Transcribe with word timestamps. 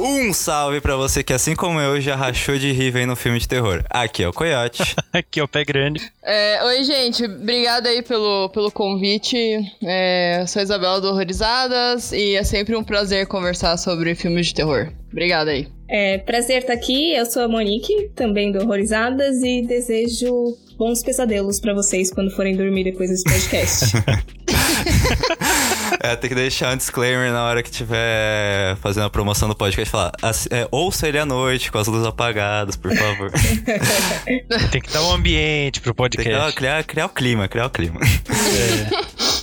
Um 0.00 0.32
salve 0.32 0.80
pra 0.80 0.96
você 0.96 1.22
que, 1.22 1.30
assim 1.30 1.54
como 1.54 1.78
eu, 1.78 2.00
já 2.00 2.16
rachou 2.16 2.56
de 2.56 2.72
rir 2.72 2.90
vendo 2.90 3.12
um 3.12 3.16
filme 3.16 3.38
de 3.38 3.46
terror. 3.46 3.84
Aqui 3.90 4.22
é 4.22 4.28
o 4.28 4.32
Coyote. 4.32 4.96
Aqui 5.12 5.40
é 5.40 5.42
o 5.42 5.48
Pé 5.48 5.62
Grande. 5.62 6.10
É, 6.22 6.64
oi, 6.64 6.82
gente. 6.84 7.22
Obrigada 7.24 7.90
aí 7.90 8.00
pelo, 8.00 8.48
pelo 8.48 8.70
convite. 8.70 9.36
É, 9.84 10.42
sou 10.48 10.60
a 10.60 10.62
Isabela 10.62 11.02
do 11.02 11.08
Horrorizadas 11.08 12.12
e 12.12 12.34
é 12.34 12.42
sempre 12.42 12.74
um 12.74 12.82
prazer 12.82 13.26
conversar 13.26 13.76
sobre 13.76 14.14
filmes 14.14 14.46
de 14.46 14.54
terror. 14.54 14.90
Obrigada 15.12 15.50
aí. 15.50 15.68
É, 15.86 16.16
prazer 16.16 16.62
estar 16.62 16.72
aqui. 16.72 17.12
Eu 17.12 17.26
sou 17.26 17.42
a 17.42 17.48
Monique, 17.48 18.10
também 18.14 18.50
do 18.50 18.60
Horrorizadas, 18.60 19.42
e 19.42 19.60
desejo 19.60 20.56
bons 20.78 21.02
pesadelos 21.02 21.60
pra 21.60 21.74
vocês 21.74 22.10
quando 22.10 22.30
forem 22.30 22.56
dormir 22.56 22.84
depois 22.84 23.10
desse 23.10 23.24
podcast. 23.24 23.84
É, 26.02 26.16
tem 26.16 26.28
que 26.30 26.34
deixar 26.34 26.72
um 26.72 26.76
disclaimer 26.78 27.30
na 27.30 27.44
hora 27.44 27.62
que 27.62 27.70
tiver 27.70 28.74
fazendo 28.76 29.04
a 29.04 29.10
promoção 29.10 29.48
do 29.48 29.54
podcast. 29.54 29.90
Falar, 29.90 30.12
"Assi- 30.22 30.48
é, 30.50 30.66
ouça 30.70 31.06
ele 31.06 31.18
à 31.18 31.26
noite, 31.26 31.70
com 31.70 31.76
as 31.78 31.86
luzes 31.86 32.06
apagadas, 32.06 32.74
por 32.74 32.90
favor. 32.94 33.30
Tem 34.72 34.80
que 34.80 34.90
dar 34.90 35.02
um 35.02 35.12
ambiente 35.12 35.80
pro 35.80 35.92
Tem 35.94 36.08
que 36.10 36.30
dar- 36.30 36.38
podcast. 36.38 36.56
criar, 36.56 36.84
criar 36.84 37.06
o 37.06 37.08
clima, 37.10 37.48
criar 37.48 37.66
o 37.66 37.70
clima. 37.70 38.00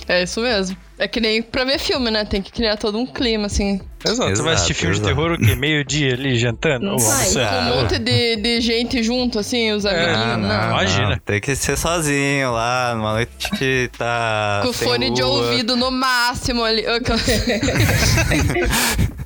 É 0.08 0.22
isso 0.24 0.40
mesmo. 0.40 0.76
É 0.98 1.06
que 1.06 1.20
nem 1.20 1.40
pra 1.42 1.64
ver 1.64 1.78
filme, 1.78 2.10
né? 2.10 2.24
Tem 2.24 2.42
que 2.42 2.50
criar 2.50 2.76
todo 2.76 2.98
um 2.98 3.06
clima, 3.06 3.46
assim. 3.46 3.80
Exato. 4.04 4.30
Você 4.36 4.42
vai 4.42 4.54
assistir 4.54 4.72
Exato, 4.72 4.80
filme 4.80 4.96
de 4.96 5.02
terror 5.02 5.32
o 5.32 5.38
quê? 5.38 5.54
Meio-dia 5.54 6.14
ali 6.14 6.36
jantando? 6.36 6.86
Não? 6.86 6.96
Com 6.96 7.02
um 7.02 7.40
Ah, 7.40 7.62
monte 7.74 7.98
de, 7.98 8.36
de 8.36 8.60
gente 8.60 9.02
junto, 9.02 9.38
assim, 9.38 9.72
os 9.72 9.84
amiguinhos. 9.86 10.16
Ah, 10.18 10.36
não. 10.36 10.70
Imagina. 10.70 11.20
Tem 11.24 11.40
que 11.40 11.54
ser 11.56 11.76
sozinho 11.76 12.52
lá, 12.52 12.94
numa 12.96 13.12
noite 13.14 13.50
que 13.56 13.88
tá. 13.96 14.60
Com 14.64 14.72
sem 14.72 14.88
fone 14.88 15.10
de 15.10 15.22
lua. 15.22 15.46
ouvido 15.48 15.76
no 15.76 15.90
máximo 15.90 16.64
ali. 16.64 16.84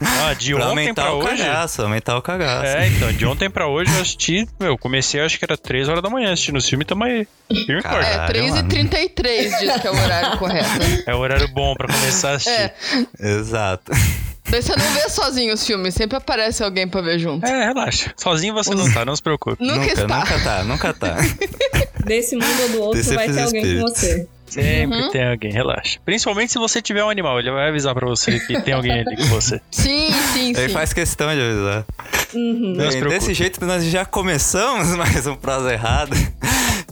Ah, 0.04 0.34
de 0.34 0.52
Pra 0.52 0.62
ontem 0.64 0.70
aumentar 0.70 1.02
pra 1.04 1.14
o 1.14 1.18
hoje. 1.18 1.42
cagaço, 1.44 1.82
aumentar 1.82 2.16
o 2.16 2.22
cagaço. 2.22 2.66
É, 2.66 2.88
então, 2.88 3.12
de 3.12 3.24
ontem 3.24 3.48
pra 3.48 3.68
hoje 3.68 3.92
eu 3.94 4.00
assisti. 4.02 4.48
Meu, 4.58 4.76
comecei 4.76 5.20
acho 5.20 5.38
que 5.38 5.44
era 5.44 5.56
3 5.56 5.88
horas 5.88 6.02
da 6.02 6.10
manhã 6.10 6.32
assistindo 6.32 6.56
os 6.56 6.68
filmes, 6.68 6.86
tamo 6.88 7.04
aí. 7.04 7.26
Firme 7.66 7.78
e 7.78 7.82
forte. 7.82 8.06
É, 8.08 8.10
Caralho, 8.16 8.32
3h33 8.34 9.58
diz 9.60 9.80
que 9.80 9.86
é 9.86 9.90
o 9.90 9.94
horário 9.96 10.38
correto. 10.38 10.68
É 11.06 11.14
o 11.14 11.18
horário 11.18 11.46
bom 11.48 11.61
pra 11.76 11.86
começar 11.88 12.30
a 12.30 12.34
assistir. 12.34 12.50
É. 12.50 12.74
Exato. 13.20 13.92
Daí 14.50 14.60
você 14.60 14.76
não 14.76 14.84
vê 14.92 15.08
sozinho 15.08 15.54
os 15.54 15.66
filmes, 15.66 15.94
sempre 15.94 16.16
aparece 16.16 16.62
alguém 16.62 16.86
pra 16.86 17.00
ver 17.00 17.18
junto. 17.18 17.46
É, 17.46 17.66
relaxa. 17.66 18.12
Sozinho 18.16 18.52
você 18.52 18.74
não 18.74 18.92
tá, 18.92 19.04
não 19.04 19.16
se 19.16 19.22
preocupe. 19.22 19.64
Nunca, 19.64 19.80
nunca, 19.80 19.92
está. 19.92 20.18
nunca 20.18 20.40
tá, 20.40 20.64
nunca 20.64 20.92
tá. 20.94 21.16
Desse 22.04 22.36
mundo 22.36 22.62
ou 22.62 22.68
do 22.68 22.80
outro 22.82 22.98
Desses 22.98 23.14
vai 23.14 23.30
ter 23.30 23.42
alguém 23.42 23.80
com 23.80 23.88
você. 23.88 24.28
Sempre 24.52 25.10
tem 25.10 25.26
alguém, 25.26 25.50
relaxa. 25.50 25.98
Principalmente 26.04 26.52
se 26.52 26.58
você 26.58 26.82
tiver 26.82 27.02
um 27.02 27.08
animal, 27.08 27.38
ele 27.38 27.50
vai 27.50 27.70
avisar 27.70 27.94
pra 27.94 28.06
você 28.06 28.38
que 28.40 28.60
tem 28.60 28.74
alguém 28.74 29.00
ali 29.00 29.16
com 29.16 29.24
você. 29.24 29.58
Sim, 29.70 30.10
sim, 30.34 30.50
Ele 30.50 30.68
sim. 30.68 30.74
faz 30.74 30.92
questão 30.92 31.34
de 31.34 31.40
avisar. 31.40 31.86
Uhum. 32.34 32.74
Bem, 32.76 33.00
desse 33.08 33.32
jeito 33.32 33.64
nós 33.64 33.82
já 33.84 34.04
começamos 34.04 34.88
mais 34.96 35.26
um 35.26 35.34
Prosa 35.34 35.72
Errada. 35.72 36.14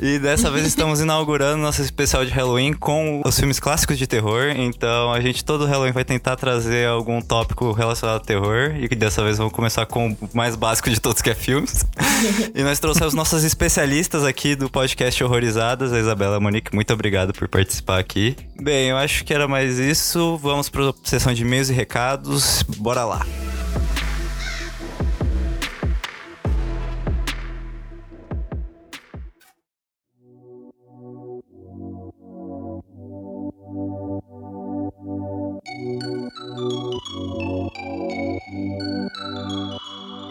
E 0.00 0.18
dessa 0.18 0.50
vez 0.50 0.66
estamos 0.66 1.00
inaugurando 1.02 1.62
nosso 1.62 1.82
especial 1.82 2.24
de 2.24 2.30
Halloween 2.30 2.72
com 2.72 3.20
os 3.24 3.38
filmes 3.38 3.60
clássicos 3.60 3.98
de 3.98 4.06
terror. 4.06 4.50
Então 4.56 5.12
a 5.12 5.20
gente 5.20 5.44
todo 5.44 5.66
Halloween 5.66 5.92
vai 5.92 6.04
tentar 6.04 6.36
trazer 6.36 6.88
algum 6.88 7.20
tópico 7.20 7.70
relacionado 7.72 8.14
ao 8.14 8.20
terror. 8.20 8.74
E 8.76 8.88
que 8.88 8.96
dessa 8.96 9.22
vez 9.22 9.36
vamos 9.36 9.52
começar 9.52 9.84
com 9.84 10.12
o 10.12 10.28
mais 10.32 10.56
básico 10.56 10.88
de 10.88 10.98
todos, 10.98 11.20
que 11.20 11.28
é 11.28 11.34
filmes. 11.34 11.84
e 12.54 12.62
nós 12.62 12.80
trouxemos 12.80 13.12
nossas 13.12 13.44
especialistas 13.44 14.24
aqui 14.24 14.56
do 14.56 14.70
podcast 14.70 15.22
Horrorizadas, 15.22 15.92
a 15.92 15.98
Isabela 15.98 16.34
e 16.34 16.38
a 16.38 16.40
Monique. 16.40 16.74
Muito 16.74 16.92
obrigado 16.92 17.34
por 17.34 17.46
participar 17.46 17.98
aqui. 17.98 18.34
Bem, 18.58 18.88
eu 18.88 18.96
acho 18.96 19.24
que 19.24 19.34
era 19.34 19.46
mais 19.46 19.78
isso. 19.78 20.38
Vamos 20.38 20.70
para 20.70 20.88
a 20.88 20.94
sessão 21.04 21.34
de 21.34 21.42
e-mails 21.42 21.68
e 21.68 21.74
recados. 21.74 22.62
Bora 22.62 23.04
lá. 23.04 23.26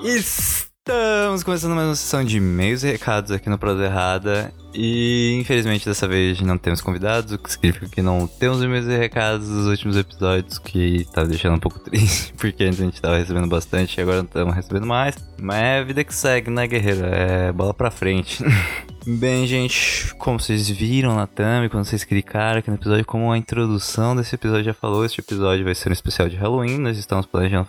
Estamos 0.04 1.44
começando 1.44 1.74
mais 1.76 1.88
uma 1.88 1.96
sessão 1.96 2.24
de 2.24 2.38
e-mails 2.38 2.84
e 2.84 2.92
recados 2.92 3.32
aqui 3.32 3.50
no 3.50 3.58
Prosa 3.58 3.86
Errada. 3.86 4.54
E 4.74 5.38
infelizmente 5.42 5.86
dessa 5.86 6.08
vez 6.08 6.40
não 6.42 6.58
temos 6.58 6.82
convidados, 6.82 7.34
o 7.34 7.38
que 7.38 7.52
significa 7.52 7.88
que 7.88 8.02
não 8.02 8.28
temos 8.28 8.62
e-mails 8.62 8.88
e 8.88 8.98
recados 8.98 9.48
dos 9.48 9.68
últimos 9.68 9.98
episódios, 9.98 10.60
que 10.60 11.06
tá 11.12 11.24
deixando 11.24 11.56
um 11.56 11.60
pouco 11.60 11.80
triste, 11.82 12.34
porque 12.38 12.64
antes 12.64 12.80
a 12.80 12.84
gente 12.84 13.02
tava 13.02 13.18
recebendo 13.18 13.48
bastante 13.48 13.98
e 13.98 14.02
agora 14.02 14.18
não 14.18 14.26
estamos 14.26 14.56
recebendo 14.56 14.86
mais. 14.86 15.16
Mas 15.42 15.58
é 15.58 15.80
a 15.80 15.84
vida 15.84 16.04
que 16.04 16.14
segue, 16.14 16.52
né, 16.52 16.68
guerreiro? 16.68 17.06
É 17.06 17.52
bola 17.52 17.74
pra 17.74 17.90
frente. 17.90 18.44
Bem, 19.08 19.48
gente, 19.48 20.14
como 20.16 20.40
vocês 20.40 20.70
viram 20.70 21.16
na 21.16 21.26
thumb, 21.26 21.70
quando 21.70 21.86
vocês 21.86 22.04
clicaram 22.04 22.60
aqui 22.60 22.70
no 22.70 22.76
episódio, 22.76 23.06
como 23.06 23.32
a 23.32 23.38
introdução 23.38 24.16
desse 24.16 24.36
episódio 24.36 24.66
já 24.66 24.74
falou, 24.74 25.04
este 25.06 25.22
episódio 25.22 25.64
vai 25.64 25.74
ser 25.74 25.90
um 25.90 25.94
especial 25.94 26.30
de 26.30 26.36
Halloween. 26.36 26.78
Nós 26.78 26.98
estamos 26.98 27.26
planejando 27.26 27.68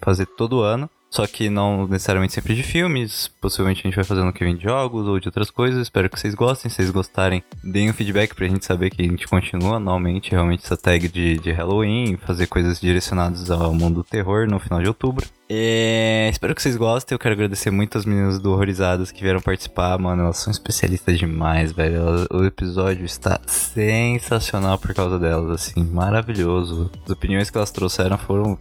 fazer 0.00 0.26
todo 0.26 0.60
ano. 0.60 0.88
Só 1.10 1.26
que 1.26 1.48
não 1.48 1.86
necessariamente 1.86 2.34
sempre 2.34 2.54
de 2.54 2.62
filmes. 2.62 3.28
Possivelmente 3.40 3.80
a 3.80 3.82
gente 3.84 3.94
vai 3.94 4.04
fazer 4.04 4.20
ano 4.20 4.32
que 4.32 4.44
vem 4.44 4.56
de 4.56 4.64
jogos 4.64 5.06
ou 5.06 5.18
de 5.18 5.28
outras 5.28 5.50
coisas. 5.50 5.82
Espero 5.82 6.10
que 6.10 6.18
vocês 6.18 6.34
gostem. 6.34 6.70
Se 6.70 6.76
vocês 6.76 6.90
gostarem, 6.90 7.42
deem 7.62 7.90
um 7.90 7.94
feedback 7.94 8.34
pra 8.34 8.48
gente 8.48 8.64
saber 8.64 8.90
que 8.90 9.02
a 9.02 9.04
gente 9.04 9.26
continua 9.26 9.76
anualmente 9.76 10.32
realmente 10.32 10.64
essa 10.64 10.76
tag 10.76 11.08
de, 11.08 11.38
de 11.38 11.52
Halloween. 11.52 12.16
Fazer 12.16 12.46
coisas 12.46 12.80
direcionadas 12.80 13.50
ao 13.50 13.72
mundo 13.72 13.96
do 13.96 14.04
terror 14.04 14.46
no 14.46 14.58
final 14.58 14.80
de 14.82 14.88
outubro. 14.88 15.26
É, 15.48 16.28
espero 16.30 16.54
que 16.54 16.60
vocês 16.62 16.76
gostem. 16.76 17.14
Eu 17.14 17.18
quero 17.20 17.34
agradecer 17.34 17.70
muito 17.70 17.96
as 17.96 18.04
meninas 18.04 18.38
do 18.40 18.50
Horrorizadas 18.52 19.12
que 19.12 19.22
vieram 19.22 19.40
participar, 19.40 19.96
mano. 19.98 20.24
Elas 20.24 20.38
são 20.38 20.50
especialistas 20.50 21.18
demais, 21.18 21.70
velho. 21.72 21.96
Elas- 21.96 22.26
o 22.32 22.44
episódio 22.44 23.04
está 23.04 23.40
sensacional 23.46 24.76
por 24.78 24.92
causa 24.92 25.18
delas, 25.18 25.50
assim, 25.50 25.84
maravilhoso. 25.84 26.90
As 27.04 27.10
opiniões 27.10 27.48
que 27.48 27.56
elas 27.56 27.70
trouxeram 27.70 28.18
foram 28.18 28.58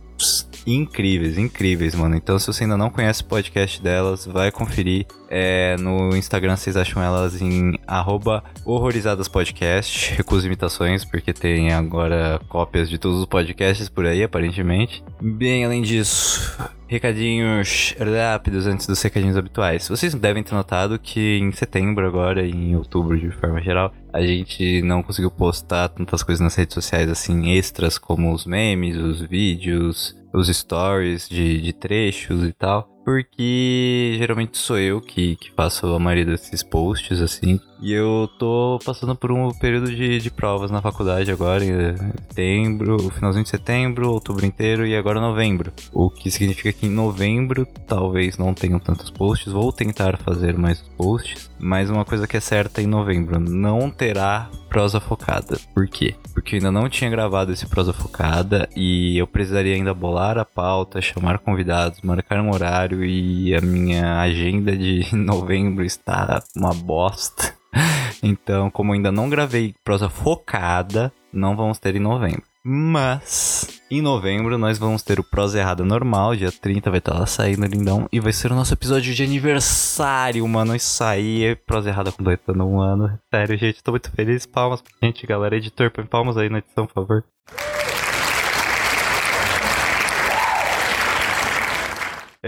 incríveis, 0.67 1.37
incríveis, 1.37 1.93
mano. 1.95 2.15
Então, 2.15 2.37
se 2.39 2.47
você 2.47 2.63
ainda 2.63 2.77
não 2.77 2.89
conhece 2.89 3.21
o 3.21 3.25
podcast 3.25 3.81
delas, 3.81 4.25
vai 4.25 4.51
conferir. 4.51 5.05
É, 5.29 5.75
no 5.77 6.15
Instagram 6.15 6.55
vocês 6.55 6.77
acham 6.77 7.01
elas 7.03 7.41
em 7.41 7.77
arroba 7.87 8.43
horrorizaдаspodcast. 8.63 10.13
Recuso 10.15 10.45
imitações, 10.45 11.03
porque 11.03 11.33
tem 11.33 11.73
agora 11.73 12.39
cópias 12.47 12.89
de 12.89 12.97
todos 12.97 13.19
os 13.19 13.25
podcasts 13.25 13.89
por 13.89 14.05
aí, 14.05 14.23
aparentemente. 14.23 15.03
Bem, 15.21 15.65
além 15.65 15.81
disso, 15.81 16.57
recadinhos 16.87 17.95
rápidos 17.99 18.67
antes 18.67 18.87
dos 18.87 19.01
recadinhos 19.01 19.37
habituais. 19.37 19.87
Vocês 19.87 20.13
devem 20.13 20.43
ter 20.43 20.53
notado 20.53 20.99
que 20.99 21.37
em 21.37 21.51
setembro 21.51 22.05
agora 22.05 22.45
em 22.45 22.75
outubro 22.75 23.19
de 23.19 23.31
forma 23.31 23.61
geral, 23.61 23.93
a 24.13 24.21
gente 24.21 24.81
não 24.81 25.03
conseguiu 25.03 25.31
postar 25.31 25.89
tantas 25.89 26.23
coisas 26.23 26.41
nas 26.41 26.55
redes 26.55 26.73
sociais 26.73 27.09
assim 27.09 27.51
extras 27.51 27.97
como 27.97 28.33
os 28.33 28.45
memes, 28.45 28.97
os 28.97 29.21
vídeos, 29.21 30.15
os 30.33 30.47
stories 30.47 31.27
de, 31.27 31.61
de 31.61 31.73
trechos 31.73 32.43
e 32.43 32.53
tal. 32.53 32.94
Porque 33.05 34.15
geralmente 34.17 34.57
sou 34.57 34.79
eu 34.79 34.99
que, 34.99 35.35
que 35.35 35.51
faço 35.51 35.85
a 35.93 35.99
maioria 35.99 36.25
desses 36.25 36.63
posts, 36.63 37.21
assim. 37.21 37.61
E 37.79 37.93
eu 37.93 38.27
tô 38.39 38.79
passando 38.83 39.15
por 39.15 39.31
um 39.31 39.51
período 39.51 39.93
de, 39.93 40.17
de 40.17 40.31
provas 40.31 40.71
na 40.71 40.81
faculdade 40.81 41.31
agora, 41.31 41.63
em 41.63 41.95
setembro, 42.29 43.11
finalzinho 43.11 43.43
de 43.43 43.49
setembro, 43.49 44.11
outubro 44.11 44.43
inteiro 44.43 44.87
e 44.87 44.95
agora 44.95 45.21
novembro. 45.21 45.71
O 45.93 46.09
que 46.09 46.31
significa 46.31 46.73
que 46.73 46.87
em 46.87 46.89
novembro 46.89 47.67
talvez 47.85 48.39
não 48.39 48.55
tenham 48.55 48.79
tantos 48.79 49.11
posts. 49.11 49.53
Vou 49.53 49.71
tentar 49.71 50.17
fazer 50.17 50.57
mais 50.57 50.81
posts. 50.97 51.51
Mas 51.59 51.89
uma 51.89 52.05
coisa 52.05 52.27
que 52.27 52.37
é 52.37 52.39
certa 52.39 52.81
em 52.81 52.87
novembro, 52.87 53.39
não 53.39 53.89
terá 53.89 54.49
prosa 54.69 54.99
focada. 54.99 55.57
Por 55.73 55.87
quê? 55.87 56.15
Porque 56.33 56.55
eu 56.55 56.57
ainda 56.57 56.71
não 56.71 56.89
tinha 56.89 57.09
gravado 57.09 57.51
esse 57.51 57.65
prosa 57.65 57.93
focada 57.93 58.67
e 58.75 59.17
eu 59.17 59.25
precisaria 59.25 59.73
ainda 59.73 59.93
bolar 59.93 60.37
a 60.37 60.43
pauta, 60.43 61.01
chamar 61.01 61.39
convidados, 61.39 62.01
marcar 62.01 62.41
um 62.41 62.51
horário 62.51 62.94
e 63.03 63.55
a 63.55 63.61
minha 63.61 64.21
agenda 64.21 64.75
de 64.75 65.03
novembro 65.15 65.83
está 65.83 66.43
uma 66.55 66.73
bosta. 66.73 67.53
Então, 68.23 68.71
como 68.71 68.93
ainda 68.93 69.11
não 69.11 69.29
gravei 69.29 69.75
prosa 69.83 70.09
focada, 70.09 71.11
não 71.31 71.55
vamos 71.55 71.77
ter 71.77 71.95
em 71.95 71.99
novembro. 71.99 72.41
Mas 72.67 73.81
em 73.91 74.01
novembro 74.01 74.57
nós 74.57 74.79
vamos 74.79 75.03
ter 75.03 75.19
o 75.19 75.23
Prosa 75.23 75.59
Errada 75.59 75.85
normal, 75.85 76.35
dia 76.35 76.51
30 76.51 76.89
vai 76.89 76.97
estar 76.97 77.13
lá 77.13 77.27
saindo 77.27 77.67
lindão 77.67 78.07
e 78.11 78.19
vai 78.19 78.33
ser 78.33 78.51
o 78.51 78.55
nosso 78.55 78.73
episódio 78.73 79.13
de 79.13 79.23
aniversário, 79.23 80.47
mano. 80.47 80.75
Isso 80.75 81.03
aí 81.03 81.55
Prosa 81.67 81.89
Errada 81.89 82.11
completando 82.11 82.65
um 82.65 82.81
ano. 82.81 83.19
Sério, 83.31 83.55
gente, 83.55 83.83
tô 83.83 83.91
muito 83.91 84.09
feliz. 84.09 84.47
Palmas 84.47 84.81
pra 84.81 84.91
gente, 85.03 85.27
galera. 85.27 85.55
Editor, 85.55 85.91
põe 85.91 86.05
palmas 86.05 86.37
aí 86.37 86.49
na 86.49 86.57
edição, 86.57 86.87
por 86.87 86.93
favor. 86.93 87.23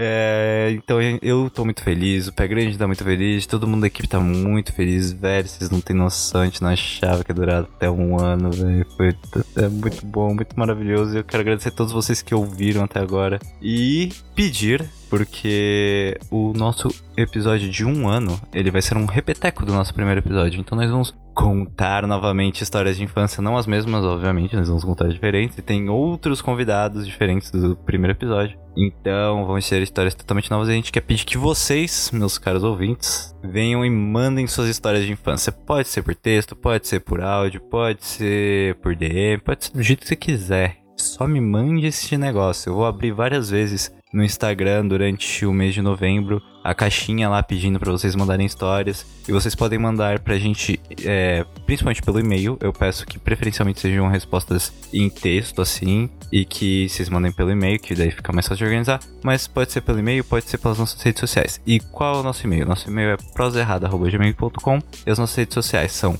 É, 0.00 0.70
então 0.74 0.98
eu 1.20 1.50
tô 1.50 1.64
muito 1.64 1.82
feliz, 1.82 2.28
o 2.28 2.32
Pé 2.32 2.46
Grande 2.46 2.78
tá 2.78 2.86
muito 2.86 3.02
feliz, 3.02 3.46
todo 3.46 3.66
mundo 3.66 3.80
da 3.80 3.88
equipe 3.88 4.06
tá 4.06 4.20
muito 4.20 4.72
feliz, 4.72 5.10
velho. 5.10 5.48
Vocês 5.48 5.70
não 5.70 5.80
tem 5.80 5.96
noção, 5.96 6.42
a 6.42 6.44
gente 6.44 6.62
não 6.62 6.70
achava 6.70 7.24
que 7.24 7.32
ia 7.32 7.34
durar 7.34 7.62
até 7.62 7.90
um 7.90 8.16
ano, 8.16 8.52
velho. 8.52 8.86
Foi 8.96 9.12
é 9.56 9.68
muito 9.68 10.06
bom, 10.06 10.32
muito 10.32 10.56
maravilhoso. 10.56 11.18
Eu 11.18 11.24
quero 11.24 11.40
agradecer 11.40 11.70
a 11.70 11.72
todos 11.72 11.92
vocês 11.92 12.22
que 12.22 12.32
ouviram 12.32 12.84
até 12.84 13.00
agora 13.00 13.40
e 13.60 14.12
pedir 14.36 14.88
porque 15.08 16.18
o 16.30 16.52
nosso 16.52 16.88
episódio 17.16 17.68
de 17.68 17.84
um 17.84 18.08
ano, 18.08 18.40
ele 18.52 18.70
vai 18.70 18.82
ser 18.82 18.96
um 18.96 19.06
repeteco 19.06 19.64
do 19.64 19.72
nosso 19.72 19.92
primeiro 19.94 20.20
episódio. 20.20 20.60
Então 20.60 20.76
nós 20.76 20.90
vamos 20.90 21.14
contar 21.34 22.06
novamente 22.06 22.62
histórias 22.62 22.96
de 22.96 23.04
infância, 23.04 23.40
não 23.40 23.56
as 23.56 23.66
mesmas, 23.66 24.04
obviamente, 24.04 24.56
nós 24.56 24.66
vamos 24.66 24.84
contar 24.84 25.08
diferentes. 25.08 25.56
E 25.56 25.62
tem 25.62 25.88
outros 25.88 26.42
convidados 26.42 27.06
diferentes 27.06 27.50
do 27.50 27.76
primeiro 27.76 28.12
episódio. 28.12 28.58
Então 28.76 29.46
vão 29.46 29.60
ser 29.60 29.82
histórias 29.82 30.14
totalmente 30.14 30.50
novas 30.50 30.68
e 30.68 30.72
a 30.72 30.74
gente 30.74 30.92
quer 30.92 31.00
pedir 31.00 31.24
que 31.24 31.38
vocês, 31.38 32.10
meus 32.12 32.38
caros 32.38 32.64
ouvintes, 32.64 33.34
venham 33.42 33.84
e 33.84 33.90
mandem 33.90 34.46
suas 34.46 34.68
histórias 34.68 35.04
de 35.04 35.12
infância. 35.12 35.52
Pode 35.52 35.88
ser 35.88 36.02
por 36.02 36.14
texto, 36.14 36.54
pode 36.54 36.86
ser 36.86 37.00
por 37.00 37.20
áudio, 37.20 37.60
pode 37.60 38.04
ser 38.04 38.74
por 38.76 38.94
DM, 38.94 39.40
pode 39.40 39.64
ser 39.64 39.72
do 39.72 39.82
jeito 39.82 40.00
que 40.00 40.08
você 40.08 40.16
quiser. 40.16 40.78
Só 40.96 41.26
me 41.26 41.40
mande 41.40 41.86
esse 41.86 42.16
negócio. 42.16 42.70
Eu 42.70 42.74
vou 42.74 42.86
abrir 42.86 43.12
várias 43.12 43.50
vezes 43.50 43.92
no 44.12 44.22
Instagram 44.22 44.86
durante 44.86 45.44
o 45.44 45.52
mês 45.52 45.74
de 45.74 45.82
novembro 45.82 46.42
a 46.68 46.74
caixinha 46.74 47.30
lá 47.30 47.42
pedindo 47.42 47.78
para 47.78 47.90
vocês 47.90 48.14
mandarem 48.14 48.44
histórias. 48.44 49.06
E 49.26 49.32
vocês 49.32 49.54
podem 49.54 49.78
mandar 49.78 50.18
pra 50.18 50.36
gente, 50.38 50.78
é, 51.02 51.44
principalmente 51.64 52.02
pelo 52.02 52.20
e-mail. 52.20 52.58
Eu 52.60 52.74
peço 52.74 53.06
que 53.06 53.18
preferencialmente 53.18 53.80
sejam 53.80 54.06
respostas 54.08 54.72
em 54.92 55.08
texto, 55.08 55.62
assim, 55.62 56.10
e 56.30 56.44
que 56.44 56.86
vocês 56.88 57.08
mandem 57.08 57.32
pelo 57.32 57.50
e-mail, 57.50 57.78
que 57.78 57.94
daí 57.94 58.10
fica 58.10 58.32
mais 58.32 58.46
fácil 58.46 58.58
de 58.58 58.64
organizar. 58.64 59.00
Mas 59.22 59.46
pode 59.46 59.72
ser 59.72 59.80
pelo 59.80 59.98
e-mail, 59.98 60.22
pode 60.22 60.44
ser 60.44 60.58
pelas 60.58 60.78
nossas 60.78 61.00
redes 61.00 61.20
sociais. 61.20 61.60
E 61.66 61.80
qual 61.80 62.16
é 62.16 62.20
o 62.20 62.22
nosso 62.22 62.46
e-mail? 62.46 62.66
Nosso 62.66 62.88
e-mail 62.90 63.10
é 63.10 63.16
proserrada.gmail.com 63.34 64.78
e 65.06 65.10
as 65.10 65.18
nossas 65.18 65.36
redes 65.36 65.54
sociais 65.54 65.92
são 65.92 66.18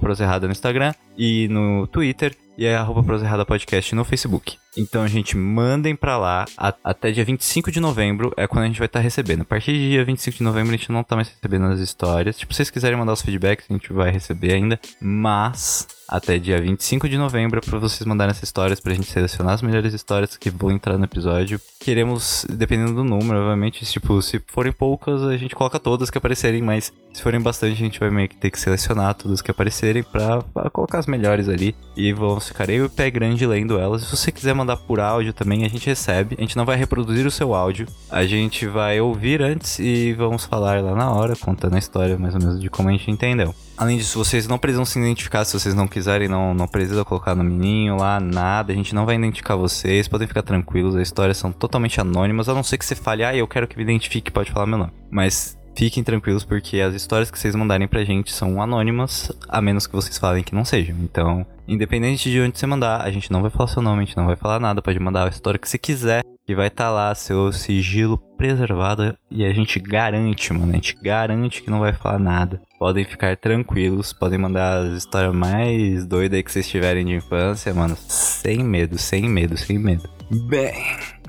proserrada 0.00 0.46
no 0.46 0.52
Instagram 0.52 0.94
e 1.16 1.46
no 1.48 1.86
Twitter 1.86 2.34
e 2.56 2.64
é 2.64 2.74
arroba 2.74 3.02
proserrada 3.02 3.44
podcast 3.44 3.94
no 3.94 4.04
Facebook. 4.04 4.63
Então, 4.76 5.06
gente, 5.06 5.36
mandem 5.36 5.94
pra 5.94 6.16
lá. 6.16 6.44
A, 6.56 6.74
até 6.82 7.10
dia 7.10 7.24
25 7.24 7.70
de 7.70 7.80
novembro 7.80 8.32
é 8.36 8.46
quando 8.46 8.64
a 8.64 8.66
gente 8.66 8.78
vai 8.78 8.86
estar 8.86 8.98
tá 8.98 9.02
recebendo. 9.02 9.42
A 9.42 9.44
partir 9.44 9.72
de 9.72 9.90
dia 9.90 10.04
25 10.04 10.38
de 10.38 10.42
novembro 10.42 10.74
a 10.74 10.76
gente 10.76 10.90
não 10.90 11.04
tá 11.04 11.16
mais 11.16 11.28
recebendo 11.28 11.66
as 11.66 11.80
histórias. 11.80 12.36
Tipo, 12.36 12.52
se 12.52 12.58
vocês 12.58 12.70
quiserem 12.70 12.98
mandar 12.98 13.12
os 13.12 13.22
feedbacks, 13.22 13.66
a 13.68 13.72
gente 13.72 13.92
vai 13.92 14.10
receber 14.10 14.52
ainda. 14.52 14.78
Mas 15.00 15.86
até 16.08 16.38
dia 16.38 16.60
25 16.60 17.08
de 17.08 17.16
novembro 17.16 17.60
para 17.60 17.78
vocês 17.78 18.06
mandarem 18.06 18.30
essas 18.30 18.44
histórias 18.44 18.80
pra 18.80 18.94
gente 18.94 19.10
selecionar 19.10 19.54
as 19.54 19.62
melhores 19.62 19.94
histórias 19.94 20.36
que 20.36 20.50
vão 20.50 20.70
entrar 20.70 20.98
no 20.98 21.04
episódio. 21.04 21.60
Queremos, 21.80 22.46
dependendo 22.48 22.94
do 22.94 23.04
número, 23.04 23.40
obviamente, 23.40 23.84
tipo, 23.84 24.20
se 24.20 24.40
forem 24.46 24.72
poucas, 24.72 25.22
a 25.22 25.36
gente 25.36 25.54
coloca 25.54 25.78
todas 25.78 26.10
que 26.10 26.18
aparecerem, 26.18 26.62
mas 26.62 26.92
se 27.12 27.22
forem 27.22 27.40
bastante, 27.40 27.74
a 27.74 27.84
gente 27.84 28.00
vai 28.00 28.10
meio 28.10 28.28
que 28.28 28.36
ter 28.36 28.50
que 28.50 28.58
selecionar 28.58 29.14
todas 29.14 29.40
que 29.40 29.50
aparecerem 29.50 30.02
pra 30.02 30.42
colocar 30.72 30.98
as 30.98 31.06
melhores 31.06 31.48
ali. 31.48 31.74
E 31.96 32.12
vamos 32.12 32.48
ficar 32.48 32.68
e 32.68 32.80
o 32.82 32.90
pé 32.90 33.10
grande 33.10 33.46
lendo 33.46 33.78
elas. 33.78 34.02
Se 34.02 34.16
você 34.16 34.32
quiser 34.32 34.54
mandar 34.54 34.63
por 34.76 35.00
áudio 35.00 35.32
também, 35.32 35.64
a 35.64 35.68
gente 35.68 35.86
recebe. 35.86 36.34
A 36.38 36.40
gente 36.40 36.56
não 36.56 36.64
vai 36.64 36.76
reproduzir 36.76 37.26
o 37.26 37.30
seu 37.30 37.54
áudio, 37.54 37.86
a 38.10 38.24
gente 38.24 38.66
vai 38.66 39.00
ouvir 39.00 39.42
antes 39.42 39.78
e 39.78 40.12
vamos 40.14 40.44
falar 40.44 40.82
lá 40.82 40.94
na 40.94 41.10
hora, 41.10 41.36
contando 41.36 41.74
a 41.74 41.78
história 41.78 42.16
mais 42.18 42.34
ou 42.34 42.40
menos 42.40 42.60
de 42.60 42.70
como 42.70 42.88
a 42.88 42.92
gente 42.92 43.10
entendeu. 43.10 43.54
Além 43.76 43.98
disso, 43.98 44.18
vocês 44.18 44.46
não 44.46 44.56
precisam 44.56 44.84
se 44.84 44.98
identificar 44.98 45.44
se 45.44 45.58
vocês 45.58 45.74
não 45.74 45.88
quiserem, 45.88 46.28
não, 46.28 46.54
não 46.54 46.68
precisa 46.68 47.04
colocar 47.04 47.34
no 47.34 47.42
menino 47.42 47.96
lá, 47.96 48.20
nada. 48.20 48.72
A 48.72 48.76
gente 48.76 48.94
não 48.94 49.04
vai 49.04 49.16
identificar 49.16 49.56
vocês, 49.56 50.06
podem 50.06 50.28
ficar 50.28 50.42
tranquilos, 50.42 50.94
as 50.94 51.02
histórias 51.02 51.36
são 51.36 51.50
totalmente 51.50 52.00
anônimas, 52.00 52.48
a 52.48 52.54
não 52.54 52.62
ser 52.62 52.78
que 52.78 52.84
você 52.84 52.94
fale, 52.94 53.24
ah, 53.24 53.34
eu 53.34 53.48
quero 53.48 53.66
que 53.66 53.76
me 53.76 53.82
identifique, 53.82 54.30
pode 54.30 54.52
falar 54.52 54.66
meu 54.66 54.78
nome. 54.78 54.92
Mas 55.10 55.58
fiquem 55.74 56.02
tranquilos 56.02 56.44
porque 56.44 56.80
as 56.80 56.94
histórias 56.94 57.30
que 57.30 57.38
vocês 57.38 57.54
mandarem 57.54 57.88
pra 57.88 58.04
gente 58.04 58.32
são 58.32 58.60
anônimas, 58.62 59.30
a 59.48 59.60
menos 59.60 59.86
que 59.86 59.94
vocês 59.94 60.18
falem 60.18 60.42
que 60.42 60.54
não 60.54 60.64
sejam. 60.64 60.96
Então, 61.00 61.46
independente 61.66 62.30
de 62.30 62.40
onde 62.40 62.58
você 62.58 62.66
mandar, 62.66 63.02
a 63.02 63.10
gente 63.10 63.30
não 63.30 63.42
vai 63.42 63.50
falar 63.50 63.68
seu 63.68 63.82
nome, 63.82 64.02
a 64.02 64.04
gente 64.04 64.16
não 64.16 64.26
vai 64.26 64.36
falar 64.36 64.60
nada, 64.60 64.82
pode 64.82 64.98
mandar 64.98 65.26
a 65.26 65.30
história 65.30 65.58
que 65.58 65.68
você 65.68 65.78
quiser 65.78 66.22
que 66.46 66.54
vai 66.54 66.66
estar 66.68 66.84
tá 66.84 66.90
lá 66.90 67.14
seu 67.14 67.50
sigilo 67.52 68.18
preservado 68.36 69.16
e 69.30 69.44
a 69.44 69.52
gente 69.52 69.80
garante, 69.80 70.52
mano, 70.52 70.72
a 70.72 70.74
gente 70.74 70.94
garante 71.02 71.62
que 71.62 71.70
não 71.70 71.80
vai 71.80 71.92
falar 71.92 72.18
nada. 72.18 72.60
Podem 72.78 73.04
ficar 73.04 73.36
tranquilos, 73.36 74.12
podem 74.12 74.38
mandar 74.38 74.84
as 74.84 74.98
histórias 74.98 75.34
mais 75.34 76.04
doidas 76.04 76.42
que 76.42 76.52
vocês 76.52 76.68
tiverem 76.68 77.06
de 77.06 77.14
infância, 77.14 77.72
mano, 77.72 77.96
sem 77.96 78.62
medo, 78.62 78.98
sem 78.98 79.28
medo, 79.28 79.56
sem 79.56 79.78
medo. 79.78 80.08
Bem, 80.48 80.74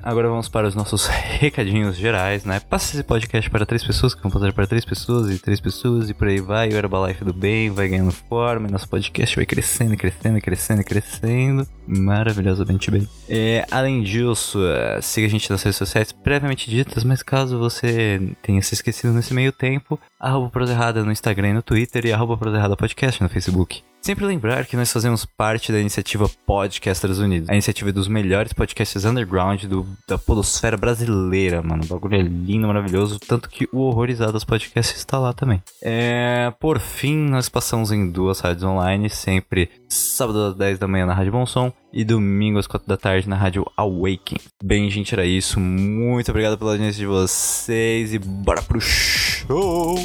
Agora 0.06 0.28
vamos 0.28 0.48
para 0.48 0.68
os 0.68 0.76
nossos 0.76 1.08
recadinhos 1.10 1.96
gerais, 1.96 2.44
né? 2.44 2.60
Passa 2.60 2.94
esse 2.94 3.02
podcast 3.02 3.50
para 3.50 3.66
três 3.66 3.82
pessoas, 3.82 4.14
que 4.14 4.22
vão 4.22 4.30
fazer 4.30 4.52
para 4.52 4.64
três 4.64 4.84
pessoas 4.84 5.28
e 5.34 5.36
três 5.36 5.60
pessoas, 5.60 6.08
e 6.08 6.14
por 6.14 6.28
aí 6.28 6.40
vai. 6.40 6.68
O 6.68 6.76
Herbalife 6.76 7.24
do 7.24 7.32
bem 7.32 7.70
vai 7.70 7.88
ganhando 7.88 8.12
forma, 8.12 8.68
e 8.68 8.70
nosso 8.70 8.88
podcast 8.88 9.34
vai 9.34 9.44
crescendo, 9.44 9.96
crescendo, 9.96 10.40
crescendo, 10.40 10.84
crescendo. 10.84 11.66
Maravilhosamente 11.88 12.88
bem. 12.88 13.08
É, 13.28 13.66
além 13.68 14.00
disso, 14.00 14.60
uh, 14.60 15.02
siga 15.02 15.26
a 15.26 15.30
gente 15.30 15.50
nas 15.50 15.64
redes 15.64 15.76
sociais 15.76 16.12
previamente 16.12 16.70
ditas, 16.70 17.02
mas 17.02 17.20
caso 17.20 17.58
você 17.58 18.20
tenha 18.42 18.62
se 18.62 18.74
esquecido 18.74 19.12
nesse 19.12 19.34
meio 19.34 19.50
tempo, 19.50 19.98
arroba 20.20 20.50
Proserrada 20.50 21.02
no 21.02 21.10
Instagram 21.10 21.48
e 21.48 21.54
no 21.54 21.62
Twitter 21.62 22.06
e 22.06 22.12
arroba 22.12 22.36
Proserrada 22.36 22.76
Podcast 22.76 23.20
no 23.20 23.28
Facebook. 23.28 23.82
Sempre 24.06 24.24
lembrar 24.24 24.64
que 24.66 24.76
nós 24.76 24.92
fazemos 24.92 25.24
parte 25.24 25.72
da 25.72 25.80
iniciativa 25.80 26.30
Podcasters 26.46 27.18
Unidos, 27.18 27.50
a 27.50 27.54
iniciativa 27.54 27.92
dos 27.92 28.06
melhores 28.06 28.52
podcasts 28.52 29.04
underground 29.04 29.64
do, 29.64 29.84
da 30.06 30.16
podosfera 30.16 30.76
brasileira, 30.76 31.60
mano. 31.60 31.82
O 31.82 31.88
bagulho 31.88 32.14
é 32.14 32.22
lindo, 32.22 32.68
maravilhoso, 32.68 33.18
tanto 33.18 33.50
que 33.50 33.68
o 33.72 33.80
Horrorizados 33.80 34.44
Podcast 34.44 34.94
está 34.96 35.18
lá 35.18 35.32
também. 35.32 35.60
É, 35.82 36.52
por 36.60 36.78
fim, 36.78 37.16
nós 37.16 37.48
passamos 37.48 37.90
em 37.90 38.08
duas 38.08 38.38
rádios 38.38 38.62
online, 38.62 39.10
sempre 39.10 39.68
sábado 39.88 40.40
às 40.40 40.54
10 40.54 40.78
da 40.78 40.86
manhã 40.86 41.04
na 41.04 41.12
Rádio 41.12 41.32
Bom 41.32 41.44
Som 41.44 41.72
e 41.92 42.04
domingo 42.04 42.60
às 42.60 42.68
4 42.68 42.86
da 42.86 42.96
tarde 42.96 43.28
na 43.28 43.34
Rádio 43.34 43.66
Awaken. 43.76 44.38
Bem, 44.62 44.88
gente, 44.88 45.12
era 45.14 45.26
isso. 45.26 45.58
Muito 45.58 46.30
obrigado 46.30 46.56
pela 46.56 46.70
audiência 46.70 47.00
de 47.00 47.06
vocês 47.06 48.14
e 48.14 48.20
bora 48.20 48.62
pro 48.62 48.80
show! 48.80 49.96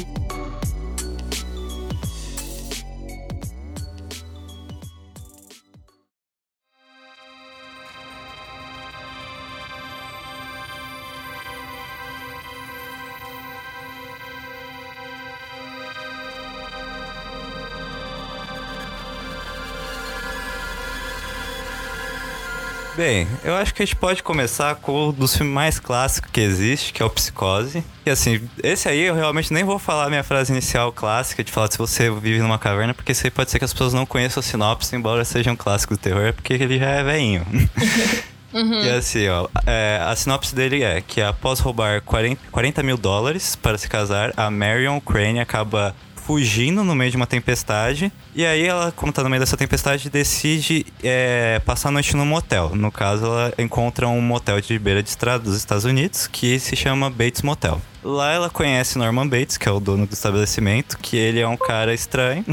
Bem, 22.94 23.26
eu 23.42 23.54
acho 23.54 23.72
que 23.72 23.82
a 23.82 23.86
gente 23.86 23.96
pode 23.96 24.22
começar 24.22 24.74
com 24.74 25.08
um 25.08 25.12
dos 25.12 25.34
filmes 25.34 25.54
mais 25.54 25.78
clássicos 25.78 26.30
que 26.30 26.40
existe, 26.40 26.92
que 26.92 27.02
é 27.02 27.06
o 27.06 27.08
Psicose. 27.08 27.82
E 28.04 28.10
assim, 28.10 28.40
esse 28.62 28.86
aí 28.86 29.00
eu 29.00 29.14
realmente 29.14 29.52
nem 29.52 29.64
vou 29.64 29.78
falar 29.78 30.04
a 30.04 30.08
minha 30.10 30.22
frase 30.22 30.52
inicial 30.52 30.92
clássica 30.92 31.42
de 31.42 31.50
falar 31.50 31.70
se 31.70 31.78
você 31.78 32.10
vive 32.10 32.40
numa 32.40 32.58
caverna, 32.58 32.92
porque 32.92 33.12
isso 33.12 33.26
aí 33.26 33.30
pode 33.30 33.50
ser 33.50 33.58
que 33.58 33.64
as 33.64 33.72
pessoas 33.72 33.94
não 33.94 34.04
conheçam 34.04 34.40
a 34.40 34.42
sinopse, 34.44 34.94
embora 34.94 35.24
seja 35.24 35.50
um 35.50 35.56
clássico 35.56 35.94
do 35.94 36.00
terror, 36.00 36.34
porque 36.34 36.52
ele 36.52 36.78
já 36.78 36.90
é 36.90 37.02
veinho. 37.02 37.46
Uhum. 38.52 38.84
E 38.84 38.90
assim, 38.90 39.26
ó, 39.28 39.48
é, 39.66 39.98
a 40.04 40.14
sinopse 40.14 40.54
dele 40.54 40.82
é 40.82 41.00
que 41.00 41.22
após 41.22 41.58
roubar 41.58 42.02
40, 42.02 42.38
40 42.50 42.82
mil 42.82 42.98
dólares 42.98 43.56
para 43.56 43.78
se 43.78 43.88
casar, 43.88 44.30
a 44.36 44.50
Marion 44.50 45.00
Crane 45.00 45.40
acaba 45.40 45.94
fugindo 46.26 46.84
no 46.84 46.94
meio 46.94 47.10
de 47.10 47.16
uma 47.16 47.26
tempestade. 47.26 48.12
E 48.34 48.44
aí 48.44 48.66
ela, 48.66 48.92
como 48.92 49.12
tá 49.12 49.22
no 49.22 49.30
meio 49.30 49.40
dessa 49.40 49.56
tempestade, 49.56 50.08
decide 50.10 50.86
é, 51.02 51.60
passar 51.64 51.88
a 51.88 51.92
noite 51.92 52.16
num 52.16 52.24
motel. 52.24 52.74
No 52.74 52.90
caso, 52.90 53.26
ela 53.26 53.52
encontra 53.58 54.08
um 54.08 54.20
motel 54.20 54.60
de 54.60 54.78
beira 54.78 55.02
de 55.02 55.08
estrada 55.08 55.44
dos 55.44 55.56
Estados 55.56 55.84
Unidos 55.84 56.26
que 56.26 56.58
se 56.58 56.76
chama 56.76 57.10
Bates 57.10 57.42
Motel. 57.42 57.80
Lá 58.02 58.32
ela 58.32 58.50
conhece 58.50 58.98
Norman 58.98 59.28
Bates, 59.28 59.56
que 59.56 59.68
é 59.68 59.72
o 59.72 59.78
dono 59.78 60.06
do 60.06 60.12
estabelecimento, 60.12 60.98
que 60.98 61.16
ele 61.16 61.40
é 61.40 61.46
um 61.46 61.56
cara 61.56 61.94
estranho, 61.94 62.44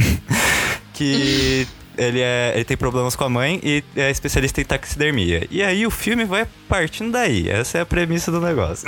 que 0.94 1.68
ele, 1.98 2.22
é, 2.22 2.54
ele 2.56 2.64
tem 2.64 2.78
problemas 2.78 3.16
com 3.16 3.24
a 3.24 3.30
mãe 3.30 3.60
e 3.64 3.84
é 3.96 4.10
especialista 4.10 4.62
em 4.62 4.66
taxidermia. 4.66 5.48
E 5.50 5.62
aí 5.62 5.86
o 5.86 5.92
filme 5.92 6.24
vai 6.24 6.48
partindo 6.68 7.12
daí. 7.12 7.50
Essa 7.50 7.80
é 7.80 7.82
a 7.82 7.86
premissa 7.86 8.32
do 8.32 8.40
negócio. 8.40 8.88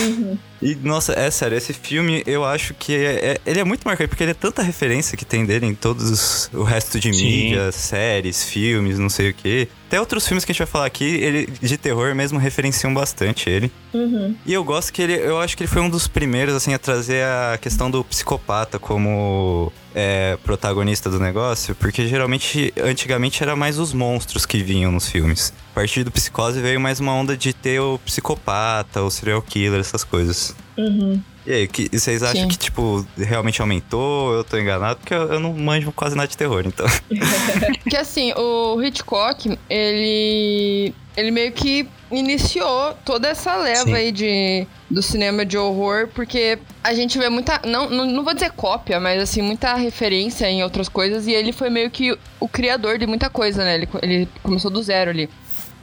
Uhum. 0.00 0.38
E, 0.64 0.74
nossa, 0.76 1.12
é 1.12 1.30
sério, 1.30 1.58
esse 1.58 1.74
filme 1.74 2.22
eu 2.26 2.42
acho 2.42 2.72
que 2.72 2.94
é, 2.94 3.32
é- 3.32 3.40
ele 3.44 3.60
é 3.60 3.64
muito 3.64 3.84
marcante, 3.84 4.08
porque 4.08 4.24
ele 4.24 4.30
é 4.30 4.34
tanta 4.34 4.62
referência 4.62 5.14
que 5.14 5.24
tem 5.24 5.44
dele 5.44 5.66
em 5.66 5.74
todos 5.74 6.10
os- 6.10 6.50
o 6.54 6.62
resto 6.62 6.98
de 6.98 7.12
Sim. 7.12 7.22
mídia, 7.22 7.70
séries, 7.70 8.44
filmes, 8.44 8.98
não 8.98 9.10
sei 9.10 9.28
o 9.28 9.34
quê. 9.34 9.68
Até 9.88 10.00
outros 10.00 10.26
filmes 10.26 10.42
que 10.42 10.50
a 10.50 10.54
gente 10.54 10.58
vai 10.60 10.66
falar 10.66 10.86
aqui, 10.86 11.04
ele 11.04 11.46
de 11.60 11.76
terror 11.76 12.14
mesmo 12.14 12.38
referenciam 12.38 12.94
bastante 12.94 13.50
ele. 13.50 13.70
Uhum. 13.92 14.34
E 14.46 14.54
eu 14.54 14.64
gosto 14.64 14.90
que 14.90 15.02
ele, 15.02 15.12
eu 15.12 15.38
acho 15.38 15.54
que 15.54 15.62
ele 15.64 15.70
foi 15.70 15.82
um 15.82 15.90
dos 15.90 16.08
primeiros, 16.08 16.54
assim, 16.54 16.72
a 16.72 16.78
trazer 16.78 17.22
a 17.24 17.58
questão 17.60 17.90
do 17.90 18.02
psicopata 18.02 18.78
como 18.78 19.70
é, 19.94 20.36
protagonista 20.42 21.10
do 21.10 21.20
negócio, 21.20 21.74
porque 21.74 22.08
geralmente, 22.08 22.72
antigamente, 22.82 23.42
era 23.42 23.54
mais 23.54 23.78
os 23.78 23.92
monstros 23.92 24.46
que 24.46 24.62
vinham 24.62 24.90
nos 24.90 25.08
filmes. 25.08 25.52
A 25.74 25.80
partir 25.82 26.04
do 26.04 26.12
Psicose 26.12 26.60
veio 26.60 26.80
mais 26.80 27.00
uma 27.00 27.12
onda 27.12 27.36
de 27.36 27.52
ter 27.52 27.80
o 27.80 27.98
psicopata, 27.98 29.02
o 29.02 29.10
serial 29.10 29.42
killer, 29.42 29.80
essas 29.80 30.04
coisas. 30.04 30.54
Uhum. 30.78 31.20
E 31.44 31.52
aí, 31.52 31.66
que, 31.66 31.90
e 31.92 31.98
vocês 31.98 32.22
acham 32.22 32.42
Sim. 32.42 32.48
que, 32.48 32.56
tipo, 32.56 33.04
realmente 33.18 33.60
aumentou? 33.60 34.32
Eu 34.34 34.44
tô 34.44 34.56
enganado? 34.56 35.00
Porque 35.00 35.12
eu, 35.12 35.32
eu 35.32 35.40
não 35.40 35.52
manjo 35.52 35.90
quase 35.90 36.14
nada 36.14 36.28
de 36.28 36.36
terror, 36.36 36.62
então. 36.64 36.86
Que 37.90 37.96
assim, 37.96 38.32
o 38.34 38.80
Hitchcock, 38.80 39.58
ele. 39.68 40.94
Ele 41.16 41.30
meio 41.32 41.50
que 41.50 41.88
iniciou 42.10 42.94
toda 43.04 43.28
essa 43.28 43.56
leva 43.56 43.84
Sim. 43.84 43.94
aí 43.94 44.12
de, 44.12 44.66
do 44.88 45.02
cinema 45.02 45.44
de 45.44 45.58
horror, 45.58 46.08
porque 46.14 46.56
a 46.84 46.94
gente 46.94 47.18
vê 47.18 47.28
muita. 47.28 47.60
Não, 47.64 47.90
não, 47.90 48.06
não 48.06 48.22
vou 48.22 48.32
dizer 48.32 48.52
cópia, 48.52 49.00
mas 49.00 49.20
assim, 49.20 49.42
muita 49.42 49.74
referência 49.74 50.48
em 50.48 50.62
outras 50.62 50.88
coisas, 50.88 51.26
e 51.26 51.32
ele 51.32 51.52
foi 51.52 51.68
meio 51.68 51.90
que 51.90 52.16
o 52.38 52.48
criador 52.48 52.96
de 52.96 53.06
muita 53.06 53.28
coisa, 53.28 53.64
né? 53.64 53.74
Ele, 53.74 53.88
ele 54.02 54.28
começou 54.40 54.70
do 54.70 54.80
zero 54.80 55.10
ali. 55.10 55.28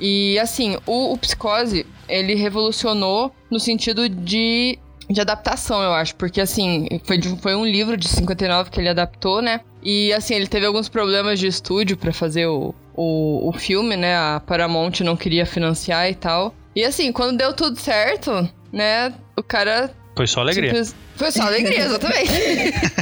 E 0.01 0.39
assim, 0.39 0.77
o, 0.88 1.13
o 1.13 1.17
Psicose, 1.17 1.86
ele 2.10 2.34
revolucionou 2.34 3.31
no 3.51 3.60
sentido 3.60 4.10
de, 4.10 4.79
de 5.08 5.22
adaptação, 5.22 5.81
eu 5.84 5.93
acho. 5.93 6.15
Porque 6.15 6.41
assim, 6.41 6.88
foi, 7.03 7.17
de- 7.20 7.39
foi 7.39 7.53
um 7.55 7.65
livro 7.65 7.96
de 7.96 8.08
59 8.08 8.72
que 8.72 8.79
ele 8.79 8.89
adaptou, 8.89 9.41
né? 9.41 9.62
E 9.84 10.12
assim, 10.13 10.34
ele 10.34 10.48
teve 10.48 10.65
alguns 10.65 10.89
problemas 10.89 11.39
de 11.39 11.46
estúdio 11.48 11.96
pra 11.98 12.12
fazer 12.12 12.48
o, 12.48 12.74
o, 12.96 13.50
o 13.50 13.53
filme, 13.53 13.96
né? 13.96 14.15
A 14.17 14.41
Paramount 14.46 15.01
não 15.01 15.15
queria 15.15 15.46
financiar 15.46 16.10
e 16.10 16.15
tal. 16.15 16.53
E 16.75 16.84
assim, 16.84 17.12
quando 17.12 17.38
deu 17.38 17.53
tudo 17.53 17.79
certo, 17.79 18.50
né? 18.74 19.13
O 19.38 19.43
cara. 19.43 19.91
Foi 20.15 20.25
só 20.27 20.41
alegria. 20.41 20.70
simples- 20.70 20.96
Foi 21.15 21.31
só 21.31 21.43
alegria, 21.43 21.79
exatamente. 21.86 22.31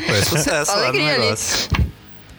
Foi 0.05 0.21
sucesso 0.23 0.71
lá 0.71 0.77
no 0.77 0.83
Alegria 0.87 1.15
ali. 1.15 1.88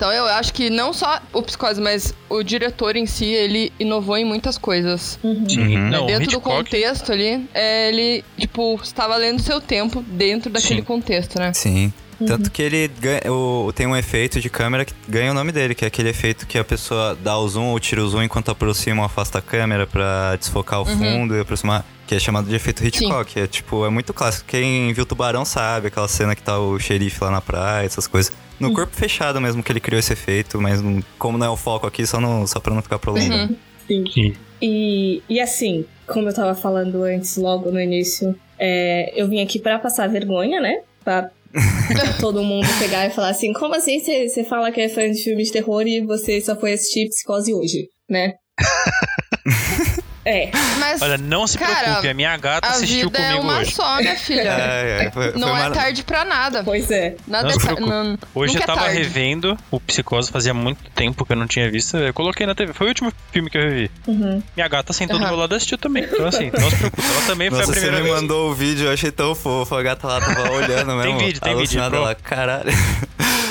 Então 0.00 0.11
eu 0.11 0.25
acho 0.25 0.54
que 0.54 0.71
não 0.71 0.95
só 0.95 1.21
o 1.30 1.42
Psicose, 1.42 1.78
mas 1.78 2.14
o 2.26 2.42
diretor 2.42 2.97
em 2.97 3.04
si, 3.04 3.26
ele 3.26 3.71
inovou 3.78 4.16
em 4.16 4.25
muitas 4.25 4.57
coisas. 4.57 5.19
Uhum. 5.23 5.45
Uhum. 5.59 5.90
Não, 5.90 6.07
dentro 6.07 6.25
do 6.25 6.37
Hitchcock, 6.37 6.57
contexto 6.57 7.12
ali, 7.12 7.47
é, 7.52 7.90
ele, 7.90 8.25
tipo, 8.38 8.80
estava 8.83 9.14
lendo 9.19 9.42
seu 9.42 9.61
tempo 9.61 10.02
dentro 10.09 10.49
daquele 10.49 10.80
Sim. 10.80 10.87
contexto, 10.87 11.38
né? 11.38 11.52
Sim. 11.52 11.92
Tanto 12.26 12.50
que 12.50 12.62
ele 12.62 12.90
ganha, 12.99 13.21
o, 13.30 13.71
tem 13.75 13.87
um 13.87 13.95
efeito 13.95 14.40
de 14.40 14.49
câmera 14.49 14.87
que 14.87 14.95
ganha 15.07 15.33
o 15.33 15.35
nome 15.35 15.52
dele, 15.52 15.75
que 15.75 15.85
é 15.85 15.88
aquele 15.88 16.09
efeito 16.09 16.47
que 16.47 16.57
a 16.57 16.64
pessoa 16.64 17.14
dá 17.23 17.37
o 17.37 17.47
zoom 17.47 17.66
ou 17.66 17.78
tira 17.78 18.02
o 18.02 18.09
zoom 18.09 18.23
enquanto 18.23 18.50
aproxima 18.50 19.02
ou 19.02 19.07
afasta 19.07 19.38
a 19.38 19.42
câmera 19.42 19.87
pra 19.87 20.35
desfocar 20.37 20.80
o 20.80 20.87
fundo 20.87 21.37
e 21.37 21.40
aproximar. 21.40 21.85
Que 22.07 22.14
é 22.14 22.19
chamado 22.19 22.49
de 22.49 22.54
efeito 22.54 22.85
Hitchcock. 22.85 23.38
É 23.38 23.47
tipo, 23.47 23.85
é 23.85 23.90
muito 23.90 24.14
clássico. 24.14 24.47
Quem 24.49 24.92
viu 24.95 25.04
Tubarão 25.04 25.45
sabe, 25.45 25.88
aquela 25.88 26.09
cena 26.09 26.35
que 26.35 26.42
tá 26.42 26.59
o 26.59 26.78
xerife 26.78 27.23
lá 27.23 27.30
na 27.30 27.40
praia, 27.40 27.85
essas 27.85 28.07
coisas. 28.07 28.33
No 28.61 28.75
corpo 28.75 28.95
fechado 28.95 29.40
mesmo 29.40 29.62
que 29.62 29.73
ele 29.73 29.81
criou 29.81 29.99
esse 29.99 30.12
efeito, 30.12 30.61
mas 30.61 30.81
como 31.19 31.38
não 31.38 31.47
é 31.47 31.50
o 31.50 31.57
foco 31.57 31.87
aqui, 31.87 32.07
só, 32.07 32.21
não, 32.21 32.47
só 32.47 32.61
pra 32.61 32.75
não 32.75 32.83
ficar 32.83 32.99
prolongando. 32.99 33.57
Sim. 33.88 34.05
Sim. 34.12 34.35
E, 34.62 35.23
e 35.29 35.40
assim, 35.40 35.87
como 36.07 36.29
eu 36.29 36.35
tava 36.35 36.55
falando 36.55 37.02
antes, 37.02 37.37
logo 37.37 37.71
no 37.71 37.81
início, 37.81 38.38
é, 38.59 39.12
eu 39.17 39.26
vim 39.29 39.40
aqui 39.40 39.59
pra 39.59 39.79
passar 39.79 40.09
vergonha, 40.09 40.61
né? 40.61 40.83
Pra, 41.02 41.31
todo 42.21 42.43
mundo 42.43 42.69
pegar 42.79 43.07
e 43.07 43.11
falar 43.11 43.31
assim: 43.31 43.52
como 43.52 43.75
assim 43.75 43.99
você 43.99 44.29
você 44.29 44.45
fala 44.45 44.71
que 44.71 44.81
é 44.81 44.88
fã 44.88 45.11
de 45.11 45.23
filme 45.23 45.43
de 45.43 45.50
terror 45.50 45.83
e 45.87 46.00
você 46.00 46.40
só 46.40 46.55
foi 46.55 46.75
assistir 46.75 47.09
Psicose 47.09 47.55
hoje, 47.55 47.88
né? 48.09 48.35
é. 50.25 50.50
Mas 50.79 51.00
Olha, 51.03 51.17
não 51.19 51.47
se 51.47 51.57
Cara, 51.59 51.75
preocupe, 51.83 52.09
a 52.09 52.15
minha 52.15 52.37
gata 52.37 52.67
a 52.67 52.71
assistiu 52.71 53.09
vida 53.11 53.19
é 53.19 53.29
comigo 53.29 53.45
uma 53.45 53.59
hoje. 53.59 53.73
só, 53.73 53.97
minha 53.99 54.17
filha. 54.17 54.50
É, 54.61 55.05
é, 55.07 55.11
foi, 55.11 55.33
não 55.33 55.49
foi 55.49 55.59
é 55.61 55.62
uma- 55.67 55.71
tarde 55.71 56.03
pra 56.03 56.25
nada. 56.25 56.62
Pois 56.65 56.91
é. 56.91 57.17
Nada 57.27 57.49
Não 57.49 57.50
é. 57.50 57.81
Não, 57.81 58.19
Hoje 58.35 58.57
eu 58.57 58.62
tava 58.62 58.81
é 58.81 58.85
tarde. 58.85 58.99
revendo 58.99 59.57
o 59.71 59.81
Psicose, 59.81 60.31
fazia 60.31 60.53
muito 60.55 60.79
tempo 60.95 61.25
que 61.25 61.33
eu 61.33 61.37
não 61.37 61.47
tinha 61.47 61.71
visto. 61.71 61.97
Eu 61.97 62.12
coloquei 62.15 62.47
na 62.47 62.55
TV. 62.55 62.73
Foi 62.73 62.87
o 62.87 62.91
último 62.91 63.12
filme 63.33 63.49
que 63.50 63.57
eu 63.59 63.62
revi. 63.62 63.91
Uhum. 64.07 64.43
Minha 64.57 64.69
gata 64.69 64.93
sentou 64.93 65.19
do 65.19 65.23
Aham. 65.25 65.31
meu 65.33 65.41
lado 65.41 65.55
e 65.55 65.57
assistiu 65.57 65.79
também. 65.79 66.05
Então, 66.05 66.27
assim, 66.27 66.50
não 66.57 66.71
se 66.71 66.77
preocupe. 66.77 67.03
Ela 67.03 67.27
também 67.27 67.49
foi 67.50 67.59
Nossa, 67.59 67.71
a 67.71 67.75
você 67.75 67.81
primeira 67.81 68.05
me 68.05 68.11
vez. 68.11 68.21
mandou 68.23 68.50
o 68.50 68.55
vídeo, 68.55 68.87
eu 68.87 68.93
achei 68.93 69.11
tão 69.11 69.35
fofo. 69.35 69.75
A 69.75 69.83
gata 69.83 70.07
lá 70.07 70.21
tava 70.21 70.50
olhando 70.53 70.93
mesmo. 70.97 71.19
vídeo, 71.19 71.41
tem 71.41 71.57
vídeo, 71.57 71.81
alucinada 71.81 71.91
pronto. 71.91 72.05
lá, 72.07 72.15
caralho. 72.15 72.71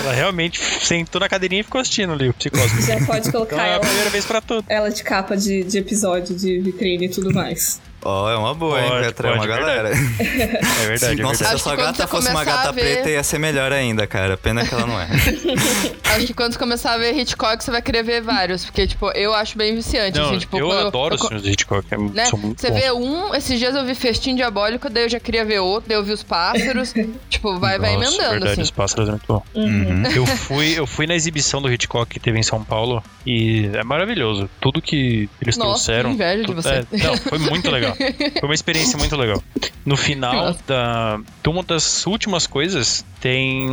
Ela 0.04 0.14
realmente 0.14 0.60
sentou 0.86 1.20
na 1.20 1.28
cadeirinha 1.30 1.62
e 1.62 1.64
ficou 1.64 1.82
assistindo 1.82 2.14
ali 2.14 2.30
o 2.30 2.34
Psicose. 2.34 2.82
Já 2.88 3.06
pode 3.06 3.28
Então 3.28 3.32
colocar 3.46 3.58
é 3.58 3.70
a 3.72 3.74
ela, 3.74 3.80
primeira 3.82 4.10
vez 4.10 4.26
pra 4.26 4.42
tudo. 4.42 4.64
ela 4.70 4.90
de 4.90 5.04
capa 5.04 5.36
de, 5.36 5.64
de 5.64 5.78
episódio, 5.78 6.36
de 6.36 6.60
vitrine 6.60 7.06
e 7.06 7.10
tudo 7.10 7.34
mais. 7.34 7.82
Ó, 8.04 8.30
é 8.30 8.36
uma 8.38 8.54
boa, 8.54 8.80
hein? 8.80 8.88
Pode, 8.88 9.00
Vai 9.02 9.10
atrair 9.10 9.32
uma 9.34 9.46
pode, 9.46 9.60
galera. 9.60 9.90
É 9.90 10.88
verdade, 10.88 11.16
Sim, 11.16 11.20
é 11.20 11.24
nossa, 11.24 11.36
se 11.36 11.44
verdade. 11.44 11.56
a 11.56 11.58
sua 11.60 11.76
gata 11.76 12.08
fosse 12.08 12.30
uma 12.30 12.44
gata 12.44 12.72
ver- 12.72 12.82
preta, 12.82 13.10
ia 13.10 13.24
ser 13.24 13.40
melhor 13.40 13.72
ainda, 13.74 14.08
cara. 14.08 14.38
Pena 14.38 14.66
que 14.66 14.74
ela 14.74 14.88
não 14.88 15.00
é. 15.00 15.08
Acho 16.16 16.26
que 16.26 16.34
quando 16.34 16.54
você 16.54 16.60
começar 16.60 16.94
a 16.94 16.98
ver 16.98 17.16
Hitchcock, 17.16 17.64
você 17.64 17.70
vai 17.72 17.82
querer 17.82 18.04
ver 18.04 18.22
vários. 18.22 18.66
Porque, 18.66 18.88
tipo, 18.88 19.12
eu 19.12 19.34
acho 19.34 19.58
bem 19.58 19.76
viciante. 19.76 20.18
Não, 20.18 20.30
assim, 20.30 20.40
tipo, 20.40 20.58
eu 20.58 20.72
adoro 20.72 21.14
eu- 21.16 21.20
os 21.20 21.28
filmes 21.28 21.44
do 21.44 21.50
Hitchcock. 21.50 21.86
É, 21.94 21.98
né? 21.98 22.26
Você 22.26 22.70
bons. 22.72 22.80
vê 22.80 22.92
um, 22.92 23.36
esses 23.36 23.60
dias 23.60 23.76
eu 23.76 23.86
vi 23.86 23.94
Festim 23.96 24.36
Diabólico, 24.36 24.90
daí 24.90 25.04
eu 25.04 25.10
já 25.10 25.20
queria 25.20 25.46
ver 25.46 25.60
outro, 25.60 25.88
daí 25.90 25.98
eu 25.98 26.04
vi 26.04 26.12
os 26.12 26.24
pássaros. 26.24 26.94
tipo, 27.30 27.60
vai, 27.60 27.78
vai 27.78 27.94
Nossa, 27.96 28.08
emendando, 28.08 28.30
verdade, 28.32 28.52
assim. 28.54 28.62
os 28.62 28.72
pássaros 28.72 29.08
é 29.08 29.12
muito 29.12 29.26
bom. 29.28 29.44
Uhum. 29.54 30.04
Eu 30.16 30.26
fui, 30.26 30.80
eu 30.80 30.88
fui 30.88 31.06
na 31.06 31.16
exibição 31.16 31.62
do 31.62 31.72
Hitchcock 31.72 32.10
que 32.12 32.20
teve 32.20 32.40
em 32.40 32.44
São 32.44 32.64
Paulo 32.64 33.04
e 33.26 33.70
é 33.74 33.84
maravilhoso. 33.84 34.50
Tudo 34.60 34.82
que 34.82 35.30
eles 35.42 35.58
Nossa, 35.58 35.70
trouxeram. 35.92 36.10
que 36.10 36.16
inveja 36.16 36.44
de 36.44 36.54
você. 36.54 36.70
é, 36.70 36.86
não, 37.04 37.18
foi 37.18 37.38
muito 37.40 37.70
legal. 37.70 37.89
Foi 37.96 38.44
uma 38.50 38.54
experiência 38.54 38.98
muito 38.98 39.16
legal. 39.16 39.42
No 39.86 39.96
final 39.98 40.56
da, 40.68 41.20
uma 41.48 41.64
das 41.64 42.06
últimas 42.06 42.46
coisas, 42.48 43.06
tem 43.20 43.68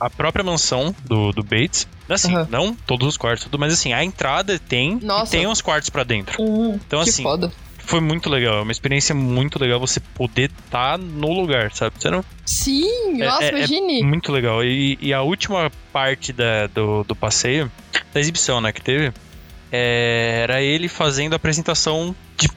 a 0.00 0.08
própria 0.10 0.44
mansão 0.44 0.94
do, 1.04 1.32
do 1.32 1.42
Bates. 1.42 1.86
Assim, 2.08 2.34
Aham. 2.34 2.46
não 2.50 2.74
todos 2.74 3.06
os 3.06 3.16
quartos, 3.16 3.44
tudo, 3.44 3.58
mas 3.58 3.72
assim, 3.72 3.92
a 3.92 4.02
entrada 4.04 4.58
tem 4.58 4.98
Nossa. 5.02 5.34
e 5.34 5.38
tem 5.38 5.46
uns 5.46 5.60
quartos 5.60 5.90
pra 5.90 6.04
dentro. 6.04 6.40
Uhum. 6.42 6.80
Então, 6.86 7.02
que 7.02 7.10
assim, 7.10 7.22
foda. 7.22 7.52
foi 7.78 8.00
muito 8.00 8.30
legal. 8.30 8.58
É 8.58 8.62
uma 8.62 8.72
experiência 8.72 9.14
muito 9.14 9.58
legal 9.58 9.78
você 9.78 10.00
poder 10.00 10.50
estar 10.64 10.96
no 10.98 11.32
lugar, 11.32 11.70
sabe? 11.72 11.96
Você 11.98 12.10
não 12.10 12.24
Sim, 12.46 13.20
É- 13.22 13.26
nossa, 13.26 13.44
é- 13.44 13.48
é 13.48 13.56
imagine. 13.58 14.02
muito 14.04 14.32
legal. 14.32 14.64
E, 14.64 14.96
e 15.00 15.12
a 15.12 15.20
última 15.22 15.70
parte 15.92 16.32
da- 16.32 16.66
do, 16.68 17.04
do 17.04 17.14
passeio, 17.14 17.70
da 18.14 18.20
exibição, 18.20 18.58
né, 18.60 18.72
que 18.72 18.80
teve, 18.80 19.12
é, 19.70 20.40
era 20.44 20.62
ele 20.62 20.88
fazendo 20.88 21.34
a 21.34 21.36
apresentação 21.36 22.14
de. 22.38 22.48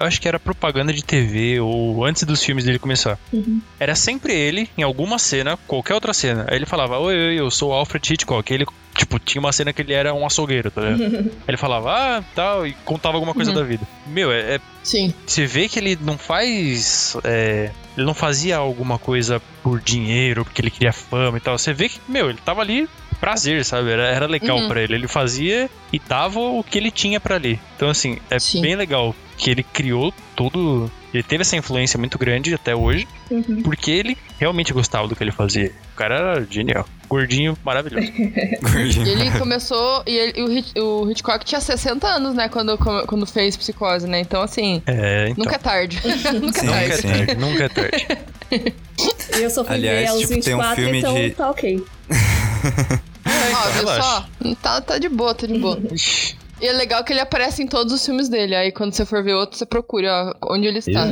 Eu 0.00 0.06
acho 0.06 0.20
que 0.20 0.28
era 0.28 0.38
propaganda 0.38 0.92
de 0.92 1.02
TV 1.04 1.60
ou 1.60 2.04
antes 2.04 2.22
dos 2.24 2.42
filmes 2.42 2.64
dele 2.64 2.78
começar. 2.78 3.18
Uhum. 3.32 3.60
Era 3.78 3.94
sempre 3.94 4.32
ele, 4.34 4.68
em 4.76 4.82
alguma 4.82 5.18
cena, 5.18 5.56
qualquer 5.66 5.94
outra 5.94 6.12
cena. 6.14 6.46
Aí 6.48 6.56
ele 6.56 6.66
falava: 6.66 6.98
Oi, 6.98 7.14
oi, 7.14 7.40
eu 7.40 7.50
sou 7.50 7.70
o 7.70 7.72
Alfred 7.72 8.12
Hitchcock. 8.14 8.52
Ele, 8.52 8.66
tipo, 8.96 9.18
tinha 9.18 9.40
uma 9.40 9.52
cena 9.52 9.72
que 9.72 9.82
ele 9.82 9.92
era 9.92 10.12
um 10.14 10.24
açougueiro, 10.26 10.70
tá 10.70 10.80
ligado? 10.82 11.02
Aí 11.16 11.30
ele 11.48 11.56
falava, 11.56 11.90
ah, 11.92 12.24
tal, 12.34 12.66
e 12.66 12.72
contava 12.84 13.16
alguma 13.16 13.34
coisa 13.34 13.50
Uhum. 13.50 13.56
da 13.56 13.62
vida. 13.64 13.86
Meu, 14.06 14.30
é, 14.32 14.56
é 14.56 14.60
Sim. 14.82 15.12
você 15.26 15.46
vê 15.46 15.68
que 15.68 15.78
ele 15.78 15.98
não 16.00 16.16
faz. 16.18 17.16
é, 17.24 17.70
ele 17.96 18.06
não 18.06 18.14
fazia 18.14 18.56
alguma 18.56 18.98
coisa 18.98 19.40
por 19.62 19.80
dinheiro, 19.80 20.44
porque 20.44 20.62
ele 20.62 20.70
queria 20.70 20.92
fama 20.92 21.36
e 21.36 21.40
tal. 21.40 21.58
Você 21.58 21.72
vê 21.74 21.88
que, 21.88 21.98
meu, 22.08 22.30
ele 22.30 22.38
tava 22.44 22.60
ali 22.62 22.88
prazer, 23.20 23.64
sabe? 23.64 23.90
Era, 23.90 24.08
era 24.08 24.26
legal 24.26 24.56
Uhum. 24.58 24.68
pra 24.68 24.82
ele. 24.82 24.94
Ele 24.94 25.06
fazia 25.06 25.70
e 25.92 25.98
dava 25.98 26.40
o 26.40 26.64
que 26.64 26.78
ele 26.78 26.90
tinha 26.90 27.20
pra 27.20 27.36
ali. 27.36 27.60
Então, 27.76 27.88
assim, 27.88 28.18
é 28.30 28.38
Sim. 28.38 28.60
bem 28.62 28.74
legal 28.74 29.14
que 29.42 29.50
ele 29.50 29.62
criou 29.64 30.14
tudo. 30.36 30.88
Ele 31.12 31.22
teve 31.22 31.42
essa 31.42 31.56
influência 31.56 31.98
muito 31.98 32.16
grande 32.16 32.54
até 32.54 32.74
hoje, 32.76 33.06
Uhum. 33.30 33.60
porque 33.62 33.90
ele 33.90 34.16
realmente 34.38 34.72
gostava 34.72 35.08
do 35.08 35.16
que 35.16 35.22
ele 35.24 35.32
fazia. 35.32 35.72
O 35.92 35.96
cara 35.96 36.14
era 36.16 36.46
genial. 36.48 36.88
Gordinho, 37.08 37.58
maravilhoso. 37.64 38.06
Gordinho. 38.62 39.06
E 39.06 39.10
ele 39.10 39.30
começou. 39.38 40.02
E, 40.06 40.16
ele- 40.16 40.64
e 40.74 40.80
o, 40.80 41.02
o 41.04 41.10
Hitchcock 41.10 41.44
tinha 41.44 41.60
60 41.60 42.06
anos, 42.06 42.34
né? 42.34 42.48
Quando, 42.48 42.78
quando 42.78 43.26
fez 43.26 43.56
psicose, 43.56 44.06
né? 44.06 44.20
Então, 44.20 44.40
assim, 44.40 44.80
É, 44.86 45.28
então. 45.28 45.44
nunca 45.44 45.56
é 45.56 45.58
tarde. 45.58 46.00
nunca 46.40 46.60
Sim, 46.60 46.68
é 46.68 46.70
Nunca 46.70 46.78
é 46.78 46.88
tarde. 46.88 46.96
sim. 47.02 47.08
tarde, 47.08 47.34
nunca 47.40 47.64
é 47.64 47.68
tarde. 47.68 48.06
E 49.38 49.42
eu 49.42 49.50
só 49.50 49.64
fui 49.64 49.74
Aliás, 49.74 50.00
ver 50.02 50.06
aos 50.08 50.20
tipo, 50.20 50.40
tem 50.40 50.54
um 50.54 50.58
24, 50.58 50.76
filme 50.76 50.98
então 50.98 51.14
de- 51.14 51.30
tá 51.32 51.50
ok. 51.50 51.84
Ó, 53.26 53.70
viu 53.70 53.86
só? 53.86 54.26
Tá, 54.62 54.80
tá 54.80 54.98
de 54.98 55.08
boa, 55.08 55.34
tá 55.34 55.46
de 55.46 55.58
boa. 55.58 55.78
E 56.62 56.68
é 56.68 56.72
legal 56.72 57.02
que 57.02 57.12
ele 57.12 57.18
aparece 57.18 57.60
em 57.60 57.66
todos 57.66 57.92
os 57.92 58.06
filmes 58.06 58.28
dele. 58.28 58.54
Aí 58.54 58.70
quando 58.70 58.92
você 58.92 59.04
for 59.04 59.20
ver 59.24 59.34
outro, 59.34 59.58
você 59.58 59.66
procura 59.66 60.32
ó, 60.40 60.54
onde 60.54 60.68
ele 60.68 60.78
está. 60.78 61.06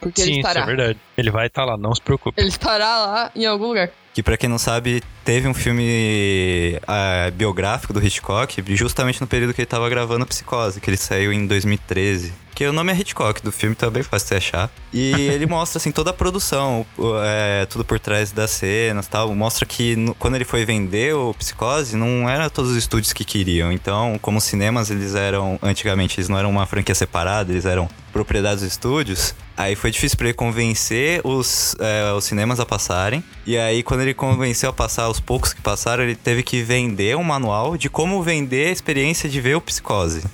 Porque 0.00 0.20
ele 0.20 0.32
Sim, 0.32 0.38
isso 0.40 0.48
estará. 0.48 0.62
é 0.62 0.66
verdade. 0.66 0.98
Ele 1.16 1.30
vai 1.30 1.46
estar 1.46 1.64
lá, 1.64 1.76
não 1.78 1.94
se 1.94 2.02
preocupe. 2.02 2.40
ele 2.40 2.48
estará 2.48 2.98
lá 3.06 3.30
em 3.36 3.46
algum 3.46 3.68
lugar. 3.68 3.88
Que 4.16 4.22
pra 4.22 4.38
quem 4.38 4.48
não 4.48 4.56
sabe, 4.56 5.02
teve 5.22 5.46
um 5.46 5.52
filme 5.52 6.80
ah, 6.88 7.30
biográfico 7.34 7.92
do 7.92 8.02
Hitchcock 8.02 8.64
justamente 8.74 9.20
no 9.20 9.26
período 9.26 9.52
que 9.52 9.60
ele 9.60 9.66
tava 9.66 9.86
gravando 9.90 10.24
Psicose, 10.24 10.80
que 10.80 10.88
ele 10.88 10.96
saiu 10.96 11.34
em 11.34 11.46
2013. 11.46 12.32
Que 12.54 12.66
o 12.66 12.72
nome 12.72 12.90
é 12.90 12.96
Hitchcock 12.96 13.42
do 13.42 13.52
filme, 13.52 13.74
então 13.76 13.90
é 13.90 13.92
bem 13.92 14.02
fácil 14.02 14.28
de 14.28 14.34
achar. 14.36 14.70
E 14.90 15.10
ele 15.30 15.44
mostra, 15.44 15.76
assim, 15.76 15.92
toda 15.92 16.08
a 16.08 16.12
produção, 16.14 16.86
é, 17.26 17.66
tudo 17.66 17.84
por 17.84 18.00
trás 18.00 18.32
das 18.32 18.52
cenas 18.52 19.04
e 19.04 19.10
tal. 19.10 19.34
Mostra 19.34 19.66
que 19.66 19.94
no- 19.96 20.14
quando 20.14 20.36
ele 20.36 20.46
foi 20.46 20.64
vender 20.64 21.14
o 21.14 21.34
Psicose, 21.34 21.94
não 21.94 22.26
era 22.26 22.48
todos 22.48 22.70
os 22.70 22.76
estúdios 22.78 23.12
que 23.12 23.22
queriam. 23.22 23.70
Então, 23.70 24.18
como 24.22 24.40
cinemas, 24.40 24.90
eles 24.90 25.14
eram, 25.14 25.58
antigamente, 25.62 26.18
eles 26.18 26.30
não 26.30 26.38
eram 26.38 26.48
uma 26.48 26.64
franquia 26.64 26.94
separada, 26.94 27.52
eles 27.52 27.66
eram 27.66 27.86
propriedades 28.16 28.62
dos 28.62 28.72
estúdios. 28.72 29.34
Aí 29.56 29.76
foi 29.76 29.90
difícil 29.90 30.16
pra 30.16 30.28
ele 30.28 30.34
convencer 30.34 31.20
os, 31.22 31.76
é, 31.78 32.12
os 32.12 32.24
cinemas 32.24 32.58
a 32.58 32.64
passarem. 32.64 33.22
E 33.46 33.58
aí, 33.58 33.82
quando 33.82 34.00
ele 34.00 34.14
convenceu 34.14 34.70
a 34.70 34.72
passar, 34.72 35.08
os 35.08 35.20
poucos 35.20 35.52
que 35.52 35.60
passaram, 35.60 36.02
ele 36.02 36.14
teve 36.14 36.42
que 36.42 36.62
vender 36.62 37.16
um 37.16 37.22
manual 37.22 37.76
de 37.76 37.90
como 37.90 38.22
vender 38.22 38.68
a 38.68 38.72
experiência 38.72 39.28
de 39.28 39.40
ver 39.40 39.56
o 39.56 39.60
Psicose. 39.60 40.24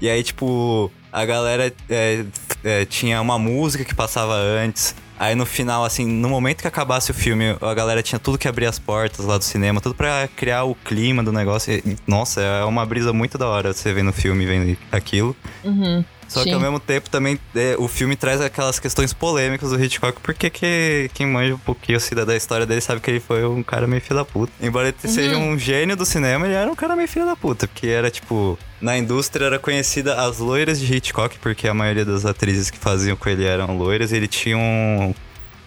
E 0.00 0.08
aí, 0.08 0.22
tipo, 0.22 0.90
a 1.10 1.24
galera 1.24 1.72
é, 1.88 2.24
é, 2.62 2.84
tinha 2.84 3.20
uma 3.20 3.38
música 3.38 3.84
que 3.84 3.94
passava 3.94 4.34
antes. 4.34 4.94
Aí 5.18 5.34
no 5.34 5.46
final, 5.46 5.84
assim, 5.84 6.04
no 6.06 6.28
momento 6.28 6.60
que 6.60 6.66
acabasse 6.66 7.10
o 7.10 7.14
filme, 7.14 7.56
a 7.60 7.74
galera 7.74 8.02
tinha 8.02 8.18
tudo 8.18 8.36
que 8.36 8.48
abrir 8.48 8.66
as 8.66 8.80
portas 8.80 9.24
lá 9.24 9.38
do 9.38 9.44
cinema, 9.44 9.80
tudo 9.80 9.94
pra 9.94 10.28
criar 10.34 10.64
o 10.64 10.74
clima 10.74 11.22
do 11.22 11.32
negócio. 11.32 11.72
E, 11.72 11.96
nossa, 12.06 12.40
é 12.40 12.64
uma 12.64 12.84
brisa 12.84 13.12
muito 13.12 13.38
da 13.38 13.46
hora 13.46 13.72
você 13.72 13.92
vendo 13.92 14.10
o 14.10 14.12
filme, 14.12 14.44
vendo 14.44 14.76
aquilo. 14.90 15.36
Uhum. 15.62 16.04
Só 16.28 16.42
que 16.42 16.48
Sim. 16.48 16.54
ao 16.54 16.60
mesmo 16.60 16.80
tempo 16.80 17.08
também 17.10 17.38
é, 17.54 17.76
o 17.78 17.88
filme 17.88 18.16
traz 18.16 18.40
aquelas 18.40 18.78
questões 18.78 19.12
polêmicas 19.12 19.70
do 19.70 19.82
Hitchcock, 19.82 20.20
porque 20.20 20.50
que, 20.50 21.10
quem 21.14 21.26
manja 21.26 21.54
um 21.54 21.58
pouquinho 21.58 21.98
assim, 21.98 22.14
da, 22.14 22.24
da 22.24 22.36
história 22.36 22.66
dele 22.66 22.80
sabe 22.80 23.00
que 23.00 23.10
ele 23.10 23.20
foi 23.20 23.44
um 23.44 23.62
cara 23.62 23.86
meio 23.86 24.02
filho 24.02 24.16
da 24.16 24.24
puta. 24.24 24.52
Embora 24.60 24.88
ele 24.88 24.96
seja 25.12 25.36
um 25.36 25.58
gênio 25.58 25.96
do 25.96 26.04
cinema, 26.04 26.46
ele 26.46 26.54
era 26.54 26.70
um 26.70 26.74
cara 26.74 26.96
meio 26.96 27.08
filho 27.08 27.26
da 27.26 27.36
puta, 27.36 27.66
porque 27.66 27.86
era 27.86 28.10
tipo. 28.10 28.58
Na 28.80 28.98
indústria 28.98 29.46
era 29.46 29.58
conhecida 29.58 30.14
as 30.22 30.38
loiras 30.38 30.78
de 30.78 30.94
Hitchcock, 30.94 31.38
porque 31.38 31.66
a 31.66 31.72
maioria 31.72 32.04
das 32.04 32.26
atrizes 32.26 32.70
que 32.70 32.78
faziam 32.78 33.16
com 33.16 33.28
ele 33.28 33.44
eram 33.44 33.76
loiras, 33.78 34.12
e 34.12 34.16
ele 34.16 34.28
tinha 34.28 34.58
um, 34.58 35.14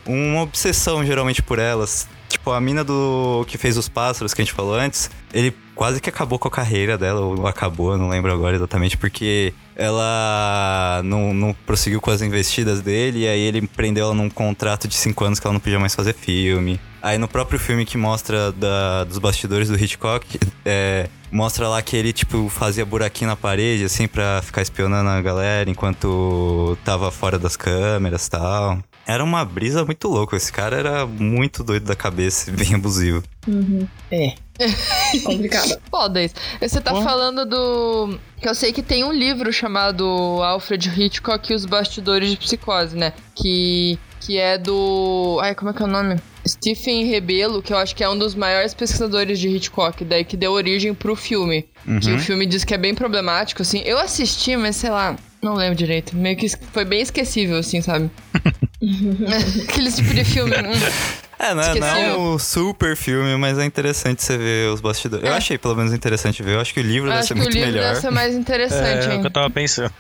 uma 0.05 0.41
obsessão 0.41 1.05
geralmente 1.05 1.41
por 1.41 1.59
elas. 1.59 2.07
Tipo, 2.27 2.51
a 2.51 2.59
mina 2.59 2.83
do 2.83 3.45
que 3.47 3.57
fez 3.57 3.77
os 3.77 3.87
pássaros 3.87 4.33
que 4.33 4.41
a 4.41 4.45
gente 4.45 4.53
falou 4.53 4.75
antes, 4.75 5.09
ele 5.33 5.55
quase 5.73 6.01
que 6.01 6.09
acabou 6.09 6.37
com 6.37 6.47
a 6.47 6.51
carreira 6.51 6.97
dela, 6.97 7.21
ou 7.21 7.47
acabou, 7.47 7.97
não 7.97 8.09
lembro 8.09 8.33
agora 8.33 8.55
exatamente, 8.55 8.97
porque 8.97 9.53
ela 9.75 11.01
não, 11.05 11.33
não 11.33 11.53
prosseguiu 11.53 12.01
com 12.01 12.11
as 12.11 12.21
investidas 12.21 12.81
dele, 12.81 13.19
e 13.19 13.27
aí 13.27 13.39
ele 13.39 13.65
prendeu 13.67 14.05
ela 14.05 14.13
num 14.13 14.29
contrato 14.29 14.87
de 14.87 14.95
cinco 14.95 15.23
anos 15.23 15.39
que 15.39 15.47
ela 15.47 15.53
não 15.53 15.59
podia 15.59 15.79
mais 15.79 15.95
fazer 15.95 16.13
filme. 16.13 16.79
Aí 17.07 17.17
no 17.17 17.27
próprio 17.27 17.57
filme 17.59 17.85
que 17.85 17.97
mostra 17.97 18.51
da- 18.51 19.03
dos 19.05 19.17
bastidores 19.17 19.69
do 19.69 19.75
Hitchcock, 19.81 20.39
é, 20.65 21.07
mostra 21.31 21.67
lá 21.69 21.81
que 21.81 21.95
ele, 21.95 22.11
tipo, 22.11 22.49
fazia 22.49 22.85
buraquinho 22.85 23.29
na 23.29 23.35
parede, 23.37 23.85
assim, 23.85 24.07
pra 24.07 24.41
ficar 24.43 24.61
espionando 24.61 25.09
a 25.09 25.21
galera 25.21 25.69
enquanto 25.69 26.77
tava 26.83 27.09
fora 27.11 27.39
das 27.39 27.55
câmeras 27.55 28.25
e 28.27 28.29
tal. 28.31 28.79
Era 29.05 29.23
uma 29.23 29.45
brisa 29.45 29.85
muito 29.85 30.05
louca. 30.09 30.35
Esse 30.35 30.51
cara 30.51 30.75
era 30.75 31.05
muito 31.05 31.63
doido 31.63 31.85
da 31.85 31.95
cabeça 31.95 32.49
e 32.49 32.53
bem 32.53 32.75
abusivo. 32.75 33.23
É. 34.11 34.33
Complicado. 35.23 35.79
Foda 35.89 36.21
isso. 36.21 36.35
Você 36.61 36.81
tá 36.81 36.93
Ó. 36.93 37.01
falando 37.01 37.45
do. 37.45 38.19
Que 38.41 38.49
eu 38.49 38.53
sei 38.55 38.73
que 38.73 38.83
tem 38.83 39.05
um 39.05 39.13
livro 39.13 39.53
chamado 39.53 40.03
Alfred 40.43 40.89
Hitchcock 40.89 41.51
e 41.51 41.55
os 41.55 41.63
Bastidores 41.65 42.29
de 42.31 42.35
Psicose, 42.37 42.97
né? 42.97 43.13
Que. 43.33 43.97
Que 44.27 44.37
é 44.37 44.57
do. 44.57 45.39
Ai, 45.41 45.55
como 45.55 45.71
é 45.71 45.73
que 45.73 45.81
é 45.81 45.85
o 45.85 45.87
nome? 45.87 46.17
Stephen 46.45 47.05
Rebelo, 47.05 47.61
que 47.61 47.71
eu 47.73 47.77
acho 47.77 47.95
que 47.95 48.03
é 48.03 48.09
um 48.09 48.17
dos 48.17 48.35
maiores 48.35 48.73
pesquisadores 48.73 49.39
de 49.39 49.47
Hitchcock, 49.47 50.03
daí 50.03 50.23
que 50.25 50.35
deu 50.37 50.51
origem 50.51 50.93
pro 50.93 51.15
filme. 51.15 51.65
Que 52.01 52.11
o 52.13 52.19
filme 52.19 52.45
diz 52.45 52.63
que 52.65 52.73
é 52.73 52.77
bem 52.77 52.93
problemático, 52.93 53.61
assim. 53.61 53.81
Eu 53.85 53.97
assisti, 53.97 54.55
mas 54.57 54.75
sei 54.75 54.89
lá, 54.89 55.15
não 55.41 55.55
lembro 55.55 55.75
direito. 55.75 56.15
Meio 56.15 56.35
que 56.35 56.49
foi 56.73 56.83
bem 56.83 57.01
esquecível, 57.01 57.57
assim, 57.57 57.81
sabe? 57.81 58.09
Aquele 59.69 59.91
tipo 59.91 60.13
de 60.13 60.23
filme. 60.25 60.51
hum. 60.55 60.71
É, 61.39 61.53
não 61.53 61.61
é, 61.61 61.75
não 61.79 61.87
é 61.87 62.17
um 62.17 62.39
super 62.39 62.97
filme, 62.97 63.37
mas 63.37 63.59
é 63.59 63.63
interessante 63.63 64.23
você 64.23 64.35
ver 64.39 64.71
os 64.71 64.81
bastidores. 64.81 65.23
Eu 65.23 65.33
É. 65.33 65.37
achei 65.37 65.55
pelo 65.55 65.75
menos 65.75 65.93
interessante 65.93 66.41
ver. 66.41 66.55
Eu 66.55 66.59
acho 66.59 66.73
que 66.73 66.79
o 66.79 66.83
livro 66.83 67.07
deve 67.09 67.19
acho 67.19 67.27
ser 67.27 67.33
que 67.35 67.39
o 67.41 67.43
muito 67.43 67.53
livro 67.53 67.71
melhor. 67.73 67.89
deve 67.89 68.01
ser 68.01 68.09
mais 68.09 68.33
interessante, 68.33 69.05
É, 69.05 69.09
o 69.09 69.13
hein? 69.13 69.21
que 69.21 69.27
eu 69.27 69.31
tava 69.31 69.47
pensando. 69.51 69.93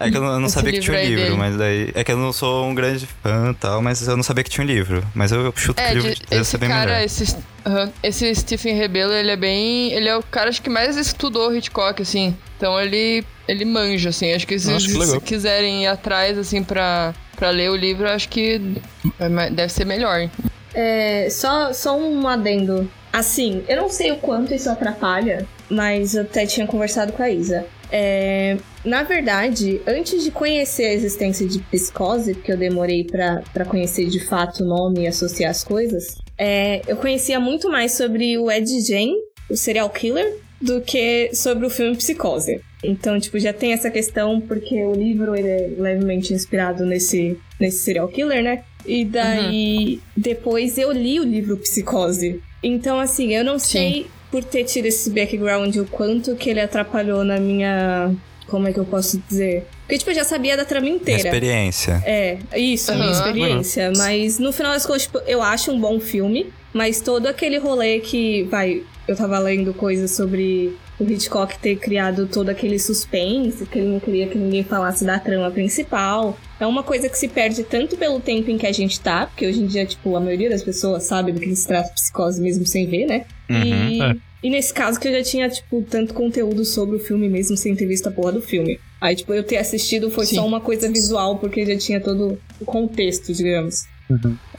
É 0.00 0.10
que 0.10 0.16
eu 0.16 0.20
não, 0.22 0.32
eu 0.32 0.40
não 0.40 0.48
sabia 0.48 0.72
que 0.72 0.80
tinha 0.80 0.96
um 0.96 1.00
livro 1.00 1.24
dele. 1.24 1.36
mas 1.36 1.56
daí. 1.56 1.90
É 1.94 2.02
que 2.02 2.10
eu 2.10 2.16
não 2.16 2.32
sou 2.32 2.66
um 2.66 2.74
grande 2.74 3.06
fã 3.22 3.50
e 3.50 3.54
tal, 3.54 3.82
mas 3.82 4.06
eu 4.08 4.16
não 4.16 4.22
sabia 4.22 4.42
que 4.42 4.48
tinha 4.50 4.64
um 4.64 4.66
livro. 4.66 5.04
Mas 5.14 5.30
eu 5.30 5.52
chuto 5.54 5.74
que 5.74 5.88
É, 5.88 5.90
o 5.90 5.94
livro 5.94 6.14
de- 6.14 6.22
deve 6.28 6.40
esse 6.42 6.50
ser 6.50 6.58
bem 6.58 6.68
cara, 6.70 6.90
melhor. 6.92 7.04
esse, 7.04 7.36
aham, 7.66 7.92
esse 8.02 8.34
Stephen 8.34 8.74
Rebelo, 8.76 9.12
ele 9.12 9.30
é 9.30 9.36
bem. 9.36 9.92
Ele 9.92 10.08
é 10.08 10.16
o 10.16 10.22
cara 10.22 10.48
acho 10.48 10.62
que 10.62 10.70
mais 10.70 10.96
estudou 10.96 11.54
Hitchcock, 11.54 12.00
assim. 12.02 12.34
Então 12.56 12.80
ele, 12.80 13.24
ele 13.46 13.64
manja, 13.64 14.08
assim. 14.08 14.32
Acho 14.32 14.46
que 14.46 14.58
se 14.58 14.70
Nossa, 14.70 14.86
que 14.86 15.06
se 15.06 15.20
quiserem 15.20 15.82
ir 15.84 15.86
atrás, 15.86 16.38
assim, 16.38 16.64
pra, 16.64 17.14
pra 17.36 17.50
ler 17.50 17.70
o 17.70 17.76
livro, 17.76 18.08
acho 18.08 18.28
que 18.28 18.78
é 19.18 19.50
deve 19.50 19.70
ser 19.72 19.84
melhor. 19.84 20.28
É, 20.74 21.28
só, 21.30 21.72
só 21.72 21.98
um 21.98 22.26
adendo. 22.26 22.90
Assim, 23.12 23.64
eu 23.68 23.76
não 23.76 23.88
sei 23.88 24.12
o 24.12 24.16
quanto 24.16 24.54
isso 24.54 24.70
atrapalha, 24.70 25.44
mas 25.68 26.14
eu 26.14 26.22
até 26.22 26.46
tinha 26.46 26.66
conversado 26.66 27.12
com 27.12 27.22
a 27.22 27.28
Isa. 27.28 27.66
É, 27.92 28.56
na 28.84 29.02
verdade, 29.02 29.80
antes 29.86 30.22
de 30.22 30.30
conhecer 30.30 30.84
a 30.84 30.92
existência 30.92 31.46
de 31.46 31.58
psicose, 31.58 32.34
porque 32.34 32.52
eu 32.52 32.56
demorei 32.56 33.04
pra 33.04 33.42
pra 33.52 33.64
conhecer 33.64 34.06
de 34.06 34.24
fato 34.24 34.62
o 34.62 34.66
nome 34.66 35.02
e 35.02 35.06
associar 35.06 35.50
as 35.50 35.64
coisas, 35.64 36.16
é, 36.38 36.82
eu 36.86 36.96
conhecia 36.96 37.38
muito 37.40 37.68
mais 37.68 37.94
sobre 37.94 38.38
o 38.38 38.50
Ed 38.50 38.80
Gein, 38.80 39.14
o 39.50 39.56
serial 39.56 39.90
killer, 39.90 40.38
do 40.60 40.80
que 40.80 41.30
sobre 41.34 41.66
o 41.66 41.70
filme 41.70 41.96
Psicose. 41.96 42.60
Então, 42.82 43.18
tipo, 43.18 43.38
já 43.38 43.52
tem 43.52 43.72
essa 43.72 43.90
questão, 43.90 44.40
porque 44.40 44.82
o 44.84 44.92
livro 44.92 45.34
ele 45.34 45.48
é 45.48 45.70
levemente 45.78 46.32
inspirado 46.32 46.84
nesse, 46.84 47.38
nesse 47.58 47.78
serial 47.78 48.08
killer, 48.08 48.42
né? 48.42 48.64
E 48.86 49.04
daí, 49.04 50.00
depois 50.16 50.78
eu 50.78 50.90
li 50.90 51.20
o 51.20 51.24
livro 51.24 51.56
Psicose. 51.58 52.40
Então, 52.62 52.98
assim, 52.98 53.34
eu 53.34 53.44
não 53.44 53.58
sei, 53.58 54.06
por 54.30 54.44
ter 54.44 54.64
tido 54.64 54.86
esse 54.86 55.10
background, 55.10 55.74
o 55.76 55.86
quanto 55.86 56.36
que 56.36 56.50
ele 56.50 56.60
atrapalhou 56.60 57.24
na 57.24 57.38
minha. 57.38 58.14
Como 58.46 58.66
é 58.66 58.72
que 58.72 58.80
eu 58.80 58.84
posso 58.84 59.22
dizer? 59.28 59.64
Porque, 59.82 59.98
tipo, 59.98 60.10
eu 60.10 60.14
já 60.14 60.24
sabia 60.24 60.56
da 60.56 60.64
trama 60.64 60.88
inteira. 60.88 61.20
Experiência. 61.20 62.02
É, 62.04 62.38
isso, 62.56 62.90
a 62.90 62.96
minha 62.96 63.12
experiência. 63.12 63.92
Mas 63.96 64.40
no 64.40 64.52
final 64.52 64.72
das 64.72 64.84
contas, 64.84 65.02
tipo, 65.02 65.18
eu 65.26 65.40
acho 65.40 65.70
um 65.70 65.80
bom 65.80 66.00
filme, 66.00 66.52
mas 66.72 67.00
todo 67.00 67.26
aquele 67.26 67.58
rolê 67.58 68.00
que, 68.00 68.42
vai, 68.44 68.82
eu 69.06 69.14
tava 69.14 69.38
lendo 69.38 69.72
coisas 69.72 70.10
sobre 70.10 70.76
o 70.98 71.04
Hitchcock 71.04 71.58
ter 71.58 71.76
criado 71.76 72.26
todo 72.26 72.50
aquele 72.50 72.78
suspense, 72.78 73.64
que 73.66 73.78
ele 73.78 73.88
não 73.88 74.00
queria 74.00 74.26
que 74.26 74.36
ninguém 74.36 74.62
falasse 74.62 75.04
da 75.04 75.18
trama 75.18 75.50
principal. 75.50 76.36
É 76.58 76.66
uma 76.66 76.82
coisa 76.82 77.08
que 77.08 77.16
se 77.16 77.26
perde 77.26 77.64
tanto 77.64 77.96
pelo 77.96 78.20
tempo 78.20 78.50
em 78.50 78.58
que 78.58 78.66
a 78.66 78.72
gente 78.72 79.00
tá, 79.00 79.26
porque 79.26 79.46
hoje 79.46 79.62
em 79.62 79.66
dia, 79.66 79.86
tipo, 79.86 80.14
a 80.14 80.20
maioria 80.20 80.50
das 80.50 80.62
pessoas 80.62 81.04
sabe 81.04 81.32
do 81.32 81.40
que 81.40 81.54
se 81.56 81.66
trata 81.66 81.90
psicose 81.94 82.40
mesmo 82.40 82.66
sem 82.66 82.86
ver, 82.86 83.06
né? 83.06 83.24
E, 83.52 84.02
é. 84.02 84.16
e 84.42 84.50
nesse 84.50 84.72
caso 84.72 84.98
que 85.00 85.08
eu 85.08 85.12
já 85.12 85.22
tinha, 85.22 85.48
tipo, 85.48 85.82
tanto 85.88 86.14
conteúdo 86.14 86.64
sobre 86.64 86.96
o 86.96 87.00
filme 87.00 87.28
mesmo 87.28 87.56
sem 87.56 87.74
ter 87.74 87.86
visto 87.86 88.08
a 88.08 88.12
porra 88.12 88.32
do 88.32 88.42
filme. 88.42 88.78
Aí, 89.00 89.16
tipo, 89.16 89.32
eu 89.32 89.42
ter 89.42 89.56
assistido 89.56 90.10
foi 90.10 90.26
Sim. 90.26 90.36
só 90.36 90.46
uma 90.46 90.60
coisa 90.60 90.90
visual, 90.90 91.38
porque 91.38 91.64
já 91.64 91.76
tinha 91.78 92.00
todo 92.00 92.38
o 92.60 92.64
contexto, 92.64 93.32
digamos. 93.32 93.84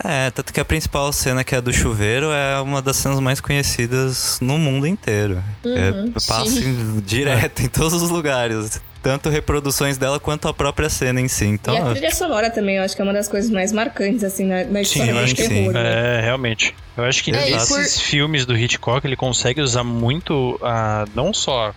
É, 0.03 0.31
tanto 0.31 0.53
que 0.53 0.59
a 0.59 0.65
principal 0.65 1.11
cena, 1.11 1.43
que 1.43 1.53
é 1.53 1.57
a 1.57 1.61
do 1.61 1.73
chuveiro, 1.73 2.27
é 2.31 2.59
uma 2.61 2.81
das 2.81 2.95
cenas 2.95 3.19
mais 3.19 3.41
conhecidas 3.41 4.39
no 4.41 4.57
mundo 4.57 4.87
inteiro. 4.87 5.43
é, 5.65 6.09
passa 6.27 6.45
sim. 6.49 6.69
em- 6.69 6.99
direto 7.01 7.61
em 7.61 7.67
todos 7.67 8.01
os 8.01 8.09
lugares. 8.09 8.81
Tanto 9.01 9.29
reproduções 9.29 9.97
dela 9.97 10.19
quanto 10.19 10.47
a 10.47 10.53
própria 10.53 10.87
cena 10.89 11.19
em 11.19 11.27
si. 11.27 11.45
Então, 11.45 11.73
e 11.75 11.77
a 11.79 11.85
trilha 11.91 12.11
sonora 12.11 12.49
também, 12.51 12.75
eu 12.75 12.83
acho 12.83 12.95
que 12.95 13.01
é 13.01 13.05
uma 13.05 13.13
das 13.13 13.27
coisas 13.27 13.49
mais 13.49 13.71
marcantes, 13.71 14.23
assim, 14.23 14.45
na, 14.45 14.63
na 14.65 14.75
Sim, 14.75 14.81
história 14.81 15.09
eu 15.11 15.15
do 15.17 15.23
acho 15.23 15.35
que 15.35 15.47
terror. 15.47 15.73
né? 15.73 16.17
É, 16.17 16.21
realmente. 16.21 16.75
Eu 16.95 17.03
acho 17.05 17.23
que 17.23 17.31
É, 17.31 17.49
e 17.49 17.53
nesses 17.53 17.67
por- 17.99 18.03
filmes 18.03 18.45
do 18.45 18.55
Hitchcock 18.55 19.05
ele 19.07 19.15
consegue 19.15 19.59
usar 19.61 19.83
muito 19.83 20.59
a. 20.61 21.05
Não 21.15 21.33
só. 21.33 21.73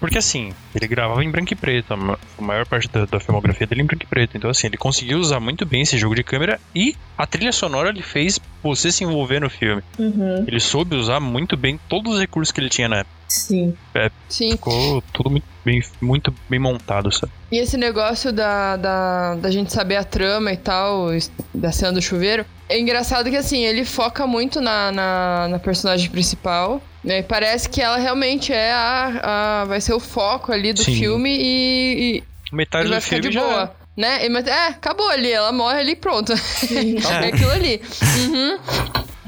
Porque 0.00 0.18
assim, 0.18 0.52
ele 0.74 0.86
gravava 0.86 1.24
em 1.24 1.30
branco 1.30 1.52
e 1.52 1.56
preto, 1.56 1.94
a 1.94 1.96
ma- 1.96 2.18
a 2.38 2.42
maior 2.42 2.66
parte 2.66 2.88
da, 2.88 3.06
da 3.06 3.18
filmografia 3.20 3.66
dele 3.66 3.80
é 3.80 3.84
em 3.84 3.86
branco 3.86 4.02
e 4.04 4.06
preto. 4.06 4.36
Então, 4.36 4.50
assim, 4.50 4.66
ele 4.66 4.76
conseguiu 4.76 5.18
usar 5.18 5.40
muito 5.40 5.64
bem 5.64 5.80
esse 5.82 5.96
jogo 5.96 6.14
de 6.14 6.22
câmera 6.22 6.60
e 6.74 6.94
a 7.16 7.26
trilha 7.26 7.52
sonora 7.52 7.88
ele 7.88 8.02
fez 8.02 8.38
você 8.62 8.92
se 8.92 9.02
envolver 9.04 9.40
no 9.40 9.48
filme. 9.48 9.80
Uhum, 9.98 10.44
Ele 10.46 10.60
soube 10.60 10.94
usar 10.96 11.20
muito 11.20 11.56
bem 11.56 11.80
todos 11.88 12.14
os 12.14 12.20
recursos 12.20 12.52
que 12.52 12.60
ele 12.60 12.68
tinha 12.68 12.86
na 12.88 12.96
época. 12.98 13.14
sim. 13.28 13.74
Sim. 14.28 14.50
Ficou 14.52 15.02
tudo 15.12 15.30
muito 15.30 15.44
bem, 15.64 15.82
muito 16.00 16.34
bem 16.48 16.58
montado, 16.58 17.10
sabe? 17.12 17.32
E 17.50 17.58
esse 17.58 17.76
negócio 17.76 18.32
da, 18.32 18.76
da, 18.76 19.34
da 19.36 19.50
gente 19.50 19.72
saber 19.72 19.96
a 19.96 20.04
trama 20.04 20.52
e 20.52 20.56
tal, 20.56 21.08
da 21.54 21.72
cena 21.72 21.92
do 21.92 22.02
chuveiro, 22.02 22.44
é 22.68 22.78
engraçado 22.78 23.30
que 23.30 23.36
assim, 23.36 23.64
ele 23.64 23.84
foca 23.84 24.26
muito 24.26 24.60
na, 24.60 24.90
na, 24.92 25.48
na 25.48 25.58
personagem 25.58 26.10
principal. 26.10 26.82
Né? 27.02 27.18
E 27.18 27.22
Parece 27.22 27.68
que 27.68 27.80
ela 27.80 27.98
realmente 27.98 28.52
é 28.52 28.72
a, 28.72 29.60
a. 29.62 29.64
vai 29.66 29.80
ser 29.80 29.92
o 29.92 30.00
foco 30.00 30.52
ali 30.52 30.72
do 30.72 30.82
Sim. 30.82 30.96
filme 30.96 31.30
e, 31.30 32.16
e, 32.16 32.24
Metade 32.52 32.86
e 32.86 32.88
vai 32.88 32.98
do 32.98 33.02
ficar 33.02 33.16
filme 33.16 33.28
de 33.28 33.34
já. 33.34 33.42
boa. 33.42 33.76
Né? 33.96 34.26
E, 34.26 34.28
mas, 34.28 34.46
é, 34.46 34.68
acabou 34.68 35.08
ali, 35.08 35.30
ela 35.30 35.52
morre 35.52 35.78
ali 35.80 35.92
e 35.92 35.96
pronto. 35.96 36.32
é 36.32 37.28
aquilo 37.28 37.50
ali. 37.50 37.80
Uhum. 38.24 38.58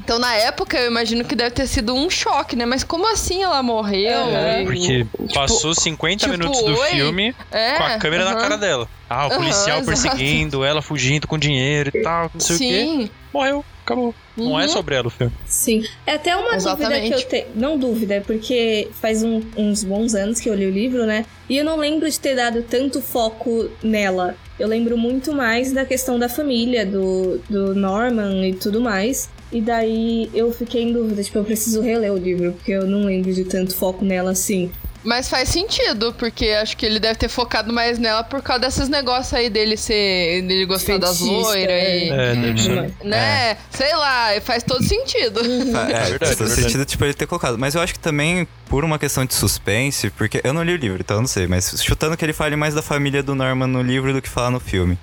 Então, 0.07 0.19
na 0.19 0.33
época, 0.35 0.77
eu 0.79 0.87
imagino 0.87 1.25
que 1.25 1.35
deve 1.35 1.51
ter 1.51 1.67
sido 1.67 1.93
um 1.93 2.09
choque, 2.09 2.55
né? 2.55 2.65
Mas 2.65 2.81
como 2.81 3.05
assim 3.11 3.43
ela 3.43 3.61
morreu? 3.61 4.17
Aham. 4.17 4.61
E- 4.61 4.63
Porque 4.63 5.03
tipo, 5.03 5.33
passou 5.33 5.75
50 5.75 6.15
tipo, 6.19 6.31
minutos 6.31 6.63
do 6.63 6.77
oi? 6.79 6.87
filme 6.91 7.35
é, 7.51 7.73
com 7.77 7.83
a 7.83 7.97
câmera 7.97 8.23
na 8.23 8.31
aham. 8.31 8.39
cara 8.39 8.57
dela. 8.57 8.87
Ah, 9.09 9.27
o 9.27 9.31
Aham, 9.31 9.35
policial 9.35 9.79
exato. 9.83 9.85
perseguindo, 9.85 10.63
ela 10.63 10.81
fugindo 10.81 11.27
com 11.27 11.37
dinheiro 11.37 11.91
e 11.93 12.01
tal, 12.01 12.31
não 12.33 12.39
sei 12.39 12.55
o 12.55 12.59
quê. 12.59 12.65
Sim. 12.85 13.09
Morreu, 13.33 13.65
acabou. 13.83 14.15
Não 14.37 14.57
é 14.57 14.63
Uhum. 14.63 14.69
sobre 14.69 14.95
ela 14.95 15.07
o 15.07 15.09
filme. 15.09 15.33
Sim. 15.45 15.83
É 16.05 16.13
até 16.13 16.37
uma 16.37 16.55
Exatamente. 16.55 17.01
dúvida 17.01 17.01
que 17.01 17.13
eu 17.25 17.27
tenho. 17.29 17.47
Não 17.55 17.77
dúvida, 17.77 18.13
é 18.13 18.19
porque 18.21 18.87
faz 19.01 19.23
um- 19.23 19.41
uns 19.57 19.83
bons 19.83 20.15
anos 20.15 20.39
que 20.39 20.47
eu 20.49 20.55
li 20.55 20.67
o 20.67 20.71
livro, 20.71 21.05
né? 21.05 21.25
E 21.49 21.57
eu 21.57 21.65
não 21.65 21.75
lembro 21.75 22.09
de 22.09 22.17
ter 22.17 22.33
dado 22.33 22.63
tanto 22.63 23.01
foco 23.01 23.69
nela. 23.83 24.37
Eu 24.57 24.69
lembro 24.69 24.97
muito 24.97 25.33
mais 25.33 25.73
da 25.73 25.83
questão 25.85 26.17
da 26.17 26.29
família, 26.29 26.85
do, 26.85 27.41
do 27.49 27.75
Norman 27.75 28.47
e 28.47 28.53
tudo 28.53 28.79
mais. 28.79 29.29
E 29.51 29.61
daí 29.61 30.29
eu 30.33 30.51
fiquei 30.51 30.83
em 30.83 30.91
dúvida, 30.93 31.23
tipo, 31.23 31.37
eu 31.37 31.43
preciso 31.43 31.81
reler 31.81 32.11
o 32.11 32.17
livro, 32.17 32.51
porque 32.53 32.71
eu 32.73 32.85
não 32.85 33.05
lembro 33.05 33.33
de 33.33 33.45
tanto 33.45 33.73
foco 33.75 34.03
nela 34.03 34.31
assim. 34.31 34.69
Mas 35.03 35.29
faz 35.29 35.47
sentido, 35.47 36.13
porque 36.17 36.49
acho 36.49 36.75
que 36.75 36.85
ele 36.85 36.99
deve 36.99 37.17
ter 37.17 37.29
focado 37.29 37.71
mais 37.71 37.97
nela 37.97 38.25
por 38.25 38.41
causa 38.41 38.61
desses 38.63 38.89
negócios 38.89 39.33
aí 39.33 39.49
dele 39.49 39.77
ser. 39.77 40.41
dele 40.41 40.65
gostar 40.65 40.97
das 40.97 41.17
Fetista, 41.19 41.33
loiras 41.43 41.71
e. 41.71 42.09
É, 42.09 42.35
deve. 42.35 42.93
Né? 43.05 43.57
Sei 43.69 43.95
lá, 43.95 44.31
faz 44.41 44.63
todo 44.63 44.83
sentido. 44.83 45.39
Fa- 45.71 45.83
É, 45.89 45.93
verdade, 45.93 46.17
faz 46.19 46.35
todo 46.35 46.47
verdade. 46.47 46.61
sentido, 46.63 46.83
tipo, 46.85 47.05
ele 47.05 47.13
ter 47.13 47.25
colocado. 47.25 47.57
Mas 47.57 47.73
eu 47.73 47.79
acho 47.79 47.93
que 47.93 47.99
também, 47.99 48.45
por 48.67 48.83
uma 48.83 48.99
questão 48.99 49.23
de 49.25 49.33
suspense, 49.33 50.09
porque 50.09 50.41
eu 50.43 50.53
não 50.53 50.61
li 50.63 50.73
o 50.73 50.77
livro, 50.77 50.97
então 50.99 51.17
eu 51.17 51.21
não 51.21 51.27
sei, 51.27 51.47
mas 51.47 51.81
chutando 51.81 52.17
que 52.17 52.25
ele 52.25 52.33
fale 52.33 52.57
mais 52.57 52.73
da 52.73 52.81
família 52.81 53.23
do 53.23 53.33
Norman 53.33 53.67
no 53.67 53.81
livro 53.81 54.11
do 54.11 54.21
que 54.21 54.27
falar 54.27 54.51
no 54.51 54.59
filme. 54.59 54.97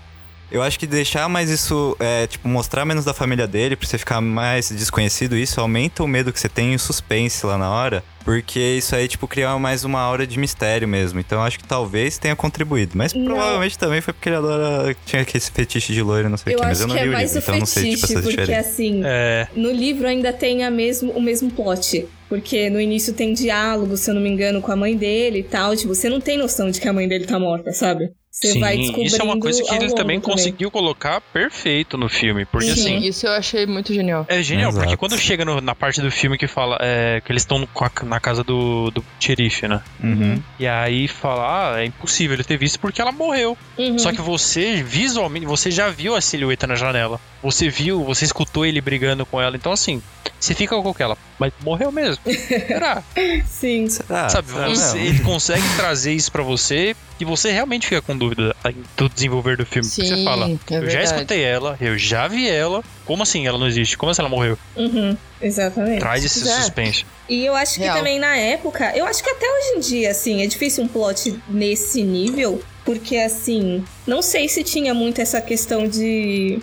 Eu 0.51 0.63
acho 0.63 0.79
que 0.79 0.87
deixar 0.87 1.29
mais 1.29 1.51
isso, 1.51 1.97
é, 1.99 2.27
tipo, 2.27 2.47
mostrar 2.49 2.85
menos 2.85 3.05
da 3.05 3.13
família 3.13 3.47
dele, 3.47 3.75
pra 3.77 3.87
você 3.89 3.99
ficar 3.99 4.21
mais 4.21 4.69
desconhecido, 4.71 5.37
isso 5.37 5.61
aumenta 5.61 6.03
o 6.03 6.07
medo 6.09 6.33
que 6.33 6.39
você 6.39 6.49
tem 6.49 6.73
e 6.73 6.77
o 6.77 6.79
suspense 6.79 7.45
lá 7.45 7.59
na 7.59 7.71
hora. 7.71 8.05
Porque 8.25 8.59
isso 8.59 8.97
aí, 8.97 9.07
tipo, 9.07 9.29
cria 9.29 9.59
mais 9.59 9.85
uma 9.85 10.01
aura 10.01 10.27
de 10.27 10.39
mistério 10.39 10.89
mesmo. 10.89 11.21
Então 11.21 11.39
eu 11.39 11.45
acho 11.45 11.59
que 11.59 11.65
talvez 11.69 12.17
tenha 12.17 12.35
contribuído. 12.35 12.93
Mas 12.97 13.13
Não. 13.13 13.25
provavelmente 13.27 13.79
também 13.79 14.01
foi 14.01 14.15
porque 14.15 14.31
ele 14.31 14.37
adora. 14.37 14.97
Tinha 15.05 15.21
aquele 15.23 15.45
fetiche 15.45 15.93
de 15.93 16.01
loiro, 16.03 16.31
não 16.31 16.39
sei 16.39 16.55
o 16.55 16.57
Eu 16.57 16.61
que. 16.61 16.65
Mas 16.65 16.79
acho 16.81 16.85
eu 16.85 16.89
não 16.89 16.95
que 16.97 17.03
li 17.03 17.07
é 17.09 17.11
o 17.11 17.13
mais 17.13 17.35
livro, 17.35 17.41
o 17.41 17.43
então 17.43 17.55
eu 17.55 17.59
não 17.61 17.67
sei, 17.67 17.83
tipo, 17.83 18.01
fetiche, 18.07 18.13
essa 18.19 18.23
porque 18.23 18.41
diferença. 18.41 18.69
assim. 18.71 19.03
É, 19.05 19.49
No 19.55 19.71
livro 19.71 20.07
ainda 20.09 20.33
tem 20.33 20.65
a 20.65 20.71
mesmo, 20.71 21.13
o 21.13 21.21
mesmo 21.21 21.51
plot. 21.51 22.07
Porque 22.27 22.71
no 22.71 22.81
início 22.81 23.13
tem 23.13 23.35
diálogo, 23.35 23.95
se 23.99 24.11
eu 24.11 24.15
não 24.15 24.23
me 24.23 24.31
engano, 24.31 24.63
com 24.63 24.73
a 24.73 24.77
mãe 24.77 24.97
dele 24.97 25.41
e 25.41 25.43
tal. 25.45 25.77
Tipo, 25.77 25.95
você 25.95 26.09
não 26.09 26.21
tem 26.21 26.39
noção 26.39 26.71
de 26.71 26.81
que 26.81 26.89
a 26.89 26.93
mãe 26.95 27.07
dele 27.07 27.27
tá 27.27 27.39
morta, 27.39 27.73
sabe? 27.73 28.11
Você 28.35 28.51
sim, 28.51 28.59
vai 28.61 28.77
descobrindo 28.77 29.07
isso 29.07 29.20
é 29.20 29.25
uma 29.25 29.38
coisa 29.38 29.62
que 29.62 29.70
ele 29.75 29.85
longo 29.85 29.94
também 29.94 30.20
conseguiu 30.20 30.68
colocar 30.68 31.20
perfeito 31.20 31.97
no 31.97 32.09
filme. 32.09 32.44
Porque 32.44 32.66
Sim. 32.66 32.97
assim, 32.97 33.07
Isso 33.07 33.27
eu 33.29 33.33
achei 33.33 33.64
muito 33.64 33.94
genial. 33.94 34.27
É 34.29 34.42
genial, 34.42 34.70
Exato. 34.70 34.85
porque 34.85 34.97
quando 34.97 35.16
chega 35.16 35.44
no- 35.44 35.61
na 35.61 35.73
parte 35.73 36.01
do 36.01 36.11
filme 36.11 36.37
que 36.37 36.49
fala 36.49 36.77
é, 36.81 37.20
que 37.25 37.31
eles 37.31 37.42
estão 37.42 37.66
na 38.03 38.18
casa 38.18 38.42
do, 38.42 38.90
do 38.90 39.05
xerife, 39.20 39.68
né? 39.68 39.81
Uhum. 40.03 40.42
E 40.59 40.66
aí 40.66 41.07
fala, 41.07 41.75
ah, 41.77 41.81
é 41.81 41.85
impossível 41.85 42.35
ele 42.35 42.42
ter 42.42 42.57
visto 42.57 42.81
porque 42.81 43.01
ela 43.01 43.12
morreu. 43.12 43.57
Uhum. 43.79 43.99
Só 44.01 44.11
que 44.11 44.20
você, 44.20 44.83
visualmente, 44.83 45.47
você 45.47 45.70
já 45.70 45.88
viu 45.88 46.16
a 46.16 46.20
silhueta 46.20 46.66
na 46.66 46.75
janela. 46.75 47.20
Você 47.40 47.68
viu, 47.68 48.03
você 48.03 48.25
escutou 48.25 48.66
ele 48.66 48.81
brigando 48.81 49.25
com 49.25 49.40
ela. 49.40 49.55
Então, 49.55 49.70
assim, 49.70 50.03
você 50.40 50.55
fica 50.55 50.75
com 50.81 50.88
aquela, 50.88 51.16
mas 51.38 51.53
morreu 51.62 51.92
mesmo. 51.92 52.18
Será? 52.27 53.01
Sim. 53.47 53.88
Será? 53.88 54.29
Sabe, 54.29 54.49
Será 54.49 54.68
você- 54.68 54.99
mesmo? 54.99 55.14
ele 55.14 55.20
consegue 55.25 55.62
trazer 55.77 56.12
isso 56.14 56.33
pra 56.33 56.42
você 56.42 56.97
e 57.20 57.25
você 57.25 57.53
realmente 57.53 57.87
fica 57.87 58.03
com 58.03 58.16
dúvida 58.16 58.24
em- 58.33 58.85
do 58.97 59.09
desenvolver 59.09 59.57
do 59.57 59.67
filme. 59.67 59.89
Porque 59.89 60.03
Sim, 60.07 60.17
você 60.17 60.25
fala, 60.25 60.49
é 60.51 60.75
eu 60.77 60.91
já 60.91 61.03
escutei 61.03 61.43
ela, 61.43 61.77
eu 61.81 61.99
já 61.99 62.27
vi 62.29 62.49
ela. 62.49 62.83
Como 63.05 63.23
assim 63.23 63.47
ela 63.47 63.59
não 63.59 63.67
existe? 63.67 63.97
Como 63.99 64.11
assim 64.11 64.23
ela 64.23 64.29
morreu? 64.29 64.59
Uhum. 64.77 65.17
Exatamente. 65.41 66.01
Traz 66.01 66.25
esse 66.25 66.49
É. 66.49 66.53
suspense. 66.57 67.05
E 67.29 67.45
eu 67.45 67.55
acho 67.55 67.75
que 67.75 67.81
Real. 67.81 67.97
também 67.99 68.19
na 68.19 68.37
época, 68.37 68.93
eu 68.97 69.05
acho 69.07 69.23
que 69.23 69.31
até 69.31 69.47
hoje 69.47 69.77
em 69.77 69.81
dia, 69.81 70.11
assim, 70.11 70.43
é 70.43 70.47
difícil 70.47 70.85
um 70.85 70.89
plot 70.89 71.39
nesse 71.49 72.03
nível, 72.03 72.63
porque 72.85 73.17
assim, 73.17 73.85
não 74.07 74.23
sei 74.23 74.49
se 74.49 74.63
tinha 74.63 74.95
muito 74.95 75.21
essa 75.21 75.41
questão 75.41 75.87
de. 75.89 76.59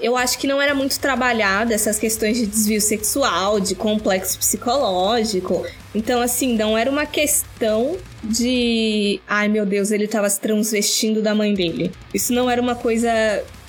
Eu 0.00 0.16
acho 0.16 0.38
que 0.38 0.46
não 0.46 0.60
era 0.60 0.74
muito 0.74 0.98
trabalhada 1.00 1.74
essas 1.74 1.98
questões 1.98 2.36
de 2.36 2.46
desvio 2.46 2.80
sexual, 2.80 3.58
de 3.58 3.74
complexo 3.74 4.38
psicológico. 4.38 5.64
Então, 5.94 6.20
assim, 6.20 6.54
não 6.54 6.76
era 6.76 6.90
uma 6.90 7.06
questão 7.06 7.96
de. 8.22 9.20
Ai 9.26 9.48
meu 9.48 9.64
Deus, 9.64 9.90
ele 9.90 10.06
tava 10.06 10.28
se 10.28 10.38
transvestindo 10.38 11.22
da 11.22 11.34
mãe 11.34 11.54
dele. 11.54 11.90
Isso 12.12 12.32
não 12.32 12.50
era 12.50 12.60
uma 12.60 12.74
coisa 12.74 13.10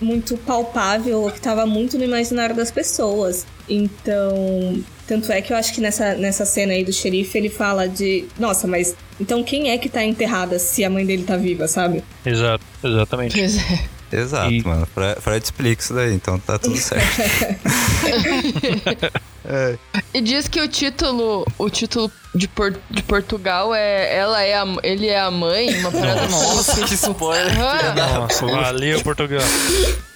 muito 0.02 0.38
palpável 0.38 1.22
ou 1.22 1.32
que 1.32 1.40
tava 1.40 1.66
muito 1.66 1.98
no 1.98 2.04
imaginário 2.04 2.56
das 2.56 2.70
pessoas. 2.70 3.46
Então, 3.70 4.84
tanto 5.08 5.32
é 5.32 5.42
que 5.42 5.54
eu 5.54 5.58
acho 5.58 5.74
que 5.74 5.80
nessa, 5.80 6.16
nessa 6.16 6.46
cena 6.46 6.74
aí 6.74 6.84
do 6.84 6.92
xerife 6.92 7.38
ele 7.38 7.50
fala 7.50 7.88
de. 7.88 8.26
Nossa, 8.38 8.68
mas 8.68 8.96
então 9.20 9.44
quem 9.44 9.72
é 9.72 9.78
que 9.78 9.88
tá 9.88 10.04
enterrada 10.04 10.60
se 10.60 10.84
a 10.84 10.90
mãe 10.90 11.06
dele 11.06 11.24
tá 11.24 11.38
viva, 11.38 11.68
sabe? 11.68 12.04
Exato, 12.26 12.64
exatamente. 12.84 13.38
Pois 13.38 13.58
é. 13.58 13.97
Exato, 14.12 14.52
E- 14.52 14.64
mano. 14.64 14.88
Fre- 14.94 15.16
Freud 15.20 15.44
explica 15.44 15.82
isso 15.82 15.94
daí, 15.94 16.14
então 16.14 16.40
tá 16.40 16.58
tudo 16.58 16.78
certo. 16.78 17.06
É. 19.50 19.78
E 20.14 20.20
diz 20.22 20.50
que 20.50 20.60
o 20.60 20.68
título, 20.68 21.46
o 21.58 21.70
título 21.70 22.12
de, 22.36 22.50
Por- 22.50 22.78
de 22.92 23.02
Portugal 23.04 23.74
é 23.74 24.14
ela 24.14 24.44
é 24.44 24.56
a, 24.58 24.66
ele 24.84 25.08
é 25.08 25.18
a 25.22 25.32
mãe, 25.32 25.74
uma 25.80 25.90
parada 25.90 26.28
Nossa, 26.28 26.86
que 26.86 26.94
spoiler. 26.94 27.56
Nossa, 27.96 28.46
valeu, 28.46 29.02
Portugal. 29.04 29.40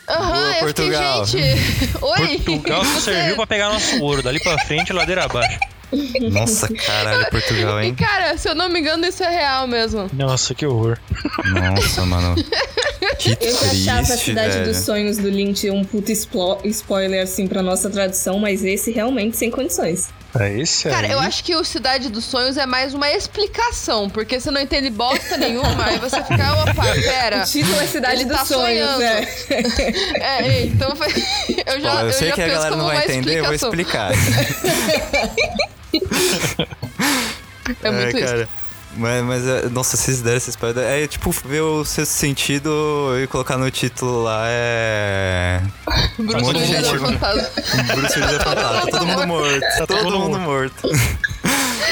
Aham, 0.10 0.52
eu 0.56 0.60
Portugal. 0.60 1.26
fiquei, 1.26 1.56
gente. 1.56 1.90
Oi. 2.02 2.28
Portugal 2.40 2.84
só 2.94 3.00
serviu 3.00 3.36
pra 3.38 3.48
pegar 3.48 3.70
nosso 3.70 4.02
ouro, 4.04 4.22
dali 4.22 4.38
pra 4.42 4.58
frente, 4.66 4.92
ladeira 4.92 5.24
abaixo. 5.24 5.58
Nossa, 6.32 6.68
caralho, 6.74 7.30
Portugal, 7.30 7.82
E 7.82 7.88
hein? 7.88 7.96
cara, 7.96 8.38
se 8.38 8.48
eu 8.50 8.56
não 8.56 8.70
me 8.70 8.80
engano, 8.80 9.06
isso 9.06 9.24
é 9.24 9.30
real 9.30 9.68
mesmo. 9.68 10.10
Nossa, 10.14 10.54
que 10.56 10.66
horror. 10.66 10.98
Nossa, 11.46 12.06
mano. 12.06 12.36
Que 13.18 13.32
Eu 13.42 13.52
já 13.52 13.96
achava 13.96 14.00
a 14.00 14.06
triste, 14.06 14.26
Cidade 14.26 14.54
velho. 14.54 14.66
dos 14.66 14.78
Sonhos 14.78 15.18
do 15.18 15.28
Lynch 15.28 15.70
um 15.72 15.84
explo- 16.08 16.60
spoiler, 16.66 17.24
assim, 17.24 17.48
pra 17.48 17.62
nossa 17.64 17.90
tradução, 17.90 18.38
mas 18.40 18.64
esse 18.64 18.92
realmente 18.92 19.38
sem 19.38 19.50
condições. 19.50 20.10
É 20.40 20.60
esse 20.60 20.88
Cara, 20.88 21.08
aí. 21.08 21.14
eu 21.14 21.20
acho 21.20 21.44
que 21.44 21.56
o 21.56 21.64
Cidade 21.64 22.10
dos 22.10 22.24
Sonhos 22.24 22.58
é 22.58 22.66
mais 22.68 22.94
uma 22.94 23.12
explicação, 23.12 24.08
porque 24.10 24.40
você 24.40 24.50
não 24.52 24.62
entende 24.62 24.90
bosta 24.92 25.36
nenhuma, 25.36 25.84
aí 25.86 25.98
você 25.98 26.22
fica, 26.24 26.54
opa, 26.62 26.84
pera. 26.94 27.42
O 27.42 27.46
título 27.46 27.80
é 27.82 27.88
Cidade 27.88 28.16
Ele 28.22 28.26
dos 28.26 28.38
tá 28.38 28.46
sonhos, 28.46 28.90
sonhando. 28.92 29.02
é. 29.02 29.28
É, 30.22 30.62
então 30.66 30.96
foi- 30.96 31.08
eu 31.66 31.82
já, 31.82 32.02
eu 32.02 32.08
eu 32.08 32.14
sei 32.14 32.30
já 32.30 32.36
que 32.36 32.42
a 32.42 32.46
penso 32.46 32.56
galera 32.56 32.70
como 32.72 32.84
não 32.84 32.88
vai 32.90 32.98
uma 32.98 33.06
entender, 33.06 33.40
eu 33.40 33.46
vou 33.46 33.54
explicação. 33.56 34.14
explicar. 34.14 35.81
É 37.84 37.92
muito 37.92 38.18
isso. 38.18 38.26
cara. 38.28 38.50
Mas, 38.98 39.24
mas, 39.24 39.48
é, 39.48 39.70
nossa, 39.70 39.96
se 39.96 40.04
vocês 40.04 40.22
deram 40.22 40.36
essa 40.38 40.50
spoiler. 40.50 40.84
É 40.84 41.08
tipo 41.08 41.32
ver 41.46 41.62
o 41.62 41.86
sexto 41.86 42.12
sentido 42.12 42.70
e 43.24 43.28
colocar 43.28 43.58
no 43.58 43.72
título 43.72 44.24
lá 44.24 44.44
é. 44.48 45.62
Bruce 46.20 46.42
monte 46.44 46.58
de 46.58 46.64
Willis 46.74 46.76
é 46.76 46.84
gente- 46.84 47.00
fantasma. 47.00 47.50
Bruce 47.96 48.20
Willis 48.20 48.36
é 48.36 48.40
fantasma. 48.40 48.92
Todo 48.92 49.06
mundo 49.06 49.28
morto. 49.28 49.60
Tá 49.78 49.88
todo, 49.88 50.02
todo 50.04 50.20
mundo 50.20 50.40
morto. 50.40 50.90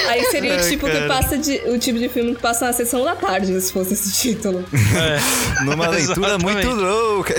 Aí 0.09 0.23
seria 0.25 0.55
o 0.55 0.59
Ai, 0.59 0.69
tipo 0.69 0.87
cara. 0.87 1.01
que 1.01 1.07
passa 1.07 1.37
de, 1.37 1.61
o 1.67 1.77
tipo 1.77 1.99
de 1.99 2.09
filme 2.09 2.33
que 2.35 2.41
passa 2.41 2.65
na 2.65 2.73
sessão 2.73 3.03
da 3.03 3.15
tarde, 3.15 3.59
se 3.61 3.71
fosse 3.71 3.93
esse 3.93 4.11
título. 4.11 4.65
É, 4.73 5.63
Numa 5.63 5.87
leitura 5.89 6.37
muito 6.39 6.67
louca. 6.69 7.35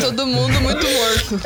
Todo 0.00 0.26
mundo 0.26 0.60
muito 0.60 0.86
morto. 0.88 1.40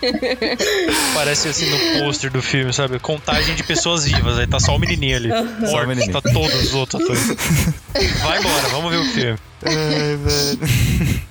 parece 1.14 1.48
assim 1.48 1.66
no 1.70 2.00
pôster 2.00 2.30
do 2.30 2.42
filme, 2.42 2.72
sabe? 2.72 2.98
Contagem 2.98 3.54
de 3.54 3.62
pessoas 3.62 4.04
vivas. 4.04 4.38
Aí 4.38 4.46
tá 4.46 4.58
só 4.60 4.74
o 4.74 4.78
menininho 4.78 5.16
ali. 5.16 5.28
Só 5.28 5.42
o 5.42 5.70
Morto. 5.72 5.88
menininho. 5.88 6.12
Tá 6.12 6.20
todos 6.20 6.62
os 6.62 6.74
outros 6.74 7.02
atores. 7.02 7.26
Vai 8.22 8.38
embora, 8.38 8.68
vamos 8.70 8.90
ver 8.90 8.98
o 8.98 9.04
filme. 9.04 9.38
Ai, 9.64 10.16
velho. 10.16 11.20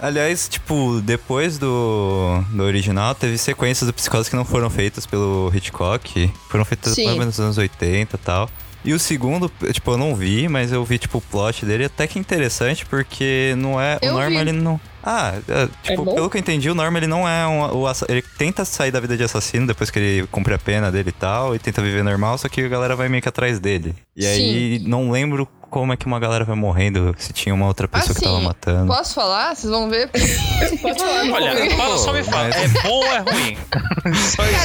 Aliás, 0.00 0.48
tipo, 0.48 1.00
depois 1.02 1.58
do, 1.58 2.40
do 2.52 2.62
original, 2.62 3.16
teve 3.16 3.36
sequências 3.36 3.84
do 3.84 3.92
Psicose 3.92 4.30
que 4.30 4.36
não 4.36 4.44
foram 4.44 4.70
feitas 4.70 5.04
pelo 5.04 5.50
Hitchcock. 5.52 6.32
Foram 6.48 6.64
feitas 6.64 6.94
Sim. 6.94 7.04
mais 7.04 7.14
ou 7.14 7.18
menos 7.18 7.38
nos 7.38 7.44
anos 7.44 7.58
80 7.58 8.14
e 8.14 8.18
tal. 8.18 8.48
E 8.84 8.92
o 8.92 8.98
segundo, 8.98 9.50
tipo, 9.72 9.90
eu 9.90 9.98
não 9.98 10.14
vi, 10.14 10.48
mas 10.48 10.70
eu 10.70 10.84
vi, 10.84 10.98
tipo, 10.98 11.18
o 11.18 11.20
plot 11.20 11.66
dele 11.66 11.86
até 11.86 12.06
que 12.06 12.16
interessante, 12.16 12.86
porque 12.86 13.54
não 13.58 13.80
é. 13.80 13.98
Eu 14.00 14.12
o 14.12 14.14
Norman, 14.14 14.30
vi. 14.30 14.36
ele 14.36 14.52
não. 14.52 14.80
Ah, 15.02 15.34
é, 15.48 15.68
tipo, 15.82 16.04
bom? 16.04 16.14
pelo 16.14 16.28
que 16.30 16.36
eu 16.36 16.40
entendi, 16.40 16.68
o 16.70 16.74
Norman, 16.74 16.98
ele 16.98 17.06
não 17.06 17.28
é 17.28 17.46
um. 17.46 17.60
O, 17.82 17.86
ele 18.08 18.22
tenta 18.36 18.64
sair 18.64 18.90
da 18.90 19.00
vida 19.00 19.16
de 19.16 19.22
assassino 19.24 19.66
depois 19.66 19.90
que 19.90 19.98
ele 19.98 20.26
cumpre 20.28 20.54
a 20.54 20.58
pena 20.58 20.90
dele 20.90 21.10
e 21.10 21.12
tal, 21.12 21.54
e 21.54 21.58
tenta 21.58 21.80
viver 21.80 22.02
normal, 22.02 22.36
só 22.38 22.48
que 22.48 22.60
a 22.62 22.68
galera 22.68 22.96
vai 22.96 23.08
meio 23.08 23.22
que 23.22 23.28
atrás 23.28 23.58
dele. 23.60 23.94
E 24.16 24.26
aí, 24.26 24.78
não 24.84 25.10
lembro 25.10 25.46
como 25.70 25.92
é 25.92 25.96
que 25.98 26.06
uma 26.06 26.18
galera 26.18 26.44
vai 26.44 26.56
morrendo, 26.56 27.14
se 27.18 27.32
tinha 27.32 27.54
uma 27.54 27.66
outra 27.66 27.86
pessoa 27.86 28.14
que 28.14 28.22
tava 28.22 28.36
Assim, 28.36 28.46
matando. 28.46 28.86
Posso 28.92 29.14
falar? 29.14 29.54
Vocês 29.54 29.70
vão 29.70 29.88
ver. 29.88 30.08
Pode 30.82 30.98
falar, 30.98 31.30
Olha, 31.30 31.70
fala, 31.76 31.98
só 31.98 32.12
me 32.12 32.22
fala. 32.24 32.48
Mas- 32.48 32.56
É 32.56 32.82
bom 32.82 32.88
ou 32.96 33.04
é 33.06 33.18
ruim? 33.18 33.58
Cara, 33.70 33.88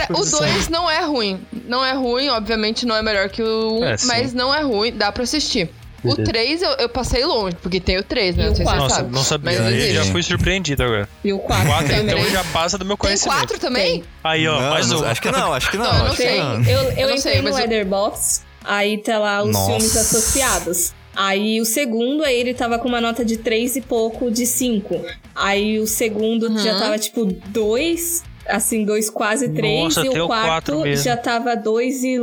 o 0.09 0.13
preciso 0.13 0.37
saber. 0.37 0.53
2 0.53 0.69
não 0.69 0.89
é 0.89 1.03
ruim. 1.05 1.41
Não 1.67 1.83
é 1.85 1.91
ruim, 1.93 2.29
obviamente 2.29 2.85
não 2.85 2.95
é 2.95 3.01
melhor 3.03 3.29
que 3.29 3.43
o 3.43 3.73
1, 3.73 3.79
um, 3.79 3.83
É, 3.85 3.97
sim. 3.97 4.07
mas 4.07 4.33
não 4.33 4.53
é 4.55 4.61
ruim, 4.61 4.93
dá 4.95 5.11
pra 5.11 5.23
assistir. 5.23 5.69
O 6.03 6.15
3 6.15 6.61
eu, 6.61 6.69
eu 6.71 6.89
passei 6.89 7.23
longe, 7.25 7.55
porque 7.61 7.79
tem 7.79 7.97
o 7.97 8.03
3, 8.03 8.35
né? 8.35 8.43
E 8.43 8.45
Não 8.47 8.53
o 8.53 8.55
sei 8.55 8.65
se? 8.65 8.75
Nossa, 8.75 8.95
sabe. 8.95 9.11
não 9.15 9.23
sabia. 9.23 9.61
Mas 9.61 9.93
já 9.93 10.05
fui 10.05 10.23
surpreendido 10.23 10.83
agora. 10.83 11.09
E 11.23 11.31
o 11.33 11.39
4 11.39 11.65
4 11.67 11.87
também. 11.87 12.03
então 12.19 12.29
já 12.31 12.43
passa 12.45 12.77
do 12.77 12.85
meu 12.85 12.97
Tem 12.97 13.07
conhecimento. 13.07 13.37
4 13.37 13.59
também? 13.59 14.03
Aí, 14.23 14.47
ó, 14.47 14.59
Não, 14.61 14.69
mais 14.69 14.89
não- 14.89 15.01
um. 15.01 15.05
Acho 15.05 15.21
que 15.21 15.31
não, 15.31 15.53
acho 15.53 15.71
que 15.71 15.77
não. 15.77 15.85
Não, 15.85 15.99
eu 15.99 16.05
não 16.07 16.15
sei. 16.15 16.39
não. 16.39 16.53
Eu, 16.63 16.65
eu, 16.65 16.73
Eu 16.73 17.07
não 17.09 17.15
entrei 17.15 17.17
sei, 17.19 17.37
no 17.37 17.43
mas 17.43 17.57
eu- 17.59 18.43
aí 18.65 18.97
tá 18.97 19.17
lá 19.19 19.43
os 19.43 19.51
Nossa. 19.51 19.65
filmes 19.71 19.95
associados. 19.97 20.93
Aí 21.15 21.61
o 21.61 21.65
segundo, 21.65 22.23
aí 22.23 22.39
ele 22.39 22.53
tava 22.55 22.79
com 22.79 22.87
uma 22.87 22.99
nota 22.99 23.23
de 23.23 23.37
3 23.37 23.75
e 23.75 23.81
pouco 23.81 24.31
de 24.31 24.45
5. 24.47 24.99
Aí 25.35 25.79
o 25.79 25.85
segundo 25.85 26.47
Uhum. 26.49 26.57
já 26.57 26.79
tava 26.79 26.97
tipo 26.97 27.25
2, 27.47 28.23
assim, 28.47 28.85
2 28.85 29.09
quase 29.09 29.49
3. 29.49 29.83
Nossa, 29.83 30.05
e 30.05 30.09
o 30.19 30.27
quarto 30.27 30.83
já 30.95 31.15
tava 31.17 31.55
2 31.55 32.03
e 32.03 32.17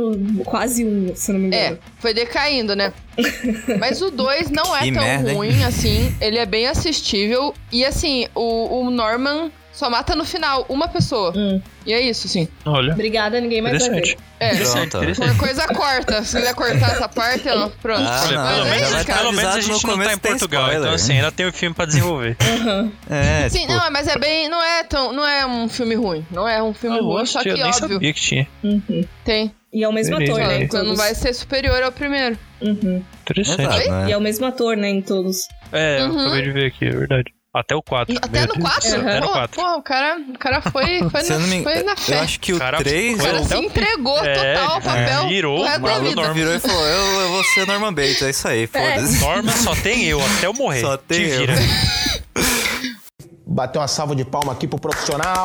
quase 0.45 0.85
1, 0.85 1.15
se 1.15 1.31
não 1.31 1.39
me 1.39 1.47
engano. 1.47 1.63
É, 1.75 1.77
foi 1.99 2.13
decaindo, 2.13 2.75
né? 2.75 2.93
Mas 3.79 4.01
o 4.01 4.09
2 4.09 4.49
não 4.49 4.75
é 4.75 4.83
Que 4.83 4.91
tão 4.91 5.03
merda, 5.03 5.29
hein? 5.31 5.37
ruim 5.37 5.63
assim. 5.63 6.15
Ele 6.21 6.37
é 6.37 6.45
bem 6.45 6.67
assistível. 6.67 7.53
E 7.71 7.85
assim, 7.85 8.27
o, 8.35 8.81
o 8.81 8.89
Norman 8.89 9.51
só 9.71 9.89
mata 9.89 10.15
no 10.15 10.25
final 10.25 10.65
uma 10.69 10.87
pessoa. 10.87 11.33
Hum. 11.35 11.61
E 11.85 11.93
é 11.93 11.99
isso, 12.01 12.27
sim. 12.27 12.47
Olha, 12.65 12.93
Obrigada, 12.93 13.39
ninguém 13.41 13.61
mais 13.61 13.79
vai 13.87 14.01
ver. 14.01 14.17
É. 14.39 14.53
Interessante, 14.53 14.89
Pronto. 14.91 15.03
interessante. 15.03 15.27
Qualquer 15.37 15.39
coisa 15.55 15.67
corta. 15.73 16.23
Se 16.23 16.37
quiser 16.37 16.53
cortar 16.55 16.91
essa 16.91 17.07
parte, 17.09 17.47
ó, 17.49 17.69
pronto. 17.81 18.01
Ah, 18.05 18.21
não, 18.21 18.27
pelo, 18.27 18.39
mas 18.41 18.67
é 18.67 18.69
menos, 18.75 18.89
isso, 18.95 19.05
cara. 19.07 19.19
pelo 19.19 19.31
menos 19.33 19.55
a 19.55 19.61
gente 19.61 19.87
não 19.87 19.97
tá 19.97 20.13
em 20.13 20.17
Portugal, 20.17 20.61
spoiler. 20.63 20.81
então 20.81 20.93
assim, 20.93 21.13
ainda 21.13 21.31
tem 21.31 21.47
o 21.47 21.53
filme 21.53 21.75
pra 21.75 21.85
desenvolver. 21.85 22.37
Aham. 22.41 22.91
É, 23.09 23.49
Sim, 23.49 23.61
tipo, 23.61 23.73
não, 23.73 23.91
mas 23.91 24.07
é 24.07 24.17
bem. 24.17 24.49
Não 24.49 24.61
é 24.63 24.83
tão. 24.83 25.11
Não 25.13 25.25
é 25.27 25.45
um 25.45 25.67
filme 25.69 25.95
ruim. 25.95 26.25
Não 26.31 26.47
é 26.47 26.61
um 26.61 26.73
filme 26.73 26.97
Ah, 26.99 27.01
ruim, 27.01 27.25
só 27.25 27.41
que 27.41 27.49
eu 27.49 27.53
nem 27.55 27.65
óbvio. 27.65 27.79
sabia 27.79 28.13
que 28.13 28.21
tinha. 28.21 28.47
Uhum. 28.63 29.03
Tem. 29.25 29.51
E 29.73 29.83
é 29.83 29.87
o 29.87 29.93
mesmo 29.93 30.17
Beleza, 30.17 30.33
ator, 30.41 30.47
né? 30.47 30.63
Então 30.63 30.83
não 30.83 30.95
vai 30.97 31.15
ser 31.15 31.33
superior 31.33 31.81
ao 31.81 31.91
primeiro. 31.91 32.37
Uhum. 32.61 33.01
Interessante. 33.21 33.61
exato, 33.61 33.81
E 33.81 33.89
né? 33.89 34.11
é 34.11 34.17
o 34.17 34.21
mesmo 34.21 34.45
ator, 34.45 34.75
né, 34.75 34.89
em 34.89 35.01
todos. 35.01 35.47
É, 35.71 36.01
eu 36.01 36.07
Uhum. 36.09 36.19
acabei 36.25 36.41
de 36.41 36.51
ver 36.51 36.65
aqui, 36.67 36.85
é 36.85 36.89
verdade. 36.91 37.33
Até 37.53 37.75
o 37.75 37.81
4. 37.83 38.15
Até 38.21 38.47
no 38.47 38.53
4? 38.59 38.89
Uhum. 38.91 39.01
Até 39.01 39.19
no 39.19 39.27
Pô, 39.27 39.33
4. 39.33 39.61
pô, 39.61 39.75
o 39.77 39.81
cara, 39.83 40.17
o 40.21 40.37
cara 40.39 40.61
foi, 40.61 40.85
foi, 41.11 41.23
na, 41.23 41.35
eu 41.35 41.39
me 41.41 41.63
foi 41.63 41.83
na 41.83 41.91
eu 41.91 41.97
fé. 41.97 42.19
acho 42.19 42.39
que 42.39 42.53
o 42.53 42.57
Cara, 42.57 42.77
3 42.77 43.19
O 43.19 43.23
cara 43.23 43.43
se 43.43 43.55
o- 43.55 43.63
entregou 43.63 44.17
É, 44.23 44.53
total 44.55 44.71
ao 44.75 44.81
papel. 44.81 45.27
virou 45.27 45.59
o 45.59 45.63
da 45.65 45.77
maluco 45.77 46.01
vida. 46.01 46.15
Norman. 46.15 46.33
virou 46.33 46.53
e 46.55 46.59
falou: 46.61 46.85
eu, 46.87 47.21
eu 47.21 47.29
vou 47.31 47.43
ser 47.43 47.67
Norman 47.67 47.93
Bates, 47.93 48.21
é 48.21 48.29
isso 48.29 48.47
aí, 48.47 48.67
foda-se. 48.67 49.19
Norma 49.19 49.51
só 49.51 49.75
tem 49.75 50.05
eu, 50.05 50.21
até 50.37 50.47
eu 50.47 50.53
morrer. 50.53 50.79
Só 50.79 50.95
tem 50.95 51.25
Te 51.25 51.29
eu. 51.33 51.39
vira. 51.41 51.53
Bater 53.45 53.79
uma 53.79 53.87
salva 53.89 54.15
de 54.15 54.23
palma 54.23 54.53
aqui 54.53 54.65
pro 54.65 54.79
profissional. 54.79 55.43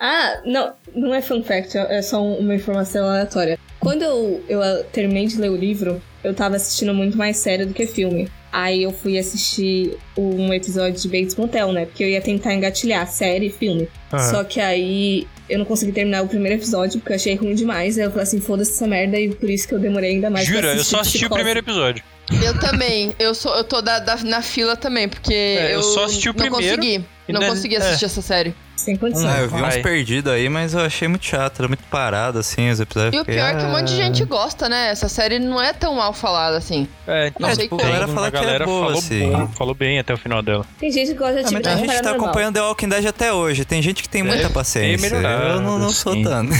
Ah, 0.00 0.40
não, 0.44 0.74
não 0.92 1.14
é 1.14 1.22
fun 1.22 1.42
fact, 1.44 1.78
é 1.78 2.02
só 2.02 2.20
uma 2.20 2.52
informação 2.54 3.06
aleatória. 3.08 3.56
Quando 3.78 4.02
eu, 4.02 4.44
eu 4.48 4.84
terminei 4.92 5.26
de 5.28 5.36
ler 5.38 5.50
o 5.50 5.56
livro, 5.56 6.02
eu 6.24 6.34
tava 6.34 6.56
assistindo 6.56 6.92
muito 6.92 7.16
mais 7.16 7.36
série 7.36 7.64
do 7.64 7.72
que 7.72 7.86
filme. 7.86 8.28
Aí 8.56 8.84
eu 8.84 8.92
fui 8.92 9.18
assistir 9.18 9.96
um 10.16 10.54
episódio 10.54 11.00
de 11.00 11.08
Bates 11.08 11.34
Motel, 11.34 11.72
né? 11.72 11.86
Porque 11.86 12.04
eu 12.04 12.08
ia 12.08 12.20
tentar 12.20 12.54
engatilhar 12.54 13.04
série 13.10 13.46
e 13.46 13.50
filme. 13.50 13.88
Ah. 14.12 14.18
Só 14.20 14.44
que 14.44 14.60
aí 14.60 15.26
eu 15.48 15.58
não 15.58 15.64
consegui 15.64 15.90
terminar 15.90 16.22
o 16.22 16.28
primeiro 16.28 16.56
episódio 16.60 17.00
porque 17.00 17.10
eu 17.12 17.16
achei 17.16 17.34
ruim 17.34 17.56
demais. 17.56 17.98
Aí 17.98 18.04
eu 18.04 18.10
falei 18.10 18.22
assim, 18.22 18.40
foda-se 18.40 18.70
essa 18.70 18.86
merda, 18.86 19.18
e 19.18 19.34
por 19.34 19.50
isso 19.50 19.66
que 19.66 19.74
eu 19.74 19.80
demorei 19.80 20.12
ainda 20.12 20.30
mais 20.30 20.46
pra 20.46 20.54
Jura, 20.54 20.68
eu 20.68 20.74
assistir 20.74 20.90
só 20.90 21.00
assisti 21.00 21.26
o 21.26 21.30
primeiro 21.30 21.58
episódio. 21.58 22.04
Eu 22.42 22.58
também. 22.60 23.12
Eu, 23.18 23.34
sou, 23.34 23.54
eu 23.56 23.64
tô 23.64 23.82
da, 23.82 23.98
da- 23.98 24.22
na 24.22 24.40
fila 24.40 24.76
também, 24.76 25.08
porque 25.08 25.34
É, 25.34 25.66
eu 25.72 25.78
eu, 25.78 25.82
só 25.82 26.04
assisti 26.04 26.28
o 26.28 26.32
não 26.32 26.40
primeiro 26.48 26.76
consegui. 26.76 27.04
Não 27.28 27.40
consegui 27.40 27.74
é. 27.74 27.78
assistir 27.78 28.04
essa 28.04 28.22
série. 28.22 28.54
Sem 28.76 28.96
condição. 28.96 29.30
Ah, 29.30 29.40
eu 29.40 29.48
vi 29.48 29.62
uns 29.62 29.76
perdidos 29.76 30.32
aí, 30.32 30.48
mas 30.48 30.74
eu 30.74 30.80
achei 30.80 31.06
muito 31.06 31.24
chato, 31.24 31.60
era 31.60 31.68
muito 31.68 31.84
parado, 31.84 32.38
assim, 32.38 32.70
os 32.70 32.80
episódios. 32.80 33.14
E 33.14 33.18
o 33.18 33.24
pior 33.24 33.50
é 33.50 33.54
que 33.54 33.64
um 33.64 33.70
monte 33.70 33.94
de 33.94 34.00
ah. 34.00 34.04
gente 34.04 34.24
gosta, 34.24 34.68
né? 34.68 34.90
Essa 34.90 35.08
série 35.08 35.38
não 35.38 35.62
é 35.62 35.72
tão 35.72 35.94
mal 35.94 36.12
falada 36.12 36.56
assim. 36.56 36.88
É, 37.06 37.28
então, 37.28 37.48
Não 37.48 37.54
sei 37.54 37.64
tipo, 37.64 37.80
a 37.80 37.84
galera 37.84 38.08
fala 38.08 38.26
a 38.26 38.30
que 38.30 38.36
é 38.36 38.64
boa, 38.64 38.86
falou, 38.86 38.98
assim. 38.98 39.30
bom, 39.30 39.48
falou 39.48 39.74
bem 39.74 39.98
até 39.98 40.12
o 40.12 40.18
final 40.18 40.42
dela. 40.42 40.66
Tem 40.78 40.90
gente 40.90 41.12
que 41.12 41.18
gosta 41.18 41.34
de 41.34 41.40
Ah, 41.40 41.42
mas 41.52 41.62
tipo, 41.62 41.62
tem 41.62 41.78
gente 41.78 42.02
tá 42.02 42.10
acompanhando 42.10 42.54
The 42.54 42.62
Walking 42.62 42.88
Dead 42.88 43.06
até 43.06 43.32
hoje. 43.32 43.64
Tem 43.64 43.80
gente 43.80 44.02
que 44.02 44.08
tem 44.08 44.22
muita 44.22 44.50
paciência. 44.50 45.08
melhorado, 45.08 45.44
eu 45.44 45.60
não, 45.60 45.78
não 45.78 45.90
sou 45.90 46.14
sim. 46.14 46.24
tanto. 46.24 46.52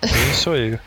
Quem 0.00 0.34
sou 0.34 0.56
eu? 0.56 0.78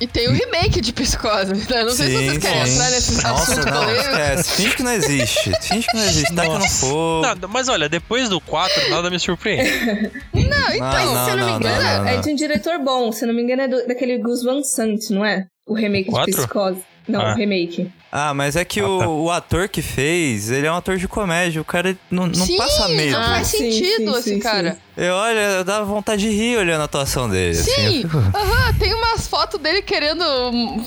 E 0.00 0.06
tem 0.06 0.28
o 0.28 0.32
remake 0.32 0.80
de 0.80 0.92
Psicose. 0.92 1.52
né? 1.54 1.82
Não 1.84 1.90
sei 1.90 2.06
se 2.08 2.12
vocês 2.16 2.38
querem 2.38 2.66
sim. 2.66 2.72
entrar 2.74 2.90
nesse 2.90 3.22
Nossa, 3.22 3.52
assunto 3.52 3.66
não, 3.66 3.80
polêmico. 3.80 4.00
esquece. 4.10 4.50
Finge 4.62 4.76
que 4.76 4.82
não 4.82 4.92
existe. 4.92 5.52
Finge 5.62 5.86
que 5.86 5.96
não 5.96 6.04
existe. 6.04 6.34
Taca 6.34 6.48
no 6.48 6.54
Nossa. 6.58 6.86
fogo. 6.86 7.22
Nada, 7.22 7.48
mas 7.48 7.68
olha, 7.68 7.88
depois 7.88 8.28
do 8.28 8.40
4, 8.40 8.90
nada 8.90 9.08
me 9.10 9.18
surpreende. 9.20 9.70
Não, 10.34 10.74
então. 10.74 11.04
Não, 11.04 11.14
Mas, 11.14 11.24
se 11.24 11.30
eu 11.30 11.36
não, 11.36 11.46
me 11.46 11.52
engano, 11.52 11.82
não, 11.82 11.98
não, 12.02 12.08
é 12.08 12.14
não. 12.14 12.20
de 12.20 12.30
um 12.30 12.34
diretor 12.34 12.78
bom. 12.78 13.12
Se 13.12 13.24
eu 13.24 13.28
não 13.28 13.34
me 13.34 13.42
engano, 13.42 13.62
é 13.62 13.68
do- 13.68 13.86
daquele 13.86 14.18
Gus 14.18 14.42
Van 14.42 14.62
Sant, 14.62 15.10
não 15.10 15.24
é? 15.24 15.46
O 15.66 15.74
remake 15.74 16.10
Quatro? 16.10 16.30
de 16.30 16.36
Psicose. 16.36 16.80
Não, 17.08 17.20
Ah. 17.20 17.32
o 17.32 17.36
remake. 17.36 17.90
Ah, 18.16 18.32
mas 18.32 18.54
é 18.54 18.64
que 18.64 18.78
Ah, 18.78 18.86
o, 18.88 18.98
tá. 19.00 19.08
o 19.08 19.28
ator 19.32 19.68
que 19.68 19.82
fez, 19.82 20.48
ele 20.48 20.68
é 20.68 20.70
um 20.72 20.76
ator 20.76 20.96
de 20.96 21.08
comédia. 21.08 21.60
O 21.60 21.64
cara 21.64 21.96
não, 22.08 22.28
não 22.28 22.46
Sim, 22.46 22.56
passa 22.56 22.86
medo. 22.88 23.10
não 23.18 23.24
faz 23.24 23.40
Ah, 23.40 23.44
sim, 23.44 23.58
sentido 23.72 24.12
sim, 24.12 24.18
esse 24.20 24.34
sim, 24.34 24.38
cara. 24.38 24.72
sim. 24.74 24.78
Eu, 24.96 25.14
olha, 25.14 25.40
eu 25.40 25.64
dava 25.64 25.84
vontade 25.84 26.22
de 26.22 26.30
rir 26.30 26.56
olhando 26.56 26.82
a 26.82 26.84
atuação 26.84 27.28
dele. 27.28 27.58
assim. 27.58 27.72
Sim, 27.72 28.02
Eu 28.04 28.08
fico- 28.08 28.18
aham, 28.38 28.72
tem 28.78 28.94
umas 28.94 29.26
fotos 29.26 29.58
dele 29.60 29.82
querendo 29.82 30.24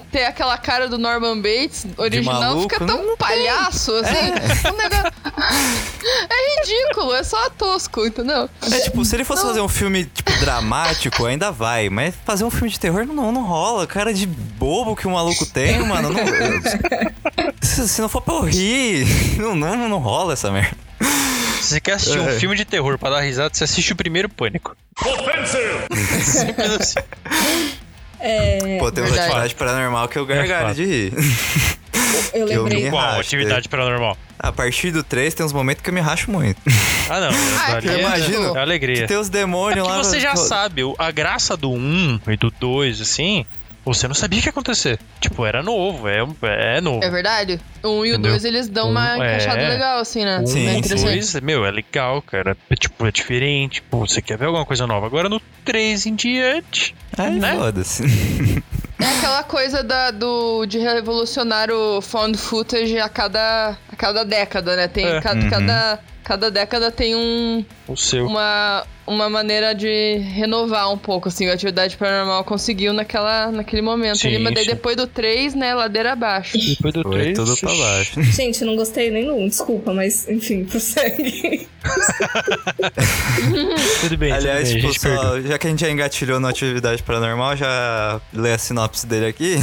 ter 0.09 0.23
aquela 0.23 0.57
cara 0.57 0.87
do 0.87 0.97
Norman 0.97 1.35
Bates 1.41 1.85
original, 1.97 2.39
maluco, 2.41 2.61
fica 2.73 2.85
tão 2.85 2.99
não- 2.99 3.05
não 3.07 3.17
palhaço, 3.17 3.91
assim. 3.95 4.69
Um 4.71 4.77
negócio... 4.77 5.11
É 6.29 6.59
ridículo, 6.61 7.13
é 7.13 7.21
só 7.23 7.49
tosco, 7.49 8.05
entendeu? 8.05 8.49
É 8.71 8.79
tipo, 8.79 9.03
se 9.03 9.13
ele 9.15 9.25
fosse 9.25 9.41
fazer 9.43 9.59
um 9.59 9.67
filme, 9.67 10.05
tipo, 10.05 10.31
dramático, 10.39 11.25
ainda 11.25 11.51
vai. 11.51 11.89
Mas 11.89 12.15
fazer 12.23 12.45
um 12.45 12.49
filme 12.49 12.69
de 12.69 12.79
terror 12.79 13.05
não, 13.05 13.29
não 13.31 13.43
rola. 13.43 13.85
Cara 13.85 14.13
de 14.13 14.25
bobo 14.25 14.95
que 14.95 15.05
o 15.05 15.11
maluco 15.11 15.45
tem, 15.45 15.79
mano. 15.85 16.09
Não, 16.11 16.19
se, 17.61 17.87
se 17.87 18.01
não 18.01 18.09
for 18.09 18.21
pra 18.21 18.33
eu 18.35 18.41
rir, 18.43 19.05
não, 19.37 19.55
não, 19.55 19.89
não 19.89 19.97
rola 19.99 20.33
essa 20.33 20.51
merda. 20.51 20.75
Se 21.61 21.73
você 21.73 21.79
quer 21.81 21.93
assistir 21.93 22.19
um 22.19 22.29
É. 22.29 22.39
filme 22.39 22.55
de 22.55 22.63
terror 22.65 22.97
pra 22.97 23.09
dar 23.09 23.21
risada, 23.21 23.49
você 23.53 23.63
assiste 23.65 23.91
o 23.91 23.95
primeiro 23.95 24.29
Pânico. 24.29 24.75
Simples 26.21 26.71
assim. 26.79 26.99
É, 28.19 28.77
Pô, 28.79 28.91
tem 28.91 29.03
uma 29.03 29.13
atividade 29.15 29.55
paranormal 29.55 30.07
que 30.07 30.17
eu 30.17 30.25
gargalho 30.25 30.73
de 30.73 30.85
rir. 30.85 31.13
eu 32.33 32.47
eu 32.47 32.63
lembrei. 32.63 32.83
me- 32.85 32.89
Qual? 32.89 33.01
racho, 33.01 33.19
Atividade 33.19 33.69
paranormal. 33.69 34.17
A 34.39 34.51
partir 34.51 34.91
do 34.91 35.03
3 35.03 35.33
tem 35.33 35.45
uns 35.45 35.53
momentos 35.53 35.83
que 35.83 35.89
eu 35.89 35.93
me 35.93 35.99
racho 35.99 36.31
muito. 36.31 36.59
Ah, 37.09 37.19
não. 37.19 37.29
Ah, 37.29 37.79
eu 37.83 37.91
é- 37.91 37.99
imagino. 37.99 38.55
É 38.57 38.61
alegria. 38.61 39.01
Que 39.01 39.07
tem 39.07 39.17
os 39.17 39.27
É 39.27 39.31
demônios 39.31 39.79
porque 39.85 39.97
lá. 39.97 40.03
você 40.03 40.19
já 40.19 40.35
sabe, 40.35 40.83
o- 40.83 40.95
a 40.97 41.11
graça 41.11 41.55
do 41.57 41.71
1 41.71 42.19
e 42.27 42.37
do 42.37 42.49
2, 42.51 43.01
assim, 43.01 43.45
você 43.93 44.07
não 44.07 44.15
sabia 44.15 44.39
o 44.39 44.41
que 44.41 44.47
ia 44.47 44.51
acontecer. 44.51 44.99
Tipo, 45.19 45.45
era 45.45 45.61
novo, 45.63 46.07
é, 46.07 46.23
é 46.77 46.81
novo. 46.81 47.03
É 47.03 47.09
verdade? 47.09 47.59
Um 47.83 48.05
e 48.05 48.11
o 48.11 48.13
Entendeu? 48.13 48.31
dois, 48.31 48.45
eles 48.45 48.67
dão 48.67 48.89
uma 48.89 49.17
Um, 49.17 49.23
é. 49.23 49.27
encaixada 49.35 49.67
legal, 49.69 49.99
assim, 49.99 50.23
né? 50.25 50.39
Um, 50.39 50.47
Sim, 50.47 50.67
é 50.67 50.83
sim. 50.83 50.95
dois, 51.05 51.33
meu, 51.41 51.65
é 51.65 51.71
legal, 51.71 52.21
cara. 52.21 52.55
É, 52.69 52.75
tipo, 52.75 53.05
é 53.05 53.11
diferente. 53.11 53.81
Pô, 53.81 53.99
você 54.07 54.21
quer 54.21 54.37
ver 54.37 54.45
alguma 54.45 54.65
coisa 54.65 54.85
nova. 54.87 55.05
Agora 55.05 55.27
no 55.29 55.41
3 55.65 56.05
em 56.05 56.15
diante. 56.15 56.95
Aí 57.17 57.39
né? 57.39 57.55
foda-se. 57.55 58.03
É 58.99 59.05
aquela 59.17 59.43
coisa 59.43 59.83
da, 59.83 60.09
do, 60.11 60.65
de 60.65 60.79
revolucionar 60.79 61.69
o 61.71 62.01
found 62.01 62.37
footage 62.37 62.97
a 62.99 63.07
cada, 63.07 63.77
a 63.91 63.95
cada 63.95 64.23
década, 64.25 64.75
né? 64.75 64.87
Tem, 64.87 65.05
É. 65.05 65.21
ca- 65.21 65.33
Uhum. 65.33 65.49
cada, 65.49 65.99
cada 66.23 66.51
década 66.51 66.91
tem 66.91 67.15
um, 67.15 67.63
O 67.87 67.95
seu. 67.95 68.25
uma, 68.25 68.85
uma 69.07 69.29
maneira 69.29 69.73
de 69.73 70.17
renovar 70.17 70.91
um 70.91 70.97
pouco, 70.97 71.29
assim, 71.29 71.47
a 71.49 71.53
atividade 71.53 71.95
paranormal 71.97 72.43
conseguiu 72.43 72.91
naquela, 72.93 73.49
naquele 73.51 73.81
momento 73.81 74.17
Sim, 74.19 74.27
ali, 74.27 74.39
mas 74.39 74.53
daí 74.53 74.65
depois 74.65 74.95
do 74.97 75.07
3, 75.07 75.55
né, 75.55 75.73
ladeira 75.73 76.11
abaixo. 76.13 76.57
Depois 76.57 76.93
do 76.93 77.01
Foi 77.03 77.11
3. 77.33 77.37
tudo 77.37 77.57
pra 77.57 77.73
baixo. 77.73 78.21
Gente, 78.21 78.63
não 78.65 78.75
gostei 78.75 79.09
nem 79.09 79.25
do 79.25 79.33
1, 79.35 79.47
desculpa, 79.47 79.93
mas 79.93 80.27
enfim, 80.29 80.65
prossegue. 80.65 81.67
Tudo 84.01 84.17
bem, 84.17 84.31
Aliás, 84.31 84.69
tudo 84.69 84.81
bem, 84.81 84.91
tipo, 84.91 84.99
só, 84.99 85.39
já 85.41 85.57
que 85.57 85.67
a 85.67 85.69
gente 85.69 85.79
já 85.81 85.89
engatilhou 85.89 86.39
na 86.39 86.49
atividade 86.49 87.01
paranormal, 87.03 87.55
já 87.55 88.19
lê 88.33 88.51
a 88.53 88.57
sinopse 88.57 89.05
dele 89.07 89.27
aqui. 89.27 89.57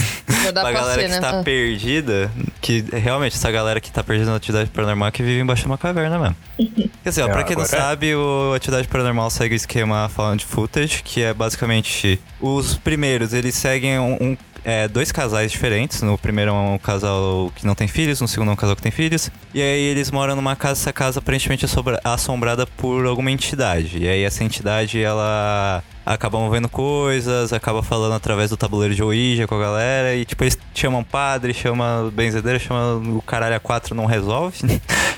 Já 0.44 0.50
dá 0.50 0.62
pra 0.62 0.70
pra 0.70 0.80
galera 0.80 1.00
ser, 1.02 1.06
que 1.06 1.10
né? 1.10 1.16
está 1.16 1.40
Ah. 1.40 1.42
perdida, 1.42 2.30
que 2.60 2.84
realmente 2.92 3.34
essa 3.36 3.50
galera 3.50 3.80
que 3.80 3.90
tá 3.90 4.02
perdida 4.02 4.30
na 4.30 4.36
atividade 4.36 4.70
paranormal 4.70 5.08
é 5.08 5.12
que 5.12 5.22
vive 5.22 5.40
embaixo 5.40 5.62
de 5.62 5.66
uma 5.68 5.78
caverna 5.78 6.18
mesmo. 6.18 6.36
Quer 7.02 7.08
dizer, 7.10 7.22
ó, 7.22 7.28
É, 7.28 7.32
pra 7.32 7.44
quem 7.44 7.56
não 7.56 7.62
agora 7.64 7.76
é. 7.76 7.80
sabe, 7.80 8.14
o 8.14 8.54
Atividade 8.54 8.88
Paranormal 8.88 9.28
segue 9.34 9.54
o 9.54 9.56
esquema 9.56 10.08
Found 10.08 10.44
Footage, 10.44 11.02
que 11.02 11.22
é 11.22 11.34
basicamente 11.34 12.20
os 12.40 12.76
primeiros, 12.78 13.32
eles 13.32 13.54
seguem 13.54 13.98
um, 13.98 14.14
um- 14.20 14.36
é, 14.64 14.88
dois 14.88 15.12
casais 15.12 15.52
diferentes. 15.52 16.00
No 16.00 16.16
primeiro 16.16 16.50
é 16.50 16.54
um 16.54 16.78
casal 16.78 17.52
que 17.54 17.66
não 17.66 17.74
tem 17.74 17.86
filhos, 17.86 18.20
no 18.22 18.26
segundo 18.26 18.48
é 18.48 18.52
um 18.52 18.56
casal 18.56 18.74
que 18.74 18.80
tem 18.82 18.90
filhos. 18.92 19.30
E 19.52 19.60
aí 19.60 19.80
eles 19.82 20.10
moram 20.10 20.34
numa 20.34 20.56
casa, 20.56 20.80
essa 20.80 20.92
casa 20.92 21.18
aparentemente 21.18 21.66
é 21.66 21.68
assombrada 22.02 22.66
por 22.66 23.04
alguma 23.04 23.30
entidade. 23.30 23.98
E 23.98 24.08
aí 24.08 24.22
essa 24.22 24.42
entidade, 24.42 24.98
ela 25.02 25.82
acabam 26.04 26.50
vendo 26.50 26.68
coisas, 26.68 27.52
acaba 27.52 27.82
falando 27.82 28.12
através 28.14 28.50
do 28.50 28.56
tabuleiro 28.56 28.94
de 28.94 29.02
Ouija 29.02 29.46
com 29.46 29.54
a 29.54 29.60
galera, 29.60 30.14
e 30.14 30.24
tipo, 30.24 30.44
eles 30.44 30.58
chamam 30.74 31.02
padre, 31.02 31.54
chamam 31.54 32.10
benzedeira, 32.10 32.58
chamam 32.58 33.16
o 33.16 33.22
caralho 33.22 33.56
a 33.56 33.60
quatro, 33.60 33.94
não 33.94 34.06
resolve. 34.06 34.58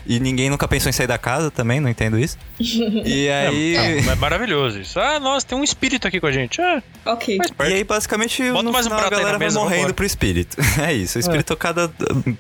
e 0.07 0.20
ninguém 0.20 0.49
nunca 0.51 0.68
pensou 0.68 0.88
em 0.88 0.92
sair 0.92 1.07
da 1.07 1.18
casa 1.18 1.51
também, 1.51 1.81
não 1.81 1.88
entendo 1.88 2.18
isso. 2.18 2.38
E 3.07 3.29
aí. 3.29 3.77
É, 3.77 3.99
é 3.99 4.14
maravilhoso 4.14 4.81
isso. 4.81 4.99
Ah, 4.99 5.18
nossa, 5.20 5.46
tem 5.46 5.59
um 5.59 5.64
espírito 5.64 6.07
aqui 6.09 6.20
com 6.20 6.27
a 6.27 6.33
gente. 6.33 6.61
Ah, 6.61 6.83
Ok. 7.05 7.38
faz 7.57 7.70
E 7.70 7.75
aí, 7.75 7.85
basicamente, 7.85 8.42
Bota 8.51 8.62
no 8.62 8.72
mais 8.72 8.87
um 8.87 8.90
final, 8.90 9.01
a 9.01 9.05
aí 9.05 9.11
na 9.11 9.16
galera 9.18 9.38
vai 9.38 9.46
mesa, 9.46 9.59
morrendo 9.59 9.77
vambora. 9.79 9.94
pro 9.94 10.07
espírito. 10.07 10.57
É 10.83 10.92
isso. 10.92 11.18
O 11.18 11.20
espírito, 11.20 11.57
cada 11.57 11.90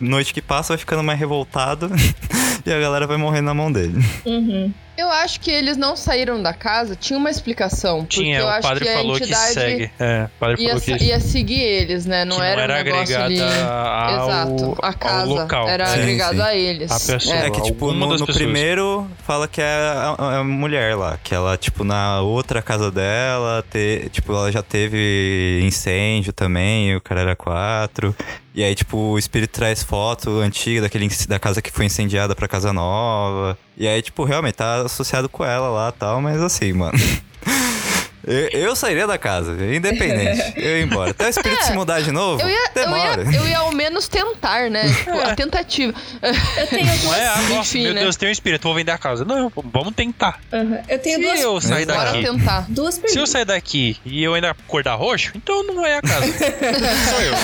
noite 0.00 0.32
que 0.34 0.42
passa, 0.42 0.68
vai 0.74 0.78
ficando 0.78 1.02
mais 1.02 1.18
revoltado. 1.18 1.90
e 2.64 2.72
a 2.72 2.78
galera 2.78 3.06
vai 3.06 3.16
morrendo 3.16 3.46
na 3.46 3.54
mão 3.54 3.70
dele. 3.72 3.98
Uhum. 4.24 4.72
Eu 4.96 5.10
acho 5.10 5.40
que 5.40 5.50
eles 5.50 5.76
não 5.76 5.94
saíram 5.94 6.42
da 6.42 6.52
casa, 6.54 6.96
tinha 6.96 7.18
uma 7.18 7.30
explicação. 7.30 8.00
Porque 8.00 8.22
Tinha, 8.22 8.38
eu 8.38 8.46
o 8.46 8.48
acho 8.48 8.62
padre 8.62 8.84
que 8.84 8.90
a 8.90 8.94
falou 8.94 9.16
que 9.16 9.22
entidade 9.24 9.52
segue. 9.52 9.90
É, 9.98 10.24
o 10.24 10.38
padre 10.40 10.62
ia, 10.62 10.68
falou 10.70 10.98
que, 10.98 11.04
ia 11.04 11.20
seguir 11.20 11.60
eles, 11.60 12.06
né? 12.06 12.24
Não 12.24 12.36
que 12.36 12.42
era, 12.42 12.56
não 12.56 12.62
era 12.62 12.72
um 12.80 12.84
negócio 12.84 13.22
ali. 13.22 13.40
ao, 13.40 13.48
Exato, 14.28 14.76
a 14.82 14.86
ao 14.88 14.94
casa 14.94 15.24
local. 15.26 15.68
era 15.68 15.86
Sim, 15.86 16.00
agregado 16.00 16.36
sim. 16.36 16.42
a 16.42 16.54
eles. 16.54 16.90
A 16.90 17.12
pessoa. 17.12 17.36
É. 17.36 17.46
É 17.46 17.50
que, 17.50 17.60
tipo, 17.62 17.92
no, 17.92 18.08
das 18.08 18.20
no 18.20 18.26
primeiro 18.26 19.06
fala 19.26 19.46
que 19.46 19.60
é 19.60 19.64
a, 19.64 20.14
a- 20.18 20.38
a 20.38 20.44
mulher 20.44 20.96
lá. 20.96 21.18
Que 21.22 21.34
ela, 21.34 21.56
tipo, 21.56 21.84
na 21.84 22.20
outra 22.22 22.62
casa 22.62 22.90
dela, 22.90 23.64
te, 23.70 24.08
tipo, 24.10 24.32
ela 24.32 24.50
já 24.50 24.62
teve 24.62 25.60
incêndio 25.62 26.32
também, 26.32 26.90
e 26.90 26.96
o 26.96 27.00
cara 27.00 27.20
era 27.20 27.36
quatro. 27.36 28.14
E 28.56 28.64
aí, 28.64 28.74
tipo, 28.74 28.96
o 28.96 29.18
espírito 29.18 29.50
traz 29.50 29.82
foto 29.82 30.40
antiga 30.40 30.80
daquele, 30.80 31.06
da 31.28 31.38
casa 31.38 31.60
que 31.60 31.70
foi 31.70 31.84
incendiada 31.84 32.34
pra 32.34 32.48
casa 32.48 32.72
nova. 32.72 33.58
E 33.76 33.86
aí, 33.86 34.00
tipo, 34.00 34.24
realmente 34.24 34.54
tá 34.54 34.76
associado 34.80 35.28
com 35.28 35.44
ela 35.44 35.68
lá 35.68 35.92
e 35.94 35.98
tal, 35.98 36.22
mas 36.22 36.40
assim, 36.40 36.72
mano. 36.72 36.98
Eu, 38.24 38.48
eu 38.60 38.76
sairia 38.76 39.06
da 39.06 39.16
casa, 39.18 39.52
independente. 39.52 40.42
Eu 40.56 40.78
ia 40.78 40.82
embora. 40.82 41.10
Até 41.10 41.26
o 41.26 41.28
espírito 41.30 41.64
se 41.64 41.72
mudar 41.72 42.00
de 42.00 42.10
novo, 42.10 42.42
Eu 42.42 42.48
ia, 42.48 42.66
eu, 42.66 42.72
demora. 42.74 43.22
ia, 43.22 43.36
eu 43.38 43.48
ia 43.48 43.58
ao 43.58 43.72
menos 43.72 44.08
tentar, 44.08 44.68
né? 44.70 44.82
Tipo, 44.96 45.18
a 45.20 45.34
tentativa. 45.34 45.94
Eu 46.22 46.66
tenho 46.66 46.86
Não 46.86 46.96
duas. 46.98 47.16
é, 47.18 47.26
ah, 47.26 47.36
nossa, 47.50 47.60
Enfim, 47.60 47.82
meu 47.84 47.94
né? 47.94 48.00
Deus, 48.02 48.16
tem 48.16 48.28
um 48.28 48.32
espírito, 48.32 48.62
vou 48.62 48.74
vender 48.74 48.90
a 48.92 48.98
casa. 48.98 49.24
Não, 49.24 49.50
vamos 49.54 49.94
tentar. 49.94 50.40
Uhum. 50.52 50.78
Eu 50.88 50.98
tenho 50.98 51.16
Se 51.18 51.22
duas, 51.22 51.40
eu 51.40 51.60
sair 51.60 51.86
daqui, 51.86 52.22
tentar. 52.24 52.66
duas 52.68 52.94
se 53.06 53.18
eu 53.18 53.26
sair 53.26 53.44
daqui 53.44 53.96
e 54.04 54.22
eu 54.24 54.34
ainda 54.34 54.50
acordar 54.50 54.94
roxo, 54.96 55.32
então 55.36 55.62
não 55.64 55.84
é 55.86 55.98
a 55.98 56.02
casa. 56.02 56.26
Sou 56.26 57.20
eu. 57.22 57.34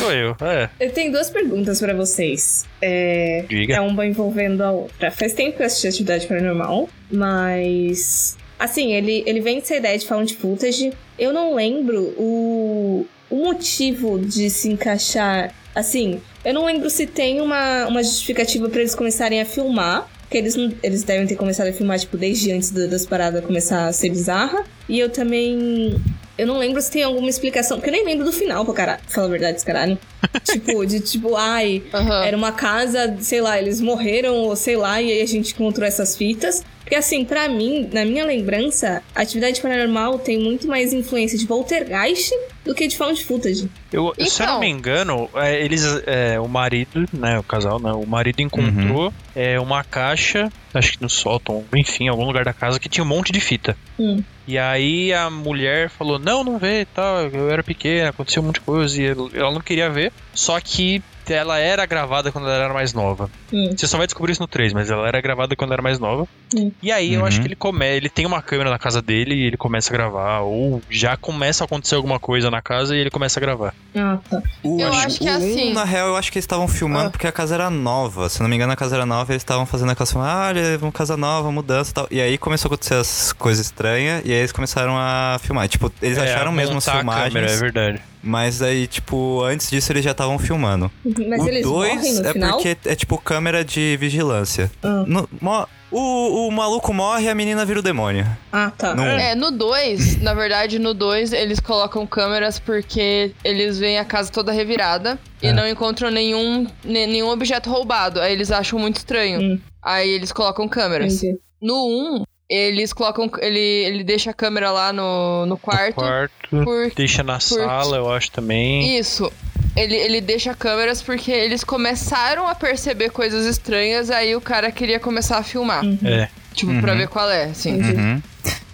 Sou 0.00 0.12
eu, 0.12 0.36
é. 0.40 0.68
Eu 0.80 0.90
tenho 0.92 1.12
duas 1.12 1.30
perguntas 1.30 1.78
pra 1.80 1.94
vocês. 1.94 2.64
É, 2.82 3.44
Diga. 3.48 3.76
é 3.76 3.80
uma 3.80 4.06
envolvendo 4.06 4.62
a 4.62 4.70
outra. 4.70 5.10
Faz 5.10 5.32
tempo 5.32 5.56
que 5.56 5.62
eu 5.62 5.66
assisti 5.66 5.86
Atividade 5.88 6.26
Paranormal, 6.26 6.88
mas... 7.10 8.36
Assim, 8.58 8.92
ele, 8.94 9.22
ele 9.26 9.40
vem 9.40 9.58
dessa 9.60 9.76
ideia 9.76 9.98
de 9.98 10.06
found 10.06 10.34
footage. 10.34 10.92
Eu 11.18 11.32
não 11.32 11.54
lembro 11.54 12.14
o, 12.18 13.06
o 13.30 13.36
motivo 13.36 14.18
de 14.18 14.48
se 14.50 14.68
encaixar... 14.68 15.54
Assim, 15.74 16.20
eu 16.42 16.54
não 16.54 16.64
lembro 16.64 16.88
se 16.88 17.06
tem 17.06 17.40
uma, 17.40 17.86
uma 17.86 18.02
justificativa 18.02 18.68
pra 18.68 18.80
eles 18.80 18.94
começarem 18.94 19.40
a 19.40 19.44
filmar. 19.44 20.08
Porque 20.22 20.38
eles, 20.38 20.56
não- 20.56 20.72
eles 20.82 21.02
devem 21.04 21.26
ter 21.26 21.36
começado 21.36 21.68
a 21.68 21.72
filmar, 21.72 21.98
tipo, 22.00 22.16
desde 22.16 22.50
antes 22.50 22.70
da- 22.70 22.86
das 22.86 23.06
paradas 23.06 23.44
começar 23.44 23.86
a 23.86 23.92
ser 23.92 24.08
bizarra. 24.10 24.64
E 24.88 24.98
eu 24.98 25.08
também... 25.10 25.94
Eu 26.38 26.46
não 26.46 26.58
lembro 26.58 26.82
se 26.82 26.90
tem 26.90 27.02
alguma 27.02 27.28
explicação, 27.30 27.76
porque 27.78 27.88
eu 27.90 27.92
nem 27.92 28.04
lembro 28.04 28.24
do 28.24 28.32
final, 28.32 28.64
pra 28.64 28.74
caralho. 28.74 29.00
Fala 29.06 29.26
a 29.26 29.30
verdade, 29.30 29.64
caralho. 29.64 29.98
tipo, 30.44 30.84
de 30.84 31.00
tipo, 31.00 31.34
ai, 31.36 31.82
Aham. 31.94 32.24
era 32.24 32.36
uma 32.36 32.52
casa, 32.52 33.16
sei 33.20 33.40
lá, 33.40 33.58
eles 33.58 33.80
morreram, 33.80 34.34
ou 34.34 34.56
sei 34.56 34.76
lá, 34.76 35.00
e 35.00 35.10
aí 35.12 35.22
a 35.22 35.26
gente 35.26 35.52
encontrou 35.54 35.86
essas 35.86 36.16
fitas. 36.16 36.62
Porque 36.86 36.94
assim, 36.94 37.24
pra 37.24 37.48
mim, 37.48 37.90
na 37.92 38.04
minha 38.04 38.24
lembrança, 38.24 39.02
a 39.12 39.22
atividade 39.22 39.60
paranormal 39.60 40.20
tem 40.20 40.38
muito 40.38 40.68
mais 40.68 40.92
influência 40.92 41.36
de 41.36 41.44
poltergeist 41.44 42.32
do 42.64 42.72
que 42.76 42.86
de 42.86 42.96
found 42.96 43.24
footage. 43.24 43.68
Eu, 43.92 44.14
Se 44.24 44.40
eu 44.40 44.46
não 44.46 44.52
Então. 44.54 44.60
me 44.60 44.68
engano, 44.68 45.28
é, 45.34 45.60
eles, 45.64 45.82
é, 46.06 46.38
o 46.38 46.46
marido, 46.48 47.04
né, 47.12 47.40
o 47.40 47.42
casal, 47.42 47.80
né, 47.80 47.90
o 47.90 48.06
marido 48.06 48.40
encontrou 48.40 49.12
é, 49.34 49.58
uma 49.58 49.82
caixa, 49.82 50.48
acho 50.72 50.92
que 50.92 51.02
no 51.02 51.10
sótão, 51.10 51.64
enfim, 51.74 52.04
em 52.04 52.08
algum 52.08 52.24
lugar 52.24 52.44
da 52.44 52.52
casa 52.52 52.78
que 52.78 52.88
tinha 52.88 53.02
um 53.02 53.08
monte 53.08 53.32
de 53.32 53.40
fita. 53.40 53.76
Hum. 53.98 54.22
E 54.46 54.56
aí 54.56 55.12
a 55.12 55.28
mulher 55.28 55.90
falou, 55.90 56.20
não, 56.20 56.44
não 56.44 56.56
vê, 56.56 56.86
tal, 56.94 57.22
eu 57.22 57.50
era 57.50 57.64
pequena, 57.64 58.10
aconteceu 58.10 58.40
um 58.44 58.46
monte 58.46 58.56
de 58.56 58.60
coisa, 58.60 59.02
e 59.02 59.06
ela 59.34 59.50
não 59.50 59.60
queria 59.60 59.90
ver, 59.90 60.12
só 60.32 60.60
que 60.60 61.02
ela 61.32 61.58
era 61.58 61.84
gravada 61.86 62.30
quando 62.32 62.48
ela 62.48 62.64
era 62.64 62.74
mais 62.74 62.92
nova. 62.92 63.30
Hum. 63.52 63.70
Você 63.76 63.86
só 63.86 63.96
vai 63.98 64.06
descobrir 64.06 64.32
isso 64.32 64.40
no 64.42 64.46
3, 64.48 64.72
mas 64.72 64.90
ela 64.90 65.06
era 65.08 65.20
gravada 65.20 65.54
quando 65.56 65.72
era 65.72 65.82
mais 65.82 65.98
nova. 65.98 66.26
Hum. 66.54 66.70
E 66.82 66.90
aí 66.92 67.14
eu 67.14 67.20
Uhum. 67.20 67.26
acho 67.26 67.40
que 67.40 67.46
ele 67.46 67.56
come, 67.56 67.84
ele 67.86 68.08
tem 68.08 68.24
uma 68.26 68.40
câmera 68.42 68.70
na 68.70 68.78
casa 68.78 69.00
dele 69.02 69.34
e 69.34 69.46
ele 69.46 69.56
começa 69.56 69.90
a 69.90 69.92
gravar, 69.92 70.40
ou 70.40 70.82
já 70.90 71.16
começa 71.16 71.64
a 71.64 71.66
acontecer 71.66 71.94
alguma 71.96 72.18
coisa 72.20 72.50
na 72.50 72.62
casa 72.62 72.94
e 72.96 73.00
ele 73.00 73.10
começa 73.10 73.38
a 73.38 73.42
gravar. 73.42 73.74
Ah, 73.94 74.18
tá. 74.30 74.42
O, 74.62 74.80
Eu 74.80 74.90
o- 74.90 74.92
acho 74.94 75.18
que 75.18 75.28
é 75.28 75.32
um, 75.32 75.36
assim. 75.36 75.72
na 75.72 75.84
real, 75.84 76.08
eu 76.08 76.16
acho 76.16 76.30
que 76.30 76.38
eles 76.38 76.44
estavam 76.44 76.68
filmando 76.68 77.08
Ah. 77.08 77.10
porque 77.10 77.26
a 77.26 77.32
casa 77.32 77.54
era 77.54 77.68
nova. 77.70 78.28
Se 78.28 78.38
eu 78.40 78.42
não 78.44 78.50
me 78.50 78.56
engano, 78.56 78.72
a 78.72 78.76
casa 78.76 78.94
era 78.96 79.06
nova 79.06 79.32
e 79.32 79.34
eles 79.34 79.42
estavam 79.42 79.66
fazendo 79.66 79.90
aquela 79.92 80.06
filmagem, 80.06 80.36
ah, 80.36 80.46
olha, 80.48 80.78
uma 80.82 80.92
casa 80.92 81.16
nova, 81.16 81.50
mudança 81.50 81.90
e 81.90 81.94
tal. 81.94 82.06
E 82.10 82.20
aí 82.20 82.38
começou 82.38 82.68
a 82.68 82.74
acontecer 82.74 82.94
as 82.94 83.32
coisas 83.32 83.64
estranhas 83.66 84.22
e 84.24 84.32
aí 84.32 84.38
eles 84.38 84.52
começaram 84.52 84.96
a 84.96 85.38
filmar. 85.42 85.68
Tipo, 85.68 85.92
eles 86.02 86.18
É, 86.18 86.22
acharam 86.32 86.52
mesmo 86.52 86.78
as 86.78 86.84
filmagens, 86.88 87.32
câmera, 87.32 87.52
é 87.52 87.56
verdade. 87.56 88.00
Mas 88.26 88.60
aí, 88.60 88.86
tipo, 88.86 89.42
antes 89.42 89.70
disso 89.70 89.90
eles 89.92 90.04
já 90.04 90.10
estavam 90.10 90.38
filmando. 90.38 90.90
Mas 91.28 91.42
o 91.42 91.48
eles 91.48 91.64
morrem 91.66 91.96
2 92.00 92.18
no 92.20 92.26
é 92.28 92.32
final? 92.32 92.52
porque 92.52 92.76
é 92.84 92.94
tipo 92.94 93.16
câmera 93.18 93.64
de 93.64 93.96
vigilância. 93.98 94.70
Ah. 94.82 95.04
No- 95.06 95.28
mo- 95.40 95.66
o, 95.90 96.48
o 96.48 96.50
maluco 96.50 96.92
morre 96.92 97.24
e 97.26 97.28
a 97.28 97.34
menina 97.34 97.64
vira 97.64 97.78
o 97.78 97.82
demônio. 97.82 98.26
Ah, 98.52 98.72
tá. 98.76 98.94
Não- 98.94 99.04
É, 99.04 99.34
no 99.36 99.50
2, 99.52 100.20
na 100.20 100.34
verdade, 100.34 100.78
no 100.78 100.92
2 100.92 101.32
eles 101.32 101.60
colocam 101.60 102.04
câmeras 102.06 102.58
porque 102.58 103.32
eles 103.44 103.78
veem 103.78 103.98
a 103.98 104.04
casa 104.04 104.30
toda 104.30 104.50
revirada 104.52 105.18
e 105.40 105.46
É. 105.46 105.52
não 105.52 105.66
encontram 105.66 106.10
nenhum, 106.10 106.66
ne- 106.84 107.06
nenhum 107.06 107.28
objeto 107.28 107.70
roubado. 107.70 108.20
Aí 108.20 108.32
eles 108.32 108.50
acham 108.50 108.78
muito 108.78 108.96
estranho. 108.96 109.40
Hum. 109.40 109.60
Aí 109.82 110.10
eles 110.10 110.32
colocam 110.32 110.68
câmeras. 110.68 111.14
Entendi. 111.22 111.38
No 111.62 111.86
1, 111.86 112.24
eles 112.48 112.92
colocam. 112.92 113.30
Ele, 113.38 113.58
ele 113.58 114.04
deixa 114.04 114.30
a 114.30 114.34
câmera 114.34 114.70
lá 114.70 114.92
no, 114.92 115.46
no 115.46 115.58
quarto. 115.58 115.96
Quarto, 115.96 116.64
Por, 116.64 116.92
deixa 116.94 117.22
na 117.22 117.40
sala, 117.40 117.96
eu 117.96 118.10
acho 118.10 118.30
também. 118.30 118.98
Isso. 118.98 119.30
Ele, 119.76 119.94
ele 119.94 120.20
deixa 120.20 120.54
câmeras 120.54 121.02
porque 121.02 121.30
eles 121.30 121.62
começaram 121.62 122.48
a 122.48 122.54
perceber 122.54 123.10
coisas 123.10 123.44
estranhas, 123.44 124.10
aí 124.10 124.34
o 124.34 124.40
cara 124.40 124.70
queria 124.72 124.98
começar 124.98 125.38
a 125.38 125.42
filmar. 125.42 125.84
Uhum. 125.84 125.98
É. 126.02 126.30
Tipo, 126.56 126.72
Uhum. 126.72 126.80
pra 126.80 126.94
ver 126.94 127.06
qual 127.08 127.30
é, 127.30 127.44
assim. 127.44 127.80
Uhum. 127.80 128.22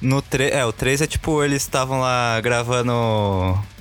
No 0.01 0.23
3, 0.23 0.53
é, 0.53 0.65
o 0.65 0.73
3 0.73 1.03
é 1.03 1.07
tipo, 1.07 1.43
eles 1.45 1.63
estavam 1.63 2.01
lá 2.01 2.41
gravando 2.41 2.93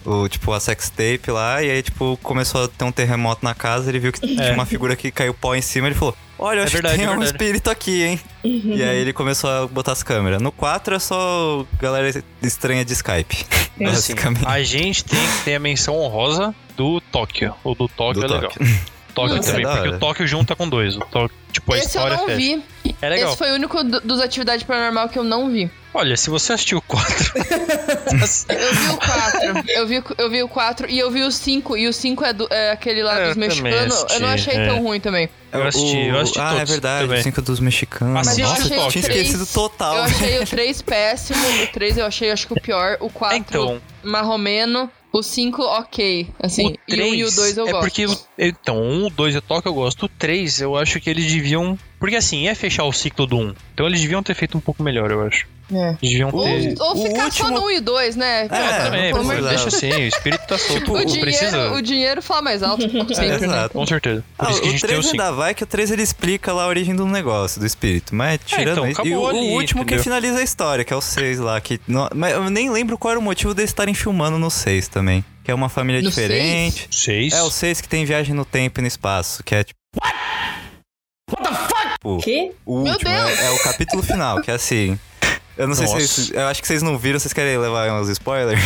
o, 0.05 0.27
tipo, 0.27 0.51
a 0.53 0.59
sextape 0.59 1.29
lá, 1.31 1.61
e 1.63 1.69
aí, 1.69 1.81
tipo, 1.81 2.17
começou 2.21 2.65
a 2.65 2.67
ter 2.67 2.83
um 2.83 2.91
terremoto 2.91 3.43
na 3.45 3.53
casa, 3.53 3.89
ele 3.89 3.99
viu 3.99 4.11
que 4.11 4.19
tinha 4.19 4.53
uma 4.53 4.65
figura 4.65 4.95
que 4.95 5.11
caiu 5.11 5.33
pó 5.33 5.53
em 5.55 5.61
cima, 5.61 5.87
ele 5.87 5.95
falou, 5.95 6.15
olha, 6.39 6.57
eu 6.57 6.61
É 6.61 6.65
acho 6.65 6.73
verdade, 6.73 6.95
que 6.97 7.03
tem 7.05 7.13
é 7.13 7.15
um 7.17 7.23
espírito 7.23 7.69
aqui, 7.69 8.03
hein? 8.03 8.19
E 8.43 8.83
aí 8.83 8.97
ele 8.97 9.13
começou 9.13 9.49
a 9.49 9.67
botar 9.67 9.91
as 9.91 10.01
câmeras. 10.03 10.41
No 10.41 10.51
4 10.51 10.95
é 10.95 10.99
só 10.99 11.65
galera 11.79 12.23
estranha 12.41 12.83
de 12.83 12.93
Skype, 12.93 13.45
assim, 13.87 14.13
a 14.45 14.63
gente 14.63 15.03
tem 15.05 15.19
que 15.19 15.43
ter 15.45 15.55
a 15.55 15.59
menção 15.59 15.95
honrosa 15.95 16.53
do 16.75 16.99
Tóquio. 17.01 17.53
O 17.63 17.75
do 17.75 17.87
Tóquio 17.87 18.21
Do 18.21 18.25
é 18.33 18.35
legal. 18.37 18.51
Tóquio. 18.51 18.79
Tóquio 19.13 19.35
Nossa, 19.35 19.51
também, 19.51 19.65
é 19.67 19.75
porque 19.75 19.89
o 19.89 19.99
Tóquio 19.99 20.25
junta 20.25 20.55
com 20.55 20.69
dois. 20.69 20.95
O 20.95 21.01
Tóquio, 21.01 21.35
tipo, 21.51 21.73
a 21.73 21.77
Esse 21.77 21.85
eu 21.85 21.89
história 21.89 22.15
não 22.15 22.25
fecha. 22.27 22.37
vi. 22.37 22.53
É 22.53 22.80
legal. 23.09 23.29
Esse 23.29 23.37
foi 23.37 23.51
o 23.51 23.55
único 23.55 23.83
do- 23.83 24.01
dos 24.01 24.19
atividades 24.19 24.63
paranormal 24.63 25.09
que 25.09 25.17
eu 25.19 25.23
não 25.23 25.49
vi. 25.49 25.69
Olha, 25.93 26.15
se 26.15 26.29
você 26.29 26.53
assistiu 26.53 26.77
o 26.77 26.81
4, 26.81 27.33
Eu 28.49 28.73
vi 28.75 28.89
o 28.89 28.97
4. 28.97 29.69
eu, 29.69 29.87
vi, 29.87 30.03
eu 30.17 30.29
vi 30.29 30.43
o 30.43 30.47
4 30.47 30.89
e 30.89 30.97
eu 30.99 31.11
vi 31.11 31.23
o 31.23 31.31
5. 31.31 31.75
E 31.77 31.87
o 31.87 31.93
5 31.93 32.23
é, 32.25 32.33
do- 32.33 32.47
é 32.49 32.71
aquele 32.71 33.03
lá 33.03 33.19
É, 33.19 33.27
dos 33.27 33.35
eu 33.35 33.39
mexicanos. 33.39 34.05
Eu 34.09 34.19
não 34.21 34.29
achei 34.29 34.55
é. 34.55 34.67
tão 34.67 34.81
ruim 34.81 34.99
também. 34.99 35.29
Eu 35.51 35.63
assisti, 35.67 35.97
eu 36.07 36.17
assisti 36.19 36.39
Ah, 36.39 36.55
é 36.61 36.65
verdade, 36.65 37.05
também. 37.07 37.19
o 37.19 37.23
5 37.23 37.41
dos 37.41 37.59
mexicanos. 37.59 38.13
Mas 38.13 38.37
eu 38.37 38.47
Nossa, 38.47 38.61
achei 38.63 38.77
eu 38.77 38.81
o 38.83 38.87
tinha 38.89 39.03
três- 39.03 39.27
esquecido 39.27 39.45
total. 39.53 39.97
Eu 39.97 40.03
achei 40.03 40.39
o 40.39 40.45
3 40.47 40.81
péssimo. 40.81 41.39
O 41.63 41.67
3 41.67 41.97
eu 41.97 42.05
achei, 42.05 42.31
acho 42.31 42.47
que 42.47 42.53
o 42.53 42.61
pior. 42.61 42.97
O 43.01 43.09
4, 43.09 43.37
Então, 43.37 43.81
marromeno. 44.03 44.89
O 45.13 45.21
5, 45.21 45.61
ok. 45.61 46.27
Assim, 46.39 46.67
o 46.67 46.77
3 46.87 46.99
e 46.99 47.11
o- 47.11 47.15
e 47.15 47.23
o 47.25 47.31
2 47.35 47.57
eu 47.57 47.67
é 47.67 47.71
gosto. 47.71 47.81
porque... 47.83 48.05
o- 48.05 48.17
Então, 48.37 48.81
um, 48.81 49.07
o 49.07 49.09
2 49.09 49.35
é 49.35 49.41
Tóquio 49.41 49.69
eu 49.69 49.73
gosto. 49.73 50.05
O 50.05 50.09
3 50.09 50.61
eu 50.61 50.77
acho 50.77 50.99
que 51.01 51.09
eles 51.09 51.31
deviam... 51.31 51.77
Porque 51.99 52.15
assim, 52.15 52.47
é 52.47 52.55
fechar 52.55 52.85
o 52.85 52.93
ciclo 52.93 53.25
do 53.27 53.37
1. 53.37 53.53
Então 53.73 53.85
eles 53.87 53.99
deviam 54.01 54.23
ter 54.23 54.33
feito 54.35 54.57
um 54.57 54.61
pouco 54.61 54.81
melhor, 54.81 55.11
eu 55.11 55.21
acho. 55.25 55.47
É. 55.73 55.95
Deviam 56.01 56.29
Ou, 56.33 56.43
ter... 56.43 56.75
ou 56.79 56.91
o 56.97 57.03
ficar 57.03 57.23
último- 57.25 57.47
só 57.47 57.53
no 57.53 57.65
1 57.67 57.71
e 57.71 57.79
2, 57.79 58.15
né? 58.15 58.43
É, 58.45 58.47
Cara, 58.49 58.83
Também, 58.85 59.13
precisava. 59.13 59.49
deixa 59.49 59.67
assim, 59.69 59.89
o 59.91 59.99
espírito 60.07 60.47
tá 60.47 60.57
solto. 60.57 60.79
Tipo, 60.81 60.91
O 60.97 61.05
dinheiro, 61.05 61.21
precisa... 61.21 61.71
o 61.71 61.81
dinheiro 61.81 62.21
fala 62.21 62.41
mais 62.41 62.61
alto 62.63 62.81
sempre, 62.89 63.15
É, 63.25 63.37
né? 63.39 63.45
exato. 63.45 63.73
Com 63.73 63.85
certeza. 63.87 64.23
Por 64.37 64.47
Ah, 64.47 64.51
isso 64.51 64.61
que 64.61 64.67
a 64.67 64.69
o 64.69 64.71
gente 64.71 64.81
tem 64.81 64.89
o 64.97 64.99
3 65.01 65.05
5. 65.11 65.21
ainda 65.23 65.31
vai 65.35 65.53
que 65.55 65.63
o 65.63 65.67
3 65.67 65.91
ele 65.91 66.01
explica 66.03 66.51
lá 66.53 66.63
a 66.63 66.67
origem 66.67 66.95
do 66.95 67.05
negócio, 67.05 67.59
do 67.59 67.65
espírito. 67.65 68.13
Mas 68.13 68.39
tirando 68.45 68.85
então, 68.87 68.87
isso. 68.89 69.07
E 69.07 69.15
o, 69.15 69.27
ali, 69.27 69.37
o 69.39 69.41
último 69.53 69.81
entendeu? 69.83 69.97
que 69.99 70.03
finaliza 70.03 70.39
a 70.39 70.43
história, 70.43 70.83
que 70.83 70.91
é 70.93 70.95
o 70.95 71.01
6 71.01 71.39
lá. 71.39 71.59
Que, 71.61 71.79
não- 71.87 72.09
mas 72.13 72.33
eu 72.33 72.49
nem 72.49 72.69
lembro 72.69 72.97
qual 72.97 73.11
era 73.11 73.19
o 73.19 73.23
motivo 73.23 73.53
deles 73.53 73.69
estarem 73.71 73.93
filmando 73.93 74.37
no 74.37 74.49
6 74.51 74.87
também. 74.87 75.23
Que 75.43 75.49
é 75.51 75.53
uma 75.55 75.69
família 75.69 76.01
No 76.01 76.09
diferente. 76.09 76.87
6? 76.91 77.33
É 77.33 77.41
o 77.43 77.49
6 77.49 77.81
que 77.81 77.87
tem 77.87 78.03
viagem 78.05 78.35
no 78.35 78.45
tempo 78.45 78.79
e 78.79 78.81
no 78.81 78.87
espaço. 78.87 79.41
Que 79.43 79.55
é 79.55 79.63
tipo. 79.63 79.79
What? 79.99 81.43
the 81.43 81.49
fuck? 81.55 82.51
O 82.65 82.81
Meu 82.83 82.93
último 82.93 83.09
Deus! 83.09 83.39
é, 83.39 83.45
é 83.45 83.49
o 83.51 83.59
capítulo 83.63 84.03
final, 84.03 84.41
que 84.41 84.51
é 84.51 84.53
assim. 84.55 84.99
Eu 85.57 85.67
não 85.67 85.75
sei 85.75 85.87
se 85.87 85.93
Nossa. 85.93 86.07
vocês, 86.07 86.31
Eu 86.31 86.47
acho 86.47 86.61
que 86.61 86.67
vocês 86.67 86.81
não 86.81 86.97
viram, 86.97 87.19
vocês 87.19 87.33
querem 87.33 87.57
levar 87.57 87.89
uns 88.01 88.09
spoilers? 88.09 88.59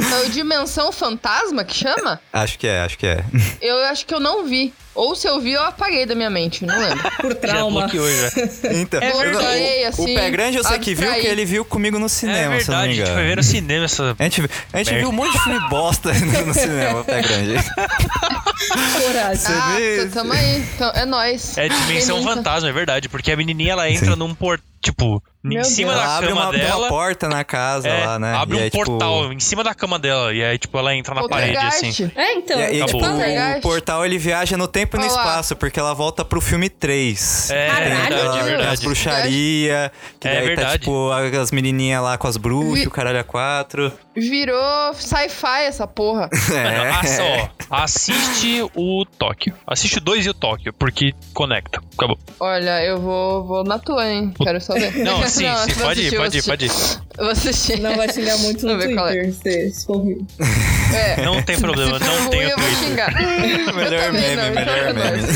É 0.00 0.26
o 0.26 0.30
Dimensão 0.30 0.90
Fantasma 0.90 1.62
que 1.62 1.74
chama? 1.76 2.18
acho 2.32 2.58
que 2.58 2.66
é, 2.66 2.80
acho 2.80 2.96
que 2.96 3.06
é. 3.06 3.22
Eu 3.60 3.76
acho 3.84 4.06
que 4.06 4.14
eu 4.14 4.18
não 4.20 4.46
vi. 4.46 4.72
Ou 4.94 5.14
se 5.14 5.28
eu 5.28 5.38
vi, 5.40 5.52
eu 5.52 5.62
apaguei 5.62 6.06
da 6.06 6.14
minha 6.14 6.30
mente, 6.30 6.64
não 6.64 6.76
lembro. 6.80 7.10
Por 7.20 7.32
Já 7.32 7.38
trauma. 7.38 7.80
bloqueou 7.82 8.08
já. 8.10 8.28
Então, 8.72 8.98
É 9.00 9.12
verdade. 9.12 9.84
o, 9.84 9.88
assim, 9.88 10.02
o 10.12 10.14
Pé 10.14 10.30
Grande 10.30 10.56
eu 10.56 10.64
sei 10.64 10.78
que 10.78 10.94
viu, 10.94 11.12
que 11.12 11.26
ele 11.26 11.44
viu 11.44 11.64
comigo 11.66 11.98
no 11.98 12.06
É 12.06 12.08
cinema, 12.08 12.58
se 12.60 12.70
eu 12.70 12.74
não 12.74 12.80
verdade, 12.80 12.88
me 12.88 12.92
a 12.92 12.94
gente 12.94 13.00
engano. 13.02 13.14
foi 13.14 13.24
ver 13.26 13.36
no 13.36 13.42
cinema 13.42 13.84
essa. 13.84 14.16
A 14.18 14.22
gente, 14.24 14.50
a 14.72 14.78
gente 14.78 14.94
viu 14.94 15.08
um 15.10 15.12
monte 15.12 15.32
de 15.32 15.42
filme 15.44 15.60
bosta 15.68 16.12
no 16.46 16.54
cinema, 16.54 17.04
Pé 17.04 17.20
Grande. 17.22 17.54
Coragem. 19.02 19.44
Ah, 19.46 19.76
tamo 20.12 20.32
aí. 20.32 20.58
Então, 20.74 20.90
é 20.94 21.04
nóis. 21.04 21.56
É 21.58 21.68
Dimensão? 21.68 22.22
Fantasma, 22.22 22.68
é 22.68 22.72
verdade. 22.72 23.08
Porque 23.08 23.30
a 23.30 23.36
menininha 23.36 23.72
ela 23.72 23.88
entra 23.90 24.16
num 24.16 24.34
porto. 24.34 24.64
Tipo, 24.82 25.22
Meu 25.44 25.60
em 25.60 25.64
cima 25.64 25.92
Deus. 25.92 26.02
da 26.02 26.06
Ela 26.08 26.16
abre 26.16 26.28
cama 26.30 26.40
uma, 26.46 26.52
dela. 26.52 26.76
uma 26.78 26.88
porta 26.88 27.28
na 27.28 27.44
casa 27.44 27.86
é, 27.86 28.06
lá, 28.06 28.18
né? 28.18 28.34
Abre 28.34 28.56
e 28.56 28.60
um 28.60 28.62
aí, 28.64 28.70
tipo, 28.70 28.84
portal 28.86 29.30
em 29.32 29.38
cima 29.40 29.62
da 29.62 29.74
cama 29.74 29.98
dela. 29.98 30.32
E 30.32 30.42
aí, 30.42 30.56
tipo, 30.58 30.78
ela 30.78 30.94
entra 30.94 31.14
na 31.14 31.28
parede 31.28 31.56
assim. 31.58 32.10
É, 32.16 32.32
então. 32.34 32.58
E, 32.58 32.80
e, 32.80 32.84
tipo, 32.86 32.98
o 32.98 33.60
portal 33.60 34.06
ele 34.06 34.16
viaja 34.16 34.56
no 34.56 34.66
tempo 34.66 34.96
e 34.96 35.00
no 35.00 35.04
espaço, 35.06 35.54
porque 35.54 35.78
ela 35.78 35.92
volta 35.92 36.24
pro 36.24 36.40
filme 36.40 36.70
3. 36.70 37.50
É, 37.50 37.66
Caralho, 37.68 37.90
verdade, 37.90 38.14
é 38.14 38.40
As 38.40 38.44
verdade. 38.46 38.80
bruxaria, 38.86 39.92
que 40.18 40.28
É 40.28 40.32
daí 40.32 40.40
tá 40.40 40.46
verdade. 40.46 40.78
tipo 40.78 41.10
as 41.10 41.50
menininhas 41.52 42.02
lá 42.02 42.16
com 42.16 42.26
as 42.26 42.36
bruxas, 42.38 42.80
Vi- 42.80 42.86
o 42.86 42.90
caralho 42.90 43.20
a 43.20 43.24
quatro. 43.24 43.92
Virou 44.16 44.94
sci-fi 44.94 45.64
essa 45.66 45.86
porra. 45.86 46.30
Mano, 46.48 46.58
É. 46.80 46.90
ah, 46.90 47.02
só, 47.06 47.50
assiste 47.84 48.62
o 48.74 49.04
Tóquio. 49.18 49.54
Assiste 49.66 49.98
o 49.98 50.00
2 50.00 50.26
e 50.26 50.30
o 50.30 50.34
Tóquio, 50.34 50.72
porque 50.72 51.12
conecta. 51.34 51.80
Acabou. 51.96 52.18
Olha, 52.38 52.82
eu 52.82 52.98
vou, 53.00 53.44
vou 53.46 53.64
na 53.64 53.78
tua, 53.78 54.08
hein? 54.08 54.32
Quero 54.42 54.60
saber. 54.72 54.92
Não, 55.04 55.28
sim, 55.28 55.46
eu 55.46 55.56
sim, 55.58 55.74
pode 55.80 56.00
ir, 56.02 56.16
pode 56.16 56.38
ir, 56.38 56.42
pode 56.42 56.66
ir. 56.66 56.72
Vou 57.18 57.28
assistir. 57.30 57.80
Não 57.80 57.96
vai 57.96 58.12
xingar 58.12 58.38
muito 58.38 58.66
no 58.66 58.94
qual 58.94 59.08
é. 59.08 59.22
Twitter, 59.24 59.32
se, 59.72 59.80
se 59.80 59.86
for 59.86 59.98
ruim. 59.98 60.26
É. 60.94 61.22
Não 61.24 61.42
tem 61.42 61.58
problema, 61.58 61.98
Se 61.98 62.04
não 62.04 62.18
ruim, 62.18 62.30
tem 62.30 62.40
o 62.40 62.48
eu 62.50 62.56
vou 62.58 62.66
Twitter. 62.66 62.88
xingar. 62.88 63.14
melhor 63.74 64.12
meme, 64.12 64.36
não, 64.36 64.50
melhor 64.54 64.78
é 64.78 64.92
meme. 64.92 65.28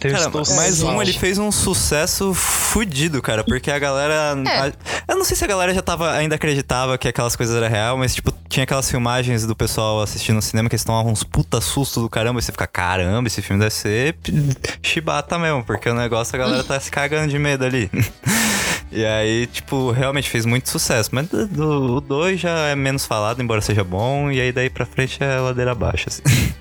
Tem 0.00 0.10
Cara, 0.10 0.30
mais 0.56 0.82
um 0.82 1.00
ele 1.00 1.12
fez 1.12 1.38
um 1.38 1.52
sucesso 1.52 2.34
fudido, 2.34 3.22
cara, 3.22 3.44
porque 3.44 3.70
a 3.70 3.78
galera. 3.78 4.34
É. 4.46 4.58
a- 4.58 4.72
eu 5.08 5.16
não 5.16 5.24
sei 5.24 5.36
se 5.36 5.44
a 5.44 5.46
galera 5.46 5.72
já 5.72 5.80
tava, 5.82 6.12
ainda 6.12 6.34
acreditava 6.34 6.98
que 6.98 7.06
aquelas 7.06 7.36
coisas 7.36 7.54
eram 7.54 7.68
real, 7.68 7.96
mas 7.96 8.14
tipo, 8.14 8.32
tinha 8.48 8.64
aquelas 8.64 8.90
filmagens 8.90 9.46
do 9.46 9.54
pessoal 9.54 10.00
assistindo 10.02 10.36
no 10.36 10.42
cinema 10.42 10.68
que 10.68 10.74
eles 10.74 10.84
tomavam 10.84 11.12
uns 11.12 11.22
puta 11.22 11.60
susto 11.60 12.00
do 12.00 12.08
caramba, 12.10 12.40
e 12.40 12.42
você 12.42 12.50
fica, 12.52 12.66
caramba, 12.66 13.28
esse 13.28 13.40
filme 13.42 13.60
deve 13.60 13.72
ser 13.74 14.16
chibata 14.82 15.38
mesmo, 15.38 15.62
porque 15.64 15.88
o 15.88 15.94
negócio 15.94 16.34
a 16.34 16.38
galera 16.38 16.64
tá 16.64 16.78
se 16.80 16.90
cagando 16.90 17.28
de 17.30 17.38
medo 17.38 17.64
ali. 17.64 17.88
E 18.92 19.04
aí, 19.06 19.46
tipo, 19.46 19.92
realmente 19.92 20.28
fez 20.28 20.44
muito 20.44 20.68
sucesso. 20.68 21.10
Mas 21.12 21.28
do- 21.28 21.46
do- 21.46 21.94
o 21.98 22.00
2 22.00 22.40
já 22.40 22.50
é 22.66 22.74
menos 22.74 23.06
falado, 23.06 23.40
embora 23.40 23.60
seja 23.60 23.84
bom. 23.84 24.32
E 24.32 24.40
aí 24.40 24.50
daí 24.50 24.68
pra 24.68 24.84
frente 24.84 25.22
é 25.22 25.36
ladeira 25.38 25.70
abaixo, 25.70 26.06
assim. 26.08 26.22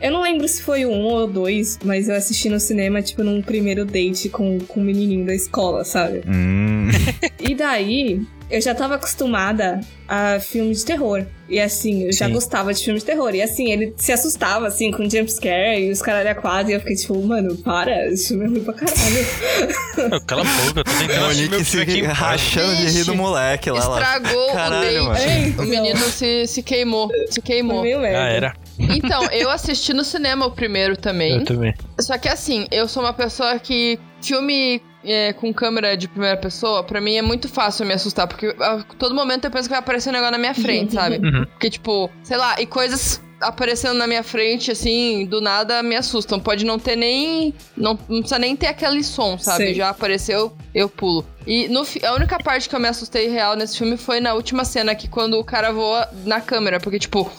Eu 0.00 0.12
não 0.12 0.22
lembro 0.22 0.46
se 0.46 0.62
foi 0.62 0.84
o 0.84 0.90
um 0.90 1.04
ou 1.04 1.26
dois, 1.26 1.78
mas 1.84 2.08
eu 2.08 2.14
assisti 2.14 2.48
no 2.48 2.60
cinema, 2.60 3.02
tipo, 3.02 3.22
num 3.24 3.42
primeiro 3.42 3.84
date 3.84 4.28
com, 4.28 4.58
com 4.60 4.80
um 4.80 4.84
menininho 4.84 5.26
da 5.26 5.34
escola, 5.34 5.84
sabe? 5.84 6.22
Hum. 6.26 6.88
E 7.40 7.54
daí, 7.54 8.20
eu 8.50 8.60
já 8.60 8.74
tava 8.74 8.96
acostumada 8.96 9.80
a 10.06 10.38
filmes 10.40 10.78
de 10.80 10.84
terror. 10.86 11.24
E 11.48 11.58
assim, 11.58 12.04
eu 12.04 12.12
já 12.12 12.26
Sim. 12.26 12.32
gostava 12.32 12.74
de 12.74 12.84
filmes 12.84 13.02
de 13.02 13.06
terror. 13.06 13.34
E 13.34 13.40
assim, 13.40 13.70
ele 13.70 13.94
se 13.96 14.12
assustava, 14.12 14.66
assim, 14.66 14.90
com 14.90 15.08
jumpscare 15.08 15.80
e 15.86 15.90
os 15.90 16.02
caralho 16.02 16.30
a 16.30 16.34
quadra. 16.34 16.72
E 16.72 16.74
eu 16.74 16.80
fiquei 16.80 16.96
tipo, 16.96 17.22
mano, 17.22 17.56
para, 17.56 18.06
esse 18.08 18.28
filme 18.28 18.44
é 18.44 18.48
ruim 18.48 18.64
pra 18.64 18.74
caralho. 18.74 20.20
Cala 20.26 20.42
a 20.42 20.44
boca, 20.44 20.80
eu 20.80 20.84
tô 20.84 20.90
tentando 20.98 21.22
O 21.22 21.26
assistir 21.26 21.50
meu 21.50 21.64
filme 21.64 21.82
aqui 21.84 22.02
rachando 22.02 22.76
de 22.76 22.86
rir 22.90 23.04
do 23.04 23.14
moleque 23.14 23.70
lá. 23.70 23.88
lá. 23.88 24.00
Estragou 24.00 24.52
Caralho, 24.52 25.04
o 25.04 25.12
date. 25.12 25.28
Ei, 25.28 25.50
O 25.58 25.62
menino 25.62 25.98
se, 25.98 26.46
se 26.46 26.62
queimou. 26.62 27.08
Se 27.30 27.40
queimou. 27.40 27.82
Ah, 27.82 28.28
era. 28.28 28.54
Então, 28.78 29.24
eu 29.30 29.50
assisti 29.50 29.92
no 29.92 30.04
cinema 30.04 30.46
o 30.46 30.50
primeiro 30.50 30.96
também. 30.96 31.38
Eu 31.38 31.44
também. 31.44 31.74
Só 32.00 32.16
que 32.18 32.28
assim, 32.28 32.66
eu 32.70 32.88
sou 32.88 33.02
uma 33.02 33.12
pessoa 33.12 33.58
que 33.58 33.98
filme 34.22 34.82
é, 35.04 35.32
com 35.32 35.52
câmera 35.52 35.96
de 35.96 36.08
primeira 36.08 36.36
pessoa, 36.36 36.82
pra 36.82 37.00
mim 37.00 37.16
é 37.16 37.22
muito 37.22 37.48
fácil 37.48 37.86
me 37.86 37.94
assustar, 37.94 38.26
porque 38.26 38.54
a 38.60 38.82
todo 38.98 39.14
momento 39.14 39.44
eu 39.44 39.50
penso 39.50 39.64
que 39.64 39.70
vai 39.70 39.78
aparecer 39.78 40.10
um 40.10 40.12
negócio 40.12 40.32
na 40.32 40.38
minha 40.38 40.54
frente, 40.54 40.94
sabe? 40.94 41.16
Uhum. 41.16 41.46
Porque, 41.46 41.70
tipo, 41.70 42.10
sei 42.22 42.36
lá, 42.36 42.60
e 42.60 42.66
coisas 42.66 43.20
aparecendo 43.40 43.94
na 43.94 44.06
minha 44.06 44.22
frente, 44.22 44.70
assim, 44.70 45.24
do 45.26 45.40
nada 45.40 45.82
me 45.82 45.96
assustam. 45.96 46.40
Pode 46.40 46.64
não 46.64 46.78
ter 46.78 46.96
nem. 46.96 47.54
Não, 47.76 47.98
não 48.08 48.20
precisa 48.20 48.38
nem 48.38 48.56
ter 48.56 48.66
aquele 48.66 49.02
som, 49.04 49.38
sabe? 49.38 49.64
Sei. 49.64 49.74
Já 49.74 49.90
apareceu, 49.90 50.52
eu 50.74 50.88
pulo. 50.88 51.24
E 51.46 51.68
no, 51.68 51.86
a 52.04 52.14
única 52.14 52.38
parte 52.38 52.68
que 52.68 52.74
eu 52.74 52.80
me 52.80 52.88
assustei 52.88 53.28
real 53.28 53.56
nesse 53.56 53.78
filme 53.78 53.96
foi 53.96 54.20
na 54.20 54.34
última 54.34 54.64
cena, 54.64 54.94
que 54.94 55.08
quando 55.08 55.38
o 55.38 55.44
cara 55.44 55.72
voa 55.72 56.08
na 56.24 56.40
câmera, 56.40 56.80
porque, 56.80 56.98
tipo. 56.98 57.30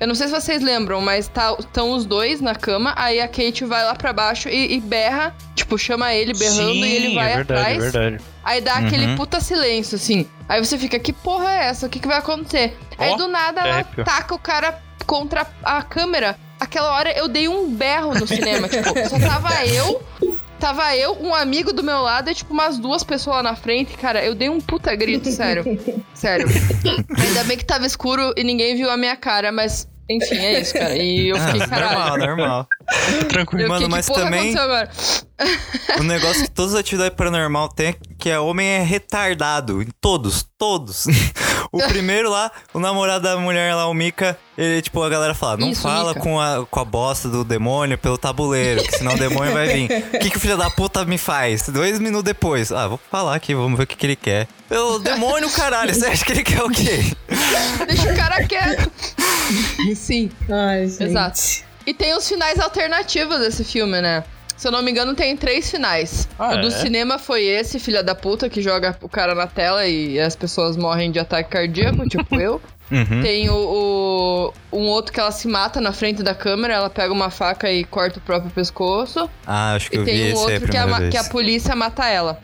Eu 0.00 0.06
não 0.06 0.14
sei 0.14 0.28
se 0.28 0.32
vocês 0.32 0.62
lembram, 0.62 1.00
mas 1.00 1.28
estão 1.58 1.90
os 1.90 2.06
dois 2.06 2.40
na 2.40 2.54
cama, 2.54 2.92
aí 2.96 3.20
a 3.20 3.26
Kate 3.26 3.64
vai 3.64 3.84
lá 3.84 3.94
pra 3.96 4.12
baixo 4.12 4.48
e, 4.48 4.74
e 4.74 4.80
berra, 4.80 5.34
tipo, 5.56 5.76
chama 5.76 6.14
ele 6.14 6.32
berrando 6.34 6.72
Sim, 6.72 6.84
e 6.84 6.94
ele 6.94 7.14
vai 7.16 7.32
é 7.32 7.36
verdade, 7.36 7.60
atrás. 7.60 7.76
é 7.76 7.80
verdade. 7.90 8.24
Aí 8.44 8.60
dá 8.60 8.78
Uhum. 8.78 8.86
aquele 8.86 9.16
puta 9.16 9.40
silêncio, 9.40 9.96
assim. 9.96 10.26
Aí 10.48 10.64
você 10.64 10.78
fica, 10.78 10.98
que 11.00 11.12
porra 11.12 11.50
é 11.52 11.64
essa? 11.66 11.86
O 11.86 11.88
que, 11.90 11.98
que 11.98 12.06
vai 12.08 12.18
acontecer? 12.18 12.78
Aí 12.96 13.10
Ó, 13.10 13.16
do 13.16 13.26
nada 13.28 13.60
ela 13.60 13.74
arrepio. 13.74 14.04
taca 14.04 14.34
o 14.34 14.38
cara 14.38 14.80
contra 15.04 15.46
a 15.64 15.82
câmera. 15.82 16.38
Aquela 16.60 16.92
hora 16.92 17.10
eu 17.16 17.28
dei 17.28 17.48
um 17.48 17.68
berro 17.74 18.14
no 18.14 18.26
cinema, 18.26 18.68
tipo, 18.68 18.88
só 19.08 19.18
tava 19.18 19.50
eu. 19.66 20.02
Tava 20.58 20.96
eu, 20.96 21.16
um 21.20 21.34
amigo 21.34 21.72
do 21.72 21.82
meu 21.84 22.00
lado 22.02 22.30
e, 22.30 22.34
tipo, 22.34 22.52
umas 22.52 22.78
duas 22.78 23.04
pessoas 23.04 23.36
lá 23.36 23.42
na 23.42 23.56
frente. 23.56 23.96
Cara, 23.96 24.24
eu 24.24 24.34
dei 24.34 24.48
um 24.48 24.60
puta 24.60 24.94
grito, 24.94 25.30
sério. 25.30 25.64
sério. 26.12 26.48
Ainda 27.16 27.44
bem 27.44 27.56
que 27.56 27.64
tava 27.64 27.86
escuro 27.86 28.32
e 28.36 28.42
ninguém 28.42 28.76
viu 28.76 28.90
a 28.90 28.96
minha 28.96 29.16
cara, 29.16 29.52
mas, 29.52 29.88
enfim, 30.10 30.36
é 30.36 30.60
isso, 30.60 30.74
cara. 30.74 30.96
E 30.96 31.28
eu 31.28 31.38
fiquei, 31.38 31.60
caralho. 31.66 32.18
normal, 32.18 32.18
normal. 32.18 32.66
Tranquilo. 33.28 33.64
Eu 33.64 33.68
Mano, 33.68 33.80
fiquei, 33.82 33.96
mas 33.96 34.06
que 34.06 34.12
porra 34.12 34.24
também-? 34.24 34.54
O 36.00 36.02
negócio 36.02 36.42
que 36.42 36.50
todas 36.50 36.74
as 36.74 36.80
atividades 36.80 37.16
paranormal 37.16 37.68
tem 37.68 37.88
é 37.88 37.94
que 38.18 38.28
é 38.28 38.38
homem 38.40 38.66
é 38.66 38.82
retardado. 38.82 39.80
Em 39.80 39.88
todos, 40.00 40.44
todos. 40.58 41.06
O 41.70 41.78
primeiro 41.86 42.30
lá, 42.30 42.50
o 42.72 42.80
namorado 42.80 43.24
da 43.24 43.36
mulher 43.36 43.74
lá, 43.74 43.86
o 43.88 43.94
Mika, 43.94 44.38
ele, 44.56 44.80
tipo, 44.80 45.02
a 45.02 45.08
galera 45.08 45.34
fala, 45.34 45.58
não 45.58 45.70
Isso, 45.70 45.82
fala 45.82 46.10
Mika. 46.14 46.20
com 46.20 46.40
a, 46.40 46.66
com 46.66 46.80
a 46.80 46.84
bosta 46.84 47.28
do 47.28 47.44
demônio 47.44 47.98
pelo 47.98 48.16
tabuleiro, 48.16 48.82
que 48.82 48.96
senão 48.96 49.14
o 49.14 49.18
demônio 49.18 49.52
vai 49.52 49.66
vir. 49.68 49.84
O 50.14 50.18
que, 50.18 50.30
que 50.30 50.36
o 50.36 50.40
filho 50.40 50.56
da 50.56 50.70
puta 50.70 51.04
me 51.04 51.18
faz? 51.18 51.68
Dois 51.68 51.98
minutos 51.98 52.24
depois. 52.24 52.72
Ah, 52.72 52.88
vou 52.88 53.00
falar 53.10 53.34
aqui, 53.34 53.54
vamos 53.54 53.76
ver 53.76 53.84
o 53.84 53.86
que, 53.86 53.96
que 53.96 54.06
ele 54.06 54.16
quer. 54.16 54.48
O 54.70 54.98
demônio, 54.98 55.50
caralho, 55.50 55.94
você 55.94 56.06
acha 56.06 56.24
que 56.24 56.32
ele 56.32 56.44
quer 56.44 56.62
o 56.62 56.70
quê? 56.70 57.00
Deixa 57.86 58.12
o 58.12 58.16
cara 58.16 58.46
quieto. 58.46 58.90
Sim. 59.94 60.30
Ai, 60.50 60.88
gente. 60.88 61.04
Exato. 61.04 61.40
E 61.86 61.94
tem 61.94 62.14
os 62.14 62.28
finais 62.28 62.58
alternativos 62.58 63.38
desse 63.40 63.64
filme, 63.64 64.00
né? 64.00 64.24
Se 64.58 64.66
eu 64.68 64.72
não 64.72 64.82
me 64.82 64.90
engano, 64.90 65.14
tem 65.14 65.36
três 65.36 65.70
finais. 65.70 66.28
Ah, 66.38 66.54
o 66.56 66.60
do 66.60 66.66
é? 66.66 66.70
cinema 66.70 67.16
foi 67.18 67.44
esse, 67.44 67.78
filha 67.78 68.02
da 68.02 68.14
puta, 68.14 68.50
que 68.50 68.60
joga 68.60 68.98
o 69.00 69.08
cara 69.08 69.32
na 69.34 69.46
tela 69.46 69.86
e 69.86 70.18
as 70.18 70.34
pessoas 70.34 70.76
morrem 70.76 71.12
de 71.12 71.18
ataque 71.20 71.48
cardíaco, 71.48 72.06
tipo 72.08 72.34
eu. 72.42 72.60
Uhum. 72.90 73.22
Tem 73.22 73.48
o, 73.50 73.54
o- 73.54 74.52
um 74.72 74.86
outro 74.86 75.12
que 75.12 75.20
ela 75.20 75.30
se 75.30 75.46
mata 75.46 75.80
na 75.80 75.92
frente 75.92 76.22
da 76.22 76.34
câmera, 76.34 76.74
ela 76.74 76.90
pega 76.90 77.12
uma 77.12 77.30
faca 77.30 77.70
e 77.70 77.84
corta 77.84 78.18
o 78.18 78.22
próprio 78.22 78.50
pescoço. 78.50 79.30
Ah, 79.46 79.74
acho 79.74 79.90
que 79.90 79.96
e 79.96 80.00
eu 80.00 80.04
vi 80.04 80.10
tem 80.10 80.20
um 80.22 80.26
esse 80.26 80.34
aí 80.36 80.40
a 80.50 80.54
outro 80.54 80.68
que 80.70 80.76
a, 80.76 80.86
vez. 80.86 81.10
que 81.10 81.16
a 81.16 81.24
polícia 81.24 81.76
mata 81.76 82.06
ela. 82.08 82.40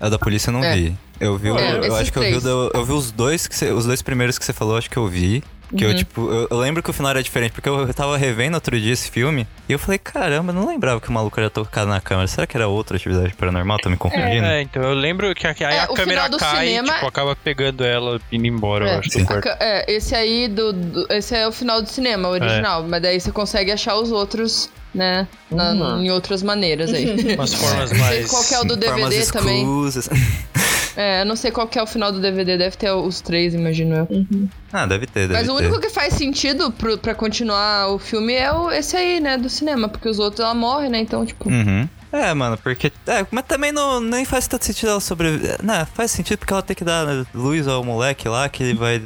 A 0.00 0.08
da 0.08 0.18
polícia 0.18 0.48
eu 0.48 0.52
não 0.54 0.64
É. 0.64 0.74
vi. 0.74 0.96
Eu 1.20 1.36
vi, 1.36 1.48
É, 1.50 1.72
eu 1.72 1.80
esses 1.80 1.92
acho 1.94 2.12
que 2.12 2.18
eu 2.18 2.22
vi, 2.22 2.46
eu 2.72 2.84
vi 2.86 2.92
os 2.92 3.10
dois, 3.12 3.46
que 3.46 3.54
você- 3.54 3.70
os 3.72 3.84
dois 3.84 4.00
primeiros 4.00 4.38
que 4.38 4.44
você 4.46 4.54
falou, 4.54 4.78
acho 4.78 4.88
que 4.88 4.96
eu 4.96 5.06
vi. 5.06 5.44
Que 5.76 5.84
eu, 5.84 5.90
Uhum. 5.90 5.94
tipo, 5.94 6.30
eu, 6.32 6.48
eu 6.50 6.58
lembro 6.58 6.82
que 6.82 6.90
o 6.90 6.92
final 6.92 7.10
era 7.10 7.22
diferente, 7.22 7.52
porque 7.52 7.68
eu 7.68 7.94
tava 7.94 8.16
revendo 8.16 8.54
outro 8.56 8.78
dia 8.80 8.92
esse 8.92 9.08
filme, 9.10 9.46
e 9.68 9.72
eu 9.72 9.78
falei, 9.78 9.98
caramba, 9.98 10.50
eu 10.50 10.54
não 10.56 10.66
lembrava 10.66 11.00
que 11.00 11.08
o 11.08 11.12
maluco 11.12 11.38
era 11.38 11.48
tocado 11.48 11.88
na 11.88 12.00
câmera. 12.00 12.26
Será 12.26 12.46
que 12.46 12.56
era 12.56 12.66
outra 12.66 12.96
atividade 12.96 13.34
paranormal? 13.34 13.78
Tá 13.78 13.88
me 13.88 13.96
confundindo? 13.96 14.44
É, 14.46 14.62
então 14.62 14.82
eu 14.82 14.94
lembro 14.94 15.32
que, 15.34 15.46
aí 15.46 15.54
É, 15.60 15.80
a 15.82 15.86
câmera 15.86 16.28
cai 16.38 16.66
e 16.66 16.68
cinema- 16.70 16.94
tipo, 16.94 17.06
acaba 17.06 17.36
pegando 17.36 17.84
ela 17.84 18.20
e 18.32 18.36
indo 18.36 18.46
embora, 18.48 18.84
eu 18.84 18.88
É, 18.90 18.96
acho, 18.98 19.10
do 19.10 19.22
a 19.22 19.26
quarto. 19.26 19.42
ca- 19.44 19.56
é, 19.60 19.92
esse 19.92 20.14
aí 20.14 20.48
do, 20.48 20.72
do- 20.72 21.06
Esse 21.12 21.36
é 21.36 21.46
o 21.46 21.52
final 21.52 21.80
do 21.80 21.88
cinema, 21.88 22.28
o 22.28 22.32
original. 22.32 22.82
Mas 22.82 23.00
daí 23.02 23.20
você 23.20 23.30
consegue 23.30 23.70
achar 23.70 23.94
os 23.94 24.10
outros, 24.10 24.68
né? 24.94 25.28
na- 25.50 25.70
Uhum. 25.72 26.02
Em 26.02 26.10
outras 26.10 26.42
maneiras 26.42 26.92
aí. 26.92 27.34
Umas 27.36 27.54
formas 27.54 27.92
mais... 27.92 28.28
qual 28.28 28.42
que 28.44 28.54
é 28.54 28.60
o 28.60 28.64
do 28.64 28.76
Formas 28.80 29.10
DVD 29.10 29.32
também. 29.32 29.64
É, 30.96 31.22
eu 31.22 31.26
não 31.26 31.36
sei 31.36 31.50
qual 31.50 31.66
que 31.68 31.78
é 31.78 31.82
o 31.82 31.86
final 31.86 32.10
do 32.10 32.20
DVD, 32.20 32.58
deve 32.58 32.76
ter 32.76 32.90
os 32.90 33.20
três, 33.20 33.54
imagino 33.54 33.94
eu. 33.96 34.08
ah, 34.72 34.86
deve 34.86 35.06
ter, 35.06 35.28
deve 35.28 35.34
Mas 35.34 35.48
o 35.48 35.56
ter. 35.56 35.64
único 35.66 35.80
que 35.80 35.88
faz 35.90 36.14
sentido 36.14 36.70
pro, 36.72 36.98
pra 36.98 37.14
continuar 37.14 37.88
o 37.88 37.98
filme 37.98 38.34
é 38.34 38.52
o, 38.52 38.70
esse 38.70 38.96
aí, 38.96 39.20
né, 39.20 39.36
do 39.38 39.48
cinema, 39.48 39.88
porque 39.88 40.08
os 40.08 40.18
outros 40.18 40.40
ela 40.40 40.54
morre, 40.54 40.88
né? 40.88 40.98
Então, 40.98 41.24
tipo. 41.24 41.48
Uhum. 41.48 41.88
É, 42.12 42.34
mano, 42.34 42.58
porque. 42.58 42.90
É, 43.06 43.24
mas 43.30 43.44
também 43.44 43.70
não, 43.70 44.00
nem 44.00 44.24
faz 44.24 44.48
tanto 44.48 44.64
sentido 44.64 44.88
ela 44.90 45.00
sobreviver. 45.00 45.58
Não, 45.62 45.86
faz 45.86 46.10
sentido 46.10 46.38
porque 46.38 46.52
ela 46.52 46.62
tem 46.62 46.74
que 46.74 46.82
dar 46.84 47.06
luz 47.32 47.68
ao 47.68 47.84
moleque 47.84 48.28
lá, 48.28 48.48
que 48.48 48.64
ele 48.64 48.74
vai 48.74 49.00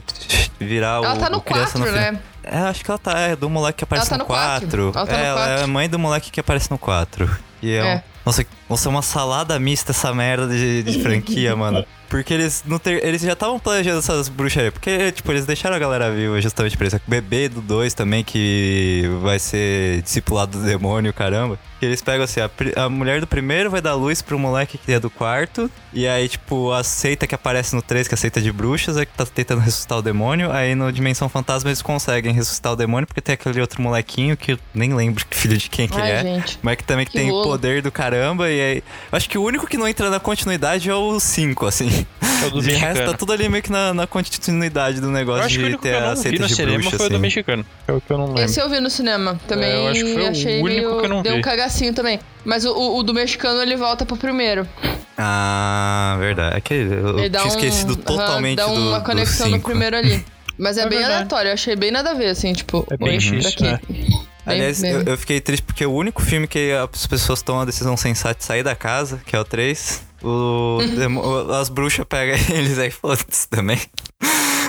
virar 0.58 1.00
o. 1.02 1.04
Ela 1.04 1.16
tá 1.16 1.28
no 1.28 1.36
o 1.36 1.40
criança 1.42 1.78
4, 1.78 1.80
no 1.80 1.86
final. 1.86 2.12
né? 2.12 2.18
É, 2.44 2.58
acho 2.60 2.82
que 2.82 2.90
ela 2.90 2.98
tá. 2.98 3.18
É 3.18 3.36
do 3.36 3.50
moleque 3.50 3.78
que 3.78 3.84
aparece 3.84 4.08
tá 4.08 4.16
no 4.16 4.22
no 4.22 4.26
quatro. 4.26 4.90
4. 4.92 4.98
Ela 4.98 5.06
tá 5.06 5.12
no 5.12 5.18
é, 5.18 5.26
ela 5.26 5.48
é 5.60 5.62
a 5.64 5.66
mãe 5.66 5.86
do 5.88 5.98
moleque 5.98 6.30
que 6.30 6.40
aparece 6.40 6.70
no 6.70 6.78
4. 6.78 7.28
E 7.62 7.74
é, 7.74 7.82
um- 7.82 7.86
É. 7.86 8.04
Nossa, 8.24 8.46
nossa, 8.68 8.88
é 8.88 8.90
uma 8.90 9.02
salada 9.02 9.58
mista 9.58 9.92
essa 9.92 10.14
merda 10.14 10.48
de, 10.48 10.82
de 10.82 11.00
franquia, 11.02 11.54
mano. 11.54 11.84
Porque 12.14 12.32
eles 12.32 12.62
não 12.64 12.78
ter, 12.78 13.04
eles 13.04 13.22
já 13.22 13.32
estavam 13.32 13.58
planejando 13.58 13.98
essas 13.98 14.28
bruxarias. 14.28 14.72
Porque, 14.72 15.10
tipo, 15.10 15.32
eles 15.32 15.44
deixaram 15.46 15.74
a 15.74 15.80
galera 15.80 16.12
viva 16.12 16.40
justamente 16.40 16.76
por 16.76 16.86
isso. 16.86 16.94
O 16.94 17.10
bebê 17.10 17.48
do 17.48 17.60
2 17.60 17.92
também, 17.92 18.22
que 18.22 19.02
vai 19.20 19.40
ser 19.40 20.00
discipulado 20.02 20.60
do 20.60 20.64
demônio, 20.64 21.12
caramba. 21.12 21.58
Que 21.80 21.86
eles 21.86 22.00
pegam 22.00 22.22
assim, 22.22 22.38
a, 22.38 22.48
a 22.84 22.88
mulher 22.88 23.20
do 23.20 23.26
primeiro 23.26 23.68
vai 23.68 23.80
dar 23.80 23.94
luz 23.94 24.22
pro 24.22 24.38
moleque 24.38 24.78
que 24.78 24.92
é 24.92 25.00
do 25.00 25.10
quarto. 25.10 25.68
E 25.92 26.06
aí, 26.06 26.28
tipo, 26.28 26.70
a 26.70 26.84
seita 26.84 27.26
que 27.26 27.34
aparece 27.34 27.74
no 27.74 27.82
3, 27.82 28.06
que 28.06 28.14
é 28.14 28.16
a 28.16 28.18
seita 28.18 28.40
de 28.40 28.52
bruxas, 28.52 28.96
é 28.96 29.04
que 29.04 29.12
tá 29.12 29.26
tentando 29.26 29.60
ressuscitar 29.60 29.98
o 29.98 30.02
demônio. 30.02 30.52
Aí 30.52 30.76
no 30.76 30.92
Dimensão 30.92 31.28
Fantasma 31.28 31.70
eles 31.70 31.82
conseguem 31.82 32.32
ressuscitar 32.32 32.74
o 32.74 32.76
demônio, 32.76 33.08
porque 33.08 33.20
tem 33.20 33.32
aquele 33.32 33.60
outro 33.60 33.82
molequinho 33.82 34.36
que 34.36 34.52
eu 34.52 34.58
nem 34.72 34.94
lembro 34.94 35.26
que 35.26 35.34
filho 35.36 35.56
de 35.56 35.68
quem 35.68 35.88
que 35.88 36.00
Ai, 36.00 36.12
é. 36.12 36.22
gente. 36.22 36.60
Mas 36.62 36.76
que 36.76 36.84
também 36.84 37.06
que 37.06 37.12
tem 37.12 37.28
rolo. 37.28 37.42
poder 37.42 37.82
do 37.82 37.90
caramba. 37.90 38.48
E 38.48 38.60
aí. 38.60 38.84
Acho 39.10 39.28
que 39.28 39.36
o 39.36 39.42
único 39.42 39.66
que 39.66 39.76
não 39.76 39.88
entra 39.88 40.08
na 40.08 40.20
continuidade 40.20 40.88
é 40.88 40.94
o 40.94 41.18
5, 41.18 41.66
assim. 41.66 42.03
É 42.42 42.46
o 42.46 42.60
De 42.60 42.70
resto, 42.72 43.04
tá 43.04 43.16
tudo 43.16 43.32
ali 43.32 43.48
meio 43.48 43.62
que 43.62 43.70
na, 43.72 43.94
na 43.94 44.06
continuidade 44.06 45.00
do 45.00 45.06
Eu 45.08 45.12
negócio 45.12 45.44
acho 45.44 45.60
o 45.60 45.64
de 45.64 45.70
que 45.76 45.82
ter 45.82 45.94
eu 45.94 46.06
a 46.06 46.14
vi 46.14 46.20
seita 46.20 46.42
no 46.42 46.48
de 46.48 46.54
cinema 46.54 46.78
bruxa, 46.78 46.96
foi 46.96 47.06
o 47.06 47.08
do 47.08 47.14
assim. 47.14 47.22
mexicano. 47.22 47.66
É 47.88 47.92
o 47.92 48.00
que 48.00 48.12
eu 48.12 48.18
não 48.18 48.26
lembro. 48.26 48.42
Esse 48.42 48.60
eu 48.60 48.68
vi 48.68 48.80
no 48.80 48.90
cinema. 48.90 49.40
Também 49.48 49.70
É, 49.70 49.76
eu 49.78 49.88
acho 49.88 50.04
que 50.04 50.12
foi 50.14 50.22
o 50.24 50.28
achei 50.30 50.62
único 50.62 50.66
meio... 50.88 50.98
que 50.98 51.04
eu 51.04 51.08
não 51.08 51.22
Deu 51.22 51.32
um 51.32 51.36
vi. 51.36 51.42
cagacinho 51.42 51.94
também. 51.94 52.20
Mas 52.44 52.64
o, 52.64 52.72
o- 52.72 52.98
o 52.98 53.02
do 53.02 53.14
mexicano, 53.14 53.60
ele 53.62 53.76
volta 53.76 54.04
pro 54.04 54.16
primeiro. 54.16 54.68
Ah, 55.16 56.16
verdade. 56.18 56.56
É 56.56 56.60
que 56.60 56.74
eu 56.74 57.18
Ele 57.18 57.28
dá 57.28 57.40
tinha 57.40 57.52
um... 57.52 57.56
esquecido 57.56 57.96
totalmente 57.96 58.56
Dá 58.56 58.66
do 58.66 58.72
uma 58.74 58.98
do 59.00 59.04
conexão 59.04 59.48
no 59.48 59.60
primeiro 59.60 59.96
ali. 59.96 60.24
Mas 60.58 60.76
é, 60.76 60.82
É 60.84 60.88
bem 60.88 60.98
verdade. 60.98 61.14
aleatório. 61.14 61.48
Eu 61.50 61.54
achei 61.54 61.76
bem 61.76 61.90
nada 61.90 62.10
a 62.10 62.14
ver, 62.14 62.28
assim, 62.28 62.52
tipo... 62.52 62.86
É 62.90 62.96
bem 62.96 63.18
X, 63.20 63.54
pra 63.54 63.66
né? 63.72 63.80
Bem- 63.88 64.24
Aliás, 64.46 64.80
bem- 64.82 64.90
eu, 64.92 65.02
eu 65.04 65.16
fiquei 65.18 65.40
triste 65.40 65.62
porque 65.62 65.86
o 65.86 65.92
único 65.92 66.20
filme 66.20 66.46
que 66.46 66.72
as 66.72 67.06
pessoas 67.06 67.40
tomam 67.40 67.62
a 67.62 67.64
decisão 67.64 67.96
sensata 67.96 68.34
de 68.38 68.44
sair 68.44 68.62
da 68.62 68.76
casa, 68.76 69.18
que 69.24 69.34
é 69.34 69.40
o 69.40 69.44
3, 69.44 70.02
o, 70.24 71.52
as 71.60 71.68
bruxas 71.68 72.04
pegam 72.08 72.36
eles 72.56 72.78
aí, 72.78 72.90
foda-se 72.90 73.48
também. 73.48 73.80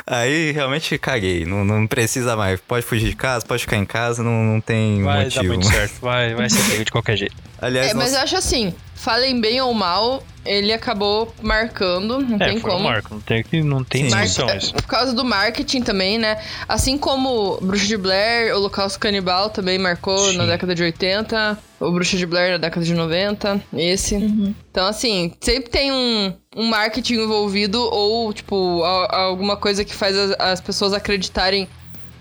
Aí 0.08 0.52
realmente 0.52 0.98
caguei, 1.00 1.46
não, 1.46 1.66
não 1.66 1.88
precisa 1.88 2.36
mais. 2.36 2.60
Pode 2.62 2.86
fugir 2.86 3.10
de 3.10 3.16
casa, 3.16 3.44
pode 3.46 3.64
ficar 3.64 3.78
em 3.78 3.86
casa, 3.86 4.22
não, 4.22 4.44
não 4.44 4.62
tem 4.62 5.02
Vai 5.02 5.18
dar 5.18 5.24
motivo. 5.26 5.48
muito 5.54 5.66
certo. 5.68 5.94
Vai, 6.02 6.36
vai 6.36 6.48
ser 6.50 6.62
pego 6.70 6.86
de 6.86 6.92
qualquer 6.92 7.18
jeito. 7.18 7.36
Aliás, 7.60 7.90
É, 7.90 7.94
mas 7.96 8.12
nossa- 8.12 8.20
eu 8.20 8.24
acho 8.24 8.36
assim, 8.38 8.74
falem 8.96 9.40
bem 9.40 9.62
ou 9.62 9.74
mal, 9.74 10.24
ele 10.46 10.72
acabou 10.72 11.34
marcando, 11.42 12.20
não 12.20 12.38
É, 12.38 12.50
tem 12.50 12.60
foi 12.60 12.72
como. 12.72 12.84
marco. 12.84 13.14
Não 13.16 13.22
tem, 13.22 13.44
que- 13.44 13.62
não 13.64 13.84
tem 13.84 14.06
discussão 14.08 14.56
isso. 14.56 14.74
Por 14.74 14.84
causa 14.84 15.14
do 15.14 15.24
marketing 15.24 15.82
também, 15.82 16.18
né? 16.18 16.38
Assim 16.68 16.98
como 16.98 17.58
Bruxa 17.62 17.86
de 17.88 17.98
Blair, 17.98 18.56
Holocausto 18.56 19.00
Canibal 19.00 19.50
também 19.50 19.78
marcou 19.78 20.18
Sim. 20.18 20.38
na 20.38 20.46
década 20.46 20.74
de 20.76 20.82
80, 20.84 21.58
o 21.80 21.92
Bruxa 21.92 22.16
de 22.18 22.26
Blair 22.26 22.52
na 22.54 22.58
década 22.58 22.86
de 22.86 22.94
90, 22.94 23.62
esse. 23.74 24.16
Então, 24.16 24.86
assim, 24.88 25.34
sempre 25.42 25.70
tem 25.70 25.92
um, 25.92 26.34
um 26.56 26.66
marketing 26.70 27.16
envolvido 27.16 27.82
ou, 27.82 28.32
tipo, 28.34 28.84
a- 28.84 29.18
alguma 29.24 29.58
coisa 29.58 29.84
que 29.84 29.94
faz 29.96 30.16
as, 30.18 30.32
as 30.40 30.62
pessoas 30.62 30.94
acreditarem 30.94 31.68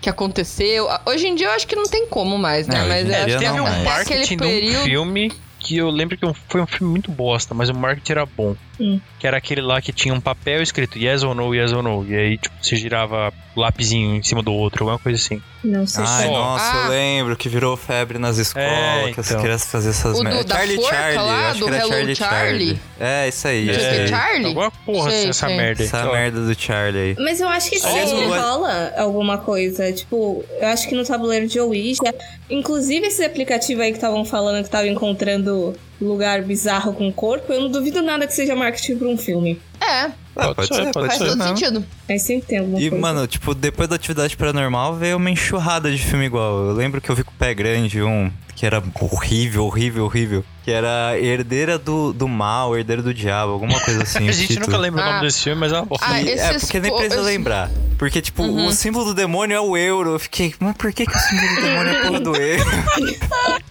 que 0.01 0.09
aconteceu. 0.09 0.89
A- 0.89 1.01
Hoje 1.05 1.27
em 1.27 1.35
dia 1.35 1.47
eu 1.47 1.51
acho 1.51 1.65
que 1.67 1.75
não 1.75 1.85
tem 1.85 2.05
como 2.07 2.37
mais, 2.37 2.67
né? 2.67 2.83
É, 2.83 2.87
Mas 2.87 3.07
eu 3.09 3.15
acho 3.15 3.25
que 3.25 3.37
Teve 3.45 3.61
um 3.61 3.83
marketing 3.83 4.35
aquele 4.35 4.71
de 4.71 4.77
um 4.77 4.83
filme 4.83 5.31
que 5.65 5.77
eu 5.77 5.89
lembro 5.89 6.15
que 6.17 6.25
foi 6.47 6.61
um 6.61 6.67
filme 6.67 6.91
muito 6.91 7.11
bosta, 7.11 7.53
mas 7.55 7.69
o 7.69 7.73
marketing 7.73 8.11
era 8.11 8.25
bom. 8.25 8.55
Hum. 8.79 8.99
Que 9.19 9.25
era 9.25 9.37
aquele 9.37 9.61
lá 9.61 9.81
que 9.81 9.93
tinha 9.93 10.13
um 10.13 10.19
papel 10.19 10.61
escrito 10.61 10.99
yes 10.99 11.23
or 11.23 11.33
no, 11.33 11.55
yes 11.55 11.71
or 11.71 11.81
no. 11.81 12.05
E 12.07 12.13
aí, 12.15 12.37
tipo, 12.37 12.53
você 12.61 12.75
girava 12.75 13.33
lapisinho 13.55 14.15
em 14.15 14.21
cima 14.21 14.43
do 14.43 14.51
outro, 14.51 14.83
alguma 14.83 14.99
coisa 14.99 15.17
assim. 15.17 15.41
Não 15.63 15.87
sei 15.87 16.03
Ai, 16.05 16.23
se 16.25 16.29
nossa, 16.29 16.71
Ah. 16.71 16.83
eu 16.85 16.89
lembro 16.91 17.37
que 17.37 17.47
virou 17.47 17.75
febre 17.77 18.19
nas 18.19 18.37
escolas, 18.37 18.67
É, 18.69 19.11
que 19.13 19.19
as 19.19 19.31
então. 19.31 19.41
crianças 19.41 19.71
faziam 19.71 19.91
essas 19.91 20.19
merdas. 20.21 20.45
da 20.45 20.55
Charlie 20.57 20.75
forca 20.75 20.95
Charlie, 20.95 21.17
lá, 21.17 21.49
acho 21.49 21.59
do 21.59 21.65
que 21.65 21.71
era 21.71 21.79
Hello 21.79 21.89
Charlie 21.93 22.15
Charlie? 22.15 22.65
Charlie. 22.67 22.81
É, 22.99 23.27
isso 23.29 23.47
aí, 23.47 23.65
que 23.65 23.71
aí. 23.85 24.07
Charlie? 24.09 24.45
Alguma 24.47 24.71
porra 24.71 25.09
Sei, 25.09 25.29
essa 25.29 25.47
sei. 25.47 25.57
merda 25.57 25.81
aí. 25.81 25.87
Essa 25.87 26.09
Ó, 26.09 26.11
merda 26.11 26.41
do 26.45 26.61
Charlie 26.61 26.99
aí. 27.01 27.15
Mas 27.17 27.39
eu 27.39 27.47
acho 27.47 27.69
que 27.69 27.79
sim, 27.79 28.25
rola 28.27 28.93
alguma 28.97 29.37
coisa. 29.37 29.91
Tipo, 29.93 30.43
eu 30.59 30.67
acho 30.67 30.87
que 30.89 30.95
no 30.95 31.05
tabuleiro 31.05 31.47
de 31.47 31.59
Ouija. 31.61 32.13
Inclusive, 32.49 33.07
esses 33.07 33.25
aplicativos 33.25 33.81
aí 33.83 33.91
que 33.91 33.97
estavam 33.97 34.23
falando 34.25 34.57
que 34.57 34.65
estavam 34.67 34.87
encontrando 34.87 35.54
lugar 36.01 36.41
bizarro 36.43 36.93
com 36.93 37.11
corpo, 37.11 37.51
eu 37.53 37.61
não 37.61 37.69
duvido 37.71 38.01
nada 38.01 38.27
que 38.27 38.33
seja 38.33 38.55
marketing 38.55 38.97
pra 38.97 39.07
um 39.07 39.17
filme. 39.17 39.59
É, 39.81 40.11
Ah, 40.35 40.53
Pode 40.53 40.67
ser, 40.67 40.91
pode 40.91 41.07
faz 41.07 41.17
ser 41.17 41.25
todo 41.27 41.43
sentido. 41.43 41.85
Aí 42.09 42.19
sempre 42.19 42.47
tem 42.47 42.57
alguma 42.59 42.79
E, 42.79 42.89
coisa. 42.89 43.01
mano, 43.01 43.25
tipo, 43.27 43.53
depois 43.55 43.87
da 43.87 43.95
atividade 43.95 44.35
paranormal 44.35 44.95
veio 44.95 45.15
uma 45.17 45.29
enxurrada 45.29 45.89
de 45.89 45.97
filme 45.97 46.25
igual. 46.25 46.65
Eu 46.67 46.73
lembro 46.73 46.99
que 46.99 47.09
eu 47.09 47.15
vi 47.15 47.23
com 47.23 47.31
o 47.31 47.35
Pé 47.35 47.53
Grande 47.53 48.01
um 48.03 48.29
que 48.55 48.65
era 48.65 48.81
horrível, 48.99 49.65
horrível, 49.65 50.05
horrível. 50.05 50.45
Que 50.63 50.71
era 50.71 51.19
Herdeira 51.19 51.77
do, 51.77 52.11
do 52.11 52.27
Mal, 52.27 52.75
Herdeira 52.75 53.01
do 53.03 53.13
Diabo, 53.13 53.51
alguma 53.51 53.79
coisa 53.81 54.01
assim. 54.03 54.27
A 54.27 54.31
o 54.31 54.33
gente 54.33 54.47
título. 54.47 54.65
nunca 54.67 54.77
lembra 54.79 55.01
o 55.01 55.03
Ah. 55.07 55.11
nome 55.13 55.25
desse 55.27 55.43
filme, 55.43 55.59
mas 55.59 55.71
é 55.71 55.75
uma 55.75 55.85
bosta. 55.85 56.05
Ah, 56.09 56.19
é, 56.21 56.57
porque 56.59 56.79
nem 56.79 56.91
precisa 56.91 57.15
esse- 57.15 57.23
lembrar. 57.25 57.69
Porque, 57.99 58.21
tipo, 58.21 58.41
Uhum. 58.43 58.67
o 58.67 58.71
símbolo 58.73 59.05
do 59.05 59.13
demônio 59.13 59.55
é 59.55 59.59
o 59.61 59.77
euro. 59.77 60.13
Eu 60.13 60.19
fiquei, 60.19 60.53
mas 60.59 60.75
por 60.75 60.91
que, 60.91 61.05
que 61.05 61.15
o 61.15 61.19
símbolo 61.19 61.55
do 61.55 61.61
demônio 61.61 61.93
é 61.93 61.97
a 61.99 62.01
porra 62.07 62.19
do 62.19 62.35
euro? 62.41 62.65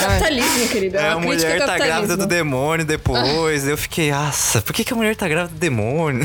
Capitalismo, 0.00 0.68
querido. 0.68 0.96
É, 0.96 1.00
É, 1.02 1.08
a 1.10 1.18
mulher 1.18 1.58
tá 1.66 1.78
grávida 1.78 2.16
do 2.16 2.26
demônio 2.26 2.84
depois. 2.86 3.66
eu 3.66 3.76
fiquei, 3.76 4.10
nossa, 4.10 4.60
por 4.62 4.72
que, 4.72 4.84
que 4.84 4.92
a 4.92 4.96
mulher 4.96 5.16
tá 5.16 5.26
grávida 5.28 5.54
do 5.54 5.58
demônio? 5.58 6.24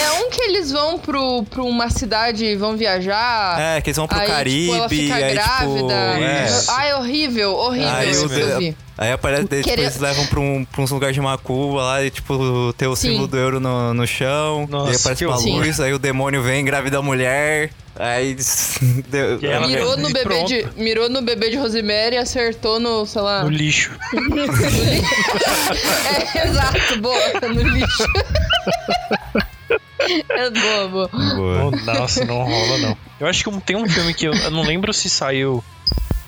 É 0.00 0.12
um 0.20 0.30
que 0.30 0.40
eles 0.42 0.72
vão 0.72 0.98
pro, 0.98 1.44
pra 1.44 1.62
uma 1.62 1.88
cidade 1.90 2.44
e 2.44 2.56
vão 2.56 2.76
viajar. 2.76 3.58
É, 3.60 3.80
que 3.80 3.90
eles 3.90 3.96
vão 3.96 4.08
pro 4.08 4.18
aí, 4.18 4.26
Caribe, 4.26 4.60
tipo, 4.64 4.74
ela 4.74 4.88
fica 4.88 5.14
aí, 5.14 5.34
grávida. 5.34 5.76
tipo. 5.78 5.90
É. 5.92 6.44
Isso. 6.46 6.70
Ai, 6.70 6.94
horrível, 6.94 7.52
horrível 7.54 7.90
Aí, 7.94 8.10
esse 8.10 8.24
o 8.24 8.28
que 8.28 8.40
eu 8.40 8.58
de- 8.58 8.70
vi. 8.70 8.76
aí 8.98 9.12
aparece, 9.12 9.44
daí, 9.44 9.58
tipo, 9.60 9.70
Queria- 9.70 9.84
eles 9.86 9.98
levam 10.00 10.26
pra, 10.26 10.40
um, 10.40 10.64
pra 10.64 10.82
uns 10.82 10.90
lugares 10.90 11.14
de 11.14 11.20
Macuba 11.20 11.82
lá 11.82 12.04
e, 12.04 12.10
tipo, 12.10 12.72
tem 12.76 12.88
o 12.88 12.96
Sim. 12.96 13.10
símbolo 13.10 13.28
do 13.28 13.36
euro 13.36 13.60
no, 13.60 13.94
no 13.94 14.06
chão. 14.06 14.66
Nossa, 14.68 14.92
e 14.92 14.96
aparece 14.96 15.26
uma 15.26 15.36
horror. 15.36 15.58
luz, 15.64 15.80
aí 15.80 15.92
o 15.92 15.98
demônio 15.98 16.42
vem, 16.42 16.60
engravida 16.60 16.98
a 16.98 17.02
mulher. 17.02 17.70
Aí. 17.96 18.36
deu- 19.08 19.38
ela- 19.42 19.68
Mirou 19.68 19.96
no, 19.96 20.08
bebê 20.08 20.20
pronto. 20.24 20.48
de, 20.48 20.66
mirou 20.76 21.08
no 21.08 21.22
bebê 21.22 21.50
de 21.50 21.56
Rosemary 21.56 22.16
e 22.16 22.18
acertou 22.18 22.80
no, 22.80 23.06
sei 23.06 23.22
lá. 23.22 23.44
No 23.44 23.50
lixo. 23.50 23.92
É, 26.34 26.46
exato, 26.48 27.00
boa, 27.00 27.18
no 27.48 27.62
lixo. 27.62 28.04
É 30.30 30.50
boa, 30.50 30.88
boa. 30.88 31.08
Boa. 31.08 31.70
Nossa, 31.84 32.24
não 32.24 32.42
rola 32.42 32.78
não. 32.78 32.96
Eu 33.18 33.26
acho 33.26 33.44
que 33.44 33.60
tem 33.60 33.76
um 33.76 33.88
filme 33.88 34.12
que 34.14 34.26
eu, 34.26 34.34
eu 34.34 34.50
não 34.50 34.62
lembro 34.62 34.92
se 34.92 35.08
saiu 35.08 35.62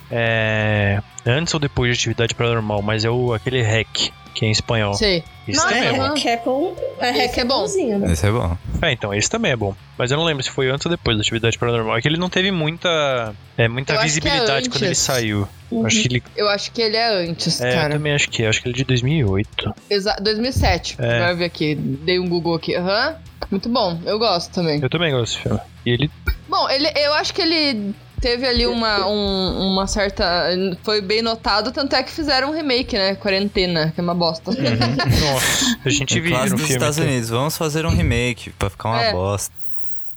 é, 0.09 1.01
antes 1.25 1.53
ou 1.53 1.59
depois 1.59 1.91
de 1.91 2.01
Atividade 2.01 2.35
Paranormal, 2.35 2.81
mas 2.81 3.05
é 3.05 3.09
o, 3.09 3.33
aquele 3.33 3.61
Hack, 3.61 4.11
que 4.37 4.45
é 4.45 4.49
em 4.49 4.51
espanhol. 4.51 4.93
Sei. 4.93 5.23
Isso 5.47 5.59
Nossa, 5.59 5.73
também 5.73 5.89
é 5.89 5.93
bom. 5.93 6.15
é 6.15 6.37
com. 6.37 6.75
É, 6.99 7.39
é 7.39 7.45
bom. 7.45 7.61
bonzinho, 7.61 7.97
né? 7.97 8.11
Esse 8.11 8.27
é 8.27 8.31
bom. 8.31 8.55
É, 8.81 8.91
então, 8.91 9.11
esse 9.11 9.27
também 9.27 9.51
é 9.51 9.55
bom. 9.55 9.75
Mas 9.97 10.11
eu 10.11 10.17
não 10.17 10.23
lembro 10.23 10.43
se 10.43 10.51
foi 10.51 10.69
antes 10.69 10.85
ou 10.85 10.91
depois 10.91 11.17
da 11.17 11.21
Atividade 11.21 11.57
Paranormal. 11.57 11.97
É 11.97 12.01
que 12.01 12.07
ele 12.07 12.17
não 12.17 12.29
teve 12.29 12.51
muita, 12.51 13.33
é, 13.57 13.67
muita 13.67 13.93
Eu 13.93 14.01
é 14.01 14.03
visibilidade 14.03 14.69
quando 14.69 14.83
ele 14.83 14.93
saiu. 14.93 15.47
Uhum. 15.71 15.87
Acho 15.87 16.01
que 16.01 16.07
ele. 16.07 16.23
Eu 16.35 16.47
acho 16.49 16.71
que 16.71 16.81
ele 16.81 16.95
é 16.97 17.07
antes, 17.23 17.59
É, 17.59 17.69
eu 17.69 17.73
cara. 17.73 17.93
também 17.93 18.13
acho 18.13 18.29
que 18.29 18.43
é. 18.43 18.47
Acho 18.47 18.61
que 18.61 18.67
ele 18.67 18.75
é 18.75 18.77
de 18.77 18.83
2008. 18.83 19.73
Exa 19.89 20.15
2007. 20.21 20.97
É. 20.99 21.19
Vai 21.19 21.35
ver 21.35 21.45
aqui. 21.45 21.73
Dei 21.73 22.19
um 22.19 22.29
Google 22.29 22.53
aqui. 22.53 22.75
Aham. 22.75 23.15
Muito 23.49 23.69
bom. 23.69 23.99
Eu 24.05 24.19
gosto 24.19 24.51
também. 24.53 24.79
Eu 24.79 24.89
também 24.89 25.11
gosto 25.11 25.33
desse 25.33 25.41
filme. 25.41 25.59
E 25.83 25.89
ele. 25.91 26.11
Bom, 26.47 26.69
ele, 26.69 26.87
eu 26.95 27.13
acho 27.13 27.33
que 27.33 27.41
ele 27.41 27.95
teve 28.21 28.47
ali 28.47 28.65
uma, 28.67 29.05
um- 29.07 29.71
uma 29.73 29.87
certa. 29.87 30.49
Foi 30.83 31.01
bem 31.01 31.21
notado, 31.21 31.71
tanto 31.71 31.95
é 31.95 32.03
que 32.03 32.11
fizeram 32.11 32.49
um 32.49 32.53
remake, 32.53 32.95
né? 32.97 33.15
Quarentena, 33.15 33.91
que 33.93 33.99
é 33.99 34.03
uma 34.03 34.15
bosta. 34.15 34.51
Nossa, 34.51 35.77
a 35.85 35.89
gente 35.89 36.15
no 36.51 36.57
dos 36.57 36.65
filme. 36.67 36.73
Estados 36.75 36.97
então. 36.97 37.09
Unidos. 37.09 37.29
Vamos 37.29 37.57
fazer 37.57 37.85
um 37.85 37.89
remake 37.95 38.49
pra 38.51 38.69
ficar 38.69 38.89
uma 38.89 39.01
É. 39.03 39.11
bosta. 39.11 39.53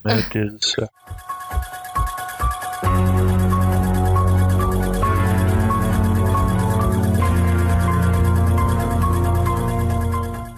Meu 0.05 0.17
Deus 0.31 0.53
do 0.53 0.65
céu. 0.65 0.89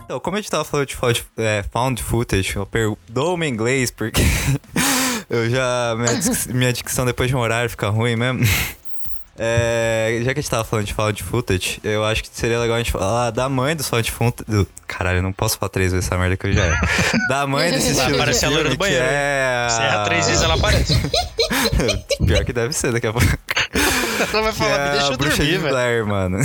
Então, 0.04 0.20
como 0.20 0.36
a 0.36 0.40
gente 0.40 0.50
tava 0.50 0.64
falando 0.64 0.86
de 0.86 0.94
found, 0.96 1.24
é, 1.38 1.62
found 1.72 2.02
footage, 2.02 2.56
eu 2.56 2.66
perdoo 2.66 3.36
meu 3.36 3.48
inglês, 3.48 3.90
porque 3.90 4.20
eu 5.32 5.50
já. 5.50 5.94
Minha, 5.96 6.20
minha 6.54 6.72
dicção 6.72 7.04
depois 7.04 7.28
de 7.28 7.34
um 7.34 7.40
horário 7.40 7.68
fica 7.68 7.88
ruim 7.88 8.14
mesmo. 8.14 8.40
É, 9.44 10.20
já 10.22 10.34
que 10.34 10.40
a 10.40 10.42
gente 10.42 10.50
tava 10.50 10.62
falando 10.62 10.84
de 10.84 10.92
found 10.92 11.20
footage, 11.22 11.80
eu 11.82 12.04
acho 12.04 12.22
que 12.22 12.28
seria 12.30 12.58
legal 12.60 12.76
a 12.76 12.78
gente 12.78 12.92
falar 12.92 13.30
da 13.30 13.48
mãe 13.48 13.74
dos 13.74 13.88
found 13.88 14.08
footage. 14.12 14.44
do- 14.48 14.68
Caralho, 14.86 15.18
eu 15.18 15.22
não 15.22 15.32
posso 15.32 15.56
falar 15.58 15.70
três 15.70 15.90
vezes 15.90 16.06
essa 16.06 16.18
merda 16.18 16.36
que 16.36 16.48
eu 16.48 16.52
já 16.52 16.66
é. 16.66 16.74
Da 17.30 17.46
mãe 17.46 17.70
desse 17.72 17.92
estilo 17.92 18.08
de 18.10 18.14
aparecer 18.16 18.44
a 18.44 18.48
loira 18.50 18.68
do 18.68 18.76
banheiro, 18.76 19.02
é. 19.08 19.68
Se 19.70 19.80
erra 19.80 20.04
três 20.04 20.26
vezes, 20.26 20.42
ela 20.42 20.54
aparece. 20.54 20.94
Pior 22.26 22.44
que 22.44 22.52
deve 22.52 22.74
ser 22.74 22.92
daqui 22.92 23.06
a 23.06 23.12
pouco. 23.12 23.26
Ela 24.32 24.42
vai 24.42 24.52
falar, 24.52 24.78
é 24.78 24.84
me 24.84 24.90
deixa 24.98 25.12
eu 25.12 25.16
bruxa 25.16 25.36
dormir, 25.38 25.52
de 25.52 25.58
velho. 25.58 25.70
Blair, 25.72 26.06
mano. 26.06 26.38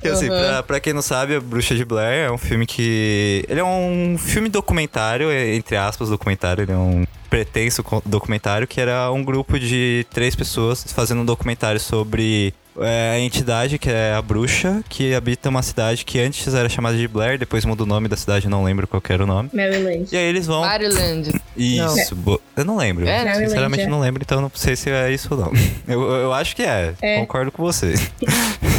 Que, 0.00 0.08
assim, 0.08 0.28
Uhum. 0.28 0.38
pra, 0.38 0.62
pra 0.62 0.80
quem 0.80 0.92
não 0.92 1.02
sabe, 1.02 1.34
A 1.34 1.40
Bruxa 1.40 1.74
de 1.74 1.84
Blair 1.84 2.26
é 2.28 2.30
um 2.30 2.38
filme 2.38 2.66
que. 2.66 3.44
Ele 3.48 3.60
é 3.60 3.64
um 3.64 4.16
filme 4.18 4.48
documentário, 4.48 5.30
é, 5.30 5.54
entre 5.54 5.76
aspas, 5.76 6.08
documentário. 6.08 6.62
Ele 6.62 6.72
é 6.72 6.76
um 6.76 7.04
pretenso 7.28 7.84
documentário 8.06 8.66
que 8.66 8.80
era 8.80 9.10
um 9.12 9.22
grupo 9.22 9.58
de 9.58 10.06
três 10.10 10.34
pessoas 10.34 10.84
fazendo 10.92 11.20
um 11.20 11.24
documentário 11.26 11.78
sobre 11.78 12.54
é, 12.80 13.10
a 13.16 13.18
entidade 13.20 13.76
que 13.78 13.90
é 13.90 14.14
a 14.14 14.22
bruxa, 14.22 14.82
que 14.88 15.14
habita 15.14 15.50
uma 15.50 15.60
cidade 15.62 16.06
que 16.06 16.18
antes 16.20 16.54
era 16.54 16.70
chamada 16.70 16.96
de 16.96 17.06
Blair, 17.06 17.38
depois 17.38 17.66
muda 17.66 17.82
o 17.82 17.86
nome 17.86 18.08
da 18.08 18.16
cidade, 18.16 18.48
não 18.48 18.64
lembro 18.64 18.86
qual 18.86 19.02
que 19.02 19.12
era 19.12 19.24
o 19.24 19.26
nome. 19.26 19.50
Maryland. 19.52 20.06
E 20.10 20.16
aí 20.16 20.24
eles 20.24 20.46
vão. 20.46 20.62
Maryland. 20.62 21.38
Isso, 21.54 22.14
bo- 22.14 22.40
eu 22.56 22.64
não 22.64 22.76
lembro. 22.78 23.06
É, 23.06 23.24
né? 23.24 23.34
Sinceramente, 23.34 23.58
Maryland, 23.60 23.82
é. 23.82 23.86
não 23.88 24.00
lembro, 24.00 24.22
então 24.24 24.40
não 24.40 24.50
sei 24.54 24.74
se 24.76 24.88
é 24.90 25.12
isso 25.12 25.28
ou 25.32 25.38
não. 25.40 25.52
Eu, 25.86 26.00
eu 26.10 26.32
acho 26.32 26.54
que 26.56 26.62
é. 26.62 26.94
É. 27.02 27.18
Concordo 27.20 27.50
com 27.52 27.62
você. 27.62 27.94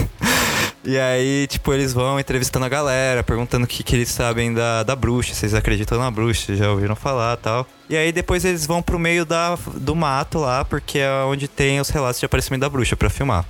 E 0.89 0.97
aí, 0.97 1.45
tipo, 1.45 1.71
eles 1.71 1.93
vão 1.93 2.19
entrevistando 2.19 2.65
a 2.65 2.69
galera, 2.69 3.21
perguntando 3.21 3.65
o 3.65 3.67
que, 3.67 3.83
que 3.83 3.95
eles 3.95 4.09
sabem 4.09 4.51
da, 4.51 4.81
da 4.81 4.95
bruxa, 4.95 5.35
eles 5.39 5.53
acreditam 5.53 5.99
na 5.99 6.09
bruxa, 6.09 6.55
já 6.55 6.71
ouviram 6.71 6.95
falar 6.95 7.37
tal. 7.37 7.67
E 7.87 7.95
aí 7.95 8.11
depois 8.11 8.43
eles 8.43 8.65
vão 8.65 8.81
pro 8.81 8.97
meio 8.97 9.23
da, 9.23 9.55
do 9.75 9.95
mato 9.95 10.39
lá, 10.39 10.65
porque 10.65 10.97
é 10.97 11.11
onde 11.27 11.47
tem 11.47 11.79
os 11.79 11.89
relatos 11.89 12.19
de 12.19 12.25
aparecimento 12.25 12.61
da 12.61 12.69
bruxa 12.69 12.95
pra 12.95 13.07
filmar. 13.07 13.45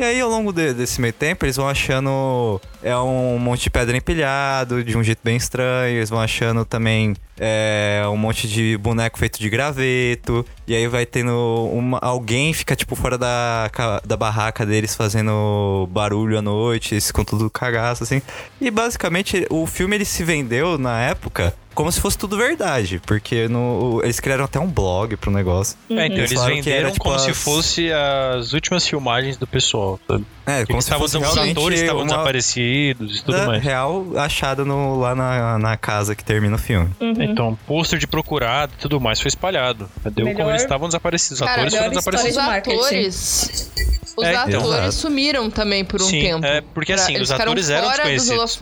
E 0.00 0.02
aí, 0.02 0.18
ao 0.18 0.30
longo 0.30 0.50
de- 0.50 0.72
desse 0.72 0.98
meio 0.98 1.12
tempo, 1.12 1.44
eles 1.44 1.56
vão 1.56 1.68
achando 1.68 2.58
é 2.82 2.96
um 2.96 3.38
monte 3.38 3.64
de 3.64 3.70
pedra 3.70 3.94
empilhado, 3.94 4.82
de 4.82 4.96
um 4.96 5.02
jeito 5.04 5.20
bem 5.22 5.36
estranho. 5.36 5.98
Eles 5.98 6.08
vão 6.08 6.18
achando 6.18 6.64
também 6.64 7.14
é, 7.38 8.02
um 8.06 8.16
monte 8.16 8.48
de 8.48 8.78
boneco 8.78 9.18
feito 9.18 9.38
de 9.38 9.50
graveto. 9.50 10.42
E 10.66 10.74
aí 10.74 10.88
vai 10.88 11.04
tendo 11.04 11.68
uma, 11.70 11.98
alguém 12.00 12.54
fica, 12.54 12.74
tipo, 12.74 12.96
fora 12.96 13.18
da, 13.18 13.70
da 14.02 14.16
barraca 14.16 14.64
deles 14.64 14.96
fazendo 14.96 15.86
barulho 15.90 16.38
à 16.38 16.40
noite, 16.40 16.98
ficam 16.98 17.22
tudo 17.22 17.50
cagaço, 17.50 18.02
assim. 18.02 18.22
E 18.58 18.70
basicamente, 18.70 19.46
o 19.50 19.66
filme 19.66 19.96
ele 19.96 20.06
se 20.06 20.24
vendeu 20.24 20.78
na 20.78 20.98
época 21.02 21.54
como 21.80 21.92
se 21.92 22.00
fosse 22.00 22.16
tudo 22.18 22.36
verdade. 22.36 23.00
Porque 23.06 23.48
no, 23.48 24.00
eles 24.02 24.20
criaram 24.20 24.44
até 24.44 24.58
um 24.60 24.66
blog 24.68 25.16
pro 25.16 25.30
negócio. 25.30 25.76
É, 25.90 26.06
então 26.06 26.18
Eles 26.18 26.30
eles 26.32 26.44
venderam 26.44 26.78
era, 26.78 26.90
tipo, 26.92 27.04
como 27.04 27.18
se 27.18 27.30
as- 27.30 27.36
fosse 27.38 27.90
as 27.92 28.52
últimas 28.52 28.86
filmagens 28.86 29.36
do 29.36 29.46
pessoal. 29.46 29.98
Sabe? 30.06 30.24
É, 30.46 30.56
Eles 30.58 30.66
como 30.66 30.80
se 30.82 30.86
estavam, 30.86 31.08
fosse 31.08 31.16
os 31.18 31.38
atores 31.38 31.80
estavam 31.80 32.02
uma- 32.02 32.08
desaparecidos 32.10 33.18
e 33.18 33.22
tudo 33.24 33.36
da 33.38 33.46
mais. 33.46 33.62
real 33.62 34.06
achada 34.16 34.64
no, 34.64 34.98
lá 34.98 35.14
na, 35.14 35.58
na 35.58 35.76
casa 35.76 36.14
que 36.14 36.24
termina 36.24 36.56
o 36.56 36.58
filme. 36.58 36.90
Uhum. 37.00 37.14
Então, 37.22 37.58
pôster 37.66 37.98
de 37.98 38.06
procurado 38.06 38.72
e 38.76 38.80
tudo 38.80 39.00
mais 39.00 39.20
foi 39.20 39.28
espalhado. 39.28 39.88
Deu 40.12 40.24
Melhor- 40.26 40.38
como 40.38 40.50
eles 40.50 40.62
estavam 40.62 40.88
desaparecidos. 40.88 41.40
Os 41.40 41.46
Cara, 41.46 41.62
atores 41.62 41.74
foram 41.74 41.86
Os 41.88 41.92
desaparecidos. 41.96 42.36
de 42.36 42.42
marketing. 42.48 42.76
atores. 42.76 43.72
Os 44.16 44.24
É, 44.26 44.34
atores 44.36 44.64
Exato. 44.66 44.92
sumiram 44.92 45.48
também 45.50 45.84
por 45.84 46.02
um 46.02 46.04
Sim, 46.04 46.20
tempo. 46.20 46.44
é, 46.44 46.60
porque 46.74 46.92
assim, 46.92 47.14
Eles 47.14 47.30
os 47.30 47.32
atores 47.40 47.70
eram 47.70 47.88
desconhecidos. 47.88 48.58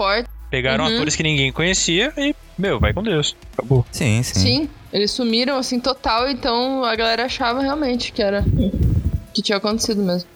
Pegaram 0.50 0.84
Uhum. 0.86 0.94
atores 0.94 1.14
que 1.14 1.22
ninguém 1.22 1.52
conhecia 1.52 2.12
e, 2.16 2.34
meu, 2.58 2.80
vai 2.80 2.92
com 2.92 3.02
Deus. 3.02 3.36
Acabou. 3.52 3.84
Sim, 3.92 4.22
sim. 4.22 4.40
Sim, 4.40 4.68
eles 4.92 5.10
sumiram 5.10 5.56
assim 5.58 5.78
total, 5.78 6.28
então 6.30 6.84
a 6.84 6.94
galera 6.96 7.24
achava 7.26 7.60
realmente 7.60 8.12
que 8.12 8.22
era. 8.22 8.44
que 9.34 9.42
tinha 9.42 9.58
acontecido 9.58 10.02
mesmo. 10.02 10.28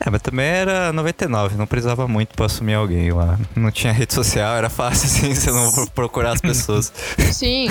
É, 0.00 0.08
mas 0.10 0.22
também 0.22 0.46
era 0.46 0.92
99, 0.92 1.56
não 1.56 1.66
precisava 1.66 2.06
muito 2.06 2.32
pra 2.36 2.46
assumir 2.46 2.74
alguém 2.74 3.10
lá. 3.10 3.36
Não 3.56 3.68
tinha 3.72 3.92
rede 3.92 4.14
social, 4.14 4.54
era 4.56 4.70
fácil 4.70 5.06
assim, 5.26 5.34
você 5.34 5.50
não 5.50 5.72
pro- 5.72 5.90
procurar 5.90 6.32
as 6.34 6.40
pessoas. 6.42 6.92
Sim, 7.32 7.66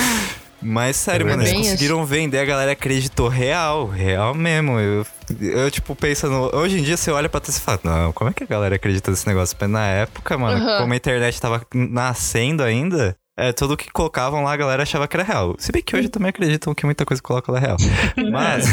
Mas 0.62 0.96
sério, 0.96 1.26
É 1.28 1.30
mano, 1.30 1.44
eles 1.44 1.52
bem 1.52 1.62
isso. 1.62 1.72
conseguiram 1.72 2.06
vender, 2.06 2.40
a 2.40 2.46
galera 2.46 2.72
acreditou 2.72 3.28
real, 3.28 3.86
real 3.88 4.34
mesmo. 4.34 4.80
Eu, 4.80 5.06
eu 5.40 5.70
tipo, 5.70 5.96
pensando, 5.96 6.50
hoje 6.56 6.80
em 6.80 6.84
dia 6.84 6.98
você 6.98 7.12
olha 7.12 7.30
pra 7.30 7.40
trás 7.40 7.58
e 7.58 7.62
fala, 7.62 7.80
não, 7.84 8.12
como 8.12 8.30
é 8.30 8.34
que 8.34 8.44
a 8.44 8.48
galera 8.48 8.76
acredita 8.76 9.12
nesse 9.12 9.28
negócio? 9.28 9.56
Mas 9.60 9.70
na 9.70 9.86
época, 9.86 10.38
mano, 10.38 10.58
Aham. 10.64 10.80
como 10.82 10.94
a 10.94 10.96
internet 10.96 11.40
tava 11.40 11.62
nascendo 11.74 12.64
ainda, 12.64 13.16
é, 13.38 13.54
tudo 13.54 13.78
que 13.78 13.92
colocavam 13.92 14.44
lá 14.44 14.52
a 14.54 14.58
galera 14.58 14.82
achava 14.84 15.08
que 15.08 15.16
era 15.16 15.24
real. 15.24 15.56
Se 15.60 15.72
bem 15.72 15.84
que 15.84 15.96
hoje 15.96 16.10
também 16.10 16.30
acreditam 16.30 16.74
que 16.74 16.86
muita 16.86 17.06
coisa 17.06 17.22
que 17.22 17.28
colocam 17.28 17.54
lá 17.54 17.62
é 17.62 17.64
real. 17.66 17.78
Mas. 18.32 18.66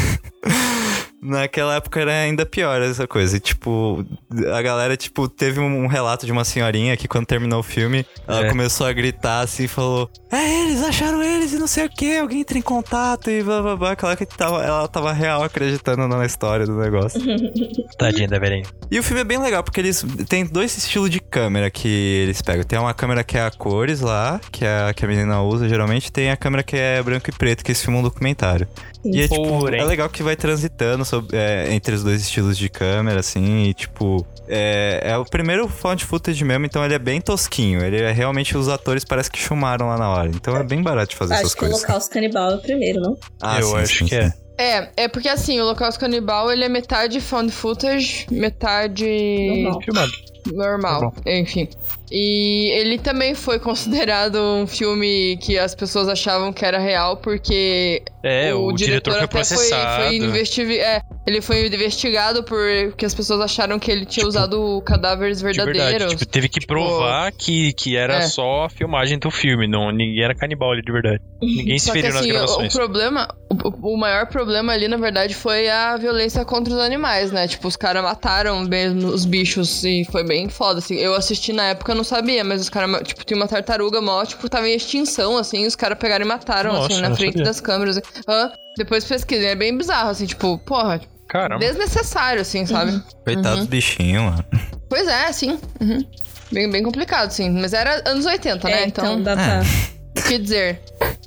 Naquela 1.25 1.75
época 1.75 1.99
era 2.01 2.11
ainda 2.11 2.45
pior 2.45 2.81
essa 2.81 3.07
coisa. 3.07 3.37
E, 3.37 3.39
tipo, 3.39 4.05
a 4.53 4.61
galera, 4.61 4.95
tipo, 4.95 5.27
teve 5.27 5.59
um 5.59 5.87
relato 5.87 6.25
de 6.25 6.31
uma 6.31 6.43
senhorinha 6.45 6.95
que 6.95 7.07
quando 7.07 7.25
terminou 7.25 7.59
o 7.59 7.63
filme, 7.63 8.05
ela 8.27 8.45
É. 8.45 8.49
começou 8.49 8.85
a 8.85 8.93
gritar 8.93 9.41
assim 9.41 9.63
e 9.63 9.67
falou: 9.67 10.09
É, 10.31 10.63
eles 10.63 10.83
acharam 10.83 11.23
eles 11.23 11.53
e 11.53 11.57
não 11.57 11.67
sei 11.67 11.85
o 11.85 11.89
que, 11.89 12.17
alguém 12.17 12.41
entra 12.41 12.57
em 12.57 12.61
contato 12.61 13.29
e 13.31 13.41
blá 13.41 13.61
blá 13.61 13.75
blá. 13.75 13.91
Aquela 13.91 14.15
que 14.15 14.25
tava, 14.25 14.63
ela 14.63 14.87
tava 14.87 15.11
real 15.13 15.43
acreditando 15.43 16.07
na 16.07 16.25
história 16.25 16.65
do 16.65 16.77
negócio. 16.77 17.19
Tadinha 17.97 18.27
da 18.27 18.37
velhinha. 18.39 18.65
E 18.91 18.99
o 18.99 19.03
filme 19.03 19.21
é 19.21 19.23
bem 19.23 19.37
legal, 19.39 19.63
porque 19.63 19.79
eles 19.79 20.05
tem 20.29 20.45
dois 20.45 20.77
estilos 20.77 21.09
de 21.09 21.19
câmera 21.19 21.69
que 21.71 21.87
eles 21.87 22.41
pegam. 22.41 22.63
Tem 22.63 22.77
uma 22.77 22.93
câmera 22.93 23.23
que 23.23 23.37
é 23.37 23.45
a 23.45 23.51
cores 23.51 24.01
lá, 24.01 24.39
que 24.51 24.63
é 24.65 24.89
a 24.89 24.93
que 24.93 25.03
a 25.05 25.07
menina 25.07 25.41
usa 25.41 25.67
geralmente, 25.67 26.11
tem 26.11 26.29
a 26.31 26.37
câmera 26.37 26.63
que 26.63 26.75
é 26.75 27.01
branco 27.01 27.29
e 27.29 27.33
preto, 27.33 27.63
que 27.63 27.71
eles 27.71 27.81
filmam 27.81 28.01
um 28.01 28.03
documentário. 28.03 28.67
E 29.13 29.21
é, 29.21 29.27
tipo, 29.27 29.67
é 29.69 29.83
legal 29.83 30.09
que 30.09 30.23
vai 30.23 30.35
transitando 30.35 31.05
sobre- 31.05 31.37
é, 31.37 31.73
entre 31.73 31.93
os 31.95 32.03
dois 32.03 32.21
estilos 32.21 32.57
de 32.57 32.69
câmera, 32.69 33.19
assim, 33.19 33.63
e 33.63 33.73
tipo. 33.73 34.25
É, 34.47 35.01
é 35.03 35.17
o 35.17 35.25
primeiro 35.25 35.67
found 35.67 36.03
footage 36.05 36.43
mesmo, 36.43 36.65
então 36.65 36.83
ele 36.85 36.93
é 36.93 36.99
bem 36.99 37.19
tosquinho. 37.19 37.83
Ele 37.83 38.01
é 38.01 38.11
realmente 38.11 38.55
os 38.57 38.67
atores 38.69 39.03
parece 39.03 39.29
que 39.31 39.39
filmaram 39.41 39.87
lá 39.87 39.97
na 39.97 40.09
hora. 40.09 40.29
Então 40.29 40.55
é 40.55 40.63
bem 40.63 40.83
barato 40.83 41.09
de 41.11 41.15
fazer 41.15 41.33
Acho 41.33 41.41
essas 41.43 41.53
que 41.55 41.59
o 41.59 41.67
coisas. 41.67 41.79
Holocausto 41.83 42.13
Canibal 42.13 42.51
é 42.51 42.55
o 42.55 42.59
primeiro, 42.59 43.01
não? 43.01 43.17
Ah, 43.41 43.59
eu 43.59 43.67
sim, 43.67 43.75
acho 43.77 43.97
sim, 43.97 44.05
que 44.05 44.09
sim. 44.09 44.15
é. 44.21 44.33
É, 44.57 44.89
é 44.97 45.07
porque 45.09 45.27
assim, 45.27 45.59
o 45.59 45.63
Holocausto 45.63 45.99
Canibal, 45.99 46.51
ele 46.51 46.63
é 46.63 46.69
metade 46.69 47.19
found 47.19 47.51
footage, 47.51 48.25
metade 48.31 49.05
Normal. 49.05 49.81
Filmado. 49.81 50.11
normal, 50.53 51.11
Tá 51.11 51.31
enfim. 51.31 51.67
E 52.11 52.71
ele 52.79 52.97
também 52.97 53.33
foi 53.35 53.57
considerado 53.59 54.37
um 54.39 54.67
filme 54.67 55.37
que 55.41 55.57
as 55.57 55.73
pessoas 55.75 56.07
achavam 56.07 56.53
que 56.53 56.63
era 56.65 56.77
real, 56.79 57.17
porque 57.17 58.01
É, 58.23 58.53
o, 58.53 58.71
diretor, 58.71 59.11
foi 59.11 59.19
até 59.21 59.27
processado. 59.27 60.03
Foi, 60.05 60.15
investig... 60.17 60.77
é, 60.79 61.01
ele 61.25 61.41
foi 61.41 61.65
investigado 61.67 62.43
porque 62.43 63.05
as 63.05 63.13
pessoas 63.13 63.41
acharam 63.41 63.79
que 63.79 63.91
ele 63.91 64.05
tinha 64.05 64.25
usado 64.27 64.81
cadáveres 64.85 65.39
de 65.39 65.43
verdade. 65.43 65.71
verdadeiros. 65.71 66.11
Tipo, 66.13 66.25
teve 66.25 66.49
que 66.49 66.65
provar 66.65 67.31
que, 67.31 67.73
que 67.73 67.95
era 67.95 68.15
É. 68.17 68.21
só 68.21 68.65
a 68.65 68.69
filmagem 68.69 69.17
do 69.19 69.29
filme. 69.31 69.67
Não, 69.67 69.91
ninguém 69.91 70.23
era 70.23 70.35
canibal 70.35 70.71
ali 70.71 70.81
de 70.81 70.91
verdade. 70.91 71.21
Ninguém 71.41 71.77
se 71.79 71.85
Só 71.87 71.93
que 71.93 72.01
feriu 72.01 72.17
assim, 72.17 72.31
nas 72.31 72.39
o, 72.41 72.43
o 72.43 72.57
gravações. 72.57 72.73
problema, 72.73 73.27
o, 73.49 73.93
o 73.93 73.97
maior 73.97 74.27
problema 74.27 74.73
ali, 74.73 74.87
na 74.87 74.97
verdade, 74.97 75.33
foi 75.35 75.69
a 75.69 75.97
violência 75.97 76.43
contra 76.45 76.73
os 76.73 76.79
animais, 76.79 77.31
né? 77.31 77.47
Tipo, 77.47 77.67
os 77.67 77.75
caras 77.75 78.03
mataram 78.03 78.61
mesmo 78.63 79.07
os 79.09 79.25
bichos 79.25 79.83
e 79.83 80.05
foi 80.11 80.23
bem 80.23 80.49
foda, 80.49 80.79
assim. 80.79 80.95
Eu 80.95 81.13
assisti 81.15 81.51
na 81.53 81.65
época, 81.69 81.93
não 81.95 82.03
sabia, 82.05 82.43
mas 82.43 82.61
os 82.61 82.69
caras, 82.69 83.01
tipo, 83.07 83.25
tinha 83.25 83.37
uma 83.37 83.47
tartaruga 83.47 83.99
mó, 84.01 84.23
tipo, 84.25 84.47
tava 84.47 84.67
em 84.69 84.75
extinção, 84.75 85.37
assim, 85.37 85.65
os 85.65 85.75
caras 85.75 85.97
pegaram 85.97 86.23
e 86.23 86.27
mataram, 86.27 86.73
Nossa, 86.73 86.93
assim, 86.93 87.01
na 87.01 87.13
frente 87.15 87.33
sabia. 87.33 87.43
das 87.45 87.59
câmeras. 87.59 87.99
Hã? 88.27 88.51
depois 88.77 89.03
pesquisem, 89.05 89.47
é 89.47 89.55
bem 89.55 89.77
bizarro, 89.77 90.09
assim, 90.09 90.25
tipo, 90.25 90.57
porra, 90.59 90.99
Caramba. 91.29 91.59
desnecessário, 91.65 92.41
assim, 92.41 92.65
sabe? 92.65 93.01
Coitado 93.23 93.61
do 93.61 93.67
bichinho, 93.67 94.23
mano. 94.23 94.45
Pois 94.89 95.07
é, 95.07 95.31
sim. 95.31 95.57
Uhum. 95.81 96.05
Bem, 96.51 96.69
bem 96.69 96.83
complicado, 96.83 97.31
sim. 97.31 97.49
Mas 97.49 97.73
era 97.73 98.01
anos 98.09 98.25
80, 98.25 98.67
né? 98.67 98.83
É, 98.83 98.85
Então, 98.87 99.21
dá 99.23 99.33
pra... 99.35 99.61
o 100.17 100.23
que 100.27 100.37
dizer? 100.37 100.81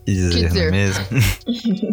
Que 0.04 0.12
dizer, 0.14 0.38
não 0.40 0.46
é 0.46 0.48
dizer. 0.48 0.70
mesmo? 0.70 1.04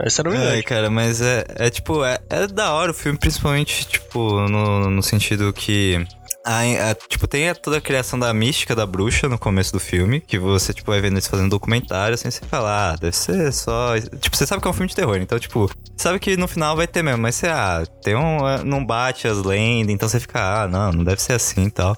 Essa 0.00 0.22
era 0.22 0.30
verdade. 0.30 0.62
cara, 0.62 0.90
mas 0.90 1.20
é, 1.20 1.44
é 1.56 1.70
tipo, 1.70 2.04
é, 2.04 2.18
é 2.30 2.46
da 2.46 2.72
hora 2.72 2.90
o 2.90 2.94
filme, 2.94 3.18
principalmente, 3.18 3.86
tipo, 3.86 4.40
no, 4.48 4.90
no 4.90 5.02
sentido 5.02 5.52
que. 5.52 6.04
A- 6.44 6.90
a- 6.90 6.94
tipo, 7.08 7.26
tem 7.26 7.48
a- 7.48 7.54
toda 7.54 7.78
a 7.78 7.80
criação 7.80 8.18
da 8.18 8.32
mística 8.32 8.74
da 8.74 8.86
bruxa 8.86 9.28
no 9.28 9.38
começo 9.38 9.72
do 9.72 9.80
filme, 9.80 10.20
que 10.20 10.38
você, 10.38 10.72
tipo, 10.72 10.90
vai 10.90 11.00
vendo 11.00 11.14
eles 11.14 11.26
fazendo 11.26 11.50
documentário, 11.50 12.14
assim, 12.14 12.30
você 12.30 12.40
fala, 12.46 12.92
ah, 12.92 12.96
deve 12.96 13.16
ser 13.16 13.52
só. 13.52 13.94
Tipo, 14.20 14.36
você 14.36 14.46
sabe 14.46 14.62
que 14.62 14.68
é 14.68 14.70
um 14.70 14.74
filme 14.74 14.88
de 14.88 14.94
terror, 14.96 15.16
então, 15.16 15.38
tipo, 15.38 15.70
sabe 15.96 16.18
que 16.18 16.36
no 16.36 16.48
final 16.48 16.76
vai 16.76 16.86
ter 16.86 17.02
mesmo, 17.02 17.22
mas 17.22 17.34
você, 17.34 17.48
ah, 17.48 17.84
tem 18.02 18.14
um. 18.16 18.38
Não 18.64 18.84
bate 18.84 19.26
as 19.28 19.42
lendas, 19.42 19.92
então 19.92 20.08
você 20.08 20.20
fica, 20.20 20.62
ah, 20.62 20.68
não, 20.68 20.92
não 20.92 21.04
deve 21.04 21.20
ser 21.20 21.34
assim 21.34 21.66
e 21.66 21.70
tal. 21.70 21.96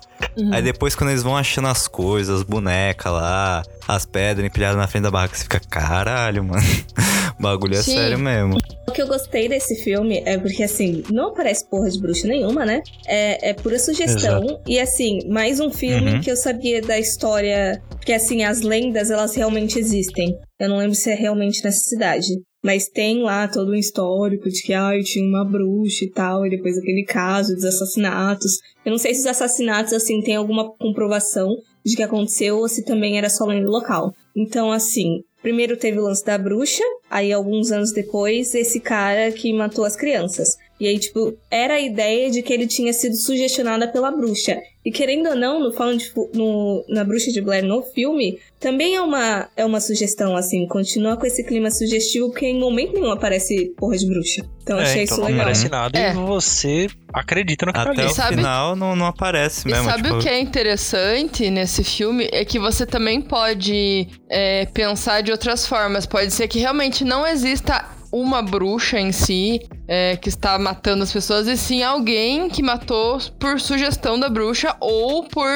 Aí 0.52 0.62
depois, 0.62 0.94
quando 0.94 1.10
eles 1.10 1.22
vão 1.22 1.36
achando 1.36 1.68
as 1.68 1.86
coisas, 1.88 2.40
as 2.40 2.42
bonecas 2.42 3.12
lá, 3.12 3.62
as 3.88 4.04
pedras 4.04 4.44
empilhadas 4.46 4.76
na 4.76 4.86
frente 4.86 5.04
da 5.04 5.10
barraca, 5.10 5.36
você 5.36 5.44
fica, 5.44 5.60
caralho, 5.60 6.44
mano. 6.44 6.62
O 7.38 7.42
bagulho 7.42 7.74
é 7.74 7.82
Sim. 7.82 7.94
sério 7.94 8.18
mesmo. 8.18 8.58
O 8.86 8.92
que 8.92 9.00
eu 9.00 9.06
gostei 9.06 9.48
desse 9.48 9.74
filme 9.82 10.22
é 10.26 10.36
porque, 10.36 10.62
assim, 10.62 11.02
não 11.10 11.28
aparece 11.28 11.64
porra 11.64 11.88
de 11.88 11.98
bruxa 11.98 12.28
nenhuma, 12.28 12.66
né? 12.66 12.82
É, 13.06 13.48
é 13.48 13.54
pura 13.54 13.78
sugestão. 13.78 14.29
E, 14.66 14.78
assim, 14.78 15.18
mais 15.28 15.58
um 15.60 15.70
filme 15.70 16.12
Uhum. 16.14 16.20
que 16.20 16.30
eu 16.30 16.36
sabia 16.36 16.80
da 16.80 16.98
história. 16.98 17.82
Porque, 17.90 18.12
assim, 18.12 18.42
as 18.44 18.60
lendas, 18.60 19.10
elas 19.10 19.34
realmente 19.34 19.78
existem. 19.78 20.36
Eu 20.58 20.68
não 20.68 20.78
lembro 20.78 20.94
se 20.94 21.10
é 21.10 21.14
realmente 21.14 21.62
nessa 21.64 21.80
cidade. 21.80 22.28
Mas 22.62 22.88
tem 22.88 23.22
lá 23.22 23.48
todo 23.48 23.70
um 23.70 23.74
histórico 23.74 24.48
de 24.48 24.62
que, 24.62 24.74
ai, 24.74 25.00
tinha 25.00 25.24
uma 25.24 25.44
bruxa 25.44 26.04
e 26.04 26.10
tal. 26.10 26.46
E 26.46 26.50
depois 26.50 26.76
aquele 26.76 27.04
caso 27.04 27.54
dos 27.54 27.64
assassinatos. 27.64 28.52
Eu 28.84 28.90
não 28.92 28.98
sei 28.98 29.14
se 29.14 29.20
os 29.20 29.26
assassinatos, 29.26 29.92
assim, 29.92 30.20
tem 30.20 30.36
alguma 30.36 30.70
comprovação 30.76 31.48
de 31.84 31.96
que 31.96 32.02
aconteceu 32.02 32.58
ou 32.58 32.68
se 32.68 32.84
também 32.84 33.16
era 33.16 33.30
só 33.30 33.46
lenda 33.46 33.68
local. 33.68 34.12
Então, 34.36 34.70
assim, 34.70 35.20
primeiro 35.42 35.76
teve 35.76 35.98
o 35.98 36.02
lance 36.02 36.22
da 36.24 36.36
bruxa, 36.36 36.84
aí 37.10 37.32
alguns 37.32 37.72
anos 37.72 37.92
depois, 37.92 38.54
esse 38.54 38.78
cara 38.78 39.32
que 39.32 39.52
matou 39.54 39.86
as 39.86 39.96
crianças. 39.96 40.50
E 40.80 40.86
aí, 40.88 40.98
tipo, 40.98 41.36
era 41.50 41.74
a 41.74 41.80
ideia 41.80 42.30
de 42.30 42.42
que 42.42 42.52
ele 42.52 42.66
tinha 42.66 42.92
sido 42.94 43.14
sugestionado 43.14 43.86
pela 43.92 44.10
bruxa. 44.10 44.58
E 44.82 44.90
querendo 44.90 45.28
ou 45.28 45.36
não, 45.36 45.60
no, 45.60 45.72
falando 45.74 45.98
de, 45.98 46.10
no, 46.32 46.82
na 46.88 47.04
Bruxa 47.04 47.30
de 47.30 47.42
Blair 47.42 47.62
no 47.62 47.82
filme, 47.82 48.38
também 48.58 48.94
é 48.94 49.00
uma, 49.02 49.46
é 49.54 49.62
uma 49.62 49.78
sugestão, 49.78 50.34
assim. 50.34 50.66
Continua 50.66 51.18
com 51.18 51.26
esse 51.26 51.44
clima 51.44 51.70
sugestivo, 51.70 52.30
porque 52.30 52.46
em 52.46 52.58
momento 52.58 52.94
nenhum 52.94 53.10
aparece 53.10 53.74
porra 53.76 53.98
de 53.98 54.06
bruxa. 54.06 54.42
Então 54.62 54.78
É, 54.78 54.84
achei 54.84 55.02
então 55.02 55.16
isso 55.16 55.20
não 55.20 55.26
legal. 55.26 55.40
aparece 55.42 55.68
nada 55.68 55.98
É. 55.98 56.10
e 56.10 56.14
você 56.14 56.86
acredita 57.12 57.66
no 57.66 57.72
que 57.74 57.84
tá 57.84 57.90
Até 57.90 58.06
o 58.06 58.08
sabe- 58.08 58.36
final 58.36 58.74
não, 58.74 58.96
não 58.96 59.04
aparece 59.04 59.68
E 59.68 59.70
mesmo. 59.70 59.84
sabe 59.84 60.04
tipo, 60.04 60.14
o 60.16 60.18
que 60.18 60.28
é 60.30 60.40
interessante 60.40 61.50
nesse 61.50 61.84
filme? 61.84 62.28
É 62.32 62.42
que 62.44 62.58
você 62.58 62.86
também 62.86 63.20
pode 63.20 64.08
é, 64.30 64.64
pensar 64.66 65.20
de 65.22 65.30
outras 65.30 65.66
formas. 65.66 66.06
Pode 66.06 66.30
ser 66.32 66.48
que 66.48 66.58
realmente 66.58 67.04
não 67.04 67.26
exista 67.26 67.84
uma 68.12 68.42
bruxa 68.42 68.98
em 68.98 69.12
si 69.12 69.60
é, 69.86 70.16
que 70.16 70.28
está 70.28 70.58
matando 70.58 71.02
as 71.02 71.12
pessoas, 71.12 71.46
e 71.46 71.56
sim 71.56 71.82
alguém 71.82 72.48
que 72.48 72.62
matou 72.62 73.18
por 73.38 73.60
sugestão 73.60 74.18
da 74.18 74.28
bruxa 74.28 74.74
ou 74.80 75.24
por. 75.24 75.48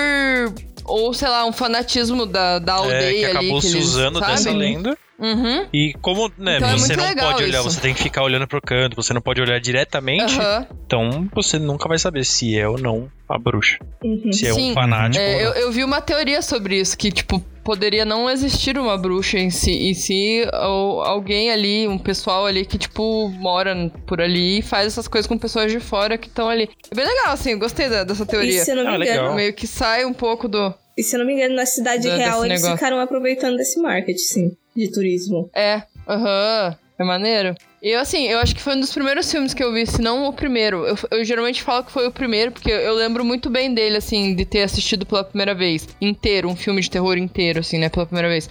Ou, 0.86 1.14
sei 1.14 1.28
lá, 1.28 1.46
um 1.46 1.52
fanatismo 1.52 2.26
da, 2.26 2.58
da 2.58 2.74
É, 2.74 2.76
aldeia 2.76 3.10
que 3.10 3.24
ali. 3.24 3.36
acabou 3.46 3.60
que 3.60 3.66
se 3.68 3.76
eles, 3.78 3.88
usando 3.88 4.18
sabe? 4.18 4.32
dessa 4.32 4.50
lenda. 4.52 4.98
Uhum. 5.18 5.66
E 5.72 5.94
como 6.02 6.30
né, 6.36 6.56
Então 6.58 6.68
é 6.68 6.72
você 6.76 6.94
muito 6.96 7.16
não 7.16 7.24
pode 7.24 7.42
olhar, 7.44 7.60
isso. 7.60 7.70
você 7.70 7.80
tem 7.80 7.94
que 7.94 8.02
ficar 8.02 8.22
olhando 8.22 8.46
pro 8.46 8.60
canto, 8.60 8.94
você 8.94 9.14
não 9.14 9.20
pode 9.22 9.40
olhar 9.40 9.58
diretamente, 9.60 10.38
Aham. 10.38 10.66
então 10.84 11.26
você 11.32 11.58
nunca 11.58 11.88
vai 11.88 11.98
saber 11.98 12.24
se 12.26 12.58
é 12.58 12.68
ou 12.68 12.76
não 12.78 13.08
a 13.26 13.38
bruxa. 13.38 13.78
Uhum. 14.04 14.30
Se 14.32 14.46
é 14.46 14.52
Sim. 14.52 14.72
um 14.72 14.74
fanático 14.74 15.22
É, 15.24 15.34
ou 15.36 15.40
eu, 15.40 15.52
eu 15.62 15.72
vi 15.72 15.82
uma 15.84 16.02
teoria 16.02 16.42
sobre 16.42 16.78
isso, 16.78 16.98
que, 16.98 17.10
tipo, 17.10 17.42
poderia 17.64 18.04
não 18.04 18.28
existir 18.30 18.76
uma 18.78 18.96
bruxa 18.96 19.38
em 19.38 19.50
si, 19.50 19.90
e 19.90 19.94
se 19.94 20.46
ou 20.68 21.00
alguém 21.02 21.50
ali, 21.50 21.88
um 21.88 21.98
pessoal 21.98 22.44
ali 22.46 22.64
que, 22.66 22.76
tipo, 22.78 23.28
mora 23.30 23.90
por 24.06 24.20
ali 24.20 24.58
e 24.58 24.62
faz 24.62 24.86
essas 24.88 25.08
coisas 25.08 25.26
com 25.26 25.38
pessoas 25.38 25.72
de 25.72 25.80
fora 25.80 26.18
que 26.18 26.28
estão 26.28 26.48
ali. 26.48 26.68
É 26.90 26.94
bem 26.94 27.06
legal, 27.06 27.32
assim, 27.32 27.52
eu 27.52 27.58
gostei 27.58 27.88
da- 27.88 28.04
dessa 28.04 28.22
E 28.24 28.26
teoria. 28.26 28.64
se 28.64 28.70
eu 28.70 28.76
não 28.76 28.82
me 28.84 28.88
Ah, 28.90 28.94
engano, 28.96 29.10
legal. 29.22 29.34
Meio 29.34 29.52
que 29.54 29.66
sai 29.66 30.04
um 30.04 30.12
pouco 30.12 30.46
do. 30.46 30.72
e 30.96 31.02
se 31.02 31.16
eu 31.16 31.20
não 31.20 31.26
me 31.26 31.32
engano, 31.32 31.54
na 31.56 31.66
cidade 31.66 32.06
Da- 32.06 32.16
real 32.16 32.44
eles 32.44 32.60
negócio. 32.60 32.76
ficaram 32.76 33.00
aproveitando 33.00 33.56
desse 33.56 33.80
marketing, 33.80 34.18
sim, 34.22 34.56
de 34.76 34.92
turismo. 34.92 35.50
É, 35.54 35.82
aham, 36.08 36.76
é 36.98 37.04
maneiro. 37.04 37.54
Eu, 37.84 38.00
assim, 38.00 38.26
eu 38.28 38.38
acho 38.38 38.54
que 38.54 38.62
foi 38.62 38.74
um 38.74 38.80
dos 38.80 38.94
primeiros 38.94 39.30
filmes 39.30 39.52
que 39.52 39.62
eu 39.62 39.70
vi, 39.70 39.86
se 39.86 40.00
não 40.00 40.26
o 40.26 40.32
primeiro. 40.32 40.86
Eu, 40.86 40.96
eu 41.10 41.22
geralmente 41.22 41.62
falo 41.62 41.84
que 41.84 41.92
foi 41.92 42.06
o 42.06 42.10
primeiro, 42.10 42.50
porque 42.50 42.70
eu 42.70 42.94
lembro 42.94 43.22
muito 43.22 43.50
bem 43.50 43.74
dele, 43.74 43.98
assim, 43.98 44.34
de 44.34 44.46
ter 44.46 44.62
assistido 44.62 45.04
pela 45.04 45.22
primeira 45.22 45.54
vez. 45.54 45.86
Inteiro, 46.00 46.48
um 46.48 46.56
filme 46.56 46.80
de 46.80 46.88
terror 46.88 47.18
inteiro, 47.18 47.60
assim, 47.60 47.76
né, 47.76 47.90
pela 47.90 48.06
primeira 48.06 48.30
vez. 48.30 48.48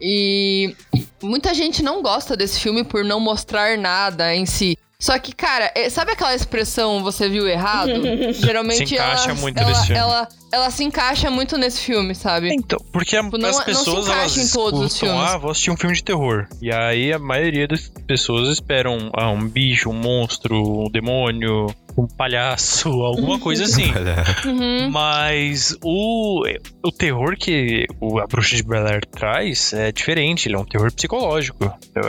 E 0.00 0.74
muita 1.22 1.54
gente 1.54 1.80
não 1.80 2.02
gosta 2.02 2.36
desse 2.36 2.58
filme 2.58 2.82
por 2.82 3.04
não 3.04 3.20
mostrar 3.20 3.78
nada 3.78 4.34
em 4.34 4.44
si. 4.44 4.76
Só 5.02 5.18
que, 5.18 5.34
cara, 5.34 5.72
é- 5.74 5.90
sabe 5.90 6.12
aquela 6.12 6.32
expressão 6.32 7.02
você 7.02 7.28
viu 7.28 7.48
errado? 7.48 7.90
Geralmente 8.34 8.86
Se 8.88 8.94
encaixa 8.94 9.30
ela, 9.30 9.40
muito 9.40 9.58
ela, 9.58 9.68
nesse 9.68 9.86
filme. 9.86 9.98
Ela, 10.00 10.28
ela 10.52 10.70
se 10.70 10.84
encaixa 10.84 11.28
muito 11.28 11.58
nesse 11.58 11.80
filme, 11.80 12.14
sabe? 12.14 12.54
Então, 12.54 12.78
porque 12.92 13.20
Tipo, 13.20 13.36
não- 13.36 13.48
as 13.48 13.56
não 13.56 13.60
se 13.60 13.64
pessoas 13.66 14.04
encaixa 14.06 14.20
elas 14.20 14.36
em 14.38 14.52
todos 14.52 14.80
os 14.80 14.92
escutam, 14.94 15.14
filmes. 15.16 15.34
ah, 15.34 15.38
vou 15.38 15.50
assistir 15.50 15.70
um 15.72 15.76
filme 15.76 15.96
de 15.96 16.04
terror. 16.04 16.46
E 16.62 16.72
aí 16.72 17.12
a 17.12 17.18
maioria 17.18 17.66
das 17.66 17.90
pessoas 18.06 18.48
esperam 18.48 19.10
ah, 19.16 19.28
um 19.28 19.48
bicho, 19.48 19.90
um 19.90 19.92
monstro, 19.92 20.56
um 20.86 20.88
demônio, 20.88 21.66
um 21.96 22.06
palhaço, 22.06 22.88
alguma 23.02 23.38
coisa 23.38 23.64
assim. 23.64 23.90
Uhum. 24.46 24.90
Mas 24.90 25.76
o, 25.82 26.44
o 26.84 26.90
terror 26.92 27.36
que 27.36 27.86
o, 28.00 28.18
a 28.18 28.26
Bruxa 28.26 28.56
de 28.56 28.62
Bel 28.62 28.86
Air 28.86 29.04
traz 29.06 29.72
é 29.72 29.92
diferente, 29.92 30.48
ele 30.48 30.56
é 30.56 30.58
um 30.58 30.64
terror 30.64 30.92
psicológico. 30.92 31.64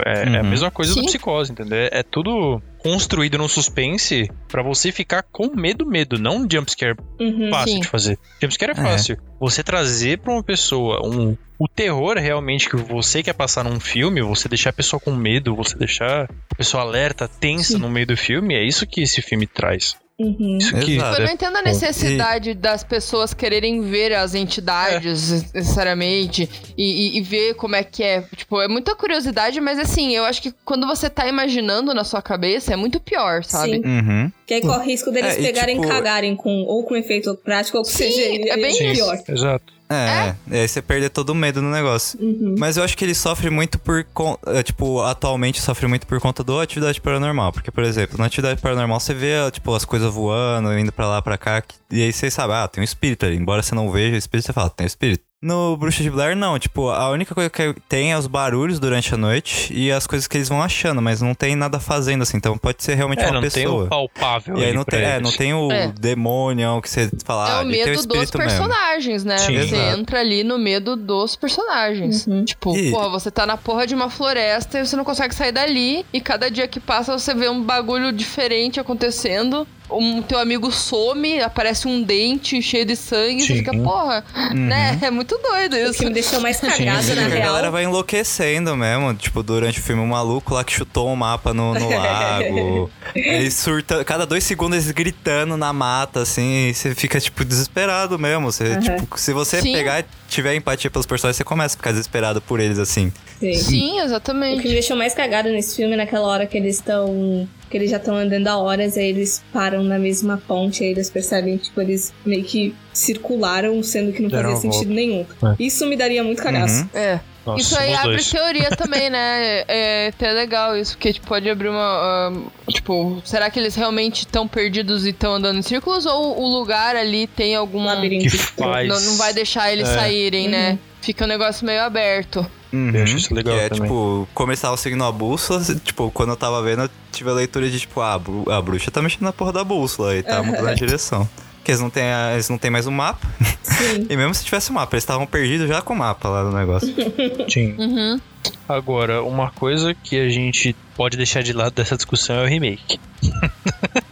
É, 0.06 0.22
é 0.34 0.38
a 0.38 0.42
Uhum. 0.42 0.50
mesma 0.50 0.70
coisa 0.70 0.92
Sim. 0.92 1.00
do 1.00 1.06
psicose, 1.06 1.52
entendeu? 1.52 1.78
É, 1.78 2.00
é 2.00 2.02
tudo 2.02 2.60
construído 2.78 3.38
num 3.38 3.48
suspense 3.48 4.30
pra 4.48 4.62
você 4.62 4.92
ficar 4.92 5.22
com 5.22 5.54
medo, 5.54 5.86
medo, 5.86 6.18
não 6.18 6.38
um 6.38 6.46
jumpscare 6.50 6.96
Uhum. 7.20 7.50
fácil 7.50 7.72
Sim. 7.74 7.80
de 7.80 7.88
fazer. 7.88 8.18
Jumpscare 8.42 8.72
é 8.76 8.80
É. 8.80 8.82
fácil. 8.82 9.16
Você 9.40 9.62
trazer 9.62 10.18
pra 10.18 10.32
uma 10.32 10.42
pessoa 10.42 11.00
um, 11.06 11.36
o 11.64 11.68
terror 11.68 12.16
realmente 12.18 12.68
que 12.68 12.76
você 12.76 13.22
quer 13.22 13.32
passar 13.32 13.64
num 13.64 13.80
filme, 13.80 14.20
você 14.20 14.48
deixar 14.48 14.70
a 14.70 14.72
pessoa 14.74 15.00
com 15.00 15.12
medo, 15.12 15.54
você 15.56 15.76
deixar 15.76 16.28
a 16.50 16.54
pessoa 16.54 16.82
alerta, 16.82 17.26
tensa 17.26 17.72
Sim. 17.74 17.78
no 17.78 17.88
meio 17.88 18.06
do 18.06 18.16
filme, 18.16 18.54
é 18.54 18.62
isso 18.62 18.86
que 18.86 19.00
esse 19.02 19.22
filme 19.22 19.46
traz. 19.46 19.96
Uhum. 20.16 20.58
Isso 20.60 20.72
que. 20.78 20.94
Eu 20.96 21.20
não 21.26 21.32
entendo 21.32 21.56
a 21.56 21.62
necessidade 21.62 22.54
das 22.54 22.84
pessoas 22.84 23.34
quererem 23.34 23.80
ver 23.82 24.12
as 24.14 24.32
entidades 24.32 25.52
necessariamente 25.52 26.48
e, 26.78 27.16
e- 27.16 27.18
e 27.18 27.20
ver 27.20 27.54
como 27.54 27.74
é 27.74 27.82
que 27.82 28.00
é. 28.02 28.22
Tipo, 28.36 28.60
é 28.60 28.68
muita 28.68 28.94
curiosidade, 28.94 29.60
mas 29.60 29.76
assim, 29.76 30.14
eu 30.14 30.24
acho 30.24 30.40
que 30.40 30.52
quando 30.64 30.86
você 30.86 31.10
tá 31.10 31.26
imaginando 31.26 31.92
na 31.92 32.04
sua 32.04 32.22
cabeça 32.22 32.72
é 32.72 32.76
muito 32.76 33.00
pior, 33.00 33.42
sabe? 33.42 33.72
Sim. 33.72 33.82
Uhum. 33.84 34.32
Que 34.46 34.54
aí 34.54 34.60
corre 34.60 34.78
o 34.78 34.86
risco 34.86 35.10
deles 35.10 35.34
É, 35.36 35.40
e, 35.40 35.42
pegarem 35.46 35.78
e 35.78 35.80
tipo- 35.80 35.92
cagarem 35.92 36.36
com, 36.36 36.62
ou 36.62 36.84
com 36.84 36.94
efeito 36.94 37.34
prático 37.34 37.78
ou 37.78 37.82
com 37.84 37.90
Sim, 37.90 38.08
CGI. 38.08 38.50
é 38.50 38.56
bem 38.56 38.64
aí 38.66 38.92
isso. 38.92 39.04
pior. 39.04 39.18
Exato. 39.28 39.73
É, 39.88 40.34
e 40.50 40.56
aí 40.56 40.68
você 40.68 40.80
perde 40.80 41.08
todo 41.08 41.30
o 41.30 41.34
medo 41.34 41.60
no 41.60 41.70
negócio. 41.70 42.18
Uhum. 42.20 42.54
Mas 42.58 42.76
eu 42.76 42.82
acho 42.82 42.96
que 42.96 43.04
ele 43.04 43.14
sofre 43.14 43.50
muito 43.50 43.78
por. 43.78 44.04
é, 44.46 44.62
Tipo, 44.62 45.02
atualmente 45.02 45.60
sofre 45.60 45.86
muito 45.86 46.06
por 46.06 46.18
conta 46.20 46.42
do 46.42 46.58
atividade 46.58 47.00
paranormal. 47.00 47.52
Porque, 47.52 47.70
por 47.70 47.84
exemplo, 47.84 48.18
na 48.18 48.26
atividade 48.26 48.60
paranormal 48.60 48.98
você 48.98 49.12
vê, 49.14 49.50
tipo, 49.50 49.74
as 49.74 49.84
coisas 49.84 50.12
voando, 50.12 50.76
indo 50.78 50.90
pra 50.90 51.06
lá, 51.06 51.20
pra 51.22 51.36
cá. 51.36 51.62
E 51.90 52.02
aí 52.02 52.12
você 52.12 52.30
sabe, 52.30 52.54
ah, 52.54 52.66
tem 52.66 52.80
um 52.80 52.84
espírito 52.84 53.26
ali. 53.26 53.36
Embora 53.36 53.62
você 53.62 53.74
não 53.74 53.90
veja 53.90 54.14
o 54.14 54.18
espírito, 54.18 54.46
você 54.46 54.52
fala, 54.52 54.70
tem 54.70 54.84
um 54.84 54.88
espírito. 54.88 55.22
No 55.44 55.76
Bruxa 55.76 56.02
de 56.02 56.10
Blair, 56.10 56.34
não. 56.34 56.58
Tipo, 56.58 56.88
a 56.88 57.10
única 57.10 57.34
coisa 57.34 57.50
que 57.50 57.74
tem 57.86 58.12
é 58.12 58.18
os 58.18 58.26
barulhos 58.26 58.78
durante 58.80 59.12
a 59.12 59.16
noite 59.18 59.70
e 59.74 59.92
as 59.92 60.06
coisas 60.06 60.26
que 60.26 60.38
eles 60.38 60.48
vão 60.48 60.62
achando, 60.62 61.02
mas 61.02 61.20
não 61.20 61.34
tem 61.34 61.54
nada 61.54 61.78
fazendo 61.78 62.22
assim. 62.22 62.38
Então 62.38 62.56
pode 62.56 62.82
ser 62.82 62.94
realmente 62.94 63.20
É, 63.22 63.26
uma 63.26 63.34
não 63.34 63.40
tem 63.42 63.50
pessoa. 63.50 63.84
o 63.84 63.88
palpável 63.88 64.56
E 64.56 64.64
aí 64.64 64.72
não 64.72 64.84
tem, 64.84 65.02
é, 65.02 65.20
não 65.20 65.30
tem 65.30 65.52
o 65.52 65.70
É. 65.70 65.88
demônio 65.88 66.80
que 66.80 66.88
você 66.88 67.10
fala, 67.24 67.46
É 67.48 67.52
ah, 67.52 67.56
o 67.56 67.58
tem 67.60 67.66
o 67.66 67.70
medo 67.72 67.90
dos 67.92 68.00
espírito 68.00 68.38
mesmo. 68.38 68.50
personagens, 68.68 69.24
né? 69.24 69.36
Sim. 69.38 69.54
você 69.58 69.76
Exato. 69.76 70.00
entra 70.00 70.20
ali 70.20 70.42
no 70.44 70.58
medo 70.58 70.96
dos 70.96 71.36
personagens. 71.36 72.26
Uhum. 72.26 72.44
Tipo, 72.44 72.74
E- 72.76 72.90
porra, 72.90 73.10
você 73.10 73.30
tá 73.30 73.44
na 73.44 73.56
porra 73.58 73.86
de 73.86 73.94
uma 73.94 74.08
floresta 74.08 74.78
e 74.78 74.86
você 74.86 74.96
não 74.96 75.04
consegue 75.04 75.34
sair 75.34 75.52
dali. 75.52 76.06
E 76.12 76.20
cada 76.22 76.50
dia 76.50 76.66
que 76.66 76.80
passa 76.80 77.18
você 77.18 77.34
vê 77.34 77.50
um 77.50 77.62
bagulho 77.62 78.12
diferente 78.12 78.80
acontecendo. 78.80 79.66
Um 79.90 80.22
teu 80.22 80.38
amigo 80.38 80.72
some, 80.72 81.40
aparece 81.40 81.86
um 81.86 82.02
dente 82.02 82.60
cheio 82.62 82.84
de 82.86 82.96
sangue. 82.96 83.42
E 83.42 83.46
você 83.46 83.54
fica, 83.56 83.72
porra, 83.76 84.24
né? 84.52 84.98
É 85.02 85.10
muito 85.10 85.36
doido 85.38 85.74
O 85.74 85.78
isso. 85.78 85.98
que 85.98 86.06
me 86.06 86.12
deixou 86.12 86.40
mais 86.40 86.58
cagada, 86.58 87.02
Sim, 87.02 87.14
na 87.14 87.26
a 87.26 87.28
galera 87.28 87.60
real. 87.60 87.72
vai 87.72 87.84
enlouquecendo 87.84 88.74
mesmo. 88.76 89.14
Tipo, 89.14 89.42
durante 89.42 89.78
o 89.80 89.82
filme, 89.82 90.00
um 90.02 90.06
maluco 90.06 90.54
lá 90.54 90.64
que 90.64 90.72
chutou 90.72 91.08
um 91.10 91.16
mapa 91.16 91.52
no, 91.52 91.74
no 91.74 91.88
lago. 91.94 92.90
Ele 93.14 93.50
surta. 93.50 94.04
Cada 94.04 94.26
dois 94.26 94.42
segundos 94.44 94.78
eles 94.78 94.90
gritando 94.90 95.56
na 95.56 95.72
mata, 95.72 96.20
assim. 96.22 96.68
E 96.70 96.74
você 96.74 96.94
fica, 96.94 97.20
tipo, 97.20 97.44
desesperado 97.44 98.18
mesmo. 98.18 98.50
Você, 98.50 98.64
Uhum. 98.64 98.80
tipo, 98.80 99.18
se 99.20 99.32
você 99.32 99.60
Sim. 99.60 99.72
pegar 99.72 100.00
e 100.00 100.04
tiver 100.34 100.54
empatia 100.54 100.90
pelos 100.90 101.06
personagens, 101.06 101.36
você 101.36 101.44
começa 101.44 101.74
a 101.74 101.78
ficar 101.78 101.90
desesperado 101.92 102.40
por 102.40 102.60
eles, 102.60 102.78
assim. 102.78 103.12
Sim. 103.40 103.54
Sim, 103.54 103.90
O 103.90 103.94
que 103.94 104.00
exatamente. 104.02 104.66
me 104.66 104.72
deixou 104.72 104.96
mais 104.96 105.14
cagada 105.14 105.50
nesse 105.50 105.76
filme 105.76 105.94
é 105.94 105.96
naquela 105.96 106.26
hora 106.26 106.46
que 106.46 106.56
eles 106.56 106.76
estão. 106.76 107.48
Que 107.70 107.78
eles 107.78 107.90
já 107.90 107.96
estão 107.96 108.14
andando 108.16 108.46
há 108.46 108.56
horas, 108.56 108.96
aí 108.96 109.08
eles 109.08 109.42
param 109.52 109.82
na 109.82 109.98
mesma 109.98 110.40
ponte, 110.46 110.84
aí 110.84 110.90
eles 110.90 111.10
percebem, 111.10 111.56
tipo, 111.56 111.80
eles 111.80 112.12
meio 112.24 112.44
que 112.44 112.74
circularam, 112.92 113.82
sendo 113.82 114.12
que 114.12 114.22
não 114.22 114.28
Deram 114.28 114.52
fazia 114.52 114.70
sentido 114.70 114.92
nenhum. 114.94 115.26
É. 115.42 115.54
Isso 115.58 115.84
me 115.86 115.96
daria 115.96 116.22
muito 116.22 116.42
cagaço. 116.42 116.82
Uhum. 116.82 116.88
É. 117.00 117.20
Nossa, 117.46 117.60
isso 117.60 117.78
aí 117.78 117.94
abre 117.94 118.10
dois. 118.12 118.30
teoria 118.30 118.70
também, 118.76 119.10
né? 119.10 119.64
É 119.68 120.08
até 120.08 120.32
legal 120.32 120.76
isso, 120.76 120.92
porque 120.96 121.12
tipo, 121.12 121.26
pode 121.26 121.48
abrir 121.50 121.68
uma. 121.68 121.78
ah, 121.80 122.32
tipo, 122.70 123.20
será 123.24 123.50
que 123.50 123.58
eles 123.58 123.74
realmente 123.74 124.20
estão 124.20 124.46
perdidos 124.48 125.04
e 125.06 125.10
estão 125.10 125.34
andando 125.34 125.58
em 125.58 125.62
círculos? 125.62 126.06
Ou 126.06 126.40
o 126.42 126.46
lugar 126.48 126.96
ali 126.96 127.26
tem 127.26 127.54
algum. 127.54 127.84
Labirinto. 127.84 128.30
Que 128.30 128.38
faz. 128.38 128.88
Não, 128.88 128.98
não 129.00 129.16
vai 129.16 129.32
deixar 129.34 129.72
eles 129.72 129.88
É. 129.88 129.94
saírem, 129.94 130.46
Uhum. 130.46 130.50
né? 130.52 130.78
Fica 131.02 131.24
um 131.24 131.28
negócio 131.28 131.66
meio 131.66 131.82
aberto. 131.82 132.46
Uhum. 132.72 132.90
Eu 132.94 133.02
acho 133.04 133.16
isso 133.18 133.34
legal 133.34 133.54
Que 133.54 133.60
é, 133.60 133.68
também. 133.68 133.82
tipo, 133.84 134.26
estavam 134.52 134.76
seguindo 134.76 135.04
a 135.04 135.12
bússola, 135.12 135.62
tipo, 135.84 136.10
quando 136.10 136.30
eu 136.30 136.36
tava 136.36 136.60
vendo, 136.62 136.82
eu 136.84 136.90
tive 137.12 137.28
a 137.30 137.34
leitura 137.34 137.68
de, 137.70 137.78
tipo, 137.78 138.00
ah, 138.00 138.14
a 138.14 138.18
bru- 138.18 138.50
a 138.50 138.60
bruxa 138.60 138.90
tá 138.90 139.00
mexendo 139.02 139.22
na 139.22 139.32
porra 139.32 139.52
da 139.52 139.62
bússola 139.62 140.16
e 140.16 140.22
tá 140.22 140.42
mudando 140.42 140.66
a 140.68 140.74
direção. 140.74 141.28
Porque 141.64 141.70
eles 141.70 141.80
não 141.80 141.88
têm, 141.88 142.02
a- 142.12 142.34
eles 142.34 142.50
não 142.50 142.58
têm 142.58 142.70
mais 142.70 142.86
o 142.86 142.92
mapa. 142.92 143.26
Sim. 143.62 144.06
E 144.10 144.16
mesmo 144.18 144.34
se 144.34 144.44
tivesse 144.44 144.70
o 144.70 144.74
mapa, 144.74 144.94
eles 144.94 145.02
estavam 145.02 145.26
perdidos 145.26 145.66
já 145.66 145.80
com 145.80 145.94
o 145.94 145.96
mapa 145.96 146.28
lá 146.28 146.44
no 146.44 146.52
negócio. 146.54 146.94
Sim. 147.48 147.74
Uhum. 147.78 148.20
Agora, 148.68 149.22
uma 149.22 149.50
coisa 149.50 149.94
que 149.94 150.18
a 150.20 150.28
gente 150.28 150.76
pode 150.94 151.16
deixar 151.16 151.42
de 151.42 151.54
lado 151.54 151.72
dessa 151.72 151.96
discussão 151.96 152.36
é 152.36 152.42
o 152.44 152.46
remake. 152.46 153.00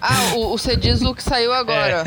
Ah, 0.00 0.34
o, 0.34 0.52
o 0.54 0.58
Cedislo 0.58 1.14
que 1.14 1.22
saiu 1.22 1.52
agora. 1.52 2.04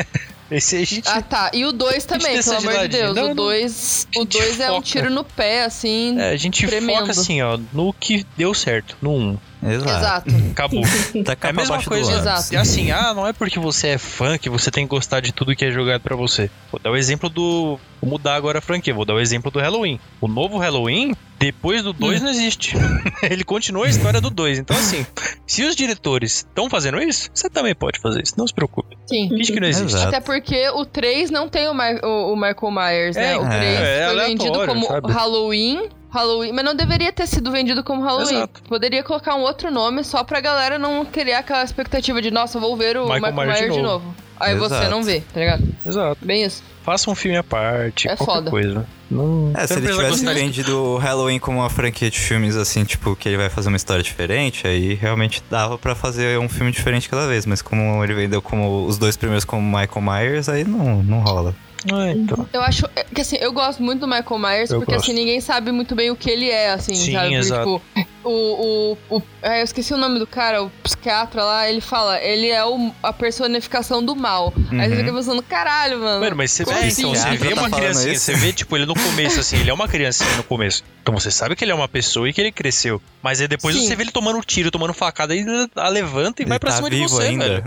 Esse 0.51 0.78
a 0.78 0.86
gente. 0.86 1.07
Ah, 1.07 1.22
tá. 1.22 1.51
E 1.53 1.66
o 1.66 1.72
2 1.72 2.05
também, 2.05 2.41
pelo 2.41 2.60
de 2.60 2.68
amor 2.68 2.82
de. 2.82 2.88
Deus. 2.88 3.16
Não, 3.16 3.24
o 3.26 3.28
não. 3.30 3.36
2 3.36 4.07
A 4.16 4.20
o 4.20 4.26
dois 4.26 4.60
é 4.60 4.72
um 4.72 4.82
tiro 4.82 5.10
no 5.10 5.24
pé, 5.24 5.64
assim. 5.66 6.20
é, 6.20 6.30
a 6.32 6.36
gente 6.38 6.66
tremendo. 6.66 6.99
foca 6.99 7.12
assim, 7.12 7.41
ó, 7.41 7.57
no 7.74 7.93
que 7.93 8.26
deu 8.38 8.53
certo, 8.53 8.95
no 9.01 9.12
1. 9.12 9.30
Exato. 9.30 9.39
Exato. 9.62 10.30
Acabou. 10.51 10.82
Tá 11.26 11.36
É 11.41 11.49
a 11.49 11.53
mesma 11.53 11.82
coisa. 11.84 12.12
Exato. 12.14 12.53
E 12.53 12.57
assim, 12.57 12.91
ah, 12.91 13.14
não 13.14 13.28
é 13.28 13.34
porque 13.34 13.60
você 13.60 13.89
é 13.89 13.97
fã 13.97 14.38
que 14.38 14.49
você 14.49 14.72
tem 14.72 14.86
que 14.86 14.89
gostar 14.89 15.20
de 15.20 15.32
tudo 15.34 15.55
que 15.55 15.66
é 15.66 15.72
jogado 15.72 16.01
pra 16.01 16.16
você. 16.16 16.49
Vou 16.72 16.80
dar 16.80 16.91
o 16.91 16.95
exemplo 16.97 17.30
do. 17.30 17.80
Vou 18.01 18.10
mudar 18.12 18.36
agora 18.36 18.60
a 18.60 18.62
franquia, 18.62 18.93
vou 18.93 19.03
dar 19.05 19.16
o 19.16 19.20
exemplo 19.20 19.51
do 19.51 19.60
Halloween. 19.60 19.99
O 20.22 20.28
novo 20.30 20.57
Halloween 20.57 21.14
Depois 21.38 21.84
do 21.84 21.91
2 21.91 22.22
não 22.22 22.30
existe. 22.30 22.74
Ele 23.24 23.43
continua 23.43 23.86
a 23.86 23.89
história 23.89 24.22
do 24.22 24.30
2. 24.30 24.60
Então, 24.60 24.78
assim, 24.78 25.05
se 25.45 25.64
os 25.64 25.76
diretores 25.76 26.38
estão 26.38 26.70
fazendo 26.70 27.01
isso, 27.01 27.30
você 27.34 27.49
também 27.49 27.76
pode 27.76 27.99
fazer 27.99 28.22
isso. 28.24 28.36
Não 28.38 28.47
se 28.47 28.53
preocupe. 28.53 28.97
Sim. 29.07 29.28
Finge 29.30 29.51
que 29.51 29.60
não 29.60 29.68
existe. 29.68 29.93
Exato. 29.95 30.07
Até 30.07 30.22
porque 30.22 30.70
o 30.70 30.86
3 30.86 31.30
não 31.32 31.49
tem 31.49 31.68
o, 31.68 31.74
Ma- 31.74 31.99
o- 32.03 32.34
o 32.34 32.36
Michael 32.36 32.72
Myers, 32.72 33.16
né? 33.18 33.34
É, 33.34 33.38
o 33.38 33.45
é, 33.45 33.49
3 33.49 33.64
é 33.64 33.84
foi 33.84 34.03
aleatório, 34.05 34.28
vendido 34.38 34.66
como 34.66 34.88
sabe? 34.88 35.12
Halloween. 35.12 35.89
Halloween, 36.12 36.51
mas 36.51 36.66
não 36.66 36.76
deveria 36.76 37.12
ter 37.12 37.28
sido 37.28 37.51
vendido 37.51 37.84
como 37.84 38.03
Halloween. 38.03 38.36
Exato. 38.38 38.62
Poderia 38.64 39.03
colocar 39.03 39.36
um 39.36 39.41
outro 39.41 39.70
nome 39.72 40.03
só 40.03 40.24
pra 40.24 40.39
galera 40.41 40.80
não 40.80 41.05
criar 41.05 41.39
aquela 41.39 41.64
expectativa 41.64 42.22
de, 42.22 42.32
nossa, 42.32 42.60
vou 42.60 42.76
ver 42.76 42.97
o 42.97 43.03
Michael 43.05 43.22
Michael, 43.22 43.36
Myers 43.36 43.60
Myers, 43.60 43.74
de 43.74 43.78
de 43.78 43.84
novo. 43.84 44.05
novo. 44.05 44.16
Aí 44.39 44.55
você 44.55 44.74
Exato. 44.76 44.89
não 44.91 45.03
vê, 45.03 45.22
tá 45.34 45.39
ligado? 45.39 45.64
Exato. 45.86 46.18
Bem 46.26 46.43
isso. 46.45 46.64
Faça 46.84 47.12
um 47.12 47.16
filme 47.16 47.38
à 47.38 47.43
parte, 47.43 48.07
É 48.07 48.16
qualquer 48.16 48.34
foda. 48.36 48.49
coisa. 48.49 48.88
Não, 49.12 49.51
É, 49.55 49.68
se 49.68 49.74
você 49.74 49.80
ele 49.80 49.91
tivesse 49.91 50.26
vendido 50.26 50.82
o 50.82 50.97
Halloween 50.97 51.39
como 51.39 51.57
uma 51.60 51.70
franquia 51.70 52.10
de 52.10 52.18
filmes, 52.20 52.55
assim, 52.55 52.84
tipo, 52.86 53.16
que 53.18 53.28
ele 53.28 53.38
vai 53.38 53.49
fazer 53.49 53.68
uma 53.68 53.76
história 53.76 54.01
diferente, 54.01 54.66
aí 54.66 54.93
realmente 54.93 55.43
dava 55.49 55.78
pra 55.78 55.93
fazer 55.93 56.39
um 56.39 56.47
filme 56.47 56.72
diferente 56.72 57.10
cada 57.10 57.28
vez. 57.28 57.45
Mas 57.45 57.62
como 57.62 58.01
ele 58.03 58.14
vendeu 58.14 58.41
como 58.41 58.86
os 58.86 58.97
dois 58.97 59.18
primeiros 59.18 59.43
como 59.43 59.62
Michael 59.62 60.01
Myers, 60.01 60.47
aí 60.47 60.64
não, 60.64 61.03
não 61.03 61.20
rola. 61.20 61.53
Ah, 61.92 62.12
então. 62.12 62.48
Eu 62.52 62.62
acho 62.62 62.86
é, 62.96 63.04
que 63.04 63.22
assim, 63.22 63.38
eu 63.40 63.52
gosto 63.54 63.82
muito 63.82 64.02
do 64.02 64.08
Michael 64.08 64.38
Myers 64.40 64.70
Eu 64.72 64.80
porque 64.80 64.94
gosto. 64.94 65.06
assim, 65.06 65.14
ninguém 65.14 65.40
sabe 65.40 65.72
muito 65.72 65.96
bem 65.96 66.12
o 66.12 66.16
que 66.16 66.30
ele 66.30 66.50
é, 66.50 66.72
assim, 66.72 66.94
Sim, 66.96 67.14
sabe? 67.14 67.26
Porque, 67.28 67.36
exato. 67.36 67.82
tipo, 67.96 68.10
o, 68.24 68.98
o, 69.10 69.18
o- 69.18 69.24
é, 69.42 69.62
eu 69.62 69.64
esqueci 69.64 69.94
o 69.94 69.98
nome 69.98 70.20
do 70.20 70.28
cara, 70.28 70.62
o 70.62 70.70
psiquiatra 70.84 71.42
lá, 71.44 71.70
ele 71.70 71.80
fala, 71.80 72.20
ele 72.22 72.50
é 72.50 72.64
o, 72.66 72.92
a 73.02 73.14
personificação 73.14 74.04
do 74.04 74.14
mal. 74.16 74.54
Aí 74.72 74.90
você 74.90 74.98
fica 74.98 75.14
pensando, 75.14 75.42
caralho, 75.42 76.00
mano. 76.00 76.20
Mano, 76.20 76.36
mas 76.36 76.52
você 76.52 76.66
vê, 76.66 76.72
assim? 76.74 77.02
então, 77.02 77.16
você 77.16 77.30
vê 77.38 77.38
tá 77.38 77.62
uma 77.62 77.70
falando 77.70 77.76
criancinha, 77.76 78.14
isso? 78.14 78.26
você 78.26 78.34
vê, 78.36 78.52
tipo, 78.52 78.76
ele 78.76 78.86
no 78.86 78.94
começo, 78.96 79.40
assim, 79.40 79.58
ele 79.58 79.70
é 79.70 79.74
uma 79.74 79.88
criancinha 79.88 80.36
no 80.36 80.44
começo. 80.44 80.84
Então 81.02 81.18
você 81.18 81.32
sabe 81.32 81.56
que 81.56 81.64
ele 81.64 81.72
é 81.72 81.76
uma 81.76 81.88
pessoa 81.88 82.30
e 82.30 82.34
que 82.34 82.42
ele 82.42 82.52
cresceu. 82.52 83.02
Mas 83.24 83.40
aí 83.42 83.48
depois 83.48 83.76
Sim. 83.76 83.88
você 83.88 83.96
vê 83.96 84.04
ele 84.04 84.12
tomando 84.12 84.40
tiro, 84.42 84.70
tomando 84.70 84.94
facada, 84.94 85.34
e 85.34 85.40
ele 85.40 85.70
a 85.76 85.88
levanta 85.88 86.42
e 86.42 86.44
ele 86.44 86.50
vai 86.50 86.60
pra 86.60 86.72
tá 86.72 86.76
cima 86.78 86.90
de 86.90 87.00
você, 87.02 87.24
ainda. 87.24 87.62
velho. 87.62 87.64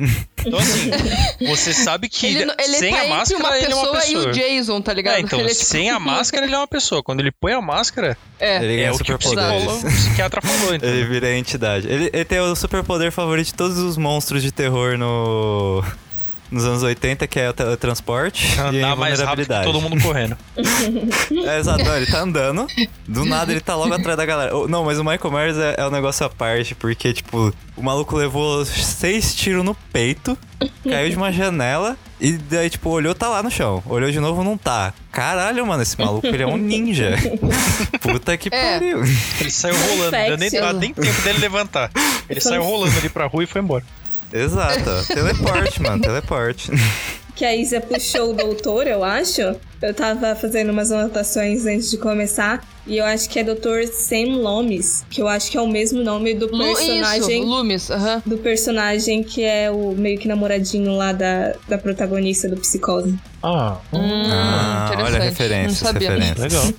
Então 0.47 0.59
assim, 0.59 0.91
você 1.49 1.73
sabe 1.73 2.09
que 2.09 2.27
Ele, 2.27 2.43
ele 2.59 2.77
sem 2.77 2.93
tá 2.95 3.03
a 3.03 3.09
máscara 3.09 3.43
uma 3.43 3.57
ele 3.57 3.73
é 3.73 3.75
uma 3.75 3.83
pessoa 3.85 4.02
e 4.05 4.15
pessoa. 4.15 4.29
o 4.29 4.33
Jason, 4.33 4.81
tá 4.81 4.93
ligado? 4.93 5.17
É, 5.17 5.21
então, 5.21 5.39
Ele 5.41 5.51
é, 5.51 5.53
tipo, 5.53 5.65
sem 5.65 5.91
a 5.91 5.99
máscara 6.01 6.45
ele 6.47 6.55
é 6.55 6.59
uma 6.59 6.69
pessoa. 6.69 7.03
Quando 7.03 7.21
ele 7.21 7.33
põe 7.33 7.53
a 7.53 7.61
máscara, 7.61 8.17
É, 8.39 8.57
Ele 8.63 8.77
ganha 8.77 8.89
é 8.89 8.93
o 8.93 8.99
que 8.99 9.13
o 9.13 9.19
psiquiatra 9.19 10.41
falou, 10.43 10.75
então. 10.75 10.89
Ele 10.89 11.05
vira 11.07 11.27
a 11.29 11.37
entidade. 11.37 11.87
Ele, 11.89 12.11
ele 12.13 12.25
tem 12.25 12.41
o 12.41 12.55
superpoder 12.57 13.11
favorito 13.13 13.47
de 13.47 13.55
todos 13.55 13.79
os 13.79 13.97
monstros 13.97 14.43
de 14.43 14.51
terror 14.53 14.97
no... 14.99 15.83
nos 16.51 16.65
anos 16.65 16.83
80, 16.83 17.27
que 17.27 17.39
é 17.41 17.49
o 17.49 17.53
teletransporte 17.53 18.47
e 18.57 18.59
a 18.59 18.69
Andar 18.69 18.97
mais 18.97 19.21
rápido 19.21 19.47
que 19.47 19.53
invulnerabilidade. 19.53 19.65
todo 19.65 19.81
mundo 19.81 20.03
correndo. 20.03 20.37
É, 21.47 21.59
exato, 21.59 21.83
ele 21.83 22.07
tá 22.07 22.21
andando, 22.21 22.67
do 23.09 23.25
nada 23.25 23.51
ele 23.53 23.61
tá 23.61 23.75
logo 23.75 23.93
atrás 23.95 24.17
da 24.17 24.25
galera. 24.27 24.53
Não, 24.69 24.85
mas 24.85 24.99
o 24.99 25.05
Michael 25.05 25.31
Myers 25.33 25.57
é, 25.57 25.75
é 25.79 25.87
um 25.87 25.91
negócio 25.91 26.25
à 26.27 26.29
parte, 26.31 26.75
porque, 26.75 27.13
tipo, 27.13 27.53
o 27.77 27.83
maluco 27.83 28.17
levou 28.17 28.65
seis 28.65 29.35
tiros 29.35 29.65
no 29.65 29.75
peito, 29.75 30.37
caiu 30.85 31.11
de 31.11 31.17
uma 31.17 31.33
janela 31.33 31.97
e 32.21 32.33
daí, 32.33 32.71
tipo, 32.71 32.91
olhou, 32.91 33.15
tá 33.15 33.29
lá 33.29 33.43
no 33.43 33.51
chão. 33.51 33.83
Olhou 33.87 34.11
de 34.11 34.21
novo, 34.21 34.45
não 34.45 34.57
tá. 34.57 34.93
Caralho, 35.11 35.67
mano, 35.67 35.83
esse 35.83 35.99
maluco, 35.99 36.27
ele 36.27 36.43
é 36.43 36.47
um 36.47 36.57
ninja. 36.57 37.17
Puta 38.01 38.37
que 38.37 38.49
É. 38.53 38.75
pariu. 38.75 39.03
Ele 39.41 39.51
saiu 39.51 39.75
rolando, 39.75 40.11
deu 40.11 40.37
nem, 40.39 40.51
dá 40.51 40.73
nem 40.73 40.95
tempo 40.95 41.23
dele 41.23 41.39
levantar. 41.39 41.91
Ele 42.29 42.41
saiu 42.41 42.63
rolando 42.63 42.97
ali 42.99 43.09
pra 43.09 43.27
rua 43.27 43.43
e 43.43 43.47
foi 43.47 43.61
embora. 43.61 43.85
Exato, 44.33 44.91
teleporte, 45.13 45.83
mano, 45.83 46.01
teleporte. 46.01 46.71
Que 47.35 47.45
a 47.47 47.57
Isa 47.57 47.81
puxou 47.81 48.31
o 48.31 48.33
doutor, 48.35 48.87
eu 48.87 49.03
acho. 49.03 49.41
Eu 49.81 49.95
tava 49.95 50.35
fazendo 50.37 50.71
umas 50.71 50.93
anotações 50.93 51.65
antes 51.67 51.91
de 51.91 51.97
começar. 51.99 52.63
E 52.87 52.99
eu 52.99 53.05
acho 53.05 53.29
que 53.31 53.39
é 53.39 53.45
Dr. 53.45 53.87
Sam 53.93 54.37
Loomis, 54.43 55.05
que 55.09 55.23
eu 55.23 55.29
acho 55.29 55.51
que 55.51 55.57
é 55.57 55.61
o 55.61 55.67
mesmo 55.69 56.03
nome 56.03 56.35
do 56.35 56.47
Lu- 56.55 56.67
isso, 56.73 56.85
personagem. 56.87 57.45
Loomis, 57.45 57.91
aham. 57.91 58.23
Do 58.27 58.39
personagem 58.39 59.23
que 59.23 59.43
é 59.43 59.71
o 59.71 59.93
meio 59.93 60.19
que 60.19 60.29
namoradinho 60.29 60.95
lá 60.97 61.13
da, 61.13 61.55
da 61.69 61.79
protagonista 61.79 62.49
do 62.49 62.57
Psicose. 62.57 63.15
Ah, 63.43 63.79
Hum, 63.93 64.23
Ah, 64.31 64.91
olha 64.99 65.17
a 65.19 65.21
referência, 65.23 65.69
Não 65.87 65.93
sabia. 65.93 66.11
referência. 66.11 66.43
legal. 66.45 66.73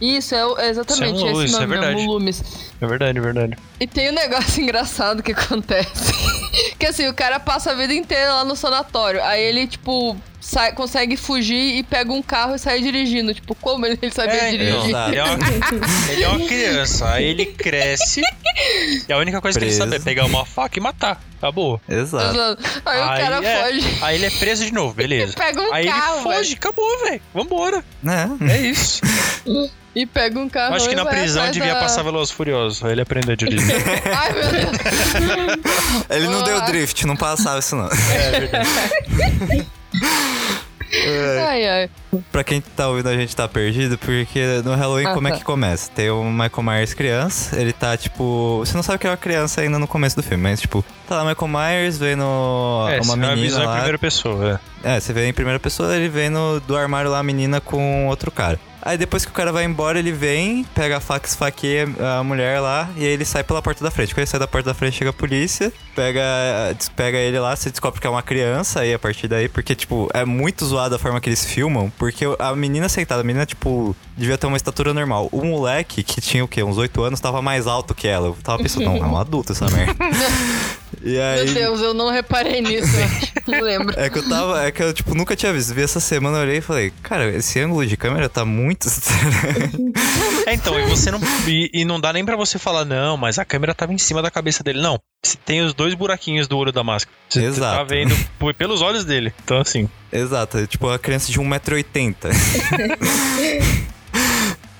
Isso, 0.00 0.34
é, 0.34 0.38
é 0.66 0.70
exatamente 0.70 1.18
Sam 1.20 1.42
esse 1.44 1.54
é 1.54 1.58
nome 1.58 1.66
verdade. 1.66 1.94
mesmo, 1.96 2.10
Loomis. 2.12 2.42
É 2.80 2.86
verdade, 2.86 3.18
é 3.18 3.20
verdade. 3.20 3.56
E 3.78 3.86
tem 3.86 4.08
um 4.10 4.14
negócio 4.14 4.60
engraçado 4.62 5.22
que 5.22 5.32
acontece. 5.32 6.12
que 6.78 6.86
assim, 6.86 7.08
o 7.08 7.14
cara 7.14 7.38
passa 7.38 7.72
a 7.72 7.74
vida 7.74 7.92
inteira 7.92 8.32
lá 8.34 8.44
no 8.44 8.56
sanatório. 8.56 9.22
Aí 9.22 9.42
ele, 9.42 9.66
tipo, 9.66 10.16
sai, 10.40 10.72
consegue 10.72 11.16
fugir 11.16 11.76
e 11.76 11.82
pega 11.82 12.12
um 12.12 12.22
carro 12.22 12.54
e 12.54 12.58
sai 12.58 12.80
dirigindo. 12.80 13.34
Tipo, 13.34 13.54
como 13.54 13.84
ele 13.86 13.98
sabia 14.10 14.34
É, 14.34 14.50
dirigir? 14.50 14.70
então, 14.70 14.88
Exato. 14.88 15.10
ele, 15.10 15.18
é 15.18 15.24
uma, 15.24 16.12
ele 16.12 16.22
é 16.24 16.28
uma 16.28 16.46
criança, 16.46 17.10
aí 17.12 17.24
ele 17.24 17.46
cresce 17.46 18.22
e 19.08 19.12
a 19.12 19.16
única 19.18 19.40
coisa 19.40 19.58
que 19.58 19.64
ele 19.64 19.70
Preso. 19.70 19.84
sabe 19.90 19.96
é 19.96 20.04
pegar 20.04 20.24
uma 20.24 20.44
faca 20.44 20.78
e 20.78 20.82
matar. 20.82 21.20
Acabou. 21.38 21.80
Exato. 21.88 22.38
Aí, 22.84 23.00
o 23.00 23.06
cara 23.06 23.46
é, 23.46 23.62
foge. 23.64 23.98
Aí 24.02 24.16
ele 24.16 24.26
é 24.26 24.30
preso 24.30 24.64
de 24.64 24.72
novo, 24.72 24.92
beleza. 24.94 25.34
Pega 25.38 25.60
um 25.60 25.72
aí 25.72 25.86
carro, 25.86 26.14
ele 26.14 26.22
foge, 26.22 26.54
acabou, 26.54 26.98
velho. 27.04 27.22
Vambora. 27.34 27.84
É. 28.06 28.52
É 28.52 28.60
isso. 28.62 29.00
E 29.94 30.06
pega 30.06 30.38
um 30.38 30.48
carro 30.48 30.74
Acho 30.76 30.88
que 30.88 30.94
na 30.94 31.04
prisão 31.04 31.50
devia 31.50 31.74
da... 31.74 31.80
passar 31.80 32.02
Velozes 32.04 32.32
Furiosos. 32.32 32.69
Ele 32.84 33.00
aprendeu 33.00 33.32
a 33.32 33.36
dirigir. 33.36 33.74
Ai, 34.16 34.32
meu 34.32 34.50
Deus. 34.50 34.70
Ele 36.10 36.26
não 36.28 36.42
deu 36.42 36.60
drift, 36.62 37.06
não 37.06 37.16
passava 37.16 37.58
isso 37.58 37.76
não. 37.76 37.86
é 37.88 38.40
verdade. 38.40 38.68
ai, 41.46 41.66
ai. 41.68 41.90
Pra 42.32 42.42
quem 42.42 42.60
tá 42.60 42.88
ouvindo 42.88 43.08
a 43.08 43.14
gente 43.16 43.34
tá 43.34 43.46
perdido, 43.46 43.96
porque 43.96 44.60
no 44.64 44.74
Halloween 44.74 45.06
Ah, 45.06 45.14
como 45.14 45.28
é 45.28 45.30
tá. 45.30 45.36
que 45.38 45.44
começa? 45.44 45.88
Tem 45.94 46.10
o 46.10 46.24
Michael 46.24 46.62
Myers 46.62 46.94
criança, 46.94 47.60
ele 47.60 47.72
tá 47.72 47.96
tipo. 47.96 48.58
Você 48.58 48.74
não 48.74 48.82
sabe 48.82 48.98
que 48.98 49.06
é 49.06 49.10
uma 49.10 49.16
criança 49.16 49.60
ainda 49.60 49.78
no 49.78 49.86
começo 49.86 50.16
do 50.16 50.22
filme, 50.22 50.42
mas 50.42 50.60
tipo, 50.60 50.84
tá 51.08 51.22
lá 51.22 51.24
Michael 51.32 51.48
Myers 51.48 51.96
vendo 51.98 52.22
É, 52.90 52.96
uma 53.00 53.04
você 53.04 53.16
menina 53.16 53.62
em 53.62 53.64
lá. 53.66 53.72
primeira 53.74 53.98
pessoa. 53.98 54.60
É, 54.82 54.98
você 54.98 55.12
vê 55.12 55.26
em 55.28 55.32
primeira 55.32 55.60
pessoa 55.60 55.94
ele 55.94 56.08
vendo 56.08 56.60
do 56.66 56.76
armário 56.76 57.10
lá 57.10 57.18
a 57.20 57.22
menina 57.22 57.60
com 57.60 58.08
outro 58.08 58.30
cara. 58.32 58.58
Aí 58.82 58.96
depois 58.96 59.24
que 59.24 59.30
o 59.30 59.34
cara 59.34 59.52
vai 59.52 59.64
embora, 59.64 59.98
ele 59.98 60.12
vem, 60.12 60.64
pega 60.74 60.96
a 60.96 61.00
faca, 61.00 61.28
esfaqueia 61.28 61.86
a 62.18 62.24
mulher 62.24 62.60
lá 62.60 62.88
e 62.96 63.04
aí 63.04 63.12
ele 63.12 63.24
sai 63.24 63.44
pela 63.44 63.60
porta 63.60 63.84
da 63.84 63.90
frente. 63.90 64.14
Quando 64.14 64.20
ele 64.20 64.26
sai 64.26 64.40
da 64.40 64.48
porta 64.48 64.70
da 64.70 64.74
frente, 64.74 64.96
chega 64.96 65.10
a 65.10 65.12
polícia, 65.12 65.72
pega, 66.00 66.22
pega 66.96 67.18
ele 67.18 67.38
lá, 67.38 67.54
você 67.54 67.68
descobre 67.68 68.00
que 68.00 68.06
é 68.06 68.10
uma 68.10 68.22
criança 68.22 68.80
aí 68.80 68.94
a 68.94 68.98
partir 68.98 69.28
daí, 69.28 69.50
porque, 69.50 69.74
tipo, 69.74 70.08
é 70.14 70.24
muito 70.24 70.64
zoada 70.64 70.96
a 70.96 70.98
forma 70.98 71.20
que 71.20 71.28
eles 71.28 71.44
filmam, 71.44 71.92
porque 71.98 72.24
a 72.38 72.56
menina 72.56 72.88
sentada, 72.88 73.20
a 73.20 73.24
menina, 73.24 73.44
tipo, 73.44 73.94
devia 74.16 74.38
ter 74.38 74.46
uma 74.46 74.56
estatura 74.56 74.94
normal. 74.94 75.28
O 75.30 75.44
moleque, 75.44 76.02
que 76.02 76.18
tinha 76.22 76.42
o 76.42 76.48
quê? 76.48 76.62
Uns 76.62 76.78
8 76.78 77.02
anos, 77.02 77.20
tava 77.20 77.42
mais 77.42 77.66
alto 77.66 77.94
que 77.94 78.08
ela. 78.08 78.28
Eu 78.28 78.36
tava 78.42 78.62
pensando, 78.62 78.86
não, 78.86 78.96
é 78.96 79.06
um 79.06 79.18
adulto 79.18 79.52
essa 79.52 79.68
merda. 79.68 79.94
E 81.02 81.18
aí. 81.18 81.44
Meu 81.46 81.54
Deus, 81.54 81.80
eu 81.80 81.94
não 81.94 82.10
reparei 82.10 82.60
nisso. 82.60 82.92
não 83.46 83.60
lembro. 83.62 83.98
É 83.98 84.10
que 84.10 84.18
eu 84.18 84.28
tava. 84.28 84.62
É 84.66 84.70
que 84.70 84.82
eu, 84.82 84.92
tipo, 84.92 85.14
nunca 85.14 85.34
tinha 85.34 85.52
visto. 85.52 85.72
Vi 85.72 85.82
essa 85.82 86.00
semana, 86.00 86.38
eu 86.38 86.42
olhei 86.42 86.58
e 86.58 86.60
falei, 86.60 86.92
cara, 87.02 87.30
esse 87.30 87.58
ângulo 87.58 87.86
de 87.86 87.96
câmera 87.96 88.28
tá 88.28 88.44
muito 88.44 88.86
estranho. 88.86 89.92
É, 90.46 90.54
então, 90.54 90.78
e 90.78 90.86
você 90.86 91.10
não. 91.10 91.20
E, 91.46 91.70
e 91.72 91.84
não 91.84 92.00
dá 92.00 92.12
nem 92.12 92.24
pra 92.24 92.34
você 92.34 92.58
falar, 92.58 92.84
não, 92.84 93.16
mas 93.16 93.38
a 93.38 93.44
câmera 93.44 93.74
tava 93.74 93.92
em 93.92 93.98
cima 93.98 94.20
da 94.20 94.30
cabeça 94.30 94.64
dele. 94.64 94.80
Não. 94.80 94.98
Tem 95.44 95.60
os 95.60 95.74
dois 95.74 95.92
buraquinhos 95.94 96.48
do 96.48 96.56
olho 96.56 96.72
da 96.72 96.82
máscara. 96.82 97.14
Você, 97.28 97.40
tá 97.42 97.46
Exato. 97.46 97.86
vendo 97.86 98.14
p- 98.38 98.54
pelos 98.54 98.80
olhos 98.80 99.04
dele. 99.04 99.32
Então, 99.44 99.58
assim. 99.58 99.88
Exato, 100.10 100.58
é 100.58 100.66
tipo 100.66 100.86
uma 100.86 100.98
criança 100.98 101.30
de 101.30 101.38
1,80m. 101.38 102.16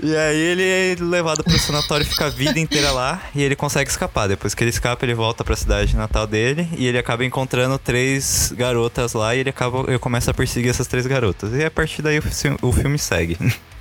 E 0.03 0.16
aí 0.16 0.34
ele 0.38 0.62
é 0.62 0.97
levado 0.99 1.45
pro 1.45 1.59
sanatório 1.59 2.05
e 2.05 2.09
fica 2.09 2.24
a 2.24 2.30
vida 2.30 2.59
inteira 2.59 2.91
lá 2.91 3.20
e 3.34 3.43
ele 3.43 3.55
consegue 3.55 3.91
escapar. 3.91 4.28
Depois 4.28 4.55
que 4.55 4.64
ele 4.64 4.70
escapa, 4.70 5.05
ele 5.05 5.12
volta 5.12 5.45
pra 5.45 5.55
cidade 5.55 5.95
natal 5.95 6.26
dele 6.26 6.66
e 6.78 6.86
ele 6.86 6.97
acaba 6.97 7.22
encontrando 7.22 7.76
três 7.78 8.51
garotas 8.57 9.12
lá 9.12 9.36
e 9.36 9.41
ele 9.41 9.51
acaba 9.51 9.84
ele 9.88 9.99
começa 9.99 10.30
a 10.30 10.34
perseguir 10.34 10.70
essas 10.70 10.86
três 10.86 11.07
garotas. 11.07 11.53
E 11.53 11.62
a 11.62 11.70
partir 11.70 12.01
daí 12.01 12.18
o 12.62 12.72
filme 12.72 12.99
segue. 12.99 13.36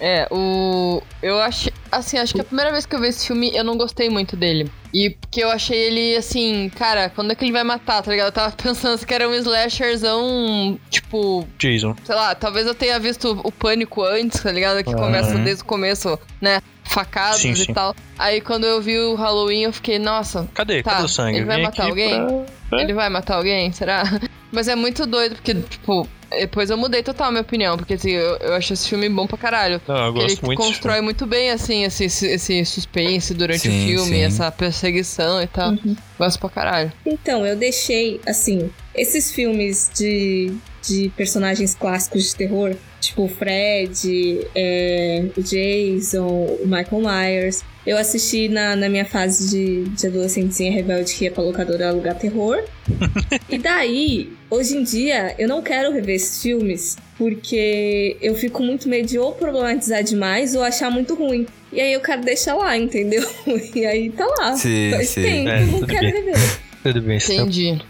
É, 0.00 0.26
o. 0.30 1.02
Eu 1.22 1.40
achei. 1.40 1.72
Assim, 1.90 2.18
acho 2.18 2.34
que 2.34 2.40
a 2.40 2.44
primeira 2.44 2.70
vez 2.72 2.84
que 2.86 2.94
eu 2.94 3.00
vi 3.00 3.08
esse 3.08 3.26
filme, 3.26 3.54
eu 3.54 3.62
não 3.64 3.76
gostei 3.76 4.10
muito 4.10 4.36
dele. 4.36 4.70
E 4.92 5.10
porque 5.10 5.42
eu 5.42 5.50
achei 5.50 5.78
ele 5.78 6.16
assim, 6.16 6.68
cara, 6.76 7.08
quando 7.08 7.30
é 7.32 7.34
que 7.34 7.44
ele 7.44 7.52
vai 7.52 7.62
matar, 7.64 8.02
tá 8.02 8.10
ligado? 8.10 8.26
Eu 8.28 8.32
tava 8.32 8.52
pensando 8.60 9.04
que 9.06 9.14
era 9.14 9.28
um 9.28 9.34
slasherzão, 9.34 10.78
tipo, 10.90 11.46
Jason. 11.58 11.94
sei 12.04 12.14
lá, 12.14 12.34
talvez 12.34 12.66
eu 12.66 12.74
tenha 12.74 12.98
visto 12.98 13.40
o 13.44 13.52
Pânico 13.52 14.02
antes, 14.02 14.42
tá 14.42 14.50
ligado? 14.52 14.82
Que 14.82 14.90
Uhum. 14.90 14.96
começa 15.00 15.34
desde 15.38 15.62
o 15.62 15.66
começo, 15.66 16.18
né? 16.40 16.60
Facadas 16.84 17.40
Sim, 17.40 17.52
e 17.52 17.56
sim. 17.56 17.72
tal. 17.72 17.94
Aí 18.18 18.40
quando 18.40 18.64
eu 18.64 18.80
vi 18.80 18.98
o 18.98 19.14
Halloween, 19.14 19.62
eu 19.62 19.72
fiquei, 19.72 19.98
nossa, 19.98 20.46
Cadê? 20.54 20.82
Tá, 20.82 20.92
Cadê 20.92 21.04
o 21.04 21.08
sangue? 21.08 21.38
ele 21.38 21.46
vai 21.46 21.56
Vem 21.56 21.64
matar 21.64 21.86
alguém? 21.86 22.44
pra- 22.68 22.82
ele 22.82 22.92
vai 22.92 23.08
matar 23.08 23.36
alguém? 23.36 23.72
Será? 23.72 24.02
Mas 24.52 24.68
é 24.68 24.76
muito 24.76 25.06
doido, 25.06 25.34
porque, 25.36 25.54
tipo, 25.54 26.06
depois 26.40 26.70
eu 26.70 26.76
mudei 26.76 27.02
total 27.02 27.28
a 27.28 27.30
minha 27.30 27.42
opinião, 27.42 27.76
porque 27.76 27.94
assim, 27.94 28.10
eu, 28.10 28.36
eu 28.36 28.54
acho 28.54 28.72
esse 28.72 28.88
filme 28.88 29.08
bom 29.08 29.26
pra 29.26 29.38
caralho. 29.38 29.80
Não, 29.86 30.06
eu 30.06 30.12
gosto 30.12 30.30
ele 30.30 30.40
muito 30.42 30.58
constrói 30.58 31.00
muito 31.00 31.26
bem, 31.26 31.50
assim, 31.50 31.84
esse, 31.84 32.04
esse, 32.04 32.64
suspense 32.64 33.34
durante 33.34 33.60
Sim, 33.60 33.68
o 33.68 33.86
filme, 33.88 34.16
sim. 34.16 34.22
essa 34.22 34.50
perseguição 34.50 35.42
e 35.42 35.46
tal. 35.46 35.74
Gosto 36.18 36.38
pra 36.38 36.48
caralho. 36.48 36.92
Então, 37.04 37.46
eu 37.46 37.56
deixei, 37.56 38.20
assim, 38.26 38.70
esses 38.94 39.32
filmes 39.32 39.90
de 39.94 40.52
de 40.86 41.10
personagens 41.16 41.74
clássicos 41.74 42.24
de 42.30 42.36
terror, 42.36 42.74
tipo 43.00 43.24
o 43.24 43.28
Fred, 43.28 44.46
é, 44.54 45.24
o 45.36 45.42
Jason, 45.42 46.26
o 46.26 46.66
Michael 46.66 47.02
Myers. 47.02 47.62
Eu 47.86 47.98
assisti 47.98 48.48
na, 48.48 48.74
na 48.74 48.88
minha 48.88 49.04
fase 49.04 49.50
de, 49.50 49.84
de 49.90 50.06
adolescentezinha 50.06 50.72
rebelde 50.72 51.14
que 51.14 51.24
ia 51.24 51.30
pra 51.30 51.42
locadora 51.44 51.88
alugar 51.90 52.18
terror. 52.18 52.64
e 53.48 53.58
daí, 53.58 54.32
hoje 54.50 54.76
em 54.76 54.82
dia, 54.82 55.34
eu 55.38 55.46
não 55.46 55.60
quero 55.60 55.92
rever 55.92 56.14
esses 56.16 56.40
filmes 56.42 56.96
porque 57.18 58.16
eu 58.22 58.34
fico 58.34 58.62
muito 58.62 58.88
medo 58.88 59.06
de 59.06 59.18
ou 59.18 59.32
problematizar 59.32 60.02
demais 60.02 60.54
ou 60.54 60.62
achar 60.62 60.90
muito 60.90 61.14
ruim. 61.14 61.46
E 61.72 61.80
aí 61.80 61.92
eu 61.92 62.00
quero 62.00 62.22
deixar 62.22 62.54
lá, 62.54 62.76
entendeu? 62.76 63.22
E 63.74 63.84
aí 63.84 64.10
tá 64.10 64.24
lá. 64.38 64.56
Sim, 64.56 64.90
Faz 64.90 65.10
sim. 65.10 65.22
tempo, 65.22 65.48
É, 65.50 65.60
não 65.64 65.72
tudo 65.80 65.86
quero 65.86 66.00
bem. 66.00 66.12
rever. 66.12 66.34
Tudo 66.82 67.02
bem, 67.02 67.18
tá- 67.18 67.34
Entendi. 67.34 67.82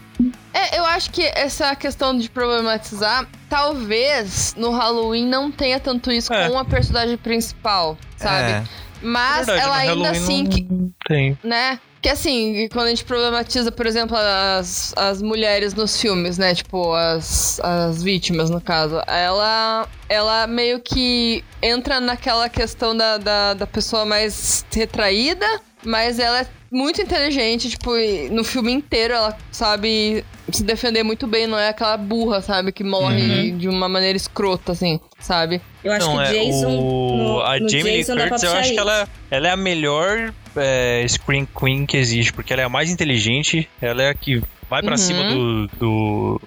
É, 0.57 0.79
eu 0.79 0.85
acho 0.85 1.11
que 1.11 1.21
essa 1.35 1.75
questão 1.75 2.17
de 2.17 2.29
problematizar, 2.29 3.27
talvez 3.49 4.53
no 4.57 4.71
Halloween 4.71 5.25
não 5.27 5.51
tenha 5.51 5.79
tanto 5.79 6.11
isso 6.11 6.33
É. 6.33 6.49
com 6.49 6.57
a 6.57 6.63
personagem 6.63 7.17
principal, 7.17 7.97
sabe? 8.15 8.51
É. 8.51 8.63
Mas 9.01 9.45
Verdade, 9.47 9.61
ela 9.67 9.75
ainda 9.75 9.93
Halloween 9.93 10.17
assim, 10.17 10.43
não 10.43 10.49
que, 10.49 10.67
Tem. 11.07 11.37
né? 11.43 11.79
Que 12.01 12.09
assim, 12.09 12.69
quando 12.71 12.85
a 12.85 12.89
gente 12.89 13.03
problematiza, 13.03 13.71
por 13.71 13.85
exemplo, 13.85 14.15
as, 14.15 14.93
as 14.95 15.21
mulheres 15.21 15.73
nos 15.73 15.99
filmes, 15.99 16.37
né? 16.37 16.53
Tipo, 16.55 16.93
as, 16.93 17.59
as 17.61 18.01
vítimas, 18.03 18.49
no 18.49 18.61
caso. 18.61 19.01
Ela, 19.07 19.87
ela 20.07 20.47
meio 20.47 20.79
que 20.79 21.43
entra 21.61 21.99
naquela 21.99 22.47
questão 22.47 22.95
da, 22.95 23.17
da, 23.17 23.53
da 23.55 23.67
pessoa 23.67 24.05
mais 24.05 24.63
retraída, 24.71 25.45
mas 25.85 26.19
ela 26.19 26.41
é 26.41 26.47
muito 26.71 27.01
inteligente, 27.01 27.69
tipo, 27.69 27.91
no 28.31 28.43
filme 28.43 28.71
inteiro 28.71 29.13
ela 29.13 29.37
sabe 29.51 30.25
se 30.51 30.63
defender 30.63 31.03
muito 31.03 31.25
bem, 31.25 31.47
não 31.47 31.57
é 31.57 31.69
aquela 31.69 31.95
burra, 31.97 32.41
sabe? 32.41 32.71
Que 32.71 32.83
morre 32.83 33.51
de 33.51 33.67
uma 33.69 33.87
maneira 33.89 34.15
escrota, 34.17 34.73
assim, 34.73 34.99
sabe? 35.19 35.61
Eu 35.83 35.91
acho 35.93 36.05
Não, 36.07 36.17
que 36.17 36.23
é, 36.23 36.31
Jason. 36.45 36.67
o... 36.79 37.17
no, 37.17 37.41
a 37.41 37.59
no 37.59 37.69
Jamie 37.69 37.83
Lee 37.83 37.97
Jason 37.97 38.15
pra 38.15 38.29
Curtis, 38.29 38.43
eu 38.43 38.53
acho 38.53 38.73
que 38.73 38.79
ela, 38.79 39.07
ela 39.31 39.47
é 39.47 39.51
a 39.51 39.57
melhor 39.57 40.33
é, 40.55 41.05
Screen 41.07 41.47
Queen 41.57 41.85
que 41.85 41.97
existe, 41.97 42.33
porque 42.33 42.51
ela 42.53 42.61
é 42.61 42.65
a 42.65 42.69
mais 42.69 42.89
inteligente, 42.89 43.67
ela 43.81 44.03
é 44.03 44.09
a 44.09 44.13
que 44.13 44.41
vai 44.69 44.81
pra 44.81 44.91
Uhum. 44.91 44.97
cima 44.97 45.23
do, 45.29 45.67
do, 45.79 46.41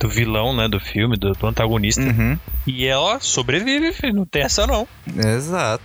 do 0.00 0.08
vilão, 0.08 0.54
né, 0.54 0.68
do 0.68 0.80
filme, 0.80 1.16
do, 1.16 1.32
do 1.32 1.46
antagonista, 1.46 2.02
Uhum. 2.02 2.38
e 2.66 2.86
ela 2.86 3.18
sobrevive, 3.20 3.92
filho, 3.92 4.14
não 4.14 4.26
tem 4.26 4.42
essa 4.42 4.66
não. 4.66 4.86
Exato. 5.16 5.84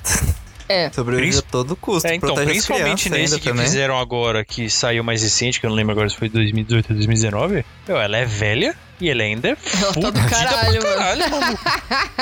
É. 0.68 0.89
Sobrevive 0.91 1.38
a 1.38 1.41
todo 1.41 1.76
custo. 1.76 2.07
É, 2.07 2.16
então, 2.16 2.36
principalmente 2.36 3.09
nesse 3.09 3.22
ainda 3.22 3.39
que 3.39 3.49
também. 3.49 3.66
fizeram 3.66 3.97
agora, 3.97 4.43
que 4.45 4.70
saiu 4.70 5.03
mais 5.03 5.22
recente, 5.22 5.59
que 5.59 5.66
eu 5.66 5.70
não 5.70 5.78
lembro 5.78 5.91
agora 5.91 6.09
se 6.09 6.16
foi 6.16 6.30
2018 6.30 6.86
ou 6.86 6.95
2019, 6.95 7.66
meu, 7.88 7.97
ela 7.99 8.18
é 8.18 8.26
velha 8.26 8.76
e 8.99 9.09
ela 9.09 9.24
ainda 9.24 9.49
é 9.49 9.57
Ela 9.82 9.93
tá 9.93 10.09
do 10.09 10.30
caralho, 10.30 10.80
pra 10.80 10.95
caralho, 10.95 11.30
mano. 11.32 11.59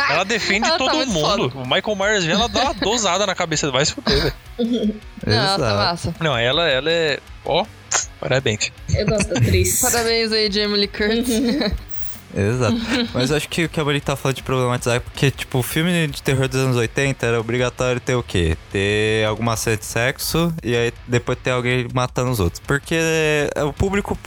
Ela 0.09 0.23
defende 0.23 0.67
Ela 0.67 0.77
tá 0.77 0.85
todo 0.85 0.95
muito 0.95 1.11
mundo. 1.11 1.51
O 1.55 1.63
Michael 1.63 1.95
Myers 1.95 2.25
vê 2.25 2.31
ela 2.31 2.49
dá 2.49 2.63
uma 2.63 2.73
dosada 2.73 3.25
na 3.25 3.35
cabeça, 3.35 3.69
vai 3.69 3.85
se 3.85 3.93
fuder, 3.93 4.21
velho. 4.57 4.95
Não, 5.25 5.33
ela 5.33 5.57
tá 5.57 5.75
massa. 5.75 6.15
Não, 6.19 6.37
ela, 6.37 6.67
ela 6.67 6.91
é. 6.91 7.19
Ó, 7.45 7.65
parabéns. 8.19 8.71
Eu 8.93 9.05
gosto 9.05 9.29
da 9.33 9.39
atriz. 9.39 9.79
Parabéns 9.81 10.31
aí, 10.31 10.51
Jamie 10.51 10.77
Lee 10.77 10.87
Curtis. 10.87 11.71
Exato. 12.35 12.77
Mas 13.13 13.29
eu 13.29 13.37
acho 13.37 13.49
que 13.49 13.65
o 13.65 13.69
que 13.69 13.79
a 13.79 13.83
Monique 13.83 14.05
tá 14.05 14.15
falando 14.15 14.37
de 14.37 14.43
problematizar 14.43 14.95
é 14.95 14.99
porque, 14.99 15.31
tipo, 15.31 15.59
o 15.59 15.63
filme 15.63 16.07
de 16.07 16.21
terror 16.21 16.47
dos 16.47 16.59
anos 16.59 16.77
80 16.77 17.25
era 17.25 17.39
obrigatório 17.39 17.99
ter 17.99 18.15
o 18.15 18.23
quê? 18.23 18.57
Ter 18.71 19.25
alguma 19.25 19.55
cena 19.55 19.77
de 19.77 19.85
sexo 19.85 20.53
e 20.63 20.75
aí 20.75 20.93
depois 21.07 21.37
ter 21.37 21.51
alguém 21.51 21.87
matando 21.93 22.31
os 22.31 22.39
outros. 22.39 22.61
Porque 22.65 22.97
o 23.65 23.73
público 23.73 24.17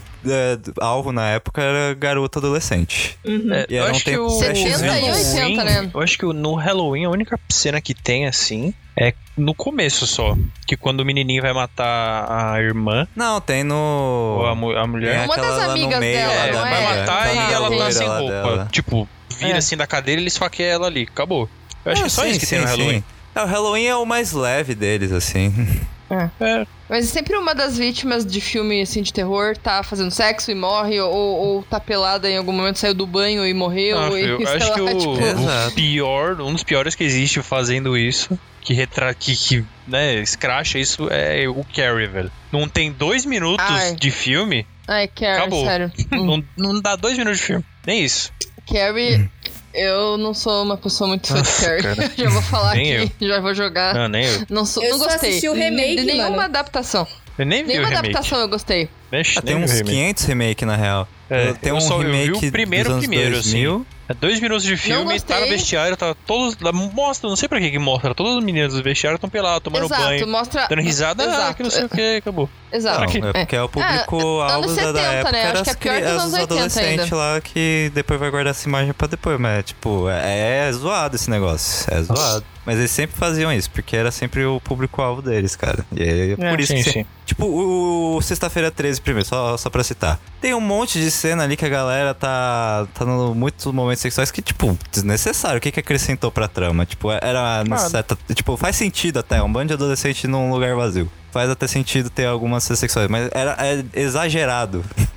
alvo 0.80 1.12
na 1.12 1.28
época 1.30 1.62
era 1.62 1.94
garoto 1.94 2.38
adolescente. 2.38 3.18
É, 3.24 3.66
E 3.68 3.74
eu 3.74 3.78
ela 3.78 3.88
não 3.88 3.96
acho 3.96 4.04
tem 4.04 4.14
que 4.14 4.20
o 4.20 4.28
70 4.30 4.58
e 4.58 4.68
Halloween- 4.70 5.12
80, 5.12 5.64
né? 5.64 5.90
Eu 5.94 6.00
acho 6.00 6.18
que 6.18 6.24
no 6.26 6.54
Halloween 6.54 7.04
a 7.04 7.10
única 7.10 7.38
cena 7.48 7.80
que 7.80 7.94
tem 7.94 8.26
assim 8.26 8.72
é 8.96 9.12
no 9.36 9.54
começo 9.54 10.06
só. 10.06 10.36
Que 10.66 10.76
quando 10.76 11.00
o 11.00 11.04
menininho 11.04 11.42
vai 11.42 11.52
matar 11.52 12.26
a 12.54 12.60
irmã, 12.60 13.06
Não, 13.16 13.40
tem 13.40 13.64
no. 13.64 13.74
ou 13.74 14.46
a, 14.46 14.54
mu- 14.54 14.76
a 14.76 14.86
mulher. 14.86 15.16
Tem 15.18 15.24
Uma 15.26 15.36
das 15.36 15.56
lá 15.58 15.64
no 15.66 15.70
amigas 15.72 16.00
meio 16.00 16.16
dela, 16.16 16.32
É, 16.32 16.52
não 16.52 16.60
vai 16.60 16.82
é? 16.82 16.84
matar 17.00 17.24
tá 17.24 17.32
e 17.32 17.52
ela 17.52 17.76
tá 17.76 17.90
sem 17.92 18.06
roupa. 18.06 18.30
dela. 18.32 18.68
Tipo, 18.70 19.08
vira 19.38 19.54
É. 19.54 19.56
assim 19.58 19.76
da 19.76 19.86
cadeira 19.86 20.20
e 20.20 20.22
ele 20.22 20.28
esfaqueia 20.28 20.68
ela 20.72 20.86
ali. 20.86 21.08
Acabou. 21.10 21.48
Eu 21.84 21.92
acho 21.92 22.00
Ah, 22.00 22.04
que 22.04 22.06
é 22.06 22.10
só 22.10 22.22
sim, 22.22 22.30
isso 22.30 22.40
que 22.40 22.46
tem 22.46 22.60
no 22.60 22.68
sim, 22.68 22.70
Halloween. 22.76 22.98
sim. 22.98 23.04
É, 23.34 23.42
o 23.42 23.46
Halloween 23.46 23.86
é 23.86 23.96
o 23.96 24.04
mais 24.06 24.32
leve 24.32 24.74
deles, 24.76 25.10
assim. 25.12 25.52
É, 26.10 26.66
Mas 26.88 27.06
sempre 27.06 27.36
uma 27.36 27.54
das 27.54 27.78
vítimas 27.78 28.26
de 28.26 28.40
filme 28.40 28.82
assim 28.82 29.02
de 29.02 29.12
terror 29.12 29.56
tá 29.56 29.82
fazendo 29.82 30.10
sexo 30.10 30.50
e 30.50 30.54
morre, 30.54 31.00
ou, 31.00 31.12
ou 31.12 31.62
tá 31.62 31.80
pelada 31.80 32.28
em 32.28 32.36
algum 32.36 32.52
momento, 32.52 32.78
saiu 32.78 32.94
do 32.94 33.06
banho 33.06 33.46
e 33.46 33.54
morreu. 33.54 33.98
Ah, 33.98 34.10
e, 34.18 34.24
eu 34.24 34.38
sei 34.38 34.56
acho 34.56 34.68
lá, 34.68 34.74
que 34.74 34.80
o, 34.80 34.98
tipo, 34.98 35.12
o 35.12 35.72
pior, 35.74 36.40
um 36.40 36.52
dos 36.52 36.62
piores 36.62 36.94
que 36.94 37.04
existe 37.04 37.42
fazendo 37.42 37.96
isso, 37.96 38.38
que 38.60 38.74
retra 38.74 39.12
que, 39.14 39.34
que 39.36 39.64
né, 39.88 40.14
escracha 40.16 40.78
isso, 40.78 41.08
é 41.10 41.48
o 41.48 41.64
Carrie, 41.74 42.06
velho. 42.06 42.30
Não 42.52 42.68
tem 42.68 42.92
dois 42.92 43.24
minutos 43.24 43.66
Ai. 43.68 43.94
de 43.94 44.10
filme, 44.10 44.66
Ai, 44.86 45.08
Carrie, 45.08 45.40
Acabou. 45.40 45.64
sério. 45.64 45.92
Não, 46.10 46.44
não 46.56 46.80
dá 46.80 46.96
dois 46.96 47.16
minutos 47.16 47.40
de 47.40 47.46
filme. 47.46 47.64
Nem 47.86 48.04
isso. 48.04 48.32
Carrie, 48.70 49.30
eu 49.74 50.16
não 50.16 50.32
sou 50.34 50.62
uma 50.62 50.76
pessoa 50.76 51.08
muito 51.08 51.26
fã 51.28 51.42
de 51.42 51.82
Carrie. 51.82 52.10
já 52.16 52.28
vou 52.30 52.42
falar 52.42 52.74
Nem 52.74 52.96
aqui, 52.96 53.12
já 53.28 53.40
vou 53.40 53.54
jogar. 53.54 53.94
Não, 53.94 54.08
nem 54.08 54.24
eu. 54.24 54.42
Não, 54.48 54.64
sou, 54.64 54.82
Eu 54.82 54.90
não 54.92 54.98
só 54.98 55.04
gostei. 55.06 55.30
assisti 55.30 55.48
o 55.48 55.52
remake, 55.54 55.96
de 55.96 56.04
nenhuma 56.04 56.30
mano. 56.30 56.42
adaptação. 56.42 57.06
Eu 57.36 57.44
nem 57.46 57.62
vi 57.62 57.68
Nenhuma 57.68 57.88
o 57.88 57.90
remake. 57.90 58.08
adaptação 58.10 58.38
eu 58.40 58.48
gostei. 58.48 58.88
Ah, 59.36 59.42
tem 59.42 59.56
uns 59.56 59.70
remake. 59.72 59.90
500 59.90 60.24
remake, 60.24 60.64
na 60.64 60.76
real. 60.76 61.08
É, 61.30 61.52
tem 61.54 61.72
um 61.72 61.80
só- 61.80 61.94
eu 62.02 62.10
vi 62.10 62.30
o 62.30 62.34
remake 62.34 62.50
primeiro, 62.50 62.84
dos 62.84 62.92
anos 62.96 63.06
primeiro, 63.06 63.34
2000. 63.36 63.86
É 64.06 64.12
dois 64.12 64.38
minutos 64.38 64.62
de 64.64 64.76
filme, 64.76 65.18
tá 65.20 65.40
no 65.40 65.46
vestiário, 65.46 65.96
tá 65.96 66.14
todos. 66.26 66.54
Mostra, 66.92 67.26
não 67.30 67.36
sei 67.36 67.48
pra 67.48 67.58
que 67.58 67.70
que 67.70 67.78
mostra. 67.78 68.14
Todos 68.14 68.36
os 68.36 68.44
meninos 68.44 68.74
do 68.74 68.82
vestiário 68.82 69.14
estão 69.16 69.30
pelados, 69.30 69.62
tomando 69.62 69.86
Exato, 69.86 70.02
banho, 70.02 70.28
mostra. 70.28 70.66
dando 70.68 70.82
risada, 70.82 71.22
ah, 71.24 71.26
Exato. 71.26 71.54
que 71.56 71.62
não 71.62 71.70
sei 71.70 71.84
o 71.84 71.88
que, 71.88 72.16
acabou. 72.16 72.50
Exato. 72.70 73.18
Não, 73.18 73.28
é 73.30 73.32
porque 73.32 73.56
é 73.56 73.62
o 73.62 73.68
público 73.70 74.16
É, 74.46 74.52
alvo 74.52 74.68
anos 74.68 74.76
da, 74.76 74.92
da 74.92 75.00
70, 75.00 75.14
época. 75.14 75.32
né? 75.32 75.42
Era 75.42 75.60
Acho 75.62 75.78
que 75.78 75.88
é 75.88 75.92
as 75.96 76.02
pior 76.02 76.24
80 76.26 76.42
adolescentes 76.42 77.10
lá 77.10 77.40
que 77.40 77.90
depois 77.94 78.20
vai 78.20 78.30
guardar 78.30 78.50
essa 78.50 78.68
imagem 78.68 78.92
pra 78.92 79.06
depois. 79.06 79.40
Mas, 79.40 79.64
tipo, 79.64 80.06
é, 80.10 80.68
é 80.68 80.72
zoado 80.72 81.16
esse 81.16 81.30
negócio. 81.30 81.86
É 81.90 82.02
zoado. 82.02 82.44
Mas 82.64 82.78
eles 82.78 82.90
sempre 82.90 83.16
faziam 83.16 83.52
isso, 83.52 83.70
porque 83.70 83.96
era 83.96 84.10
sempre 84.10 84.44
o 84.44 84.60
público-alvo 84.60 85.20
deles, 85.20 85.54
cara. 85.54 85.84
E 85.92 86.02
aí, 86.02 86.32
é 86.32 86.50
por 86.50 86.60
isso 86.60 86.72
sim, 86.76 86.82
que. 86.82 86.90
sim. 86.90 87.06
Tipo, 87.26 87.46
o, 87.46 88.16
o 88.16 88.22
Sexta-feira 88.22 88.70
13 88.70 89.00
primeiro, 89.00 89.28
só, 89.28 89.56
só 89.56 89.68
pra 89.70 89.82
citar. 89.84 90.18
Tem 90.40 90.54
um 90.54 90.60
monte 90.60 90.98
de 90.98 91.10
cena 91.10 91.42
ali 91.44 91.56
que 91.56 91.64
a 91.64 91.68
galera 91.68 92.14
tá, 92.14 92.86
tá 92.94 93.04
no 93.04 93.34
muitos 93.34 93.64
momentos 93.72 94.00
sexuais 94.00 94.30
que, 94.30 94.40
tipo, 94.42 94.78
desnecessário. 94.90 95.58
O 95.58 95.60
que 95.60 95.70
que 95.70 95.80
acrescentou 95.80 96.30
pra 96.30 96.48
trama? 96.48 96.86
Tipo, 96.86 97.10
era. 97.10 97.62
Ah. 97.70 97.76
certa- 97.78 98.16
tipo, 98.34 98.56
faz 98.56 98.76
sentido 98.76 99.18
até. 99.18 99.42
Um 99.42 99.52
bando 99.52 99.68
de 99.68 99.74
adolescente 99.74 100.26
num 100.26 100.50
lugar 100.50 100.74
vazio. 100.74 101.10
Faz 101.32 101.50
até 101.50 101.66
sentido 101.66 102.08
ter 102.10 102.26
algumas 102.26 102.62
cenas 102.64 102.78
sexuais, 102.78 103.08
mas 103.08 103.28
era 103.32 103.56
é 103.58 103.84
exagerado. 104.00 104.84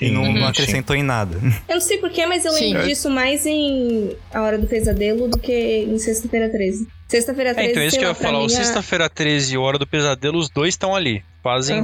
e 0.00 0.10
não, 0.10 0.22
Uhum. 0.22 0.32
não 0.40 0.46
acrescentou 0.46 0.94
em 0.96 1.02
nada. 1.02 1.38
Eu 1.68 1.74
não 1.74 1.80
sei 1.80 1.98
porquê, 1.98 2.26
mas 2.26 2.44
eu 2.44 2.52
Sim. 2.52 2.72
lembro 2.74 2.86
disso 2.88 3.08
mais 3.10 3.44
em 3.46 4.16
A 4.32 4.42
Hora 4.42 4.58
do 4.58 4.66
Pesadelo 4.66 5.28
do 5.28 5.38
que 5.38 5.52
em 5.88 5.98
Sexta-feira 5.98 6.48
13. 6.48 6.86
Sexta-feira 7.08 7.50
É, 7.50 7.54
13, 7.54 7.70
então, 7.70 7.82
isso 7.84 7.98
que 7.98 8.04
eu 8.04 8.08
ia 8.10 8.14
falar. 8.14 8.38
O 8.38 8.46
mim, 8.46 8.52
é- 8.52 8.56
Sexta-feira 8.56 9.08
13 9.08 9.54
e 9.54 9.58
o 9.58 9.62
Hora 9.62 9.78
do 9.78 9.86
Pesadelo, 9.86 10.38
os 10.38 10.48
dois 10.50 10.74
estão 10.74 10.94
ali. 10.94 11.22
Fazem. 11.42 11.82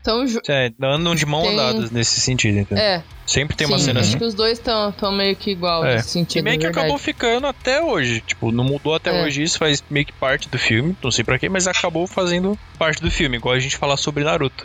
Então, 0.00 0.26
ju- 0.26 0.40
É, 0.48 0.70
andam 0.82 1.14
de 1.14 1.26
mão 1.26 1.42
Tem- 1.42 1.56
dadas 1.56 1.90
nesse 1.90 2.20
sentido, 2.20 2.58
entendeu? 2.58 2.82
é. 2.82 3.02
Sempre 3.26 3.56
tem 3.56 3.66
uma 3.66 3.78
sim, 3.78 3.84
cena 3.86 4.00
acho 4.00 4.10
assim. 4.10 4.18
que 4.18 4.24
os 4.24 4.34
dois 4.34 4.58
estão 4.58 4.92
meio 5.12 5.36
que 5.36 5.50
igual 5.50 5.84
É. 5.84 5.96
nesse 5.96 6.10
sentido. 6.10 6.40
E 6.40 6.42
meio 6.42 6.58
que 6.58 6.64
verdade. 6.64 6.86
acabou 6.86 6.98
ficando 6.98 7.46
até 7.46 7.80
hoje. 7.82 8.20
Tipo, 8.26 8.50
não 8.50 8.64
mudou 8.64 8.94
até 8.94 9.10
É. 9.10 9.24
hoje 9.24 9.42
isso, 9.42 9.58
faz 9.58 9.82
meio 9.90 10.04
que 10.06 10.12
parte 10.12 10.48
do 10.48 10.58
filme. 10.58 10.96
Não 11.02 11.10
sei 11.10 11.24
pra 11.24 11.38
quê, 11.38 11.48
mas 11.48 11.66
acabou 11.68 12.06
fazendo 12.06 12.58
parte 12.78 13.00
do 13.02 13.10
filme. 13.10 13.36
Igual 13.36 13.54
a 13.54 13.58
gente 13.60 13.76
falar 13.76 13.96
sobre 13.96 14.24
Naruto. 14.24 14.64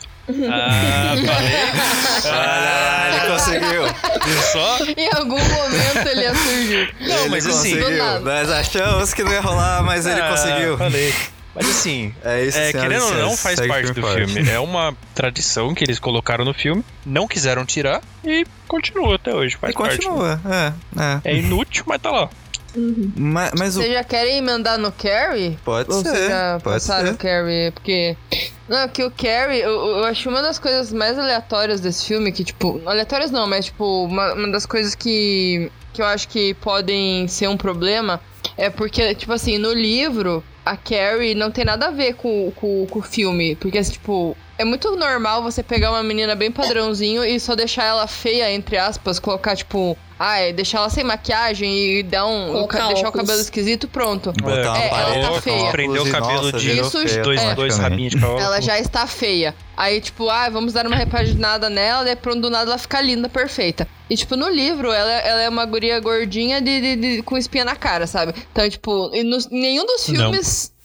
Ah, 0.51 1.13
falei. 1.25 2.33
Ah, 2.33 3.09
ele 3.11 3.31
conseguiu. 3.31 3.83
Viu 4.25 4.41
só? 4.51 4.77
Em 4.97 5.09
algum 5.15 5.39
momento 5.39 6.07
ele 6.09 6.21
ia 6.21 6.35
surgir. 6.35 6.95
Não, 6.99 7.17
ele 7.21 7.29
mas 7.29 7.45
assim- 7.45 7.75
conseguiu. 7.79 7.97
nada. 7.97 8.19
Nós 8.19 8.49
achamos 8.51 9.13
que 9.13 9.23
não 9.23 9.31
ia 9.31 9.41
rolar, 9.41 9.83
mas 9.83 10.05
ele 10.05 10.19
Ah, 10.21 10.29
conseguiu. 10.29 10.77
Falei. 10.77 11.13
Mas 11.55 11.69
assim, 11.71 12.13
É 12.23 12.43
isso, 12.43 12.55
é, 12.57 12.71
querendo 12.71 13.03
ou 13.05 13.13
não, 13.15 13.35
faz 13.35 13.55
segue 13.57 13.67
parte 13.67 13.91
do 13.91 14.01
forte. 14.01 14.27
filme. 14.31 14.47
É 14.47 14.59
uma 14.59 14.95
tradição 15.15 15.73
que 15.73 15.83
eles 15.83 15.97
colocaram 15.97 16.45
no 16.45 16.53
filme, 16.53 16.83
não 17.03 17.27
quiseram 17.27 17.65
tirar 17.65 17.99
e 18.23 18.45
continua 18.67 19.15
até 19.15 19.33
hoje. 19.33 19.57
Faz 19.59 19.73
E 19.73 19.77
parte. 19.77 19.97
continua, 19.97 20.39
é, 20.45 20.73
é. 21.01 21.31
É 21.33 21.35
inútil, 21.35 21.83
mas 21.87 21.99
tá 21.99 22.11
lá. 22.11 22.29
Mas, 23.15 23.51
mas 23.57 23.75
o. 23.75 23.79
Vocês 23.81 23.91
já 23.91 24.03
querem 24.03 24.37
emendar 24.37 24.77
no 24.77 24.91
Carrie? 24.91 25.57
Pode 25.65 25.91
Ou 25.91 26.03
ser. 26.03 26.09
vocês 26.09 26.27
já 26.29 26.59
Pode 26.63 26.75
passaram 26.75 27.07
ser. 27.07 27.13
o 27.13 27.17
Carrie? 27.17 27.71
Porque. 27.71 28.15
Não, 28.67 28.87
que 28.89 29.03
o 29.03 29.09
Carrie, 29.09 29.61
eu, 29.61 29.71
eu 29.71 30.03
acho 30.03 30.27
uma 30.29 30.41
das 30.41 30.59
coisas 30.59 30.91
mais 30.91 31.17
aleatórias 31.17 31.79
desse 31.79 32.05
filme, 32.05 32.31
que, 32.31 32.43
tipo, 32.43 32.81
aleatórias 32.85 33.31
não, 33.31 33.47
mas, 33.47 33.65
tipo, 33.65 34.03
uma, 34.03 34.33
uma 34.33 34.51
das 34.51 34.65
coisas 34.65 34.93
que, 34.93 35.71
que 35.93 36.01
eu 36.01 36.05
acho 36.05 36.27
que 36.27 36.53
podem 36.55 37.27
ser 37.27 37.47
um 37.47 37.55
problema 37.55 38.19
é 38.57 38.69
porque, 38.69 39.15
tipo 39.15 39.31
assim, 39.31 39.57
no 39.57 39.71
livro, 39.71 40.43
a 40.65 40.75
Carrie 40.75 41.35
não 41.35 41.49
tem 41.49 41.63
nada 41.63 41.87
a 41.87 41.91
ver 41.91 42.15
com, 42.15 42.51
com, 42.55 42.85
com 42.87 42.99
o 42.99 43.01
filme. 43.01 43.55
Porque, 43.55 43.81
tipo, 43.83 44.35
é 44.57 44.65
muito 44.65 44.95
normal 44.95 45.41
você 45.43 45.61
pegar 45.63 45.91
uma 45.91 46.03
menina 46.03 46.35
bem 46.35 46.51
padrãozinho 46.51 47.23
e 47.23 47.39
só 47.39 47.55
deixar 47.55 47.83
ela 47.85 48.07
feia, 48.07 48.51
entre 48.51 48.77
aspas, 48.77 49.19
colocar, 49.19 49.55
tipo, 49.55 49.97
ai, 50.19 50.51
deixar 50.53 50.79
ela 50.79 50.89
sem 50.89 51.03
maquiagem 51.03 51.99
e 51.99 52.03
dar 52.03 52.25
um. 52.25 52.51
Colocar 52.51 52.87
deixar 52.87 53.09
o 53.09 53.11
cabelo 53.11 53.39
esquisito, 53.39 53.87
pronto. 53.87 54.31
Botar 54.33 54.71
uma 54.73 54.77
É, 54.77 54.87
ela 54.89 55.35
tá 55.35 55.41
feia. 55.41 55.71
Prendeu 55.71 56.03
o 56.03 56.07
e, 56.07 56.11
cabelo 56.11 56.43
nossa, 56.43 56.57
de 56.59 56.67
virou 56.71 56.87
Isso, 56.87 57.07
feia 57.07 57.21
dois, 57.23 57.41
é. 57.41 57.55
dois 57.55 57.77
rabinhos 57.77 58.13
de 58.13 58.19
cavalo. 58.19 58.39
Ela 58.39 58.61
já 58.61 58.79
está 58.79 59.05
feia. 59.05 59.53
Aí, 59.75 60.01
tipo, 60.01 60.27
ah, 60.29 60.49
vamos 60.49 60.73
dar 60.73 60.87
uma 60.87 60.95
repaginada 60.95 61.69
nela, 61.69 62.03
daí 62.03 62.15
pronto, 62.15 62.41
do 62.41 62.49
nada 62.49 62.69
ela 62.71 62.77
fica 62.79 62.99
linda, 62.99 63.29
perfeita. 63.29 63.87
E, 64.09 64.15
tipo, 64.15 64.35
no 64.35 64.49
livro, 64.49 64.91
ela, 64.91 65.11
ela 65.11 65.41
é 65.41 65.49
uma 65.49 65.65
guria 65.65 65.99
gordinha 65.99 66.59
de, 66.61 66.81
de- 66.81 66.95
de- 67.17 67.21
com 67.23 67.37
espinha 67.37 67.65
na 67.65 67.75
cara, 67.75 68.07
sabe? 68.07 68.33
Então, 68.51 68.67
tipo, 68.69 69.11
e 69.13 69.23
nenhum 69.51 69.85
dos 69.85 70.05
filmes 70.05 70.71
Não, 70.71 70.76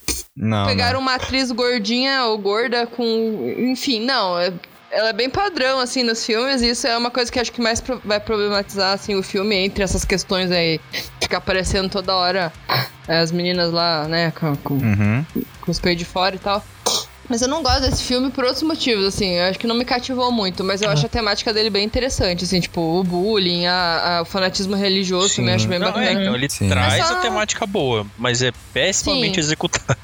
pegaram 0.66 0.94
não. 0.94 1.00
uma 1.00 1.14
atriz 1.14 1.50
gordinha 1.50 2.24
ou 2.24 2.38
gorda 2.38 2.86
com. 2.86 3.54
Enfim, 3.58 4.00
não. 4.04 4.38
é- 4.38 4.52
Ela 4.94 5.08
é 5.08 5.12
bem 5.14 5.30
padrão, 5.30 5.78
assim, 5.80 6.02
nos 6.02 6.22
filmes, 6.26 6.60
e 6.60 6.68
isso 6.68 6.86
é 6.86 6.94
uma 6.98 7.10
coisa 7.10 7.32
que 7.32 7.40
acho 7.40 7.50
que 7.50 7.62
mais 7.62 7.80
pro- 7.80 7.98
vai 8.04 8.20
problematizar, 8.20 8.92
assim, 8.92 9.14
o 9.14 9.22
filme 9.22 9.56
entre 9.56 9.82
essas 9.82 10.04
questões 10.04 10.50
aí. 10.50 10.78
Ficar 11.18 11.38
aparecendo 11.38 11.88
toda 11.88 12.14
hora 12.14 12.52
as 13.08 13.32
meninas 13.32 13.72
lá, 13.72 14.06
né, 14.06 14.30
com, 14.32 14.54
com, 14.56 14.74
Uhum. 14.74 15.24
com 15.62 15.70
os 15.70 15.80
peitos 15.80 16.00
de 16.00 16.04
fora 16.04 16.36
e 16.36 16.38
tal. 16.38 16.62
Mas 17.32 17.40
eu 17.40 17.48
não 17.48 17.62
gosto 17.62 17.80
desse 17.80 18.02
filme 18.02 18.30
por 18.30 18.44
outros 18.44 18.62
motivos, 18.62 19.06
assim. 19.06 19.30
Eu 19.38 19.44
acho 19.48 19.58
que 19.58 19.66
não 19.66 19.74
me 19.74 19.86
cativou 19.86 20.30
muito, 20.30 20.62
mas 20.62 20.82
eu 20.82 20.90
acho 20.90 21.06
a 21.06 21.08
temática 21.08 21.50
dele 21.50 21.70
bem 21.70 21.82
interessante, 21.82 22.44
assim, 22.44 22.60
tipo, 22.60 22.78
o 23.00 23.02
bullying, 23.02 23.64
a- 23.64 24.18
a- 24.18 24.20
o 24.20 24.26
fanatismo 24.26 24.76
religioso 24.76 25.30
Sim. 25.30 25.36
também 25.36 25.54
acho 25.54 25.66
bem 25.66 25.78
Não, 25.78 25.88
é, 25.88 25.92
bacana. 25.92 26.20
então 26.20 26.34
ele 26.34 26.50
Sim. 26.50 26.68
traz 26.68 27.06
só- 27.06 27.14
a 27.14 27.16
temática 27.22 27.66
boa, 27.66 28.06
mas 28.18 28.42
é 28.42 28.52
pessimamente 28.74 29.36
Sim. 29.36 29.40
executado. 29.48 29.96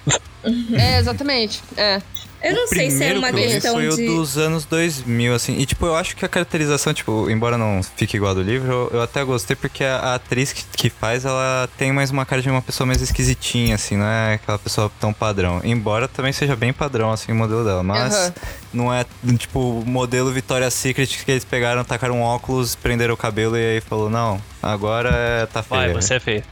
É, 0.72 0.98
exatamente. 0.98 1.62
É. 1.76 2.00
Eu 2.42 2.54
não 2.54 2.64
O 2.64 2.68
sei 2.68 2.90
se 2.90 3.02
é 3.04 3.18
uma 3.18 3.32
questão 3.32 3.74
foi 3.74 3.88
de. 3.88 4.08
o 4.08 4.16
dos 4.16 4.38
anos 4.38 4.64
2000, 4.64 5.34
assim. 5.34 5.58
E, 5.58 5.66
tipo, 5.66 5.84
eu 5.86 5.96
acho 5.96 6.14
que 6.14 6.24
a 6.24 6.28
caracterização, 6.28 6.94
tipo, 6.94 7.28
embora 7.28 7.58
não 7.58 7.80
fique 7.96 8.16
igual 8.16 8.34
do 8.34 8.42
livro, 8.42 8.70
eu, 8.70 8.90
eu 8.94 9.02
até 9.02 9.24
gostei 9.24 9.56
porque 9.56 9.82
a, 9.82 9.96
a 9.96 10.14
atriz 10.14 10.52
que, 10.52 10.64
que 10.76 10.90
faz, 10.90 11.24
ela 11.24 11.68
tem 11.76 11.92
mais 11.92 12.10
uma 12.10 12.24
cara 12.24 12.40
de 12.40 12.48
uma 12.48 12.62
pessoa 12.62 12.86
mais 12.86 13.02
esquisitinha, 13.02 13.74
assim, 13.74 13.96
não 13.96 14.06
é 14.06 14.34
aquela 14.34 14.58
pessoa 14.58 14.90
tão 15.00 15.12
padrão. 15.12 15.60
Embora 15.64 16.06
também 16.06 16.32
seja 16.32 16.54
bem 16.54 16.72
padrão, 16.72 17.10
assim, 17.10 17.32
o 17.32 17.34
modelo 17.34 17.64
dela. 17.64 17.82
Mas 17.82 18.14
Aham. 18.14 18.34
Não 18.72 18.92
é, 18.92 19.04
tipo, 19.38 19.58
o 19.80 19.84
modelo 19.86 20.30
Victoria's 20.32 20.74
Secret 20.74 21.06
que 21.24 21.30
eles 21.30 21.44
pegaram, 21.44 21.82
tacaram 21.84 22.16
um 22.18 22.22
óculos, 22.22 22.74
prenderam 22.74 23.14
o 23.14 23.16
cabelo 23.16 23.56
e 23.56 23.76
aí 23.76 23.80
falou, 23.80 24.10
não, 24.10 24.40
agora 24.62 25.10
é, 25.12 25.46
tá 25.46 25.62
feio. 25.62 25.80
Vai, 25.80 25.92
você 25.94 26.14
é 26.14 26.20
feio. 26.20 26.42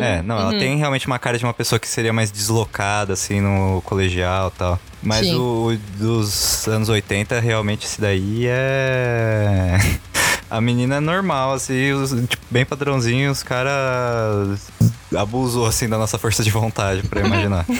É, 0.00 0.22
não, 0.22 0.38
ela 0.38 0.58
tem 0.58 0.76
realmente 0.76 1.06
uma 1.06 1.18
cara 1.18 1.36
de 1.36 1.44
uma 1.44 1.52
pessoa 1.54 1.78
que 1.78 1.88
seria 1.88 2.12
mais 2.12 2.30
deslocada, 2.30 3.12
assim, 3.12 3.40
no 3.40 3.82
colegial 3.84 4.52
e 4.54 4.58
tal. 4.58 4.80
Mas 5.02 5.26
Sim. 5.26 5.34
o, 5.34 5.72
o 5.72 5.76
dos 5.98 6.66
anos 6.68 6.88
80, 6.88 7.40
realmente, 7.40 7.84
esse 7.86 8.00
daí 8.00 8.44
é. 8.46 9.76
A 10.50 10.60
menina 10.60 10.96
é 10.96 11.00
normal, 11.00 11.54
assim, 11.54 11.90
os- 11.92 12.10
tipo, 12.28 12.44
bem 12.48 12.64
padrãozinho, 12.64 13.30
os 13.32 13.42
caras 13.42 14.70
abusou, 15.16 15.66
assim, 15.66 15.88
da 15.88 15.98
nossa 15.98 16.16
força 16.18 16.44
de 16.44 16.50
vontade, 16.50 17.02
pra 17.08 17.20
imaginar. 17.26 17.66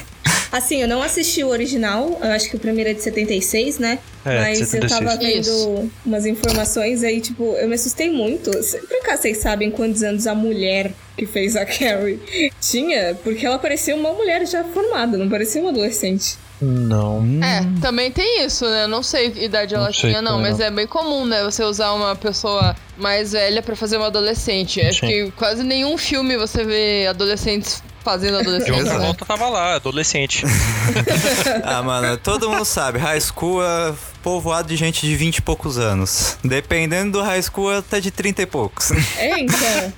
Assim, 0.55 0.81
eu 0.81 0.87
não 0.87 1.03
assisti 1.03 1.43
o 1.43 1.49
original, 1.49 2.17
eu 2.23 2.31
acho 2.31 2.49
que 2.49 2.55
o 2.55 2.61
primeiro 2.61 2.89
é 2.89 2.93
de 2.93 3.03
76, 3.03 3.81
né? 3.81 3.99
É, 4.25 4.39
Mas 4.41 4.59
76. 4.59 4.83
eu 4.85 4.89
tava 4.89 5.17
vendo 5.19 5.41
Isso. 5.41 5.91
umas 6.07 6.25
informações 6.27 7.03
aí, 7.03 7.21
tipo, 7.21 7.43
eu 7.55 7.67
me 7.67 7.75
assustei 7.75 8.09
muito. 8.09 8.53
Por 8.53 8.97
acaso 8.99 9.23
vocês 9.23 9.39
sabem 9.39 9.69
quantos 9.73 10.05
anos 10.05 10.29
a 10.29 10.35
mulher 10.35 10.93
que 11.19 11.27
fez 11.27 11.57
a 11.57 11.67
Carrie 11.67 12.21
tinha? 12.61 13.17
Porque 13.25 13.45
ela 13.45 13.59
parecia 13.59 13.97
uma 13.97 14.13
mulher 14.13 14.47
já 14.47 14.63
formada, 14.63 15.19
não 15.19 15.29
parecia 15.29 15.61
uma 15.61 15.71
adolescente. 15.71 16.37
Não. 16.63 17.21
É, 17.43 17.81
também 17.83 18.13
tem 18.13 18.45
isso, 18.47 18.65
né? 18.65 18.85
Eu 18.85 18.89
não 18.89 19.03
sei 19.03 19.33
que 19.33 19.45
idade 19.45 19.75
ela 19.75 19.87
Não 19.87 19.93
tinha, 19.93 20.23
não, 20.23 20.37
também 20.37 20.51
mas 20.53 20.61
não. 20.61 20.67
é 20.67 20.71
bem 20.71 20.87
comum, 20.87 21.27
né? 21.27 21.43
Você 21.43 21.65
usar 21.65 21.93
uma 21.95 22.15
pessoa 22.15 22.77
mais 22.97 23.33
velha 23.33 23.61
pra 23.61 23.75
fazer 23.75 23.97
uma 23.97 24.07
adolescente. 24.07 24.81
Acho 24.81 25.01
Sim. 25.01 25.07
que 25.09 25.31
quase 25.33 25.65
nenhum 25.65 25.99
filme 25.99 26.37
você 26.37 26.63
vê 26.63 27.09
adolescentes 27.09 27.83
fazendo 28.05 28.35
De 28.35 28.41
adolescência. 28.43 28.75
outra 28.75 28.99
né? 28.99 29.05
volta 29.07 29.25
tava 29.25 29.49
lá, 29.49 29.75
adolescente. 29.77 30.45
ah, 31.65 31.83
mano, 31.83 32.17
todo 32.19 32.51
mundo 32.51 32.65
sabe, 32.65 32.99
high 32.99 33.21
school 33.21 33.65
é 33.65 33.95
povoado 34.23 34.69
de 34.69 34.77
gente 34.77 35.07
de 35.07 35.17
20 35.17 35.39
e 35.39 35.43
poucos 35.43 35.79
anos. 35.79 36.37
Dependendo 36.45 37.13
do 37.19 37.23
high 37.23 37.43
school, 37.43 37.71
até 37.71 38.01
de 38.01 38.11
30 38.11 38.43
e 38.43 38.47
poucos. 38.47 38.91
É, 39.19 39.41
então. 39.41 39.93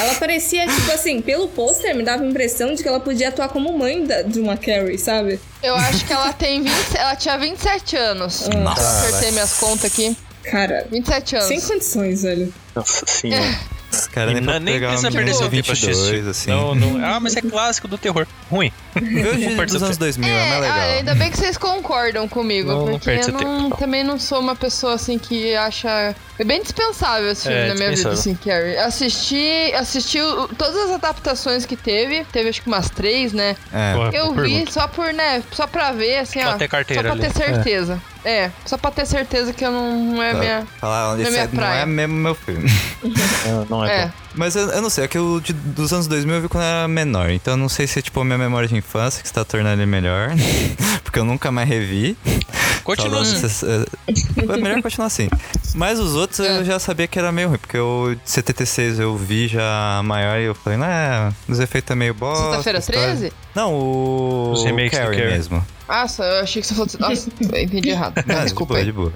ela 0.00 0.14
parecia, 0.14 0.66
tipo 0.66 0.90
assim, 0.92 1.20
pelo 1.20 1.48
pôster 1.48 1.94
me 1.94 2.02
dava 2.02 2.22
a 2.22 2.26
impressão 2.26 2.74
de 2.74 2.82
que 2.82 2.88
ela 2.88 3.00
podia 3.00 3.28
atuar 3.28 3.48
como 3.48 3.76
mãe 3.76 4.04
da- 4.06 4.22
de 4.22 4.40
uma 4.40 4.56
Carrie, 4.56 4.98
sabe? 4.98 5.38
Eu 5.62 5.74
acho 5.74 6.04
que 6.06 6.12
ela 6.12 6.32
tem 6.32 6.62
20, 6.62 6.74
ela 6.96 7.14
tinha 7.16 7.36
27 7.36 7.96
anos. 7.96 8.48
Nossa. 8.48 8.80
Eu 8.80 8.86
acertei 9.08 9.30
minhas 9.32 9.52
contas 9.54 9.84
aqui. 9.92 10.16
Cara, 10.44 10.86
27 10.90 11.36
anos. 11.36 11.48
sem 11.48 11.60
condições, 11.60 12.22
velho. 12.22 12.52
Nossa 12.74 13.04
senhora. 13.06 13.58
E 14.30 14.34
nem 14.34 14.34
não- 14.42 14.52
pra 14.52 14.60
nem 14.60 14.78
precisa 14.78 15.10
perder 15.10 15.34
seu 15.34 15.48
tempo 15.48 15.72
assistindo. 15.72 15.94
22, 15.94 16.26
assim. 16.28 16.50
Não, 16.50 16.74
não. 16.74 17.04
Ah, 17.04 17.18
mas 17.20 17.36
é 17.36 17.40
clássico 17.40 17.88
do 17.88 17.96
terror. 17.98 18.26
Ruim. 18.50 18.72
Vê 18.94 19.28
o 19.28 19.38
Não 19.50 19.56
perde 19.56 19.72
dos 19.74 19.82
anos 19.82 19.96
2000, 19.98 20.28
é, 20.28 20.32
É, 20.32 20.48
mais 20.48 20.60
legal. 20.62 20.78
ah, 20.78 20.82
ainda 20.96 21.14
bem 21.14 21.30
que 21.30 21.36
vocês 21.36 21.56
concordam 21.58 22.26
comigo, 22.26 22.68
Não, 22.70 22.78
não 22.86 22.92
porque 22.92 23.04
perde 23.04 23.28
eu 23.28 23.32
não- 23.34 23.62
tempo. 23.64 23.76
também 23.76 24.02
não 24.02 24.18
sou 24.18 24.40
uma 24.40 24.56
pessoa 24.56 24.94
assim 24.94 25.18
que 25.18 25.54
acha. 25.54 26.14
É 26.38 26.44
bem 26.44 26.62
dispensável 26.62 27.30
esse 27.30 27.42
filme 27.42 27.56
É, 27.58 27.68
na 27.68 27.74
minha 27.74 27.90
vida, 27.94 28.10
assim, 28.10 28.34
Carrie. 28.34 28.76
Assisti, 28.78 29.72
assisti 29.74 30.18
todas 30.56 30.76
as 30.76 30.90
adaptações 30.92 31.66
que 31.66 31.76
teve, 31.76 32.24
teve 32.32 32.48
acho 32.48 32.62
que 32.62 32.68
umas 32.68 32.88
três, 32.88 33.32
né? 33.32 33.54
É. 33.72 33.94
Eu 34.18 34.32
vi 34.32 34.40
pergunta. 34.42 34.72
só 34.72 34.88
por, 34.88 35.12
né, 35.12 35.42
só 35.52 35.66
pra 35.66 35.92
ver, 35.92 36.18
assim, 36.18 36.40
Pra 36.40 36.54
ó. 36.54 36.56
ter 36.56 36.68
carteira 36.68 37.08
só 37.10 37.14
pra 37.16 37.24
ali. 37.26 37.32
ter 37.34 37.44
certeza. 37.44 38.00
É. 38.24 38.50
só 38.66 38.76
pra 38.76 38.90
ter 38.90 39.06
certeza 39.06 39.52
que 39.52 39.64
eu 39.64 39.70
não, 39.70 39.96
não 40.14 40.22
é 40.22 40.34
minha. 40.34 40.66
Falar, 40.80 41.16
na 41.16 41.22
esse 41.22 41.30
minha 41.30 41.44
é- 41.44 41.46
não 41.46 41.54
praia. 41.54 41.80
é 41.82 41.86
mesmo 41.86 42.14
meu 42.14 42.34
filme. 42.34 42.68
Não, 43.46 43.64
não 43.66 43.84
é, 43.84 43.96
É. 43.96 44.02
bom. 44.06 44.12
Mas 44.38 44.54
eu, 44.56 44.68
eu 44.68 44.80
não 44.80 44.88
sei, 44.88 45.04
é 45.04 45.08
que 45.08 45.18
o 45.18 45.40
de- 45.40 45.52
dos 45.52 45.92
anos 45.92 46.06
2000 46.06 46.36
eu 46.36 46.42
vi 46.42 46.48
quando 46.48 46.62
eu 46.64 46.68
era 46.70 46.88
menor. 46.88 47.28
Então 47.30 47.54
eu 47.54 47.58
não 47.58 47.68
sei 47.68 47.86
se 47.86 47.98
é 47.98 48.02
tipo 48.02 48.20
a 48.20 48.24
minha 48.24 48.38
memória 48.38 48.68
de 48.68 48.76
infância 48.76 49.20
que 49.20 49.26
está 49.26 49.44
tornando 49.44 49.82
ele 49.82 49.90
melhor. 49.90 50.30
porque 51.02 51.18
eu 51.18 51.24
nunca 51.24 51.50
mais 51.50 51.68
revi. 51.68 52.16
Continua 52.84 53.20
assim. 53.20 53.66
é, 53.66 54.52
é 54.54 54.56
melhor 54.56 54.80
continuar 54.80 55.06
assim. 55.08 55.28
Mas 55.74 55.98
os 55.98 56.14
outros 56.14 56.40
É. 56.40 56.60
eu 56.60 56.64
já 56.64 56.78
sabia 56.78 57.06
que 57.06 57.18
era 57.18 57.30
meio 57.30 57.48
ruim, 57.48 57.58
porque 57.58 57.76
o 57.78 58.14
de 58.14 58.20
76 58.30 58.98
eu 58.98 59.14
vi 59.16 59.46
já 59.48 60.00
maior 60.04 60.38
e 60.40 60.44
eu 60.44 60.54
falei, 60.54 60.78
né, 60.78 61.30
os 61.46 61.58
efeitos 61.60 61.90
é 61.90 61.94
meio 61.94 62.14
bosta. 62.14 62.44
Sexta-feira 62.46 62.78
história- 62.78 63.02
13? 63.02 63.32
Não, 63.54 63.74
o. 63.74 64.52
Os 64.52 64.64
remakes 64.64 64.98
o 64.98 65.02
do 65.02 65.04
Carrie 65.04 65.18
Carrie. 65.18 65.32
mesmo. 65.34 65.66
Nossa, 65.88 66.22
eu 66.22 66.42
achei 66.42 66.60
que 66.60 66.68
você 66.68 66.74
falou. 66.74 66.88
Nossa, 67.00 67.30
entendi 67.56 67.88
errado. 67.90 68.14
Ah, 68.18 68.24
Mas 68.26 68.36
de 68.38 68.44
desculpa 68.44 68.74
boa, 68.74 68.80
aí. 68.80 68.84
de 68.84 68.92
boa. 68.92 69.12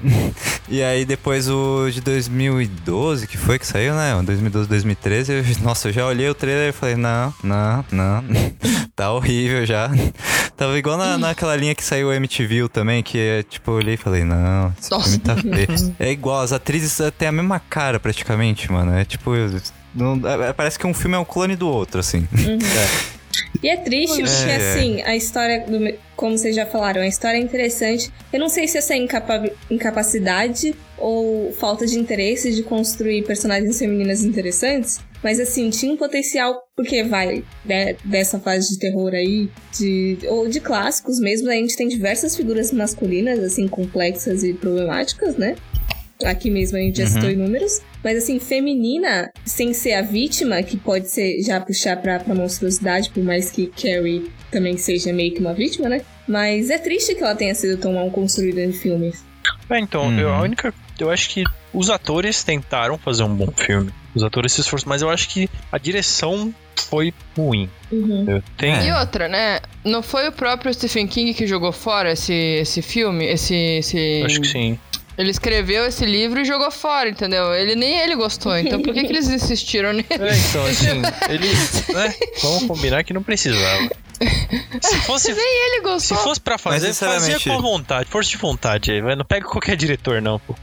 E 0.68 0.82
aí 0.82 1.04
depois 1.04 1.48
o 1.48 1.90
de 1.90 2.00
2012, 2.00 3.26
que 3.26 3.36
foi 3.36 3.58
que 3.58 3.66
saiu, 3.66 3.94
né? 3.94 4.20
2012, 4.22 4.68
2013. 4.68 5.32
Eu, 5.32 5.44
nossa, 5.62 5.88
eu 5.88 5.92
já 5.92 6.06
olhei 6.06 6.28
o 6.28 6.34
trailer 6.34 6.70
e 6.70 6.72
falei, 6.72 6.96
não, 6.96 7.32
não, 7.42 7.84
não. 7.92 8.24
tá 8.96 9.12
horrível 9.12 9.66
já. 9.66 9.90
Tava 10.56 10.78
igual 10.78 10.96
na, 10.96 11.18
naquela 11.18 11.56
linha 11.56 11.74
que 11.74 11.82
saiu 11.84 12.08
o 12.08 12.12
MTV 12.12 12.68
também, 12.68 13.02
que 13.02 13.18
é, 13.18 13.42
tipo, 13.42 13.70
eu 13.70 13.74
olhei 13.74 13.94
e 13.94 13.96
falei, 13.96 14.22
não, 14.24 14.72
esse 14.78 14.90
Nossa. 14.90 15.04
filme 15.10 15.18
tá 15.18 15.36
feio. 15.36 15.94
É 15.98 16.10
igual, 16.10 16.40
as 16.40 16.52
atrizes 16.52 16.96
têm 17.18 17.28
a 17.28 17.32
mesma 17.32 17.58
cara 17.60 17.98
praticamente, 18.00 18.70
mano. 18.70 18.94
É 18.94 19.04
tipo. 19.04 19.32
não- 19.94 20.20
é- 20.28 20.52
parece 20.52 20.78
que 20.78 20.86
um 20.86 20.94
filme 20.94 21.16
é 21.16 21.18
um 21.18 21.24
clone 21.24 21.56
do 21.56 21.68
outro, 21.68 22.00
assim. 22.00 22.26
E 23.62 23.68
é 23.68 23.76
triste 23.76 24.20
É. 24.20 24.24
porque, 24.24 24.50
assim, 24.50 25.02
a 25.02 25.14
história, 25.14 25.60
do- 25.66 25.94
como 26.16 26.36
vocês 26.36 26.54
já 26.56 26.66
falaram, 26.66 27.00
a 27.02 27.06
história 27.06 27.36
é 27.38 27.40
interessante. 27.40 28.10
Eu 28.32 28.40
não 28.40 28.48
sei 28.48 28.66
se 28.66 28.76
essa 28.78 28.94
é 28.94 28.96
incapa- 28.96 29.48
incapacidade 29.70 30.74
ou 30.98 31.52
falta 31.52 31.86
de 31.86 31.98
interesse 31.98 32.52
de 32.52 32.62
construir 32.62 33.22
personagens 33.24 33.78
femininas 33.78 34.22
interessantes, 34.24 34.98
mas, 35.22 35.38
assim, 35.38 35.70
tinha 35.70 35.92
um 35.92 35.96
potencial, 35.96 36.60
porque 36.76 37.04
vai 37.04 37.44
né, 37.64 37.94
dessa 38.04 38.40
fase 38.40 38.68
de 38.70 38.78
terror 38.80 39.12
aí, 39.14 39.48
de, 39.78 40.18
ou 40.28 40.48
de 40.48 40.58
clássicos 40.60 41.20
mesmo, 41.20 41.48
a 41.48 41.54
gente 41.54 41.76
tem 41.76 41.86
diversas 41.86 42.36
figuras 42.36 42.72
masculinas, 42.72 43.38
assim, 43.38 43.68
complexas 43.68 44.42
e 44.42 44.52
problemáticas, 44.52 45.36
né? 45.36 45.54
Aqui 46.24 46.50
mesmo 46.50 46.76
a 46.78 46.80
gente 46.80 46.98
já 46.98 47.04
Uhum. 47.04 47.10
citou 47.10 47.30
inúmeros. 47.30 47.80
Mas 48.02 48.18
assim, 48.18 48.38
feminina, 48.40 49.30
sem 49.44 49.72
ser 49.72 49.92
a 49.94 50.02
vítima, 50.02 50.62
que 50.62 50.76
pode 50.76 51.08
ser 51.08 51.40
já 51.42 51.60
puxar 51.60 51.96
pra, 51.98 52.18
pra 52.20 52.34
monstruosidade, 52.34 53.10
por 53.10 53.22
mais 53.22 53.50
que 53.50 53.66
Carrie 53.68 54.30
também 54.50 54.76
seja 54.76 55.12
meio 55.12 55.32
que 55.32 55.40
uma 55.40 55.54
vítima, 55.54 55.88
né? 55.88 56.00
Mas 56.26 56.70
é 56.70 56.78
triste 56.78 57.14
que 57.14 57.22
ela 57.22 57.34
tenha 57.34 57.54
sido 57.54 57.76
tão 57.80 57.92
mal 57.94 58.10
construída 58.10 58.62
em 58.62 58.72
filmes. 58.72 59.24
É, 59.70 59.78
então, 59.78 60.06
Uhum. 60.06 60.18
eu, 60.18 60.32
a 60.32 60.40
única. 60.42 60.72
Eu 60.98 61.10
acho 61.10 61.30
que 61.30 61.42
os 61.72 61.90
atores 61.90 62.44
tentaram 62.44 62.96
fazer 62.98 63.22
um 63.24 63.34
bom 63.34 63.50
filme. 63.56 63.90
Os 64.14 64.22
atores 64.22 64.52
se 64.52 64.60
esforçaram, 64.60 64.90
mas 64.90 65.02
eu 65.02 65.08
acho 65.08 65.28
que 65.30 65.48
a 65.70 65.78
direção 65.78 66.54
foi 66.76 67.12
ruim. 67.36 67.68
Uhum. 67.90 68.42
Tenho. 68.56 68.74
É. 68.76 68.88
E 68.88 68.92
outra, 68.92 69.26
né? 69.28 69.60
Não 69.84 70.02
foi 70.02 70.28
o 70.28 70.32
próprio 70.32 70.72
Stephen 70.72 71.06
King 71.06 71.32
que 71.34 71.46
jogou 71.46 71.72
fora 71.72 72.12
esse, 72.12 72.32
esse 72.32 72.82
filme? 72.82 73.24
Esse, 73.24 73.54
esse... 73.54 74.22
Acho 74.24 74.40
que 74.40 74.46
sim. 74.48 74.78
Ele 75.16 75.30
escreveu 75.30 75.86
esse 75.86 76.06
livro 76.06 76.40
e 76.40 76.44
jogou 76.44 76.70
fora, 76.70 77.08
entendeu? 77.08 77.54
Ele 77.54 77.74
nem 77.74 77.98
ele 77.98 78.14
gostou, 78.16 78.56
então 78.56 78.80
por 78.80 78.94
que, 78.94 79.04
que 79.04 79.12
eles 79.12 79.28
insistiram 79.28 79.92
nele? 79.94 80.06
É, 80.10 80.36
então, 80.36 80.64
assim, 80.66 81.02
ele. 81.28 81.48
Né, 81.94 82.14
vamos 82.42 82.64
combinar 82.64 83.04
que 83.04 83.12
não 83.12 83.22
precisava. 83.22 83.90
Se 84.80 84.96
fosse, 85.02 85.30
Ele 85.32 85.76
se 85.76 85.80
gostou. 85.82 86.16
fosse 86.18 86.40
pra 86.40 86.58
fazer, 86.58 86.88
Mas, 86.88 86.98
fazia 86.98 87.18
sinceramente- 87.38 87.48
com 87.50 87.60
vontade, 87.62 88.08
força 88.10 88.30
de 88.30 88.36
vontade 88.36 88.90
aí, 88.92 89.02
mas 89.02 89.16
não 89.16 89.24
pega 89.24 89.46
qualquer 89.46 89.76
diretor, 89.76 90.20
não, 90.22 90.38
pô. 90.38 90.54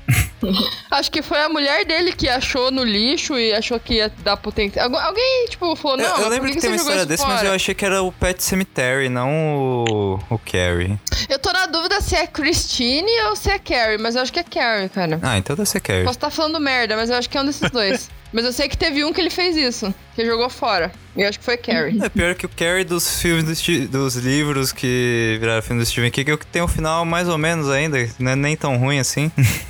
Acho 0.91 1.11
que 1.11 1.21
foi 1.21 1.39
a 1.41 1.49
mulher 1.49 1.85
dele 1.85 2.11
que 2.13 2.27
achou 2.29 2.71
no 2.71 2.83
lixo 2.83 3.37
e 3.37 3.53
achou 3.53 3.79
que 3.79 3.95
ia 3.95 4.09
dar 4.23 4.37
potencial. 4.37 4.85
Algu- 4.85 4.97
Alguém, 4.97 5.45
tipo, 5.49 5.75
falou, 5.75 5.97
não, 5.97 6.03
eu, 6.05 6.11
eu 6.11 6.19
mas 6.21 6.29
lembro 6.29 6.47
que 6.47 6.53
você 6.55 6.59
tem 6.61 6.69
uma 6.69 6.75
história 6.77 7.05
desse, 7.05 7.23
mas 7.25 7.35
fora? 7.37 7.47
eu 7.49 7.53
achei 7.53 7.75
que 7.75 7.85
era 7.85 8.01
o 8.01 8.11
Pet 8.11 8.41
Cemetery, 8.43 9.09
não 9.09 9.29
o, 9.57 10.19
o 10.29 10.37
Carrie. 10.39 10.97
Eu 11.27 11.39
tô 11.39 11.51
na 11.51 11.65
dúvida 11.65 11.99
se 12.01 12.15
é 12.15 12.25
Christine 12.27 13.11
ou 13.29 13.35
se 13.35 13.49
é 13.51 13.59
Carrie, 13.59 13.97
mas 13.97 14.15
eu 14.15 14.21
acho 14.21 14.31
que 14.31 14.39
é 14.39 14.43
Carrie, 14.43 14.89
cara. 14.89 15.19
Ah, 15.21 15.37
então 15.37 15.55
deve 15.55 15.67
ser 15.69 15.79
Carrie. 15.81 16.03
Posso 16.03 16.17
estar 16.17 16.29
falando 16.29 16.59
merda, 16.59 16.95
mas 16.95 17.09
eu 17.09 17.15
acho 17.17 17.29
que 17.29 17.37
é 17.37 17.41
um 17.41 17.45
desses 17.45 17.69
dois. 17.71 18.09
mas 18.31 18.45
eu 18.45 18.51
sei 18.53 18.67
que 18.69 18.77
teve 18.77 19.03
um 19.03 19.11
que 19.13 19.19
ele 19.21 19.29
fez 19.29 19.55
isso, 19.57 19.93
que 20.15 20.25
jogou 20.25 20.49
fora. 20.49 20.91
E 21.15 21.21
eu 21.21 21.29
acho 21.29 21.39
que 21.39 21.45
foi 21.45 21.57
Carrie. 21.57 21.99
É 22.03 22.09
pior 22.09 22.35
que 22.35 22.45
o 22.45 22.49
Carrie 22.49 22.83
dos 22.83 23.21
filmes 23.21 23.43
do 23.43 23.87
dos 23.87 24.15
livros 24.15 24.71
que 24.71 25.37
viraram 25.39 25.61
filme 25.61 25.81
do 25.81 25.85
Stephen 25.85 26.11
King, 26.11 26.37
que 26.37 26.47
tem 26.47 26.61
um 26.61 26.67
final 26.67 27.03
mais 27.05 27.27
ou 27.27 27.37
menos 27.37 27.69
ainda, 27.69 27.97
não 28.19 28.31
é 28.31 28.35
nem 28.35 28.55
tão 28.55 28.77
ruim 28.77 28.99
assim. 28.99 29.31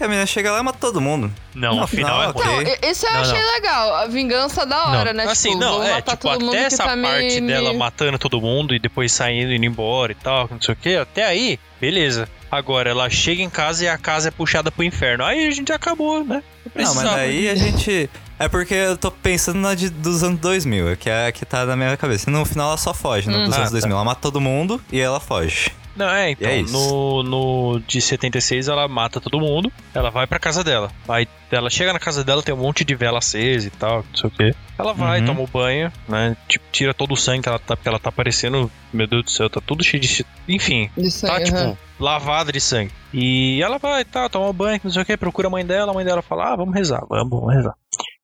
E 0.00 0.04
a 0.04 0.06
menina 0.06 0.24
chega 0.26 0.52
lá 0.52 0.60
e 0.60 0.62
mata 0.62 0.78
todo 0.80 1.00
mundo. 1.00 1.28
Não, 1.52 1.74
No 1.74 1.82
o 1.82 1.86
final 1.88 2.22
é 2.22 2.26
final, 2.28 2.32
ruim. 2.44 2.60
ok. 2.60 2.64
Não, 2.64 2.72
e- 2.72 2.88
esse 2.88 3.04
eu 3.04 3.12
Não, 3.12 3.20
achei 3.20 3.40
não. 3.40 3.52
legal. 3.54 3.94
A 3.96 4.06
vingança 4.06 4.64
da 4.64 4.86
hora, 4.90 5.12
né? 5.12 5.24
Assim, 5.24 5.48
tipo, 5.48 5.60
não, 5.60 5.82
é, 5.82 5.90
matar 5.94 6.16
tipo, 6.16 6.28
até 6.28 6.46
que 6.46 6.56
essa 6.56 6.84
tá 6.84 6.94
me- 6.94 7.02
parte 7.02 7.40
dela 7.40 7.72
me- 7.72 7.78
matando 7.80 8.16
todo 8.16 8.40
mundo 8.40 8.76
e 8.76 8.78
depois 8.78 9.10
saindo, 9.10 9.52
indo 9.52 9.64
embora 9.66 10.12
e 10.12 10.14
tal, 10.14 10.46
não 10.52 10.60
sei 10.62 10.74
o 10.74 10.76
que, 10.76 10.94
até 10.94 11.24
aí, 11.26 11.58
beleza. 11.80 12.28
Agora, 12.48 12.88
ela 12.88 13.10
chega 13.10 13.42
em 13.42 13.50
casa 13.50 13.86
e 13.86 13.88
a 13.88 13.98
casa 13.98 14.28
é 14.28 14.30
puxada 14.30 14.70
pro 14.70 14.84
inferno. 14.84 15.24
Aí 15.24 15.48
a 15.48 15.50
gente 15.50 15.72
acabou, 15.72 16.24
né? 16.24 16.44
Não, 16.84 16.94
mas 16.94 17.04
daí 17.04 17.48
a 17.48 17.54
gente. 17.54 18.08
É 18.38 18.48
porque 18.48 18.74
eu 18.74 18.96
tô 18.96 19.10
pensando 19.10 19.58
na 19.58 19.74
de, 19.74 19.88
dos 19.90 20.22
anos 20.22 20.38
2000, 20.40 20.96
que 20.96 21.10
é 21.10 21.26
a 21.26 21.32
que 21.32 21.44
tá 21.44 21.66
na 21.66 21.74
minha 21.74 21.96
cabeça. 21.96 22.30
No 22.30 22.44
final 22.44 22.68
ela 22.68 22.76
só 22.76 22.94
foge, 22.94 23.28
no 23.28 23.44
dos 23.44 23.52
Ah, 23.54 23.58
anos 23.58 23.70
tá. 23.70 23.72
2000. 23.72 23.96
Ela 23.96 24.04
mata 24.04 24.20
todo 24.20 24.40
mundo 24.40 24.80
e 24.92 25.00
ela 25.00 25.18
foge. 25.18 25.72
Não, 25.98 26.08
é, 26.08 26.30
então, 26.30 26.48
é 26.48 26.60
isso. 26.60 26.72
no, 26.72 27.22
no 27.22 27.80
de 27.80 28.00
76 28.00 28.68
ela 28.68 28.86
mata 28.86 29.20
todo 29.20 29.40
mundo, 29.40 29.72
ela 29.92 30.10
vai 30.10 30.26
pra 30.26 30.38
casa 30.38 30.62
dela. 30.62 30.90
Aí 31.08 31.26
ela 31.50 31.68
chega 31.68 31.92
na 31.92 31.98
casa 31.98 32.22
dela, 32.22 32.42
tem 32.42 32.54
um 32.54 32.58
monte 32.58 32.84
de 32.84 32.94
vela 32.94 33.18
acesa 33.18 33.66
e 33.66 33.70
tal, 33.70 34.04
não 34.08 34.16
sei 34.16 34.28
o 34.28 34.30
quê. 34.30 34.54
Ela 34.78 34.92
vai, 34.94 35.18
Uhum. 35.20 35.26
toma 35.26 35.40
o 35.42 35.46
banho, 35.46 35.92
né? 36.08 36.36
Tipo, 36.46 36.64
tira 36.70 36.94
todo 36.94 37.12
o 37.12 37.16
sangue 37.16 37.42
que 37.42 37.48
ela 37.48 37.58
tá, 37.58 37.74
porque 37.76 37.88
ela 37.88 37.98
tá 37.98 38.12
parecendo, 38.12 38.70
meu 38.92 39.06
Deus 39.08 39.24
do 39.24 39.30
céu, 39.30 39.50
tá 39.50 39.60
tudo 39.60 39.82
cheio 39.82 40.00
de. 40.00 40.24
Enfim, 40.48 40.88
Isso 40.96 41.26
tá 41.26 41.36
aí, 41.36 41.44
tipo 41.44 41.76
lavada 41.98 42.52
de 42.52 42.60
sangue. 42.60 42.92
E 43.12 43.60
ela 43.60 43.78
vai, 43.78 44.04
tá, 44.04 44.28
toma 44.28 44.52
banho, 44.52 44.80
não 44.84 44.90
sei 44.92 45.02
o 45.02 45.04
que, 45.04 45.16
procura 45.16 45.48
a 45.48 45.50
mãe 45.50 45.66
dela, 45.66 45.90
a 45.90 45.94
mãe 45.94 46.04
dela 46.04 46.22
fala: 46.22 46.52
"Ah, 46.52 46.56
vamos 46.56 46.72
rezar, 46.74 47.04
vamos, 47.08 47.28
vamos 47.30 47.52
rezar". 47.54 47.74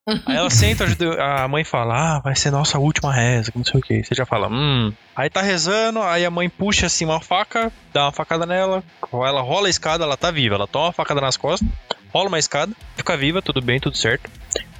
Aí 0.07 0.37
ela 0.37 0.51
senta, 0.51 0.85
a 1.19 1.49
mãe 1.49 1.65
fala: 1.65 2.17
Ah, 2.17 2.21
vai 2.21 2.37
ser 2.37 2.51
nossa 2.51 2.79
última 2.79 3.11
reza, 3.13 3.51
não 3.55 3.65
sei 3.65 3.81
o 3.81 3.83
que. 3.83 4.05
Você 4.05 4.15
já 4.15 4.27
fala: 4.27 4.49
Hum. 4.49 4.93
Aí 5.17 5.31
tá 5.31 5.41
rezando, 5.41 6.03
aí 6.03 6.27
a 6.27 6.31
mãe 6.31 6.49
puxa 6.49 6.87
assim 6.87 7.07
uma 7.07 7.21
faca, 7.21 7.73
dá 7.93 8.05
uma 8.05 8.13
facada 8.13 8.45
nela, 8.45 8.83
ela 9.13 9.41
rola 9.41 9.67
a 9.67 9.71
escada, 9.71 10.05
ela 10.05 10.17
tá 10.17 10.31
viva. 10.31 10.57
Ela 10.57 10.67
toma 10.67 10.87
uma 10.87 10.93
facada 10.93 11.23
nas 11.23 11.39
costas, 11.39 11.67
rola 12.13 12.29
uma 12.29 12.39
escada, 12.39 12.73
fica 12.97 13.17
viva, 13.17 13.41
tudo 13.41 13.63
bem, 13.63 13.81
tudo 13.81 13.97
certo. 13.97 14.31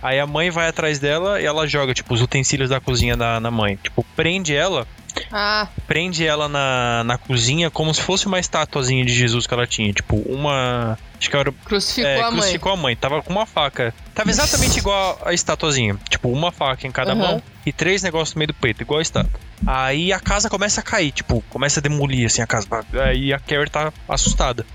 Aí 0.03 0.21
a 0.21 0.27
mãe 0.27 0.51
vai 0.51 0.69
atrás 0.69 0.99
dela 0.99 1.41
e 1.41 1.47
ela 1.47 1.67
joga, 1.67 1.95
tipo, 1.95 2.13
os 2.13 2.21
utensílios 2.21 2.69
da 2.69 2.79
cozinha 2.79 3.17
na, 3.17 3.41
na 3.41 3.51
mãe. 3.51 3.77
Tipo, 3.83 4.05
prende 4.15 4.55
ela, 4.55 4.87
Ah, 5.33 5.67
prende 5.87 6.27
ela 6.27 6.47
na, 6.51 7.03
na 7.05 7.17
cozinha 7.17 7.71
como 7.71 7.95
se 7.95 8.03
fosse 8.03 8.27
uma 8.27 8.39
estatuazinha 8.39 9.03
de 9.07 9.15
Jesus 9.15 9.47
que 9.47 9.55
ela 9.55 9.67
tinha. 9.67 9.91
Tipo, 9.95 10.17
uma. 10.17 10.99
Acho 11.25 11.31
que 11.31 11.37
era 11.37 11.53
crucificou 11.65 12.11
é, 12.11 12.19
a 12.21 12.31
mãe. 12.31 12.33
crucificou 12.33 12.73
a 12.73 12.77
mãe. 12.77 12.97
Tava 12.97 13.23
com 13.23 13.33
uma 13.33 13.47
faca. 13.47 13.95
Tava 14.15 14.29
exatamente 14.31 14.79
igual 14.79 15.19
a 15.25 15.33
estatuazinha. 15.33 15.97
Tipo, 16.11 16.29
uma 16.31 16.53
faca 16.53 16.87
em 16.87 16.93
cada 16.93 17.13
Uhum. 17.13 17.19
mão 17.19 17.43
e 17.65 17.73
três 17.73 18.03
negócios 18.03 18.35
no 18.35 18.41
meio 18.41 18.49
do 18.49 18.55
peito, 18.55 18.83
igual 18.83 18.99
a 18.99 19.03
estátua. 19.03 19.41
Aí 19.67 20.13
a 20.13 20.21
casa 20.21 20.51
começa 20.51 20.81
a 20.81 20.85
cair, 20.85 21.13
tipo, 21.13 21.43
começa 21.49 21.81
a 21.81 21.83
demolir 21.83 22.27
assim 22.27 22.43
a 22.43 22.47
casa. 22.47 22.69
Aí 23.03 23.33
a 23.33 23.39
Carrie 23.39 23.71
tá 23.71 23.91
assustada. 24.09 24.67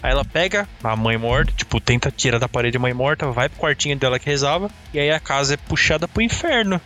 Aí 0.00 0.12
ela 0.12 0.24
pega 0.24 0.68
a 0.84 0.94
mãe 0.94 1.18
morta, 1.18 1.52
tipo, 1.56 1.80
tenta 1.80 2.12
tirar 2.12 2.38
da 2.38 2.48
parede 2.48 2.76
a 2.76 2.80
mãe 2.80 2.94
morta, 2.94 3.28
vai 3.32 3.48
pro 3.48 3.58
quartinho 3.58 3.96
dela 3.96 4.18
que 4.20 4.26
rezava, 4.26 4.70
e 4.94 5.00
aí 5.00 5.10
a 5.10 5.18
casa 5.18 5.54
é 5.54 5.56
puxada 5.56 6.06
pro 6.06 6.22
inferno. 6.22 6.80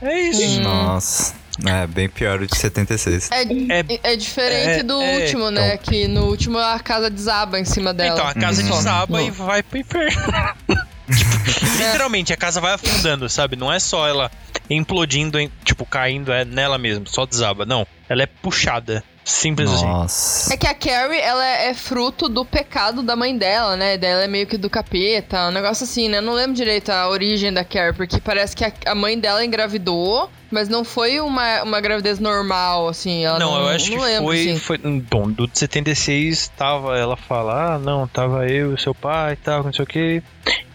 É 0.00 0.20
isso. 0.22 0.60
Nossa. 0.60 1.34
É, 1.66 1.86
bem 1.86 2.08
pior 2.08 2.40
o 2.40 2.46
de 2.46 2.56
76. 2.56 3.30
É, 3.30 3.42
É- 3.42 4.12
é, 4.12 4.16
diferente 4.16 4.80
é- 4.80 4.82
do 4.82 5.00
é, 5.00 5.18
último, 5.18 5.50
né? 5.50 5.74
então. 5.74 5.78
Que 5.92 6.08
no 6.08 6.26
último 6.26 6.58
a 6.58 6.78
casa 6.80 7.08
desaba 7.10 7.58
em 7.60 7.64
cima 7.64 7.92
dela. 7.94 8.14
Então 8.14 8.26
a 8.26 8.34
casa 8.34 8.62
Uhum. 8.62 8.68
desaba 8.70 9.18
Não. 9.18 9.26
e 9.26 9.30
vai 9.30 9.62
pro 9.62 9.78
inferno. 9.78 10.10
Tipo, 11.12 11.66
literalmente, 11.84 12.32
a 12.32 12.36
casa 12.36 12.60
vai 12.60 12.72
afundando, 12.74 13.28
sabe? 13.28 13.54
Não 13.56 13.70
é 13.70 13.78
só 13.78 14.08
ela 14.08 14.30
implodindo, 14.70 15.38
tipo, 15.64 15.84
caindo 15.84 16.32
é 16.32 16.44
nela 16.44 16.78
mesmo, 16.78 17.06
só 17.06 17.26
desaba. 17.26 17.66
Não, 17.66 17.86
ela 18.08 18.22
é 18.22 18.26
puxada. 18.26 19.02
Simples 19.24 19.70
assim. 19.70 19.84
Nossa. 19.84 20.52
É 20.54 20.56
que 20.56 20.66
a 20.66 20.74
Carrie, 20.74 21.20
ela 21.20 21.46
é 21.46 21.74
fruto 21.74 22.28
do 22.28 22.44
pecado 22.44 23.02
da 23.02 23.14
mãe 23.14 23.36
dela, 23.36 23.76
né? 23.76 23.96
Dela 23.96 24.24
é 24.24 24.26
meio 24.28 24.46
que 24.48 24.56
do 24.56 24.68
capeta, 24.70 25.48
um 25.48 25.52
negócio 25.52 25.84
assim, 25.84 26.08
né? 26.08 26.18
Eu 26.18 26.22
não 26.22 26.32
lembro 26.32 26.54
direito 26.54 26.90
a 26.90 27.08
origem 27.08 27.52
da 27.52 27.64
Carrie, 27.64 27.92
porque 27.94 28.20
parece 28.20 28.56
que 28.56 28.64
a 28.86 28.94
mãe 28.96 29.16
dela 29.18 29.44
engravidou, 29.44 30.28
mas 30.52 30.68
não 30.68 30.84
foi 30.84 31.18
uma, 31.18 31.62
uma 31.62 31.80
gravidez 31.80 32.20
normal, 32.20 32.86
assim. 32.86 33.24
Ela 33.24 33.38
Não, 33.38 33.52
não, 33.52 33.60
eu 33.62 33.68
acho 33.68 33.90
não 33.90 33.98
que 33.98 34.04
lembro, 34.04 34.24
foi, 34.24 34.40
assim. 34.40 34.58
foi. 34.58 34.78
Bom, 34.78 35.30
do 35.30 35.48
de 35.48 35.58
76 35.58 36.48
tava. 36.56 36.96
Ela 36.96 37.16
fala, 37.16 37.74
ah, 37.74 37.78
não, 37.78 38.06
tava 38.06 38.46
eu 38.46 38.74
e 38.74 38.80
seu 38.80 38.94
pai 38.94 39.32
e 39.32 39.36
tal, 39.36 39.64
não 39.64 39.72
sei 39.72 39.82
o 39.82 39.86
que. 39.88 40.22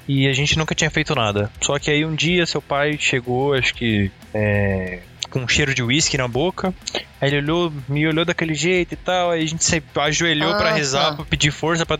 E 0.08 0.28
a 0.28 0.34
gente 0.34 0.58
nunca 0.58 0.74
tinha 0.74 0.90
feito 0.90 1.14
nada. 1.14 1.52
Só 1.62 1.78
que 1.78 1.92
aí 1.92 2.06
um 2.06 2.16
dia 2.16 2.46
seu 2.46 2.62
pai 2.62 2.98
chegou, 3.00 3.54
acho 3.54 3.74
que. 3.74 4.12
É, 4.34 5.00
com 5.28 5.40
um 5.40 5.48
cheiro 5.48 5.74
de 5.74 5.84
uísque 5.84 6.18
na 6.18 6.28
boca. 6.28 6.74
Aí 7.20 7.30
ele 7.30 7.38
olhou, 7.38 7.74
me 7.90 8.08
olhou 8.08 8.24
daquele 8.24 8.54
jeito 8.54 8.94
e 8.94 8.98
tal. 8.98 9.32
Aí 9.32 9.44
a 9.44 9.46
gente 9.48 9.64
se 9.64 9.82
ajoelhou 9.96 10.52
Ah, 10.52 10.56
pra 10.58 10.72
rezar, 10.74 11.10
tá. 11.10 11.16
pra 11.16 11.26
pedir 11.26 11.52
força 11.52 11.86
pra, 11.86 11.98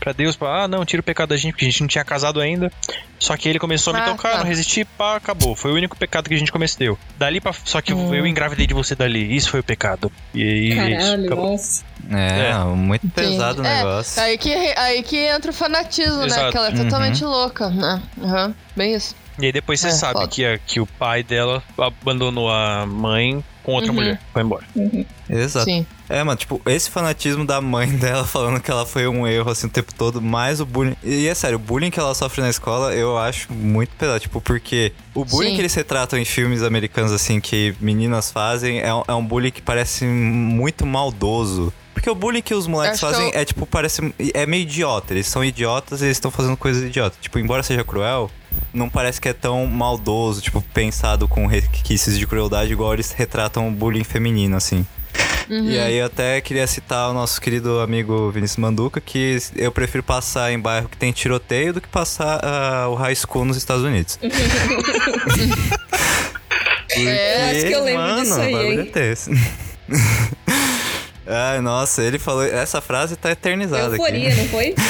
pra 0.00 0.12
Deus, 0.12 0.36
pra, 0.36 0.64
ah, 0.64 0.68
não, 0.68 0.84
tira 0.84 1.00
o 1.00 1.04
pecado 1.04 1.28
da 1.30 1.36
gente, 1.36 1.52
porque 1.52 1.66
a 1.66 1.68
gente 1.70 1.80
não 1.82 1.88
tinha 1.88 2.04
casado 2.04 2.40
ainda. 2.40 2.72
Só 3.18 3.36
que 3.36 3.48
ele 3.48 3.58
começou 3.58 3.92
a 3.92 3.96
me 3.96 4.02
Ah, 4.02 4.10
tocar, 4.10 4.32
tá. 4.32 4.38
não 4.38 4.44
resisti, 4.44 4.84
pá, 4.84 5.16
acabou. 5.16 5.54
Foi 5.54 5.70
o 5.70 5.74
único 5.74 5.96
pecado 5.96 6.28
que 6.28 6.34
a 6.34 6.38
gente 6.38 6.50
cometeu. 6.52 6.98
Dali 7.18 7.40
pra. 7.40 7.52
Só 7.64 7.80
que 7.80 7.92
Hum. 7.94 8.14
eu 8.14 8.26
engravidei 8.26 8.66
de 8.66 8.74
você 8.74 8.94
dali. 8.94 9.34
Isso 9.34 9.50
foi 9.50 9.60
o 9.60 9.64
pecado. 9.64 10.10
E 10.34 10.42
aí. 10.42 10.68
isso, 10.68 10.76
Caralho, 10.76 11.26
acabou. 11.26 11.50
nossa. 11.52 11.84
É, 12.10 12.50
É. 12.50 12.58
muito 12.64 13.06
Entendi. 13.06 13.28
pesado 13.30 13.62
o 13.62 13.66
É, 13.66 13.76
negócio. 13.76 14.22
Aí 14.22 14.36
que, 14.38 14.52
aí 14.52 15.02
que 15.02 15.16
entra 15.16 15.50
o 15.50 15.54
fanatismo, 15.54 16.18
né? 16.20 16.26
Exato. 16.26 16.50
Que 16.52 16.56
ela 16.58 16.68
é 16.68 16.70
Uhum. 16.72 16.84
totalmente 16.84 17.24
louca, 17.24 17.68
né? 17.70 18.02
Aham, 18.22 18.54
bem 18.76 18.94
isso. 18.94 19.14
E 19.38 19.46
aí 19.46 19.52
depois 19.52 19.80
você 19.80 19.88
É, 19.88 19.90
sabe 19.92 20.14
foda. 20.20 20.28
que, 20.28 20.44
a- 20.44 20.58
que 20.58 20.80
o 20.80 20.86
pai 20.86 21.22
dela 21.22 21.62
abandonou 21.76 22.50
a 22.50 22.86
mãe 22.86 23.42
com 23.62 23.72
outra 23.72 23.90
Uhum. 23.90 23.94
mulher. 23.96 24.20
Foi 24.32 24.42
embora. 24.42 24.64
Exato. 25.28 25.64
Sim. 25.64 25.86
É, 26.08 26.22
mano, 26.22 26.36
tipo, 26.36 26.60
esse 26.66 26.90
fanatismo 26.90 27.44
da 27.46 27.60
mãe 27.60 27.88
dela 27.96 28.24
falando 28.26 28.60
que 28.60 28.70
ela 28.70 28.84
foi 28.84 29.08
um 29.08 29.26
erro, 29.26 29.50
assim, 29.50 29.66
o 29.66 29.70
tempo 29.70 29.92
todo, 29.94 30.20
mais 30.20 30.60
o 30.60 30.66
bullying. 30.66 30.94
E 31.02 31.26
é 31.26 31.34
sério, 31.34 31.56
o 31.56 31.58
bullying 31.58 31.90
que 31.90 31.98
ela 31.98 32.14
sofre 32.14 32.42
na 32.42 32.50
escola, 32.50 32.94
eu 32.94 33.16
acho 33.18 33.52
muito 33.52 33.90
pesado, 33.96 34.20
tipo, 34.20 34.40
porque 34.40 34.92
o 35.14 35.24
bullying 35.24 35.50
Sim. 35.50 35.54
que 35.56 35.60
eles 35.62 35.74
retratam 35.74 36.18
em 36.18 36.24
filmes 36.24 36.62
americanos, 36.62 37.10
assim, 37.10 37.40
que 37.40 37.74
meninas 37.80 38.30
fazem, 38.30 38.80
é, 38.80 38.94
um- 38.94 39.02
é 39.08 39.14
um 39.14 39.24
bullying 39.24 39.50
que 39.50 39.62
parece 39.62 40.04
muito 40.04 40.84
maldoso. 40.86 41.72
Porque 41.94 42.10
o 42.10 42.14
bullying 42.14 42.42
que 42.42 42.52
os 42.54 42.66
moleques 42.66 43.02
Acho 43.02 43.12
fazem 43.14 43.30
eu- 43.32 43.40
é, 43.40 43.44
tipo, 43.44 43.64
parece. 43.64 44.12
É 44.34 44.44
meio 44.44 44.62
idiota. 44.62 45.14
Eles 45.14 45.26
são 45.28 45.42
idiotas 45.44 46.02
e 46.02 46.06
eles 46.06 46.16
estão 46.16 46.30
fazendo 46.30 46.56
coisas 46.56 46.82
idiotas. 46.82 47.16
Tipo, 47.20 47.38
embora 47.38 47.62
seja 47.62 47.82
cruel, 47.84 48.30
não 48.72 48.88
parece 48.88 49.20
que 49.20 49.28
é 49.28 49.32
tão 49.32 49.66
maldoso, 49.66 50.40
tipo, 50.40 50.60
pensado 50.72 51.28
com 51.28 51.46
requisitos 51.46 52.18
de 52.18 52.26
crueldade, 52.26 52.72
igual 52.72 52.92
eles 52.92 53.12
retratam 53.12 53.68
o 53.68 53.70
bullying 53.70 54.04
feminino, 54.04 54.56
assim. 54.56 54.86
Uhum. 55.48 55.70
E 55.70 55.78
aí 55.78 55.96
eu 55.96 56.06
até 56.06 56.40
queria 56.40 56.66
citar 56.66 57.10
o 57.10 57.12
nosso 57.12 57.40
querido 57.40 57.80
amigo 57.80 58.30
Vinícius 58.30 58.56
Manduca, 58.56 59.00
que 59.00 59.38
eu 59.54 59.70
prefiro 59.70 60.02
passar 60.02 60.50
em 60.52 60.58
bairro 60.58 60.88
que 60.88 60.96
tem 60.96 61.12
tiroteio 61.12 61.72
do 61.74 61.80
que 61.80 61.88
passar 61.88 62.40
ah, 62.42 62.88
o 62.88 62.94
high 62.94 63.14
school 63.14 63.44
nos 63.44 63.56
Estados 63.56 63.84
Unidos. 63.84 64.16
Porque, 64.16 64.36
É, 66.96 67.50
acho 67.50 67.66
que 67.66 67.72
eu 67.72 67.82
lembro 67.84 68.02
mano, 68.02 68.22
disso 68.22 68.40
aí, 68.40 68.54
hein? 68.54 68.92
é. 68.94 69.14
Ai, 71.54 71.60
nossa, 71.60 72.02
ele 72.02 72.18
falou. 72.18 72.42
Essa 72.44 72.80
frase 72.80 73.16
tá 73.16 73.30
eternizada 73.30 73.96
Euforia, 73.96 74.28
aqui. 74.28 74.40
não 74.40 74.48
foi? 74.48 74.74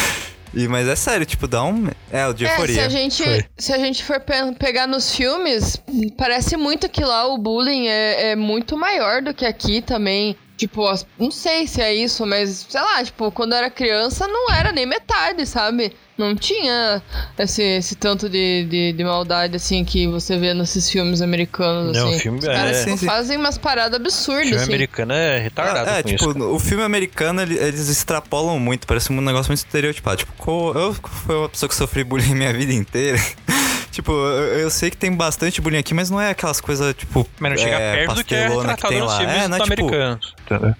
E, 0.54 0.68
mas 0.68 0.86
é 0.88 0.94
sério, 0.96 1.26
tipo, 1.26 1.46
dá 1.48 1.62
um. 1.64 1.88
É, 2.12 2.26
o 2.26 2.32
de 2.32 2.44
É, 2.44 2.48
se 2.48 2.54
euforia. 2.54 2.86
a 2.86 2.88
gente, 2.88 3.22
Foi. 3.22 3.44
se 3.58 3.72
a 3.72 3.78
gente 3.78 4.04
for 4.04 4.20
pe- 4.20 4.52
pegar 4.58 4.86
nos 4.86 5.14
filmes, 5.14 5.76
parece 6.16 6.56
muito 6.56 6.88
que 6.88 7.02
lá 7.04 7.26
o 7.26 7.36
bullying 7.38 7.88
é, 7.88 8.30
é 8.30 8.36
muito 8.36 8.76
maior 8.76 9.20
do 9.22 9.34
que 9.34 9.44
aqui 9.44 9.82
também. 9.82 10.36
Tipo, 10.56 10.84
não 11.18 11.30
sei 11.32 11.66
se 11.66 11.80
é 11.82 11.92
isso, 11.92 12.24
mas 12.24 12.64
sei 12.68 12.80
lá, 12.80 13.02
tipo, 13.04 13.30
quando 13.32 13.52
eu 13.52 13.58
era 13.58 13.70
criança 13.70 14.28
não 14.28 14.52
era 14.52 14.70
nem 14.70 14.86
metade, 14.86 15.44
sabe? 15.46 15.92
Não 16.16 16.36
tinha 16.36 17.02
esse, 17.36 17.60
esse 17.60 17.96
tanto 17.96 18.28
de, 18.28 18.64
de, 18.66 18.92
de 18.92 19.02
maldade 19.04 19.56
assim 19.56 19.84
que 19.84 20.06
você 20.06 20.38
vê 20.38 20.54
nesses 20.54 20.88
filmes 20.88 21.20
americanos. 21.20 21.96
Não, 21.96 22.06
assim. 22.06 22.16
o 22.16 22.20
filme 22.20 22.38
Os 22.38 22.44
é- 22.44 22.54
caras 22.54 22.76
Sim, 22.76 22.94
tipo, 22.94 23.06
fazem 23.06 23.36
umas 23.36 23.58
paradas 23.58 23.98
O 23.98 24.00
absurdas, 24.00 24.42
filme 24.44 24.56
assim. 24.62 24.70
americano 24.72 25.12
é 25.12 25.38
retardado 25.40 25.90
Ah, 25.90 25.98
é, 25.98 26.02
com 26.04 26.08
tipo, 26.10 26.30
isso. 26.30 26.48
o 26.54 26.58
filme 26.60 26.84
americano, 26.84 27.42
ele- 27.42 27.58
eles 27.58 27.88
extrapolam 27.88 28.56
muito, 28.60 28.86
parece 28.86 29.12
um 29.12 29.20
negócio 29.20 29.50
muito 29.50 29.58
estereotipado. 29.58 30.18
Tipo, 30.18 30.72
eu 30.78 30.94
fui 30.94 31.34
uma 31.34 31.48
pessoa 31.48 31.68
que 31.68 31.74
sofri 31.74 32.04
bullying 32.04 32.32
minha 32.36 32.52
vida 32.52 32.72
inteira. 32.72 33.18
Tipo, 33.94 34.10
eu, 34.10 34.68
sei 34.70 34.90
que 34.90 34.96
tem 34.96 35.12
bastante 35.12 35.60
bullying 35.60 35.78
aqui, 35.78 35.94
mas 35.94 36.10
não 36.10 36.20
é 36.20 36.30
aquelas 36.30 36.60
coisas, 36.60 36.92
tipo. 36.96 37.24
Mas 37.38 37.52
não 37.52 37.58
chega 37.58 37.76
é, 37.76 37.94
perto 37.94 38.14
do 38.16 38.24
que 38.24 38.34
é 38.34 38.48
retratado 38.48 38.88
tem 38.88 38.98
nos 39.00 39.12
lá. 39.12 39.22
É, 39.22 39.46
não 39.46 39.56
é 39.56 39.60
tipo. 39.60 39.86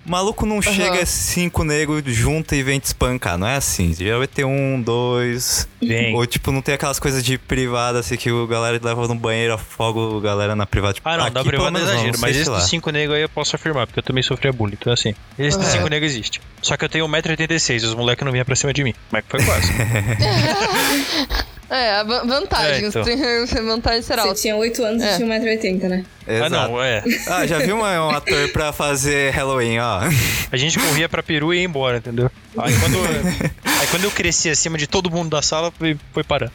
O 0.05 0.11
maluco 0.11 0.45
não 0.45 0.61
chega 0.61 0.97
é 0.97 1.05
cinco 1.05 1.63
negros 1.63 2.03
junta 2.07 2.57
e 2.57 2.63
vem 2.65 2.81
te 2.81 2.87
espancar, 2.87 3.39
não 3.39 3.47
é 3.47 3.55
assim. 3.55 3.95
Já 3.95 4.19
vai 4.19 4.27
ter 4.27 4.45
um, 4.45 4.83
dois. 4.83 5.69
Vem. 5.81 6.13
Ou 6.17 6.27
tipo, 6.27 6.51
não 6.51 6.61
tem 6.61 6.75
aquelas 6.75 6.99
coisas 6.99 7.25
de 7.25 7.39
privada, 7.39 8.01
assim, 8.01 8.17
que 8.17 8.33
o 8.33 8.49
galera 8.49 8.81
leva 8.83 9.07
no 9.07 9.15
banheiro, 9.15 9.55
afoga 9.55 10.19
a 10.19 10.21
galera 10.21 10.57
na 10.57 10.67
privada. 10.67 10.95
Tipo, 10.95 11.09
Ah, 11.09 11.17
não, 11.17 11.25
aqui, 11.27 11.35
dá 11.35 11.41
pelo 11.45 11.53
privado 11.53 11.79
é 11.79 11.83
exagero, 11.83 12.13
não 12.15 12.21
mas 12.21 12.21
sei 12.21 12.31
esse 12.31 12.45
se 12.45 12.51
lá. 12.51 12.59
dos 12.59 12.69
5 12.69 12.91
negros 12.91 13.17
aí 13.17 13.23
eu 13.23 13.29
posso 13.29 13.55
afirmar, 13.55 13.87
porque 13.87 14.01
eu 14.01 14.03
também 14.03 14.25
sofria 14.25 14.53
bullying, 14.53 14.77
então 14.81 14.93
assim, 14.93 15.15
esse 15.39 15.57
dos 15.57 15.69
É. 15.69 15.71
5 15.71 15.89
negros 15.89 16.11
existe. 16.11 16.41
Só 16.61 16.77
que 16.77 16.85
eu 16.85 16.89
tenho 16.89 17.07
1,86m 17.07 17.81
e 17.81 17.87
os 17.87 17.95
moleques 17.95 18.25
não 18.25 18.33
vinham 18.33 18.45
pra 18.45 18.57
cima 18.57 18.73
de 18.73 18.83
mim, 18.83 18.95
mas 19.13 19.25
foi 19.29 19.41
quase. 19.45 19.73
É, 21.71 22.05
vantagem. 22.05 22.85
É, 22.85 22.89
então. 22.89 23.03
tem 23.05 23.17
vantagem 23.65 24.03
será 24.03 24.23
Você 24.23 24.43
tinha 24.43 24.57
8 24.57 24.85
anos 24.85 25.03
É. 25.03 25.15
e 25.15 25.17
tinha 25.17 25.29
1,80m, 25.29 25.89
né? 25.89 26.05
Ah, 26.27 26.33
Exato. 26.33 26.51
não, 26.73 26.83
é. 26.83 27.03
Ah, 27.29 27.47
já 27.47 27.59
viu 27.59 27.77
uma- 27.77 28.07
um 28.07 28.11
ator 28.11 28.49
pra 28.53 28.73
fazer 28.73 29.31
Halloween, 29.33 29.79
ó. 29.79 30.01
A 30.51 30.57
gente 30.57 30.79
corria 30.79 31.09
pra 31.09 31.23
peru 31.23 31.53
e 31.53 31.59
ia 31.59 31.65
embora, 31.65 31.99
entendeu? 31.99 32.31
Aí 32.57 32.73
quando, 32.79 32.97
aí 33.81 33.87
quando 33.91 34.05
eu 34.05 34.11
cresci 34.13 34.49
acima 34.49 34.79
de 34.79 34.87
todo 34.87 35.11
mundo 35.11 35.29
da 35.31 35.43
sala, 35.43 35.73
foi, 35.77 35.97
foi 36.13 36.23
parar. 36.23 36.53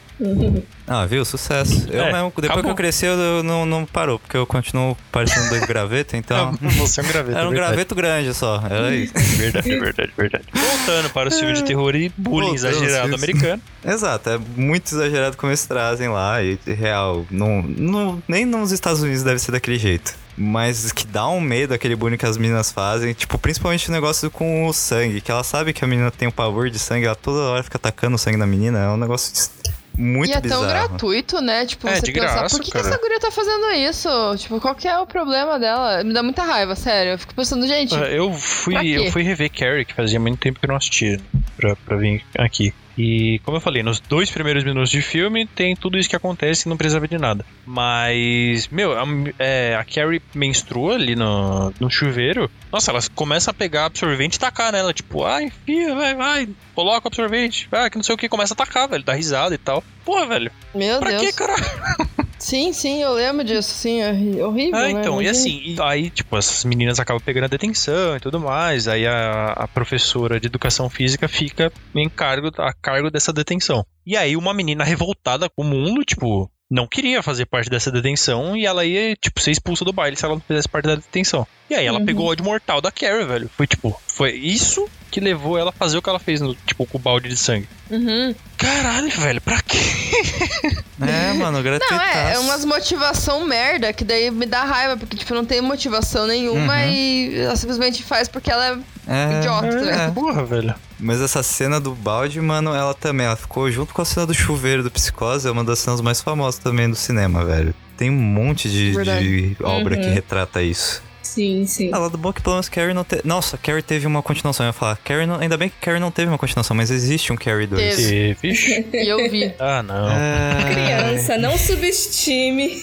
Ah, 0.86 1.06
viu? 1.06 1.24
Sucesso. 1.24 1.86
Eu 1.90 2.02
É, 2.04 2.12
mesmo, 2.12 2.28
depois 2.30 2.44
acabou. 2.46 2.64
que 2.64 2.70
eu 2.70 2.74
cresci, 2.74 3.06
eu 3.06 3.42
não, 3.42 3.64
não 3.66 3.84
parou, 3.86 4.18
porque 4.18 4.36
eu 4.36 4.46
continuo 4.46 4.96
parecendo 5.12 5.48
dois 5.50 5.64
gravetos, 5.66 6.14
então. 6.14 6.52
Você 6.78 7.00
é 7.00 7.04
um 7.04 7.06
graveto. 7.06 7.38
Era 7.38 7.46
um 7.46 7.50
é 7.50 7.54
verdade. 7.54 7.72
graveto 7.72 7.94
grande 7.94 8.34
só, 8.34 8.62
era 8.68 8.94
isso. 8.94 9.12
Verdade, 9.14 9.68
verdade, 9.78 10.12
verdade. 10.16 10.44
Voltando 10.52 11.10
para 11.10 11.28
o 11.28 11.32
filme 11.32 11.52
de 11.52 11.62
terror 11.64 11.94
e 11.94 12.10
bullying 12.16 12.56
Voltando, 12.56 12.72
exagerado 12.82 13.14
americano. 13.14 13.62
Exato, 13.84 14.30
é 14.30 14.38
muito 14.56 14.94
exagerado 14.94 15.36
como 15.36 15.50
eles 15.50 15.64
trazem 15.64 16.08
lá, 16.08 16.42
e 16.42 16.58
real, 16.66 17.24
não, 17.30 17.62
não, 17.62 18.22
nem 18.28 18.44
nos 18.44 18.72
Estados 18.72 19.00
Unidos 19.02 19.22
deve 19.22 19.38
ser 19.38 19.52
daquele 19.60 19.78
jeito. 19.78 20.18
Mas 20.36 20.90
que 20.90 21.06
dá 21.06 21.28
um 21.28 21.40
medo 21.40 21.74
aquele 21.74 21.94
bullying 21.94 22.16
que 22.16 22.24
as 22.24 22.38
meninas 22.38 22.72
fazem, 22.72 23.12
tipo, 23.12 23.36
principalmente 23.38 23.88
o 23.90 23.92
negócio 23.92 24.30
com 24.30 24.66
o 24.66 24.72
sangue, 24.72 25.20
que 25.20 25.30
ela 25.30 25.44
sabe 25.44 25.72
que 25.74 25.84
a 25.84 25.88
menina 25.88 26.10
tem 26.10 26.26
um 26.28 26.30
pavor 26.32 26.70
de 26.70 26.78
sangue, 26.78 27.04
ela 27.04 27.14
toda 27.14 27.40
hora 27.42 27.62
fica 27.62 27.76
atacando 27.76 28.16
o 28.16 28.18
sangue 28.18 28.38
na 28.38 28.46
menina, 28.46 28.78
é 28.78 28.88
um 28.88 28.96
negócio 28.96 29.50
muito 29.98 30.30
e 30.30 30.32
é 30.34 30.40
bizarro. 30.40 30.62
tão 30.62 30.70
gratuito, 30.70 31.40
né? 31.42 31.66
Tipo, 31.66 31.86
É, 31.88 31.96
você 31.96 32.06
de 32.06 32.12
pensar, 32.12 32.34
graça, 32.38 32.56
por 32.56 32.64
que, 32.64 32.70
que 32.70 32.78
essa 32.78 32.96
guria 32.96 33.20
tá 33.20 33.30
fazendo 33.30 33.70
isso? 33.72 34.08
Tipo, 34.38 34.58
qual 34.60 34.74
que 34.74 34.88
é 34.88 34.98
o 34.98 35.06
problema 35.06 35.58
dela? 35.58 36.02
Me 36.02 36.14
dá 36.14 36.22
muita 36.22 36.42
raiva, 36.42 36.74
sério. 36.74 37.12
Eu 37.12 37.18
fico 37.18 37.34
pensando, 37.34 37.66
gente, 37.66 37.94
Ah, 37.94 38.08
Eu 38.08 38.32
fui, 38.32 38.76
eu 38.96 39.12
fui 39.12 39.22
rever 39.22 39.50
Carrie, 39.50 39.84
que 39.84 39.92
fazia 39.92 40.18
muito 40.18 40.38
tempo 40.38 40.58
que 40.58 40.64
eu 40.64 40.68
não 40.68 40.76
assistia, 40.76 41.20
pra, 41.56 41.76
pra 41.76 41.96
vir 41.96 42.24
aqui. 42.38 42.72
E, 43.00 43.38
como 43.44 43.56
eu 43.56 43.60
falei, 43.62 43.82
nos 43.82 43.98
dois 43.98 44.30
primeiros 44.30 44.62
minutos 44.62 44.90
de 44.90 45.00
filme 45.00 45.46
tem 45.46 45.74
tudo 45.74 45.96
isso 45.96 46.08
que 46.08 46.14
acontece 46.14 46.66
e 46.66 46.68
não 46.68 46.76
precisava 46.76 47.08
de 47.08 47.16
nada. 47.16 47.46
Mas, 47.64 48.68
meu, 48.68 48.92
a, 48.92 49.04
é, 49.38 49.74
a 49.74 49.84
Carrie 49.84 50.20
menstrua 50.34 50.96
ali 50.96 51.16
no, 51.16 51.72
no 51.80 51.90
chuveiro. 51.90 52.50
Nossa, 52.70 52.90
ela 52.90 53.00
começa 53.14 53.52
a 53.52 53.54
pegar 53.54 53.86
absorvente 53.86 54.36
e 54.36 54.38
tacar 54.38 54.70
nela. 54.70 54.92
Tipo, 54.92 55.24
ai, 55.24 55.44
enfia, 55.44 55.94
vai, 55.94 56.14
vai, 56.14 56.48
coloca 56.74 57.06
o 57.06 57.08
absorvente. 57.08 57.66
Vai, 57.70 57.88
que 57.88 57.96
não 57.96 58.02
sei 58.04 58.14
o 58.14 58.18
que, 58.18 58.28
começa 58.28 58.52
a 58.52 58.56
tacar, 58.56 58.86
velho, 58.86 59.02
dá 59.02 59.14
risada 59.14 59.54
e 59.54 59.58
tal. 59.58 59.82
Porra, 60.04 60.26
velho, 60.26 60.52
meu 60.74 60.98
pra 60.98 61.10
Deus. 61.10 61.22
que, 61.22 61.32
caralho? 61.32 61.64
Sim, 62.40 62.72
sim, 62.72 63.02
eu 63.02 63.12
lembro 63.12 63.44
disso, 63.44 63.74
sim, 63.74 64.00
é 64.00 64.12
horrível, 64.44 64.78
Ah, 64.78 64.84
né? 64.84 64.90
então, 64.92 65.20
e 65.20 65.26
Imagina. 65.26 65.30
assim, 65.30 65.60
e 65.62 65.76
aí, 65.80 66.10
tipo, 66.10 66.36
essas 66.38 66.64
meninas 66.64 66.98
acabam 66.98 67.22
pegando 67.22 67.44
a 67.44 67.48
detenção 67.48 68.16
e 68.16 68.20
tudo 68.20 68.40
mais, 68.40 68.88
aí 68.88 69.06
a, 69.06 69.52
a 69.52 69.68
professora 69.68 70.40
de 70.40 70.46
educação 70.46 70.88
física 70.88 71.28
fica 71.28 71.70
em 71.94 72.08
cargo, 72.08 72.50
a 72.58 72.72
cargo 72.72 73.10
dessa 73.10 73.32
detenção. 73.32 73.84
E 74.06 74.16
aí 74.16 74.36
uma 74.36 74.54
menina 74.54 74.82
revoltada 74.84 75.48
com 75.50 75.62
o 75.62 75.66
mundo, 75.66 76.02
tipo, 76.02 76.50
não 76.70 76.86
queria 76.86 77.22
fazer 77.22 77.44
parte 77.46 77.68
dessa 77.68 77.90
detenção 77.92 78.56
e 78.56 78.64
ela 78.64 78.84
ia, 78.86 79.14
tipo, 79.16 79.38
ser 79.40 79.50
expulsa 79.50 79.84
do 79.84 79.92
baile 79.92 80.16
se 80.16 80.24
ela 80.24 80.34
não 80.34 80.40
fizesse 80.40 80.68
parte 80.68 80.86
da 80.86 80.94
detenção. 80.94 81.46
E 81.68 81.74
aí 81.74 81.84
ela 81.84 81.98
Uhum. 81.98 82.06
pegou 82.06 82.26
o 82.26 82.30
ódio 82.30 82.44
mortal 82.44 82.80
da 82.80 82.90
Carrie, 82.90 83.24
velho. 83.26 83.50
Foi, 83.56 83.66
tipo, 83.66 84.00
foi 84.06 84.32
isso 84.32 84.88
que 85.10 85.20
levou 85.20 85.58
ela 85.58 85.70
a 85.70 85.72
fazer 85.72 85.98
o 85.98 86.02
que 86.02 86.08
ela 86.08 86.18
fez, 86.18 86.40
no, 86.40 86.54
tipo, 86.54 86.86
com 86.86 86.96
o 86.98 87.00
balde 87.00 87.28
de 87.28 87.36
sangue. 87.36 87.68
Uhum. 87.90 88.34
Caralho, 88.56 89.10
velho, 89.10 89.40
pra 89.40 89.60
quê? 89.62 89.78
É, 91.02 91.32
mano, 91.32 91.62
gratuitaço. 91.62 91.94
Não, 91.94 92.02
é, 92.28 92.34
é 92.34 92.38
umas 92.38 92.62
motivação 92.64 93.46
merda, 93.46 93.90
que 93.90 94.04
daí 94.04 94.30
me 94.30 94.44
dá 94.44 94.64
raiva, 94.64 94.98
porque, 94.98 95.16
tipo, 95.16 95.34
não 95.34 95.46
tem 95.46 95.60
motivação 95.62 96.26
nenhuma 96.26 96.74
Uhum. 96.74 96.90
e 96.90 97.38
ela 97.38 97.56
simplesmente 97.56 98.02
faz 98.02 98.28
porque 98.28 98.50
ela 98.50 98.66
é 98.66 98.78
É, 99.08 99.38
idiota, 99.38 99.80
né? 99.80 100.06
é. 100.06 100.10
Porra, 100.10 100.44
velho. 100.44 100.74
Mas 100.98 101.22
essa 101.22 101.42
cena 101.42 101.80
do 101.80 101.94
balde, 101.94 102.38
mano, 102.40 102.74
ela 102.74 102.92
também, 102.92 103.26
ela 103.26 103.34
ficou 103.36 103.70
junto 103.70 103.94
com 103.94 104.02
a 104.02 104.04
cena 104.04 104.26
do 104.26 104.34
chuveiro 104.34 104.82
do 104.82 104.90
Psicose, 104.90 105.48
é 105.48 105.50
uma 105.50 105.64
das 105.64 105.78
cenas 105.78 106.02
mais 106.02 106.20
famosas 106.20 106.60
também 106.60 106.88
do 106.90 106.96
cinema, 106.96 107.44
velho. 107.46 107.74
Tem 107.96 108.10
um 108.10 108.14
monte 108.20 108.68
de, 108.68 108.92
de 108.92 109.56
obra 109.62 109.96
que 109.96 110.06
Uhum. 110.06 110.12
retrata 110.14 110.62
isso. 110.62 111.02
Sim, 111.30 111.64
sim. 111.64 111.90
Ah, 111.92 111.98
lá 111.98 112.08
do 112.08 112.18
bom 112.18 112.32
que 112.32 112.42
pelo 112.42 112.56
menos 112.56 112.68
Carrie 112.68 112.92
não 112.92 113.04
teve. 113.04 113.22
Nossa, 113.24 113.56
Carrie 113.56 113.82
teve 113.82 114.04
uma 114.06 114.20
continuação. 114.20 114.66
Eu 114.66 114.70
ia 114.70 114.72
falar, 114.72 114.96
Carrie 114.96 115.26
não... 115.26 115.36
ainda 115.38 115.56
bem 115.56 115.68
que 115.68 115.76
Carrie 115.80 116.00
não 116.00 116.10
teve 116.10 116.28
uma 116.28 116.38
continuação, 116.38 116.76
mas 116.76 116.90
existe 116.90 117.32
um 117.32 117.36
Carrie 117.36 117.68
2. 117.68 117.96
Teve. 117.96 118.30
E, 118.30 118.34
vixe. 118.34 118.86
E 118.92 119.08
eu 119.08 119.30
vi. 119.30 119.54
Ah, 119.60 119.80
não. 119.82 120.08
É... 120.10 120.72
Criança, 120.72 121.38
não 121.38 121.56
subestime 121.56 122.82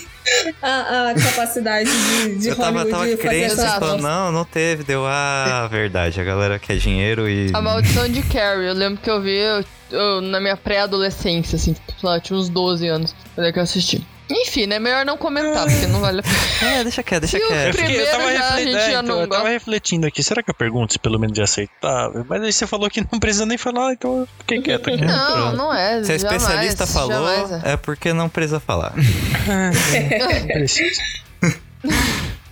a, 0.62 1.10
a 1.10 1.14
capacidade 1.16 1.90
de, 1.90 2.36
de 2.38 2.48
Eu 2.50 2.56
tava, 2.56 2.84
Hollywood 2.84 2.92
tava 2.92 3.08
de 3.08 3.18
fazer 3.18 3.50
falando, 3.56 3.80
coisas. 3.80 4.02
não, 4.02 4.32
não 4.32 4.46
teve. 4.46 4.84
Deu, 4.84 5.04
ah, 5.06 5.68
verdade. 5.70 6.22
A 6.22 6.24
galera 6.24 6.58
quer 6.58 6.78
dinheiro 6.78 7.28
e. 7.30 7.50
A 7.54 7.62
Maldição 7.62 8.08
de 8.08 8.22
Carrie, 8.24 8.68
eu 8.68 8.74
lembro 8.74 9.02
que 9.02 9.10
eu 9.10 9.22
vi 9.22 9.38
eu- 9.38 9.64
eu- 9.92 10.22
na 10.22 10.40
minha 10.40 10.56
pré-adolescência, 10.56 11.56
assim, 11.58 11.74
sei 11.74 11.96
lá, 12.04 12.16
eu 12.18 12.22
tinha 12.22 12.40
uns 12.40 12.48
12 12.50 12.88
anos, 12.88 13.14
quando 13.36 13.48
é 13.48 13.52
que 13.52 13.60
eu 13.60 13.64
assisti. 13.64 14.06
Enfim, 14.30 14.68
né? 14.68 14.80
Melhor 14.80 15.06
não 15.06 15.18
comentar, 15.18 15.66
porque 15.66 15.88
não 15.88 16.00
vale 16.00 16.20
a 16.20 16.24
pena. 16.24 16.38
É, 16.78 16.84
deixa 16.84 17.04
quieto, 17.04 17.22
deixa 17.22 17.40
quieto. 17.40 17.68
Eu, 17.68 17.74
fiquei, 17.74 18.02
eu, 18.02 18.12
tava 18.12 18.34
já 18.34 18.60
é, 18.60 18.66
já 18.66 18.90
então, 18.90 19.04
não 19.04 19.22
eu 19.22 19.28
tava 19.28 19.50
refletindo 19.50 20.08
aqui, 20.08 20.24
será 20.24 20.42
que 20.42 20.50
eu 20.50 20.56
pergunto 20.56 20.94
se 20.94 21.00
pelo 21.00 21.20
menos 21.20 21.38
é 21.38 21.44
aceitável? 21.44 22.26
Mas 22.28 22.42
aí 22.42 22.52
você 22.52 22.68
falou 22.68 22.90
que 22.90 23.02
não 23.12 23.20
precisa 23.20 23.46
nem 23.46 23.58
falar, 23.58 23.94
então 23.94 24.22
eu 24.22 24.28
fiquei 24.40 24.62
quieto 24.62 24.90
aqui. 24.90 25.06
Não, 25.06 25.56
não 25.56 25.74
é. 25.74 26.04
Se 26.04 26.14
a 26.14 26.18
jamais, 26.18 26.42
especialista 26.42 26.88
falou, 26.88 27.12
jamais 27.12 27.64
é. 27.64 27.74
é 27.74 27.78
porque 27.78 28.12
não 28.12 28.28
precisa 28.28 28.60
falar. 28.60 28.94
Não 29.48 30.48
precisa. 30.48 31.02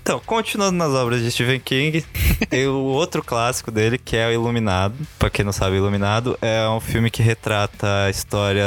Então, 0.05 0.21
continuando 0.23 0.77
nas 0.77 0.91
obras 0.91 1.19
de 1.19 1.31
Stephen 1.31 1.59
King, 1.59 2.05
tem 2.47 2.67
o 2.67 2.75
outro 2.75 3.23
clássico 3.23 3.71
dele, 3.71 3.97
que 3.97 4.15
é 4.15 4.27
o 4.27 4.31
Iluminado. 4.31 4.93
Pra 5.17 5.31
quem 5.31 5.43
não 5.43 5.51
sabe, 5.51 5.77
Iluminado 5.77 6.37
é 6.43 6.69
um 6.69 6.79
filme 6.79 7.09
que 7.09 7.23
retrata 7.23 8.03
a 8.03 8.09
história 8.11 8.63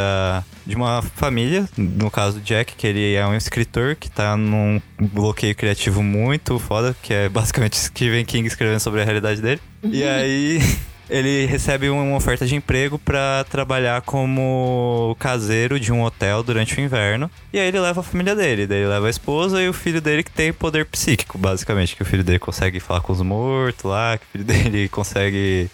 de 0.67 0.75
uma 0.75 1.01
família, 1.01 1.69
no 1.77 2.11
caso 2.11 2.41
do 2.41 2.43
Jack, 2.43 2.75
que 2.75 2.89
ele 2.89 3.15
é 3.15 3.25
um 3.25 3.37
escritor 3.37 3.95
que 3.95 4.11
tá 4.11 4.37
num 4.37 4.83
bloqueio 4.99 5.55
criativo 5.55 6.03
muito 6.03 6.59
foda, 6.59 6.97
que 7.01 7.15
é 7.15 7.29
basicamente 7.29 7.77
Stephen 7.87 8.25
King 8.25 8.49
escrevendo 8.49 8.81
sobre 8.81 9.01
a 9.01 9.05
realidade 9.05 9.41
dele. 9.41 9.61
E 9.85 10.03
aí 10.03 10.59
ele 11.09 11.47
recebe 11.47 11.89
uma 11.89 12.17
oferta 12.17 12.47
de 12.47 12.55
emprego 12.55 12.99
pra 12.99 13.45
trabalhar 13.51 14.03
como 14.03 15.17
caseiro 15.19 15.79
de 15.79 15.93
um 15.93 16.03
hotel 16.03 16.43
durante 16.43 16.77
o 16.77 16.81
inverno. 16.81 17.31
E 17.53 17.59
aí 17.59 17.69
ele 17.69 17.81
leva 17.81 18.01
a 18.01 18.05
família 18.05 18.35
dele, 18.35 18.67
daí 18.67 18.79
ele 18.79 18.89
leva 18.89 19.07
a 19.07 19.11
esposa 19.11 19.63
e 19.63 19.69
o 19.69 19.73
filho 19.73 20.01
dele 20.01 20.23
que 20.23 20.31
tem 20.31 20.53
poder 20.53 20.87
psíquico, 20.87 21.39
basicamente, 21.39 21.97
que 21.97 22.03
o 22.03 22.07
filho 22.07 22.25
dele 22.25 22.39
consegue 22.39 22.81
falar 22.81 23.01
com 23.01 23.13
os 23.13 23.23
mortos 23.23 23.85
lá, 23.85 24.19
que 24.19 24.25
o 24.25 24.29
filho 24.33 24.45
dele 24.45 24.89
consegue 24.91 25.71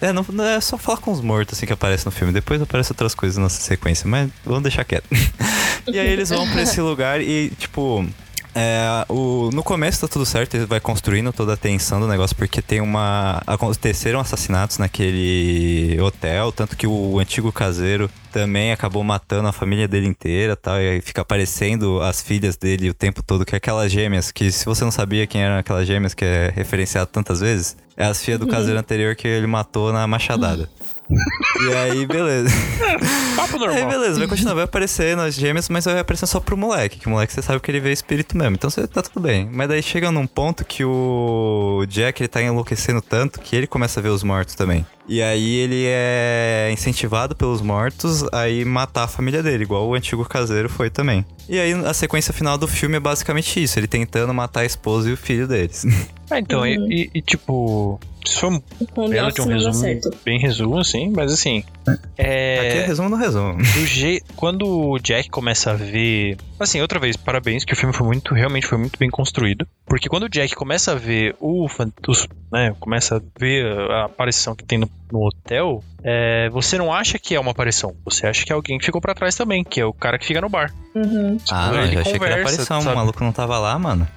é, 0.00 0.12
não, 0.12 0.24
não 0.30 0.44
é 0.44 0.60
só 0.60 0.78
falar 0.78 0.98
com 0.98 1.12
os 1.12 1.20
mortos 1.20 1.56
assim 1.56 1.66
que 1.66 1.72
aparece 1.72 2.06
no 2.06 2.12
filme. 2.12 2.32
Depois 2.32 2.60
aparecem 2.60 2.92
outras 2.92 3.14
coisas 3.14 3.36
na 3.36 3.48
sequência, 3.48 4.08
mas 4.08 4.30
vamos 4.44 4.62
deixar 4.62 4.84
quieto. 4.84 5.06
e 5.86 5.98
aí 5.98 6.08
eles 6.08 6.30
vão 6.30 6.48
pra 6.50 6.62
esse 6.62 6.80
lugar 6.80 7.20
e, 7.20 7.50
tipo. 7.58 8.06
É, 8.54 9.04
o, 9.08 9.50
no 9.52 9.62
começo 9.62 10.00
tá 10.00 10.08
tudo 10.08 10.24
certo, 10.26 10.54
ele 10.54 10.66
vai 10.66 10.80
construindo 10.80 11.32
toda 11.32 11.52
a 11.52 11.56
tensão 11.56 12.00
do 12.00 12.08
negócio, 12.08 12.34
porque 12.34 12.60
tem 12.60 12.80
uma. 12.80 13.42
Aconteceram 13.46 14.20
assassinatos 14.20 14.78
naquele 14.78 16.00
hotel, 16.00 16.50
tanto 16.52 16.76
que 16.76 16.86
o 16.86 17.18
antigo 17.18 17.52
caseiro 17.52 18.10
também 18.32 18.72
acabou 18.72 19.02
matando 19.04 19.48
a 19.48 19.52
família 19.52 19.88
dele 19.88 20.06
inteira 20.06 20.54
tal, 20.54 20.80
e 20.80 20.88
aí 20.88 21.00
fica 21.00 21.22
aparecendo 21.22 22.00
as 22.02 22.20
filhas 22.20 22.56
dele 22.56 22.90
o 22.90 22.94
tempo 22.94 23.22
todo, 23.22 23.44
que 23.44 23.54
é 23.54 23.58
aquelas 23.58 23.90
gêmeas, 23.90 24.30
que 24.30 24.50
se 24.50 24.64
você 24.64 24.84
não 24.84 24.90
sabia 24.90 25.26
quem 25.26 25.42
eram 25.42 25.58
aquelas 25.58 25.86
gêmeas 25.86 26.14
que 26.14 26.24
é 26.24 26.52
referenciado 26.54 27.08
tantas 27.10 27.40
vezes, 27.40 27.76
é 27.96 28.04
as 28.04 28.22
filhas 28.22 28.40
do 28.40 28.46
caseiro 28.46 28.78
anterior 28.78 29.14
que 29.14 29.26
ele 29.26 29.46
matou 29.46 29.92
na 29.92 30.06
machadada. 30.06 30.68
E 31.10 31.74
aí, 31.74 32.06
beleza. 32.06 32.48
Papo 33.36 33.54
Aí, 33.56 33.60
normal. 33.60 33.88
beleza, 33.88 34.18
vai 34.18 34.28
continuar, 34.28 34.54
vai 34.54 34.64
aparecer 34.64 35.16
nas 35.16 35.34
gêmeas, 35.34 35.68
mas 35.68 35.84
vai 35.84 35.98
aparecer 35.98 36.26
só 36.26 36.38
pro 36.40 36.56
moleque, 36.56 36.98
que 36.98 37.06
o 37.06 37.10
moleque 37.10 37.32
você 37.32 37.40
sabe 37.42 37.60
que 37.60 37.70
ele 37.70 37.80
vê 37.80 37.92
espírito 37.92 38.36
mesmo. 38.36 38.54
Então 38.56 38.68
você 38.68 38.86
tá 38.86 39.00
tudo 39.02 39.20
bem. 39.22 39.48
Mas 39.52 39.68
daí 39.68 39.82
chega 39.82 40.10
num 40.12 40.26
ponto 40.26 40.64
que 40.64 40.84
o 40.84 41.84
Jack 41.88 42.20
ele 42.22 42.28
tá 42.28 42.42
enlouquecendo 42.42 43.00
tanto 43.00 43.40
que 43.40 43.56
ele 43.56 43.66
começa 43.66 44.00
a 44.00 44.02
ver 44.02 44.10
os 44.10 44.22
mortos 44.22 44.54
também. 44.54 44.84
E 45.08 45.22
aí 45.22 45.54
ele 45.56 45.84
é 45.86 46.68
incentivado 46.72 47.34
pelos 47.34 47.62
mortos 47.62 48.22
a 48.30 48.46
ir 48.48 48.66
matar 48.66 49.04
a 49.04 49.08
família 49.08 49.42
dele, 49.42 49.62
igual 49.64 49.88
o 49.88 49.94
antigo 49.94 50.22
caseiro 50.28 50.68
foi 50.68 50.90
também. 50.90 51.24
E 51.48 51.58
aí 51.58 51.72
a 51.72 51.94
sequência 51.94 52.34
final 52.34 52.58
do 52.58 52.68
filme 52.68 52.96
é 52.96 53.00
basicamente 53.00 53.62
isso, 53.62 53.78
ele 53.78 53.86
tentando 53.86 54.34
matar 54.34 54.60
a 54.60 54.64
esposa 54.66 55.08
e 55.08 55.12
o 55.14 55.16
filho 55.16 55.48
deles. 55.48 55.86
Ah, 56.30 56.38
então, 56.38 56.66
e- 56.66 56.76
Uhum. 56.76 56.92
e, 56.92 57.10
e, 57.14 57.22
tipo, 57.22 57.98
isso 58.24 58.40
foi 58.40 58.50
um 58.50 58.60
Home 58.96 59.10
belo 59.10 59.32
de 59.32 59.40
um 59.40 59.46
resumo, 59.46 59.84
bem 60.24 60.38
resumo, 60.38 60.78
assim, 60.78 61.10
mas 61.14 61.32
assim, 61.32 61.62
Aqui 61.86 61.98
é 62.18 62.76
é... 62.78 62.86
resumo 62.86 63.08
no 63.08 63.16
resumo. 63.16 63.56
do 63.56 63.86
je... 63.86 64.22
Quando 64.36 64.66
o 64.68 64.98
Jack 64.98 65.30
começa 65.30 65.70
a 65.70 65.74
ver... 65.74 66.36
Assim, 66.60 66.80
outra 66.80 66.98
vez, 66.98 67.16
parabéns, 67.16 67.64
que 67.64 67.72
o 67.72 67.76
filme 67.76 67.94
foi 67.94 68.06
muito, 68.06 68.34
realmente 68.34 68.66
foi 68.66 68.76
muito 68.78 68.98
bem 68.98 69.08
construído, 69.08 69.66
porque 69.86 70.08
quando 70.08 70.24
o 70.24 70.28
Jack 70.28 70.54
começa 70.54 70.92
a 70.92 70.94
ver 70.94 71.34
o... 71.40 71.66
os- 71.66 72.28
né, 72.52 72.74
começa 72.80 73.16
a 73.16 73.20
ver 73.38 73.64
a 73.90 74.04
aparição 74.06 74.54
que 74.56 74.64
tem 74.64 74.78
no, 74.78 74.90
no 75.12 75.26
hotel, 75.26 75.82
é, 76.02 76.48
você 76.50 76.78
não 76.78 76.92
acha 76.92 77.18
que 77.18 77.34
é 77.34 77.40
uma 77.40 77.50
aparição, 77.52 77.94
você 78.04 78.26
acha 78.26 78.44
que 78.44 78.50
é 78.52 78.54
alguém 78.54 78.78
que 78.78 78.84
ficou 78.86 79.00
pra 79.00 79.14
trás 79.14 79.34
também, 79.36 79.62
que 79.62 79.80
é 79.80 79.84
o 79.84 79.92
cara 79.92 80.18
que 80.18 80.24
fica 80.26 80.40
no 80.40 80.48
bar. 80.48 80.72
Uhum. 80.94 81.36
Ah, 81.50 81.70
não, 81.72 81.82
ele 81.84 81.92
já 81.94 82.00
achei 82.00 82.18
que 82.18 82.24
era 82.24 82.36
conversa, 82.36 82.40
aparição, 82.62 82.78
o 82.78 82.82
sabe? 82.82 82.96
maluco 82.96 83.22
não 83.22 83.32
tava 83.32 83.58
lá, 83.58 83.78
mano. 83.78 84.08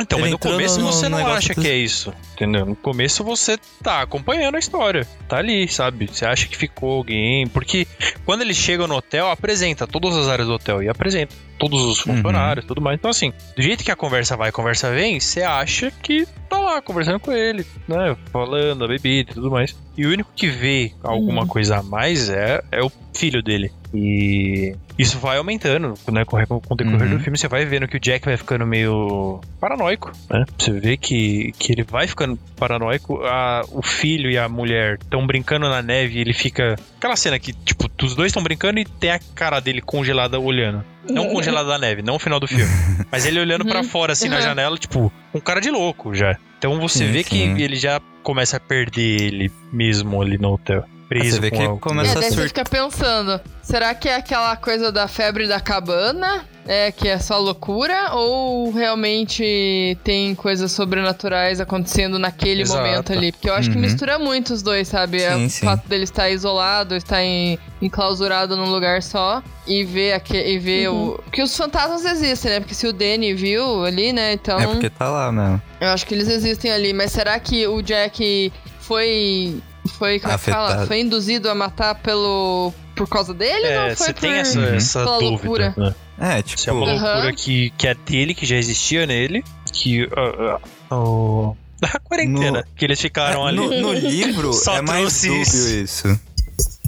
Então, 0.00 0.18
Ele 0.18 0.22
mas 0.24 0.32
no 0.32 0.38
começo 0.38 0.80
no- 0.80 0.86
você 0.92 1.08
no 1.08 1.18
não 1.18 1.26
acha 1.28 1.54
dos- 1.54 1.62
que 1.62 1.70
é 1.70 1.76
isso, 1.76 2.12
entendeu? 2.32 2.66
No 2.66 2.74
começo 2.74 3.22
você 3.22 3.56
tá 3.82 4.02
acompanhando 4.02 4.56
a 4.56 4.58
história, 4.58 5.06
tá 5.28 5.38
ali, 5.38 5.68
sabe? 5.68 6.08
Você 6.08 6.26
acha 6.26 6.48
que 6.48 6.56
ficou 6.56 6.96
alguém, 6.96 7.46
porque 7.46 7.86
quando 8.24 8.40
eles 8.42 8.56
chegam 8.56 8.88
no 8.88 8.96
hotel, 8.96 9.30
apresenta 9.30 9.86
todas 9.86 10.16
as 10.16 10.26
áreas 10.28 10.48
do 10.48 10.54
hotel 10.54 10.82
e 10.82 10.88
apresenta 10.88 11.34
todos 11.60 11.80
os 11.80 12.04
Uhum. 12.04 12.16
funcionários, 12.16 12.66
tudo 12.66 12.80
mais. 12.80 12.98
Então 12.98 13.10
assim, 13.10 13.32
do 13.56 13.62
jeito 13.62 13.84
que 13.84 13.90
a 13.90 13.96
conversa 13.96 14.36
vai, 14.36 14.48
a 14.48 14.52
conversa 14.52 14.90
vem, 14.90 15.20
você 15.20 15.42
acha 15.42 15.92
que 16.02 16.26
tá 16.48 16.58
lá 16.58 16.82
conversando 16.82 17.20
com 17.20 17.30
ele, 17.30 17.64
né? 17.86 18.16
Falando 18.32 18.84
a 18.84 18.88
bebida 18.88 19.30
e 19.30 19.34
tudo 19.34 19.48
mais. 19.50 19.76
E 19.96 20.04
o 20.04 20.10
único 20.10 20.30
que 20.34 20.48
vê 20.48 20.92
alguma 21.04 21.42
Uhum. 21.42 21.46
coisa 21.48 21.76
a 21.78 21.82
mais 21.84 22.28
é, 22.28 22.60
é 22.72 22.82
o 22.82 22.90
filho 23.14 23.40
dele. 23.44 23.70
E 23.94 24.74
isso 24.98 25.18
vai 25.18 25.38
aumentando, 25.38 25.94
né? 26.12 26.24
Com, 26.24 26.44
com 26.46 26.74
o 26.74 26.76
decorrer 26.76 27.02
Uhum. 27.10 27.16
do 27.16 27.20
filme, 27.20 27.36
você 27.38 27.48
vai 27.48 27.64
vendo 27.64 27.88
que 27.88 27.96
o 27.96 28.00
Jack 28.00 28.24
vai 28.24 28.36
ficando 28.36 28.66
meio 28.66 29.40
paranoico, 29.60 30.12
né? 30.30 30.44
Você 30.58 30.72
vê 30.72 30.96
que, 30.96 31.52
que 31.58 31.72
ele 31.72 31.82
vai 31.82 32.06
ficando 32.06 32.38
paranoico. 32.56 33.20
A, 33.24 33.62
o 33.70 33.82
filho 33.82 34.30
e 34.30 34.38
a 34.38 34.48
mulher 34.48 34.98
estão 35.02 35.26
brincando 35.26 35.68
na 35.68 35.82
neve 35.82 36.18
e 36.18 36.20
ele 36.20 36.32
fica. 36.32 36.76
Aquela 36.96 37.16
cena 37.16 37.38
que, 37.38 37.52
tipo, 37.52 37.90
os 38.02 38.14
dois 38.14 38.28
estão 38.30 38.42
brincando 38.42 38.78
e 38.78 38.84
tem 38.84 39.10
a 39.10 39.18
cara 39.34 39.60
dele 39.60 39.80
congelada 39.80 40.38
olhando. 40.38 40.84
Não 41.10 41.28
congelada 41.28 41.68
da 41.68 41.78
neve, 41.78 42.00
não 42.00 42.14
o 42.16 42.18
final 42.18 42.40
do 42.40 42.46
filme. 42.46 42.64
Mas 43.12 43.26
ele 43.26 43.38
olhando 43.38 43.64
pra 43.66 43.78
Uhum. 43.80 43.84
fora, 43.84 44.12
assim, 44.12 44.28
na 44.28 44.36
Uhum. 44.36 44.42
janela, 44.42 44.78
tipo, 44.78 45.12
um 45.34 45.40
cara 45.40 45.60
de 45.60 45.70
louco 45.70 46.14
já. 46.14 46.36
Então 46.58 46.80
você 46.80 47.00
Sim, 47.06 47.12
vê 47.12 47.22
sim. 47.22 47.54
que 47.54 47.62
ele 47.62 47.76
já 47.76 48.00
começa 48.22 48.56
a 48.56 48.60
perder 48.60 49.20
ele 49.20 49.52
mesmo 49.70 50.22
ali 50.22 50.38
no 50.38 50.52
hotel. 50.54 50.84
Preso 51.08 51.32
Você 51.36 51.40
vê 51.40 51.50
com 51.50 51.56
que 51.56 51.62
a- 51.62 51.66
ele 51.66 51.78
começa 51.78 52.14
É, 52.14 52.16
a 52.16 52.20
daí 52.20 52.30
você 52.32 52.48
fica 52.48 52.64
pensando, 52.64 53.40
será 53.62 53.94
que 53.94 54.08
é 54.08 54.16
aquela 54.16 54.56
coisa 54.56 54.90
da 54.90 55.06
febre 55.06 55.46
da 55.46 55.60
cabana? 55.60 56.46
É 56.66 56.90
que 56.90 57.06
é 57.06 57.18
só 57.18 57.38
loucura? 57.38 58.12
Ou 58.14 58.70
realmente 58.70 59.98
tem 60.02 60.34
coisas 60.34 60.72
sobrenaturais 60.72 61.60
acontecendo 61.60 62.18
naquele 62.18 62.62
Exato. 62.62 62.80
momento 62.80 63.12
ali? 63.12 63.32
Porque 63.32 63.50
eu 63.50 63.54
acho 63.54 63.68
que 63.68 63.76
Uhum. 63.76 63.82
mistura 63.82 64.18
muito 64.18 64.54
os 64.54 64.62
dois, 64.62 64.88
sabe? 64.88 65.20
é 65.20 65.34
Sim, 65.34 65.44
o 65.46 65.50
sim. 65.50 65.66
fato 65.66 65.86
dele 65.86 66.04
estar 66.04 66.30
isolado, 66.30 66.96
estar 66.96 67.22
em, 67.22 67.58
enclausurado 67.82 68.56
num 68.56 68.70
lugar 68.70 69.02
só 69.02 69.42
e 69.66 69.84
ver, 69.84 70.14
aque, 70.14 70.34
e 70.38 70.58
ver 70.58 70.88
Uhum. 70.88 71.08
o. 71.18 71.30
Que 71.30 71.42
os 71.42 71.54
fantasmas 71.54 72.02
existem, 72.06 72.52
né? 72.52 72.60
Porque 72.60 72.74
se 72.74 72.86
o 72.86 72.92
Danny 72.94 73.34
viu 73.34 73.84
ali, 73.84 74.14
né? 74.14 74.32
Então. 74.32 74.58
É 74.58 74.66
porque 74.66 74.88
tá 74.88 75.10
lá, 75.10 75.30
né? 75.30 75.60
Eu 75.82 75.88
acho 75.88 76.06
que 76.06 76.14
eles 76.14 76.28
existem 76.28 76.72
ali, 76.72 76.94
mas 76.94 77.12
será 77.12 77.38
que 77.38 77.66
o 77.66 77.82
Jack 77.82 78.50
foi. 78.80 79.60
Foi, 79.98 80.18
como 80.18 80.32
é 80.32 80.38
fala? 80.38 80.86
Foi 80.86 81.00
induzido 81.00 81.48
a 81.50 81.54
matar 81.54 81.94
pelo. 81.96 82.72
por 82.96 83.08
causa 83.08 83.34
deles 83.34 83.64
É, 83.64 83.80
ou 83.90 83.96
foi 83.96 84.06
você 84.06 84.12
por. 84.14 84.20
tem 84.20 84.32
essa, 84.32 84.58
Uhum. 84.58 84.74
essa 84.74 84.98
pela 85.04 85.18
dúvida. 85.18 85.30
loucura? 85.30 85.74
né? 85.76 85.94
É, 86.18 86.42
Se 86.46 86.68
é 86.70 86.72
uma 86.72 86.86
tipo. 86.86 87.00
Loucura 87.02 87.32
que, 87.32 87.70
que 87.76 87.88
é 87.88 87.94
dele, 87.94 88.34
que 88.34 88.46
já 88.46 88.56
existia 88.56 89.04
nele, 89.06 89.42
que. 89.72 90.08
ah, 90.16 90.60
ah, 90.90 90.96
o- 90.96 91.56
da 91.80 91.98
quarentena, 92.02 92.58
No- 92.60 92.64
que 92.76 92.84
eles 92.84 93.00
ficaram 93.00 93.44
É, 93.46 93.48
ali. 93.50 93.56
no, 93.58 93.80
no 93.80 93.92
livro 93.92 94.52
Só 94.54 94.76
é 94.76 94.80
mais 94.80 95.20
dúbio 95.22 95.42
isso. 95.42 95.68
isso. 95.68 96.20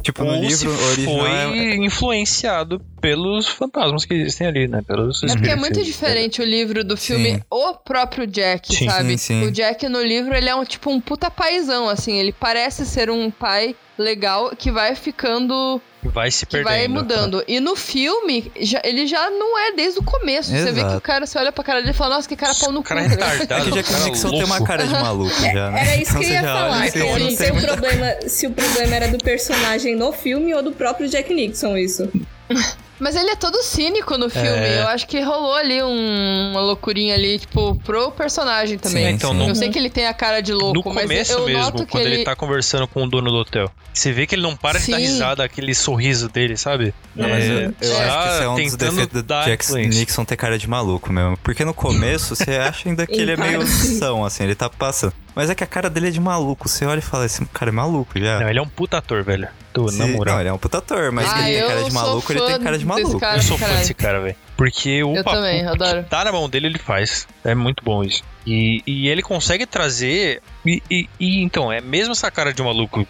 Tipo, 0.07 0.23
no 0.23 0.35
ou 0.35 0.41
livro 0.41 0.70
se 0.70 0.85
original 0.85 1.19
foi 1.19 1.59
é- 1.59 1.77
influenciado 1.85 2.81
pelos 3.01 3.49
fantasmas 3.49 4.05
que 4.05 4.15
existem 4.15 4.47
ali, 4.47 4.69
né? 4.69 4.81
Pelos 4.87 5.20
É 5.24 5.35
porque 5.35 5.51
é 5.51 5.57
muito 5.57 5.83
diferente 5.83 6.41
o 6.41 6.45
livro 6.45 6.85
do 6.85 6.97
filme, 6.97 7.35
Sim. 7.35 7.41
o 7.51 7.74
próprio 7.74 8.24
Jack, 8.24 8.73
Sim, 8.73 8.89
sabe? 8.89 9.11
sim, 9.11 9.16
sim. 9.16 9.43
O 9.45 9.51
Jack 9.51 9.89
no 9.89 10.01
livro, 10.01 10.33
ele 10.33 10.49
é 10.49 10.55
um 10.55 10.65
tipo 10.65 10.91
um 10.91 11.01
puta 11.01 11.28
paizão, 11.28 11.89
assim. 11.89 12.20
Ele 12.20 12.33
parece 12.33 12.87
ser 12.87 13.11
um 13.11 13.33
pai 13.33 13.74
legal 13.99 14.55
que 14.57 14.70
vai 14.70 14.95
ficando. 14.95 15.83
Vai 16.09 16.31
se 16.31 16.47
que 16.47 16.53
perdendo. 16.53 16.69
vai 16.73 16.89
mudando. 16.89 17.45
E 17.47 17.61
no 17.61 17.77
filme, 17.77 18.51
já- 18.61 18.81
ele 18.85 19.07
já 19.07 19.31
não 19.31 19.59
é 19.59 19.73
desde 19.73 19.99
o 19.99 20.03
começo. 20.03 20.51
Você 20.51 20.65
vê 20.66 20.73
que 20.73 20.78
Exato. 20.81 20.97
o 20.97 21.01
cara, 21.01 21.27
você 21.27 21.39
olha 21.39 21.53
pra 21.53 21.65
cara 21.65 21.81
dele 21.81 21.91
e 21.91 21.95
fala, 21.95 22.16
nossa, 22.16 22.28
que 22.28 22.37
cara 22.37 22.55
pau 22.55 22.73
no 22.73 22.81
O 22.81 22.83
cu. 22.83 22.89
cara 22.89 23.03
é 23.05 23.09
ligado? 23.09 23.33
É 23.35 23.37
retardado. 23.39 23.65
que 23.65 23.69
o 23.70 23.73
o 23.73 23.74
Jack 23.77 23.91
cara 23.93 24.05
Nixon 24.05 24.31
tem 24.31 24.45
uma 24.45 24.65
cara 24.65 24.87
de 24.87 24.93
maluco 24.93 25.35
já, 25.43 25.70
né? 25.70 25.81
Era 25.83 25.97
isso 25.97 26.11
Então 26.11 26.20
que 26.20 26.27
eu 26.27 26.33
ia 26.33 26.41
já 26.43 26.55
olha 26.55 26.61
falar. 26.70 26.91
que 26.91 26.99
já 26.99 27.05
eu 27.07 27.19
não 27.19 27.31
sei 27.31 27.51
o 27.51 27.61
problema, 27.61 28.15
se 28.28 28.47
o 28.47 28.51
problema 28.51 28.97
era 28.97 29.09
do 29.09 29.19
personagem 29.19 29.97
no 29.97 30.12
filme 30.12 30.55
ou 30.55 30.62
do 30.62 30.73
próprio 30.73 31.09
Jack 31.09 31.33
Nixon, 31.35 31.77
isso. 31.77 32.09
Mas 32.98 33.14
ele 33.14 33.31
é 33.31 33.36
todo 33.36 33.62
cínico 33.62 34.16
no 34.16 34.31
filme. 34.31 34.48
É. 34.48 34.81
Eu 34.82 34.89
acho 34.89 35.06
que 35.06 35.20
rolou 35.20 35.55
ali 35.55 35.82
um- 35.82 36.51
uma 36.52 36.60
loucurinha 36.60 37.14
ali, 37.14 37.39
tipo, 37.39 37.74
pro 37.85 38.10
personagem 38.10 38.78
também. 38.78 39.05
Sim, 39.09 39.10
então, 39.12 39.32
sim. 39.32 39.36
no- 39.39 39.48
Eu 39.48 39.55
sei 39.55 39.68
que 39.68 39.78
ele 39.78 39.90
tem 39.90 40.06
a 40.06 40.14
cara 40.14 40.40
de 40.40 40.52
louco, 40.52 40.89
No 40.89 40.94
mas 40.94 41.02
começo 41.05 41.32
eu 41.32 41.44
mesmo, 41.47 41.62
noto 41.62 41.85
que 41.85 41.93
quando 41.93 42.06
ele... 42.06 42.14
ele... 42.16 42.24
tá 42.24 42.35
conversando 42.35 42.89
com 42.89 43.05
o 43.05 43.06
dono 43.09 43.31
do 43.31 43.36
hotel. 43.36 43.70
Você 43.93 44.12
vê 44.12 44.27
que 44.27 44.35
ele 44.35 44.43
não 44.43 44.56
para 44.56 44.78
de 44.78 44.90
dar 44.90 44.97
Sim. 44.98 45.02
risada, 45.02 45.44
aquele 45.44 45.74
sorriso 45.74 46.28
dele, 46.28 46.56
sabe? 46.56 46.94
Não, 47.14 47.28
mas 47.28 47.44
eu, 47.47 47.56
eu 47.56 47.74
já 47.81 48.06
acho 48.06 48.23
que 48.28 48.35
esse 48.35 48.43
é 48.44 48.48
um 48.48 48.55
dos 48.56 48.77
defeitos 48.77 49.23
do 49.23 49.44
Jack. 49.44 49.73
Nixon 49.74 50.24
ter 50.24 50.36
cara 50.36 50.59
de 50.59 50.68
maluco 50.68 51.12
mesmo. 51.12 51.36
Porque 51.43 51.64
no 51.64 51.74
começo 51.74 52.35
você 52.35 52.52
acha 52.56 52.89
ainda 52.89 53.06
que 53.06 53.14
ele 53.20 53.32
é 53.32 53.36
meio 53.36 53.66
são, 53.66 54.24
assim, 54.24 54.44
ele 54.44 54.55
tá 54.55 54.68
passando. 54.70 55.12
Mas 55.37 55.51
é 55.51 55.55
que 55.55 55.63
a 55.63 55.67
cara 55.67 55.91
dele 55.91 56.09
é 56.09 56.11
de 56.11 56.19
maluco. 56.19 56.67
Você 56.67 56.87
olha 56.87 56.99
e 56.99 57.03
fala, 57.03 57.27
esse 57.27 57.45
cara 57.47 57.71
é 57.71 57.73
maluco 57.73 58.19
já. 58.19 58.41
Não, 58.41 58.49
ele 58.49 58.59
é 58.59 58.63
um 58.63 58.67
puta 58.69 58.97
ator, 58.97 59.23
velho. 59.23 59.47
Tô, 59.73 59.87
Se- 59.89 59.99
na 59.99 60.07
moral. 60.07 60.35
Não, 60.37 60.41
ele 60.41 60.49
é 60.49 60.53
um 60.55 60.57
puta 60.59 60.79
ator, 60.79 61.13
mas 61.13 61.29
Ah, 61.31 61.35
que 61.35 61.41
ele 61.41 61.51
tem 61.53 61.59
eu 61.61 61.69
cara 61.69 61.83
de 61.85 61.93
maluco, 61.93 62.33
ele 62.33 62.41
tem 62.41 62.61
cara 62.63 62.79
de 62.79 62.87
maluco. 62.87 63.21
cara. 63.21 63.37
Eu 63.37 63.43
sou 63.43 63.59
fã 63.59 63.67
desse 63.77 63.93
cara, 63.93 64.21
velho. 64.23 64.37
Porque 64.57 65.05
o 65.05 65.15
Eu 65.15 65.23
papo 65.23 65.37
também, 65.37 65.61
que 65.63 65.69
adoro. 65.69 66.03
tá 66.09 66.25
na 66.25 66.33
mão 66.33 66.49
dele, 66.49 66.69
ele 66.69 66.79
faz. 66.79 67.29
É 67.45 67.55
muito 67.55 67.85
bom 67.85 68.03
isso. 68.03 68.23
E, 68.47 68.83
e 68.87 69.09
ele 69.09 69.21
consegue 69.21 69.67
trazer. 69.67 70.41
E, 70.65 70.83
e- 70.91 71.09
e, 71.21 71.43
então, 71.43 71.71
é 71.71 71.83
mesmo 71.83 72.13
essa 72.13 72.31
cara 72.31 72.55
de 72.55 72.63
maluco, 72.63 73.07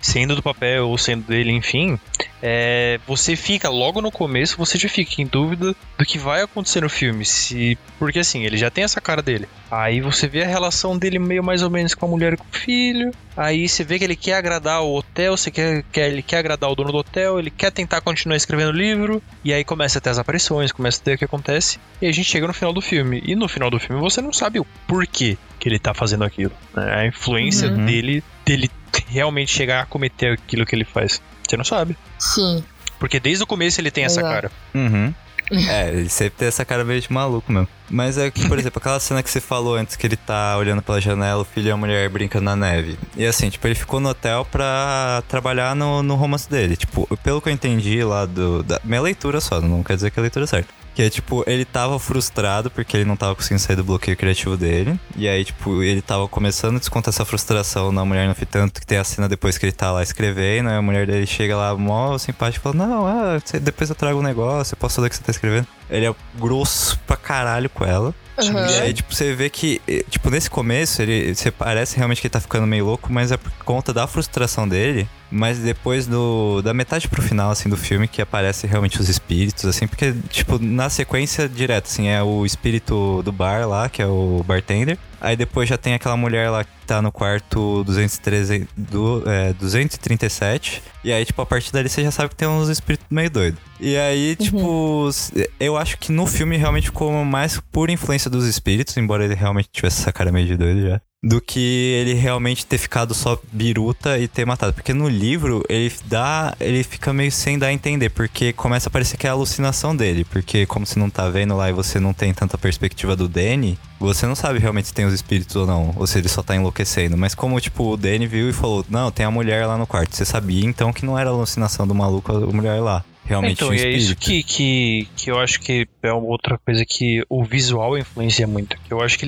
sendo 0.00 0.34
do 0.34 0.42
papel 0.42 0.88
ou 0.88 0.96
sendo 0.96 1.26
dele, 1.26 1.52
enfim. 1.52 1.98
é, 2.42 2.98
você 3.06 3.36
fica, 3.36 3.68
logo 3.68 4.00
no 4.00 4.10
começo, 4.10 4.56
você 4.56 4.78
já 4.78 4.88
fica 4.88 5.20
em 5.20 5.26
dúvida 5.26 5.74
do 5.98 6.04
que 6.04 6.18
vai 6.18 6.42
acontecer 6.42 6.80
no 6.80 6.88
filme. 6.88 7.24
Se, 7.24 7.78
porque 7.98 8.20
assim, 8.20 8.44
ele 8.44 8.56
já 8.56 8.70
tem 8.70 8.84
essa 8.84 9.00
cara 9.00 9.22
dele. 9.22 9.48
Aí 9.70 10.00
você 10.00 10.26
vê 10.26 10.42
a 10.42 10.48
relação 10.48 10.96
dele 10.98 11.18
meio 11.18 11.44
mais 11.44 11.62
ou 11.62 11.70
menos 11.70 11.94
com 11.94 12.06
a 12.06 12.08
mulher 12.08 12.32
e 12.32 12.36
com 12.36 12.44
o 12.44 12.58
filho. 12.58 13.12
Aí 13.36 13.68
você 13.68 13.84
vê 13.84 13.98
que 13.98 14.04
ele 14.04 14.16
quer 14.16 14.34
agradar 14.34 14.82
o 14.82 14.94
hotel, 14.94 15.36
você 15.36 15.50
quer, 15.50 15.84
quer, 15.92 16.10
ele 16.10 16.22
quer 16.22 16.38
agradar 16.38 16.70
o 16.70 16.74
dono 16.74 16.92
do 16.92 16.98
hotel, 16.98 17.38
ele 17.38 17.50
quer 17.50 17.70
tentar 17.70 18.00
continuar 18.00 18.36
escrevendo 18.36 18.72
livro. 18.72 19.22
E 19.44 19.52
aí 19.52 19.64
começa 19.64 19.98
a 19.98 20.00
ter 20.00 20.10
as 20.10 20.18
aparições, 20.18 20.72
começa 20.72 21.00
a 21.00 21.04
ter 21.04 21.14
o 21.14 21.18
que 21.18 21.24
acontece. 21.24 21.78
E 22.00 22.06
a 22.06 22.12
gente 22.12 22.28
chega 22.28 22.46
no 22.46 22.54
final 22.54 22.72
do 22.72 22.80
filme. 22.80 23.22
E 23.24 23.34
no 23.34 23.48
final 23.48 23.70
do 23.70 23.78
filme 23.78 24.00
você 24.00 24.20
não 24.20 24.32
sabe 24.32 24.58
o 24.58 24.66
porquê 24.86 25.36
que 25.60 25.68
ele 25.68 25.78
tá 25.78 25.94
fazendo 25.94 26.24
aquilo. 26.24 26.52
né? 26.74 26.92
A 27.02 27.06
influência 27.06 27.68
Uhum. 27.68 27.86
dele, 27.86 28.24
dele 28.44 28.68
realmente 29.08 29.52
chegar 29.52 29.82
a 29.82 29.86
cometer 29.86 30.32
aquilo 30.32 30.66
que 30.66 30.74
ele 30.74 30.84
faz. 30.84 31.22
Você 31.48 31.56
não 31.56 31.64
sabe. 31.64 31.96
Sim. 32.18 32.64
Porque 32.98 33.20
desde 33.20 33.44
o 33.44 33.46
começo 33.46 33.80
ele 33.80 33.90
tem 33.92 34.04
essa 34.04 34.20
cara. 34.22 34.50
Uhum. 34.74 35.14
É, 35.68 35.88
ele 35.88 36.08
sempre 36.08 36.34
tem 36.38 36.46
essa 36.46 36.64
cara 36.64 36.84
meio 36.84 37.00
de 37.00 37.12
maluco 37.12 37.50
mesmo. 37.52 37.66
Mas 37.90 38.16
é 38.16 38.30
que, 38.30 38.46
por 38.46 38.56
exemplo, 38.60 38.78
aquela 38.78 39.00
cena 39.00 39.20
que 39.20 39.28
você 39.28 39.40
falou 39.40 39.74
antes 39.74 39.96
que 39.96 40.06
ele 40.06 40.14
tá 40.14 40.56
olhando 40.56 40.80
pela 40.80 41.00
janela, 41.00 41.42
o 41.42 41.44
filho 41.44 41.66
e 41.66 41.70
a 41.72 41.76
mulher 41.76 42.08
brincando 42.08 42.44
na 42.44 42.54
neve. 42.54 42.96
E 43.16 43.26
assim, 43.26 43.50
tipo, 43.50 43.66
ele 43.66 43.74
ficou 43.74 43.98
no 43.98 44.10
hotel 44.10 44.46
pra 44.48 45.24
trabalhar 45.26 45.74
no, 45.74 46.04
no 46.04 46.14
romance 46.14 46.48
dele. 46.48 46.76
Tipo, 46.76 47.04
pelo 47.16 47.40
que 47.42 47.48
eu 47.48 47.52
entendi 47.52 48.04
lá 48.04 48.26
do. 48.26 48.62
Da, 48.62 48.80
minha 48.84 49.00
leitura 49.00 49.40
só, 49.40 49.60
não 49.60 49.82
quer 49.82 49.96
dizer 49.96 50.12
que 50.12 50.20
é 50.20 50.20
a 50.20 50.22
leitura 50.22 50.46
certa. 50.46 50.72
Que 50.94 51.02
é 51.02 51.10
tipo, 51.10 51.44
ele 51.46 51.64
tava 51.64 51.98
frustrado 51.98 52.70
porque 52.70 52.96
ele 52.96 53.04
não 53.04 53.16
tava 53.16 53.34
conseguindo 53.34 53.60
sair 53.60 53.76
do 53.76 53.84
bloqueio 53.84 54.16
criativo 54.16 54.56
dele. 54.56 54.98
E 55.16 55.28
aí, 55.28 55.44
tipo, 55.44 55.82
ele 55.82 56.02
tava 56.02 56.26
começando 56.28 56.76
a 56.76 56.78
descontar 56.78 57.10
essa 57.10 57.24
frustração 57.24 57.92
na 57.92 58.04
mulher 58.04 58.28
no 58.28 58.34
fim, 58.34 58.44
tanto 58.44 58.80
que 58.80 58.86
tem 58.86 58.98
a 58.98 59.04
cena 59.04 59.28
depois 59.28 59.56
que 59.56 59.64
ele 59.64 59.72
tá 59.72 59.92
lá 59.92 60.02
escrevendo. 60.02 60.68
Aí 60.68 60.76
a 60.76 60.82
mulher 60.82 61.06
dele 61.06 61.26
chega 61.26 61.56
lá, 61.56 61.76
mó 61.76 62.18
simpática, 62.18 62.60
e 62.60 62.62
fala: 62.62 62.86
Não, 62.86 63.06
ah, 63.06 63.38
depois 63.60 63.88
eu 63.88 63.96
trago 63.96 64.18
um 64.18 64.22
negócio, 64.22 64.74
eu 64.74 64.78
posso 64.78 65.00
ler 65.00 65.06
o 65.06 65.10
que 65.10 65.16
você 65.16 65.22
tá 65.22 65.30
escrevendo. 65.30 65.66
Ele 65.90 66.06
é 66.06 66.14
grosso 66.38 66.98
pra 67.06 67.16
caralho 67.16 67.68
com 67.68 67.84
ela. 67.84 68.14
Aham. 68.38 68.70
E 68.70 68.80
aí, 68.80 68.92
tipo, 68.94 69.14
você 69.14 69.34
vê 69.34 69.50
que, 69.50 69.82
eh, 69.86 70.04
tipo, 70.08 70.30
nesse 70.30 70.48
começo, 70.48 71.02
ele 71.02 71.34
você 71.34 71.50
parece 71.50 71.96
realmente 71.96 72.20
que 72.20 72.26
ele 72.26 72.32
tá 72.32 72.40
ficando 72.40 72.66
meio 72.66 72.86
louco, 72.86 73.12
mas 73.12 73.32
é 73.32 73.36
por 73.36 73.52
conta 73.64 73.92
da 73.92 74.06
frustração 74.06 74.66
dele. 74.68 75.08
Mas 75.30 75.58
depois 75.58 76.06
do. 76.06 76.62
Da 76.62 76.72
metade 76.72 77.06
pro 77.06 77.22
final, 77.22 77.50
assim, 77.50 77.68
do 77.68 77.76
filme, 77.76 78.08
que 78.08 78.22
aparece 78.22 78.66
realmente 78.66 79.00
os 79.00 79.08
espíritos, 79.08 79.64
assim, 79.64 79.86
porque, 79.86 80.14
tipo, 80.28 80.58
na 80.58 80.88
sequência 80.88 81.48
direto, 81.48 81.86
assim, 81.86 82.08
é 82.08 82.22
o 82.22 82.44
espírito 82.46 83.22
do 83.22 83.30
bar 83.30 83.68
lá, 83.68 83.88
que 83.88 84.02
é 84.02 84.06
o 84.06 84.42
bartender. 84.46 84.98
Aí 85.20 85.36
depois 85.36 85.68
já 85.68 85.76
tem 85.76 85.94
aquela 85.94 86.16
mulher 86.16 86.48
lá 86.50 86.64
que 86.64 86.70
tá 86.86 87.02
no 87.02 87.12
quarto 87.12 87.84
213, 87.84 88.66
do, 88.76 89.22
é, 89.28 89.52
237. 89.52 90.82
E 91.04 91.12
aí, 91.12 91.24
tipo, 91.24 91.40
a 91.42 91.46
partir 91.46 91.72
dali 91.72 91.88
você 91.88 92.02
já 92.02 92.10
sabe 92.10 92.30
que 92.30 92.36
tem 92.36 92.48
uns 92.48 92.68
espíritos 92.68 93.06
meio 93.10 93.30
doidos. 93.30 93.60
E 93.78 93.96
aí, 93.96 94.36
tipo, 94.36 95.06
s- 95.08 95.32
eu 95.58 95.76
acho 95.76 95.98
que 95.98 96.10
no 96.12 96.26
filme 96.26 96.56
realmente 96.56 96.86
ficou 96.86 97.12
mais 97.24 97.60
por 97.70 97.90
influência 97.90 98.30
dos 98.30 98.46
espíritos, 98.46 98.96
embora 98.96 99.24
ele 99.24 99.34
realmente 99.34 99.68
tivesse 99.72 100.00
essa 100.00 100.12
cara 100.12 100.32
meio 100.32 100.46
de 100.46 100.56
doido 100.56 100.82
já. 100.88 101.00
Do 101.22 101.38
que 101.38 101.60
ele 101.60 102.14
realmente 102.14 102.64
ter 102.64 102.78
ficado 102.78 103.12
só 103.12 103.38
biruta 103.52 104.18
e 104.18 104.26
ter 104.26 104.46
matado. 104.46 104.72
Porque 104.72 104.94
no 104.94 105.06
livro 105.06 105.62
ele 105.68 105.92
dá. 106.06 106.56
Ele 106.58 106.82
fica 106.82 107.12
meio 107.12 107.30
sem 107.30 107.58
dar 107.58 107.66
a 107.66 107.72
entender. 107.74 108.08
Porque 108.08 108.54
começa 108.54 108.88
a 108.88 108.90
parecer 108.92 109.18
que 109.18 109.26
é 109.26 109.30
a 109.30 109.34
alucinação 109.34 109.94
dele. 109.94 110.24
Porque 110.24 110.64
como 110.64 110.86
você 110.86 110.98
não 110.98 111.10
tá 111.10 111.28
vendo 111.28 111.54
lá 111.54 111.68
e 111.68 111.74
você 111.74 112.00
não 112.00 112.14
tem 112.14 112.32
tanta 112.32 112.56
perspectiva 112.56 113.14
do 113.14 113.28
Danny, 113.28 113.78
você 113.98 114.26
não 114.26 114.34
sabe 114.34 114.58
realmente 114.58 114.88
se 114.88 114.94
tem 114.94 115.04
os 115.04 115.12
espíritos 115.12 115.54
ou 115.56 115.66
não. 115.66 115.92
Ou 115.96 116.06
se 116.06 116.18
ele 116.18 116.28
só 116.28 116.42
tá 116.42 116.56
enlouquecendo. 116.56 117.18
Mas 117.18 117.34
como, 117.34 117.60
tipo, 117.60 117.92
o 117.92 117.96
Danny 117.98 118.26
viu 118.26 118.48
e 118.48 118.54
falou: 118.54 118.82
Não, 118.88 119.10
tem 119.10 119.26
a 119.26 119.30
mulher 119.30 119.66
lá 119.66 119.76
no 119.76 119.86
quarto. 119.86 120.16
Você 120.16 120.24
sabia 120.24 120.64
então 120.64 120.90
que 120.90 121.04
não 121.04 121.18
era 121.18 121.28
alucinação 121.28 121.86
do 121.86 121.94
maluco 121.94 122.32
a 122.32 122.40
mulher 122.46 122.80
lá. 122.80 123.04
Realmente 123.30 123.62
Então, 123.62 123.68
tinha 123.68 123.82
e 123.82 123.94
é 123.94 123.96
isso 123.96 124.16
que, 124.16 124.42
que, 124.42 125.08
que 125.14 125.30
eu 125.30 125.38
acho 125.38 125.60
que 125.60 125.86
é 126.02 126.12
outra 126.12 126.58
coisa 126.58 126.84
que 126.84 127.22
o 127.28 127.44
visual 127.44 127.96
influencia 127.96 128.46
muito. 128.46 128.76
Que 128.78 128.92
eu 128.92 129.00
acho 129.00 129.18
que 129.18 129.24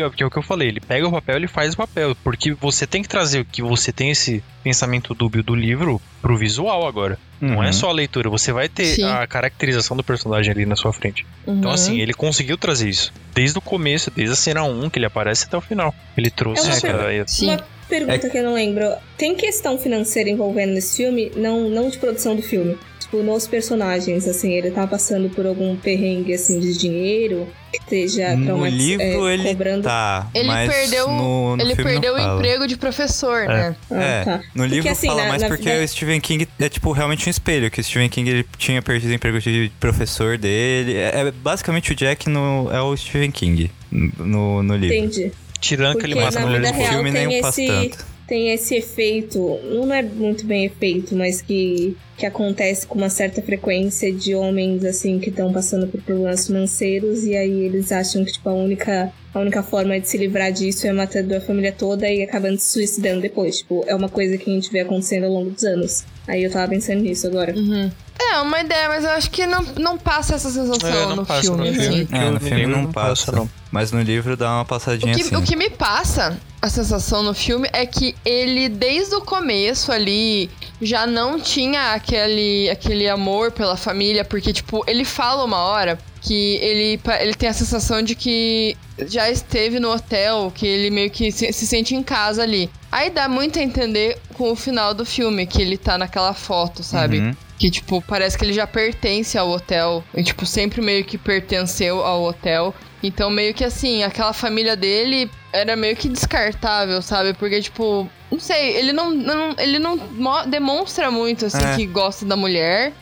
ele. 0.00 0.10
Que 0.10 0.22
é 0.22 0.26
o 0.26 0.30
que 0.30 0.38
eu 0.38 0.42
falei, 0.42 0.68
ele 0.68 0.80
pega 0.80 1.06
o 1.06 1.10
papel 1.10 1.36
ele 1.36 1.46
faz 1.48 1.74
o 1.74 1.76
papel. 1.76 2.16
Porque 2.24 2.52
você 2.54 2.86
tem 2.86 3.02
que 3.02 3.08
trazer 3.08 3.40
o 3.40 3.44
que 3.44 3.62
você 3.62 3.92
tem 3.92 4.10
esse 4.10 4.42
pensamento 4.62 5.14
dúbio 5.14 5.42
do 5.42 5.54
livro 5.54 6.00
pro 6.20 6.36
visual 6.36 6.86
agora. 6.86 7.18
Não 7.40 7.62
é 7.62 7.66
Uhum. 7.66 7.72
só 7.72 7.88
a 7.88 7.92
leitura, 7.92 8.30
você 8.30 8.52
vai 8.52 8.68
ter 8.68 8.84
Sim. 8.84 9.04
a 9.04 9.26
caracterização 9.26 9.96
do 9.96 10.04
personagem 10.04 10.52
ali 10.52 10.64
na 10.64 10.76
sua 10.76 10.92
frente. 10.92 11.26
Então, 11.42 11.68
Uhum. 11.70 11.74
assim, 11.74 12.00
ele 12.00 12.14
conseguiu 12.14 12.56
trazer 12.56 12.88
isso. 12.88 13.12
Desde 13.34 13.58
o 13.58 13.60
começo, 13.60 14.10
desde 14.14 14.32
a 14.32 14.36
cena 14.36 14.62
1 14.62 14.88
que 14.88 14.98
ele 14.98 15.06
aparece 15.06 15.44
até 15.46 15.56
o 15.56 15.60
final. 15.60 15.92
Ele 16.16 16.30
trouxe 16.30 16.62
É 16.62 16.64
uma 16.66 16.72
essa 16.72 16.80
pergunta. 16.82 17.04
ideia. 17.04 17.24
Sim. 17.26 17.46
Uma 17.48 17.64
pergunta 17.88 18.30
que 18.30 18.38
eu 18.38 18.44
não 18.44 18.54
lembro. 18.54 18.84
Tem 19.18 19.34
questão 19.34 19.76
financeira 19.78 20.30
envolvendo 20.30 20.72
nesse 20.72 20.96
filme? 20.96 21.32
Não, 21.36 21.68
não 21.68 21.90
de 21.90 21.98
produção 21.98 22.36
do 22.36 22.42
filme. 22.42 22.78
Tipo, 23.12 23.22
nos 23.22 23.46
personagens, 23.46 24.26
assim, 24.26 24.52
ele 24.54 24.70
tá 24.70 24.86
passando 24.86 25.28
por 25.28 25.44
algum 25.44 25.76
perrengue, 25.76 26.32
assim, 26.32 26.58
de 26.58 26.74
dinheiro, 26.78 27.46
que 27.70 27.76
esteja 27.76 28.34
No 28.34 28.46
traumatiz- 28.46 28.74
livro 28.78 29.28
é, 29.28 29.34
ele 29.34 29.44
cobrando... 29.44 29.82
tá, 29.82 30.30
Ele 30.34 30.48
mas 30.48 30.72
perdeu- 30.72 31.08
no, 31.08 31.56
no 31.56 31.62
Ele 31.62 31.76
perdeu 31.76 32.14
o 32.14 32.16
fala. 32.16 32.34
emprego 32.38 32.66
de 32.66 32.76
professor, 32.78 33.46
né? 33.46 33.76
Ah, 33.90 34.02
é, 34.02 34.24
tá. 34.24 34.40
no 34.54 34.64
livro 34.64 34.90
assim, 34.90 35.08
fala 35.08 35.24
na- 35.24 35.28
mais 35.28 35.42
na- 35.42 35.48
porque 35.48 35.68
na- 35.78 35.84
o 35.84 35.88
Stephen 35.88 36.20
King 36.22 36.48
é 36.58 36.68
tipo 36.70 36.90
realmente 36.92 37.28
um 37.28 37.30
espelho, 37.30 37.70
que 37.70 37.82
o 37.82 37.84
Stephen 37.84 38.08
King 38.08 38.30
ele 38.30 38.46
tinha 38.56 38.80
perdido 38.80 39.10
o 39.10 39.14
emprego 39.14 39.38
de 39.38 39.70
professor 39.78 40.38
dele. 40.38 40.94
É, 40.96 41.20
é 41.20 41.30
basicamente 41.30 41.92
o 41.92 41.94
Jack 41.94 42.30
no, 42.30 42.70
é 42.72 42.80
o 42.80 42.96
Stephen 42.96 43.30
King 43.30 43.70
no, 43.90 44.62
no 44.62 44.74
livro. 44.74 44.96
Entendi. 44.96 45.30
Tirando 45.60 45.98
que 45.98 46.06
ele 46.06 46.14
Porque 46.14 46.38
mata 46.38 46.40
No 46.40 46.74
filme 46.88 47.10
nem 47.10 47.38
o 47.38 47.42
faz 47.42 47.56
tanto. 47.56 48.06
Tem 48.32 48.50
esse 48.50 48.74
efeito, 48.74 49.60
não 49.62 49.92
é 49.92 50.00
muito 50.00 50.46
bem 50.46 50.64
efeito, 50.64 51.14
mas 51.14 51.42
que, 51.42 51.94
que 52.16 52.24
acontece 52.24 52.86
com 52.86 52.96
uma 52.96 53.10
certa 53.10 53.42
frequência 53.42 54.10
de 54.10 54.34
homens, 54.34 54.86
assim, 54.86 55.18
que 55.18 55.28
estão 55.28 55.52
passando 55.52 55.86
por 55.86 56.00
problemas 56.00 56.46
financeiros 56.46 57.24
e 57.24 57.36
aí 57.36 57.60
eles 57.60 57.92
acham 57.92 58.24
que, 58.24 58.32
tipo, 58.32 58.48
a 58.48 58.54
única, 58.54 59.12
a 59.34 59.38
única 59.38 59.62
forma 59.62 60.00
de 60.00 60.08
se 60.08 60.16
livrar 60.16 60.50
disso 60.50 60.86
é 60.86 60.92
matando 60.94 61.36
a 61.36 61.42
família 61.42 61.72
toda 61.72 62.08
e 62.08 62.22
acabando 62.22 62.56
se 62.56 62.70
suicidando 62.70 63.20
depois. 63.20 63.58
Tipo, 63.58 63.84
é 63.86 63.94
uma 63.94 64.08
coisa 64.08 64.38
que 64.38 64.50
a 64.50 64.54
gente 64.54 64.72
vê 64.72 64.80
acontecendo 64.80 65.24
ao 65.24 65.32
longo 65.32 65.50
dos 65.50 65.64
anos. 65.64 66.02
Aí 66.28 66.44
eu 66.44 66.50
tava 66.52 66.68
pensando 66.68 67.00
nisso 67.02 67.26
agora. 67.26 67.52
Uhum. 67.54 67.90
É, 68.20 68.40
uma 68.40 68.60
ideia, 68.60 68.88
mas 68.88 69.04
eu 69.04 69.10
acho 69.10 69.30
que 69.30 69.44
não, 69.46 69.62
não 69.78 69.98
passa 69.98 70.36
essa 70.36 70.48
sensação 70.48 70.88
É, 70.88 71.06
não 71.06 71.16
no 71.16 71.26
passa 71.26 71.42
filme, 71.42 71.70
no 71.70 71.80
assim. 71.80 72.06
filme. 72.06 72.08
É, 72.12 72.30
no 72.30 72.36
o 72.36 72.40
filme 72.40 72.56
livro 72.66 72.76
não 72.76 72.92
passa. 72.92 73.32
não. 73.32 73.50
Mas 73.70 73.90
no 73.90 74.00
livro 74.00 74.36
dá 74.36 74.50
uma 74.52 74.62
O 74.62 74.66
passadinha 74.66 75.14
que, 75.14 75.22
assim. 75.22 75.34
o 75.36 75.42
que 75.42 75.56
me 75.56 75.68
passa 75.68 76.38
a 76.60 76.68
sensação 76.68 77.22
no 77.24 77.34
filme 77.34 77.68
é 77.72 77.84
que 77.84 78.14
ele, 78.24 78.68
desde 78.68 79.14
o 79.16 79.20
começo 79.20 79.90
ali, 79.90 80.48
já 80.80 81.06
não 81.06 81.40
tinha 81.40 81.92
aquele, 81.94 82.70
aquele 82.70 83.08
amor 83.08 83.50
pela 83.50 83.76
família, 83.76 84.24
porque, 84.24 84.52
tipo, 84.52 84.84
ele 84.86 85.04
fala 85.04 85.44
uma 85.44 85.58
hora 85.58 85.98
que 86.22 86.54
ele, 86.56 87.00
ele 87.20 87.34
tem 87.34 87.48
a 87.48 87.52
sensação 87.52 88.00
de 88.00 88.14
que 88.14 88.76
já 89.06 89.28
esteve 89.28 89.80
no 89.80 89.90
hotel, 89.90 90.52
que 90.54 90.66
ele 90.66 90.88
meio 90.88 91.10
que 91.10 91.32
se, 91.32 91.52
se 91.52 91.66
sente 91.66 91.94
em 91.96 92.02
casa 92.02 92.42
ali. 92.42 92.70
Aí 92.90 93.10
dá 93.10 93.28
muito 93.28 93.58
a 93.58 93.62
entender 93.62 94.16
com 94.34 94.52
o 94.52 94.56
final 94.56 94.94
do 94.94 95.04
filme, 95.04 95.46
que 95.46 95.60
ele 95.60 95.76
tá 95.76 95.98
naquela 95.98 96.32
foto, 96.32 96.82
sabe? 96.82 97.18
Uhum. 97.18 97.36
Que, 97.58 97.70
tipo, 97.70 98.00
parece 98.02 98.38
que 98.38 98.44
ele 98.44 98.52
já 98.52 98.66
pertence 98.66 99.36
ao 99.36 99.50
hotel. 99.50 100.04
E, 100.14 100.22
tipo, 100.22 100.46
sempre 100.46 100.80
meio 100.80 101.04
que 101.04 101.18
pertenceu 101.18 102.04
ao 102.04 102.22
hotel. 102.22 102.72
Então, 103.02 103.28
meio 103.28 103.52
que 103.52 103.64
assim, 103.64 104.04
aquela 104.04 104.32
família 104.32 104.76
dele 104.76 105.28
era 105.52 105.76
meio 105.76 105.94
que 105.96 106.08
descartável, 106.08 107.02
sabe? 107.02 107.34
Porque, 107.34 107.60
tipo, 107.60 108.08
não 108.30 108.40
sei, 108.40 108.76
ele 108.76 108.92
não, 108.92 109.10
não- 109.10 109.54
ele 109.58 109.78
não 109.78 109.96
mo- 109.96 110.44
demonstra 110.46 111.10
muito, 111.10 111.46
assim, 111.46 111.62
É. 111.64 111.76
que 111.76 111.86
gosta 111.86 112.24
da 112.24 112.36
mulher, 112.36 112.92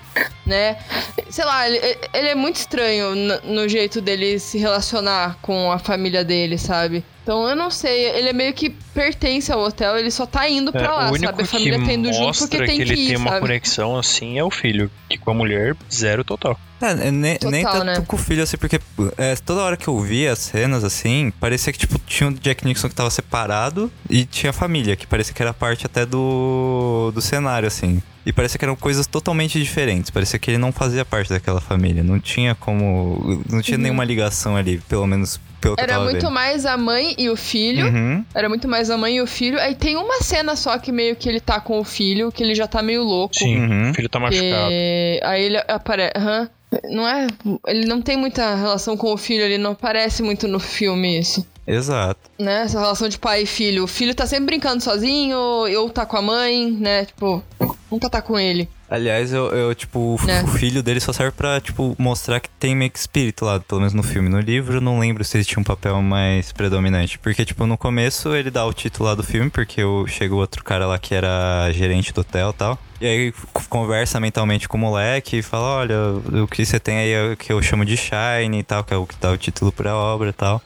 né? 0.44 0.76
Sei 1.30 1.44
lá, 1.44 1.68
ele, 1.68 1.78
ele 2.12 2.28
é 2.28 2.34
muito 2.34 2.56
estranho 2.56 3.14
no, 3.14 3.40
no 3.62 3.68
jeito 3.68 4.00
dele 4.00 4.38
se 4.40 4.58
relacionar 4.58 5.38
com 5.40 5.70
a 5.70 5.78
família 5.78 6.24
dele, 6.24 6.58
sabe? 6.58 7.04
Então, 7.22 7.46
eu 7.48 7.54
não 7.54 7.70
sei, 7.70 8.06
ele 8.06 8.30
é 8.30 8.32
meio 8.32 8.52
que 8.52 8.70
pertence 8.70 9.52
ao 9.52 9.60
hotel, 9.60 9.96
ele 9.96 10.10
só 10.10 10.26
tá 10.26 10.48
indo 10.48 10.72
pra 10.72 10.82
É, 10.84 10.88
lá, 10.88 11.04
o 11.10 11.12
único 11.12 11.26
sabe? 11.26 11.42
A 11.42 11.44
que 11.46 11.50
família 11.52 11.84
tá 11.84 11.92
indo 11.92 12.12
junto 12.12 12.24
mostra 12.24 12.48
porque 12.48 12.66
tem 12.66 12.78
que 12.78 12.84
que, 12.84 12.92
ele 12.92 13.00
ir, 13.02 13.06
tem 13.08 13.16
uma 13.16 13.30
sabe? 13.30 13.40
conexão 13.42 13.96
assim 13.96 14.36
é 14.38 14.42
o 14.42 14.50
filho. 14.50 14.90
Que 15.08 15.16
com 15.16 15.30
a 15.30 15.34
mulher, 15.34 15.76
zero 15.92 16.24
total. 16.24 16.58
É, 16.80 17.08
é, 17.08 17.10
nem, 17.10 17.34
Total, 17.36 17.50
nem 17.50 17.64
tanto 17.64 17.84
né? 17.84 18.04
com 18.06 18.16
o 18.16 18.18
filho, 18.18 18.42
assim, 18.42 18.56
porque 18.56 18.80
é, 19.18 19.36
toda 19.36 19.60
hora 19.62 19.76
que 19.76 19.86
eu 19.88 19.98
via 20.00 20.32
as 20.32 20.38
cenas, 20.38 20.82
assim, 20.84 21.32
parecia 21.38 21.72
que, 21.72 21.78
tipo, 21.78 21.98
tinha 22.06 22.28
o 22.30 22.32
Jack 22.32 22.64
Nixon 22.64 22.88
que 22.88 22.94
tava 22.94 23.10
separado 23.10 23.90
e 24.08 24.24
tinha 24.24 24.50
a 24.50 24.52
família, 24.52 24.96
que 24.96 25.06
parecia 25.06 25.34
que 25.34 25.42
era 25.42 25.52
parte 25.52 25.84
até 25.86 26.06
do, 26.06 27.10
do 27.14 27.20
cenário, 27.20 27.66
assim. 27.68 28.02
E 28.24 28.32
parecia 28.32 28.58
que 28.58 28.64
eram 28.64 28.76
coisas 28.76 29.06
totalmente 29.06 29.58
diferentes. 29.58 30.10
Parecia 30.10 30.38
que 30.38 30.50
ele 30.50 30.58
não 30.58 30.72
fazia 30.72 31.06
parte 31.06 31.30
daquela 31.30 31.60
família. 31.60 32.02
Não 32.04 32.20
tinha 32.20 32.54
como. 32.54 33.42
Não 33.50 33.62
tinha 33.62 33.78
nenhuma 33.78 34.04
ligação 34.04 34.56
ali, 34.56 34.78
pelo 34.88 35.06
menos 35.06 35.40
pelo 35.58 35.74
que 35.74 35.80
eu 35.80 35.84
Era 35.84 35.94
tava 35.94 36.04
muito 36.04 36.20
vendo. 36.22 36.30
mais 36.30 36.66
a 36.66 36.76
mãe 36.76 37.14
e 37.16 37.30
o 37.30 37.36
filho. 37.36 37.86
Uhum. 37.86 38.22
Era 38.34 38.46
muito 38.50 38.68
mais 38.68 38.90
a 38.90 38.96
mãe 38.98 39.16
e 39.16 39.22
o 39.22 39.26
filho. 39.26 39.58
Aí 39.58 39.74
tem 39.74 39.96
uma 39.96 40.20
cena 40.22 40.54
só 40.54 40.76
que 40.78 40.92
meio 40.92 41.16
que 41.16 41.28
ele 41.30 41.40
tá 41.40 41.60
com 41.60 41.80
o 41.80 41.84
filho, 41.84 42.30
que 42.30 42.42
ele 42.42 42.54
já 42.54 42.66
tá 42.66 42.82
meio 42.82 43.02
louco. 43.02 43.34
Sim, 43.34 43.58
Uhum. 43.58 43.90
o 43.90 43.94
filho 43.94 44.08
tá 44.08 44.20
machucado. 44.20 44.68
Que... 44.68 45.20
Aí 45.24 45.42
ele 45.42 45.56
aparece. 45.66 46.12
Aham. 46.16 46.50
Não 46.84 47.06
é. 47.06 47.26
Ele 47.66 47.86
não 47.86 48.00
tem 48.00 48.16
muita 48.16 48.54
relação 48.54 48.96
com 48.96 49.12
o 49.12 49.16
filho, 49.16 49.42
ele 49.42 49.58
não 49.58 49.72
aparece 49.72 50.22
muito 50.22 50.46
no 50.46 50.60
filme 50.60 51.18
isso. 51.18 51.46
Exato. 51.66 52.30
Né? 52.38 52.62
Essa 52.62 52.80
relação 52.80 53.08
de 53.08 53.18
pai 53.18 53.42
e 53.42 53.46
filho. 53.46 53.84
O 53.84 53.86
filho 53.86 54.14
tá 54.14 54.26
sempre 54.26 54.46
brincando 54.46 54.82
sozinho, 54.82 55.38
ou 55.38 55.90
tá 55.90 56.04
com 56.04 56.16
a 56.16 56.22
mãe, 56.22 56.70
né? 56.70 57.04
Tipo, 57.04 57.42
nunca 57.90 58.10
tá 58.10 58.20
com 58.20 58.38
ele. 58.38 58.68
Aliás, 58.88 59.32
eu, 59.32 59.46
eu, 59.50 59.72
tipo, 59.72 60.16
o 60.20 60.26
Né? 60.26 60.42
o 60.42 60.48
filho 60.48 60.82
dele 60.82 60.98
só 60.98 61.12
serve 61.12 61.30
pra, 61.30 61.60
tipo, 61.60 61.94
mostrar 61.96 62.40
que 62.40 62.48
tem 62.58 62.74
meio 62.74 62.90
que 62.90 62.98
espírito 62.98 63.44
lá, 63.44 63.60
pelo 63.60 63.80
menos 63.80 63.94
no 63.94 64.02
filme. 64.02 64.28
No 64.28 64.40
livro, 64.40 64.80
não 64.80 64.98
lembro 64.98 65.22
se 65.22 65.36
ele 65.36 65.44
tinha 65.44 65.60
um 65.60 65.64
papel 65.64 66.02
mais 66.02 66.50
predominante. 66.50 67.16
Porque, 67.18 67.44
tipo, 67.44 67.66
no 67.66 67.78
começo 67.78 68.34
ele 68.34 68.50
dá 68.50 68.66
o 68.66 68.72
título 68.72 69.08
lá 69.08 69.14
do 69.14 69.22
filme, 69.22 69.48
porque 69.48 69.80
chega 70.08 70.34
o 70.34 70.38
outro 70.38 70.64
cara 70.64 70.86
lá 70.86 70.98
que 70.98 71.14
era 71.14 71.70
gerente 71.72 72.12
do 72.12 72.22
hotel 72.22 72.50
e 72.50 72.54
tal. 72.54 72.78
E 73.00 73.06
aí 73.06 73.34
conversa 73.70 74.20
mentalmente 74.20 74.68
com 74.68 74.76
o 74.76 74.80
moleque 74.80 75.38
e 75.38 75.42
fala, 75.42 75.78
olha, 75.78 75.96
o 76.42 76.46
que 76.46 76.66
você 76.66 76.78
tem 76.78 76.98
aí 76.98 77.12
é 77.12 77.32
o 77.32 77.36
que 77.36 77.50
eu 77.50 77.62
chamo 77.62 77.84
de 77.84 77.96
Shine 77.96 78.58
e 78.58 78.62
tal, 78.62 78.84
que 78.84 78.92
é 78.92 78.96
o 78.96 79.06
que 79.06 79.14
dá 79.18 79.30
o 79.30 79.38
título 79.38 79.72
pra 79.72 79.96
obra 79.96 80.28
e 80.28 80.32
tal. 80.32 80.60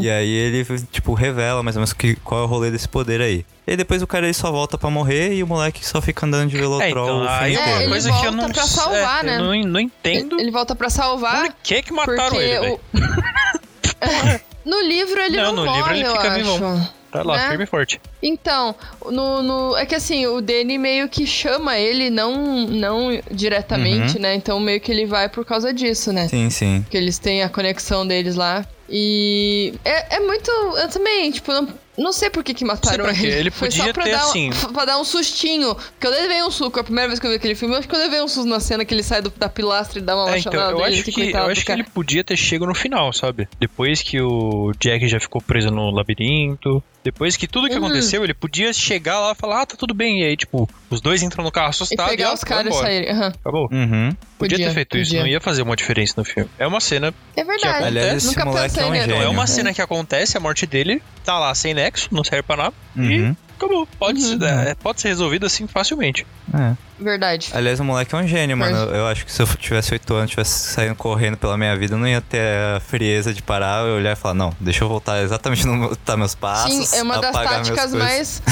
E 0.00 0.08
aí 0.08 0.30
ele, 0.30 0.64
tipo, 0.90 1.12
revela 1.12 1.62
mais 1.62 1.76
ou 1.76 1.80
menos 1.80 1.92
que, 1.92 2.16
qual 2.16 2.40
é 2.40 2.44
o 2.44 2.46
rolê 2.46 2.70
desse 2.70 2.88
poder 2.88 3.20
aí. 3.20 3.44
E 3.66 3.72
aí 3.72 3.76
depois 3.76 4.02
o 4.02 4.06
cara 4.06 4.26
ele 4.26 4.34
só 4.34 4.50
volta 4.50 4.76
pra 4.76 4.90
morrer 4.90 5.34
e 5.34 5.42
o 5.42 5.46
moleque 5.46 5.84
só 5.86 6.00
fica 6.00 6.26
andando 6.26 6.50
de 6.50 6.56
velotrol 6.56 6.82
É, 6.82 6.90
então, 6.90 7.28
aí 7.28 7.56
é 7.56 7.58
É, 7.58 7.76
ele 7.80 7.88
coisa 7.88 8.10
que 8.10 8.16
eu 8.16 8.32
volta 8.32 8.36
não 8.36 8.50
pra 8.50 8.62
salvar, 8.62 9.24
é, 9.24 9.26
né? 9.26 9.36
Eu 9.36 9.44
não, 9.44 9.72
não 9.72 9.80
entendo. 9.80 10.40
Ele 10.40 10.50
volta 10.50 10.74
pra 10.74 10.90
salvar. 10.90 11.46
Por 11.46 11.56
que 11.62 11.82
que 11.82 11.92
mataram 11.92 12.40
ele, 12.40 12.68
o... 12.68 12.80
no 14.64 14.80
livro 14.82 15.20
ele 15.20 15.36
Não, 15.36 15.52
não, 15.52 15.64
no 15.64 15.72
livro 15.72 15.80
morre, 15.80 15.98
ele 15.98 16.06
eu 16.06 16.12
fica 16.12 16.34
acho. 16.34 16.94
Tá 17.14 17.22
lá, 17.22 17.36
né? 17.36 17.48
firme 17.50 17.62
e 17.62 17.66
forte. 17.66 18.00
Então, 18.20 18.74
no, 19.06 19.40
no- 19.42 19.76
é 19.76 19.86
que 19.86 19.94
assim, 19.94 20.26
o 20.26 20.40
Danny 20.40 20.76
meio 20.78 21.08
que 21.08 21.24
chama 21.26 21.78
ele, 21.78 22.10
não, 22.10 22.66
não 22.66 23.10
diretamente, 23.30 24.16
Uhum. 24.16 24.22
né? 24.22 24.34
Então 24.34 24.58
meio 24.58 24.80
que 24.80 24.90
ele 24.90 25.06
vai 25.06 25.28
por 25.28 25.44
causa 25.44 25.72
disso, 25.72 26.12
né? 26.12 26.26
Sim, 26.26 26.50
sim. 26.50 26.84
Que 26.90 26.96
eles 26.96 27.18
têm 27.18 27.42
a 27.44 27.48
conexão 27.48 28.04
deles 28.06 28.34
lá. 28.34 28.66
E 28.90 29.74
é, 29.84 30.16
é 30.16 30.20
muito. 30.20 30.50
Eu 30.50 30.88
também, 30.88 31.30
tipo, 31.30 31.50
não, 31.52 31.68
não 31.96 32.12
sei 32.12 32.28
por 32.28 32.44
que, 32.44 32.52
que 32.52 32.64
mataram 32.64 33.08
ele. 33.08 33.26
Ele 33.28 33.50
Foi 33.50 33.68
podia 33.68 33.84
só 33.86 33.92
pra 33.92 34.04
ter, 34.04 34.10
dar, 34.10 34.26
um- 34.26 34.28
assim- 34.28 34.50
pra 34.74 34.84
dar 34.84 34.98
um 34.98 35.04
sustinho. 35.04 35.74
Porque 35.74 36.06
eu 36.06 36.10
levei 36.10 36.42
um 36.42 36.50
suco. 36.50 36.78
A 36.80 36.84
primeira 36.84 37.08
vez 37.08 37.18
que 37.18 37.26
eu 37.26 37.30
vi 37.30 37.36
aquele 37.36 37.54
filme, 37.54 37.74
eu 37.74 37.78
acho 37.78 37.88
que 37.88 37.94
eu 37.94 37.98
levei 37.98 38.20
um 38.20 38.28
susto 38.28 38.48
na 38.48 38.60
cena 38.60 38.84
que 38.84 38.92
ele 38.92 39.02
sai 39.02 39.22
do- 39.22 39.32
da 39.36 39.48
pilastra 39.48 39.98
e 39.98 40.02
dá 40.02 40.14
uma 40.14 40.34
É, 40.34 40.38
então, 40.38 40.52
eu 40.52 40.84
acho 40.84 41.02
que, 41.04 41.30
eu 41.30 41.46
acho 41.46 41.64
que 41.64 41.72
ele 41.72 41.84
podia 41.84 42.22
ter 42.22 42.36
chego 42.36 42.66
no 42.66 42.74
final, 42.74 43.12
sabe? 43.12 43.48
Depois 43.58 44.02
que 44.02 44.20
o 44.20 44.72
Jack 44.78 45.08
já 45.08 45.18
ficou 45.18 45.40
preso 45.40 45.70
no 45.70 45.90
labirinto, 45.90 46.82
Depois 47.04 47.36
que 47.36 47.46
tudo 47.46 47.68
que 47.68 47.74
Uhum. 47.76 47.84
aconteceu, 47.84 48.24
ele 48.24 48.32
podia 48.32 48.72
chegar 48.72 49.20
lá 49.20 49.32
e 49.32 49.34
falar, 49.34 49.60
ah, 49.62 49.66
tá 49.66 49.76
tudo 49.76 49.92
bem. 49.92 50.22
E 50.22 50.24
aí, 50.24 50.36
tipo, 50.36 50.66
os 50.88 51.02
dois 51.02 51.22
entram 51.22 51.44
no 51.44 51.52
carro 51.52 51.68
E 51.68 51.70
assustados 51.70 52.10
pegar 52.10 52.30
ó, 52.30 52.34
os 52.34 52.40
vai 52.40 52.48
caras 52.48 52.74
e 52.74 52.78
saírem. 52.78 53.10
Aham. 53.10 53.26
Acabou. 53.40 53.68
Uhum. 53.70 54.08
Podia, 54.38 54.56
Podia, 54.56 54.68
ter 54.68 54.74
feito 54.74 54.96
isso, 54.96 55.10
podia. 55.10 55.20
não 55.20 55.28
ia 55.28 55.40
fazer 55.40 55.60
uma 55.62 55.76
diferença 55.76 56.14
no 56.16 56.24
filme. 56.24 56.48
É 56.58 56.66
uma 56.66 56.80
cena. 56.80 57.12
É 57.36 57.44
verdade. 57.44 57.84
Aliás, 57.84 58.14
esse 58.16 58.26
Nunca 58.28 58.44
moleque 58.46 58.74
pensei 58.74 58.82
é 58.82 59.04
um. 59.04 59.06
Não, 59.06 59.22
é 59.22 59.28
uma 59.28 59.46
cena 59.46 59.74
que 59.74 59.82
acontece, 59.82 60.36
a 60.36 60.40
morte 60.40 60.66
dele, 60.66 61.02
tá 61.22 61.38
lá 61.38 61.54
sem 61.54 61.74
nexo, 61.74 62.08
não 62.10 62.24
serve 62.24 62.42
pra 62.42 62.56
nada. 62.56 62.74
Uhum. 62.96 63.04
E 63.10 63.36
acabou. 63.56 63.88
Pode, 63.98 64.20
Uhum. 64.22 64.38
ser- 64.38 64.44
é, 64.44 64.74
pode 64.74 65.00
ser 65.00 65.08
resolvido 65.08 65.46
assim 65.46 65.66
facilmente. 65.66 66.26
É. 66.52 66.72
Verdade. 66.98 67.50
Aliás, 67.52 67.80
o 67.80 67.84
moleque 67.84 68.14
é 68.14 68.18
um 68.18 68.26
gênio, 68.26 68.56
mano. 68.56 68.76
Eu 68.76 69.06
acho 69.08 69.26
que 69.26 69.32
se 69.32 69.42
eu 69.42 69.46
tivesse 69.46 69.92
8 69.92 70.14
anos, 70.14 70.30
tivesse 70.30 70.72
saindo 70.72 70.94
correndo 70.94 71.36
pela 71.36 71.56
minha 71.56 71.76
vida, 71.76 71.94
eu 71.94 71.98
não 71.98 72.06
ia 72.06 72.20
ter 72.20 72.40
a 72.76 72.80
frieza 72.80 73.34
de 73.34 73.42
parar, 73.42 73.84
olhar 73.84 74.12
e 74.12 74.16
falar, 74.16 74.34
não, 74.34 74.54
deixa 74.60 74.84
eu 74.84 74.88
voltar 74.88 75.20
exatamente 75.22 75.66
no 75.66 75.94
tá 75.96 76.16
meus 76.16 76.34
passos. 76.34 76.88
Sim, 76.88 76.98
é 76.98 77.02
uma 77.02 77.18
das 77.20 77.32
táticas 77.32 77.92
mais. 77.94 78.42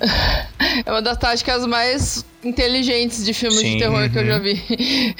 é 0.86 0.90
uma 0.90 1.02
das 1.02 1.18
táticas 1.18 1.66
mais 1.66 2.24
inteligentes 2.42 3.22
de 3.24 3.34
filmes 3.34 3.58
Sim, 3.58 3.72
de 3.74 3.78
terror 3.80 4.08
que 4.10 4.16
eu 4.18 4.22
uhum. 4.22 4.28
já 4.28 4.38
vi. 4.38 5.14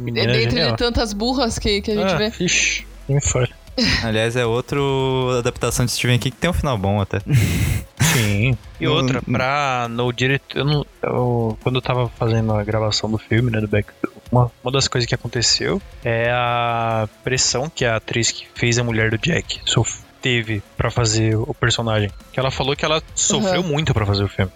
Menino 0.00 0.30
é 0.30 0.32
Dentre 0.34 0.50
genial. 0.50 0.70
de 0.70 0.76
tantas 0.76 1.12
burras 1.12 1.58
que, 1.58 1.80
que 1.80 1.90
a 1.90 1.94
gente 1.94 2.12
Ah, 2.12 2.16
vê. 2.18 2.32
Ixi, 2.44 2.86
nem 3.08 3.20
fora. 3.20 3.48
Aliás, 4.04 4.36
é 4.36 4.44
outro 4.46 5.36
adaptação 5.38 5.84
de 5.86 5.92
Stephen 5.92 6.18
King 6.18 6.34
que 6.34 6.40
tem 6.40 6.50
um 6.50 6.54
final 6.54 6.76
bom 6.76 7.00
até. 7.00 7.20
Sim. 8.12 8.56
E 8.80 8.84
Não- 8.86 8.92
outra, 8.92 9.22
pra. 9.22 9.86
No 9.90 10.12
diretor. 10.12 10.58
Eu 10.58 10.64
não, 10.64 10.86
eu- 11.02 11.58
quando 11.62 11.76
eu 11.76 11.82
tava 11.82 12.08
fazendo 12.08 12.52
a 12.54 12.64
gravação 12.64 13.10
do 13.10 13.18
filme, 13.18 13.50
né, 13.50 13.60
do 13.60 13.68
Back. 13.68 13.88
Uma, 14.30 14.50
uma 14.62 14.72
das 14.72 14.88
coisas 14.88 15.08
que 15.08 15.14
aconteceu 15.14 15.80
é 16.04 16.30
a 16.30 17.08
pressão 17.24 17.70
que 17.70 17.84
a 17.84 17.96
atriz 17.96 18.30
que 18.30 18.46
fez 18.54 18.78
a 18.78 18.84
mulher 18.84 19.10
do 19.10 19.18
Jack 19.18 19.60
sof- 19.64 20.00
teve 20.20 20.62
pra 20.76 20.90
fazer 20.90 21.36
o 21.36 21.54
personagem. 21.54 22.10
Que 22.32 22.40
ela 22.40 22.50
falou 22.50 22.74
que 22.76 22.84
ela 22.84 23.02
sofreu 23.14 23.60
Uhum. 23.62 23.68
muito 23.68 23.94
pra 23.94 24.04
fazer 24.04 24.24
o 24.24 24.28
filme. 24.28 24.50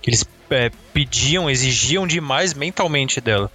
Que 0.00 0.10
eles 0.10 0.24
é, 0.50 0.70
pediam, 0.94 1.50
exigiam 1.50 2.06
demais 2.06 2.54
mentalmente 2.54 3.20
dela. 3.20 3.50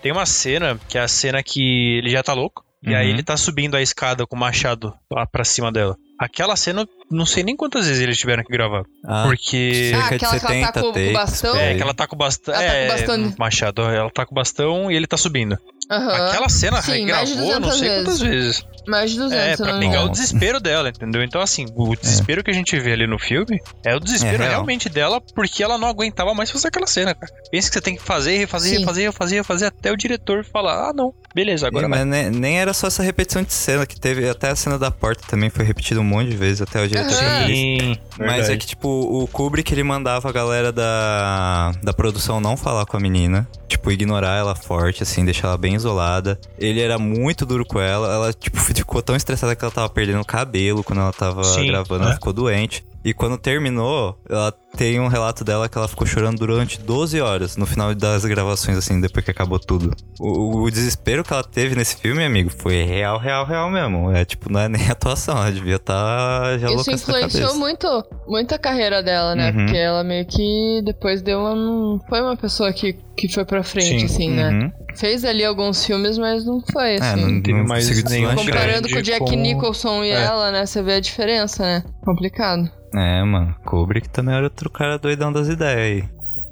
Tem 0.00 0.12
uma 0.12 0.24
cena, 0.24 0.78
que 0.88 0.96
é 0.96 1.00
a 1.02 1.08
cena 1.08 1.42
que 1.42 1.98
ele 1.98 2.10
já 2.10 2.22
tá 2.22 2.32
louco. 2.32 2.64
E 2.82 2.94
aí 2.94 3.06
Uhum. 3.08 3.12
ele 3.14 3.22
tá 3.22 3.36
subindo 3.36 3.76
a 3.76 3.82
escada 3.82 4.26
com 4.26 4.36
o 4.36 4.38
machado 4.38 4.94
lá 5.10 5.26
pra 5.26 5.44
cima 5.44 5.72
dela. 5.72 5.96
Aquela 6.18 6.54
cena, 6.56 6.86
não 7.10 7.24
sei 7.26 7.42
nem 7.42 7.56
quantas 7.56 7.86
vezes 7.86 8.02
eles 8.02 8.18
tiveram 8.18 8.42
que 8.44 8.52
gravar. 8.52 8.84
Ah, 9.04 9.24
Porque. 9.26 9.92
Ah, 9.94 10.06
aquela 10.06 10.18
que 10.18 10.24
ela 10.24 10.40
tá 10.40 10.48
70 10.48 10.80
com 10.80 10.88
o 10.88 11.12
bastão? 11.12 11.56
É, 11.56 11.74
que 11.74 11.82
ela 11.82 11.94
tá 11.94 12.06
com 12.06 12.14
o 12.14 12.18
bastão. 12.18 12.54
Ela 12.54 12.62
tá 12.64 12.70
com 12.70 12.76
É, 12.76 12.88
bastão. 12.88 13.34
machado. 13.38 13.82
Ela 13.82 14.10
tá 14.10 14.26
com 14.26 14.32
o 14.32 14.34
bastão 14.34 14.90
e 14.90 14.96
ele 14.96 15.06
tá 15.06 15.16
subindo. 15.16 15.58
Aham. 15.90 16.12
Aquela 16.28 16.48
cena 16.50 16.82
Sim, 16.82 16.92
regravou 17.06 17.34
não 17.60 17.60
200 17.70 17.78
sei 17.78 17.88
quantas 17.88 18.20
vezes. 18.20 18.64
Mais 18.86 19.10
de 19.10 19.16
200, 19.18 19.44
É, 19.44 19.56
pra 19.56 19.72
não 19.72 19.78
me 19.78 19.86
pegar 19.86 20.04
o 20.04 20.08
desespero 20.10 20.60
dela, 20.60 20.88
entendeu? 20.90 21.22
Então, 21.22 21.40
assim, 21.40 21.66
o 21.74 21.94
desespero 21.96 22.42
que 22.44 22.50
a 22.50 22.54
gente 22.54 22.78
vê 22.78 22.92
ali 22.92 23.06
no 23.06 23.18
filme 23.18 23.58
é 23.84 23.94
o 23.94 24.00
desespero 24.00 24.34
É 24.34 24.38
real. 24.38 24.50
realmente 24.50 24.88
dela, 24.90 25.20
porque 25.34 25.62
ela 25.62 25.76
não 25.78 25.88
aguentava 25.88 26.34
mais 26.34 26.50
fazer 26.50 26.68
aquela 26.68 26.86
cena, 26.86 27.14
cara. 27.14 27.32
Pensa 27.50 27.68
que 27.68 27.74
você 27.74 27.80
tem 27.80 27.96
que 27.96 28.02
fazer, 28.02 28.36
refazer, 28.36 28.72
Sim. 28.74 28.80
refazer, 28.80 29.04
refazer, 29.06 29.38
refazer, 29.38 29.68
até 29.68 29.90
o 29.92 29.96
diretor 29.96 30.44
falar, 30.44 30.90
ah, 30.90 30.92
não, 30.94 31.12
beleza, 31.34 31.66
agora 31.66 31.84
Sim, 31.86 31.90
vai. 31.90 32.04
mas 32.04 32.08
nem, 32.08 32.30
nem 32.38 32.60
era 32.60 32.72
só 32.74 32.86
essa 32.86 33.02
repetição 33.02 33.42
de 33.42 33.52
cena 33.52 33.86
que 33.86 33.98
teve, 33.98 34.28
até 34.28 34.48
a 34.50 34.56
cena 34.56 34.78
da 34.78 34.90
porta 34.90 35.22
também 35.26 35.48
foi 35.50 35.64
repetida 35.64 36.00
um 36.00 36.04
monte 36.04 36.30
de 36.30 36.36
vezes, 36.36 36.60
até 36.62 36.82
o 36.82 36.88
diretor 36.88 36.97
Disse. 37.04 37.46
Sim, 37.46 37.96
Mas 38.18 38.48
é 38.48 38.56
que, 38.56 38.66
tipo, 38.66 38.88
o 38.88 39.26
Kubrick, 39.28 39.72
ele 39.72 39.82
mandava 39.82 40.28
a 40.28 40.32
galera 40.32 40.72
da, 40.72 41.72
da 41.82 41.92
produção 41.92 42.40
não 42.40 42.56
falar 42.56 42.84
com 42.86 42.96
a 42.96 43.00
menina. 43.00 43.48
Tipo, 43.68 43.92
ignorar 43.92 44.36
ela 44.36 44.54
forte, 44.54 45.02
assim, 45.02 45.24
deixar 45.24 45.48
ela 45.48 45.58
bem 45.58 45.74
isolada. 45.74 46.38
Ele 46.58 46.80
era 46.80 46.98
muito 46.98 47.44
duro 47.46 47.64
com 47.64 47.80
ela. 47.80 48.12
Ela, 48.12 48.32
tipo, 48.32 48.58
ficou 48.58 49.02
tão 49.02 49.14
estressada 49.14 49.54
que 49.54 49.64
ela 49.64 49.72
tava 49.72 49.88
perdendo 49.88 50.20
o 50.20 50.24
cabelo 50.24 50.82
quando 50.82 51.00
ela 51.00 51.12
tava 51.12 51.44
Sim, 51.44 51.66
gravando. 51.66 52.04
é. 52.04 52.06
Ela 52.06 52.14
ficou 52.14 52.32
doente. 52.32 52.84
E 53.08 53.14
quando 53.14 53.38
terminou, 53.38 54.20
ela 54.28 54.52
tem 54.76 55.00
um 55.00 55.08
relato 55.08 55.42
dela 55.42 55.66
que 55.66 55.78
ela 55.78 55.88
ficou 55.88 56.06
chorando 56.06 56.36
durante 56.40 56.78
12 56.78 57.18
horas 57.22 57.56
no 57.56 57.64
final 57.64 57.94
das 57.94 58.22
gravações, 58.26 58.76
assim, 58.76 59.00
depois 59.00 59.24
que 59.24 59.30
acabou 59.30 59.58
tudo. 59.58 59.96
O, 60.20 60.64
o 60.64 60.70
desespero 60.70 61.24
que 61.24 61.32
ela 61.32 61.42
teve 61.42 61.74
nesse 61.74 61.96
filme, 61.96 62.22
amigo, 62.22 62.50
foi 62.50 62.82
real, 62.82 63.18
real, 63.18 63.46
real 63.46 63.70
mesmo. 63.70 64.12
É 64.12 64.26
tipo, 64.26 64.52
não 64.52 64.60
é 64.60 64.68
nem 64.68 64.86
atuação, 64.92 65.38
ela 65.38 65.50
devia 65.50 65.76
estar 65.76 66.58
já 66.58 66.70
Isso 66.70 66.90
influenciou 66.90 67.54
muito, 67.54 67.88
muito 68.26 68.54
a 68.54 68.58
carreira 68.58 69.02
dela, 69.02 69.34
né? 69.34 69.52
Uhum. 69.52 69.64
Porque 69.64 69.76
ela 69.78 70.04
meio 70.04 70.26
que 70.26 70.82
depois 70.84 71.22
deu 71.22 71.38
uma. 71.40 71.54
Não 71.54 72.00
foi 72.10 72.20
uma 72.20 72.36
pessoa 72.36 72.70
que, 72.74 72.94
que 73.18 73.28
foi 73.28 73.44
pra 73.44 73.62
frente, 73.62 74.00
Sim. 74.00 74.04
assim, 74.06 74.30
né? 74.30 74.48
Uhum. 74.50 74.72
Fez 74.96 75.24
ali 75.24 75.44
alguns 75.44 75.84
filmes, 75.84 76.16
mas 76.18 76.44
não 76.44 76.60
foi, 76.72 76.94
É, 76.94 76.96
assim. 77.00 77.20
não, 77.34 77.42
teve 77.42 77.62
mais 77.64 78.04
nenhum. 78.04 78.34
Comparando 78.34 78.88
com 78.88 78.96
o 78.96 79.02
Jack 79.02 79.18
com- 79.20 79.34
Nicholson 79.34 80.04
e 80.04 80.10
É. 80.10 80.22
ela, 80.22 80.50
né? 80.50 80.64
Você 80.66 80.82
vê 80.82 80.94
a 80.94 81.00
diferença, 81.00 81.62
né? 81.62 81.84
Complicado. 82.04 82.70
É, 82.94 83.22
mano. 83.22 83.54
Kubrick 83.66 84.08
também 84.08 84.34
era 84.34 84.44
outro 84.44 84.70
cara 84.70 84.98
doidão 84.98 85.32
das 85.32 85.48
ideias 85.48 85.78
aí. 86.02 86.08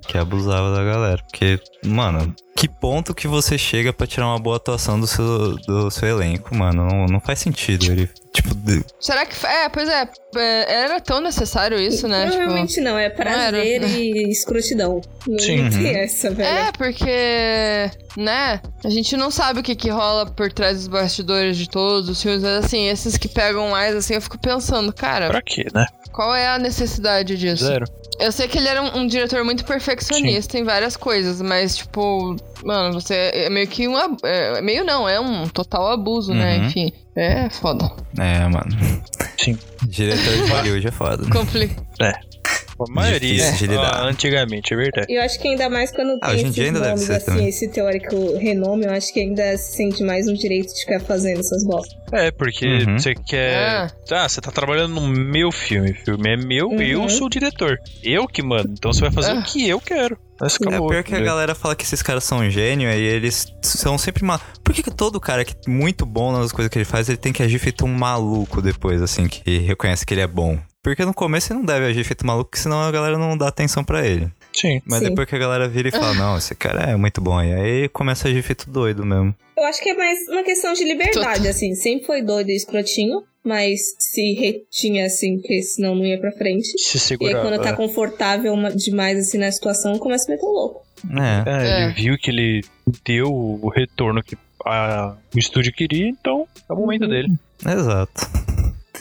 Que 0.06 0.18
abusava 0.18 0.70
da 0.74 0.84
galera. 0.84 1.22
Porque, 1.22 1.58
mano, 1.84 2.34
que 2.56 2.66
ponto 2.68 3.14
que 3.14 3.28
você 3.28 3.58
chega 3.58 3.92
pra 3.92 4.06
tirar 4.06 4.26
uma 4.26 4.38
boa 4.38 4.56
atuação 4.56 4.98
do 4.98 5.06
seu, 5.06 5.54
do 5.58 5.90
seu 5.90 6.08
elenco, 6.08 6.54
mano? 6.56 6.86
Não, 6.88 7.06
não 7.06 7.20
faz 7.20 7.38
sentido. 7.38 7.84
Ele, 7.92 8.08
tipo, 8.32 8.54
de- 8.54 8.82
Será 8.98 9.26
que. 9.26 9.46
É, 9.46 9.68
pois 9.68 9.88
é. 9.88 10.08
Era 10.68 10.98
tão 11.00 11.20
necessário 11.20 11.78
isso, 11.78 12.08
né? 12.08 12.24
Tipo, 12.24 12.36
Provavelmente 12.36 12.80
não, 12.80 12.98
é 12.98 13.08
prazer 13.10 13.80
Não 13.80 13.88
era. 13.88 13.98
e 13.98 14.30
escrotidão. 14.30 15.00
Não 15.26 15.38
Sim. 15.38 15.68
tem 15.70 15.84
Uhum. 15.92 15.96
essa, 15.98 16.30
velho. 16.30 16.48
É, 16.48 16.72
porque, 16.72 17.90
né, 18.16 18.60
a 18.84 18.88
gente 18.90 19.16
não 19.16 19.30
sabe 19.30 19.60
o 19.60 19.62
que 19.62 19.74
que 19.74 19.88
rola 19.90 20.26
por 20.26 20.52
trás 20.52 20.78
dos 20.78 20.88
bastidores 20.88 21.56
de 21.56 21.68
todos 21.68 22.08
os 22.08 22.20
filmes, 22.22 22.42
mas 22.42 22.64
assim, 22.64 22.88
esses 22.88 23.16
que 23.16 23.28
pegam 23.28 23.68
mais, 23.70 23.94
assim, 23.94 24.14
eu 24.14 24.20
fico 24.22 24.38
pensando, 24.38 24.92
cara, 24.92 25.28
Pra 25.28 25.42
quê, 25.42 25.66
né? 25.74 25.86
qual 26.12 26.34
é 26.34 26.48
a 26.48 26.58
necessidade 26.58 27.36
disso? 27.36 27.64
Zero. 27.64 27.84
Eu 28.18 28.32
sei 28.32 28.48
que 28.48 28.56
ele 28.56 28.68
era 28.68 28.80
um, 28.82 29.00
um 29.00 29.06
diretor 29.06 29.44
muito 29.44 29.64
perfeccionista 29.64 30.58
em 30.58 30.64
várias 30.64 30.96
coisas, 30.96 31.42
mas, 31.42 31.76
tipo, 31.76 32.34
mano, 32.64 32.92
você 33.00 33.30
é 33.32 33.50
meio 33.50 33.66
que 33.66 33.86
um. 33.88 33.96
É, 34.22 34.60
meio 34.60 34.84
não, 34.84 35.08
é 35.08 35.18
um 35.20 35.48
total 35.48 35.88
abuso, 35.88 36.34
né? 36.34 36.58
Uhum. 36.58 36.66
Enfim, 36.66 36.92
é 37.16 37.48
foda. 37.50 37.90
É, 38.18 38.40
mano. 38.48 38.68
Sim. 39.38 39.58
Diretor 39.84 40.44
de 40.44 40.50
Hollywood 40.50 40.86
é 40.88 40.90
foda. 40.90 41.24
Compli 41.30 41.70
A 42.78 42.92
maioria, 42.92 43.42
ah, 43.80 44.02
antigamente, 44.04 44.74
é 44.74 44.76
verdade. 44.76 45.06
Eu 45.10 45.22
acho 45.22 45.38
que 45.40 45.48
ainda 45.48 45.68
mais 45.70 45.90
quando 45.92 46.18
Ah, 46.20 46.28
tem 46.32 46.40
esses 46.40 46.54
dia 46.54 46.64
ainda 46.66 46.78
deve 46.80 46.90
nomes 46.90 47.06
ser 47.06 47.12
assim, 47.14 47.24
também. 47.26 47.48
esse 47.48 47.68
teórico 47.68 48.36
renome, 48.36 48.84
eu 48.84 48.92
acho 48.92 49.12
que 49.14 49.20
ainda 49.20 49.56
se 49.56 49.76
sente 49.76 50.02
mais 50.02 50.28
um 50.28 50.34
direito 50.34 50.74
de 50.74 50.80
ficar 50.80 51.00
fazendo 51.00 51.40
essas 51.40 51.64
bostas. 51.64 51.96
É, 52.12 52.30
porque 52.30 52.66
Uhum. 52.86 52.98
você 52.98 53.14
quer. 53.14 53.56
Ah. 53.66 53.90
Ah, 54.12 54.28
você 54.28 54.40
tá 54.42 54.50
trabalhando 54.52 54.94
no 54.94 55.06
meu 55.08 55.50
filme. 55.50 55.90
O 55.90 55.94
filme 56.04 56.34
é 56.34 56.36
meu, 56.36 56.68
Uhum. 56.68 56.80
eu 56.82 57.08
sou 57.08 57.26
o 57.28 57.30
diretor. 57.30 57.78
Eu 58.02 58.28
que 58.28 58.42
mando. 58.42 58.70
Então 58.72 58.92
você 58.92 59.00
vai 59.00 59.10
fazer 59.10 59.30
Ah. 59.32 59.38
o 59.40 59.42
que 59.42 59.66
eu 59.66 59.80
quero. 59.80 60.18
Mas 60.38 60.52
É 60.60 60.68
acabou. 60.68 60.88
pior 60.90 61.02
que 61.02 61.14
a 61.14 61.20
galera 61.20 61.54
fala 61.54 61.74
que 61.74 61.82
esses 61.82 62.02
caras 62.02 62.22
são 62.22 62.48
gênio 62.50 62.90
e 62.90 62.92
eles 63.02 63.46
são 63.62 63.96
sempre 63.96 64.22
mal. 64.22 64.38
Por 64.62 64.74
que, 64.74 64.82
que 64.82 64.90
todo 64.90 65.18
cara 65.18 65.46
que 65.46 65.54
é 65.66 65.70
muito 65.70 66.04
bom 66.04 66.30
nas 66.30 66.52
coisas 66.52 66.70
que 66.70 66.76
ele 66.76 66.84
faz, 66.84 67.05
ele 67.08 67.18
tem 67.18 67.32
que 67.32 67.42
agir 67.42 67.58
feito 67.58 67.84
um 67.84 67.88
maluco 67.92 68.60
depois, 68.62 69.00
assim, 69.02 69.26
que 69.28 69.58
reconhece 69.58 70.04
que 70.06 70.14
ele 70.14 70.20
é 70.20 70.26
bom? 70.26 70.58
Porque 70.82 71.04
no 71.04 71.12
começo 71.12 71.52
ele 71.52 71.58
não 71.60 71.66
deve 71.66 71.86
agir 71.86 72.04
feito 72.04 72.24
maluco, 72.24 72.50
porque 72.50 72.62
senão 72.62 72.80
a 72.80 72.90
galera 72.92 73.18
não 73.18 73.36
dá 73.36 73.48
atenção 73.48 73.82
pra 73.82 74.06
ele. 74.06 74.30
Sim. 74.54 74.80
Mas 74.86 75.00
Sim. 75.00 75.08
depois 75.08 75.28
que 75.28 75.34
a 75.34 75.38
galera 75.38 75.68
vira 75.68 75.88
e 75.88 75.90
fala, 75.90 76.14
não, 76.14 76.38
esse 76.38 76.54
cara 76.54 76.90
é 76.90 76.96
muito 76.96 77.20
bom. 77.20 77.42
E 77.42 77.52
aí 77.52 77.88
começa 77.88 78.28
a 78.28 78.30
agir 78.30 78.42
feito 78.42 78.70
doido 78.70 79.04
mesmo. 79.04 79.34
Eu 79.56 79.64
acho 79.64 79.82
que 79.82 79.90
é 79.90 79.94
mais 79.96 80.18
uma 80.28 80.42
questão 80.44 80.72
de 80.74 80.84
liberdade, 80.84 81.48
assim. 81.48 81.74
Sempre 81.74 82.06
foi 82.06 82.22
doido 82.22 82.50
e 82.50 82.56
escrotinho, 82.56 83.22
mas 83.44 83.80
se 83.98 84.34
retinha, 84.34 85.06
assim, 85.06 85.38
porque 85.38 85.60
senão 85.62 85.94
não 85.96 86.04
ia 86.04 86.20
pra 86.20 86.30
frente. 86.32 86.68
Se 86.78 87.14
E 87.20 87.26
aí 87.26 87.34
quando 87.34 87.60
tá 87.60 87.70
é. 87.70 87.72
confortável 87.72 88.54
demais, 88.76 89.18
assim, 89.18 89.38
na 89.38 89.50
situação, 89.50 89.98
começa 89.98 90.30
a 90.30 90.34
meter 90.34 90.46
louco. 90.46 90.82
É. 91.10 91.50
É, 91.50 91.68
É. 91.68 91.84
ele 91.84 91.94
viu 91.94 92.16
que 92.18 92.30
ele 92.30 92.60
deu 93.04 93.26
o 93.32 93.68
retorno 93.68 94.22
que 94.22 94.36
a- 94.66 95.16
o 95.34 95.38
estúdio 95.38 95.72
queria, 95.72 96.08
então 96.08 96.46
é 96.68 96.72
o 96.72 96.76
momento 96.76 97.02
Uhum. 97.02 97.08
dele. 97.08 97.32
Exato. 97.64 98.55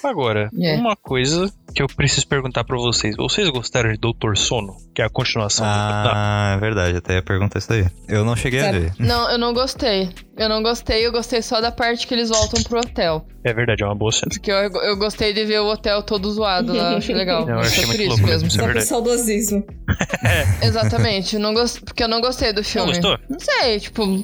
Agora, 0.06 0.50
É. 0.62 0.76
uma 0.76 0.96
coisa 0.96 1.52
que 1.74 1.82
eu 1.82 1.88
preciso 1.88 2.28
perguntar 2.28 2.64
pra 2.64 2.78
vocês. 2.78 3.16
Vocês 3.18 3.50
gostaram 3.50 3.92
de 3.92 3.98
Doutor 3.98 4.38
Sono? 4.38 4.78
Que 4.94 5.02
é 5.02 5.06
a 5.06 5.10
continuação 5.10 5.66
do... 5.66 5.72
Ah, 5.74 6.54
é 6.56 6.60
verdade. 6.60 6.98
Até 6.98 7.16
ia 7.16 7.22
perguntar 7.22 7.60
isso 7.60 7.74
aí. 7.74 7.86
Eu 8.08 8.24
não 8.24 8.36
cheguei 8.36 8.62
a 8.62 8.72
ver. 8.72 8.94
Não, 9.00 9.30
eu 9.30 9.38
não 9.38 9.54
gostei. 9.54 10.10
Eu 10.38 10.48
não 10.48 10.62
gostei, 10.64 11.06
eu 11.06 11.12
gostei 11.12 11.42
só 11.42 11.60
da 11.60 11.72
parte 11.72 12.06
que 12.08 12.14
eles 12.14 12.30
voltam 12.30 12.62
pro 12.64 12.80
hotel. 12.80 13.26
É 13.44 13.54
verdade, 13.54 13.84
é 13.84 13.86
uma 13.86 13.96
boa 13.96 14.12
cena. 14.12 14.28
Porque 14.30 14.52
eu, 14.52 14.56
eu 14.84 14.98
gostei 14.98 15.34
de 15.34 15.44
ver 15.46 15.60
o 15.60 15.68
hotel 15.72 16.02
todo 16.04 16.32
zoado 16.32 16.74
lá, 16.74 16.92
eu 16.94 16.98
achei 16.98 17.16
legal. 17.16 17.42
Eu 17.42 17.56
Foi 17.58 17.66
achei 17.68 17.82
por 17.82 17.88
muito 17.88 18.02
isso 18.02 18.10
louco 18.10 18.26
mesmo. 18.26 18.32
mesmo. 18.44 18.48
Isso 18.48 18.56
é 18.56 18.60
Só 18.60 18.64
por 18.66 18.74
verdade. 18.74 18.88
saudosismo. 18.88 19.66
Exatamente, 20.62 21.38
não 21.38 21.54
gost... 21.54 21.82
porque 21.84 22.04
eu 22.04 22.08
não 22.08 22.22
gostei 22.22 22.54
do 22.54 22.64
filme. 22.64 22.92
gostou? 22.92 23.18
Não 23.30 23.40
sei, 23.40 23.80
tipo, 23.80 24.06
não, 24.06 24.20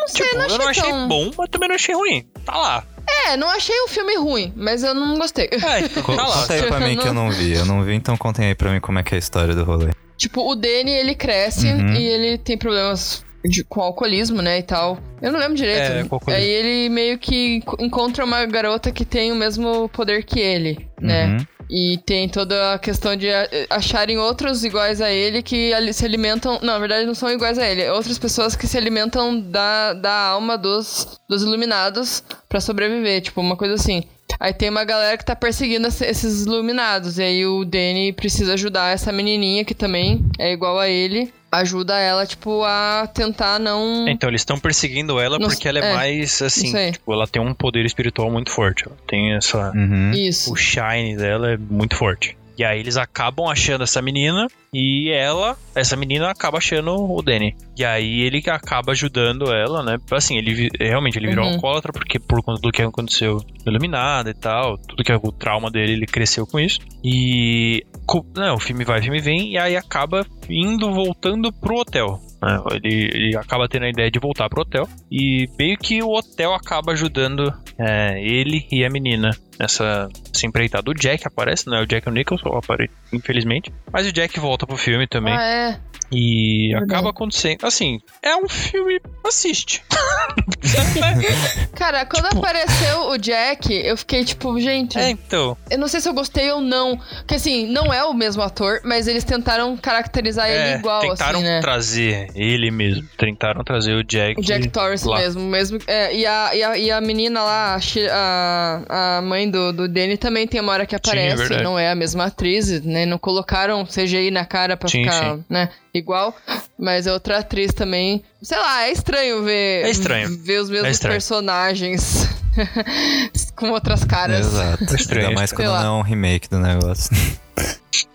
não 0.00 0.08
sei, 0.08 0.26
Tipo, 0.26 0.36
não 0.36 0.42
eu 0.42 0.46
achei 0.46 0.58
não 0.58 0.68
achei 0.68 0.90
tão... 0.90 1.08
bom, 1.08 1.30
mas 1.36 1.48
também 1.50 1.68
não 1.68 1.76
achei 1.76 1.94
ruim. 1.94 2.26
Tá 2.44 2.56
lá. 2.56 2.84
É, 3.08 3.36
não 3.36 3.48
achei 3.50 3.74
o 3.82 3.88
filme 3.88 4.16
ruim, 4.16 4.52
mas 4.56 4.82
eu 4.82 4.94
não 4.94 5.16
gostei. 5.18 5.48
É, 5.52 5.80
então, 5.80 6.02
tá 6.02 6.12
lá. 6.26 6.40
Conta 6.42 6.54
aí 6.54 6.62
pra 6.62 6.80
mim 6.80 6.96
que 6.96 7.06
eu 7.08 7.14
não 7.14 7.30
vi. 7.30 7.52
Eu 7.54 7.64
não 7.64 7.82
vi, 7.82 7.94
então 7.94 8.16
contem 8.16 8.46
aí 8.46 8.54
pra 8.54 8.72
mim 8.72 8.80
como 8.80 8.98
é 8.98 9.02
que 9.02 9.14
é 9.14 9.16
a 9.16 9.18
história 9.18 9.54
do 9.54 9.64
rolê. 9.64 9.90
tipo, 10.16 10.40
o 10.50 10.54
Danny, 10.56 10.90
ele 10.92 11.14
cresce 11.14 11.66
Uhum. 11.68 11.92
e 11.94 12.04
ele 12.06 12.38
tem 12.38 12.56
problemas 12.56 13.22
de- 13.44 13.62
com 13.64 13.80
alcoolismo, 13.82 14.40
né, 14.40 14.58
e 14.58 14.62
tal. 14.62 14.98
Eu 15.20 15.30
não 15.30 15.38
lembro 15.38 15.54
direito. 15.56 15.80
É, 15.92 16.04
com 16.04 16.16
alcoolismo. 16.16 16.42
Aí 16.44 16.50
ele 16.50 16.88
meio 16.88 17.18
que 17.18 17.56
enco- 17.56 17.76
encontra 17.78 18.24
uma 18.24 18.44
garota 18.46 18.90
que 18.90 19.04
tem 19.04 19.30
o 19.30 19.36
mesmo 19.36 19.88
poder 19.90 20.24
que 20.24 20.40
ele, 20.40 20.88
né? 21.00 21.26
Uhum. 21.26 21.46
E 21.68 21.98
tem 22.06 22.28
toda 22.28 22.74
a 22.74 22.78
questão 22.78 23.16
de 23.16 23.28
a- 23.28 23.48
acharem 23.70 24.18
outros 24.18 24.62
iguais 24.64 25.00
a 25.00 25.10
ele 25.10 25.42
que 25.42 25.72
se 25.92 26.04
alimentam. 26.04 26.58
Não, 26.62 26.74
na 26.74 26.78
verdade 26.78 27.06
não 27.06 27.14
são 27.14 27.30
iguais 27.30 27.58
a 27.58 27.66
ele. 27.68 27.82
é 27.82 27.92
Outras 27.92 28.18
pessoas 28.18 28.54
que 28.54 28.66
se 28.66 28.76
alimentam 28.78 29.40
da, 29.40 29.92
da 29.94 30.12
alma 30.28 30.56
dos, 30.56 31.18
dos 31.28 31.42
iluminados 31.42 32.22
pra 32.48 32.60
sobreviver. 32.60 33.20
Tipo, 33.20 33.40
uma 33.40 33.56
coisa 33.56 33.74
assim. 33.74 34.04
Aí 34.38 34.52
tem 34.52 34.68
uma 34.68 34.84
galera 34.84 35.16
que 35.16 35.24
tá 35.24 35.34
perseguindo 35.34 35.88
esse- 35.88 36.04
esses 36.04 36.44
iluminados. 36.44 37.18
E 37.18 37.22
aí 37.22 37.46
o 37.46 37.64
Danny 37.64 38.12
precisa 38.12 38.54
ajudar 38.54 38.92
essa 38.92 39.10
menininha 39.10 39.64
que 39.64 39.74
também 39.74 40.24
é 40.38 40.52
igual 40.52 40.78
a 40.78 40.88
ele. 40.88 41.32
Ajuda 41.60 41.98
ela, 41.98 42.26
tipo, 42.26 42.62
a 42.64 43.08
tentar 43.12 43.58
não. 43.58 44.06
Então, 44.08 44.28
eles 44.28 44.40
estão 44.42 44.58
perseguindo 44.58 45.18
ela 45.20 45.38
Não- 45.38 45.48
porque 45.48 45.68
ela 45.68 45.78
é, 45.78 45.92
é, 45.92 45.94
mais, 45.94 46.42
assim, 46.42 46.72
tipo, 46.92 47.12
ela 47.12 47.26
tem 47.26 47.40
um 47.42 47.54
poder 47.54 47.84
espiritual 47.84 48.30
muito 48.30 48.50
forte. 48.50 48.84
Ela 48.86 48.96
tem 49.06 49.34
essa... 49.34 49.70
Uhum. 49.74 50.12
Isso. 50.12 50.52
O 50.52 50.56
shine 50.56 51.16
dela 51.16 51.52
é 51.52 51.56
muito 51.56 51.96
forte. 51.96 52.36
E 52.58 52.64
aí 52.64 52.80
eles 52.80 52.96
acabam 52.96 53.46
achando 53.48 53.84
essa 53.84 54.00
menina 54.00 54.46
e 54.72 55.10
ela, 55.10 55.56
essa 55.74 55.94
menina 55.96 56.30
acaba 56.30 56.58
achando 56.58 56.92
o 56.94 57.20
Danny. 57.22 57.54
E 57.76 57.84
aí 57.84 58.22
ele 58.22 58.42
acaba 58.48 58.92
ajudando 58.92 59.52
ela, 59.52 59.82
né? 59.82 59.98
Assim, 60.10 60.36
ele 60.38 60.68
realmente 60.80 61.18
ele 61.18 61.28
virou 61.28 61.44
Uhum. 61.46 61.54
alcoólatra 61.54 61.92
porque 61.92 62.18
por 62.18 62.42
conta 62.42 62.60
do 62.60 62.72
que 62.72 62.82
aconteceu 62.82 63.36
no 63.64 63.72
Iluminado 63.72 64.30
e 64.30 64.34
tal, 64.34 64.78
tudo 64.78 65.04
que 65.04 65.12
é 65.12 65.16
o 65.16 65.32
trauma 65.32 65.70
dele, 65.70 65.92
ele 65.92 66.06
cresceu 66.06 66.46
com 66.46 66.58
isso. 66.58 66.80
E 67.04 67.84
co- 68.06 68.24
né, 68.36 68.50
o 68.52 68.58
filme 68.58 68.84
vai, 68.84 69.00
o 69.00 69.02
filme 69.02 69.20
vem 69.20 69.52
e 69.52 69.58
aí 69.58 69.76
acaba 69.76 70.24
indo 70.48 70.90
voltando 70.92 71.52
pro 71.52 71.76
hotel. 71.80 72.20
Né? 72.40 72.60
Ele, 72.72 73.10
ele 73.12 73.36
acaba 73.36 73.68
tendo 73.68 73.84
a 73.84 73.88
ideia 73.88 74.10
de 74.10 74.18
voltar 74.18 74.48
pro 74.48 74.62
hotel 74.62 74.88
e 75.10 75.48
meio 75.58 75.76
que 75.78 76.02
o 76.02 76.12
hotel 76.12 76.54
acaba 76.54 76.92
ajudando 76.92 77.52
é, 77.78 78.20
ele 78.22 78.66
e 78.70 78.84
a 78.84 78.90
menina 78.90 79.30
nessa, 79.58 80.08
empreitada. 80.46 80.90
O 80.90 80.94
Jack 80.94 81.26
aparece, 81.26 81.66
não 81.66 81.78
é 81.78 81.82
o 81.82 81.86
Jack 81.86 82.10
Nicholson, 82.10 82.48
apare- 82.50 82.90
infelizmente. 83.12 83.72
Mas 83.92 84.06
o 84.06 84.12
Jack 84.12 84.38
volta 84.38 84.66
pro 84.66 84.76
filme 84.76 85.06
também. 85.06 85.34
Ah, 85.34 85.42
é. 85.42 85.80
E 86.10 86.68
Verdade. 86.70 86.92
acaba 86.92 87.10
acontecendo. 87.10 87.64
Assim, 87.64 88.00
é 88.22 88.36
um 88.36 88.48
filme. 88.48 89.00
Assiste. 89.26 89.82
Cara, 91.74 92.06
quando 92.06 92.26
apareceu 92.26 93.08
o 93.10 93.18
Jack, 93.18 93.72
eu 93.72 93.96
fiquei 93.96 94.24
tipo, 94.24 94.58
gente. 94.60 94.98
É, 94.98 95.10
então. 95.10 95.56
Eu 95.70 95.78
não 95.78 95.88
sei 95.88 96.00
se 96.00 96.08
eu 96.08 96.14
gostei 96.14 96.50
ou 96.52 96.60
não. 96.60 96.96
Porque 97.18 97.34
assim, 97.34 97.66
não 97.66 97.92
é 97.92 98.04
o 98.04 98.14
mesmo 98.14 98.42
ator, 98.42 98.80
mas 98.84 99.08
eles 99.08 99.24
tentaram 99.24 99.76
caracterizar 99.76 100.48
é, 100.48 100.70
ele 100.70 100.78
igual, 100.78 101.00
tentaram 101.00 101.38
assim, 101.38 101.48
né? 101.48 101.60
trazer 101.60 102.28
ele 102.34 102.70
mesmo. 102.70 103.06
Tentaram 103.16 103.64
trazer 103.64 103.94
o 103.94 104.04
Jack. 104.04 104.40
O 104.40 104.44
Jack 104.44 104.68
Torrance 104.68 105.06
lá. 105.06 105.18
mesmo, 105.18 105.42
mesmo. 105.42 105.78
É, 105.86 106.14
e, 106.14 106.24
a, 106.26 106.54
e, 106.54 106.62
a, 106.62 106.78
e 106.78 106.90
a 106.90 107.00
menina 107.00 107.42
lá, 107.42 107.78
a, 108.10 109.18
a, 109.18 109.22
mãe 109.22 109.50
do, 109.50 109.72
do 109.72 109.88
Danny 109.88 110.16
também 110.16 110.46
tem 110.46 110.60
uma 110.60 110.72
hora 110.72 110.86
que 110.86 110.94
aparece. 110.94 111.36
verdade. 111.36 111.62
não 111.62 111.78
é 111.78 111.90
a 111.90 111.94
mesma 111.94 112.26
atriz, 112.26 112.80
né? 112.82 113.04
Não 113.06 113.18
colocaram 113.18 113.84
CGI 113.84 114.30
na 114.30 114.44
cara 114.44 114.76
pra 114.76 114.88
Sim, 114.88 115.02
ficar, 115.02 115.36
sim. 115.36 115.44
né? 115.48 115.68
Igual. 115.96 116.34
Mas 116.78 117.06
é 117.06 117.12
outra 117.12 117.38
atriz 117.38 117.72
também. 117.72 118.22
Sei 118.42 118.58
lá, 118.58 118.82
é 118.86 118.92
estranho 118.92 119.42
ver. 119.44 119.84
É 119.86 119.90
estranho. 119.90 120.28
Ver 120.42 120.60
os 120.60 120.68
mesmos 120.70 120.90
estranho. 120.90 121.14
personagens 121.14 122.28
com 123.56 123.70
outras 123.70 124.04
caras. 124.04 124.46
Exato. 124.46 124.84
Estranho, 124.96 125.28
Ainda 125.28 125.40
mais 125.40 125.52
quando 125.52 125.68
não 125.68 125.76
é 125.76 125.90
um 126.00 126.02
remake 126.02 126.48
do 126.48 126.58
negócio. 126.58 127.10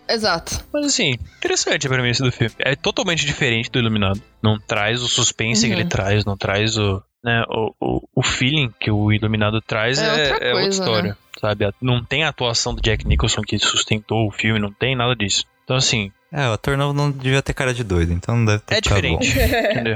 Exato. 0.07 0.63
Mas 0.73 0.85
assim, 0.87 1.15
interessante 1.37 1.87
a 1.87 1.89
premissa 1.89 2.23
do 2.23 2.31
filme. 2.31 2.53
É 2.59 2.75
totalmente 2.75 3.25
diferente 3.25 3.69
do 3.71 3.79
Iluminado. 3.79 4.21
Não 4.43 4.59
traz 4.59 5.01
o 5.01 5.07
suspense 5.07 5.65
que 5.67 5.73
Uhum. 5.73 5.79
ele 5.79 5.89
traz, 5.89 6.25
não 6.25 6.35
traz 6.37 6.77
o. 6.77 7.01
Né, 7.23 7.43
o, 7.49 7.73
o, 7.79 8.01
o 8.15 8.23
feeling 8.23 8.73
que 8.79 8.89
o 8.89 9.11
Iluminado 9.11 9.61
traz 9.61 9.99
É 9.99 10.05
é, 10.05 10.09
outra 10.11 10.23
é 10.23 10.31
outra 10.33 10.51
coisa, 10.53 10.69
história. 10.69 11.17
Sabe? 11.39 11.69
Não 11.81 12.03
tem 12.03 12.23
a 12.23 12.29
atuação 12.29 12.73
do 12.73 12.81
Jack 12.81 13.07
Nicholson 13.07 13.41
que 13.41 13.57
sustentou 13.59 14.27
o 14.27 14.31
filme, 14.31 14.59
não 14.59 14.71
tem 14.71 14.95
nada 14.95 15.15
disso. 15.15 15.45
Então, 15.63 15.75
assim, 15.77 16.11
É, 16.31 16.47
o 16.47 16.53
ator 16.53 16.77
novo 16.77 16.93
não 16.93 17.11
devia 17.11 17.41
ter 17.41 17.53
cara 17.53 17.73
de 17.73 17.83
doido, 17.83 18.13
então 18.13 18.37
não 18.37 18.45
deve 18.45 18.59
ter 18.59 18.75
é 18.75 18.81
diferente. 18.81 19.33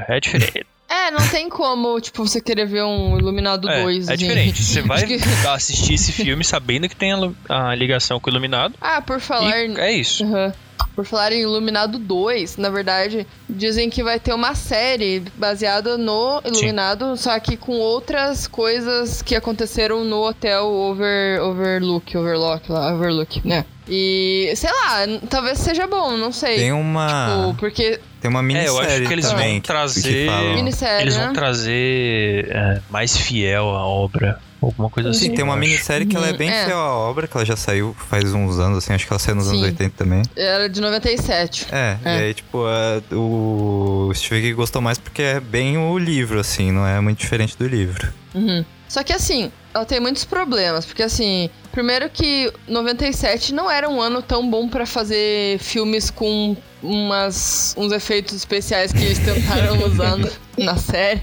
É 0.07 0.19
diferente. 0.19 0.65
É, 0.87 1.09
não 1.09 1.27
tem 1.29 1.49
como, 1.49 1.99
tipo, 1.99 2.27
você 2.27 2.39
querer 2.39 2.65
ver 2.67 2.83
um 2.83 3.17
Iluminado 3.17 3.67
É, 3.69 3.81
2. 3.81 4.07
é 4.07 4.13
assim. 4.13 4.23
diferente. 4.23 4.63
Você 4.63 4.81
vai 4.83 5.03
assistir 5.55 5.93
esse 5.95 6.11
filme 6.11 6.43
sabendo 6.43 6.87
que 6.87 6.95
tem 6.95 7.11
a, 7.13 7.69
a 7.71 7.75
ligação 7.75 8.19
com 8.19 8.29
o 8.29 8.33
Iluminado. 8.33 8.75
Ah, 8.79 9.01
por 9.01 9.19
falar. 9.19 9.49
E 9.65 9.79
é 9.79 9.91
isso. 9.91 10.23
Aham. 10.23 10.53
Por 10.95 11.05
falar 11.05 11.34
em 11.34 11.41
Iluminado 11.41 11.99
2, 11.99 12.55
na 12.57 12.69
verdade, 12.69 13.27
dizem 13.49 13.89
que 13.89 14.01
vai 14.01 14.19
ter 14.19 14.34
uma 14.34 14.55
série 14.55 15.22
baseada 15.35 15.97
no 15.97 16.41
Iluminado, 16.45 17.17
só 17.17 17.38
que 17.39 17.57
com 17.57 17.73
outras 17.73 18.47
coisas 18.47 19.22
que 19.22 19.35
aconteceram 19.35 20.05
no 20.05 20.26
hotel 20.26 20.65
Over, 20.65 21.41
Overlook, 21.41 22.17
Overlock 22.17 22.72
lá, 22.72 22.93
Overlook, 22.93 23.45
né? 23.45 23.65
E, 23.88 24.51
sei 24.55 24.72
lá, 24.72 25.19
talvez 25.30 25.59
seja 25.59 25.85
bom, 25.85 26.17
não 26.17 26.31
sei. 26.31 26.55
Tem 26.55 26.72
uma. 26.72 27.47
Tipo, 27.47 27.59
porque 27.59 27.99
Tem 28.26 28.30
uma 28.31 28.39
É, 28.39 28.68
eu 28.68 28.80
acho 28.80 28.89
minissérie 28.89 29.07
que 29.07 29.14
eles 29.14 29.30
também. 29.30 29.52
vão 29.52 29.60
trazer- 29.61 30.31
minissérie, 30.56 31.02
Eles 31.03 31.15
né? 31.15 31.26
vão 31.26 31.34
trazer 31.34 32.47
é, 32.49 32.81
mais 32.89 33.15
fiel 33.15 33.69
a 33.69 33.85
obra. 33.85 34.39
Alguma 34.60 34.89
coisa 34.89 35.10
assim. 35.11 35.26
Sim, 35.27 35.35
tem 35.35 35.43
uma 35.43 35.56
minissérie 35.56 36.07
que 36.07 36.15
ela 36.15 36.27
é 36.27 36.34
bem 36.34 36.49
é. 36.49 36.65
fiel 36.65 36.80
à 36.80 36.89
obra, 36.97 37.27
que 37.27 37.38
ela 37.38 37.45
já 37.45 37.56
saiu 37.56 37.95
faz 38.10 38.34
uns 38.34 38.57
anos, 38.57 38.80
assim, 38.80 38.93
acho 38.93 39.06
que 39.06 39.14
ela 39.14 39.19
saiu 39.19 39.35
nos 39.35 39.47
anos 39.47 39.60
Sim. 39.60 39.65
80 39.68 39.93
também. 39.95 40.23
Era 40.35 40.68
de 40.68 40.81
97. 40.81 41.68
É, 41.72 41.97
É. 42.03 42.18
e 42.18 42.23
aí, 42.23 42.34
tipo, 42.34 42.65
a- 42.65 43.15
o 43.15 44.11
Steve 44.15 44.53
gostou 44.53 44.81
mais 44.81 44.97
porque 44.97 45.22
é 45.22 45.39
bem 45.39 45.77
o 45.77 45.95
livro, 45.99 46.39
assim, 46.39 46.72
não 46.72 46.88
é 46.88 46.99
muito 46.99 47.19
diferente 47.19 47.56
do 47.56 47.68
livro. 47.68 48.11
Uhum. 48.34 48.65
Só 48.88 49.03
que 49.03 49.14
assim, 49.14 49.52
ela 49.73 49.85
tem 49.85 49.99
muitos 49.99 50.26
problemas, 50.26 50.84
porque 50.85 51.03
assim, 51.03 51.49
primeiro 51.76 52.10
que 52.10 52.49
97 52.69 53.53
não 53.53 53.69
era 53.69 53.89
um 53.89 54.02
ano 54.02 54.22
tão 54.22 54.49
bom 54.49 54.69
pra 54.69 54.85
fazer 54.85 55.60
filmes 55.60 56.10
com 56.10 56.56
umas, 56.81 57.76
uns 57.77 57.91
efeitos 57.91 58.34
especiais 58.34 58.93
que 58.93 59.03
eles 59.03 59.19
tentaram 59.19 59.77
usar 59.85 60.15
na 60.57 60.77
série. 60.77 61.22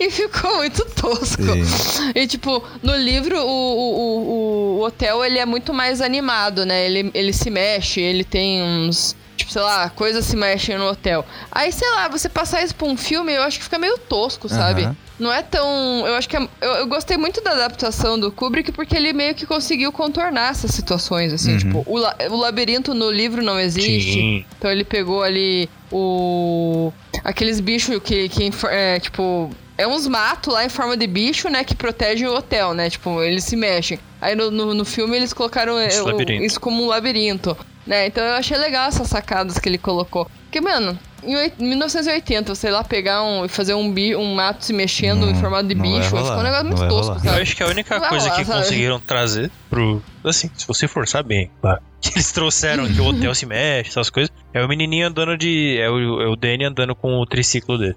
E 0.00 0.10
ficou 0.10 0.56
muito 0.56 0.84
tosco. 0.86 1.42
Sim. 1.44 2.10
E, 2.12 2.26
tipo, 2.26 2.60
no 2.82 2.96
livro, 2.96 3.38
o, 3.38 3.46
o, 3.46 3.94
o, 3.94 4.78
o 4.78 4.84
hotel, 4.84 5.24
ele 5.24 5.38
é 5.38 5.46
muito 5.46 5.72
mais 5.72 6.00
animado, 6.00 6.66
né? 6.66 6.84
Ele, 6.84 7.12
ele 7.14 7.32
se 7.32 7.48
mexe, 7.48 8.00
ele 8.00 8.24
tem 8.24 8.60
uns... 8.60 9.14
Tipo, 9.36 9.50
sei 9.52 9.62
lá, 9.62 9.88
coisas 9.90 10.24
se 10.24 10.36
mexem 10.36 10.76
no 10.78 10.88
hotel. 10.88 11.24
Aí, 11.50 11.72
sei 11.72 11.88
lá, 11.90 12.08
você 12.08 12.28
passar 12.28 12.62
isso 12.62 12.74
pra 12.74 12.86
um 12.86 12.96
filme, 12.96 13.32
eu 13.32 13.42
acho 13.42 13.58
que 13.58 13.64
fica 13.64 13.78
meio 13.78 13.96
tosco, 13.98 14.48
sabe? 14.48 14.84
Aham. 14.84 14.96
Não 15.18 15.32
é 15.32 15.42
tão... 15.42 16.04
Eu 16.06 16.14
acho 16.16 16.28
que... 16.28 16.36
é- 16.36 16.48
eu, 16.60 16.70
eu 16.72 16.86
gostei 16.88 17.16
muito 17.16 17.40
da 17.42 17.52
adaptação 17.52 18.18
do 18.18 18.32
Kubrick, 18.32 18.72
porque 18.72 18.96
ele 18.96 19.12
meio 19.12 19.34
que 19.34 19.46
conseguiu 19.46 19.92
contornar 19.92 20.50
essas 20.50 20.72
situações, 20.72 21.32
assim. 21.32 21.52
Uhum. 21.52 21.58
Tipo, 21.58 21.84
o, 21.86 21.96
la- 21.96 22.16
o 22.30 22.36
labirinto 22.36 22.92
no 22.92 23.10
livro 23.10 23.40
não 23.42 23.58
existe. 23.60 24.12
Sim. 24.12 24.44
Então 24.58 24.70
ele 24.70 24.84
pegou 24.84 25.22
ali 25.22 25.68
o. 25.92 26.92
aqueles 27.22 27.60
bichos 27.60 28.00
que, 28.02 28.28
que 28.28 28.50
é, 28.68 28.98
tipo. 29.00 29.50
É 29.82 29.86
uns 29.86 30.06
matos 30.06 30.52
lá 30.52 30.64
em 30.64 30.68
forma 30.68 30.96
de 30.96 31.06
bicho, 31.06 31.48
né? 31.48 31.64
Que 31.64 31.74
protegem 31.74 32.26
o 32.28 32.34
hotel, 32.34 32.72
né? 32.74 32.88
Tipo, 32.90 33.22
eles 33.22 33.44
se 33.44 33.56
mexem. 33.56 33.98
Aí 34.20 34.34
no, 34.34 34.50
no, 34.50 34.74
no 34.74 34.84
filme 34.84 35.16
eles 35.16 35.32
colocaram 35.32 35.80
Esse 35.80 36.00
o- 36.00 36.20
isso 36.44 36.60
como 36.60 36.82
um 36.82 36.86
labirinto. 36.86 37.56
Né? 37.86 38.06
Então 38.06 38.22
eu 38.24 38.34
achei 38.34 38.56
legal 38.56 38.86
essas 38.88 39.08
sacadas 39.08 39.58
que 39.58 39.68
ele 39.68 39.78
colocou. 39.78 40.28
Porque, 40.44 40.60
mano, 40.60 40.96
em 41.24 41.34
oit- 41.34 41.54
1980, 41.58 42.54
sei 42.54 42.70
lá, 42.70 42.84
pegar 42.84 43.22
um 43.24 43.44
e 43.44 43.48
fazer 43.48 43.74
um, 43.74 43.90
bi, 43.90 44.14
um 44.14 44.34
mato 44.34 44.64
se 44.64 44.72
mexendo 44.72 45.26
em 45.28 45.32
Não- 45.32 45.40
formato 45.40 45.66
de 45.68 45.74
não 45.74 45.82
bicho, 45.82 46.04
ficou 46.04 46.20
um 46.20 46.42
negócio 46.42 46.64
não 46.64 46.76
muito 46.76 46.88
tosco, 46.88 47.12
rolar. 47.14 47.16
Eu 47.24 47.30
sabe? 47.30 47.42
acho 47.42 47.56
que 47.56 47.62
a 47.62 47.66
única 47.66 47.98
Vai 47.98 48.08
coisa 48.08 48.28
lá, 48.28 48.34
que 48.36 48.44
sabe? 48.44 48.58
conseguiram 48.60 49.00
trazer 49.00 49.50
pro. 49.68 50.00
Assim, 50.24 50.48
se 50.54 50.64
você 50.66 50.86
forçar 50.86 51.24
bem, 51.24 51.50
claro. 51.60 51.80
Que 52.00 52.10
eles 52.14 52.32
trouxeram 52.32 52.86
que 52.92 53.00
o 53.00 53.04
hotel 53.06 53.32
se 53.34 53.46
mexe, 53.46 53.90
essas 53.90 54.10
coisas. 54.10 54.30
É 54.52 54.64
o 54.64 54.68
menininho 54.68 55.06
andando 55.06 55.36
de. 55.38 55.78
É 55.80 55.88
o, 55.88 56.20
é 56.20 56.26
o 56.28 56.34
Danny 56.36 56.64
andando 56.64 56.94
com 56.96 57.18
o 57.20 57.24
triciclo 57.26 57.78
dele. 57.78 57.96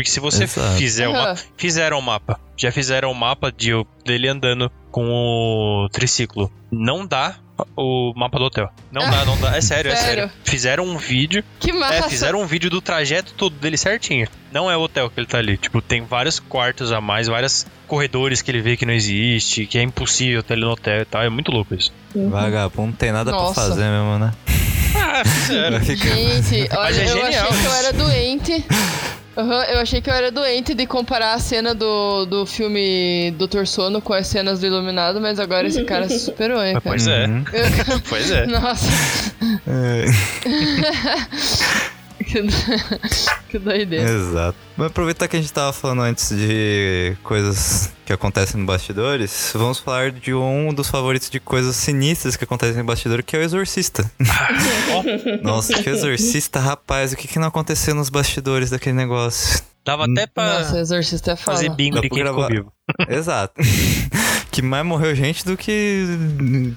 Porque 0.00 0.10
se 0.10 0.18
você 0.18 0.44
Exato. 0.44 0.78
fizer 0.78 1.08
uma. 1.08 1.18
Aham. 1.32 1.36
Fizeram 1.58 1.98
o 1.98 2.02
mapa. 2.02 2.40
Já 2.56 2.72
fizeram 2.72 3.10
o 3.12 3.14
mapa 3.14 3.52
de, 3.52 3.70
dele 4.02 4.28
andando 4.28 4.72
com 4.90 5.04
o 5.04 5.88
triciclo. 5.92 6.50
Não 6.72 7.06
dá 7.06 7.34
o 7.76 8.14
mapa 8.16 8.38
do 8.38 8.44
hotel. 8.46 8.70
Não 8.90 9.02
dá, 9.10 9.26
não 9.26 9.38
dá. 9.38 9.54
É 9.54 9.60
sério, 9.62 9.92
é 9.92 9.96
Sério? 9.96 10.14
sério. 10.22 10.32
Fizeram 10.42 10.84
um 10.84 10.96
vídeo. 10.96 11.44
Que 11.58 11.70
massa! 11.70 11.94
É, 11.96 12.02
fizeram 12.08 12.40
um 12.40 12.46
vídeo 12.46 12.70
do 12.70 12.80
trajeto 12.80 13.34
todo 13.36 13.54
dele 13.56 13.76
certinho. 13.76 14.26
Não 14.50 14.70
é 14.70 14.76
o 14.76 14.80
hotel 14.80 15.10
que 15.10 15.20
ele 15.20 15.26
tá 15.26 15.36
ali. 15.36 15.58
Tipo, 15.58 15.82
tem 15.82 16.02
vários 16.02 16.40
quartos 16.40 16.92
a 16.92 17.00
mais, 17.02 17.26
vários 17.26 17.66
corredores 17.86 18.40
que 18.40 18.50
ele 18.50 18.62
vê 18.62 18.78
que 18.78 18.86
não 18.86 18.94
existe, 18.94 19.66
que 19.66 19.76
é 19.76 19.82
impossível 19.82 20.42
ter 20.42 20.54
ele 20.54 20.62
no 20.64 20.70
hotel 20.70 21.02
e 21.02 21.04
tal. 21.04 21.22
É 21.22 21.28
muito 21.28 21.52
louco 21.52 21.74
isso. 21.74 21.92
Vagabundo 22.14 22.86
não 22.86 22.92
tem 22.96 23.12
nada 23.12 23.30
Nossa. 23.32 23.52
pra 23.52 23.62
fazer 23.64 23.84
mesmo, 23.84 24.18
né? 24.18 24.32
Ah, 24.96 25.24
ficar- 25.84 26.08
Gente, 26.16 26.68
olha, 26.74 27.00
é 27.00 27.04
eu 27.04 27.08
genial 27.08 27.26
achei 27.48 27.58
que 27.60 27.66
eu 27.66 27.72
era 27.74 27.92
doente. 27.92 28.64
Aham, 29.40 29.62
eu 29.64 29.78
achei 29.80 30.00
que 30.02 30.10
eu 30.10 30.14
era 30.14 30.30
doente 30.30 30.74
de 30.74 30.86
comparar 30.86 31.32
a 31.32 31.38
cena 31.38 31.74
do, 31.74 32.26
do 32.26 32.44
filme 32.44 33.30
Doutor 33.38 33.66
Sono 33.66 34.02
com 34.02 34.12
as 34.12 34.26
cenas 34.26 34.60
do 34.60 34.66
Iluminado, 34.66 35.18
mas 35.18 35.40
agora 35.40 35.66
esse 35.66 35.82
cara 35.84 36.06
se 36.08 36.18
superou, 36.18 36.60
hein, 36.64 36.74
Mas, 36.74 36.82
cara. 36.84 36.90
pois 36.90 37.06
é. 37.06 37.26
Uhum. 37.26 37.44
Pois 38.08 38.30
é. 38.30 38.46
Nossa, 38.46 38.90
É. 39.66 40.04
que, 42.30 42.42
que 43.50 43.58
doideira. 43.58 44.08
Exato. 44.08 44.56
Mas 44.76 44.86
aproveitar 44.86 45.26
que 45.28 45.36
a 45.36 45.40
gente 45.40 45.52
tava 45.52 45.72
falando 45.72 46.02
antes 46.02 46.30
de 46.30 47.16
coisas 47.22 47.92
que 48.06 48.12
acontecem 48.12 48.60
no 48.60 48.66
bastidores, 48.66 49.52
vamos 49.54 49.78
falar 49.78 50.10
de 50.10 50.32
um 50.34 50.72
dos 50.72 50.88
favoritos 50.88 51.28
de 51.28 51.40
coisas 51.40 51.76
sinistras 51.76 52.36
que 52.36 52.44
acontecem 52.44 52.78
no 52.78 52.84
bastidor, 52.84 53.22
que 53.22 53.36
é 53.36 53.40
o 53.40 53.42
Exorcista. 53.42 54.10
Nossa, 55.42 55.74
que 55.82 55.88
Exorcista, 55.88 56.60
rapaz, 56.60 57.12
o 57.12 57.16
que 57.16 57.28
que 57.28 57.38
não 57.38 57.48
aconteceu 57.48 57.94
nos 57.94 58.08
bastidores 58.08 58.70
daquele 58.70 58.96
negócio? 58.96 59.62
Dava 59.84 60.04
até 60.04 60.26
pra 60.26 60.60
Nossa, 60.60 60.78
exorcista 60.78 61.32
é 61.32 61.36
fazer 61.36 61.70
bingo 61.70 61.96
Dá 61.96 62.02
de 62.02 62.10
quem 62.10 62.18
ficou 62.18 62.34
gravar. 62.34 62.52
vivo. 62.52 62.72
Exato. 63.08 63.54
que 64.50 64.62
mais 64.62 64.84
morreu 64.84 65.14
gente 65.14 65.44
do 65.44 65.56
que 65.56 66.04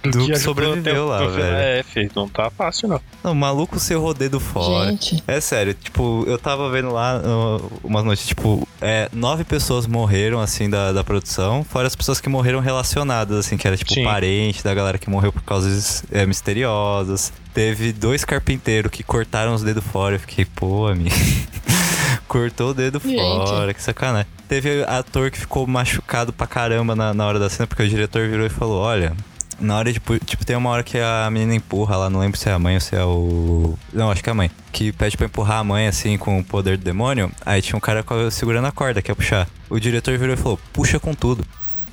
do, 0.02 0.26
que 0.26 0.32
ajudou 0.34 0.38
sobreviveu 0.38 1.08
lá, 1.08 1.26
velho. 1.28 1.56
É, 1.56 1.84
filho, 1.84 2.12
não 2.16 2.28
tá 2.28 2.50
fácil, 2.50 2.88
não. 2.88 3.02
Não, 3.24 3.32
o 3.32 3.36
maluco 3.36 3.80
seu 3.80 4.04
o 4.04 4.14
dedo 4.14 4.40
fora. 4.40 4.92
Gente. 4.92 5.24
É 5.28 5.40
sério, 5.40 5.74
tipo, 5.74 6.24
eu 6.28 6.38
tava 6.38 6.70
vendo 6.70 6.92
lá 6.92 7.20
uh, 7.20 7.72
umas 7.84 8.04
notícias, 8.04 8.28
tipo, 8.28 8.68
é, 8.82 9.10
nove 9.14 9.44
pessoas 9.44 9.88
morreram, 9.88 10.40
assim, 10.40 10.70
da, 10.70 10.92
da 10.92 11.04
produção, 11.04 11.64
fora 11.64 11.88
as 11.88 11.96
pessoas 11.96 12.20
que 12.20 12.28
morreram 12.30 12.60
relacionadas, 12.60 13.38
assim, 13.38 13.58
que 13.58 13.66
era, 13.66 13.78
tipo, 13.78 13.94
Sim. 13.94 14.04
parente 14.04 14.64
da 14.64 14.74
galera 14.74 14.98
que 14.98 15.10
morreu 15.10 15.32
por 15.32 15.42
causas 15.42 16.04
é, 16.12 16.26
misteriosas. 16.26 17.32
Teve 17.54 17.94
dois 17.94 18.26
carpinteiros 18.26 18.92
que 18.92 19.04
cortaram 19.04 19.54
os 19.54 19.62
dedos 19.62 19.84
fora, 19.84 20.16
eu 20.16 20.20
fiquei, 20.20 20.44
pô, 20.46 20.88
amigo. 20.88 21.10
Cortou 22.28 22.72
o 22.72 22.74
dedo 22.74 23.00
Gente. 23.00 23.16
fora, 23.20 23.74
que 23.74 23.82
sacanagem. 23.82 24.28
Teve 24.48 24.84
ator 24.84 25.30
que 25.30 25.38
ficou 25.40 25.68
machucado 25.68 26.34
pra 26.34 26.48
caramba 26.48 26.96
na, 26.96 27.14
na 27.14 27.26
hora 27.28 27.38
da 27.40 27.50
cena, 27.50 27.68
porque 27.68 27.84
o 27.84 27.88
diretor 27.90 28.28
virou 28.28 28.46
e 28.46 28.50
falou, 28.50 28.82
olha... 28.82 29.14
Na 29.60 29.78
hora 29.78 29.94
de. 29.94 30.00
Tipo, 30.26 30.44
tem 30.44 30.56
uma 30.58 30.72
hora 30.72 30.84
que 30.84 30.98
a 30.98 31.30
menina 31.32 31.54
empurra 31.56 31.96
lá, 31.96 32.10
não 32.10 32.20
lembro 32.20 32.38
se 32.38 32.50
é 32.50 32.52
a 32.52 32.58
mãe 32.60 32.74
ou 32.74 32.82
se 32.82 32.96
é 32.96 33.04
o. 33.06 33.78
Não, 33.94 34.10
acho 34.10 34.22
que 34.22 34.28
é 34.28 34.32
a 34.32 34.36
mãe. 34.36 34.50
Que 34.72 34.92
pede 34.92 35.16
pra 35.16 35.28
empurrar 35.28 35.60
a 35.60 35.64
mãe 35.64 35.88
assim 35.88 36.18
com 36.18 36.40
o 36.40 36.44
poder 36.44 36.76
do 36.76 36.84
demônio. 36.84 37.32
Aí 37.46 37.62
tinha 37.62 37.78
um 37.78 37.80
cara 37.80 38.04
segurando 38.32 38.66
a 38.66 38.72
corda, 38.72 39.00
que 39.02 39.12
ia 39.12 39.16
puxar. 39.16 39.48
O 39.70 39.80
diretor 39.80 40.18
virou 40.18 40.34
e 40.34 40.38
falou: 40.38 40.60
puxa 40.74 41.00
com 41.00 41.14
tudo. 41.14 41.46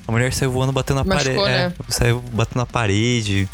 A 0.07 0.11
mulher 0.11 0.33
saiu 0.33 0.51
voando 0.51 0.73
batendo 0.73 0.97
na 0.97 1.05
parede. 1.05 1.29
Machucou, 1.29 1.47
É, 1.47 1.67
né? 1.69 1.73
saiu 1.87 2.19
batendo 2.33 2.57
na 2.57 2.65
parede. 2.65 3.47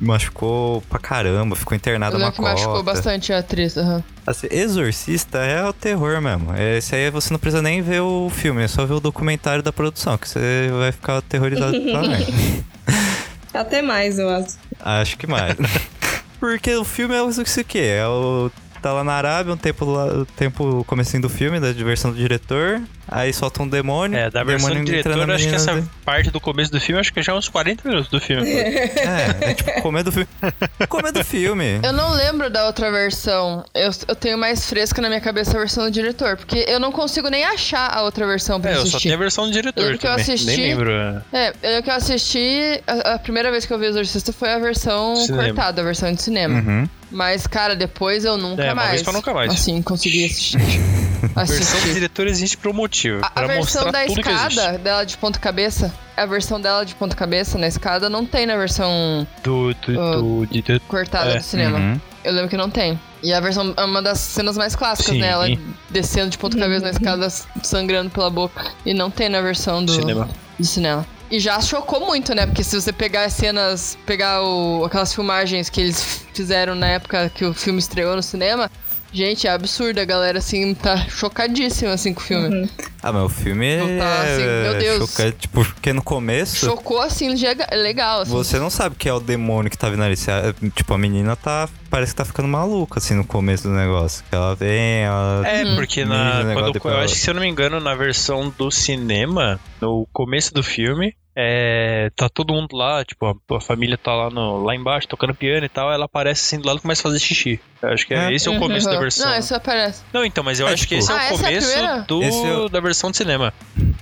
Machucou 0.00 0.80
pra 0.88 0.98
caramba, 0.98 1.54
ficou 1.54 1.76
internada 1.76 2.16
lembro 2.16 2.32
que 2.32 2.40
machucou 2.40 2.82
bastante 2.82 3.32
a 3.32 3.38
atriz. 3.38 3.76
aham. 3.76 4.02
Assim, 4.26 4.46
Exorcista 4.50 5.38
é 5.38 5.62
o 5.68 5.72
terror 5.72 6.20
mesmo. 6.22 6.56
Esse 6.56 6.94
aí 6.94 7.10
você 7.10 7.32
não 7.32 7.38
precisa 7.38 7.62
nem 7.62 7.82
ver 7.82 8.00
o 8.00 8.30
filme, 8.30 8.62
é 8.62 8.68
só 8.68 8.86
ver 8.86 8.94
o 8.94 9.00
documentário 9.00 9.62
da 9.62 9.72
produção, 9.72 10.16
que 10.16 10.28
você 10.28 10.70
vai 10.72 10.90
ficar 10.90 11.18
aterrorizado 11.18 11.72
também. 11.92 12.26
Até 13.52 13.82
mais, 13.82 14.18
eu 14.18 14.28
acho. 14.30 14.56
Acho 14.80 15.18
que 15.18 15.26
mais. 15.26 15.54
Porque 16.40 16.74
o 16.74 16.84
filme 16.84 17.14
é 17.14 17.22
isso 17.28 17.64
que 17.64 17.78
é 17.78 18.06
o 18.06 18.50
tá 18.80 18.94
lá 18.94 19.04
na 19.04 19.12
Arábia, 19.12 19.52
um 19.52 19.56
tempo 19.58 19.84
lá, 19.84 20.06
o 20.06 20.24
tempo 20.24 20.82
comecinho 20.86 21.20
do 21.22 21.28
filme, 21.28 21.60
da 21.60 21.70
diversão 21.70 22.10
do 22.10 22.16
diretor, 22.16 22.80
aí 23.10 23.32
solta 23.32 23.62
um 23.62 23.68
demônio. 23.68 24.18
É, 24.18 24.30
da 24.30 24.42
o 24.42 24.46
versão 24.46 24.70
do 24.74 24.84
diretor, 24.84 25.30
acho 25.30 25.48
que 25.48 25.54
essa 25.54 25.74
dele. 25.74 25.86
parte 26.04 26.30
do 26.30 26.40
começo 26.40 26.70
do 26.70 26.80
filme, 26.80 27.00
acho 27.00 27.12
que 27.12 27.22
já 27.22 27.32
é 27.32 27.34
uns 27.34 27.48
40 27.48 27.88
minutos 27.88 28.10
do 28.10 28.20
filme. 28.20 28.48
É, 28.50 29.50
é 29.50 29.54
tipo 29.54 29.82
comer 29.82 30.02
do 30.04 30.12
filme. 30.12 30.28
comer 30.88 31.12
do 31.12 31.24
filme. 31.24 31.80
Eu 31.82 31.92
não 31.92 32.12
lembro 32.12 32.48
da 32.50 32.66
outra 32.66 32.90
versão. 32.90 33.64
Eu, 33.74 33.90
eu 34.08 34.14
tenho 34.14 34.38
mais 34.38 34.66
fresca 34.68 35.00
na 35.02 35.08
minha 35.08 35.20
cabeça 35.20 35.56
a 35.56 35.58
versão 35.60 35.84
do 35.84 35.90
diretor, 35.90 36.36
porque 36.36 36.64
eu 36.68 36.78
não 36.80 36.92
consigo 36.92 37.28
nem 37.28 37.44
achar 37.44 37.88
a 37.92 38.02
outra 38.02 38.26
versão 38.26 38.60
pra 38.60 38.70
É, 38.70 38.74
eu 38.74 38.76
só 38.78 38.82
assistir. 38.82 39.02
tenho 39.08 39.14
a 39.14 39.18
versão 39.18 39.46
do 39.46 39.52
diretor 39.52 39.82
lembro 39.82 39.98
que 39.98 40.06
eu 40.06 40.12
assisti- 40.12 40.46
Nem 40.46 40.56
lembro. 40.68 40.90
é. 40.92 41.22
É, 41.32 41.78
eu 41.78 41.82
que 41.82 41.90
eu 41.90 41.94
assisti, 41.94 42.82
a, 42.86 43.14
a 43.14 43.18
primeira 43.18 43.50
vez 43.50 43.64
que 43.66 43.72
eu 43.72 43.78
vi 43.78 43.86
Exorcista 43.86 44.32
foi 44.32 44.50
a 44.52 44.58
versão 44.58 45.16
Cinema. 45.16 45.44
cortada, 45.44 45.80
a 45.80 45.84
versão 45.84 46.12
de 46.12 46.22
cinema. 46.22 46.60
Uhum. 46.60 46.88
Mas, 47.12 47.44
cara, 47.44 47.74
depois 47.74 48.24
eu 48.24 48.36
nunca 48.36 48.62
É, 48.62 48.66
uma 48.68 48.74
mais. 48.76 48.90
vez 48.92 49.02
pra 49.02 49.12
nunca 49.12 49.34
mais. 49.34 49.52
Assim, 49.52 49.82
consegui 49.82 50.24
assistir. 50.26 50.58
A 51.36 51.44
versão 51.44 51.56
do 51.58 51.62
assistir. 51.76 51.92
diretor 51.94 52.26
existe 52.28 52.56
por 52.56 52.70
um 52.70 52.74
motivo. 52.74 52.99
A, 53.08 53.26
a 53.26 53.30
pra 53.30 53.46
versão 53.46 53.84
mostrar 53.84 53.90
da 53.92 54.06
escada 54.06 54.78
dela 54.78 55.04
de 55.04 55.16
ponta 55.16 55.38
cabeça, 55.38 55.92
a 56.16 56.26
versão 56.26 56.60
dela 56.60 56.84
de 56.84 56.94
ponta 56.94 57.16
cabeça 57.16 57.56
na 57.58 57.66
escada 57.66 58.08
não 58.10 58.26
tem 58.26 58.46
na 58.46 58.56
versão 58.56 59.26
Do, 59.42 59.72
do, 59.74 60.00
Ah. 60.00 60.16
do, 60.16 60.46
de- 60.46 60.62
de- 60.62 60.80
cortada 60.80 61.30
É, 61.32 61.36
do 61.38 61.42
cinema. 61.42 61.78
uhum. 61.78 62.00
Eu 62.22 62.32
lembro 62.32 62.50
que 62.50 62.56
não 62.56 62.68
tem. 62.68 63.00
E 63.22 63.32
a 63.32 63.40
versão 63.40 63.72
é 63.76 63.84
uma 63.84 64.02
das 64.02 64.18
cenas 64.18 64.56
mais 64.56 64.76
clássicas, 64.76 65.14
Sim. 65.14 65.20
né? 65.20 65.28
Ela 65.28 65.46
descendo 65.88 66.28
de 66.30 66.36
ponta 66.38 66.58
cabeça 66.58 66.84
na 66.84 66.90
escada, 66.90 67.28
sangrando 67.62 68.10
pela 68.10 68.28
boca. 68.28 68.62
E 68.84 68.92
não 68.92 69.10
tem 69.10 69.28
na 69.30 69.40
versão 69.40 69.82
do 69.84 69.92
Cinema. 69.92 70.28
do 70.58 70.66
cinema. 70.66 71.06
E 71.30 71.38
já 71.40 71.60
chocou 71.60 72.00
muito, 72.04 72.34
né? 72.34 72.44
Porque 72.44 72.62
se 72.64 72.78
você 72.78 72.92
pegar 72.92 73.24
as 73.24 73.32
cenas, 73.34 73.96
pegar 74.04 74.42
o, 74.42 74.84
aquelas 74.84 75.14
filmagens 75.14 75.70
que 75.70 75.80
eles 75.80 76.24
fizeram 76.34 76.74
na 76.74 76.88
época 76.88 77.30
que 77.34 77.44
o 77.44 77.54
filme 77.54 77.78
estreou 77.78 78.16
no 78.16 78.22
cinema, 78.22 78.70
gente, 79.12 79.46
é 79.46 79.50
absurdo. 79.50 79.98
A 80.00 80.04
galera, 80.04 80.38
assim, 80.38 80.74
tá 80.74 80.96
chocadíssima, 81.08 81.92
assim, 81.92 82.14
com 82.14 82.20
o 82.20 82.24
filme. 82.24 82.70
Ah, 83.02 83.12
mas 83.12 83.22
o 83.24 83.28
filme 83.28 83.76
Não 83.78 83.98
tá, 83.98 84.22
assim, 84.22 84.42
é 84.42 84.62
meu 84.62 84.78
Deus. 84.78 85.10
chocante, 85.10 85.36
tipo, 85.38 85.64
porque 85.64 85.92
no 85.92 86.02
começo 86.02 86.66
Chocou, 86.66 87.00
assim, 87.00 87.34
lega- 87.34 87.68
legal, 87.74 88.20
assim. 88.22 88.30
você 88.30 88.58
não 88.58 88.68
sabe 88.70 88.94
que 88.96 89.08
é 89.08 89.12
o 89.14 89.20
demônio 89.20 89.70
que 89.70 89.78
tá 89.78 89.88
vindo 89.88 90.02
ali. 90.02 90.16
Você- 90.16 90.30
Tipo, 90.74 90.94
a 90.94 90.98
menina 90.98 91.34
tá. 91.36 91.68
Parece 91.88 92.12
que 92.12 92.18
tá 92.18 92.24
ficando 92.24 92.46
maluca, 92.48 92.98
assim, 93.00 93.14
no 93.14 93.24
começo 93.24 93.64
do 93.68 93.74
negócio. 93.74 94.22
Que 94.28 94.34
ela 94.34 94.54
vem, 94.54 95.02
ela. 95.02 95.42
É, 95.46 95.74
porque 95.74 96.04
Mija 96.04 96.14
na, 96.16 96.44
negócio 96.44 96.72
quando, 96.80 96.84
eu 96.92 96.96
ela- 96.98 97.04
acho 97.04 97.14
que, 97.14 97.20
se 97.20 97.30
eu 97.30 97.34
não 97.34 97.40
me 97.40 97.48
engano, 97.48 97.80
na 97.80 97.94
versão 97.94 98.52
do 98.56 98.70
cinema, 98.70 99.58
no 99.80 100.06
começo 100.12 100.52
do 100.54 100.62
filme, 100.62 101.14
é, 101.34 102.10
tá 102.16 102.28
todo 102.28 102.52
mundo 102.52 102.76
lá, 102.76 103.04
tipo, 103.04 103.24
a, 103.26 103.56
a 103.56 103.60
família 103.60 103.96
tá 103.96 104.12
lá, 104.14 104.30
no, 104.30 104.62
lá 104.62 104.74
embaixo 104.74 105.08
tocando 105.08 105.34
piano 105.34 105.64
e 105.64 105.68
tal, 105.68 105.90
ela 105.92 106.04
aparece 106.04 106.42
assim 106.42 106.60
do 106.60 106.66
lado 106.68 106.78
e 106.78 106.82
começa 106.82 107.00
a 107.00 107.04
fazer 107.04 107.18
xixi. 107.18 107.58
Eu 107.82 107.88
acho 107.88 108.06
que 108.06 108.12
é, 108.14 108.30
É. 108.30 108.34
esse 108.34 108.46
é 108.46 108.50
o 108.50 108.58
começo 108.58 108.86
da 108.86 108.94
Uhum. 108.94 109.00
versão. 109.00 109.28
Não, 109.30 109.38
isso 109.38 109.54
aparece. 109.54 110.02
Não, 110.12 110.24
então, 110.24 110.44
mas 110.44 110.60
eu 110.60 110.68
É, 110.68 110.72
acho 110.74 110.86
que 110.86 110.98
tipo- 110.98 111.00
esse 111.00 111.10
é 111.10 111.14
Ah, 111.14 111.18
o 111.18 111.20
essa 111.34 111.34
é 111.34 111.38
começo 111.60 112.06
do, 112.06 112.22
Esse 112.22 112.46
é 112.46 112.52
o- 112.56 112.68
da 112.68 112.80
versão 112.80 112.89
de 113.10 113.16
cinema. 113.16 113.52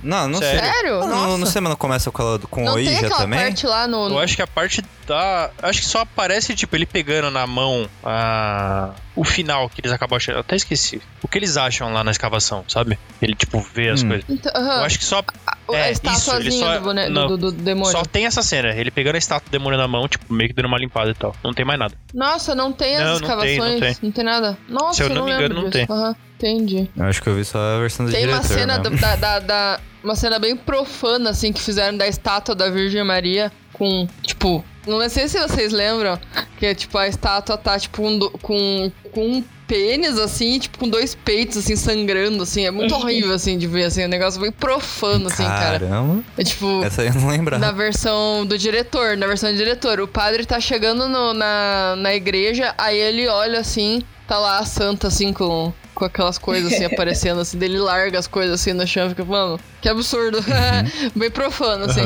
Não, 0.02 0.28
não 0.28 0.38
Sério? 0.38 0.60
sei. 0.60 0.72
Sério? 0.72 1.00
No, 1.00 1.06
Nossa. 1.06 1.38
no 1.38 1.46
cinema 1.46 1.68
não 1.70 1.76
começa 1.76 2.10
com, 2.10 2.22
ela, 2.22 2.38
com 2.38 2.64
não 2.64 2.74
o 2.74 2.78
aquela 2.78 3.16
também? 3.16 3.38
parte 3.38 3.66
lá 3.66 3.86
no... 3.86 4.08
Eu 4.08 4.18
acho 4.18 4.36
que 4.36 4.42
a 4.42 4.46
parte 4.46 4.82
da. 5.06 5.50
Acho 5.62 5.80
que 5.80 5.86
só 5.86 6.00
aparece, 6.00 6.54
tipo, 6.54 6.76
ele 6.76 6.86
pegando 6.86 7.30
na 7.30 7.46
mão 7.46 7.88
a. 8.04 8.90
O 9.18 9.24
final 9.24 9.68
que 9.68 9.80
eles 9.80 9.90
acabam 9.92 10.16
achando. 10.16 10.36
Eu 10.36 10.40
até 10.40 10.54
esqueci. 10.54 11.02
O 11.22 11.26
que 11.28 11.36
eles 11.38 11.56
acham 11.56 11.92
lá 11.92 12.04
na 12.04 12.10
escavação, 12.12 12.64
sabe? 12.68 12.98
Ele, 13.20 13.34
tipo, 13.34 13.60
vê 13.74 13.88
as 13.90 14.02
Hum. 14.02 14.08
coisas. 14.08 14.24
Então, 14.28 14.52
Eu 14.54 14.60
aham. 14.60 14.82
acho 14.84 14.98
que 14.98 15.04
só, 15.04 15.22
a 15.46 15.76
é, 15.76 15.90
isso, 15.90 16.00
estatuazinha 16.02 16.40
ele 16.40 16.50
só- 16.52 16.78
do, 16.78 16.94
não. 17.10 17.26
do, 17.28 17.36
do- 17.36 17.52
demônio. 17.52 17.90
só 17.92 18.04
tem 18.04 18.26
essa 18.26 18.42
cena. 18.42 18.68
Ele 18.68 18.90
pegando 18.90 19.16
a 19.16 19.18
estátua 19.18 19.48
do 19.48 19.52
demônio 19.52 19.78
na 19.78 19.88
mão, 19.88 20.06
tipo, 20.06 20.32
meio 20.32 20.48
que 20.50 20.54
dando 20.54 20.66
uma 20.66 20.78
limpada 20.78 21.10
e 21.10 21.14
tal. 21.14 21.34
Não 21.42 21.52
tem 21.52 21.64
mais 21.64 21.78
nada. 21.80 21.94
Nossa, 22.14 22.54
não 22.54 22.72
tem 22.72 22.96
as 22.96 23.02
Não, 23.02 23.12
não 23.12 23.18
tem, 23.18 23.26
escavações? 23.56 24.00
não 24.00 24.10
tem. 24.12 24.24
nada? 24.24 24.58
Nossa, 24.68 24.94
Se 24.94 25.02
eu 25.02 25.08
não 25.08 25.16
não 25.16 25.24
me 25.24 25.30
lembro 25.32 25.44
engano, 25.46 25.62
não 25.62 25.70
disso. 25.70 25.86
tem. 25.86 25.96
Aham, 25.96 26.16
entendi. 26.36 26.90
Eu 26.96 27.04
acho 27.04 27.20
que 27.22 27.28
eu 27.28 27.34
vi 27.34 27.44
só 27.44 27.58
a 27.58 27.78
versão 27.80 28.06
do 28.06 28.12
Tem 28.12 28.20
diretor. 28.20 28.38
uma 28.40 28.44
cena 28.46 28.78
mesmo. 28.78 28.98
da, 29.00 29.16
da, 29.16 29.38
da- 29.40 29.80
Uma 30.04 30.14
cena 30.14 30.38
bem 30.38 30.56
profana, 30.56 31.30
assim, 31.30 31.52
que 31.52 31.60
fizeram 31.60 31.98
da 31.98 32.06
estátua 32.06 32.54
da 32.54 32.70
Virgem 32.70 33.02
Maria 33.02 33.50
com, 33.72 34.06
tipo. 34.22 34.64
Não 34.88 35.08
sei 35.08 35.28
se 35.28 35.38
vocês 35.38 35.72
lembram, 35.72 36.18
que 36.58 36.66
é 36.66 36.74
tipo, 36.74 36.96
a 36.98 37.06
estátua 37.08 37.56
tá, 37.56 37.78
tipo, 37.78 38.02
um 38.02 38.18
do- 38.18 38.30
com, 38.42 38.90
com 39.12 39.26
um 39.26 39.44
pênis, 39.66 40.18
assim, 40.18 40.58
tipo, 40.58 40.78
com 40.78 40.88
dois 40.88 41.14
peitos, 41.14 41.58
assim, 41.58 41.76
sangrando, 41.76 42.42
assim. 42.42 42.64
É 42.66 42.70
muito 42.70 42.94
horrível, 42.96 43.34
assim, 43.34 43.58
de 43.58 43.66
ver, 43.66 43.84
assim. 43.84 44.04
Um 44.04 44.08
negócio 44.08 44.40
bem 44.40 44.50
profano, 44.50 45.28
assim, 45.28 45.44
cara. 45.44 45.78
Caramba. 45.80 46.24
É 46.38 46.42
tipo. 46.44 46.82
Essa 46.82 47.02
aí 47.02 47.08
eu 47.08 47.14
não 47.14 47.28
lembrava. 47.28 47.64
Na 47.64 47.70
versão 47.72 48.46
do 48.46 48.56
diretor, 48.56 49.16
na 49.16 49.26
versão 49.26 49.50
do 49.50 49.56
diretor. 49.56 50.00
O 50.00 50.08
padre 50.08 50.46
tá 50.46 50.58
chegando 50.60 51.06
no- 51.08 51.34
na, 51.34 51.94
na 51.96 52.14
igreja, 52.14 52.74
aí 52.78 52.96
ele 52.98 53.28
olha 53.28 53.60
assim, 53.60 54.02
tá 54.26 54.38
lá 54.38 54.58
a 54.58 54.64
santa 54.64 55.08
assim 55.08 55.32
com, 55.34 55.72
com 55.94 56.04
aquelas 56.04 56.38
coisas 56.38 56.72
assim 56.72 56.84
aparecendo, 56.90 57.40
assim, 57.40 57.58
dele 57.58 57.78
larga 57.78 58.18
as 58.18 58.26
coisas 58.26 58.60
assim 58.60 58.72
no 58.72 58.86
chão 58.86 59.06
e 59.06 59.10
fica, 59.10 59.24
mano, 59.24 59.60
que 59.82 59.88
absurdo. 59.88 60.38
Bem 61.14 61.30
profano, 61.30 61.84
assim. 61.84 62.00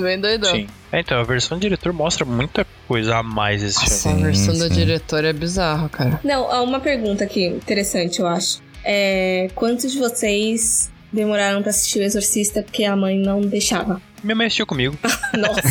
Bem 0.00 0.20
doidão. 0.20 0.54
Sim. 0.54 0.68
É, 0.92 1.00
então, 1.00 1.18
a 1.18 1.24
versão 1.24 1.56
do 1.58 1.62
diretor 1.62 1.92
mostra 1.92 2.24
muita 2.24 2.66
coisa 2.86 3.16
a 3.16 3.22
mais 3.22 3.62
esse 3.62 3.80
Nossa, 3.80 4.10
filme. 4.10 4.22
a 4.22 4.26
versão 4.26 4.58
do 4.58 4.68
diretor 4.68 5.24
é 5.24 5.32
bizarro, 5.32 5.88
cara. 5.88 6.20
Não, 6.22 6.52
há 6.52 6.60
uma 6.60 6.80
pergunta 6.80 7.24
aqui, 7.24 7.46
interessante, 7.46 8.20
eu 8.20 8.26
acho. 8.26 8.60
É, 8.84 9.48
quantos 9.54 9.90
de 9.90 9.98
vocês 9.98 10.90
demoraram 11.10 11.62
pra 11.62 11.70
assistir 11.70 12.00
o 12.00 12.02
Exorcista 12.02 12.62
porque 12.62 12.84
a 12.84 12.94
mãe 12.94 13.18
não 13.18 13.40
deixava? 13.40 14.02
Minha 14.22 14.36
mãe 14.36 14.46
assistiu 14.46 14.66
comigo. 14.66 14.96
Nossa! 15.36 15.62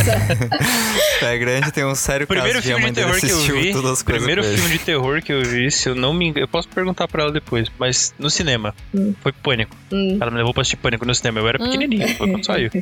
Pé 1.20 1.38
grande 1.38 1.72
tem 1.72 1.86
um 1.86 1.96
sério 1.96 2.28
primeiro 2.28 2.54
caso 2.56 2.68
filme 2.68 2.82
mãe 2.82 2.92
de 2.92 2.96
terror 3.00 3.20
que 3.20 3.26
eu 3.30 3.40
vi. 3.62 3.72
todas 3.74 3.92
as 3.92 4.02
coisas 4.04 4.24
primeiro 4.24 4.44
filme 4.44 4.70
de 4.70 4.80
terror 4.80 5.22
que 5.22 5.32
eu 5.32 5.44
vi, 5.44 5.72
se 5.72 5.88
eu 5.90 5.96
não 5.96 6.14
me 6.14 6.28
engano. 6.28 6.44
Eu 6.44 6.48
posso 6.48 6.68
perguntar 6.68 7.08
pra 7.08 7.24
ela 7.24 7.32
depois, 7.32 7.68
mas 7.80 8.14
no 8.20 8.30
cinema. 8.30 8.74
Hum. 8.94 9.14
Foi 9.22 9.32
Pânico. 9.32 9.76
Hum. 9.92 10.18
Ela 10.20 10.32
me 10.32 10.38
levou 10.38 10.54
pra 10.54 10.62
assistir 10.62 10.78
Pânico 10.78 11.06
no 11.06 11.14
cinema. 11.16 11.40
Eu 11.40 11.48
era 11.48 11.62
Hum. 11.62 11.66
pequenininho, 11.66 12.08
foi 12.16 12.28
quando 12.30 12.46
saiu. 12.46 12.70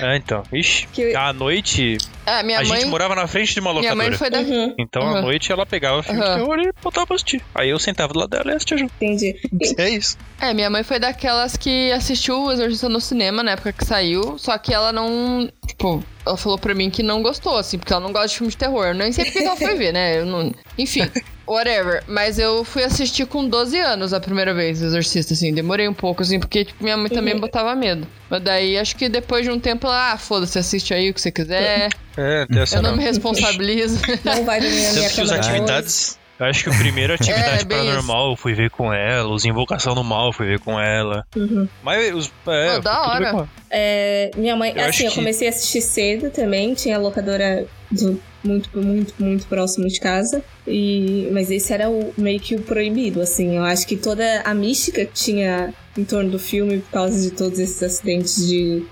É, 0.00 0.16
então. 0.16 0.42
Ixi. 0.52 0.86
Que- 0.92 1.14
À 1.14 1.32
noite, 1.32 1.96
É, 2.26 2.42
minha 2.42 2.58
a 2.58 2.64
mãe. 2.64 2.80
gente 2.80 2.88
morava 2.90 3.14
na 3.14 3.26
frente 3.26 3.54
de 3.54 3.60
uma 3.60 3.70
Minha 3.72 3.92
locadora. 3.92 4.08
mãe 4.08 4.18
foi 4.18 4.30
da. 4.30 4.40
Uhum, 4.40 4.74
Então 4.78 5.02
à 5.02 5.12
Uhum. 5.14 5.22
noite 5.22 5.52
ela 5.52 5.64
pegava 5.64 5.98
o 5.98 6.02
filme 6.02 6.20
Uhum. 6.20 6.26
de 6.26 6.34
terror 6.40 6.58
e 6.60 6.72
botava 6.82 7.06
pra 7.06 7.14
assistir. 7.16 7.42
Aí 7.54 7.70
eu 7.70 7.78
sentava 7.78 8.12
do 8.12 8.18
lado 8.18 8.30
dela 8.30 8.52
e 8.52 8.56
assistia 8.56 8.78
junto. 8.78 8.92
entendi. 9.00 9.36
É 9.78 9.88
isso. 9.88 10.16
É, 10.40 10.52
minha 10.52 10.68
mãe 10.68 10.82
foi 10.82 10.98
daquelas 10.98 11.56
que 11.56 11.92
assistiu 11.92 12.42
o 12.44 12.52
Exorcista 12.52 12.88
no 12.88 13.00
cinema 13.00 13.42
na 13.42 13.52
época 13.52 13.72
que 13.72 13.84
saiu, 13.84 14.36
só 14.38 14.56
que 14.58 14.63
ela 14.72 14.92
não. 14.92 15.50
Tipo, 15.66 16.02
ela 16.24 16.36
falou 16.36 16.56
pra 16.58 16.74
mim 16.74 16.88
que 16.88 17.02
não 17.02 17.20
gostou, 17.22 17.56
assim, 17.58 17.76
porque 17.78 17.92
ela 17.92 18.02
não 18.02 18.12
gosta 18.12 18.28
de 18.28 18.36
filme 18.36 18.50
de 18.50 18.56
terror. 18.56 18.86
Eu 18.86 18.94
nem 18.94 19.12
sei 19.12 19.24
porque 19.24 19.40
que 19.40 19.46
ela 19.46 19.56
foi 19.56 19.74
ver, 19.74 19.92
né? 19.92 20.20
Eu 20.20 20.24
não... 20.26 20.54
Enfim. 20.78 21.10
whatever. 21.46 22.02
Mas 22.06 22.38
eu 22.38 22.64
fui 22.64 22.82
assistir 22.84 23.26
com 23.26 23.46
12 23.46 23.78
anos 23.78 24.12
a 24.14 24.20
primeira 24.20 24.54
vez, 24.54 24.80
o 24.80 24.86
Exorcista, 24.86 25.34
assim. 25.34 25.52
Demorei 25.52 25.86
um 25.88 25.92
pouco, 25.94 26.22
assim, 26.22 26.38
porque 26.40 26.64
tipo, 26.64 26.82
minha 26.82 26.96
mãe 26.96 27.08
também 27.10 27.34
Uhum. 27.34 27.40
botava 27.40 27.74
medo. 27.74 28.06
Mas 28.30 28.42
daí, 28.42 28.78
acho 28.78 28.96
que 28.96 29.08
depois 29.08 29.44
de 29.44 29.50
um 29.50 29.58
tempo, 29.60 29.86
ela, 29.86 30.12
ah, 30.12 30.16
foda-se, 30.18 30.58
assiste 30.58 30.94
aí 30.94 31.10
o 31.10 31.14
que 31.14 31.20
você 31.20 31.30
quiser. 31.30 31.90
É, 32.16 32.46
tem 32.46 32.60
essa 32.62 32.76
Eu 32.76 32.82
não 32.82 32.90
não. 32.90 32.96
me 32.98 33.02
responsabilizo. 33.04 33.98
Não 34.24 34.44
vai 34.44 34.60
dormir 34.60 34.82
na 34.82 34.92
minha 34.92 35.10
que 35.10 35.16
cama 35.16 35.34
atividades. 35.34 36.18
Eu 36.38 36.46
acho 36.46 36.64
que 36.64 36.70
o 36.70 36.78
primeiro 36.78 37.14
atividade 37.14 37.62
É, 37.62 37.64
paranormal 37.64 38.30
eu 38.30 38.36
fui 38.36 38.54
ver 38.54 38.68
com 38.70 38.92
ela, 38.92 39.28
os 39.32 39.44
Invocação 39.44 39.94
no 39.94 40.02
Mal 40.02 40.26
eu 40.28 40.32
fui 40.32 40.46
ver 40.46 40.58
com 40.58 40.80
ela. 40.80 41.24
Uhum. 41.36 41.68
Mas 41.82 42.12
os. 42.14 42.32
É, 42.46 42.76
eu 42.76 42.82
da 42.82 43.02
hora. 43.08 43.48
É, 43.70 44.30
minha 44.36 44.56
mãe, 44.56 44.72
Eu 44.76 44.84
assim, 44.86 45.04
eu 45.04 45.10
que- 45.10 45.16
comecei 45.16 45.46
a 45.46 45.50
assistir 45.50 45.80
cedo 45.80 46.30
também, 46.30 46.74
tinha 46.74 46.96
a 46.96 46.98
locadora 46.98 47.64
do- 47.90 48.20
muito, 48.42 48.68
muito, 48.76 49.14
muito 49.18 49.46
próximo 49.46 49.86
de 49.86 50.00
casa. 50.00 50.42
E, 50.66 51.28
mas 51.32 51.50
esse 51.50 51.72
era 51.72 51.88
o, 51.88 52.12
meio 52.18 52.40
que 52.40 52.56
o 52.56 52.60
proibido, 52.62 53.20
assim. 53.20 53.56
Eu 53.56 53.62
acho 53.62 53.86
que 53.86 53.96
toda 53.96 54.40
a 54.44 54.52
mística 54.54 55.04
que 55.04 55.12
tinha 55.12 55.72
em 55.96 56.04
torno 56.04 56.30
do 56.30 56.38
filme 56.38 56.78
por 56.80 56.90
causa 56.90 57.20
de 57.20 57.30
todos 57.30 57.58
esses 57.58 57.82
acidentes 57.82 58.46
de 58.46 58.84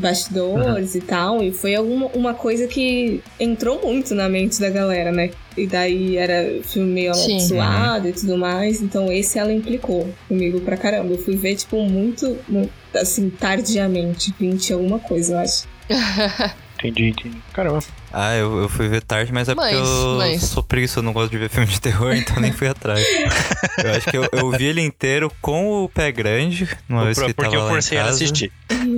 bastidores 0.00 0.94
e 0.94 1.00
tal. 1.00 1.42
E 1.42 1.52
foi 1.52 1.74
alguma 1.74 2.06
uma 2.06 2.34
coisa 2.34 2.66
que 2.66 3.22
entrou 3.38 3.80
muito 3.82 4.14
na 4.14 4.28
mente 4.28 4.60
da 4.60 4.70
galera, 4.70 5.12
né? 5.12 5.30
E 5.56 5.66
daí 5.66 6.16
era 6.16 6.62
filme 6.62 6.92
meio 6.92 7.12
amaldiçoado 7.12 8.08
e 8.08 8.12
tudo 8.12 8.36
mais. 8.36 8.80
Então 8.82 9.12
esse 9.12 9.38
ela 9.38 9.52
implicou 9.52 10.08
comigo 10.28 10.60
pra 10.60 10.76
caramba. 10.76 11.14
Eu 11.14 11.18
fui 11.18 11.36
ver, 11.36 11.54
tipo, 11.56 11.82
muito, 11.82 12.36
muito 12.48 12.72
assim, 12.94 13.30
tardiamente. 13.30 14.34
20 14.38 14.72
alguma 14.72 14.98
coisa, 14.98 15.34
eu 15.34 15.38
acho. 15.38 15.68
Entendi, 16.78 17.08
entendi. 17.08 17.36
Caramba. 17.52 17.80
Ah, 18.12 18.34
eu, 18.34 18.62
eu 18.62 18.68
fui 18.68 18.88
ver 18.88 19.02
tarde, 19.02 19.32
mas 19.32 19.48
é 19.48 19.54
porque 19.54 19.74
Mas, 19.74 19.88
eu 19.88 20.14
mas- 20.18 20.42
sou 20.42 20.62
preguiçoso, 20.62 20.98
eu 21.00 21.02
não 21.04 21.12
gosto 21.12 21.30
de 21.30 21.38
ver 21.38 21.48
filme 21.50 21.66
de 21.66 21.80
terror, 21.80 22.12
então 22.14 22.36
nem 22.40 22.52
fui 22.52 22.66
atrás. 22.68 23.04
eu 23.84 23.90
acho 23.96 24.10
que 24.10 24.16
eu, 24.16 24.28
eu 24.32 24.50
vi 24.50 24.64
ele 24.66 24.80
inteiro 24.82 25.30
com 25.40 25.84
o 25.84 25.88
pé 25.88 26.10
grande, 26.10 26.68
uma 26.88 27.04
vez 27.04 27.18
que 27.18 27.32
Porque 27.32 27.42
tava 27.42 27.54
eu 27.54 27.60
lá 27.62 27.66
em 27.70 27.72
forcei 27.74 27.98
ela 27.98 28.10
assistir. 28.10 28.52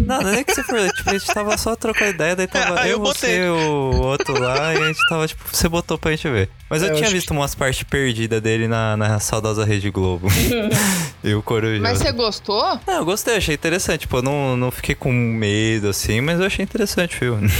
Não, 0.06 0.20
não 0.22 0.28
é 0.30 0.42
que 0.44 0.54
você 0.54 0.62
for, 0.62 0.78
tipo, 0.92 1.10
a 1.10 1.12
gente 1.12 1.26
tava 1.26 1.56
só 1.58 1.74
trocando 1.76 2.10
ideia, 2.10 2.34
daí 2.36 2.46
tava 2.46 2.80
Ah, 2.80 2.86
eu, 2.88 2.92
eu 2.92 3.00
você, 3.00 3.42
o 3.48 4.00
outro 4.00 4.40
lá, 4.40 4.74
e 4.74 4.78
a 4.78 4.86
gente 4.86 5.00
tava, 5.08 5.26
tipo, 5.26 5.42
você 5.52 5.68
botou 5.68 5.98
pra 5.98 6.10
gente 6.12 6.28
ver. 6.28 6.48
Mas 6.70 6.82
eu, 6.82 6.88
É, 6.88 6.92
eu 6.92 6.96
tinha 6.96 7.10
visto 7.10 7.30
umas 7.32 7.54
partes 7.54 7.82
perdidas 7.82 8.40
dele 8.40 8.66
na, 8.66 8.96
na 8.96 9.18
saudosa 9.20 9.64
Rede 9.64 9.90
Globo. 9.90 10.28
e 11.22 11.34
o 11.34 11.42
Coruja. 11.42 11.80
Mas 11.82 11.98
você 11.98 12.12
gostou? 12.12 12.78
Não, 12.86 12.94
eu 12.94 13.04
gostei, 13.04 13.36
achei 13.36 13.54
interessante. 13.54 14.00
Tipo, 14.02 14.18
eu 14.18 14.22
não, 14.22 14.56
não 14.56 14.70
fiquei 14.70 14.94
com 14.94 15.12
medo, 15.12 15.88
assim, 15.88 16.20
mas 16.20 16.40
eu 16.40 16.46
achei 16.46 16.62
interessante 16.62 17.14
o 17.16 17.18
filme. 17.18 17.50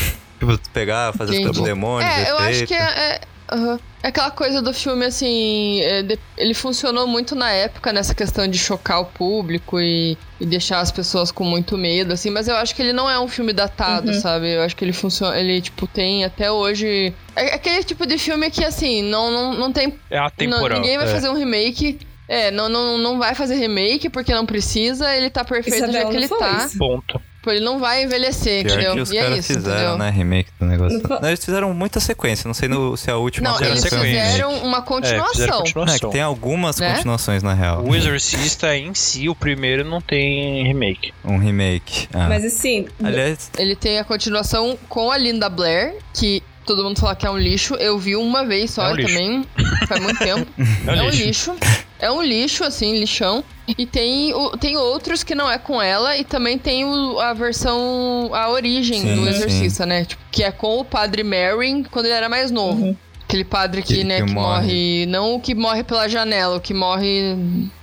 Tipo, 0.47 0.59
pegar, 0.71 1.13
fazer 1.13 1.35
Entendi. 1.41 1.59
os 1.61 1.65
demônios, 1.65 2.11
É, 2.11 2.31
eu 2.31 2.39
acho 2.39 2.67
que 2.67 2.75
é. 2.75 2.79
é 2.79 3.21
aham. 3.51 3.79
É 4.05 4.09
aquela 4.09 4.33
coisa 4.33 4.61
do 4.61 4.75
filme, 4.75 5.05
assim. 5.07 5.81
é, 5.83 6.03
de- 6.03 6.19
ele 6.37 6.55
funcionou 6.55 7.07
muito 7.07 7.37
na 7.37 7.51
época 7.53 7.93
nessa 7.93 8.13
questão 8.15 8.49
de 8.49 8.59
chocar 8.59 9.01
o 9.01 9.05
público 9.05 9.81
e, 9.81 10.19
e 10.41 10.45
deixar 10.47 10.81
as 10.81 10.91
pessoas 10.91 11.31
com 11.31 11.45
muito 11.45 11.79
medo, 11.79 12.13
assim. 12.13 12.29
Mas 12.29 12.49
eu 12.49 12.57
acho 12.57 12.75
que 12.75 12.83
ele 12.83 12.93
não 12.93 13.09
é 13.09 13.21
um 13.21 13.29
filme 13.29 13.53
datado, 13.53 14.09
Uhum. 14.09 14.21
sabe? 14.21 14.49
Eu 14.55 14.63
acho 14.63 14.75
que 14.75 14.85
ele 14.85 14.93
funciona. 14.93 15.39
Ele, 15.39 15.61
tipo, 15.61 15.87
tem 15.87 16.25
até 16.25 16.51
hoje. 16.51 17.15
É 17.37 17.55
aquele 17.55 17.85
tipo 17.85 18.05
de 18.05 18.19
filme 18.19 18.51
que, 18.51 18.65
assim, 18.65 19.03
não, 19.03 19.31
não, 19.31 19.55
não 19.55 19.73
tem 19.73 19.97
É 20.11 20.19
Não, 20.19 20.27
atemporal. 20.27 20.81
ninguém 20.81 20.97
vai 20.99 21.07
é. 21.07 21.11
fazer 21.13 21.29
um 21.29 21.35
remake. 21.35 22.01
É, 22.29 22.51
não, 22.51 22.69
não, 22.69 22.99
não 22.99 23.19
vai 23.19 23.35
fazer 23.37 23.55
remake 23.57 24.09
porque 24.09 24.35
não 24.35 24.47
precisa, 24.47 25.15
ele 25.15 25.29
tá 25.31 25.45
perfeito 25.45 25.85
do 25.85 25.91
Isabela 25.91 25.93
jeito 25.93 26.11
que 26.11 26.17
ele 26.17 26.29
não 26.29 26.39
tá. 26.39 26.59
fez. 26.61 26.77
Ponto. 26.77 27.21
Pô, 27.43 27.51
ele 27.51 27.65
não 27.65 27.79
vai 27.81 28.05
envelhecer, 28.05 28.65
Pior 28.65 28.75
entendeu? 28.75 28.95
que 28.95 29.01
os 29.01 29.11
e 29.11 29.19
é 29.19 29.23
caras 29.23 29.39
isso, 29.41 29.55
fizeram, 29.55 29.77
entendeu? 29.79 29.99
né? 29.99 30.11
Remake 30.11 30.51
do 30.61 30.65
negócio. 30.67 31.03
Não, 31.21 31.29
eles 31.29 31.45
fizeram 31.45 31.75
muita 31.75 31.99
sequência. 31.99 32.47
Não 32.47 32.55
sei 32.55 32.69
no- 32.69 32.97
se 32.97 33.11
é 33.11 33.13
a 33.13 33.17
última 33.17 33.49
Não, 33.51 33.57
Fizeram 33.57 33.73
eles 33.73 33.83
sequência. 33.83 34.25
fizeram 34.25 34.51
uma 34.59 34.79
É, 34.79 34.83
fizeram 34.83 34.85
continuação. 34.85 35.45
É 35.45 35.59
continuação. 35.63 36.09
que 36.11 36.13
tem 36.15 36.23
algumas 36.23 36.79
Né? 36.79 36.95
continuações, 36.95 37.43
na 37.43 37.53
real. 37.53 37.85
O 37.85 37.95
Exorcista 37.97 38.77
em 38.77 38.95
si, 38.95 39.29
o 39.29 39.35
primeiro, 39.35 39.85
não 39.85 40.01
tem 40.01 40.65
remake. 40.67 41.13
Um 41.25 41.37
remake. 41.39 42.09
Ah. 42.15 42.29
Mas 42.29 42.45
assim, 42.45 42.87
Aliás, 43.03 43.51
Ele 43.59 43.75
tem 43.75 43.99
a 43.99 44.05
continuação 44.05 44.79
com 44.89 45.11
a 45.11 45.19
Linda 45.19 45.49
Blair, 45.49 45.97
que 46.15 46.43
todo 46.65 46.85
mundo 46.85 47.01
fala 47.01 47.17
que 47.17 47.27
é 47.27 47.31
um 47.31 47.39
lixo. 47.39 47.75
Eu 47.75 47.99
vi 47.99 48.15
uma 48.15 48.45
vez 48.45 48.71
só 48.71 48.87
É 48.89 48.93
um 48.93 48.97
também, 48.97 49.45
faz 49.89 50.01
muito 50.01 50.19
tempo. 50.21 50.47
É 50.87 50.93
um 50.93 50.95
É 50.95 51.03
um 51.03 51.11
lixo. 51.11 51.51
lixo. 51.53 51.55
É 52.03 52.11
um 52.11 52.21
lixo, 52.21 52.65
assim, 52.65 52.99
lixão. 52.99 53.45
E 53.79 53.87
tem, 53.87 54.35
o, 54.35 54.51
tem 54.59 54.77
outros 54.77 55.23
que 55.23 55.35
não 55.37 55.49
é 55.49 55.57
com 55.57 55.81
ela. 55.81 56.17
E 56.17 56.25
também 56.25 56.59
tem 56.59 56.85
o- 56.85 57.21
a 57.21 57.33
versão, 57.33 58.29
a 58.35 58.51
origem 58.51 59.01
Sim, 59.01 59.15
do 59.17 59.23
sim. 59.25 59.29
Exorcista, 59.31 59.87
né? 59.87 60.05
Tipo, 60.05 60.23
que 60.31 60.43
é 60.43 60.51
com 60.51 60.79
o 60.81 60.85
padre 60.85 61.23
Merrin 61.23 61.85
quando 61.85 62.07
ele 62.07 62.15
era 62.15 62.29
mais 62.29 62.51
novo. 62.51 62.83
Uhum. 62.87 62.97
Aquele 63.23 63.45
padre 63.45 63.83
que, 63.83 63.95
Que- 63.95 64.05
né, 64.05 64.21
que 64.21 64.27
que 64.27 64.33
morre. 64.33 64.61
morre. 64.67 65.07
Não 65.07 65.35
o 65.37 65.41
que 65.41 65.55
morre 65.55 65.85
pela 65.85 66.09
janela, 66.09 66.57
o 66.57 66.61
que 66.61 66.75
morre 66.75 67.37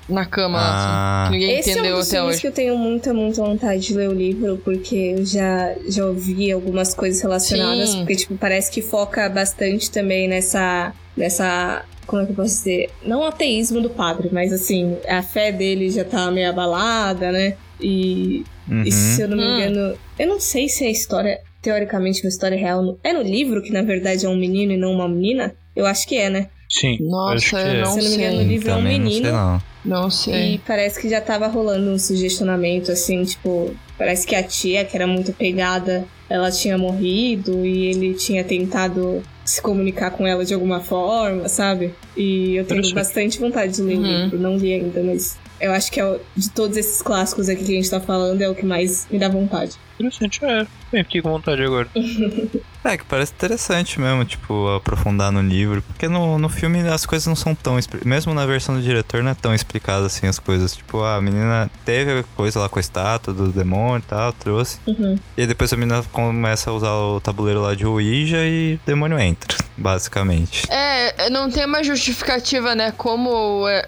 na 0.08 0.26
cama, 0.26 0.60
Ah. 0.62 1.24
assim. 1.24 1.32
Que 1.34 1.40
ninguém 1.40 1.60
esse 1.60 1.70
é 1.70 1.74
um 1.74 1.78
entendeu 1.78 1.96
dos 1.98 2.08
até 2.08 2.18
filmes 2.18 2.34
hoje. 2.36 2.42
que 2.42 2.48
eu 2.48 2.52
tenho 2.52 2.78
muita, 2.78 3.14
muita 3.14 3.42
vontade 3.42 3.82
de 3.82 3.94
ler 3.94 4.10
o 4.10 4.14
livro, 4.14 4.60
porque 4.66 5.16
eu 5.18 5.26
já, 5.26 5.74
já 5.88 6.06
ouvi 6.06 6.52
algumas 6.52 6.94
coisas 6.94 7.22
relacionadas, 7.22 7.92
Sim. 7.92 8.00
porque, 8.00 8.16
tipo, 8.18 8.36
parece 8.38 8.70
que 8.70 8.82
foca 8.82 9.30
bastante 9.30 9.90
também 9.90 10.28
nessa. 10.28 10.94
Nessa. 11.20 11.84
Como 12.08 12.24
é 12.24 12.26
que 12.26 12.32
eu 12.32 12.36
posso 12.36 12.56
dizer? 12.56 12.90
Não 13.06 13.20
o 13.20 13.26
ateísmo 13.26 13.80
do 13.82 13.90
padre, 13.92 14.30
mas 14.32 14.52
assim, 14.52 14.98
a 15.08 15.22
fé 15.22 15.52
dele 15.52 15.92
já 15.92 16.04
tá 16.04 16.32
meio 16.32 16.50
abalada, 16.50 17.32
né? 17.32 17.56
E, 17.80 18.44
uhum. 18.68 18.82
e 18.84 18.92
se 18.92 19.22
eu 19.22 19.28
não 19.28 19.38
me 19.38 19.44
Hum. 19.44 19.56
engano. 19.60 19.98
Eu 20.18 20.28
não 20.28 20.40
sei 20.40 20.68
se 20.68 20.84
a 20.86 20.90
história, 20.90 21.40
teoricamente, 21.62 22.24
uma 22.24 22.30
história 22.30 22.58
real. 22.58 22.82
no- 22.82 22.98
É 23.04 23.14
no 23.14 23.22
livro 23.22 23.62
que, 23.62 23.72
na 23.72 23.84
verdade, 23.84 24.26
é 24.26 24.30
um 24.30 24.36
menino 24.36 24.72
e 24.72 24.78
não 24.78 24.92
uma 24.94 25.08
menina? 25.08 25.54
Eu 25.76 25.86
acho 25.86 26.08
que 26.08 26.16
é, 26.18 26.30
né? 26.32 26.48
Sim. 26.68 26.98
Nossa, 27.02 27.58
eu 27.60 27.74
é. 27.76 27.82
não 27.82 27.92
Se 27.94 28.00
eu 28.00 28.04
não 28.04 28.10
me 28.12 28.16
engano, 28.18 28.36
sei. 28.38 28.44
no 28.46 28.52
livro 28.52 28.70
é 28.70 28.74
um 28.74 28.78
Também 28.78 29.00
não 29.00 29.10
sei, 29.12 29.22
menino. 29.22 29.64
Não. 29.84 30.10
Sei. 30.10 30.56
E 30.56 30.58
parece 30.60 31.00
que 31.00 31.10
já 31.10 31.22
tava 31.22 31.48
rolando 31.48 31.90
um 31.92 31.98
sugestionamento, 32.00 32.92
assim, 32.92 33.24
tipo, 33.24 33.76
parece 33.98 34.26
que 34.26 34.36
a 34.36 34.44
tia, 34.44 34.84
que 34.86 34.96
era 34.96 35.08
muito 35.08 35.34
pegada, 35.34 36.06
ela 36.30 36.52
tinha 36.52 36.78
morrido 36.78 37.66
e 37.66 37.86
ele 37.88 38.14
tinha 38.14 38.44
tentado 38.44 39.22
se 39.44 39.62
comunicar 39.62 40.12
com 40.12 40.28
ela 40.28 40.46
de 40.46 40.54
alguma 40.54 40.80
forma, 40.80 41.50
sabe? 41.50 41.94
E 42.16 42.56
eu 42.56 42.66
tenho 42.66 42.80
Interessante. 42.82 42.94
bastante 42.94 43.40
vontade 43.40 43.74
de 43.74 43.82
ler 43.82 43.96
o 43.98 44.02
Uhum. 44.02 44.24
livro, 44.24 44.40
não 44.40 44.58
li 44.58 44.74
ainda, 44.74 45.02
mas 45.02 45.38
eu 45.60 45.72
acho 45.72 45.92
que 45.92 46.00
é 46.00 46.06
o- 46.06 46.20
de 46.36 46.50
todos 46.50 46.76
esses 46.78 47.02
clássicos 47.02 47.50
aqui 47.50 47.64
que 47.64 47.72
a 47.72 47.76
gente 47.76 47.90
tá 47.90 48.00
falando, 48.00 48.42
é 48.42 48.50
o 48.50 48.56
que 48.56 48.66
mais 48.66 49.08
me 49.12 49.20
dá 49.20 49.28
vontade. 49.30 49.72
Interessante, 50.00 50.40
é. 50.46 50.66
Bem, 50.92 51.04
fiquei 51.04 51.22
com 51.22 51.30
vontade 51.30 51.62
agora. 51.64 51.88
É, 52.82 52.96
que 52.98 53.04
parece 53.04 53.34
interessante 53.34 54.00
mesmo, 54.00 54.24
tipo, 54.24 54.70
aprofundar 54.70 55.34
no 55.34 55.42
livro. 55.42 55.82
Porque 55.82 56.08
no, 56.08 56.40
no 56.40 56.48
filme 56.48 56.80
as 56.88 57.06
coisas 57.06 57.28
não 57.28 57.36
são 57.36 57.54
tão. 57.54 57.78
Mesmo 58.06 58.34
na 58.34 58.46
versão 58.46 58.74
do 58.74 58.82
diretor, 58.82 59.22
não 59.22 59.32
é 59.32 59.36
tão 59.36 59.54
explicado 59.54 60.06
assim 60.06 60.28
as 60.28 60.40
coisas. 60.40 60.78
Tipo, 60.78 61.04
a 61.04 61.22
menina 61.22 61.70
teve 61.84 62.20
a 62.20 62.24
coisa 62.38 62.58
lá 62.58 62.70
com 62.70 62.80
a 62.80 62.82
estátua 62.82 63.34
do 63.34 63.50
demônio 63.50 63.98
e 64.00 64.10
tal, 64.10 64.32
trouxe. 64.32 64.80
Uhum. 64.88 65.18
E 65.36 65.42
aí 65.42 65.46
depois 65.48 65.74
a 65.74 65.76
menina 65.76 66.02
começa 66.14 66.70
a 66.70 66.74
usar 66.74 66.94
o 66.94 67.20
tabuleiro 67.20 67.62
lá 67.62 67.76
de 67.76 67.86
Ouija 67.86 68.38
e 68.46 68.76
o 68.82 68.88
demônio 68.88 69.20
entra, 69.20 69.58
basicamente. 69.78 70.64
É, 70.72 71.30
não 71.30 71.52
tem 71.52 71.66
uma 71.66 71.84
justificativa, 71.84 72.74
né? 72.76 72.94
Como 72.96 73.68
é, 73.68 73.86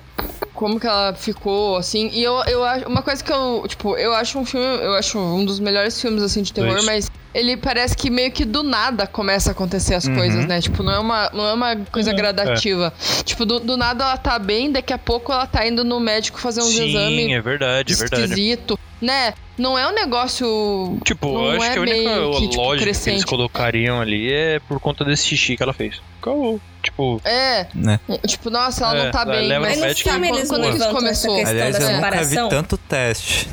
como 0.53 0.79
que 0.79 0.87
ela 0.87 1.13
ficou, 1.13 1.75
assim. 1.77 2.09
E 2.13 2.23
eu, 2.23 2.33
eu 2.47 2.63
acho. 2.63 2.87
Uma 2.87 3.01
coisa 3.01 3.23
que 3.23 3.31
eu. 3.31 3.63
Tipo, 3.67 3.95
eu 3.97 4.13
acho 4.13 4.37
um 4.37 4.45
filme. 4.45 4.65
Eu 4.65 4.93
acho 4.95 5.17
um 5.17 5.43
dos 5.45 5.59
melhores 5.59 5.99
filmes, 5.99 6.21
assim, 6.23 6.41
de 6.41 6.53
terror, 6.53 6.73
Dois. 6.73 6.85
mas 6.85 7.11
ele 7.33 7.55
parece 7.57 7.95
que 7.95 8.09
meio 8.09 8.31
que 8.31 8.43
do 8.43 8.61
nada 8.61 9.07
começa 9.07 9.49
a 9.49 9.53
acontecer 9.53 9.95
as 9.95 10.05
Uhum. 10.05 10.15
coisas, 10.15 10.45
né? 10.45 10.59
Tipo, 10.61 10.83
não 10.83 10.91
é 10.93 10.99
uma, 10.99 11.29
não 11.33 11.45
é 11.47 11.53
uma 11.53 11.75
coisa 11.91 12.11
Uhum. 12.11 12.15
gradativa. 12.17 12.93
Tipo, 13.23 13.45
do, 13.45 13.59
do 13.59 13.77
nada 13.77 14.03
ela 14.03 14.17
tá 14.17 14.37
bem, 14.37 14.71
daqui 14.71 14.91
a 14.93 14.97
pouco 14.97 15.31
ela 15.31 15.47
tá 15.47 15.65
indo 15.65 15.83
no 15.83 15.99
médico 15.99 16.39
fazer 16.39 16.61
uns 16.61 16.67
Sim, 16.75 16.89
exames 16.89 17.31
é 17.31 17.41
verdade, 17.41 17.93
é 17.93 17.95
verdade. 17.95 18.23
esquisito. 18.23 18.77
Né? 19.01 19.33
Não 19.57 19.77
é 19.77 19.87
um 19.87 19.93
negócio. 19.93 20.97
Tipo, 21.03 21.27
Não 21.33 21.45
eu 21.45 21.51
acho 21.61 21.65
é 21.65 21.71
que 21.73 21.77
a 21.77 21.81
única 21.81 21.97
que, 21.97 22.03
tipo, 22.49 22.61
lógica 22.61 22.77
que 22.77 22.83
eles 22.89 22.97
crescente. 23.03 23.25
colocariam 23.25 23.99
ali 23.99 24.31
é 24.31 24.59
por 24.67 24.79
conta 24.79 25.03
desse 25.03 25.25
xixi 25.27 25.57
que 25.57 25.63
ela 25.63 25.73
fez. 25.73 25.99
Acabou. 26.21 26.59
Tipo, 26.83 27.21
É, 27.25 27.67
Né? 27.75 27.99
tipo, 28.27 28.49
nossa, 28.49 28.83
ela 28.85 28.95
É, 28.97 29.03
não 29.05 29.11
tá 29.11 29.21
ela 29.23 29.31
bem. 29.33 29.47
leva 29.47 29.65
Mas 29.65 29.75
no 29.77 29.81
no 29.81 29.87
médico 29.87 30.09
quando 30.49 30.61
não 30.63 30.75
isso 30.75 30.89
começou? 30.89 31.35
Aliás, 31.45 31.79
eu 31.79 31.91
nunca 31.93 32.23
vi 32.23 32.35
tanto 32.49 32.77
teste. 32.77 33.47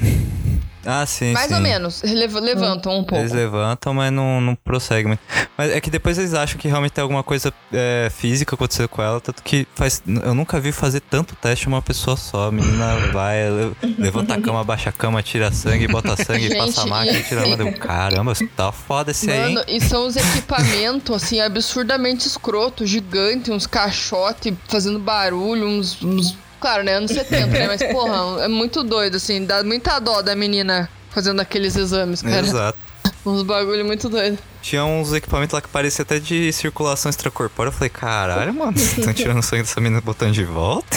Ah, 0.86 1.04
sim, 1.06 1.32
Mais 1.32 1.48
sim. 1.48 1.54
ou 1.54 1.60
menos. 1.60 2.02
Lev- 2.02 2.34
levantam 2.36 2.92
um 2.98 3.04
pouco. 3.04 3.16
Eles 3.16 3.32
levantam, 3.32 3.92
mas 3.94 4.12
não, 4.12 4.40
não 4.40 4.54
prosseguem. 4.54 5.18
Mas 5.56 5.72
é 5.72 5.80
que 5.80 5.90
depois 5.90 6.16
eles 6.18 6.34
acham 6.34 6.56
que 6.58 6.68
realmente 6.68 6.92
tem 6.92 7.02
alguma 7.02 7.22
coisa 7.22 7.52
é, 7.72 8.08
física 8.14 8.54
acontecendo 8.54 8.88
com 8.88 9.02
ela, 9.02 9.20
tanto 9.20 9.42
que 9.42 9.66
faz. 9.74 10.02
Eu 10.06 10.34
nunca 10.34 10.60
vi 10.60 10.70
fazer 10.72 11.00
tanto 11.00 11.34
teste 11.34 11.66
uma 11.66 11.82
pessoa 11.82 12.16
só. 12.16 12.48
A 12.48 12.52
menina 12.52 12.94
vai, 13.12 13.50
le- 13.50 13.96
levanta 13.98 14.34
a 14.34 14.40
cama, 14.40 14.60
abaixa 14.60 14.90
a 14.90 14.92
cama, 14.92 15.22
tira 15.22 15.50
sangue, 15.52 15.88
bota 15.88 16.14
sangue, 16.24 16.48
Gente, 16.48 16.56
passa 16.58 16.82
a 16.82 16.86
máquina 16.86 17.22
tira 17.22 17.42
a 17.42 17.56
mão. 17.56 17.72
Caramba, 17.72 18.32
tá 18.56 18.70
foda 18.72 19.10
esse 19.10 19.30
aí, 19.30 19.48
hein? 19.48 19.54
Mano, 19.54 19.66
e 19.68 19.80
são 19.80 20.06
os 20.06 20.16
equipamentos, 20.16 21.14
assim, 21.16 21.40
absurdamente 21.40 22.26
escrotos, 22.26 22.88
gigantes, 22.88 23.48
uns 23.50 23.66
caixotes 23.66 24.52
fazendo 24.68 24.98
barulho, 24.98 25.66
uns, 25.66 26.02
uns- 26.02 26.36
Claro, 26.60 26.82
né? 26.82 26.94
Anos 26.94 27.10
70, 27.10 27.46
né? 27.46 27.66
Mas, 27.66 27.82
porra, 27.84 28.44
é 28.44 28.48
muito 28.48 28.82
doido, 28.82 29.16
assim. 29.16 29.44
Dá 29.44 29.62
muita 29.62 29.98
dó 29.98 30.22
da 30.22 30.34
menina 30.34 30.88
fazendo 31.10 31.40
aqueles 31.40 31.76
exames, 31.76 32.22
cara. 32.22 32.46
Exato. 32.46 32.78
Uns 33.24 33.42
bagulho 33.42 33.84
muito 33.84 34.08
doido. 34.08 34.38
Tinha 34.62 34.84
uns 34.84 35.12
equipamentos 35.12 35.52
lá 35.54 35.60
que 35.60 35.68
parecia 35.68 36.02
até 36.02 36.18
de 36.18 36.52
circulação 36.52 37.10
extracorpórea. 37.10 37.68
Eu 37.68 37.72
falei, 37.72 37.90
caralho, 37.90 38.54
mano, 38.54 38.72
vocês 38.72 38.98
estão 38.98 39.12
tirando 39.12 39.38
o 39.38 39.42
sangue 39.42 39.62
dessa 39.62 39.80
menina 39.80 40.00
botando 40.00 40.32
de 40.32 40.44
volta? 40.44 40.96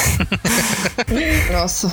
Nossa. 1.52 1.92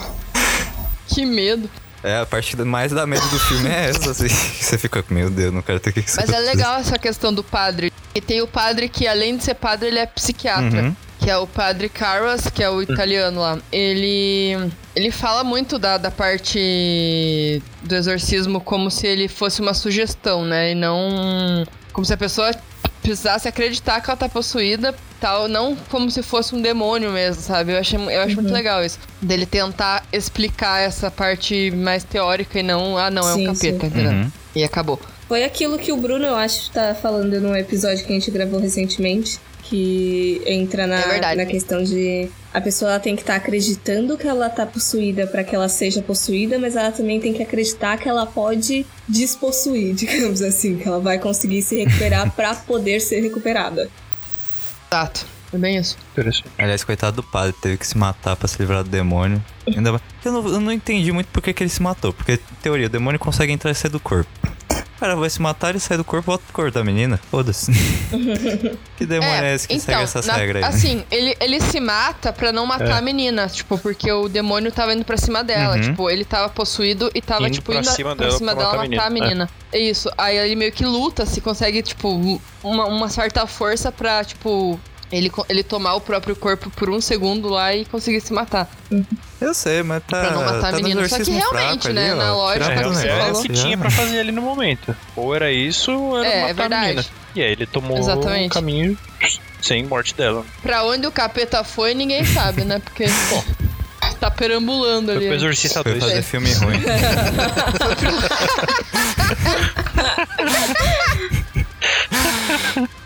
Que 1.06 1.24
medo. 1.24 1.68
É, 2.02 2.20
a 2.20 2.26
parte 2.26 2.56
mais 2.56 2.92
da 2.92 3.06
medo 3.06 3.26
do 3.28 3.38
filme 3.40 3.68
é 3.68 3.90
essa, 3.90 4.10
assim. 4.10 4.28
Você 4.60 4.78
fica, 4.78 5.04
meu 5.10 5.30
Deus, 5.30 5.52
não 5.52 5.62
quero 5.62 5.80
ter 5.80 5.92
que 5.92 6.04
Mas 6.16 6.30
é 6.30 6.38
legal 6.38 6.78
essa 6.78 6.98
questão 6.98 7.32
do 7.32 7.42
padre. 7.42 7.92
E 8.14 8.20
tem 8.20 8.40
o 8.40 8.46
padre 8.46 8.88
que, 8.88 9.06
além 9.06 9.36
de 9.36 9.44
ser 9.44 9.54
padre, 9.54 9.88
ele 9.88 9.98
é 9.98 10.06
psiquiatra. 10.06 10.82
Uhum. 10.82 10.96
Que 11.28 11.32
é 11.32 11.36
o 11.36 11.46
padre 11.46 11.90
Carras, 11.90 12.48
que 12.48 12.62
é 12.62 12.70
o 12.70 12.80
italiano 12.80 13.42
lá. 13.42 13.58
Ele. 13.70 14.56
Ele 14.96 15.10
fala 15.10 15.44
muito 15.44 15.78
da, 15.78 15.98
da 15.98 16.10
parte 16.10 17.62
do 17.82 17.94
exorcismo 17.94 18.62
como 18.62 18.90
se 18.90 19.06
ele 19.06 19.28
fosse 19.28 19.60
uma 19.60 19.74
sugestão, 19.74 20.46
né? 20.46 20.70
E 20.70 20.74
não. 20.74 21.66
Como 21.92 22.02
se 22.06 22.14
a 22.14 22.16
pessoa 22.16 22.50
precisasse 23.02 23.46
acreditar 23.46 24.00
que 24.00 24.08
ela 24.08 24.16
tá 24.16 24.26
possuída, 24.26 24.94
tal, 25.20 25.48
não 25.48 25.76
como 25.90 26.10
se 26.10 26.22
fosse 26.22 26.54
um 26.54 26.62
demônio 26.62 27.12
mesmo, 27.12 27.42
sabe? 27.42 27.72
Eu, 27.72 27.78
achei, 27.78 27.98
eu 27.98 28.22
acho 28.22 28.36
muito 28.36 28.50
legal 28.50 28.82
isso. 28.82 28.98
Dele 29.20 29.44
tentar 29.44 30.06
explicar 30.10 30.80
essa 30.80 31.10
parte 31.10 31.70
mais 31.72 32.04
teórica 32.04 32.58
e 32.58 32.62
não, 32.62 32.96
ah, 32.96 33.10
não, 33.10 33.28
é 33.28 33.34
Sim, 33.34 33.48
um 33.48 33.52
capeta, 33.52 33.86
entendeu? 33.86 34.12
Uhum. 34.12 34.32
E 34.56 34.64
acabou. 34.64 34.98
Foi 35.28 35.44
aquilo 35.44 35.78
que 35.78 35.92
o 35.92 35.96
Bruno, 35.98 36.24
eu 36.24 36.36
acho, 36.36 36.70
tá 36.70 36.94
falando 36.94 37.38
num 37.38 37.54
episódio 37.54 38.02
que 38.06 38.10
a 38.10 38.14
gente 38.14 38.30
gravou 38.30 38.58
recentemente. 38.58 39.38
Que 39.68 40.40
entra 40.46 40.86
na, 40.86 41.00
É 41.00 41.08
verdade. 41.08 41.36
na 41.36 41.44
questão 41.46 41.82
de 41.82 42.28
a 42.54 42.60
pessoa 42.60 42.92
ela 42.92 43.00
tem 43.00 43.14
que 43.14 43.20
estar 43.22 43.34
acreditando 43.36 44.16
que 44.16 44.26
ela 44.26 44.48
tá 44.48 44.64
possuída 44.64 45.26
para 45.26 45.44
que 45.44 45.54
ela 45.54 45.68
seja 45.68 46.00
possuída, 46.00 46.58
mas 46.58 46.74
ela 46.74 46.90
também 46.90 47.20
tem 47.20 47.34
que 47.34 47.42
acreditar 47.42 47.98
que 47.98 48.08
ela 48.08 48.24
pode 48.24 48.86
despossuir, 49.06 49.92
digamos 49.94 50.40
assim, 50.40 50.78
que 50.78 50.88
ela 50.88 51.00
vai 51.00 51.18
conseguir 51.18 51.60
se 51.62 51.76
recuperar 51.84 52.30
para 52.34 52.54
poder 52.54 53.00
ser 53.00 53.20
recuperada. 53.20 53.90
Exato. 54.90 55.26
É 55.52 55.56
bem 55.56 55.78
isso. 55.78 55.96
Aliás, 56.58 56.84
coitado 56.84 57.16
do 57.16 57.22
padre, 57.22 57.54
teve 57.62 57.78
que 57.78 57.86
se 57.86 57.96
matar 57.96 58.36
pra 58.36 58.46
se 58.46 58.58
livrar 58.58 58.82
do 58.84 58.90
demônio. 58.90 59.42
Ainda 59.66 59.92
mais- 59.92 60.02
Eu 60.22 60.32
não, 60.32 60.46
eu 60.48 60.60
não 60.60 60.70
entendi 60.72 61.10
muito 61.10 61.26
por 61.28 61.42
que, 61.42 61.54
que 61.54 61.62
ele 61.62 61.70
se 61.70 61.82
matou. 61.82 62.12
Porque, 62.12 62.32
em 62.32 62.62
teoria, 62.62 62.86
o 62.86 62.90
demônio 62.90 63.18
consegue 63.18 63.50
entrar 63.50 63.70
e 63.70 63.74
sair 63.74 63.90
do 63.90 63.98
corpo. 64.00 64.28
Cara 65.00 65.14
vai 65.14 65.30
se 65.30 65.40
matar, 65.40 65.70
ele 65.70 65.78
sai 65.78 65.96
do 65.96 66.04
corpo, 66.04 66.26
volta 66.26 66.42
pro 66.44 66.52
corpo 66.54 66.70
da 66.72 66.82
menina. 66.82 67.20
Foda-se. 67.30 67.70
que 68.96 69.06
demônio 69.06 69.44
é, 69.44 69.54
esse 69.54 69.68
que 69.68 69.78
segue 69.78 70.02
essas 70.02 70.26
na- 70.26 70.34
regras 70.34 70.64
aí? 70.64 70.70
né? 70.70 70.76
Assim, 70.76 71.04
ele, 71.10 71.36
ele 71.40 71.60
se 71.60 71.78
mata 71.78 72.32
pra 72.32 72.50
não 72.50 72.66
matar 72.66 72.88
É. 72.88 72.92
a 72.98 73.00
menina, 73.00 73.46
tipo, 73.48 73.78
porque 73.78 74.10
o 74.10 74.28
demônio 74.28 74.72
tava 74.72 74.92
indo 74.94 75.04
pra 75.04 75.16
cima 75.16 75.44
dela. 75.44 75.76
Uhum. 75.76 75.82
Tipo, 75.82 76.10
ele 76.10 76.24
tava 76.24 76.48
possuído 76.48 77.10
e 77.14 77.20
tava, 77.22 77.46
Indo 77.46 77.54
tipo, 77.54 77.70
pra 77.70 77.80
indo 77.80 77.88
cima 77.90 78.16
pra 78.16 78.26
dela 78.26 78.38
cima 78.38 78.52
pra 78.56 78.60
dela 78.64 78.72
matar 78.76 78.84
a 78.86 78.88
matar 78.90 79.06
a 79.06 79.10
menina. 79.10 79.26
menina. 79.28 79.50
É 79.72 79.78
isso. 79.78 80.10
Aí 80.18 80.36
ele 80.36 80.56
meio 80.56 80.72
que 80.72 80.84
luta, 80.84 81.24
se 81.26 81.40
consegue, 81.40 81.80
tipo, 81.82 82.40
uma, 82.64 82.86
uma 82.86 83.08
certa 83.08 83.46
força 83.46 83.92
pra, 83.92 84.24
tipo. 84.24 84.80
Ele, 85.10 85.32
ele 85.48 85.62
tomar 85.62 85.94
o 85.94 86.00
próprio 86.02 86.36
corpo 86.36 86.68
por 86.70 86.90
um 86.90 87.00
segundo 87.00 87.48
lá 87.48 87.74
e 87.74 87.84
conseguir 87.86 88.20
se 88.20 88.30
matar. 88.32 88.68
Eu 89.40 89.54
sei, 89.54 89.82
mas 89.82 90.02
tá. 90.04 90.20
Pra 90.20 90.30
não 90.32 90.44
matar 90.44 90.60
tá 90.60 90.68
a 90.68 90.72
menina. 90.72 91.08
Só 91.08 91.18
que 91.18 91.30
realmente, 91.30 91.88
né, 91.92 92.10
ali, 92.10 92.18
na 92.18 92.34
lógica 92.34 92.64
É, 92.72 92.82
você 92.82 93.06
é 93.06 93.10
falou. 93.10 93.22
o 93.22 93.26
negócio 93.26 93.42
que 93.50 93.52
tinha 93.54 93.78
pra 93.78 93.90
fazer 93.90 94.20
ali 94.20 94.32
no 94.32 94.42
momento. 94.42 94.94
Ou 95.16 95.34
era 95.34 95.50
isso, 95.50 95.92
ou 95.92 96.18
era 96.22 96.28
É, 96.28 96.40
matar 96.42 96.50
é 96.50 96.54
verdade. 96.54 96.74
a 96.74 96.88
menina. 96.88 97.04
E 97.34 97.42
aí 97.42 97.52
ele 97.52 97.66
tomou 97.66 97.96
Exatamente. 97.98 98.50
o 98.50 98.54
caminho 98.54 98.98
sem 99.62 99.84
morte 99.86 100.14
dela. 100.14 100.44
Pra 100.62 100.84
onde 100.84 101.06
o 101.06 101.10
capeta 101.12 101.64
foi, 101.64 101.94
ninguém 101.94 102.24
sabe, 102.26 102.64
né? 102.64 102.78
Porque, 102.78 103.06
pô, 103.30 103.42
tá 104.20 104.30
perambulando 104.30 105.06
Foi 105.06 105.16
ali. 105.16 105.26
pro 105.26 105.34
Exorcista 105.36 105.82
Foi 105.82 105.92
2. 105.92 106.04
fazer 106.04 106.22
filme 106.22 106.52
ruim. 106.52 106.82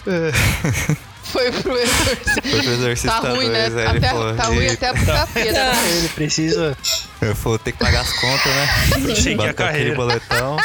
Foi 1.33 1.51
pro 1.51 1.77
exorcismo. 1.79 2.43
Foi 2.43 2.63
pro 2.63 2.73
Exorcista 2.73 3.21
Tá 3.21 3.29
ruim, 3.31 3.49
né? 3.49 3.71
2, 3.71 3.77
aí 3.77 3.87
ele 3.89 3.99
Até, 3.99 4.09
falou, 4.11 4.35
tá 4.35 4.45
ruim 4.45 4.69
até 4.69 4.93
pro 4.93 5.07
capeta. 5.07 5.73
Ele 5.97 6.09
precisa 6.11 6.77
Eu 7.21 7.35
falou, 7.37 7.59
tem 7.59 7.73
que 7.73 7.79
pagar 7.79 8.01
as 8.03 8.13
contas, 8.13 8.53
né? 8.55 9.15
seguir 9.15 9.49
a 9.49 9.55
carreira. 9.55 9.95
boletão. 9.95 10.57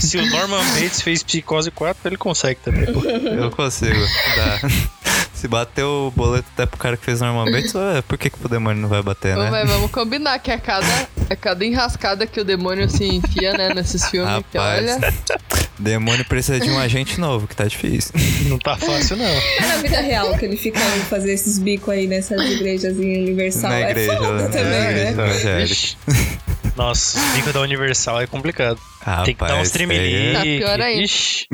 Se 0.00 0.16
o 0.16 0.26
Norman 0.30 0.64
Bates 0.74 1.02
fez 1.02 1.22
Psicose 1.22 1.70
4, 1.70 2.08
ele 2.08 2.16
consegue 2.16 2.60
também. 2.64 2.92
pô. 2.92 3.02
Eu 3.04 3.50
consigo. 3.50 4.00
Dá. 4.36 4.60
Se 5.42 5.48
bater 5.48 5.82
o 5.82 6.12
boleto 6.14 6.46
até 6.54 6.64
pro 6.66 6.78
cara 6.78 6.96
que 6.96 7.04
fez 7.04 7.20
normalmente, 7.20 7.76
ué, 7.76 8.00
por 8.02 8.16
que, 8.16 8.30
que 8.30 8.38
pro 8.38 8.48
demônio 8.48 8.80
não 8.80 8.88
vai 8.88 9.02
bater, 9.02 9.36
Ô, 9.36 9.42
né? 9.42 9.50
mas 9.50 9.68
vamos 9.68 9.90
combinar 9.90 10.38
que 10.38 10.52
a 10.52 10.56
cada, 10.56 11.08
a 11.28 11.34
cada 11.34 11.64
enrascada 11.64 12.28
que 12.28 12.40
o 12.40 12.44
demônio 12.44 12.88
se 12.88 13.04
enfia, 13.04 13.52
né, 13.54 13.74
nesses 13.74 14.08
filmes, 14.08 14.44
que 14.52 14.56
Rapaz, 14.56 14.88
olha. 14.88 15.14
demônio 15.80 16.24
precisa 16.26 16.60
de 16.60 16.70
um 16.70 16.78
agente 16.78 17.18
novo, 17.18 17.48
que 17.48 17.56
tá 17.56 17.64
difícil. 17.64 18.12
Não 18.46 18.56
tá 18.56 18.76
fácil, 18.76 19.16
não. 19.16 19.24
É 19.24 19.66
na 19.66 19.76
vida 19.78 20.00
real 20.00 20.38
que 20.38 20.44
ele 20.44 20.56
fica 20.56 20.78
indo 20.78 21.06
fazer 21.06 21.32
esses 21.32 21.58
bicos 21.58 21.88
aí 21.88 22.06
nessas 22.06 22.40
igrejas 22.40 22.96
em 23.00 23.22
Universal. 23.22 23.70
na 23.70 23.80
é 23.80 23.90
igreja, 23.90 24.16
foda 24.16 24.42
na 24.44 24.48
também, 24.48 24.90
igreja 24.90 25.96
né? 26.06 26.14
Nossa, 26.76 27.18
os 27.18 27.34
bicos 27.34 27.52
da 27.52 27.60
Universal 27.62 28.20
é 28.20 28.28
complicado. 28.28 28.78
Rapaz, 29.00 29.24
Tem 29.24 29.34
que 29.34 29.44
dar 29.44 29.56
uns 29.56 29.66
isso 29.66 29.76
aí 29.76 29.86
tremelique. 29.86 30.34
Tá 30.60 30.66
pior 30.68 30.80
ainda. 30.80 31.02
Ixi. 31.02 31.48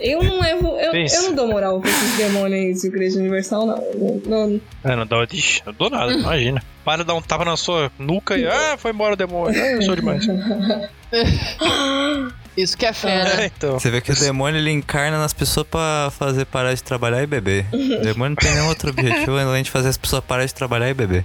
Eu 0.00 0.22
não 0.22 0.40
levo. 0.40 0.78
Eu, 0.78 0.94
eu 0.94 1.22
não 1.22 1.34
dou 1.34 1.48
moral 1.48 1.80
pra 1.80 1.90
esses 1.90 2.16
demônios 2.16 2.80
de 2.80 2.86
Igreja 2.86 3.18
Universal, 3.18 3.66
não. 3.66 3.76
Não, 3.94 4.48
não. 4.48 4.60
É, 4.84 4.96
não 4.96 5.06
dá, 5.06 5.24
ixi, 5.32 5.62
não 5.66 5.72
dou 5.72 5.90
nada, 5.90 6.12
imagina. 6.12 6.62
Para 6.84 7.02
de 7.02 7.08
dar 7.08 7.14
um 7.14 7.22
tapa 7.22 7.44
na 7.44 7.56
sua 7.56 7.90
nuca 7.98 8.36
e. 8.36 8.46
Ah, 8.46 8.76
foi 8.78 8.92
embora 8.92 9.14
o 9.14 9.16
demônio. 9.16 9.60
Ah, 9.60 9.72
eu 9.72 9.82
sou 9.82 9.94
demais. 9.94 10.26
Isso 12.56 12.76
que 12.76 12.84
é 12.84 12.92
fé, 12.92 13.14
É, 13.14 13.24
né? 13.36 13.50
então. 13.56 13.78
Você 13.78 13.90
vê 13.90 14.00
que 14.00 14.10
o 14.10 14.18
demônio 14.18 14.58
ele 14.58 14.70
encarna 14.70 15.18
nas 15.18 15.32
pessoas 15.32 15.66
pra 15.66 16.10
fazer 16.18 16.44
parar 16.44 16.74
de 16.74 16.82
trabalhar 16.82 17.22
e 17.22 17.26
beber. 17.26 17.64
O 17.72 18.02
demônio 18.02 18.30
não 18.30 18.36
tem 18.36 18.50
nenhum 18.52 18.66
outro 18.68 18.90
objetivo 18.90 19.38
além 19.38 19.62
de 19.62 19.70
fazer 19.70 19.88
as 19.88 19.96
pessoas 19.96 20.22
parar 20.24 20.44
de 20.44 20.52
trabalhar 20.54 20.90
e 20.90 20.94
beber. 20.94 21.24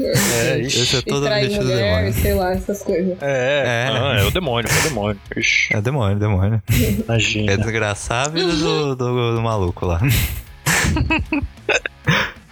É, 0.00 0.58
ixi. 0.60 0.80
Esse 0.82 0.96
é 0.98 1.02
todo 1.02 1.24
o 1.24 1.26
objetivo 1.26 1.64
do 1.64 1.68
mulher, 1.70 1.94
demônio. 1.96 2.12
sei 2.14 2.34
lá, 2.34 2.52
essas 2.52 2.82
coisas. 2.82 3.16
É, 3.20 3.86
É. 3.88 3.92
Não, 3.92 4.12
é 4.12 4.24
o 4.24 4.30
demônio, 4.30 4.70
é 4.72 4.78
o 4.78 4.82
demônio. 4.88 5.20
Ixi, 5.36 5.74
É 5.76 5.80
demônio, 5.80 6.18
demônio. 6.18 6.62
imagina. 6.70 7.52
É 7.52 7.56
desgraçar 7.56 8.26
a 8.26 8.30
vida 8.30 8.52
do, 8.52 8.94
do, 8.96 9.34
do 9.36 9.42
maluco 9.42 9.84
lá. 9.84 10.00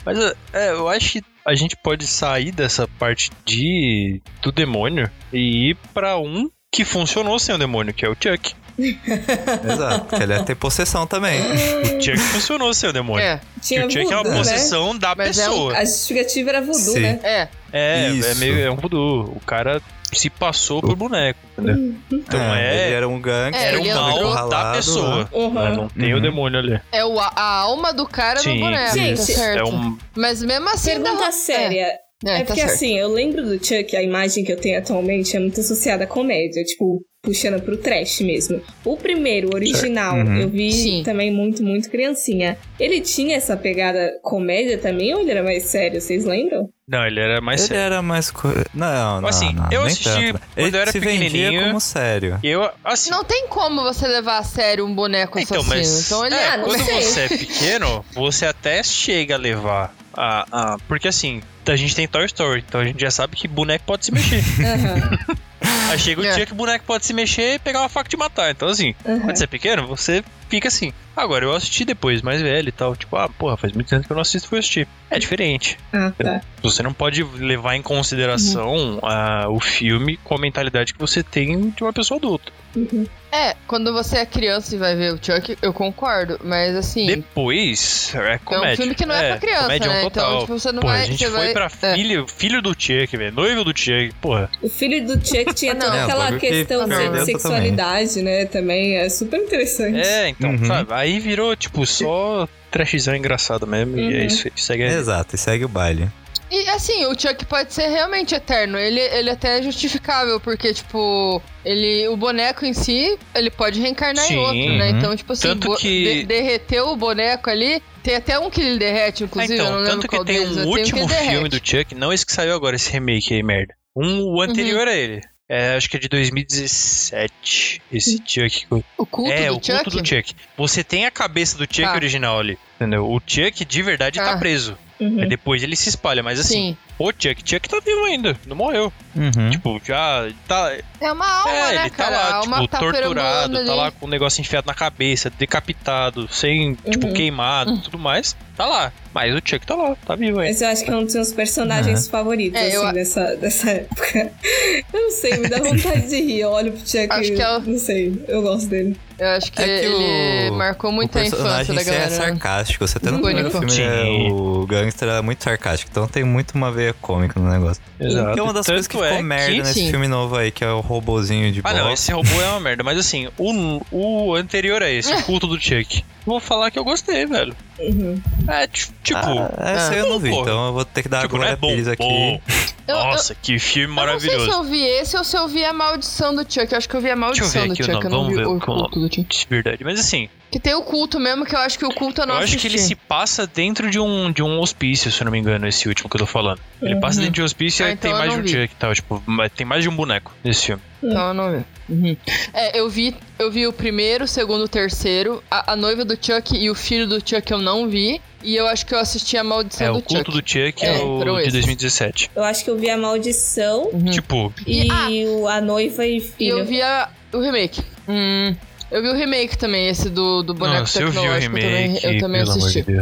Mas 0.05 0.19
é, 0.53 0.71
eu 0.73 0.89
acho 0.89 1.13
que 1.13 1.23
a 1.47 1.55
gente 1.55 1.77
pode 1.77 2.07
sair 2.07 2.53
dessa 2.53 2.89
parte 2.99 3.31
de 3.45 4.21
do 4.43 4.51
demônio 4.51 5.11
e 5.33 5.71
ir 5.71 5.77
pra 5.93 6.19
um 6.19 6.51
que 6.73 6.85
funcionou 6.85 7.39
sem 7.39 7.55
o 7.55 7.59
demônio, 7.59 7.93
que 7.93 8.05
é 8.05 8.09
o 8.09 8.15
Chuck. 8.15 8.55
Exato, 8.81 10.17
que 10.17 10.23
ele 10.23 10.33
é 10.33 10.43
ter 10.43 10.55
possessão 10.55 11.07
também. 11.07 11.41
O 11.41 12.03
Chuck 12.03 12.19
funcionou 12.19 12.73
sem 12.73 12.89
o 12.89 12.93
demônio. 12.93 13.25
É, 13.25 13.41
Tinha 13.61 13.87
o 13.87 13.91
Chuck 13.91 14.05
é 14.11 14.17
uma 14.17 14.23
voodoo, 14.23 14.31
né? 14.33 14.39
possessão 14.39 14.97
da 14.97 15.15
Mas 15.15 15.39
é 15.39 15.49
um- 15.49 15.53
pessoa. 15.53 15.77
A 15.77 15.85
justificativa 15.85 16.49
era 16.51 16.61
voodoo, 16.61 16.79
Sim. 16.81 17.01
né? 17.01 17.21
é. 17.23 17.49
É, 17.73 18.05
é 18.07 18.11
Isso. 18.11 18.39
meio 18.39 18.59
é 18.61 18.71
um 18.71 18.77
voodoo. 18.77 19.33
O 19.37 19.41
cara 19.45 19.83
se 20.13 20.29
passou 20.31 20.81
por 20.81 20.97
boneco, 20.97 21.39
entendeu? 21.59 21.95
Então 22.11 22.41
é, 22.55 22.87
Ele 22.87 22.95
era 22.95 23.09
um 23.09 23.21
gangue, 23.21 23.57
É, 23.57 23.65
era 23.67 23.81
o 23.81 23.87
entrou- 23.87 24.35
mal 24.35 24.49
da 24.49 24.73
pessoa. 24.73 25.19
né? 25.25 25.27
Uhum. 25.33 25.51
Mas 25.51 25.77
não 25.77 25.89
tem 25.89 26.13
o 26.13 26.17
Uhum. 26.17 26.23
demônio 26.23 26.59
ali. 26.59 26.81
É 26.91 27.05
o, 27.05 27.19
a, 27.21 27.33
alma 27.37 27.93
do 27.93 28.07
cara 28.07 28.41
Sim, 28.41 28.55
no 28.55 28.61
boneco, 28.61 28.93
sim. 28.93 29.11
tá 29.15 29.23
certo. 29.23 29.59
É 29.59 29.65
um. 29.65 29.99
Mas 30.17 30.43
mesmo 30.43 30.69
assim... 30.71 30.91
Pergunta 31.01 31.27
dá- 31.27 31.33
séria. 31.33 31.99
É, 32.25 32.37
É, 32.37 32.39
tá 32.41 32.47
porque 32.47 32.61
certo. 32.61 32.75
assim, 32.75 32.99
eu 32.99 33.09
lembro 33.09 33.43
do 33.45 33.65
Chuck, 33.65 33.97
a 33.97 34.03
imagem 34.03 34.45
que 34.45 34.53
eu 34.53 34.61
tenho 34.61 34.79
atualmente 34.79 35.37
é 35.37 35.41
muito 35.41 35.61
associada 35.61 36.05
à 36.05 36.07
comédia, 36.07 36.63
tipo, 36.65 37.03
puxando 37.23 37.61
pro 37.63 37.77
trash 37.77 38.21
mesmo. 38.21 38.61
O 38.85 38.97
primeiro, 38.97 39.51
o 39.51 39.55
original, 39.55 40.17
Uhum. 40.17 40.37
eu 40.41 40.49
vi 40.49 40.73
Sim. 40.73 41.03
também 41.05 41.31
muito, 41.31 41.63
muito 41.63 41.91
criancinha. 41.91 42.57
Ele 42.79 43.01
tinha 43.01 43.37
essa 43.37 43.57
pegada 43.57 44.19
comédia 44.23 44.79
também 44.79 45.15
ou 45.15 45.21
ele 45.21 45.31
era 45.31 45.43
mais 45.43 45.65
sério? 45.65 46.01
Vocês 46.01 46.25
lembram? 46.25 46.69
Não, 46.89 47.07
ele 47.07 47.21
era 47.21 47.41
mais 47.41 47.61
Ele 47.61 47.69
sério. 47.69 47.83
era 47.83 48.03
mais. 48.03 48.31
Co... 48.31 48.49
Não, 48.75 49.21
não. 49.21 49.29
Assim, 49.29 49.53
não, 49.53 49.69
eu 49.71 49.83
assisti 49.83 50.05
tanto. 50.05 50.41
quando 50.55 50.67
Ele 50.67 50.77
eu 50.77 50.81
era 50.81 50.91
se 50.93 50.99
pequenininho. 51.01 51.65
como 51.65 51.81
sério. 51.81 52.39
Eu, 52.43 52.69
assim, 52.85 53.11
Não 53.11 53.23
tem 53.23 53.47
como 53.49 53.83
você 53.83 54.09
levar 54.09 54.39
a 54.39 54.43
sério 54.43 54.85
um 54.87 54.95
boneco 54.95 55.39
Então, 55.39 55.61
assassino. 55.61 55.77
mas 55.79 56.07
Então 56.07 56.27
ele 56.27 56.35
é, 56.35 56.49
Ah, 56.49 56.57
não 56.57 56.65
quando 56.65 56.85
sei. 56.85 57.03
você 57.03 57.21
é 57.21 57.29
pequeno, 57.37 58.05
você 58.13 58.47
até 58.47 58.83
chega 58.83 59.35
a 59.35 59.39
levar 59.39 59.95
a, 60.15 60.47
a. 60.51 60.79
Porque 60.89 61.07
assim, 61.07 61.41
a 61.67 61.77
gente 61.77 61.95
tem 61.95 62.09
Toy 62.09 62.25
Story, 62.25 62.65
então 62.67 62.81
a 62.81 62.85
gente 62.85 63.01
já 63.01 63.11
sabe 63.11 63.37
que 63.37 63.47
boneco 63.47 63.85
pode 63.85 64.07
se 64.07 64.13
mexer. 64.13 64.43
Aham. 64.65 65.19
Aí 65.91 65.99
chega 65.99 66.21
o 66.21 66.25
É. 66.25 66.35
dia 66.35 66.47
que 66.47 66.53
o 66.53 66.55
boneco 66.55 66.85
pode 66.87 67.05
se 67.05 67.13
mexer 67.13 67.55
e 67.55 67.59
pegar 67.59 67.81
uma 67.81 67.89
faca 67.89 68.09
e 68.09 68.11
te 68.11 68.17
matar. 68.17 68.51
Então, 68.51 68.69
assim, 68.69 68.95
Aham. 69.05 69.21
quando 69.21 69.37
você 69.37 69.45
é 69.45 69.47
pequeno, 69.47 69.87
você 69.87 70.23
fica 70.49 70.69
assim. 70.69 70.93
Agora, 71.17 71.45
eu 71.45 71.53
assisti 71.55 71.85
depois, 71.85 72.23
mais 72.23 72.41
velho 72.41 72.69
e 72.69 72.73
tal. 72.73 72.95
Tipo, 72.95 73.17
ah, 73.17 73.29
porra, 73.29 73.57
faz 73.57 73.73
muito 73.73 73.89
tempo 73.89 74.07
que 74.07 74.13
eu 74.13 74.15
não 74.15 74.23
assisto, 74.23 74.49
fui 74.49 74.59
assistir. 74.61 74.87
É 75.11 75.19
diferente. 75.19 75.77
Ah, 75.93 76.13
tá. 76.17 76.41
Você 76.63 76.83
não 76.83 76.93
pode 76.93 77.23
levar 77.25 77.75
em 77.75 77.83
consideração 77.83 78.99
ah, 79.03 79.47
o 79.51 79.59
filme 79.61 80.17
com 80.19 80.35
a 80.35 80.39
mentalidade 80.39 80.93
que 80.95 80.99
você 81.01 81.23
tem 81.23 81.71
de 81.71 81.83
uma 81.83 81.93
pessoa 81.93 82.19
adulta. 82.19 82.53
Uhum. 82.77 83.07
É, 83.33 83.55
quando 83.67 83.93
você 83.93 84.19
é 84.19 84.27
criança 84.27 84.75
e 84.75 84.79
vai 84.79 84.97
ver 84.97 85.13
o 85.15 85.19
Chuck, 85.23 85.57
eu 85.63 85.73
concordo, 85.73 86.41
mas 86.43 86.75
assim. 86.75 87.07
Depois, 87.07 88.13
é 88.15 88.39
comédia. 88.39 88.77
filme 88.77 88.95
que 88.95 89.07
não 89.07 89.15
é 89.15 89.29
pra 89.31 89.39
criança, 89.39 89.63
comédia 89.63 89.89
né? 89.89 90.01
total. 90.03 90.27
Então, 90.31 90.41
tipo, 90.41 90.59
você 90.59 90.73
não 90.73 90.81
Porra, 90.83 90.95
vai- 90.95 91.03
a 91.03 91.07
gente 91.07 91.19
você 91.19 91.31
foi 91.31 91.41
vai- 91.41 91.53
pra 91.53 91.67
é. 91.89 91.95
filho, 91.95 92.27
filho 92.29 92.61
do 92.63 92.71
Chuck, 92.71 93.17
velho. 93.17 93.33
Noivo 93.33 93.65
do 93.65 93.71
Chuck, 93.79 94.13
porra. 94.21 94.51
O 94.61 94.69
filho 94.69 95.07
do 95.07 95.13
Chuck 95.25 95.55
tinha 95.55 95.75
não. 95.75 95.81
toda 95.87 95.97
É, 95.97 96.01
um 96.01 96.05
aquela 96.05 96.33
que 96.33 96.39
questão 96.49 96.89
de 96.89 97.25
sexualidade, 97.25 98.23
né? 98.23 98.45
Também 98.47 98.97
é 98.97 99.09
super 99.09 99.39
interessante. 99.41 99.99
É, 100.01 100.29
então, 100.29 100.51
Uhum. 100.51 100.65
sabe? 100.67 100.93
Aí 100.93 101.19
virou, 101.21 101.55
tipo, 101.55 101.87
só 101.87 102.49
trashzão 102.71 103.15
engraçado 103.15 103.67
mesmo. 103.67 103.99
E 103.99 104.17
é 104.17 104.21
Uhum. 104.21 104.27
isso 104.27 104.47
aí. 104.49 104.53
Segue 104.57 104.83
aí. 104.85 104.93
Exato, 104.95 105.35
e 105.35 105.39
segue 105.39 105.65
o 105.65 105.69
baile. 105.69 106.09
E 106.51 106.69
assim, 106.71 107.07
o 107.07 107.19
Chuck 107.19 107.45
pode 107.45 107.73
ser 107.73 107.87
realmente 107.89 108.35
eterno. 108.35 108.77
Ele, 108.79 108.99
ele 109.01 109.31
até 109.31 109.59
é 109.59 109.63
justificável, 109.63 110.41
porque, 110.41 110.75
tipo, 110.75 111.41
ele. 111.65 112.09
O 112.09 112.17
boneco 112.17 112.67
em 112.67 112.73
si, 112.75 113.17
ele 113.35 113.51
pode 113.51 113.81
reencarnar 113.81 114.25
Sim, 114.25 114.35
em 114.35 114.39
outro, 114.39 114.77
né? 114.79 114.91
uhum. 114.91 114.99
Então, 114.99 115.17
tipo 115.17 115.33
assim, 115.33 115.49
Tanto 115.49 115.77
que- 115.77 116.05
de- 116.21 116.27
derreteu 116.27 116.89
o 116.89 116.97
boneco 116.97 117.49
ali. 117.49 117.81
Tem 118.03 118.17
até 118.17 118.39
um 118.39 118.51
que 118.51 118.61
ele 118.63 118.79
derrete, 118.79 119.23
Ah, 119.23 119.27
inclusive. 119.27 119.59
eu 119.59 119.65
não 119.71 119.83
então, 119.83 119.93
tanto 120.01 120.09
que 120.09 120.25
tem 120.25 120.41
um 120.41 120.67
último 120.67 121.07
derrete. 121.07 121.31
filme 121.31 121.49
do 121.49 121.57
Chuck, 121.63 121.95
não 121.95 122.13
esse 122.13 122.25
que 122.27 122.33
saiu 122.33 122.55
agora, 122.55 122.75
esse 122.75 122.91
remake 122.91 123.35
aí, 123.35 123.43
merda. 123.43 123.75
Um, 123.95 124.23
o 124.25 124.41
anterior 124.41 124.87
Uhum. 124.87 124.93
a 124.93 124.97
ele. 124.97 125.21
É, 125.49 125.75
acho 125.77 125.91
que 125.91 125.97
é 125.97 126.01
de 126.01 126.09
2017. 126.09 127.83
Esse 127.93 128.23
Chuck. 128.25 128.67
O 128.97 129.05
culto 129.07 129.31
é, 129.33 129.49
do 129.49 129.53
o 129.57 129.63
Chuck? 129.63 129.73
culto 129.85 129.91
do 130.03 130.07
Chuck. 130.09 130.35
Você 130.57 130.83
tem 130.85 131.07
a 131.07 131.11
cabeça 131.11 131.57
do 131.59 131.65
Chuck 131.65 131.83
Tá. 131.83 131.95
original 131.95 132.39
ali. 132.39 132.59
Entendeu? 132.77 133.07
O 133.07 133.21
Chuck 133.27 133.65
de 133.65 133.83
verdade 133.83 134.19
tá 134.19 134.33
Ah. 134.33 134.39
preso. 134.39 134.79
Uhum. 135.01 135.29
Depois 135.29 135.63
ele 135.63 135.77
se 135.77 135.89
espalha, 135.89 136.23
mas 136.23 136.39
assim, 136.39 136.75
Sim. 136.75 136.77
O 137.09 137.13
Chuck, 137.13 137.43
Chuck 137.45 137.69
tá 137.69 137.81
vivo 137.85 138.05
ainda, 138.05 138.37
não 138.47 138.57
morreu. 138.57 138.93
Uhum. 139.17 139.51
Tipo, 139.51 139.81
já 139.85 140.29
tá. 140.47 140.73
É 141.01 141.11
uma 141.13 141.27
alma, 141.29 141.51
é, 141.51 141.75
né, 141.75 141.81
ele 141.81 141.91
tá 141.91 141.97
cara? 142.05 142.17
a 142.17 142.29
lá, 142.37 142.41
tipo, 142.43 142.69
tá 142.69 142.79
torturado, 142.79 143.53
tá 143.55 143.59
ali. 143.61 143.69
lá 143.71 143.91
com 143.91 144.07
o 144.07 144.09
negócio 144.09 144.41
enfiado 144.41 144.67
na 144.67 144.75
cabeça, 144.75 145.31
decapitado, 145.31 146.29
sem, 146.33 146.75
tipo, 146.75 147.07
Uhum. 147.09 147.13
queimado 147.13 147.75
e 147.75 147.79
tudo 147.81 147.99
mais. 147.99 148.37
Tá 148.57 148.67
lá. 148.67 148.93
Mas 149.15 149.35
o 149.35 149.39
Chuck 149.45 149.67
tá 149.67 149.75
lá, 149.75 149.97
tá 150.07 150.15
vivo 150.15 150.39
aí. 150.39 150.51
Esse 150.51 150.63
eu 150.65 150.69
acho 150.69 150.85
que 150.85 150.91
é 150.91 150.95
um 150.97 151.05
dos 151.05 151.15
meus 151.15 151.33
personagens 151.33 152.07
favoritos, 152.07 152.61
É, 152.61 152.67
assim, 152.69 152.77
eu- 152.77 152.93
dessa, 152.93 153.37
dessa 153.37 153.71
época. 153.71 154.31
Eu 154.93 155.01
não 155.03 155.11
sei, 155.11 155.37
me 155.39 155.49
dá 155.49 155.59
vontade 155.63 156.09
de 156.09 156.21
rir. 156.21 156.41
Eu 156.41 156.51
olho 156.51 156.73
pro 156.73 156.81
Chuck 156.81 157.07
Acho 157.11 157.33
que 157.35 157.43
é 157.43 157.57
o- 157.57 157.61
Não 157.61 157.79
sei, 157.79 158.25
eu 158.29 158.43
gosto 158.43 158.69
dele. 158.69 158.97
Eu 159.19 159.29
acho 159.31 159.51
que, 159.53 159.61
É 159.61 159.65
que 159.65 159.87
ele 159.87 160.51
o- 160.51 160.55
marcou 160.55 160.93
muito 160.93 161.17
a 161.19 161.23
infância 161.25 161.37
personagem 161.45 161.75
da 161.75 161.81
é 161.81 161.85
galera. 161.85 162.11
né? 162.11 162.17
sarcástico. 162.17 162.87
Você 162.87 162.99
até 162.99 163.11
no 163.11 163.21
primeiro 163.21 163.51
filme, 163.51 163.81
é, 163.83 164.05
o 164.31 164.67
gangster 164.67 165.09
era 165.09 165.23
muito 165.23 165.43
sarcástico. 165.43 165.91
Então 165.91 166.07
tem 166.07 166.23
muito 166.25 166.53
uma 166.55 166.71
veia 166.93 166.97
cômica 167.01 167.39
no 167.41 167.51
negócio. 167.51 167.83
Exato. 167.99 168.35
Que 168.35 168.41
é 168.41 168.43
uma 168.43 168.53
das 168.53 168.67
Tanto 168.67 168.75
coisas 168.75 168.87
que 168.89 168.97
ficou 168.97 169.07
é 169.09 169.23
merda 169.23 169.53
que- 169.53 169.59
nesse 169.59 169.75
sim. 169.75 169.91
filme 169.91 170.09
novo 170.09 170.37
aí, 170.37 170.51
que 170.51 170.65
é 170.65 170.71
o 170.71 170.81
robozinho 170.81 171.53
de 171.53 171.61
Ah, 171.65 171.73
não, 171.73 171.81
boxe. 171.89 171.95
esse 171.95 172.13
robô 172.13 172.41
é 172.41 172.49
uma 172.49 172.61
merda. 172.61 172.83
Mas 172.83 172.99
assim, 172.99 173.29
o, 173.39 173.81
o 173.91 174.35
anterior 174.35 174.83
a 174.83 174.91
esse, 174.91 175.13
o 175.13 175.23
culto 175.23 175.47
do 175.47 175.61
Chuck. 175.61 176.05
Vou 176.31 176.39
falar 176.39 176.71
que 176.71 176.79
eu 176.79 176.85
gostei, 176.85 177.27
velho. 177.27 177.57
Uhum. 177.79 178.21
É, 178.47 178.67
ti- 178.69 178.89
tipo. 179.03 179.19
Ah, 179.19 179.75
esse 179.77 179.95
aí 179.95 179.99
eu 179.99 180.09
não 180.09 180.19
vi, 180.21 180.31
Porra. 180.31 180.43
então 180.43 180.67
eu 180.69 180.73
vou 180.73 180.85
ter 180.85 181.03
que 181.03 181.09
dar 181.09 181.23
tipo, 181.23 181.35
a 181.35 181.39
não 181.39 181.45
Glória 181.45 181.53
é 181.55 181.57
bom. 181.57 181.69
Pires 181.69 181.89
aqui. 181.89 182.03
bom. 182.03 182.41
Eu- 182.91 182.97
eu- 182.97 183.05
Nossa, 183.05 183.37
que 183.37 183.57
filme 183.61 183.97
Eu 183.97 184.07
não 184.07 184.19
sei 184.19 184.31
se 184.31 184.37
maravilhoso. 184.37 184.51
eu 184.59 184.65
vi 184.65 184.83
esse 184.83 185.17
ou 185.17 185.23
se 185.23 185.37
eu 185.37 185.47
vi 185.47 185.65
a 185.65 185.73
maldição 185.73 186.35
do 186.35 186.41
Chuck. 186.43 186.73
Eu 186.73 186.79
acho 186.79 186.89
que 186.89 186.97
eu 186.97 187.01
vi 187.01 187.09
a 187.11 187.15
Deixa 187.15 187.15
eu 187.15 187.21
maldição 187.21 187.69
do 187.69 187.77
Chuck. 187.77 187.89
nome, 187.93 188.05
Eu 188.05 188.11
não 188.11 188.19
vamos 188.19 188.29
vi 188.33 188.37
ver 188.41 188.47
o 188.47 188.53
o 188.53 188.57
é 188.57 188.61
culto 188.61 188.99
do 189.01 189.15
Chuck. 189.15 189.23
De 189.39 189.47
verdade. 189.49 189.85
Mas 189.85 190.01
assim, 190.01 190.29
Que 190.51 190.59
tem 190.59 190.75
o 190.75 190.83
culto 190.83 191.21
mesmo, 191.21 191.45
que 191.47 191.55
eu 191.55 191.61
acho 191.61 191.79
que 191.79 191.85
o 191.87 191.95
culto 191.95 192.23
eu 192.23 192.27
não 192.27 192.35
eu 192.37 192.41
acho 192.43 192.57
que 192.59 192.67
ele 192.67 192.79
se 192.79 192.97
passa 192.97 193.47
dentro 193.47 193.89
de 193.91 194.01
um, 194.01 194.33
de 194.33 194.43
um 194.43 194.59
hospício, 194.59 195.11
se 195.13 195.21
eu 195.21 195.25
não 195.25 195.31
me 195.31 195.39
engano, 195.39 195.69
esse 195.69 195.87
último 195.89 196.09
que 196.11 196.17
eu 196.17 196.21
tô 196.21 196.27
falando. 196.27 196.61
Ele 196.83 196.95
Uhum. 196.95 197.01
passa 197.01 197.19
dentro 197.21 197.35
de 197.35 197.43
um 197.43 197.45
hospício 197.45 197.85
Ah, 197.87 197.91
e 197.91 197.93
então 197.93 198.11
tem 198.11 198.19
mais 198.19 198.33
de 198.33 198.39
um 198.41 198.43
vi. 198.43 198.49
Chuck 198.49 198.65
e 198.65 198.77
tal. 198.77 198.93
Tipo, 198.95 199.23
tem 199.57 199.65
mais 199.67 199.83
de 199.85 199.89
um 199.89 199.95
boneco 199.95 200.33
nesse 200.43 200.67
filme. 200.67 200.83
Então 201.03 201.29
eu 201.29 201.35
não 201.35 201.51
vi. 201.59 201.65
Uhum. 201.89 202.17
É, 202.53 202.79
eu 202.79 202.89
vi, 202.89 203.17
eu 203.39 203.51
vi 203.51 203.67
o 203.67 203.73
primeiro, 203.73 204.25
o 204.25 204.29
segundo, 204.29 204.65
o 204.65 204.69
terceiro. 204.69 205.43
A, 205.51 205.73
a 205.73 205.77
noiva 205.77 206.05
do 206.05 206.15
Chuck 206.21 206.57
e 206.57 206.71
o 206.71 206.75
filho 206.75 207.07
do 207.07 207.17
Chuck 207.17 207.51
eu 207.51 207.59
não 207.59 207.89
vi. 207.89 208.21
E 208.43 208.57
eu 208.57 208.67
acho 208.67 208.87
que 208.87 208.95
eu 208.95 208.99
assisti 208.99 209.37
a 209.37 209.45
maldição 209.45 209.87
É, 209.89 209.91
do 209.93 209.99
o 209.99 210.03
culto 210.03 210.33
Chuck. 210.33 210.43
do 210.43 210.49
Chuck 210.49 210.85
é, 210.85 210.97
É, 210.99 211.03
o 211.03 211.23
de 211.25 211.41
esses. 211.41 211.53
2017. 211.53 212.31
Eu 212.35 212.43
acho 212.45 212.65
que 212.65 212.71
eu 212.71 212.79
vi 212.79 212.89
a 212.89 212.97
maldição 212.97 213.89
Uhum. 213.93 214.05
Tipo, 214.07 214.53
e, 214.67 214.87
E- 214.87 214.91
ah! 214.91 215.09
o, 215.31 215.47
a 215.49 215.61
noiva 215.61 216.07
e 216.07 216.17
E 216.17 216.21
filho. 216.21 216.59
eu 216.61 216.65
vi 216.65 216.81
a, 216.81 217.09
o 217.33 217.41
remake. 217.41 217.83
Hum, 218.09 218.55
eu 218.91 219.03
vi 219.03 219.09
o 219.09 219.15
remake 219.15 219.59
também, 219.59 219.89
esse 219.89 220.09
do, 220.09 220.43
do 220.43 220.55
boneco 220.55 220.81
nossa, 220.81 221.03
eu 221.03 221.11
vi 221.11 221.19
o 221.19 221.21
tecnológico. 221.21 221.57
eu 221.59 221.63
remake, 221.63 222.01
também, 222.01 222.15
eu 222.15 222.21
também 222.21 222.41
assisti. 222.41 222.83
de. 222.83 222.99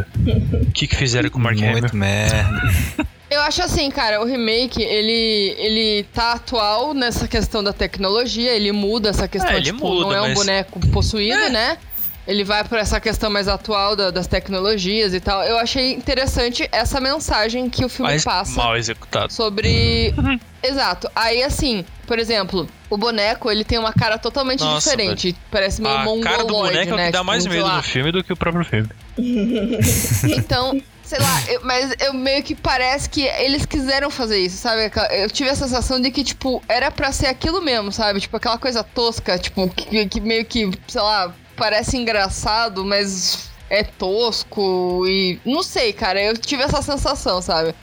O 0.68 0.72
que 0.72 0.86
que 0.88 0.96
fizeram 0.96 1.30
com 1.30 1.38
o 1.38 1.42
Mark 1.42 1.56
Hamill? 1.58 1.72
Muito 1.72 1.96
merda. 1.96 2.48
Eu 3.30 3.40
acho 3.42 3.62
assim, 3.62 3.90
cara, 3.90 4.22
o 4.22 4.24
remake, 4.24 4.82
ele, 4.82 5.54
ele 5.58 6.02
tá 6.14 6.32
atual 6.32 6.94
nessa 6.94 7.28
questão 7.28 7.62
da 7.62 7.72
tecnologia, 7.74 8.52
ele 8.52 8.72
muda 8.72 9.10
essa 9.10 9.28
questão, 9.28 9.50
É, 9.50 9.56
ele 9.56 9.66
tipo, 9.66 9.86
muda, 9.86 10.06
não 10.06 10.14
é 10.14 10.20
um 10.22 10.28
mas- 10.28 10.34
boneco 10.38 10.80
possuído, 10.88 11.38
É. 11.38 11.50
né? 11.50 11.78
Ele 12.26 12.44
vai 12.44 12.62
pra 12.62 12.80
essa 12.80 13.00
questão 13.00 13.30
mais 13.30 13.48
atual 13.48 13.96
da- 13.96 14.10
das 14.10 14.26
tecnologias 14.26 15.14
e 15.14 15.20
tal. 15.20 15.42
Eu 15.44 15.58
achei 15.58 15.94
interessante 15.94 16.68
essa 16.70 17.00
mensagem 17.00 17.70
que 17.70 17.82
o 17.84 17.88
filme 17.88 18.12
Mas 18.12 18.22
passa 18.24 18.54
mal 18.54 18.76
executado. 18.76 19.32
sobre... 19.32 20.14
Exato. 20.62 21.10
Aí, 21.16 21.42
assim, 21.42 21.86
por 22.06 22.18
exemplo, 22.18 22.68
o 22.90 22.98
boneco, 22.98 23.50
ele 23.50 23.64
tem 23.64 23.78
uma 23.78 23.94
cara 23.94 24.18
totalmente 24.18 24.60
Nossa, 24.60 24.90
diferente. 24.90 25.34
Parece 25.50 25.80
meio 25.80 25.94
A 25.96 26.04
mongoloide, 26.04 26.24
cara 26.30 26.44
do 26.44 26.52
boneco 26.52 26.90
é 26.90 26.92
o 26.92 26.96
né? 26.96 27.06
que 27.06 27.12
dá 27.12 27.18
Tipo, 27.18 27.24
mais 27.24 27.42
sei 27.44 27.52
medo 27.52 27.68
no 27.68 27.82
filme 27.82 28.12
do 28.12 28.22
que 28.24 28.32
o 28.32 28.36
próprio 28.36 28.64
filme. 28.64 28.88
Então, 30.36 30.78
sei 31.08 31.18
lá, 31.18 31.42
eu- 31.48 31.60
mas 31.64 31.94
eu 32.00 32.12
meio 32.12 32.42
que 32.42 32.54
parece 32.54 33.08
que 33.08 33.22
eles 33.22 33.64
quiseram 33.64 34.10
fazer 34.10 34.38
isso, 34.38 34.58
sabe? 34.58 34.90
Eu 35.12 35.30
tive 35.30 35.48
a 35.50 35.54
sensação 35.56 36.00
de 36.00 36.10
que, 36.10 36.22
tipo, 36.22 36.62
era 36.68 36.90
pra 36.90 37.10
ser 37.12 37.26
aquilo 37.26 37.62
mesmo, 37.62 37.90
sabe? 37.90 38.20
Tipo, 38.20 38.36
aquela 38.36 38.58
coisa 38.58 38.84
tosca, 38.84 39.38
tipo, 39.38 39.68
que, 39.70 40.06
que 40.06 40.20
meio 40.20 40.44
que, 40.44 40.70
sei 40.86 41.00
lá, 41.00 41.34
parece 41.56 41.96
engraçado, 41.96 42.84
mas 42.84 43.48
é 43.70 43.82
tosco 43.82 45.04
e. 45.06 45.40
Não 45.44 45.62
sei, 45.62 45.92
cara, 45.92 46.20
eu 46.20 46.36
tive 46.36 46.62
essa 46.62 46.82
sensação, 46.82 47.40
sabe? 47.42 47.74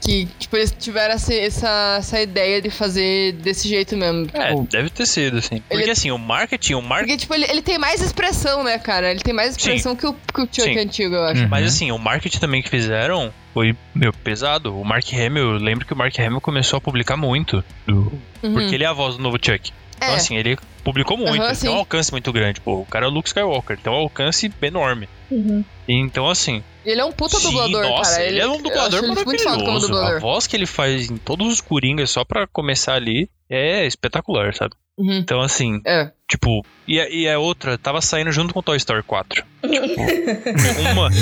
Que, 0.00 0.26
tipo, 0.38 0.56
eles 0.56 0.74
tiveram 0.78 1.14
essa, 1.14 1.34
essa, 1.34 1.96
essa 1.98 2.20
ideia 2.20 2.62
de 2.62 2.70
fazer 2.70 3.32
desse 3.32 3.68
jeito 3.68 3.96
mesmo. 3.96 4.28
É, 4.32 4.50
tipo, 4.50 4.66
deve 4.70 4.90
ter 4.90 5.06
sido, 5.06 5.38
assim. 5.38 5.60
Porque 5.60 5.82
Ele- 5.82 5.90
assim, 5.90 6.10
o 6.10 6.18
marketing, 6.18 6.74
o 6.74 6.82
marketing. 6.82 7.06
Porque, 7.08 7.16
tipo, 7.20 7.34
ele, 7.34 7.44
ele 7.50 7.62
tem 7.62 7.78
mais 7.78 8.00
expressão, 8.00 8.62
né, 8.62 8.78
cara? 8.78 9.10
Ele 9.10 9.20
tem 9.20 9.34
mais 9.34 9.56
expressão 9.56 9.96
que 9.96 10.06
o, 10.06 10.14
que 10.14 10.40
o 10.40 10.44
Chuck 10.44 10.62
Sim. 10.62 10.78
antigo, 10.78 11.14
eu 11.14 11.24
acho. 11.24 11.42
Uhum. 11.42 11.48
Mas 11.48 11.66
assim, 11.66 11.90
o 11.90 11.98
marketing 11.98 12.38
também 12.38 12.62
que 12.62 12.68
fizeram 12.70 13.32
foi, 13.52 13.74
meu, 13.94 14.12
pesado. 14.12 14.78
O 14.78 14.84
Mark 14.84 15.04
Hamill, 15.12 15.52
eu 15.54 15.58
lembro 15.58 15.84
que 15.84 15.92
o 15.92 15.96
Mark 15.96 16.16
Hamill 16.18 16.40
começou 16.40 16.76
a 16.78 16.80
publicar 16.80 17.16
muito. 17.16 17.62
do- 17.86 18.12
Uhum. 18.42 18.52
Porque 18.54 18.74
ele 18.76 18.84
é 18.84 18.86
a 18.86 18.92
voz 18.92 19.16
do 19.16 19.22
novo 19.22 19.36
Chuck. 19.42 19.72
Então, 19.96 20.10
É. 20.10 20.14
assim, 20.14 20.36
ele 20.36 20.56
publicou 20.84 21.16
muito. 21.16 21.30
Aham, 21.42 21.48
ele 21.50 21.56
tem 21.58 21.68
um 21.70 21.72
sim. 21.72 21.78
alcance 21.78 22.12
muito 22.12 22.32
grande. 22.32 22.60
Pô, 22.60 22.74
o 22.82 22.86
cara 22.86 23.04
é 23.06 23.08
o 23.08 23.10
Luke 23.10 23.28
Skywalker, 23.28 23.76
tem 23.78 23.92
um 23.92 23.96
alcance 23.96 24.48
enorme. 24.62 25.08
Uhum. 25.28 25.64
Então, 25.88 26.28
assim. 26.30 26.62
Ele 26.88 27.00
é 27.00 27.04
um 27.04 27.12
puta 27.12 27.36
sim, 27.36 27.48
dublador, 27.48 27.82
nossa, 27.82 28.12
cara. 28.12 28.24
ele, 28.24 28.40
é 28.40 28.48
um 28.48 28.62
dublador 28.62 29.04
ele 29.04 29.14
maravilhoso. 29.14 29.86
A 29.86 29.88
dublador. 29.88 30.20
voz 30.20 30.46
que 30.46 30.56
ele 30.56 30.66
faz 30.66 31.10
em 31.10 31.18
todos 31.18 31.52
os 31.52 31.60
Coringas 31.60 32.10
só 32.10 32.24
pra 32.24 32.46
começar 32.46 32.94
ali 32.94 33.28
é 33.48 33.86
espetacular, 33.86 34.54
sabe? 34.54 34.74
Uhum. 34.96 35.18
Então, 35.18 35.40
assim, 35.40 35.80
É. 35.86 36.10
Tipo, 36.28 36.62
e 36.86 37.00
a, 37.00 37.08
e 37.08 37.26
a 37.28 37.38
outra 37.38 37.78
tava 37.78 38.02
saindo 38.02 38.30
junto 38.30 38.52
com 38.52 38.62
Toy 38.62 38.76
Story 38.76 39.02
4. 39.02 39.42
Tipo, 39.62 40.80
uma. 40.92 41.08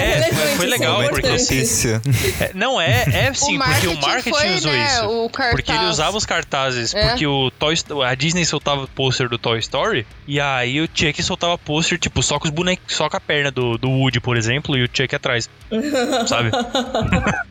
É, 0.00 0.32
foi, 0.32 0.46
foi 0.56 0.66
legal, 0.66 1.02
porque. 1.08 1.28
Notícia. 1.28 2.02
é, 2.40 2.50
não, 2.54 2.80
é, 2.80 3.04
é 3.08 3.32
sim, 3.32 3.58
porque 3.58 3.86
o 3.86 3.96
marketing 4.00 4.30
foi, 4.30 4.54
usou 4.54 4.72
né, 4.72 4.86
isso. 4.86 5.06
O 5.06 5.30
cartaz. 5.30 5.50
Porque 5.54 5.72
ele 5.72 5.84
usava 5.86 6.16
os 6.16 6.26
cartazes, 6.26 6.94
É. 6.94 7.08
porque 7.08 7.26
o 7.26 7.50
Toy 7.52 7.74
a 8.04 8.14
Disney 8.14 8.44
soltava 8.44 8.86
pôster 8.88 9.28
do 9.28 9.38
Toy 9.38 9.58
Story, 9.60 10.04
e 10.26 10.40
aí 10.40 10.80
o 10.80 10.88
Chuck 10.92 11.22
soltava 11.22 11.56
pôster, 11.56 11.98
tipo, 11.98 12.22
só 12.22 12.38
com 12.38 12.46
os 12.46 12.50
bonecos, 12.50 12.94
só 12.94 13.08
com 13.08 13.16
a 13.16 13.20
perna 13.20 13.50
do, 13.50 13.78
do 13.78 13.88
Woody, 13.88 14.20
por 14.20 14.36
exemplo, 14.36 14.76
e 14.76 14.84
o 14.84 14.88
Chuck 14.92 15.14
atrás. 15.14 15.48
Sabe? 16.26 16.50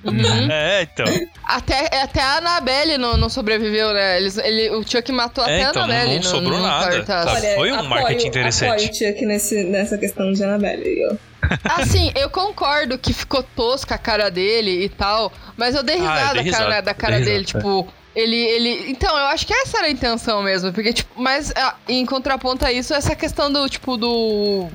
Uhum. 0.04 0.50
É, 0.52 0.82
então. 0.84 1.06
Até, 1.46 2.02
até 2.02 2.22
a 2.22 2.38
Annabelle 2.38 2.98
não, 2.98 3.16
não 3.18 3.30
sobreviveu, 3.30 3.94
né? 3.94 4.18
Eles, 4.18 4.38
ele, 4.38 4.70
o 4.72 4.84
Chuck 4.84 5.12
matou 5.12 5.44
É, 5.46 5.56
até 5.62 5.66
a 5.66 5.70
então, 5.70 5.88
não- 5.88 5.94
Annabelle 5.94 6.16
não 6.16 6.24
no- 6.24 6.30
sobrou 6.30 6.60
no 6.60 6.66
nada, 6.66 6.89
cartaz. 6.92 7.32
sabe? 7.32 7.56
Foi 7.56 7.72
um 7.72 7.84
marketing 7.84 8.28
interessante. 8.28 8.86
Apoio 8.86 9.14
Chuck 9.14 9.26
nesse, 9.26 9.64
nessa 9.64 9.98
questão 9.98 10.32
de 10.32 10.44
Annabelle. 10.44 11.00
Eu. 11.00 11.18
Assim, 11.64 12.12
eu 12.16 12.30
concordo 12.30 12.98
que 12.98 13.14
ficou 13.14 13.42
tosca 13.42 13.96
a 13.96 13.98
cara 13.98 14.30
dele 14.30 14.84
e 14.84 14.90
tal, 14.90 15.32
mas 15.56 15.76
eu 15.76 15.84
dei 15.84 15.96
Ah, 15.96 16.00
eu 16.00 16.02
risada, 16.02 16.34
dei 16.44 16.52
cara, 16.52 16.66
risada, 16.66 16.82
da 16.82 16.94
cara 16.94 17.16
dei 17.16 17.26
dele, 17.26 17.46
risada, 17.46 17.60
tipo. 17.60 17.88
Ele, 18.16 18.36
ele. 18.36 18.92
Então, 18.92 19.18
eu 19.18 19.26
acho 19.28 19.46
que 19.46 19.54
essa 19.54 19.78
era 19.78 19.88
a 19.88 19.92
intenção 19.92 20.42
mesmo. 20.42 20.74
Porque, 20.74 20.92
tipo, 20.92 21.22
mas 21.22 21.54
ah, 21.56 21.76
em 21.88 22.06
contraponto 22.06 22.66
a 22.66 22.72
isso, 22.72 22.94
essa 22.94 23.16
questão 23.16 23.52
do, 23.52 23.70
tipo, 23.70 23.96
do. 23.96 24.68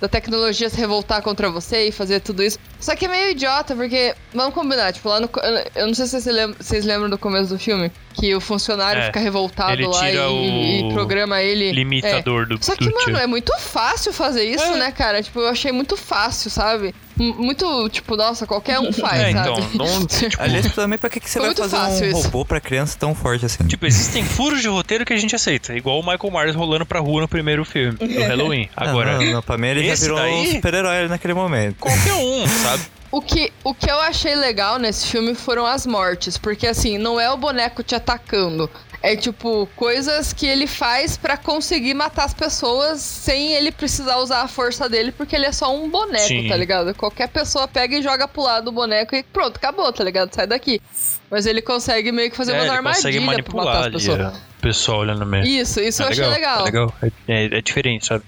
Da 0.00 0.08
tecnologia 0.08 0.70
se 0.70 0.76
revoltar 0.78 1.20
contra 1.22 1.50
você 1.50 1.88
e 1.88 1.92
fazer 1.92 2.20
tudo 2.20 2.42
isso. 2.42 2.58
Só 2.80 2.96
que 2.96 3.04
é 3.04 3.08
meio 3.08 3.30
idiota, 3.32 3.76
porque. 3.76 4.14
Vamos 4.32 4.54
combinar, 4.54 4.92
tipo, 4.94 5.08
lá 5.08 5.20
no. 5.20 5.28
Eu 5.74 5.86
não 5.88 5.94
sei 5.94 6.06
se 6.06 6.12
vocês 6.22 6.34
lembram, 6.34 6.56
vocês 6.58 6.84
lembram 6.86 7.10
do 7.10 7.18
começo 7.18 7.50
do 7.50 7.58
filme. 7.58 7.92
Que 8.14 8.34
o 8.34 8.40
funcionário 8.40 9.02
É, 9.02 9.06
fica 9.06 9.20
revoltado 9.20 9.88
lá 9.88 10.10
e, 10.10 10.80
e 10.80 10.92
programa 10.92 11.40
ele. 11.42 11.70
Limitador 11.72 12.46
do, 12.46 12.62
Só 12.64 12.74
que, 12.74 12.84
do 12.84 12.90
mano, 12.94 13.00
Chuck. 13.10 13.20
é 13.20 13.26
muito 13.26 13.52
fácil 13.58 14.12
fazer 14.12 14.44
isso, 14.44 14.64
É. 14.64 14.76
né, 14.76 14.90
cara? 14.90 15.22
Tipo, 15.22 15.40
eu 15.40 15.48
achei 15.48 15.70
muito 15.70 15.96
fácil, 15.96 16.50
sabe? 16.50 16.94
Muito, 17.20 17.88
tipo, 17.90 18.16
nossa, 18.16 18.46
qualquer 18.46 18.78
um 18.80 18.92
faz, 18.92 19.20
É, 19.20 19.32
sabe? 19.32 19.60
então, 19.60 19.68
não- 19.86 20.06
tipo, 20.08 20.42
Aliás, 20.42 20.72
também 20.74 20.98
pra 20.98 21.10
que, 21.10 21.20
que 21.20 21.28
você 21.28 21.38
vai 21.38 21.54
fazer 21.54 21.76
um 21.76 22.10
isso. 22.10 22.22
robô 22.22 22.44
pra 22.44 22.60
criança 22.60 22.96
tão 22.98 23.14
forte 23.14 23.44
assim? 23.44 23.64
Tipo, 23.66 23.86
existem 23.86 24.24
furos 24.24 24.62
de 24.62 24.68
roteiro 24.68 25.04
que 25.04 25.12
a 25.12 25.16
gente 25.18 25.34
aceita. 25.36 25.74
Igual 25.74 26.00
o 26.00 26.02
Michael 26.02 26.32
Myers 26.32 26.54
rolando 26.56 26.86
pra 26.86 26.98
rua 27.00 27.20
no 27.20 27.28
primeiro 27.28 27.64
filme, 27.64 27.92
do 27.98 28.06
Halloween. 28.24 28.68
Agora, 28.76 29.18
Não, 29.18 29.24
não, 29.32 29.42
pra 29.42 29.58
mim 29.58 29.68
ele 29.68 29.86
já 29.86 29.94
virou 29.94 30.18
um 30.18 30.22
daí- 30.22 30.52
super-herói 30.52 31.08
naquele 31.08 31.34
momento. 31.34 31.76
qualquer 31.78 32.14
um, 32.14 32.46
sabe? 32.46 32.82
O 33.12 33.20
que, 33.20 33.52
o 33.64 33.74
que 33.74 33.90
eu 33.90 34.00
achei 34.00 34.36
legal 34.36 34.78
nesse 34.78 35.08
filme 35.08 35.34
foram 35.34 35.66
as 35.66 35.84
mortes, 35.84 36.38
porque 36.38 36.64
assim, 36.66 36.96
não 36.96 37.18
é 37.20 37.28
o 37.30 37.36
boneco 37.36 37.82
te 37.82 37.92
atacando. 37.94 38.70
É 39.02 39.16
tipo, 39.16 39.66
coisas 39.76 40.32
que 40.32 40.46
ele 40.46 40.66
faz 40.66 41.16
pra 41.16 41.36
conseguir 41.36 41.94
matar 41.94 42.24
as 42.24 42.34
pessoas 42.34 43.00
sem 43.00 43.52
ele 43.54 43.72
precisar 43.72 44.18
usar 44.18 44.42
a 44.42 44.48
força 44.48 44.88
dele, 44.90 45.10
porque 45.10 45.34
ele 45.34 45.46
é 45.46 45.52
só 45.52 45.74
um 45.74 45.88
boneco, 45.88 46.26
Sim. 46.28 46.48
tá 46.48 46.56
ligado? 46.56 46.94
Qualquer 46.94 47.28
pessoa 47.28 47.66
pega 47.66 47.96
e 47.96 48.02
joga 48.02 48.28
pro 48.28 48.42
lado 48.42 48.66
do 48.66 48.72
boneco 48.72 49.16
e 49.16 49.22
pronto, 49.22 49.56
acabou, 49.56 49.90
tá 49.92 50.04
ligado? 50.04 50.34
Sai 50.34 50.46
daqui. 50.46 50.82
Mas 51.30 51.46
ele 51.46 51.62
consegue 51.62 52.12
meio 52.12 52.30
que 52.30 52.36
fazer 52.36 52.52
É, 52.52 52.54
umas 52.56 52.64
ele 52.68 52.76
consegue 52.82 53.18
armadilhas 53.18 53.44
pra 53.46 53.54
matar 53.54 53.66
manipular 53.66 53.76
as 53.78 53.84
ali 53.86 53.92
pessoas. 53.94 54.36
o 54.36 54.60
pessoal 54.60 54.98
olhando 54.98 55.24
mesmo. 55.24 55.46
Isso, 55.46 55.80
isso 55.80 56.02
É 56.02 56.04
eu 56.06 56.10
achei 56.10 56.26
legal. 56.26 56.60
É 56.60 56.62
legal. 56.64 56.94
É, 57.02 57.06
é- 57.28 57.58
é 57.58 57.62
diferente, 57.62 58.04
sabe? 58.06 58.24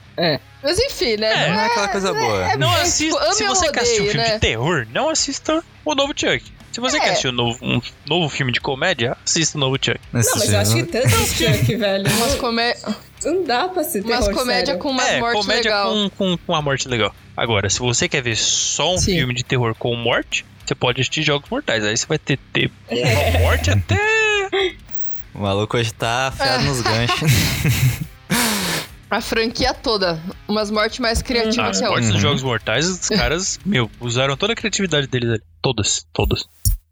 Mas 0.63 0.79
enfim, 0.79 1.17
né? 1.17 1.49
Não 1.49 1.61
é 1.61 1.67
aquela 1.67 1.89
coisa 1.89 2.15
boa. 2.15 2.57
Não 2.57 2.73
é, 2.73 2.83
assista. 2.83 3.05
tipo, 3.05 3.19
ame 3.19 3.35
se 3.35 3.45
você 3.45 3.71
quer 3.73 3.81
assistir 3.81 4.03
um 4.03 4.07
filme 4.07 4.21
né? 4.27 4.35
de 4.35 4.39
terror, 4.39 4.87
não 4.95 5.11
assista 5.11 5.63
o 5.85 5.95
novo 5.95 6.15
Chuck. 6.17 6.45
Se 6.73 6.81
você 6.81 6.97
É. 6.97 7.01
quer 7.01 7.09
assistir 7.11 7.29
um 7.29 7.33
novo, 7.33 7.59
um 7.63 7.81
novo 8.07 8.29
filme 8.29 8.51
de 8.51 8.61
comédia, 8.61 9.17
assista 9.25 9.57
o 9.59 9.61
novo 9.61 9.77
Chuck. 9.77 10.01
Não, 10.13 10.21
mas 10.21 10.53
eu 10.53 10.59
acho 10.59 10.75
que 10.75 10.83
tanto 10.85 11.09
Chuck, 11.11 11.77
velho. 11.77 12.05
Umas, 12.11 12.33
Não, 12.33 12.39
comé 12.39 12.77
não 13.25 13.45
dá 13.45 13.69
pra 13.69 13.85
ser 13.85 14.03
terror 14.03 14.23
umas 14.25 14.35
comédia 14.37 14.67
sério. 14.67 14.81
com 14.81 14.91
umas 14.91 15.07
é, 15.07 15.21
mortes 15.21 15.41
comédia 15.43 15.71
legal. 15.71 15.93
com, 15.93 16.11
com, 16.11 16.37
com 16.39 16.53
uma 16.53 16.63
morte 16.63 16.89
legal. 16.89 17.15
Agora, 17.37 17.71
se 17.71 17.79
você 17.79 18.09
quer 18.09 18.21
ver 18.23 18.37
só 18.37 18.95
um 18.95 18.99
Sim. 18.99 19.17
filme 19.17 19.35
de 19.35 19.45
terror 19.45 19.75
com 19.79 19.95
morte, 19.95 20.45
você 20.67 20.75
pode 20.75 21.01
assistir 21.01 21.23
Jogos 21.23 21.49
Mortais. 21.49 21.85
Aí 21.85 21.97
você 21.97 22.07
vai 22.07 22.19
ter, 22.19 22.39
ter 22.53 22.71
uma 22.91 23.39
morte 23.41 23.71
até. 23.71 23.97
O 25.35 25.39
maluco 25.41 25.77
hoje 25.77 25.93
tá 25.95 26.29
afiado 26.29 26.65
É. 26.65 26.67
nos 26.69 26.81
ganchos. 26.81 27.31
A 29.13 29.21
franquia 29.21 29.75
toda. 29.75 30.19
Umas 30.49 30.71
mortes 30.71 30.99
mais 30.99 31.21
criativas 31.21 31.77
As 31.77 31.79
que 31.81 31.85
a 31.85 31.91
mortes 31.91 32.09
dos 32.13 32.19
Jogos 32.19 32.43
Mortais, 32.43 32.89
os 32.89 33.09
caras, 33.11 33.61
meu, 33.63 33.91
usaram 34.01 34.39
toda 34.39 34.55
a 34.55 34.57
criatividade 34.57 35.07
deles 35.07 35.29
ali. 35.29 35.43
Todas, 35.61 36.07
todas. 36.15 36.47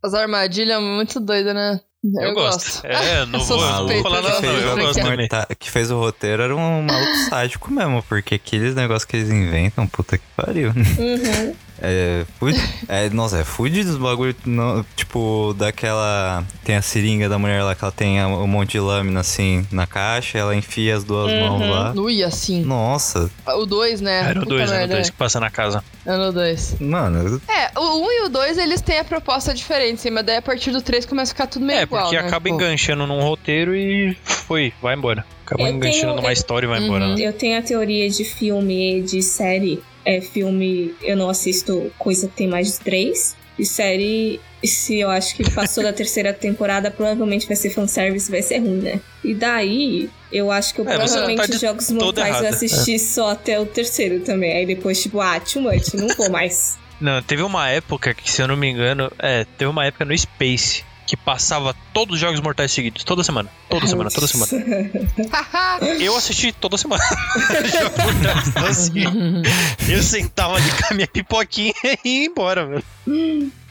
As 0.05 0.12
armadilhas 0.12 0.82
muito 0.82 1.18
doidas, 1.18 1.55
né? 1.55 1.80
Eu, 2.05 2.34
gosto. 2.34 2.86
É, 2.86 3.24
não 3.24 3.40
Eu 3.40 3.47
vou, 3.47 3.56
vou 3.56 4.02
falar 4.02 4.18
eu 4.18 4.22
nada, 4.22 4.28
gosto 4.28 4.42
não. 4.42 4.52
Eu 4.52 4.76
gosto 4.76 5.01
também. 5.01 5.28
Que 5.59 5.70
fez 5.70 5.90
o 5.90 5.98
roteiro 5.98 6.42
era 6.42 6.55
um 6.55 6.82
maluco 6.82 7.16
sádico 7.30 7.72
mesmo, 7.72 8.02
porque 8.02 8.34
aqueles 8.34 8.74
negócios 8.74 9.06
que 9.06 9.16
eles 9.16 9.30
inventam, 9.30 9.86
puta 9.86 10.18
que 10.18 10.24
pariu. 10.36 10.72
Uhum. 10.72 11.56
É, 11.82 12.24
fude, 12.39 12.59
é, 12.89 13.09
nossa, 13.11 13.39
é 13.39 13.44
fudido 13.44 13.90
dos 13.90 13.98
bagulho, 13.98 14.35
não- 14.44 14.85
tipo, 14.94 15.55
daquela, 15.59 16.44
tem 16.65 16.77
a 16.77 16.82
seringa 16.82 17.28
da 17.28 17.39
mulher 17.39 17.62
lá, 17.62 17.74
que 17.74 17.82
ela 17.85 17.93
tem 17.93 18.23
um 18.24 18.47
monte 18.47 18.73
de 18.73 18.81
lâmina 18.81 19.20
assim, 19.20 19.66
na 19.73 19.86
caixa, 19.86 20.36
ela 20.39 20.55
enfia 20.55 20.94
as 20.97 21.05
duas 21.05 21.32
Uhum. 21.32 21.40
mãos 21.40 21.70
lá. 21.70 21.93
Ui, 21.97 22.23
assim. 22.23 22.62
Nossa, 22.65 23.31
O 23.47 23.65
2, 23.66 24.01
né? 24.01 24.20
Era 24.31 24.39
o 24.40 24.43
Puta 24.43 24.55
2, 24.57 24.70
era 24.73 24.85
o 24.85 24.89
2 24.89 25.11
que 25.11 25.16
passa 25.16 25.40
na 25.40 25.51
casa. 25.51 25.82
É 26.07 26.16
no 26.16 26.32
2. 26.32 26.77
mano, 26.81 27.40
É, 27.48 27.78
o 27.78 27.98
1 27.98 28.05
um 28.05 28.11
e 28.12 28.23
o 28.27 28.28
2 28.28 28.59
eles 28.59 28.81
têm 28.81 28.98
a 28.98 29.05
proposta 29.05 29.52
diferente, 29.55 30.01
sim, 30.01 30.11
mas 30.11 30.24
daí 30.24 30.36
a 30.36 30.43
partir 30.43 30.70
do 30.70 30.81
3 30.82 31.05
começa 31.07 31.32
a 31.32 31.35
ficar 31.35 31.47
tudo 31.47 31.65
meio 31.65 31.81
É, 31.81 31.82
igual. 31.82 32.02
porque 32.05 32.16
né? 32.20 32.27
acaba 32.27 32.44
Tipo, 32.48 32.55
enganchando 32.62 33.07
num 33.07 33.20
roteiro 33.23 33.74
e 33.74 34.16
foi, 34.51 34.72
vai 34.82 34.97
embora. 34.97 35.24
Acaba 35.47 35.62
Eu 35.62 35.68
enganchando 35.68 36.01
tenho- 36.06 36.16
numa 36.16 36.28
eu- 36.31 36.32
história 36.32 36.66
e 36.66 36.68
vai 36.68 36.81
embora. 36.82 37.05
Uhum. 37.06 37.14
né? 37.14 37.22
Eu 37.24 37.32
tenho 37.32 37.56
a 37.56 37.62
teoria 37.62 38.10
de 38.10 38.24
filme 38.24 38.98
e 38.98 39.02
de 39.02 39.22
série. 39.22 39.81
É, 40.05 40.20
filme, 40.20 40.93
eu 41.02 41.16
não 41.16 41.28
assisto 41.31 41.93
coisa 41.97 42.27
que 42.27 42.35
tem 42.35 42.48
mais 42.48 42.72
de 42.72 42.81
três. 42.81 43.36
E 43.56 43.64
série, 43.64 44.40
se 44.64 44.98
eu 44.98 45.09
acho 45.09 45.36
que 45.36 45.48
passou 45.52 45.85
da 45.85 45.93
terceira 45.94 46.32
temporada, 46.32 46.90
provavelmente 46.90 47.47
vai 47.47 47.55
ser 47.55 47.70
fanservice, 47.70 48.28
vai 48.28 48.43
ser 48.43 48.59
ruim, 48.59 48.78
né? 48.81 49.01
E 49.22 49.35
daí, 49.35 50.10
eu 50.32 50.51
acho 50.51 50.74
que 50.74 50.81
eu 50.81 50.89
É, 50.89 50.97
provavelmente 50.97 51.47
tá 51.52 51.59
Jogos 51.59 51.90
Mortais 51.93 52.40
eu 52.43 52.48
assisti 52.48 52.98
só 52.98 53.31
até 53.31 53.60
o 53.60 53.66
terceiro 53.66 54.18
também. 54.20 54.52
Aí 54.56 54.66
depois, 54.66 55.01
tipo, 55.01 55.20
ah, 55.20 55.39
too 55.39 55.62
much, 55.62 55.94
não 55.94 56.09
vou 56.16 56.28
mais. 56.28 56.77
Não, 57.01 57.22
teve 57.22 57.40
uma 57.43 57.66
época 57.70 58.12
que, 58.12 58.31
se 58.31 58.43
eu 58.43 58.47
não 58.48 58.56
me 58.59 58.68
engano, 58.68 59.10
é, 59.18 59.47
teve 59.56 59.70
uma 59.70 59.86
época 59.86 60.05
no 60.05 60.16
Space 60.18 60.85
que 61.06 61.16
passava 61.16 61.74
todos 61.93 62.14
os 62.14 62.20
Jogos 62.20 62.40
Mortais 62.40 62.70
seguidos, 62.72 63.02
toda 63.05 63.24
semana. 63.24 63.51
Toda 63.68 63.86
semana, 63.86 64.10
toda 64.10 64.27
semana. 64.27 64.51
Eu 66.01 66.16
assisti 66.16 66.52
toda 66.52 66.77
semana. 66.77 67.02
Jogos 67.66 68.05
Mortais, 68.05 68.48
então, 68.48 68.66
assim, 68.66 69.43
eu 69.93 70.02
sentava 70.02 70.56
ali 70.56 70.70
com 70.70 70.93
a 70.93 70.94
minha 70.94 71.09
pipoquinha 71.09 71.72
e 72.05 72.20
ia 72.22 72.27
embora, 72.27 72.66
velho. 72.66 72.85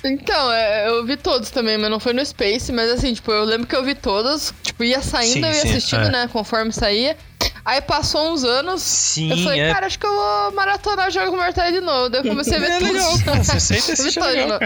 então, 0.03 0.51
é, 0.51 0.89
eu 0.89 1.06
vi 1.06 1.15
todos 1.18 1.49
também, 1.49 1.77
mas 1.77 1.89
não 1.89 1.99
foi 1.99 2.14
no 2.14 2.26
Space, 2.26 2.72
mas 2.72 2.89
assim, 2.91 3.14
tipo, 3.14 3.31
eu 3.31 3.43
lembro 3.45 3.68
que 3.68 3.76
eu 3.76 3.84
vi 3.84 3.95
todos, 3.95 4.53
tipo, 4.64 4.84
ia 4.84 5.01
saindo, 5.01 5.34
Sim, 5.34 5.45
eu 5.45 5.49
ia 5.49 5.61
sim, 5.61 5.69
assistindo, 5.69 6.03
é. 6.07 6.11
né, 6.11 6.30
conforme 6.31 6.72
saía. 6.72 7.15
Aí 7.64 7.81
passou 7.81 8.34
uns 8.34 8.43
anos, 8.43 8.81
Sim, 8.81 9.31
eu 9.31 9.38
falei, 9.38 9.60
é. 9.61 9.73
cara, 9.73 9.85
acho 9.85 9.99
que 9.99 10.06
eu 10.06 10.14
vou 10.14 10.51
maratonar 10.53 11.11
Jogos 11.11 11.38
Mortais 11.38 11.73
de 11.73 11.81
novo. 11.81 12.10
Daí 12.10 12.22
eu 12.22 12.27
comecei 12.30 12.56
a 12.57 12.60
ver 12.60 12.72
É 12.72 12.77
tudo. 12.80 12.91
legal, 12.93 13.19
cara. 13.23 13.43
Você 13.43 13.60
senta 13.60 13.91
e 14.34 14.39
Eu 14.39 14.60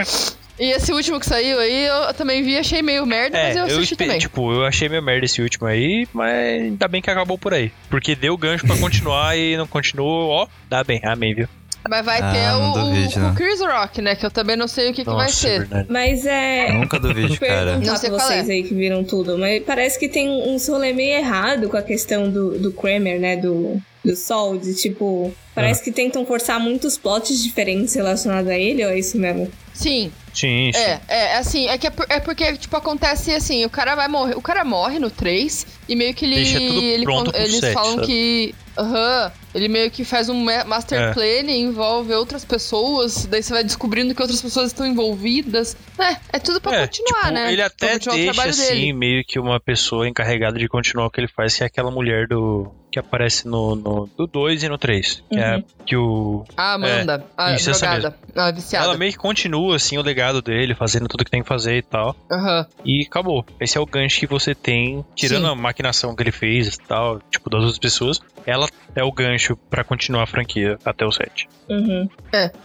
é. 0.58 0.64
E 0.64 0.70
esse 0.72 0.92
último 0.92 1.18
que 1.20 1.26
saiu 1.26 1.58
aí, 1.58 1.86
eu 1.86 2.14
também 2.14 2.42
vi, 2.42 2.56
achei 2.56 2.80
meio 2.82 3.04
merda, 3.06 3.36
mas 3.38 3.56
É, 3.56 3.60
eu 3.60 3.62
eu, 3.62 3.64
assisti 3.76 3.94
espe- 3.94 4.04
também. 4.04 4.18
tipo, 4.18 4.52
eu 4.52 4.64
achei 4.64 4.88
meio 4.88 5.02
merda 5.02 5.24
esse 5.26 5.40
último 5.42 5.66
aí, 5.66 6.06
mas 6.12 6.62
ainda 6.62 6.88
bem 6.88 7.02
que 7.02 7.10
acabou 7.10 7.36
por 7.38 7.52
aí. 7.54 7.72
Porque 7.90 8.14
deu 8.14 8.36
gancho 8.36 8.66
pra 8.66 8.76
continuar 8.76 9.36
e 9.36 9.56
não 9.56 9.66
continuou, 9.66 10.28
ó, 10.30 10.46
dá 10.68 10.82
bem, 10.84 11.00
amém, 11.04 11.34
viu? 11.34 11.48
Mas 11.86 12.02
vai 12.02 12.18
Ah, 12.18 12.32
ter 12.32 12.50
o, 12.56 12.72
duvide, 12.86 13.18
o, 13.18 13.28
o 13.28 13.34
Chris 13.34 13.60
Rock, 13.60 14.00
né? 14.00 14.16
Que 14.16 14.24
eu 14.24 14.30
também 14.30 14.56
não 14.56 14.66
sei 14.66 14.88
o 14.90 14.94
que, 14.94 15.04
que 15.04 15.10
vai 15.10 15.26
Nossa, 15.26 15.32
ser. 15.36 15.58
verdade. 15.58 15.86
Mas 15.90 16.24
é. 16.24 16.72
nunca 16.72 16.98
duvide, 16.98 17.36
cara. 17.40 17.76
Não 17.76 17.96
sei 17.96 18.08
pra 18.08 18.18
qual 18.20 18.28
vocês 18.28 18.48
é. 18.48 18.52
aí 18.52 18.62
que 18.62 18.72
viram 18.74 19.04
tudo, 19.04 19.36
mas 19.36 19.62
parece 19.64 19.98
que 19.98 20.08
tem 20.08 20.30
uns 20.30 20.66
rolê 20.66 20.94
meio 20.94 21.18
errado 21.18 21.68
com 21.68 21.76
a 21.76 21.82
questão 21.82 22.30
do, 22.30 22.58
do 22.58 22.72
Kramer, 22.72 23.20
né? 23.20 23.36
Do, 23.36 23.76
do 24.02 24.16
Sol, 24.16 24.56
de 24.56 24.74
tipo. 24.74 25.34
Parece 25.54 25.80
É. 25.82 25.84
que 25.84 25.92
tentam 25.92 26.26
forçar 26.26 26.58
muitos 26.58 26.98
plots 26.98 27.42
diferentes 27.42 27.94
relacionados 27.94 28.50
a 28.50 28.58
ele, 28.58 28.84
ou 28.84 28.90
é 28.90 28.98
isso 28.98 29.16
mesmo? 29.18 29.50
Sim, 29.72 30.12
Sim, 30.32 30.70
sim. 30.72 30.78
é, 30.80 31.00
é, 31.08 31.36
assim, 31.36 31.68
é 31.68 31.76
que 31.78 31.86
é, 31.86 31.90
por- 31.90 32.06
é 32.08 32.20
porque, 32.20 32.56
tipo, 32.56 32.76
acontece 32.76 33.32
assim, 33.32 33.64
o 33.64 33.70
cara 33.70 33.94
vai 33.94 34.06
morrer, 34.08 34.36
o 34.36 34.42
cara 34.42 34.64
morre 34.64 34.98
no 34.98 35.10
3 35.10 35.66
e 35.88 35.94
meio 35.96 36.14
que 36.14 36.24
ele. 36.24 36.36
Deixa 36.36 36.58
tudo 36.60 36.80
ele 36.82 37.04
pronto 37.04 37.32
pro 37.32 37.40
eles 37.40 37.56
7, 37.60 37.72
falam 37.74 37.94
sabe? 37.94 38.06
que. 38.06 38.54
Aham. 38.76 39.30
ele 39.54 39.68
meio 39.68 39.88
que 39.88 40.02
faz 40.04 40.28
um 40.28 40.34
ma- 40.34 40.64
master 40.64 41.00
É. 41.00 41.12
plan 41.12 41.48
e 41.48 41.60
envolve 41.60 42.12
outras 42.12 42.44
pessoas, 42.44 43.24
daí 43.26 43.40
você 43.40 43.52
vai 43.52 43.62
descobrindo 43.62 44.12
que 44.12 44.20
outras 44.20 44.42
pessoas 44.42 44.66
estão 44.68 44.84
envolvidas. 44.84 45.76
É, 45.96 46.16
é 46.32 46.38
tudo 46.40 46.60
pra 46.60 46.74
É, 46.78 46.86
continuar, 46.88 47.20
tipo, 47.20 47.32
né? 47.34 47.52
Ele 47.52 47.62
até 47.62 47.92
continuar 48.00 48.22
deixa 48.32 48.48
assim, 48.48 48.74
dele. 48.74 48.92
meio 48.92 49.24
que 49.24 49.38
uma 49.38 49.60
pessoa 49.60 50.08
encarregada 50.08 50.58
de 50.58 50.66
continuar 50.68 51.06
o 51.06 51.10
que 51.10 51.20
ele 51.20 51.28
faz, 51.28 51.54
que 51.56 51.62
é 51.62 51.66
aquela 51.66 51.90
mulher 51.92 52.26
do. 52.26 52.68
que 52.90 52.98
aparece 52.98 53.46
no, 53.46 53.74
no 53.76 54.08
do 54.16 54.26
2 54.26 54.62
e 54.64 54.68
no 54.68 54.76
3. 54.78 55.22
Que 55.30 55.38
é 55.44 55.56
Uhum. 55.56 55.64
que 55.86 55.96
o. 55.96 56.44
A 56.56 56.74
Amanda, 56.74 57.24
a 57.36 57.52
É, 57.52 57.56
isso, 57.56 57.70
essa 57.70 57.86
drogada, 57.86 58.16
a 58.36 58.50
viciada. 58.50 58.86
Ela 58.86 58.96
meio 58.96 59.12
que 59.12 59.18
continua, 59.18 59.76
assim, 59.76 59.98
o 59.98 60.02
legado 60.02 60.40
dele, 60.42 60.74
fazendo 60.74 61.06
tudo 61.08 61.24
que 61.24 61.30
tem 61.30 61.42
que 61.42 61.48
fazer 61.48 61.76
e 61.78 61.82
tal. 61.82 62.16
Aham. 62.30 62.66
E 62.84 63.02
acabou. 63.06 63.44
Esse 63.60 63.76
é 63.78 63.80
o 63.80 63.86
gancho 63.86 64.18
que 64.20 64.26
você 64.26 64.54
tem, 64.54 65.04
tirando 65.14 65.44
Sim. 65.46 65.52
a 65.52 65.54
maquinação 65.54 66.14
que 66.14 66.22
ele 66.22 66.32
fez 66.32 66.74
e 66.74 66.78
tal, 66.80 67.20
tipo, 67.30 67.48
das 67.50 67.60
outras 67.60 67.78
pessoas. 67.78 68.20
Ela 68.46 68.68
é 68.94 69.02
o 69.02 69.10
gancho 69.10 69.56
pra 69.70 69.82
continuar 69.82 70.22
a 70.24 70.26
franquia 70.26 70.78
até 70.84 71.04
o 71.04 71.10
7. 71.10 71.48
Uhum. 71.68 72.08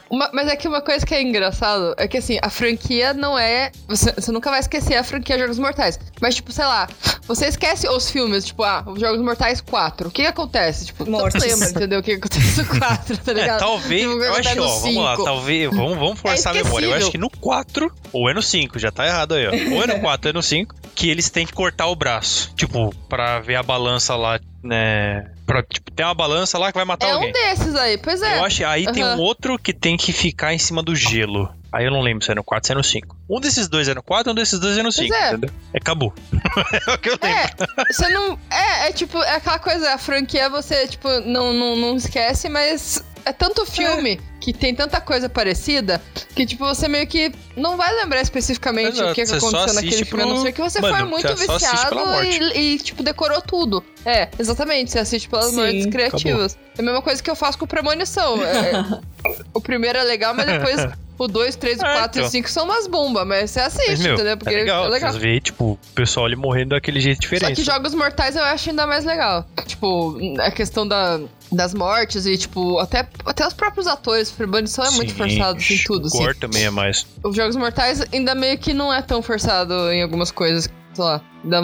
Uma- 0.09 0.29
mas 0.33 0.47
é 0.49 0.55
que 0.57 0.67
uma 0.67 0.81
coisa 0.81 1.05
que 1.05 1.13
é 1.15 1.21
engraçado 1.21 1.95
é 1.97 2.07
que 2.07 2.17
assim, 2.17 2.37
a 2.41 2.49
franquia 2.49 3.13
não 3.13 3.39
é. 3.39 3.71
Você, 3.87 4.11
você 4.11 4.31
nunca 4.31 4.49
vai 4.49 4.59
esquecer 4.59 4.95
a 4.95 5.03
franquia 5.03 5.37
Jogos 5.39 5.57
Mortais. 5.57 5.97
Mas, 6.21 6.35
tipo, 6.35 6.51
sei 6.51 6.65
lá, 6.65 6.87
você 7.25 7.45
esquece 7.47 7.87
os 7.87 8.09
filmes, 8.11 8.45
tipo, 8.45 8.61
ah, 8.63 8.83
os 8.85 8.99
Jogos 8.99 9.21
Mortais 9.21 9.61
4. 9.61 10.09
O 10.09 10.11
que, 10.11 10.21
que 10.23 10.27
acontece? 10.27 10.87
Tipo, 10.87 11.05
você 11.05 11.11
Mortes. 11.11 11.41
não 11.41 11.49
lembra, 11.49 11.69
entendeu? 11.69 11.99
O 11.99 12.03
que, 12.03 12.17
que 12.17 12.27
acontece 12.27 12.61
no 12.61 12.67
4, 12.79 13.17
tá 13.17 13.31
É, 13.31 13.35
ligado? 13.35 13.59
talvez. 13.59 14.01
Tipo, 14.01 14.23
Eu 14.23 14.33
acho 14.33 14.61
ó, 14.61 14.79
vamos 14.79 14.95
lá, 15.03 15.11
5. 15.15 15.23
talvez. 15.23 15.69
Vamos, 15.69 15.97
vamos 15.97 16.19
forçar 16.19 16.55
É 16.55 16.59
a 16.59 16.63
memória. 16.63 16.85
Eu 16.87 16.93
acho 16.93 17.11
que 17.11 17.17
no 17.17 17.29
4, 17.29 17.91
ou 18.11 18.29
é 18.29 18.33
no 18.33 18.41
5, 18.41 18.77
já 18.79 18.91
tá 18.91 19.05
errado 19.07 19.33
aí, 19.35 19.47
ó. 19.47 19.75
Ou 19.75 19.83
é 19.83 19.87
no 19.87 19.99
4, 20.01 20.27
ou 20.27 20.29
é 20.31 20.33
no 20.33 20.43
5, 20.43 20.75
que 20.93 21.09
eles 21.09 21.29
têm 21.29 21.45
que 21.45 21.53
cortar 21.53 21.87
o 21.87 21.95
braço. 21.95 22.51
Tipo, 22.55 22.93
pra 23.07 23.39
ver 23.39 23.55
a 23.55 23.63
balança 23.63 24.15
lá, 24.17 24.37
né? 24.63 25.31
Pra, 25.45 25.63
tipo, 25.63 25.91
tem 25.91 26.05
uma 26.05 26.13
balança 26.13 26.57
lá 26.57 26.71
que 26.71 26.77
vai 26.77 26.85
matar 26.85 27.07
É 27.07 27.11
alguém. 27.11 27.29
um 27.29 27.31
desses 27.31 27.75
aí, 27.75 27.97
pois 27.97 28.21
é. 28.21 28.37
Eu 28.37 28.45
acho 28.45 28.65
aí 28.65 28.91
tem 28.91 29.03
Aham. 29.03 29.17
um 29.17 29.19
outro 29.21 29.57
que 29.57 29.73
tem 29.73 29.97
que 29.97 30.11
ficar 30.13 30.53
em 30.53 30.59
cima 30.59 30.83
do 30.83 30.95
gelo. 30.95 31.53
Aí 31.71 31.85
eu 31.85 31.91
não 31.91 32.01
lembro 32.01 32.25
se 32.25 32.31
é 32.31 32.35
no 32.35 32.43
4 32.43 32.67
se 32.67 32.71
é 32.71 32.75
no 32.75 32.83
5. 32.83 33.15
Um 33.29 33.39
desses 33.39 33.67
dois 33.67 33.87
é 33.87 33.93
no 33.93 34.01
4, 34.01 34.31
um 34.31 34.35
desses 34.35 34.59
dois 34.59 34.77
é 34.77 34.83
no 34.83 34.91
5, 34.91 35.13
é. 35.13 35.27
entendeu? 35.29 35.49
É 35.73 35.77
acabou. 35.77 36.13
é 36.87 36.93
o 36.93 36.97
que 36.97 37.09
eu 37.09 37.17
lembro. 37.21 37.67
É, 37.77 37.93
você 37.93 38.09
não. 38.09 38.39
É, 38.49 38.89
é 38.89 38.91
tipo, 38.91 39.21
é 39.21 39.35
aquela 39.35 39.59
coisa, 39.59 39.93
a 39.93 39.97
franquia 39.97 40.49
você, 40.49 40.87
tipo, 40.87 41.07
não, 41.21 41.53
não, 41.53 41.75
não 41.75 41.95
esquece, 41.95 42.49
mas 42.49 43.03
é 43.25 43.31
tanto 43.33 43.65
filme 43.65 44.19
que 44.39 44.53
tem 44.53 44.73
tanta 44.73 45.01
coisa 45.01 45.27
parecida 45.27 46.01
que, 46.33 46.45
tipo, 46.45 46.65
você 46.65 46.87
meio 46.87 47.05
que 47.05 47.31
não 47.57 47.75
vai 47.75 47.93
lembrar 47.95 48.21
especificamente 48.21 48.93
Exato, 48.93 49.11
o 49.11 49.13
que, 49.15 49.21
que 49.21 49.27
só 49.27 49.35
aconteceu 49.37 49.73
naquele 49.73 50.05
filme, 50.05 50.23
a 50.23 50.25
não 50.25 50.33
pro- 50.35 50.43
ser 50.43 50.51
que 50.53 50.61
você 50.61 50.81
Mano, 50.81 50.97
for 50.97 51.05
muito 51.07 51.27
só 51.27 51.35
viciado 51.35 52.23
e, 52.23 52.57
e, 52.75 52.77
tipo, 52.79 53.03
decorou 53.03 53.41
tudo. 53.41 53.83
É, 54.05 54.29
exatamente, 54.39 54.91
você 54.91 54.99
assiste 54.99 55.27
pelas 55.27 55.47
Sim, 55.47 55.55
mortes 55.57 55.85
criativas. 55.87 56.57
É 56.77 56.81
a 56.81 56.85
mesma 56.85 57.01
coisa 57.01 57.21
que 57.21 57.29
eu 57.29 57.35
faço 57.35 57.57
com 57.57 57.67
Premonição. 57.67 58.41
É, 58.41 59.01
o 59.53 59.59
primeiro 59.59 59.99
é 59.99 60.03
legal, 60.03 60.33
mas 60.33 60.45
depois 60.45 60.87
o 61.19 61.27
2, 61.27 61.55
3, 61.57 61.79
o 61.79 61.85
É, 61.85 61.93
4 61.97 62.17
e 62.17 62.21
o 62.21 62.23
então. 62.23 62.31
5 62.31 62.49
são 62.49 62.63
umas 62.63 62.87
bombas, 62.87 63.27
mas 63.27 63.51
você 63.51 63.59
assiste, 63.59 64.01
meu, 64.03 64.13
entendeu? 64.13 64.37
Porque 64.37 64.53
é 64.53 64.57
legal, 64.57 64.85
é 64.85 64.89
legal. 64.89 65.11
Você 65.11 65.19
vê, 65.19 65.41
tipo, 65.41 65.71
o 65.73 65.79
pessoal 65.93 66.25
ali 66.25 66.37
morrendo 66.37 66.69
daquele 66.69 67.01
jeito 67.01 67.17
Só 67.17 67.21
diferente. 67.29 67.57
que 67.57 67.63
Jogos 67.63 67.93
Mortais 67.93 68.37
eu 68.37 68.43
acho 68.43 68.69
ainda 68.69 68.87
mais 68.87 69.03
legal. 69.03 69.45
Tipo, 69.67 70.17
a 70.39 70.49
questão 70.49 70.87
da, 70.87 71.19
das 71.51 71.73
mortes 71.73 72.25
e, 72.25 72.37
tipo, 72.37 72.77
até, 72.79 73.07
até 73.25 73.47
os 73.47 73.53
próprios 73.53 73.87
atores. 73.87 74.31
Premonição 74.31 74.85
é 74.85 74.91
muito 74.91 75.11
Sim, 75.11 75.17
forçado, 75.17 75.57
assim, 75.57 75.77
tudo. 75.85 76.03
O 76.03 76.07
Assim. 76.07 76.17
gore 76.19 76.35
também 76.37 76.63
é 76.65 76.69
mais. 76.69 77.05
Os 77.23 77.35
Jogos 77.35 77.55
Mortais 77.55 78.03
ainda 78.13 78.35
meio 78.35 78.57
que 78.57 78.73
não 78.73 78.93
é 78.93 79.01
tão 79.01 79.21
forçado 79.21 79.73
em 79.91 80.01
algumas 80.03 80.31
coisas. 80.31 80.69
Sei 80.93 81.03
lá, 81.03 81.21
dá, 81.43 81.61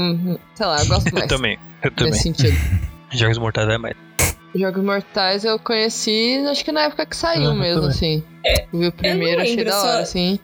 sei 0.56 0.66
lá, 0.66 0.80
eu 0.82 0.88
gosto 0.88 1.08
Eu 1.14 1.14
mais 1.14 1.28
também, 1.30 1.58
eu 1.84 1.92
também. 1.92 2.12
nesse 2.12 2.24
sentido. 2.24 2.58
Jogos 3.12 3.38
Mortais 3.38 3.70
é 3.70 3.78
mais. 3.78 3.96
Jogos 4.56 4.84
Mortais 4.84 5.44
eu 5.44 5.60
conheci, 5.60 6.42
acho 6.50 6.64
que 6.64 6.72
na 6.72 6.84
época 6.84 7.06
que 7.06 7.16
saiu 7.16 7.44
eu 7.44 7.54
mesmo, 7.56 7.82
também. 7.82 7.90
assim. 7.96 8.24
Eu 8.72 8.80
vi 8.80 8.88
o 8.88 8.92
primeiro, 8.92 9.42
achei 9.42 9.56
lembro, 9.58 9.72
da 9.72 9.80
só- 9.80 9.88
hora, 9.88 10.00
assim. 10.02 10.40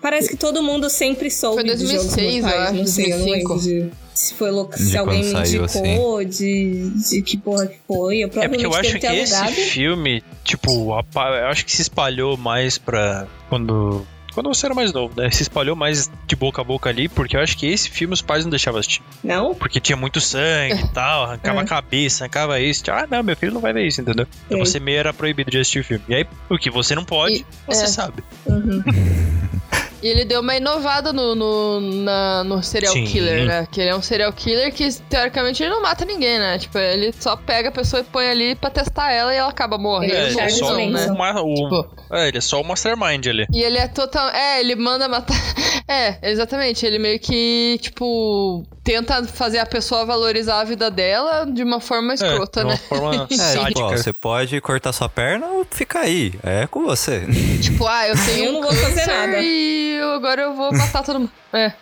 Parece 0.00 0.28
que 0.28 0.36
todo 0.36 0.62
mundo 0.62 0.88
sempre 0.88 1.28
soube 1.28 1.56
Foi 1.56 1.64
de 1.64 1.70
Jogos 1.86 2.14
2006, 2.14 2.36
eu 2.36 2.42
Mortais, 2.42 2.62
acho, 2.68 2.74
não 2.78 2.86
sei, 2.86 3.04
eu 3.12 3.18
não 3.18 3.24
2005. 3.26 3.54
lembro 3.54 3.64
de, 3.90 3.90
se 4.18 4.34
foi 4.34 4.50
De 4.50 4.82
se 4.82 4.96
alguém 4.98 5.22
me 5.24 5.30
saiu, 5.30 5.64
indicou, 5.64 6.24
de, 6.24 6.90
de 7.08 7.22
que 7.22 7.36
porra 7.36 7.66
que 7.66 7.76
foi. 7.86 8.18
Eu 8.18 8.26
É 8.26 8.30
porque 8.30 8.48
provavelmente 8.58 8.64
eu 8.64 8.74
acho 8.74 8.92
que 8.94 8.98
ter 9.00 9.14
esse 9.16 9.34
alugado. 9.34 9.54
filme, 9.56 10.22
tipo, 10.44 10.70
eu 10.90 11.46
acho 11.48 11.64
que 11.64 11.72
se 11.72 11.82
espalhou 11.82 12.36
mais 12.36 12.78
pra. 12.78 13.26
Quando. 13.48 14.06
Quando 14.34 14.54
você 14.54 14.66
era 14.66 14.74
mais 14.74 14.92
novo, 14.92 15.20
né? 15.20 15.30
Se 15.32 15.42
espalhou 15.42 15.74
mais 15.74 16.08
de 16.26 16.36
boca 16.36 16.60
a 16.60 16.64
boca 16.64 16.88
ali, 16.88 17.08
porque 17.08 17.36
eu 17.36 17.40
acho 17.40 17.56
que 17.56 17.66
esse 17.66 17.90
filme 17.90 18.14
os 18.14 18.22
pais 18.22 18.44
não 18.44 18.50
deixavam 18.50 18.78
assistir. 18.78 19.02
Não? 19.24 19.52
Porque 19.52 19.80
tinha 19.80 19.96
muito 19.96 20.20
sangue 20.20 20.80
e 20.80 20.88
tal, 20.94 21.24
arrancava 21.24 21.58
É. 21.58 21.62
a 21.62 21.66
cabeça, 21.66 22.22
arrancava 22.24 22.60
isso. 22.60 22.84
Tipo, 22.84 22.96
ah, 22.98 23.06
não, 23.10 23.22
meu 23.24 23.36
filho 23.36 23.52
não 23.52 23.60
vai 23.60 23.72
ver 23.72 23.86
isso, 23.86 24.00
entendeu? 24.00 24.26
Então 24.46 24.58
você 24.60 24.78
meio 24.78 24.98
era 24.98 25.12
proibido 25.12 25.50
de 25.50 25.58
assistir 25.58 25.80
o 25.80 25.84
filme. 25.84 26.04
E 26.08 26.14
aí, 26.14 26.26
o 26.48 26.56
que 26.56 26.70
você 26.70 26.94
não 26.94 27.04
pode, 27.04 27.38
E- 27.38 27.46
você 27.66 27.84
é. 27.84 27.86
sabe. 27.88 28.22
Uhum. 28.46 28.82
E 30.02 30.06
ele 30.06 30.24
deu 30.24 30.40
uma 30.40 30.54
inovada 30.56 31.12
no, 31.12 31.34
no, 31.34 31.80
na- 31.80 32.44
no 32.44 32.62
serial 32.62 32.92
Sim. 32.92 33.04
killer, 33.04 33.44
né? 33.46 33.66
Que 33.70 33.80
ele 33.80 33.90
é 33.90 33.96
um 33.96 34.02
serial 34.02 34.32
killer 34.32 34.72
que, 34.72 34.88
teoricamente, 35.08 35.62
ele 35.62 35.70
não 35.70 35.82
mata 35.82 36.04
ninguém, 36.04 36.38
né? 36.38 36.58
Tipo, 36.58 36.78
ele 36.78 37.12
só 37.18 37.34
pega 37.36 37.68
a 37.68 37.72
pessoa 37.72 38.00
e 38.00 38.04
põe 38.04 38.28
ali 38.28 38.54
pra 38.54 38.70
testar 38.70 39.10
ela 39.12 39.34
e 39.34 39.36
ela 39.36 39.50
acaba 39.50 39.76
morrendo. 39.76 40.12
Ele 40.14 40.20
É, 40.24 40.30
ele 40.30 40.40
é 40.40 40.48
só 40.50 40.76
um, 40.76 40.90
Manson. 40.90 41.12
uma- 41.14 41.42
o- 41.42 41.54
Tipo, 41.54 41.88
é, 42.12 42.28
ele 42.28 42.38
é 42.38 42.40
só 42.40 42.60
o 42.60 42.64
mastermind 42.64 43.26
ali. 43.26 43.46
E 43.52 43.60
ele 43.62 43.78
é 43.78 43.88
total. 43.88 44.28
É, 44.30 44.60
ele 44.60 44.74
manda 44.76 45.08
matar. 45.08 45.34
É, 45.90 46.18
exatamente. 46.30 46.84
Ele 46.84 46.98
meio 46.98 47.18
que, 47.18 47.78
tipo, 47.80 48.62
tenta 48.88 49.22
fazer 49.24 49.58
a 49.58 49.66
pessoa 49.66 50.06
valorizar 50.06 50.60
a 50.60 50.64
vida 50.64 50.90
dela 50.90 51.44
de 51.44 51.62
uma 51.62 51.78
forma 51.78 52.14
escrota, 52.14 52.60
é, 52.60 52.62
de 52.62 52.68
uma 52.68 52.74
né? 52.74 52.80
forma 52.88 53.26
É, 53.30 53.34
sádica. 53.36 53.66
tipo, 53.68 53.80
ó, 53.82 53.90
você 53.90 54.12
pode 54.14 54.60
cortar 54.62 54.94
sua 54.94 55.10
perna 55.10 55.46
ou 55.46 55.66
fica 55.70 55.98
aí. 56.00 56.32
É 56.42 56.66
com 56.66 56.84
você. 56.84 57.26
Tipo, 57.60 57.86
ah, 57.86 58.08
eu 58.08 58.14
tenho 58.24 58.44
Eu 58.46 58.50
um 58.50 58.54
não 58.54 58.62
vou 58.62 58.72
fazer 58.72 58.94
câncer 59.04 59.06
nada. 59.12 59.40
e 59.42 60.00
agora 60.14 60.42
eu 60.42 60.54
vou 60.54 60.72
matar 60.72 61.02
todo 61.02 61.20
mundo. 61.20 61.30
É. 61.52 61.72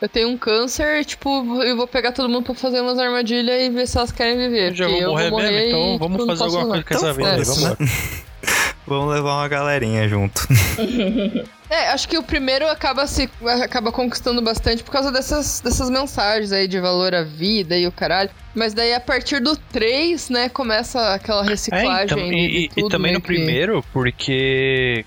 Eu 0.00 0.08
tenho 0.08 0.28
um 0.30 0.38
câncer, 0.38 1.04
tipo, 1.04 1.62
eu 1.62 1.76
vou 1.76 1.86
pegar 1.86 2.12
todo 2.12 2.26
mundo 2.26 2.44
pra 2.44 2.54
fazer 2.54 2.80
umas 2.80 2.98
armadilhas 2.98 3.60
e 3.60 3.68
ver 3.68 3.86
se 3.86 3.98
elas 3.98 4.10
querem 4.10 4.38
viver. 4.38 4.70
Eu 4.70 4.74
já 4.74 4.86
porque 4.86 5.04
vou 5.04 5.12
morrer, 5.30 5.30
mesmo, 5.30 5.58
e, 5.58 5.68
então 5.68 5.82
tipo, 5.92 5.98
vamos 5.98 6.18
não 6.18 6.26
fazer 6.26 6.44
alguma 6.56 6.66
coisa 6.68 6.84
com 6.84 6.94
essa 6.94 7.12
vida 7.12 7.44
vamos 7.44 7.62
né? 7.80 7.88
Vamos 8.90 9.14
levar 9.14 9.36
uma 9.36 9.48
galerinha 9.48 10.08
junto. 10.08 10.46
É, 11.72 11.90
acho 11.90 12.08
que 12.08 12.18
o 12.18 12.22
primeiro 12.24 12.66
acaba 12.68 13.06
se 13.06 13.30
acaba 13.62 13.92
conquistando 13.92 14.42
bastante 14.42 14.82
por 14.82 14.90
causa 14.90 15.12
dessas, 15.12 15.60
dessas 15.60 15.88
mensagens 15.88 16.50
aí 16.50 16.66
de 16.66 16.80
valor 16.80 17.14
à 17.14 17.22
vida 17.22 17.78
e 17.78 17.86
o 17.86 17.92
caralho. 17.92 18.28
Mas 18.56 18.74
daí 18.74 18.92
a 18.92 18.98
partir 18.98 19.38
do 19.40 19.56
3, 19.56 20.30
né, 20.30 20.48
começa 20.48 21.14
aquela 21.14 21.44
É, 21.46 21.48
reciclagem. 21.50 22.04
então, 22.06 22.28
de- 22.28 22.34
e, 22.34 22.48
de 22.48 22.64
e 22.64 22.68
tudo, 22.82 22.88
também 22.88 23.12
meio 23.12 23.14
no 23.14 23.20
que- 23.20 23.26
primeiro, 23.28 23.84
porque 23.92 25.04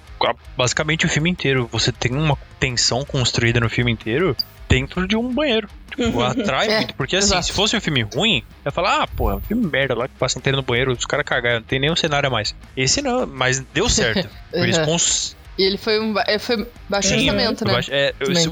basicamente 0.56 1.06
o 1.06 1.10
filme 1.10 1.30
inteiro, 1.30 1.68
você 1.70 1.92
tem 1.92 2.14
uma 2.16 2.38
tensão 2.62 3.04
construída 3.04 3.60
no 3.60 3.70
filme 3.70 3.92
inteiro 3.92 4.34
dentro 4.70 5.06
de 5.06 5.18
um 5.18 5.34
banheiro. 5.34 5.68
Tipo, 5.96 6.18
Uhum. 6.18 6.24
atrai 6.24 6.68
É, 6.70 6.78
muito. 6.78 6.94
Porque 6.96 7.16
assim, 7.16 7.28
exato. 7.28 7.46
se 7.46 7.52
fosse 7.54 7.76
um 7.76 7.82
filme 7.82 8.02
ruim, 8.02 8.38
eu 8.38 8.70
ia 8.70 8.72
falar, 8.72 9.04
ah, 9.04 9.08
pô, 9.08 9.30
é 9.32 9.36
um 9.36 9.40
filme 9.42 9.66
merda 9.68 9.94
lá 9.96 10.08
que 10.08 10.16
passa 10.16 10.38
inteiro 10.40 10.56
no 10.58 10.64
banheiro, 10.64 10.92
os 10.92 11.06
caras 11.06 11.26
cagaram, 11.26 11.58
não 11.58 11.64
tem 11.64 11.80
nenhum 11.80 11.96
cenário 11.96 12.28
a 12.28 12.30
mais. 12.32 12.56
Esse 12.76 13.02
não, 13.02 13.28
mas 13.28 13.60
deu 13.74 13.88
certo. 13.90 14.28
Eles 14.54 14.78
Uhum. 14.78 14.86
cons... 14.86 15.36
E 15.58 15.64
ele 15.64 15.78
foi, 15.78 16.00
um, 16.00 16.14
ba- 16.14 16.24
é, 16.28 16.40
foi 16.40 16.68
baixo 16.90 17.10
Sim, 17.10 17.30
orçamento, 17.30 17.64
né? 17.64 17.76
acho- 17.76 17.92
é, 17.94 18.12
os, 18.22 18.48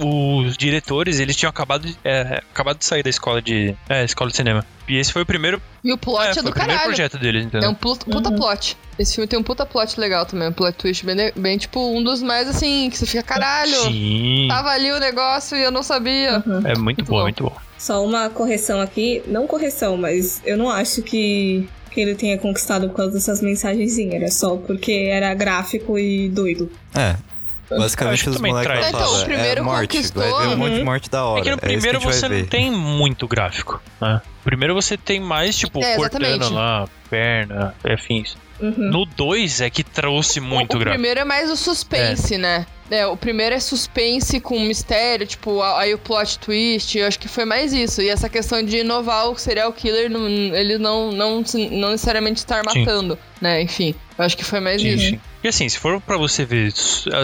os 0.48 0.58
diretores, 0.58 1.20
eles 1.20 1.36
tinham 1.36 1.50
acabado 1.50 1.88
de, 1.88 1.98
é, 2.04 2.42
acabado 2.52 2.78
de 2.78 2.86
sair 2.86 3.02
da 3.02 3.10
escola 3.10 3.42
de. 3.42 3.76
É, 3.90 4.04
escola 4.04 4.30
de 4.30 4.36
cinema. 4.38 4.64
E 4.88 4.98
esse 4.98 5.12
foi 5.12 5.22
o 5.24 5.26
primeiro, 5.26 5.60
E 5.84 5.92
o 5.92 5.98
plot 5.98 6.28
é, 6.28 6.30
é, 6.30 6.34
foi 6.34 6.44
do 6.44 6.50
o 6.50 6.52
primeiro 6.52 6.74
caralho. 6.74 6.90
projeto 6.96 7.18
deles, 7.18 7.44
É 7.44 7.48
entendeu? 7.48 7.70
um 7.72 7.74
puta, 7.74 8.06
puta 8.06 8.30
Uhum. 8.30 8.36
plot. 8.36 8.78
Esse 9.00 9.16
filme 9.16 9.28
tem 9.28 9.40
um 9.40 9.44
puta 9.44 9.66
plot 9.66 10.00
legal 10.00 10.26
também. 10.28 10.50
Um 10.50 10.54
plot 10.54 10.78
twist 10.78 11.04
bem, 11.06 11.32
bem, 11.36 11.58
tipo, 11.58 11.80
um 11.80 12.04
dos 12.04 12.22
mais 12.22 12.48
assim, 12.48 12.88
que 12.92 12.98
você 12.98 13.06
fica, 13.08 13.24
caralho, 13.24 13.74
Sim. 13.76 14.48
tava 14.50 14.70
ali 14.70 14.92
o 14.92 15.00
negócio 15.00 15.58
e 15.58 15.64
eu 15.64 15.72
não 15.72 15.82
sabia. 15.82 16.44
Uhum. 16.46 16.58
É 16.68 16.76
muito 16.76 16.82
Muito 16.82 17.06
bom, 17.06 17.16
bom. 17.18 17.22
muito 17.24 17.44
bom. 17.46 17.58
Só 17.80 18.06
uma 18.06 18.30
correção 18.30 18.80
aqui, 18.80 19.24
não 19.26 19.48
correção, 19.48 19.98
mas 19.98 20.40
eu 20.46 20.56
não 20.56 20.70
acho 20.70 21.02
que, 21.02 21.68
que 21.92 22.00
ele 22.02 22.16
tenha 22.16 22.38
conquistado 22.38 22.88
por 22.90 22.96
causa 22.96 23.12
dessas 23.12 23.42
mensagenzinhas. 23.42 24.14
Era 24.16 24.32
só 24.32 24.56
porque 24.58 24.92
era 25.12 25.34
gráfico 25.34 26.00
e 26.00 26.30
doido. 26.30 26.72
É. 26.96 27.16
Basicamente 27.70 28.24
que 28.24 28.30
os 28.30 28.42
moleques 28.42 28.80
vão 28.80 28.90
Então, 28.90 29.22
o 29.22 29.24
primeiro 29.24 29.60
é 29.60 29.64
morte, 29.64 29.96
conquistou- 29.96 30.24
vai 30.24 30.48
ver 30.48 30.54
um 30.54 30.58
monte 30.58 30.74
de 30.74 30.80
Uhum. 30.80 30.86
morte 30.86 31.10
da 31.10 31.24
hora. 31.26 31.40
É 31.40 31.44
que 31.44 31.50
no 31.52 31.58
que 31.58 31.66
a 31.66 31.68
primeiro 31.70 32.00
gente 32.00 32.04
vai 32.10 32.14
você 32.14 32.28
não 32.30 32.46
tem 32.46 32.70
muito 32.72 33.28
gráfico, 33.30 33.82
né? 34.02 34.22
Primeiro 34.44 34.74
você 34.74 34.98
tem 34.98 35.22
mais, 35.22 35.58
tipo, 35.58 35.82
É, 35.82 35.96
cortando 35.96 36.24
exatamente. 36.26 36.54
lá, 36.54 36.88
perna, 37.10 37.74
é, 37.84 37.94
afins. 37.94 38.36
Uhum. 38.60 38.74
No 38.78 39.06
2 39.06 39.62
é 39.62 39.70
que 39.70 39.84
trouxe 39.86 40.40
muito 40.42 40.74
o, 40.74 40.76
o 40.76 40.80
gráfico. 40.80 40.96
primeiro 41.02 41.20
é 41.22 41.24
mais 41.24 41.50
o 41.50 41.56
suspense, 41.56 42.38
né? 42.38 42.66
É, 42.92 43.08
o 43.08 43.16
primeiro 43.16 43.56
é 43.56 43.60
suspense 43.60 44.42
com 44.42 44.60
mistério, 44.60 45.26
tipo, 45.26 45.62
aí 45.62 45.94
o 45.94 45.98
plot 45.98 46.38
twist, 46.40 46.98
eu 46.98 47.08
acho 47.08 47.18
que 47.18 47.30
foi 47.30 47.46
mais 47.46 47.72
isso. 47.72 48.02
E 48.02 48.10
essa 48.10 48.28
questão 48.28 48.62
de 48.62 48.80
inovar 48.80 49.30
o 49.30 49.38
serial 49.38 49.72
killer, 49.72 50.10
não- 50.10 50.28
ele 50.28 50.78
não, 50.78 51.10
não, 51.10 51.42
não 51.72 51.92
necessariamente 51.92 52.40
estar 52.40 52.62
Sim. 52.70 52.80
matando, 52.80 53.18
né? 53.40 53.62
Enfim, 53.62 53.96
eu 54.18 54.26
acho 54.26 54.36
que 54.36 54.44
foi 54.44 54.60
mais 54.60 54.82
Sim, 54.82 54.90
isso. 54.90 55.10
sim. 55.12 55.20
E 55.44 55.48
assim, 55.48 55.68
se 55.70 55.80
for 55.80 56.00
pra 56.02 56.18
você 56.18 56.44
ver, 56.46 56.72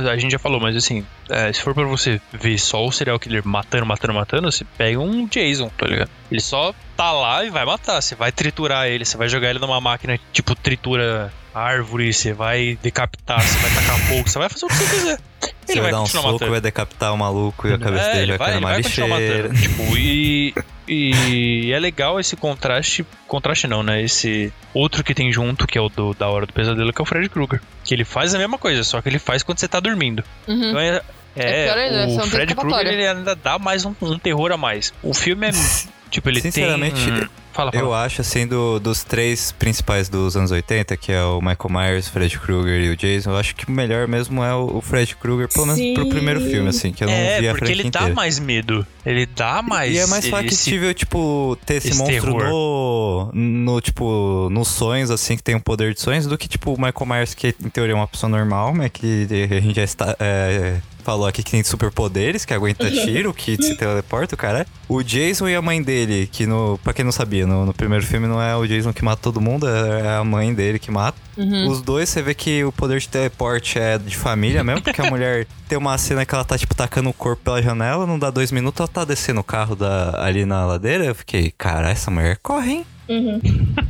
a, 0.09 0.17
gente 0.17 0.31
já 0.31 0.39
falou, 0.39 0.59
mas 0.59 0.75
assim, 0.75 1.05
é, 1.29 1.51
se 1.51 1.61
for 1.61 1.73
pra 1.73 1.83
você 1.83 2.19
ver 2.31 2.57
só 2.57 2.83
o 2.83 2.91
serial 2.91 3.19
killer 3.19 3.45
matando, 3.45 3.85
matando, 3.85 4.13
matando, 4.13 4.51
você 4.51 4.65
pega 4.77 4.99
um 4.99 5.27
Jason, 5.27 5.69
tá 5.77 5.85
ligado? 5.85 6.09
Ele 6.31 6.41
só 6.41 6.73
tá 6.95 7.11
lá 7.11 7.43
e 7.45 7.49
vai 7.49 7.63
matar. 7.65 8.01
Você 8.01 8.15
vai 8.15 8.31
triturar 8.31 8.87
ele, 8.87 9.05
você 9.05 9.17
vai 9.17 9.27
jogar 9.29 9.49
ele 9.49 9.59
numa 9.59 9.79
máquina 9.81 10.19
tipo 10.33 10.55
tritura 10.55 11.31
árvore, 11.57 12.13
você 12.13 12.33
vai 12.33 12.77
decapitar, 12.81 13.41
você 13.41 13.57
vai 13.59 13.71
tacar 13.73 13.99
fogo, 14.07 14.29
você 14.29 14.39
vai 14.39 14.49
fazer 14.49 14.65
o 14.65 14.69
que 14.69 14.75
você 14.75 14.95
quiser. 14.95 15.19
Você 15.39 15.73
Ele 15.73 15.81
vai 15.81 15.81
vai 15.81 15.91
dar 15.91 16.01
um 16.01 16.05
soco, 16.05 16.31
matando. 16.33 16.51
vai 16.51 16.61
decapitar 16.61 17.13
o 17.13 17.17
maluco 17.17 17.67
e 17.67 17.73
a 17.73 17.77
cabeça 17.77 18.03
É, 18.05 18.13
dele 18.13 18.23
ele 18.31 18.37
vai 18.37 18.47
cair 18.47 18.55
numa 18.55 18.69
vai 18.69 18.83
continuar 18.83 19.19
lixeira. 19.19 19.49
Tipo, 19.53 19.97
e, 19.97 20.53
e 20.87 21.71
é 21.73 21.79
legal 21.79 22.19
esse 22.19 22.35
contraste. 22.37 23.05
Contraste 23.27 23.67
não, 23.67 23.83
né? 23.83 24.01
Esse 24.01 24.51
outro 24.73 25.03
que 25.03 25.13
tem 25.13 25.31
junto, 25.31 25.67
que 25.67 25.77
é 25.77 25.81
o 25.81 25.89
do, 25.89 26.13
da 26.13 26.27
hora 26.29 26.45
do 26.45 26.53
pesadelo, 26.53 26.93
que 26.93 27.01
é 27.01 27.03
o 27.03 27.05
Fred 27.05 27.27
Krueger. 27.29 27.61
Que 27.83 27.93
ele 27.93 28.05
faz 28.05 28.33
a 28.33 28.37
mesma 28.37 28.57
coisa, 28.57 28.83
só 28.83 29.01
que 29.01 29.09
ele 29.09 29.19
faz 29.19 29.43
quando 29.43 29.59
você 29.59 29.67
tá 29.67 29.79
dormindo. 29.79 30.23
Uhum. 30.47 30.69
Então 30.69 30.79
é. 30.79 31.01
É 31.35 31.65
pior 31.65 31.77
ainda, 31.77 32.07
você 32.07 32.21
o 32.21 32.31
Fred 32.31 32.55
Krueger 32.55 32.93
ele 32.93 33.07
ainda 33.07 33.35
dá 33.35 33.59
mais 33.59 33.85
um, 33.85 33.93
um 34.01 34.17
terror 34.17 34.51
a 34.51 34.57
mais. 34.57 34.91
O 35.03 35.13
filme 35.13 35.47
é. 35.47 35.51
Tipo, 36.09 36.29
ele 36.29 36.41
Sinceramente, 36.41 36.95
tem. 37.05 37.27
Fala, 37.53 37.71
fala. 37.71 37.83
Eu 37.83 37.91
acho, 37.93 38.21
assim, 38.21 38.45
do- 38.45 38.79
dos 38.79 39.03
três 39.03 39.51
principais 39.51 40.07
dos 40.09 40.37
anos 40.37 40.51
80, 40.51 40.95
que 40.95 41.11
é 41.11 41.23
o 41.23 41.39
Michael 41.41 41.69
Myers, 41.71 42.07
Fred 42.07 42.37
Krueger 42.39 42.79
e 42.81 42.89
o 42.91 42.95
Jason, 42.95 43.31
eu 43.31 43.37
acho 43.37 43.55
que 43.55 43.67
o 43.67 43.71
melhor 43.71 44.07
mesmo 44.07 44.43
é 44.43 44.53
o 44.53 44.77
o 44.77 44.81
Fred 44.81 45.15
Krueger, 45.15 45.47
pelo 45.51 45.65
menos 45.65 45.81
pro 45.95 46.03
Sim. 46.03 46.09
primeiro 46.09 46.39
filme, 46.39 46.69
assim, 46.69 46.91
que 46.93 47.03
eu 47.03 47.07
não 47.07 47.13
é, 47.15 47.39
vi 47.41 47.47
a 47.47 47.51
porque 47.51 47.65
franquia 47.65 47.81
ele 47.83 47.89
dá 47.89 47.99
inteira. 48.01 48.15
mais 48.15 48.37
medo. 48.39 48.85
Ele 49.05 49.25
dá 49.25 49.61
mais. 49.63 49.91
E 49.95 49.97
é 49.97 50.05
mais 50.05 50.23
esse- 50.23 50.29
factível, 50.29 50.93
tipo, 50.93 51.57
ter 51.65 51.75
esse, 51.75 51.89
esse 51.89 51.97
monstro 51.97 52.31
no, 52.37 53.31
no, 53.33 53.81
tipo, 53.81 54.49
nos 54.51 54.67
sonhos, 54.67 55.09
assim, 55.09 55.35
que 55.35 55.41
tem 55.43 55.55
um 55.55 55.59
poder 55.59 55.93
de 55.95 55.99
sonhos, 56.01 56.27
do 56.27 56.37
que, 56.37 56.47
tipo, 56.47 56.73
o 56.73 56.77
Michael 56.79 57.05
Myers, 57.07 57.33
que 57.33 57.55
em 57.63 57.69
teoria 57.69 57.93
é 57.93 57.95
uma 57.95 58.07
pessoa 58.07 58.29
normal, 58.29 58.71
mas 58.73 58.91
que 58.91 59.27
a 59.51 59.59
gente 59.59 59.75
já 59.75 59.83
está, 59.83 60.15
é, 60.19 60.77
falou 61.07 61.25
aqui 61.25 61.41
que 61.41 61.51
tem 61.51 61.63
superpoderes, 61.63 62.43
que 62.43 62.53
aguenta 62.53 62.91
tiro, 62.91 63.33
que 63.33 63.55
se 63.55 63.77
teleporta, 63.77 64.35
o 64.35 64.37
cara. 64.37 64.67
O 64.89 65.01
Jason 65.01 65.47
e 65.47 65.55
a 65.55 65.61
mãe 65.61 65.81
dele, 65.81 66.27
que 66.29 66.45
no, 66.45 66.77
pra 66.83 66.91
quem 66.91 67.05
não 67.05 67.13
sabia, 67.13 67.47
no, 67.47 67.65
no 67.65 67.73
primeiro 67.73 68.05
filme 68.05 68.27
não 68.27 68.41
é 68.41 68.53
o 68.57 68.67
Jason 68.67 68.91
que 68.91 69.05
mata 69.05 69.21
todo 69.21 69.39
mundo, 69.39 69.65
é 69.69 70.17
a 70.17 70.23
mãe 70.25 70.53
dele 70.53 70.77
que 70.77 70.91
mata. 70.91 71.17
Uhum. 71.37 71.69
Os 71.69 71.81
dois, 71.81 72.09
você 72.09 72.21
vê 72.21 72.33
que 72.33 72.61
o 72.65 72.73
poder 72.73 72.99
de 72.99 73.07
teleporte 73.07 73.79
é 73.79 73.97
de 73.97 74.17
família 74.17 74.65
mesmo, 74.65 74.81
porque 74.81 74.99
a 74.99 75.05
mulher 75.09 75.47
tem 75.69 75.77
uma 75.77 75.97
cena 75.97 76.25
que 76.25 76.35
ela 76.35 76.43
tá, 76.43 76.57
tipo, 76.57 76.75
tacando 76.75 77.09
o 77.09 77.13
corpo 77.13 77.41
pela 77.41 77.61
janela, 77.61 78.05
não 78.05 78.19
dá 78.19 78.29
dois 78.29 78.51
minutos, 78.51 78.81
ela 78.81 78.89
tá 78.89 79.05
descendo 79.05 79.39
o 79.39 79.45
carro 79.45 79.77
da, 79.77 80.21
ali 80.21 80.43
na 80.43 80.65
ladeira. 80.65 81.05
Eu 81.05 81.15
fiquei, 81.15 81.53
cara, 81.57 81.89
essa 81.89 82.11
mulher 82.11 82.37
corre, 82.43 82.71
hein? 82.71 82.85
Uhum. 83.09 83.39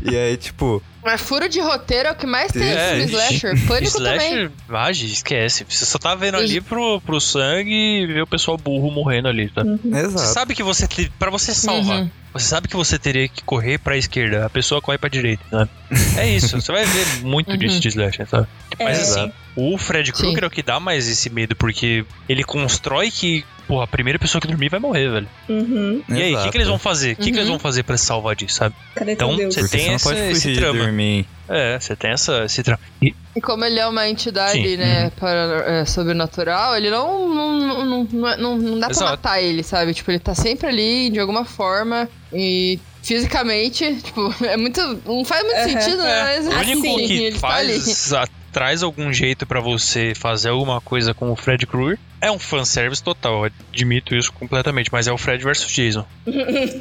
E 0.03 0.15
aí, 0.15 0.37
tipo, 0.37 0.81
Mas 1.03 1.21
furo 1.21 1.49
de 1.49 1.59
roteiro 1.59 2.09
é 2.09 2.11
o 2.11 2.15
que 2.15 2.25
mais 2.27 2.51
tem 2.51 2.63
É, 2.63 2.95
no 2.97 3.03
slasher. 3.05 3.53
Pânico 3.67 3.97
também. 3.97 4.17
Slasher, 4.33 4.51
ah, 4.69 4.91
gente, 4.91 5.13
esquece. 5.13 5.65
Você 5.67 5.85
só 5.85 5.97
tá 5.97 6.13
vendo 6.15 6.37
ali 6.37 6.61
pro, 6.61 7.01
pro 7.01 7.19
sangue 7.19 7.71
e 8.03 8.05
ver 8.07 8.21
o 8.21 8.27
pessoal 8.27 8.57
burro 8.57 8.91
morrendo 8.91 9.27
ali, 9.27 9.49
tá? 9.49 9.63
Você 9.63 9.97
Exato. 9.99 10.33
sabe 10.33 10.55
que 10.55 10.63
você, 10.63 10.87
pra 11.17 11.29
você 11.31 11.53
salvar, 11.53 12.01
Uhum. 12.01 12.09
você 12.33 12.45
sabe 12.45 12.67
que 12.67 12.75
você 12.75 12.99
teria 12.99 13.27
que 13.27 13.41
correr 13.43 13.77
pra 13.79 13.97
esquerda, 13.97 14.45
a 14.45 14.49
pessoa 14.49 14.81
corre 14.81 14.97
pra 14.97 15.09
direita, 15.09 15.43
sabe? 15.49 15.69
É 16.17 16.29
isso, 16.29 16.59
você 16.61 16.71
vai 16.71 16.85
ver 16.85 17.05
muito 17.23 17.51
Uhum. 17.51 17.57
disso 17.57 17.79
de 17.79 17.87
slasher, 17.87 18.27
sabe? 18.27 18.47
Mas 18.79 18.97
É. 18.99 19.01
assim, 19.01 19.31
o 19.57 19.77
Fred. 19.77 20.13
Krueger 20.13 20.43
é 20.43 20.47
o 20.47 20.51
que 20.51 20.61
dá 20.61 20.79
mais 20.79 21.07
esse 21.09 21.29
medo, 21.29 21.55
porque 21.55 22.05
ele 22.29 22.43
constrói 22.43 23.09
que, 23.11 23.43
porra, 23.67 23.83
a 23.85 23.87
primeira 23.87 24.19
pessoa 24.19 24.39
que 24.39 24.47
dormir 24.47 24.69
vai 24.69 24.79
morrer, 24.79 25.09
velho. 25.09 25.27
Uhum. 25.49 26.03
E 26.07 26.21
aí, 26.21 26.35
o 26.35 26.43
que, 26.43 26.51
que 26.51 26.57
eles 26.57 26.67
vão 26.67 26.77
fazer? 26.79 27.13
O 27.13 27.15
que, 27.15 27.23
que 27.31 27.37
eles 27.37 27.45
Uhum. 27.45 27.53
vão 27.53 27.59
fazer 27.59 27.83
pra 27.83 27.97
se 27.97 28.05
salvar 28.05 28.35
disso, 28.35 28.55
sabe? 28.55 28.75
Cadê 28.95 29.13
Então, 29.13 29.35
você 29.35 29.67
tem 29.67 29.85
você 29.85 29.89
essa- 29.93 30.09
pode 30.09 30.19
esse 30.31 30.53
trama. 30.55 30.79
dormir. 30.83 31.25
É, 31.49 31.79
você 31.79 31.95
tem 31.95 32.11
essa, 32.11 32.43
esse 32.45 32.61
trama. 32.61 32.79
E, 33.01 33.15
E 33.35 33.41
como 33.41 33.63
ele 33.65 33.79
é 33.79 33.87
uma 33.87 34.07
entidade, 34.07 34.61
Sim. 34.61 34.77
né, 34.77 35.09
para, 35.19 35.63
é, 35.67 35.85
sobrenatural, 35.85 36.75
ele 36.77 36.89
não 36.89 37.27
não, 37.33 37.57
não, 37.57 37.85
não, 37.85 38.03
não, 38.11 38.37
não- 38.37 38.57
não 38.57 38.79
dá 38.79 38.87
pra 38.87 38.95
Exato. 38.95 39.11
matar 39.11 39.41
ele, 39.41 39.63
sabe? 39.63 39.93
Tipo, 39.93 40.11
ele 40.11 40.19
tá 40.19 40.35
sempre 40.35 40.67
ali, 40.67 41.09
de 41.09 41.19
alguma 41.19 41.45
forma, 41.45 42.07
e 42.33 42.79
fisicamente, 43.01 43.95
tipo, 44.03 44.33
é 44.43 44.57
muito... 44.57 44.81
Não 45.05 45.23
faz 45.25 45.43
muito 45.43 45.57
Aham. 45.57 45.69
sentido, 45.81 46.03
né? 46.03 46.19
É, 46.19 46.23
Mas, 46.23 46.47
o 46.47 46.49
único 46.49 46.87
assim, 46.87 47.07
que 47.07 47.13
ele 47.23 47.39
tá 47.39 47.47
ali. 47.55 47.79
faz, 47.79 48.13
a- 48.13 48.27
traz 48.57 48.81
algum 48.81 49.13
jeito 49.13 49.45
pra 49.45 49.59
você 49.59 50.13
fazer 50.15 50.49
alguma 50.49 50.81
coisa 50.81 51.13
com 51.13 51.31
o 51.31 51.35
Fred 51.35 51.67
Krueger 51.67 51.99
é 52.19 52.31
um 52.31 52.39
fanservice 52.39 53.03
total, 53.03 53.45
eu 53.45 53.51
admito 53.71 54.15
isso 54.15 54.33
completamente, 54.33 54.89
mas 54.91 55.07
é 55.07 55.11
o 55.11 55.17
Fred 55.19 55.43
versus 55.43 55.71
Jason. 55.71 56.03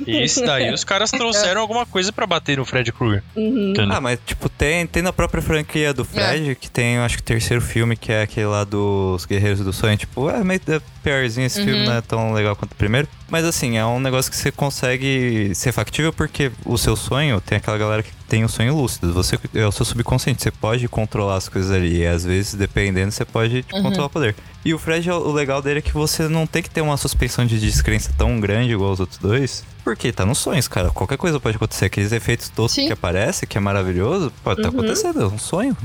e 0.06 0.22
esse 0.22 0.42
daí 0.42 0.72
os 0.72 0.82
caras 0.82 1.10
trouxeram 1.10 1.60
alguma 1.60 1.84
coisa 1.84 2.10
pra 2.10 2.26
bater 2.26 2.56
no 2.56 2.64
Fred 2.64 2.90
Krueger. 2.90 3.22
Uhum. 3.36 3.74
Ah, 3.90 4.00
mas 4.00 4.18
tipo, 4.24 4.48
tem, 4.48 4.86
tem 4.86 5.02
na 5.02 5.12
própria 5.12 5.42
franquia 5.42 5.92
do 5.92 6.06
Fred, 6.06 6.52
É. 6.52 6.54
que 6.54 6.70
tem, 6.70 6.94
eu 6.94 7.02
acho 7.02 7.16
que 7.16 7.22
o 7.22 7.26
terceiro 7.26 7.62
filme, 7.62 7.96
que 7.98 8.10
é 8.10 8.22
aquele 8.22 8.46
lá 8.46 8.64
dos 8.64 9.26
Guerreiros 9.26 9.60
do 9.60 9.74
Sonho. 9.74 9.98
Tipo, 9.98 10.30
é 10.30 10.42
meio 10.42 10.60
é 10.68 10.80
piorzinho 11.02 11.46
esse 11.46 11.62
filme, 11.62 11.80
Uhum. 11.80 11.84
não 11.84 11.92
é 11.92 12.00
tão 12.00 12.32
legal 12.32 12.56
quanto 12.56 12.72
o 12.72 12.76
primeiro. 12.76 13.06
Mas 13.28 13.44
assim, 13.44 13.76
é 13.76 13.84
um 13.84 13.98
negócio 13.98 14.30
que 14.30 14.36
você 14.36 14.52
consegue 14.52 15.52
ser 15.54 15.72
factível 15.72 16.12
porque 16.12 16.52
o 16.64 16.78
seu 16.78 16.94
sonho, 16.94 17.40
tem 17.40 17.58
aquela 17.58 17.76
galera 17.76 18.02
que 18.02 18.10
tem 18.28 18.44
o 18.44 18.48
sonho 18.48 18.74
lúcido. 18.76 19.12
Você 19.12 19.36
é 19.52 19.66
o 19.66 19.72
seu 19.72 19.84
subconsciente, 19.84 20.42
você 20.42 20.50
pode 20.52 20.86
controlar 20.88 21.34
as 21.36 21.48
coisas 21.48 21.70
ali. 21.72 21.98
E 22.02 22.06
às 22.06 22.24
vezes, 22.24 22.54
dependendo, 22.54 23.10
você 23.10 23.24
pode 23.24 23.62
tipo, 23.62 23.76
Uhum. 23.76 23.82
controlar 23.82 24.06
o 24.06 24.10
poder. 24.10 24.36
E 24.64 24.72
o 24.72 24.78
Fred, 24.78 25.10
o 25.10 25.32
legal 25.32 25.60
dele 25.60 25.80
é 25.80 25.82
que 25.82 25.92
você 25.92 26.28
não 26.28 26.46
tem 26.46 26.62
que 26.62 26.70
ter 26.70 26.80
uma 26.80 26.96
suspensão 26.96 27.44
de 27.44 27.58
descrença 27.58 28.12
tão 28.16 28.38
grande 28.38 28.72
igual 28.72 28.92
os 28.92 29.00
outros 29.00 29.18
dois. 29.18 29.64
Porque 29.82 30.12
tá 30.12 30.24
nos 30.24 30.38
sonhos, 30.38 30.68
cara. 30.68 30.90
Qualquer 30.90 31.18
coisa 31.18 31.38
pode 31.40 31.56
acontecer. 31.56 31.86
Aqueles 31.86 32.12
efeitos 32.12 32.48
toscos 32.48 32.74
Sim. 32.74 32.86
que 32.86 32.92
aparecem, 32.92 33.48
que 33.48 33.58
é 33.58 33.60
maravilhoso, 33.60 34.32
pode 34.44 34.62
tá 34.62 34.68
Uhum. 34.68 34.74
acontecendo. 34.74 35.20
É 35.22 35.26
um 35.26 35.38
sonho. 35.38 35.76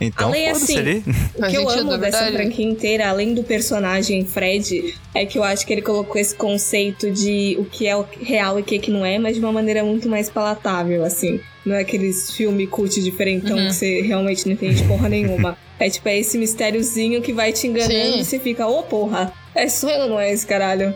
Então, 0.00 0.28
Além, 0.28 0.48
assim, 0.48 0.78
ali. 0.78 1.04
O 1.34 1.42
que 1.48 1.56
eu 1.56 1.68
sentido, 1.68 1.80
amo 1.80 1.92
é 1.94 1.98
dessa 1.98 2.30
franquia 2.32 2.66
inteira, 2.66 3.08
além 3.08 3.32
do 3.34 3.42
personagem 3.42 4.24
Fred, 4.24 4.94
é 5.14 5.24
que 5.24 5.38
eu 5.38 5.42
acho 5.44 5.66
que 5.66 5.72
ele 5.72 5.82
colocou 5.82 6.20
esse 6.20 6.34
conceito 6.34 7.10
de 7.10 7.56
o 7.58 7.64
que 7.64 7.86
é 7.86 7.96
o 7.96 8.04
real 8.20 8.58
e 8.58 8.62
o 8.62 8.64
que, 8.64 8.78
que 8.78 8.90
não 8.90 9.04
é, 9.04 9.18
mas 9.18 9.34
de 9.36 9.40
uma 9.40 9.52
maneira 9.52 9.82
muito 9.84 10.08
mais 10.08 10.28
palatável, 10.28 11.04
assim. 11.04 11.40
Não 11.64 11.74
é 11.74 11.80
aqueles 11.80 12.30
filme 12.32 12.66
cult 12.66 13.02
diferentão 13.02 13.56
Uhum. 13.56 13.66
que 13.68 13.72
você 13.74 14.02
realmente 14.02 14.46
não 14.46 14.52
entende 14.52 14.82
porra 14.84 15.08
nenhuma. 15.08 15.56
É 15.78 15.90
tipo, 15.90 16.08
é 16.08 16.16
esse 16.18 16.38
mistériozinho 16.38 17.20
que 17.20 17.34
vai 17.34 17.52
te 17.52 17.66
enganando 17.66 17.92
Sim. 18.14 18.20
e 18.20 18.24
você 18.24 18.38
fica, 18.38 18.66
ô 18.66 18.82
porra, 18.82 19.30
é 19.54 19.68
sonho 19.68 20.04
ou 20.04 20.08
não 20.08 20.18
é 20.18 20.32
esse 20.32 20.46
caralho? 20.46 20.94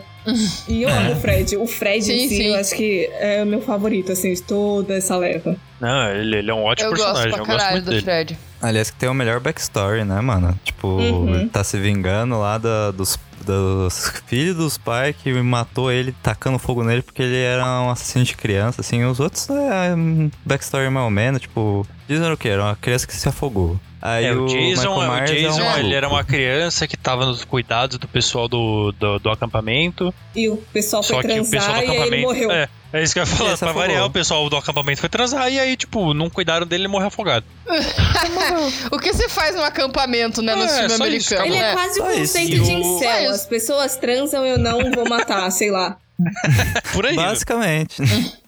E 0.67 0.81
eu 0.81 0.89
amo 0.89 1.11
o 1.11 1.15
Fred. 1.17 1.55
O 1.57 1.67
Fred 1.67 2.03
Sim, 2.03 2.13
em 2.13 2.27
si, 2.27 2.35
sim. 2.37 2.47
eu 2.47 2.55
acho 2.55 2.75
que 2.75 3.07
é 3.19 3.43
o 3.43 3.45
meu 3.45 3.61
favorito, 3.61 4.11
assim, 4.11 4.33
de 4.33 4.41
toda 4.41 4.95
essa 4.95 5.15
leva. 5.17 5.55
Não, 5.79 6.11
ele, 6.15 6.37
ele 6.37 6.49
é 6.49 6.53
um 6.55 6.63
ótimo 6.63 6.89
Eu 6.89 6.95
gosto 6.95 7.05
personagem, 7.13 7.31
pra 7.31 7.39
eu 7.41 7.45
gosto 7.57 7.71
muito 7.73 7.83
do 7.85 7.89
dele. 7.91 8.01
Fred. 8.01 8.37
Aliás, 8.61 8.91
que 8.91 8.97
tem 8.97 9.09
o 9.09 9.13
melhor 9.13 9.39
backstory, 9.39 10.03
né, 10.03 10.21
mano? 10.21 10.57
Tipo, 10.63 10.87
Uhum. 10.87 11.47
tá 11.49 11.63
se 11.63 11.77
vingando 11.79 12.39
lá 12.39 12.57
da- 12.57 12.91
dos, 12.91 13.17
dos 13.43 14.13
filhos 14.27 14.55
dos 14.55 14.77
pais 14.77 15.15
que 15.15 15.33
matou 15.41 15.91
ele, 15.91 16.13
tacando 16.21 16.59
fogo 16.59 16.83
nele 16.83 17.01
porque 17.01 17.23
ele 17.23 17.37
era 17.37 17.65
um 17.81 17.89
assassino 17.89 18.23
de 18.23 18.35
criança, 18.35 18.81
assim. 18.81 19.03
Os 19.03 19.19
outros 19.19 19.49
é 19.49 19.95
um 19.95 20.29
backstory 20.45 20.89
mais 20.89 21.03
ou 21.05 21.09
menos, 21.11 21.41
tipo, 21.41 21.85
dizendo 22.07 22.33
o 22.33 22.37
que? 22.37 22.49
Era 22.49 22.63
uma 22.63 22.75
criança 22.75 23.07
que 23.07 23.15
se 23.15 23.27
afogou. 23.27 23.79
Aí 24.01 24.25
É, 24.25 24.33
o 24.33 24.45
Jason, 24.47 24.95
Michael 24.95 24.97
o 24.97 25.03
é 25.03 25.21
um 25.21 25.25
Jason 25.25 25.59
maluco. 25.63 25.79
ele 25.79 25.93
era 25.93 26.09
uma 26.09 26.23
criança 26.23 26.87
que 26.87 26.97
tava 26.97 27.23
nos 27.25 27.43
cuidados 27.45 27.99
do 27.99 28.07
pessoal 28.07 28.47
do, 28.47 28.91
do, 28.93 29.19
do 29.19 29.29
acampamento. 29.29 30.11
E 30.35 30.49
o 30.49 30.57
pessoal 30.57 31.03
foi 31.03 31.15
Só 31.17 31.21
que 31.21 31.27
o 31.27 31.33
transar 31.45 31.51
pessoal 31.51 31.75
do 31.75 31.77
e 31.77 31.81
aí 31.81 31.87
ele 31.89 31.97
acampamento. 31.99 32.27
morreu. 32.27 32.51
É, 32.51 32.69
é 32.93 33.03
isso 33.03 33.13
que 33.13 33.19
eu 33.19 33.23
ia 33.23 33.27
falar. 33.27 33.57
Pra 33.59 33.71
variar, 33.73 34.05
o 34.05 34.09
pessoal 34.09 34.49
do 34.49 34.57
acampamento 34.57 34.99
foi 35.01 35.09
transar 35.09 35.51
e 35.53 35.59
aí, 35.59 35.77
tipo, 35.77 36.15
não 36.15 36.31
cuidaram 36.31 36.65
dele 36.65 36.81
e 36.81 36.85
ele 36.85 36.91
morreu 36.91 37.07
afogado. 37.09 37.45
O 38.91 38.97
que 38.99 39.13
você 39.13 39.29
faz 39.29 39.55
no 39.55 39.61
acampamento, 39.63 40.41
né, 40.41 40.55
no 40.55 40.63
É, 40.63 40.67
filme 40.67 40.89
só 40.89 41.05
isso, 41.07 41.35
americano? 41.35 41.45
Ele 41.45 41.55
é 41.57 41.61
né? 41.61 41.73
quase 41.73 41.99
o 41.99 42.03
Só 42.03 42.11
isso. 42.11 42.33
conceito 42.33 42.55
E 42.55 42.59
de 42.59 42.71
o- 42.71 42.79
incel. 42.79 43.31
As 43.31 43.45
pessoas 43.45 43.95
transam, 43.97 44.45
eu 44.45 44.57
não 44.57 44.91
vou 44.91 45.07
matar, 45.07 45.49
sei 45.51 45.69
lá. 45.71 45.97
Por 46.93 47.05
aí. 47.05 47.15
né? 47.15 47.23
Basicamente. 47.23 47.95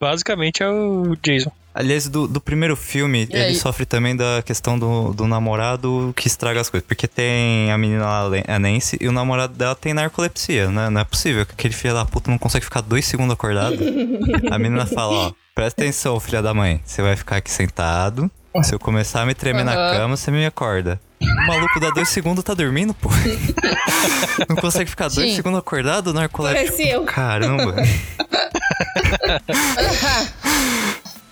Basicamente 0.00 0.62
é 0.62 0.68
o 0.68 1.16
Jason. 1.22 1.50
Aliás, 1.78 2.08
do, 2.08 2.26
do 2.26 2.40
primeiro 2.40 2.74
filme, 2.74 3.28
E 3.30 3.36
ele 3.36 3.44
aí? 3.48 3.54
sofre 3.54 3.84
também 3.84 4.16
da 4.16 4.42
questão 4.42 4.78
do, 4.78 5.12
do 5.12 5.26
namorado 5.26 6.10
que 6.16 6.26
estraga 6.26 6.58
as 6.58 6.70
coisas. 6.70 6.86
Porque 6.88 7.06
tem 7.06 7.70
a 7.70 7.76
menina 7.76 8.02
lá, 8.02 8.22
a 8.48 8.58
Nancy, 8.58 8.96
e 8.98 9.06
o 9.06 9.12
namorado 9.12 9.52
dela 9.52 9.74
tem 9.74 9.92
narcolepsia, 9.92 10.70
né? 10.70 10.88
Não 10.88 11.02
é 11.02 11.04
possível 11.04 11.44
que 11.44 11.52
aquele 11.52 11.74
filho 11.74 11.92
da 11.92 12.06
puta 12.06 12.30
não 12.30 12.38
consegue 12.38 12.64
ficar 12.64 12.80
dois 12.80 13.04
segundos 13.04 13.34
acordado. 13.34 13.76
a 14.50 14.58
menina 14.58 14.86
fala, 14.86 15.12
ó, 15.12 15.32
presta 15.54 15.82
atenção, 15.82 16.18
filha 16.18 16.40
da 16.40 16.54
mãe. 16.54 16.80
Você 16.82 17.02
vai 17.02 17.14
ficar 17.14 17.36
aqui 17.36 17.50
sentado. 17.50 18.30
Se 18.64 18.74
eu 18.74 18.78
começar 18.78 19.20
a 19.20 19.26
me 19.26 19.34
tremer 19.34 19.62
na 19.62 19.74
Aham. 19.74 19.98
cama, 19.98 20.16
você 20.16 20.30
me 20.30 20.46
acorda. 20.46 20.98
O 21.20 21.46
maluco 21.46 21.78
dá 21.78 21.90
dois 21.90 22.08
segundos 22.08 22.42
tá 22.42 22.54
dormindo, 22.54 22.94
pô. 22.94 23.10
Não 24.48 24.56
consegue 24.56 24.88
ficar 24.88 25.08
dois 25.08 25.28
Sim. 25.30 25.36
segundos 25.36 25.58
acordado, 25.58 26.14
narcoléptico. 26.14 26.80
Eu. 26.80 27.04
Caramba. 27.04 27.74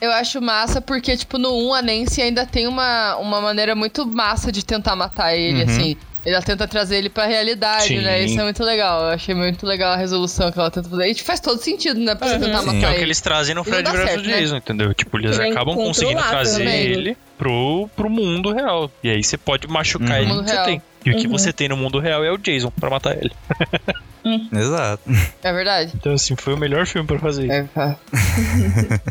Eu 0.01 0.13
acho 0.13 0.41
massa 0.43 0.81
porque, 0.81 1.17
tipo, 1.17 1.39
no 1.39 1.51
1 1.69 1.75
a 1.75 1.83
Nancy 1.83 2.21
ainda 2.21 2.45
tem 2.45 2.67
uma, 2.67 3.17
uma 3.17 3.41
maneira 3.41 3.75
muito 3.75 4.07
massa 4.07 4.53
de 4.53 4.65
tentar 4.65 4.95
matar 4.95 5.35
ele, 5.35 5.65
Uhum. 5.65 5.71
assim. 5.71 5.97
Ela 6.27 6.41
tenta 6.41 6.67
trazer 6.67 6.97
ele 6.97 7.11
pra 7.11 7.27
realidade, 7.27 7.89
Sim. 7.89 8.01
né? 8.01 8.23
Isso 8.25 8.41
é 8.41 8.43
muito 8.45 8.63
legal. 8.65 9.03
Eu 9.03 9.09
achei 9.09 9.35
muito 9.35 9.67
legal 9.67 9.93
a 9.93 9.97
resolução 9.97 10.51
que 10.51 10.59
ela 10.59 10.71
tenta 10.71 10.89
fazer. 10.89 11.07
E 11.09 11.15
faz 11.17 11.39
todo 11.39 11.61
sentido, 11.61 12.01
né? 12.01 12.15
Pra 12.15 12.29
você 12.29 12.35
Uhum. 12.37 12.41
tentar 12.41 12.59
Sim. 12.61 12.67
matar 12.67 12.79
Que 12.79 12.85
é 12.85 12.89
o 12.89 12.91
ele. 12.93 12.99
que 12.99 13.05
eles 13.05 13.21
trazem 13.21 13.55
no 13.55 13.61
E 13.61 13.65
Fred 13.65 13.91
vs 13.91 14.17
né? 14.17 14.23
Jason, 14.23 14.57
entendeu? 14.57 14.95
Tipo, 14.95 15.19
eles 15.19 15.39
Ele 15.39 15.49
é 15.49 15.51
acabam 15.53 15.75
conseguindo 15.77 16.23
trazer 16.23 16.65
né? 16.65 16.83
ele 16.83 17.17
pro, 17.37 17.89
pro 17.95 18.09
mundo 18.09 18.53
real. 18.53 18.91
E 19.03 19.11
aí 19.11 19.23
você 19.23 19.37
pode 19.37 19.67
machucar 19.69 20.21
Uhum. 20.23 20.31
ele 20.31 20.31
que 20.31 20.47
você 20.49 20.53
real. 20.53 20.65
tem. 20.65 20.83
E 21.05 21.11
o 21.11 21.17
que 21.19 21.27
Uhum. 21.27 21.33
você 21.33 21.53
tem 21.53 21.69
no 21.69 21.77
mundo 21.77 21.99
real 22.01 22.25
é 22.25 22.33
o 22.33 22.39
Jason 22.39 22.71
pra 22.71 22.89
matar 22.89 23.17
ele. 23.19 23.33
Exato. 24.51 25.03
É 25.43 25.53
verdade? 25.53 25.93
Então, 25.95 26.15
assim, 26.15 26.35
foi 26.35 26.55
o 26.55 26.57
melhor 26.57 26.87
filme 26.87 27.07
pra 27.07 27.19
fazer. 27.19 27.51
É, 27.51 27.67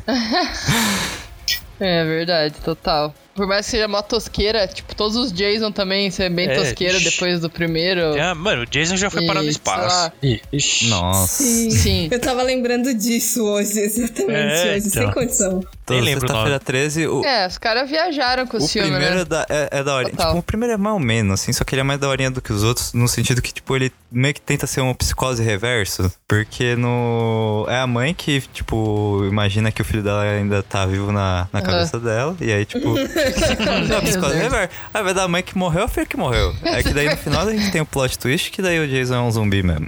é 1.80 2.04
verdade, 2.04 2.56
total. 2.66 3.14
Por 3.36 3.48
mais 3.48 3.66
que 3.66 3.72
seja 3.72 3.88
mó 3.88 4.02
tosqueira, 4.04 4.68
tipo, 4.68 4.94
todos 4.96 5.16
os 5.18 5.32
Jason 5.34 5.72
também 5.72 6.12
ser 6.12 6.30
bem 6.30 6.48
É, 6.48 6.56
tosqueira 6.56 6.98
ixi. 6.98 7.10
depois 7.10 7.40
do 7.40 7.50
primeiro. 7.50 8.14
Ah, 8.22 8.36
mano, 8.36 8.62
o 8.62 8.66
Jason 8.68 8.96
já 8.96 9.10
foi 9.10 9.24
E, 9.24 9.28
parar 9.28 9.42
no 9.42 9.50
espaço. 9.50 10.12
ixi. 10.52 10.88
Nossa. 10.88 11.42
Sim. 11.44 12.10
Eu 12.12 12.20
tava 12.22 12.44
lembrando 12.44 12.94
disso 12.94 13.44
hoje, 13.44 13.80
exatamente 13.80 14.32
É, 14.32 14.74
hoje, 14.76 14.90
sem 14.90 15.02
então. 15.02 15.14
condição. 15.14 15.64
Nem 15.90 16.02
lembro 16.02 16.26
o 16.26 16.28
sexta-feira 16.28 16.50
nome. 16.50 16.66
13, 16.66 17.08
o, 17.08 17.26
É, 17.26 17.48
os 17.48 17.58
caras 17.58 17.90
viajaram 17.90 18.48
com 18.48 18.58
o 18.58 18.64
o 18.64 18.68
filme, 18.68 18.90
primeiro 18.90 19.16
né? 19.16 19.22
é 19.22 19.26
da, 19.26 19.46
é, 19.50 19.70
é 19.72 19.84
da 19.84 19.96
hora. 19.96 20.10
Tipo, 20.10 20.38
o 20.38 20.44
primeiro 20.44 20.74
é 20.74 20.78
mais 20.78 20.94
ou 20.94 21.00
menos, 21.00 21.42
assim, 21.42 21.52
só 21.52 21.64
que 21.64 21.76
ele 21.76 21.82
é 21.82 21.84
mais 21.84 22.00
daorinha 22.00 22.32
do 22.32 22.42
que 22.42 22.54
os 22.54 22.64
outros, 22.64 22.94
no 22.94 23.08
sentido 23.08 23.42
que, 23.42 23.54
tipo, 23.54 23.76
ele 23.76 23.92
meio 24.12 24.34
que 24.34 24.42
tenta 24.42 24.68
ser 24.68 24.82
uma 24.82 24.94
psicose 24.96 25.44
reverso, 25.44 26.12
porque 26.28 26.76
no... 26.76 27.66
É 27.68 27.80
a 27.80 27.88
mãe 27.88 28.14
que, 28.14 28.42
tipo, 28.54 29.26
imagina 29.30 29.72
que 29.72 29.82
o 29.82 29.86
filho 29.86 30.04
dela 30.04 30.22
ainda 30.24 30.62
tá 30.64 30.86
vivo 30.86 31.12
na, 31.12 31.48
na 31.52 31.62
cabeça 31.62 32.00
dela, 32.00 32.36
e 32.40 32.52
aí, 32.52 32.66
tipo... 32.66 32.98
é 32.98 33.04
uma 33.92 34.02
psicose 34.02 34.38
reverso. 34.38 34.70
Aí 34.94 35.04
vai 35.04 35.14
dar 35.14 35.24
a 35.24 35.28
mãe 35.28 35.44
que 35.44 35.58
morreu, 35.58 35.84
a 35.84 35.88
filha 35.88 36.06
que 36.06 36.18
morreu. 36.18 36.54
É 36.64 36.82
que 36.82 36.94
daí 36.94 37.10
no 37.10 37.18
final 37.18 37.48
a 37.48 37.52
gente 37.52 37.72
tem 37.72 37.82
o 37.82 37.86
plot 37.86 38.18
twist, 38.18 38.52
que 38.52 38.62
daí 38.62 38.80
o 38.80 38.88
Jason 38.88 39.16
é 39.16 39.22
um 39.22 39.32
zumbi 39.32 39.64
mesmo. 39.64 39.88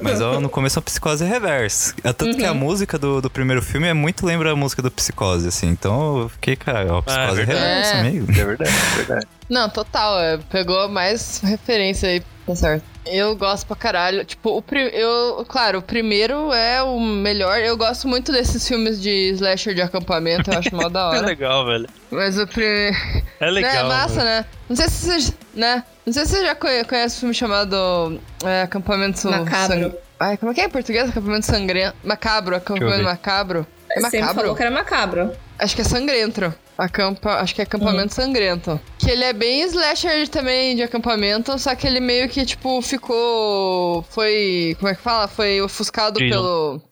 Mas 0.00 0.20
ó, 0.20 0.40
no 0.40 0.48
começo 0.48 0.78
é 0.78 0.80
uma 0.80 0.84
psicose 0.84 1.24
reversa. 1.24 1.94
É 2.02 2.12
tanto 2.12 2.36
que 2.36 2.44
a 2.44 2.54
música 2.54 2.98
do, 2.98 3.20
do 3.20 3.30
primeiro 3.30 3.62
filme 3.62 3.86
é 3.86 3.94
muito 3.94 4.24
lembra 4.24 4.52
a 4.52 4.56
música 4.56 4.82
do 4.82 4.90
Psicose, 4.90 5.11
assim. 5.48 5.68
Então 5.68 6.20
eu 6.22 6.28
fiquei, 6.28 6.56
cara, 6.56 6.94
ó, 6.94 7.02
psicose 7.02 7.36
verdade. 7.36 7.58
reversa, 7.60 7.94
É. 7.94 8.00
amigo. 8.00 8.30
É 8.30 8.44
verdade, 8.44 8.70
é 8.70 8.96
verdade. 8.96 9.26
Não, 9.48 9.68
total, 9.68 10.18
é, 10.20 10.38
pegou 10.50 10.88
mais 10.88 11.40
referência 11.44 12.08
aí, 12.08 12.22
tá 12.46 12.54
certo. 12.54 12.84
Eu 13.04 13.34
gosto 13.36 13.66
pra 13.66 13.74
caralho. 13.74 14.24
Tipo, 14.24 14.50
o 14.58 14.64
eu, 14.76 15.44
claro, 15.48 15.80
o 15.80 15.82
primeiro 15.82 16.52
é 16.52 16.80
o 16.84 17.00
melhor. 17.00 17.58
Eu 17.58 17.76
gosto 17.76 18.06
muito 18.06 18.30
desses 18.30 18.66
filmes 18.66 19.02
de 19.02 19.30
slasher 19.34 19.74
de 19.74 19.82
acampamento, 19.82 20.50
eu 20.52 20.58
acho 20.58 20.74
mó 20.74 20.88
da 20.88 21.00
É 21.12 21.18
hora. 21.18 21.20
legal, 21.26 21.66
velho. 21.66 21.88
Mas 22.10 22.38
o 22.38 22.46
primeiro. 22.46 22.96
É 23.40 23.50
legal. 23.50 23.72
é 23.74 23.82
massa, 23.82 24.14
velho. 24.14 24.24
né? 24.26 24.44
Não 24.68 24.76
sei 24.76 24.88
se 24.88 25.06
você. 25.20 25.34
Né? 25.54 25.82
Não 26.06 26.12
sei 26.12 26.24
se 26.26 26.30
você 26.36 26.44
já 26.44 26.54
conhe- 26.54 26.84
conhece 26.84 27.16
o 27.16 27.20
filme 27.20 27.34
chamado 27.34 28.20
é, 28.44 28.62
Acampamento 28.62 29.28
Macabro. 29.28 29.80
Sang- 29.90 29.94
Ai, 30.20 30.36
como 30.36 30.52
é 30.52 30.54
que 30.54 30.60
é 30.60 30.64
em 30.66 30.70
português? 30.70 31.10
Acampamento 31.10 31.44
Sangrento. 31.46 31.96
Macabro, 32.04 32.54
acampamento 32.54 33.02
macabro. 33.02 33.66
É 33.96 34.00
macabro? 34.00 34.34
falou 34.34 34.54
que 34.54 34.62
era 34.62 34.70
macabro. 34.70 35.32
Acho 35.58 35.76
que 35.76 35.82
é 35.82 35.84
sangrento. 35.84 36.54
Acampa, 36.76 37.34
acho 37.34 37.54
que 37.54 37.60
é 37.60 37.64
acampamento 37.64 38.14
sangrento. 38.14 38.80
Que 38.98 39.10
ele 39.10 39.24
é 39.24 39.32
bem 39.32 39.62
slasher 39.62 40.28
também 40.28 40.74
de 40.74 40.82
acampamento, 40.82 41.56
só 41.58 41.74
que 41.74 41.86
ele 41.86 42.00
meio 42.00 42.28
que, 42.28 42.44
tipo, 42.44 42.80
ficou. 42.82 44.02
Foi. 44.10 44.74
Como 44.78 44.88
é 44.88 44.94
que 44.94 45.00
fala? 45.00 45.28
Foi 45.28 45.60
ofuscado 45.60 46.18
pelo. 46.18 46.82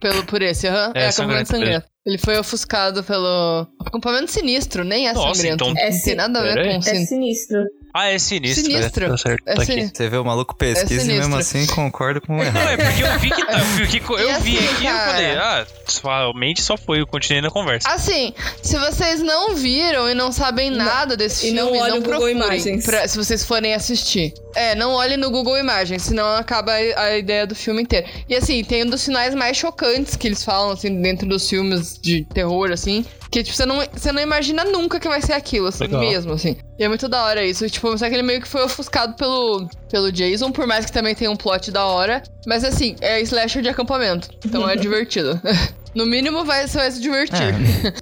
Pelo 0.00 0.24
por 0.24 0.42
esse, 0.42 0.66
aham. 0.68 0.92
É, 0.94 1.04
É, 1.04 1.08
acampamento 1.08 1.14
sangrento 1.14 1.48
sangrento. 1.50 1.86
Ele 2.06 2.16
foi 2.18 2.38
ofuscado 2.38 3.04
pelo. 3.04 3.66
Acampamento 3.84 4.30
sinistro, 4.32 4.84
nem 4.84 5.06
é 5.08 5.12
Nossa, 5.12 5.34
sangrento. 5.34 5.64
então- 5.64 5.74
não 5.74 5.80
É 5.82 5.90
tem 6.02 6.14
nada 6.14 6.38
a 6.38 6.42
ver 6.42 6.54
com 6.64 6.70
É 6.70 6.80
sin... 6.80 7.06
sinistro. 7.06 7.58
Ah, 7.92 8.06
é 8.08 8.18
sinistro. 8.18 8.64
Sinistro. 8.64 9.04
É, 9.04 9.08
tá 9.08 9.16
certo, 9.18 9.42
É 9.46 9.54
tá 9.54 9.62
aqui. 9.62 9.72
sinistro. 9.72 9.96
Você 9.96 10.08
vê 10.08 10.16
o 10.16 10.24
maluco 10.24 10.56
pesquisa 10.56 10.94
e 10.94 11.00
sinistro. 11.00 11.16
mesmo 11.28 11.36
assim 11.36 11.66
concorda 11.66 12.20
com 12.20 12.34
o 12.34 12.36
Não, 12.36 12.44
errado. 12.44 12.68
é 12.70 12.76
porque 12.76 13.02
eu 13.02 13.18
vi 13.18 13.30
que, 13.30 13.46
tá- 13.46 13.52
eu 13.58 13.86
vi, 13.86 14.00
que- 14.00 14.12
eu 14.12 14.18
E 14.30 14.34
vi 14.40 14.58
assim, 14.58 14.68
aqui 14.68 14.82
e 14.84 14.86
eu 14.86 14.92
cara? 14.92 15.10
falei, 15.10 15.36
ah, 15.36 15.66
realmente 16.04 16.62
só 16.62 16.76
foi, 16.78 17.00
eu 17.00 17.06
continuei 17.06 17.42
na 17.42 17.50
conversa. 17.50 17.88
Assim, 17.90 18.32
se 18.62 18.78
vocês 18.78 19.20
não 19.20 19.56
viram 19.56 20.08
e 20.08 20.14
não 20.14 20.30
sabem 20.32 20.70
Não. 20.70 20.84
nada 20.84 21.16
desse 21.16 21.48
E 21.48 21.52
não 21.52 21.64
filme, 21.66 21.80
olhe 21.80 21.90
não 21.90 21.98
o 21.98 22.00
Google 22.02 22.18
procurem 22.20 22.36
Imagens. 22.36 22.84
pra- 22.86 23.08
se 23.08 23.16
vocês 23.18 23.44
forem 23.44 23.74
assistir. 23.74 24.32
É, 24.54 24.74
não 24.76 24.92
olhem 24.92 25.16
no 25.16 25.30
Google 25.30 25.58
Imagens, 25.58 26.02
senão 26.02 26.26
acaba 26.36 26.72
a, 26.72 27.00
a 27.02 27.18
ideia 27.18 27.44
do 27.46 27.54
filme 27.56 27.82
inteiro. 27.82 28.06
E 28.28 28.34
assim, 28.36 28.62
tem 28.64 28.84
um 28.84 28.89
dos 28.90 29.04
finais 29.04 29.34
mais 29.34 29.56
chocantes 29.56 30.16
que 30.16 30.26
eles 30.28 30.44
falam, 30.44 30.72
assim, 30.72 31.00
dentro 31.00 31.26
dos 31.28 31.48
filmes 31.48 31.98
de 31.98 32.24
terror, 32.24 32.70
assim. 32.72 33.04
Que, 33.30 33.42
tipo, 33.42 33.56
você 33.56 33.64
não, 33.64 33.80
você 33.92 34.10
não 34.12 34.20
imagina 34.20 34.64
nunca 34.64 34.98
que 34.98 35.08
vai 35.08 35.22
ser 35.22 35.32
aquilo, 35.34 35.68
assim, 35.68 35.84
Legal. 35.84 36.00
mesmo, 36.00 36.32
assim. 36.32 36.56
E 36.78 36.84
é 36.84 36.88
muito 36.88 37.08
da 37.08 37.22
hora 37.24 37.44
isso. 37.44 37.68
Tipo, 37.70 37.96
só 37.96 38.08
que 38.08 38.14
ele 38.14 38.22
meio 38.24 38.40
que 38.40 38.48
foi 38.48 38.62
ofuscado 38.64 39.14
pelo, 39.14 39.68
pelo 39.88 40.10
Jason, 40.10 40.50
por 40.50 40.66
mais 40.66 40.84
que 40.84 40.92
também 40.92 41.14
tenha 41.14 41.30
um 41.30 41.36
plot 41.36 41.70
da 41.70 41.86
hora. 41.86 42.22
Mas, 42.46 42.64
assim, 42.64 42.96
é 43.00 43.20
slasher 43.20 43.62
de 43.62 43.68
acampamento. 43.68 44.28
Então 44.44 44.68
é 44.68 44.74
divertido. 44.76 45.40
No 45.92 46.06
mínimo, 46.06 46.44
vai, 46.44 46.68
você 46.68 46.78
vai 46.78 46.88
se 46.92 47.00
divertir. 47.00 47.42
É, 47.42 47.92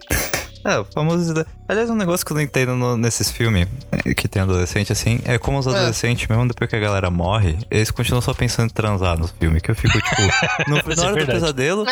o 0.77 0.85
famoso. 0.85 1.35
Aliás, 1.69 1.89
um 1.90 1.95
negócio 1.95 2.24
que 2.24 2.32
eu 2.32 2.35
não 2.36 2.43
entendo 2.43 2.74
no- 2.74 2.97
nesses 2.97 3.31
filmes 3.31 3.69
eh, 3.93 4.15
que 4.15 4.27
tem 4.27 4.43
adolescente, 4.43 4.90
assim, 4.93 5.20
é 5.24 5.39
como 5.39 5.59
os 5.59 5.66
É. 5.66 5.70
adolescentes, 5.70 6.27
mesmo 6.28 6.49
depois 6.49 6.69
que 6.69 6.77
a 6.77 6.81
galera 6.81 7.11
morre, 7.11 7.59
eles 7.70 7.90
continuam 7.90 8.20
só 8.23 8.32
pensando 8.35 8.66
em 8.66 8.73
transar 8.73 9.19
no 9.19 9.28
filme. 9.28 9.61
Que 9.61 9.70
eu 9.70 9.74
fico, 9.74 9.99
tipo, 10.01 10.23
no, 10.69 10.77
na 10.97 11.03
é 11.03 11.07
hora 11.07 11.24
do 11.27 11.32
pesadelo, 11.32 11.85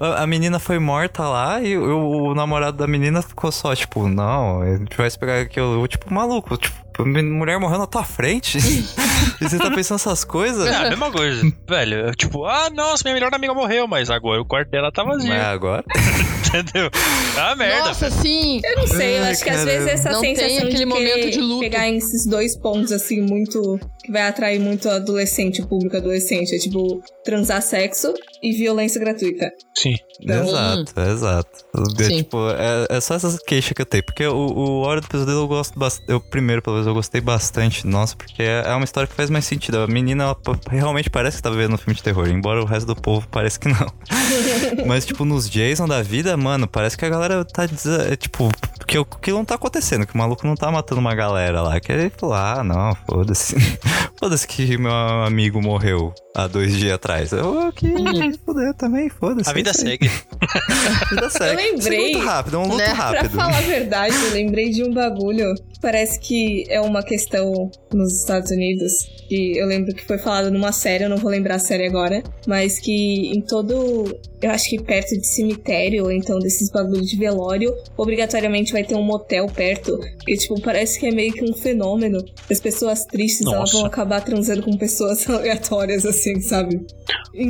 a, 0.00 0.22
a 0.22 0.26
menina 0.26 0.58
foi 0.58 0.78
morta 0.78 1.24
lá 1.28 1.60
e 1.60 1.76
o, 1.76 2.30
o 2.30 2.34
namorado 2.34 2.76
da 2.76 2.86
menina 2.86 3.22
ficou 3.22 3.50
só, 3.52 3.74
tipo, 3.74 4.08
não, 4.08 4.62
a 4.62 4.76
gente 4.78 4.96
vai 4.96 5.06
esperar 5.06 5.42
aqui, 5.42 5.58
eu, 5.60 5.86
tipo, 5.88 6.12
maluco, 6.12 6.56
tipo, 6.56 6.74
mulher 7.04 7.58
morreu 7.58 7.78
na 7.78 7.86
tua 7.88 8.04
frente. 8.04 8.58
e 9.40 9.48
você 9.48 9.58
tá 9.58 9.68
pensando 9.70 9.96
essas 9.96 10.22
coisas? 10.24 10.64
É 10.66 10.76
a 10.76 10.90
mesma 10.90 11.10
coisa, 11.10 11.42
velho. 11.68 12.12
Tipo, 12.14 12.46
ah, 12.46 12.70
nossa, 12.70 13.02
minha 13.04 13.14
melhor 13.14 13.34
amiga 13.34 13.52
morreu, 13.52 13.88
mas 13.88 14.10
agora 14.10 14.40
o 14.40 14.44
quarto 14.44 14.70
dela 14.70 14.92
tá 14.92 15.02
vazio, 15.02 15.28
Mas 15.28 15.42
agora. 15.42 15.82
entendeu? 16.58 16.90
Ah, 17.36 17.54
merda. 17.56 17.88
Nossa, 17.88 18.10
sim! 18.10 18.60
Eu 18.64 18.76
não 18.76 18.86
sei, 18.86 19.18
eu 19.18 19.22
Ai, 19.24 19.32
acho 19.32 19.42
que 19.44 19.50
às 19.50 19.64
vezes 19.64 19.88
essa 19.88 20.10
Não 20.10 20.20
tem 20.20 20.36
sensação 20.36 20.58
aquele 20.58 20.74
de 20.76 20.86
momento 20.86 21.30
de 21.30 21.40
luto. 21.40 21.60
pegar 21.60 21.88
esses 21.90 22.26
dois 22.26 22.56
pontos, 22.56 22.92
assim, 22.92 23.20
muito... 23.20 23.78
Que 24.04 24.12
vai 24.12 24.22
atrair 24.22 24.60
muito 24.60 24.88
adolescente, 24.88 25.62
o 25.62 25.66
público 25.66 25.96
adolescente. 25.96 26.54
É 26.54 26.58
tipo, 26.58 27.02
transar 27.24 27.62
sexo 27.62 28.12
e 28.42 28.52
violência 28.52 29.00
gratuita. 29.00 29.50
Sim. 29.74 29.96
Então, 30.20 30.46
exato, 30.46 31.00
exato. 31.00 31.64
É, 31.98 32.08
tipo, 32.08 32.36
é, 32.50 32.96
é 32.96 33.00
só 33.00 33.14
essas 33.14 33.38
queixas 33.38 33.72
que 33.72 33.80
eu 33.80 33.86
tenho. 33.86 34.04
Porque 34.04 34.26
o, 34.26 34.34
o 34.36 34.80
Hora 34.82 35.00
do 35.00 35.08
Pesadelo 35.08 35.40
eu 35.40 35.48
gosto 35.48 35.78
bastante. 35.78 36.10
Eu, 36.10 36.20
primeiro, 36.20 36.60
pelo 36.60 36.76
menos, 36.76 36.86
eu 36.86 36.92
gostei 36.92 37.20
bastante. 37.20 37.86
Nossa, 37.86 38.14
porque 38.14 38.42
é, 38.42 38.64
é 38.66 38.74
uma 38.74 38.84
história 38.84 39.06
que 39.06 39.14
faz 39.14 39.30
mais 39.30 39.46
sentido. 39.46 39.78
A 39.78 39.86
menina, 39.86 40.24
ela 40.24 40.36
realmente 40.68 41.08
parece 41.08 41.38
que 41.38 41.42
tá 41.42 41.48
vivendo 41.48 41.72
um 41.72 41.78
filme 41.78 41.94
de 41.94 42.02
terror. 42.02 42.28
Embora 42.28 42.60
o 42.60 42.66
resto 42.66 42.86
do 42.86 42.94
povo 42.94 43.26
pareça 43.28 43.58
que 43.58 43.68
não. 43.68 43.90
Mas, 44.86 45.06
tipo, 45.06 45.24
nos 45.24 45.48
Jason 45.48 45.88
da 45.88 46.02
vida, 46.02 46.36
mano, 46.44 46.68
parece 46.68 46.96
que 46.96 47.04
a 47.04 47.08
galera 47.08 47.44
tá 47.44 47.64
dizendo. 47.64 48.12
É, 48.12 48.16
tipo, 48.16 48.50
que 48.86 48.98
o 48.98 49.04
que 49.04 49.32
não 49.32 49.44
tá 49.44 49.54
acontecendo. 49.54 50.06
Que 50.06 50.14
o 50.14 50.18
maluco 50.18 50.46
não 50.46 50.54
tá 50.54 50.70
matando 50.70 51.00
uma 51.00 51.14
galera 51.14 51.62
lá. 51.62 51.80
Que 51.80 51.90
ele 51.90 52.10
falou, 52.10 52.34
ah, 52.34 52.62
não, 52.62 52.94
foda-se. 53.06 53.56
foda-se 54.20 54.46
que 54.46 54.76
meu 54.76 54.92
amigo 54.92 55.60
morreu 55.60 56.14
há 56.34 56.46
dois 56.46 56.76
dias 56.76 56.94
atrás. 56.94 57.32
Eu, 57.32 57.72
que 57.72 57.86
fudeu 58.44 58.74
também, 58.74 59.08
foda-se. 59.08 59.48
A 59.48 59.52
vida 59.52 59.70
é 59.70 59.72
segue. 59.72 60.10
A 60.40 61.04
vida 61.14 61.30
segue. 61.30 61.50
Eu 61.50 61.56
lembrei, 61.56 61.76
Isso 61.78 61.88
é 61.88 62.12
muito 62.12 62.26
rápido, 62.26 62.56
é 62.56 62.58
um 62.58 62.62
luto 62.64 62.76
né? 62.76 62.84
Pra 62.86 62.94
rápido. 62.94 63.30
falar 63.30 63.58
a 63.58 63.60
verdade, 63.62 64.14
eu 64.14 64.32
lembrei 64.32 64.70
de 64.70 64.82
um 64.82 64.92
bagulho. 64.92 65.54
Parece 65.80 66.18
que 66.18 66.64
é 66.68 66.80
uma 66.80 67.02
questão 67.02 67.70
nos 67.92 68.20
Estados 68.20 68.50
Unidos. 68.50 68.92
Que 69.28 69.56
eu 69.56 69.66
lembro 69.66 69.94
que 69.94 70.04
foi 70.04 70.18
falado 70.18 70.50
numa 70.50 70.72
série, 70.72 71.04
eu 71.04 71.08
não 71.08 71.16
vou 71.16 71.30
lembrar 71.30 71.56
a 71.56 71.58
série 71.58 71.86
agora. 71.86 72.22
Mas 72.46 72.78
que 72.78 73.32
em 73.34 73.40
todo. 73.40 74.18
Eu 74.42 74.50
acho 74.50 74.68
que 74.68 74.82
perto 74.82 75.18
de 75.18 75.26
cemitério, 75.26 76.04
ou 76.04 76.12
então 76.12 76.33
desses 76.38 76.70
bagulhos 76.70 77.08
de 77.08 77.16
velório, 77.16 77.74
obrigatoriamente 77.96 78.72
vai 78.72 78.84
ter 78.84 78.94
um 78.94 79.02
motel 79.02 79.46
perto. 79.46 79.98
E, 80.28 80.36
tipo, 80.36 80.60
parece 80.60 80.98
que 81.00 81.06
é 81.06 81.10
meio 81.10 81.32
que 81.32 81.44
um 81.44 81.54
fenômeno. 81.54 82.24
As 82.50 82.60
pessoas 82.60 83.04
tristes 83.04 83.46
elas 83.46 83.58
Nossa. 83.60 83.76
vão 83.78 83.86
acabar 83.86 84.20
transando 84.24 84.62
com 84.62 84.76
pessoas 84.76 85.28
aleatórias, 85.30 86.04
assim, 86.06 86.40
sabe? 86.40 86.80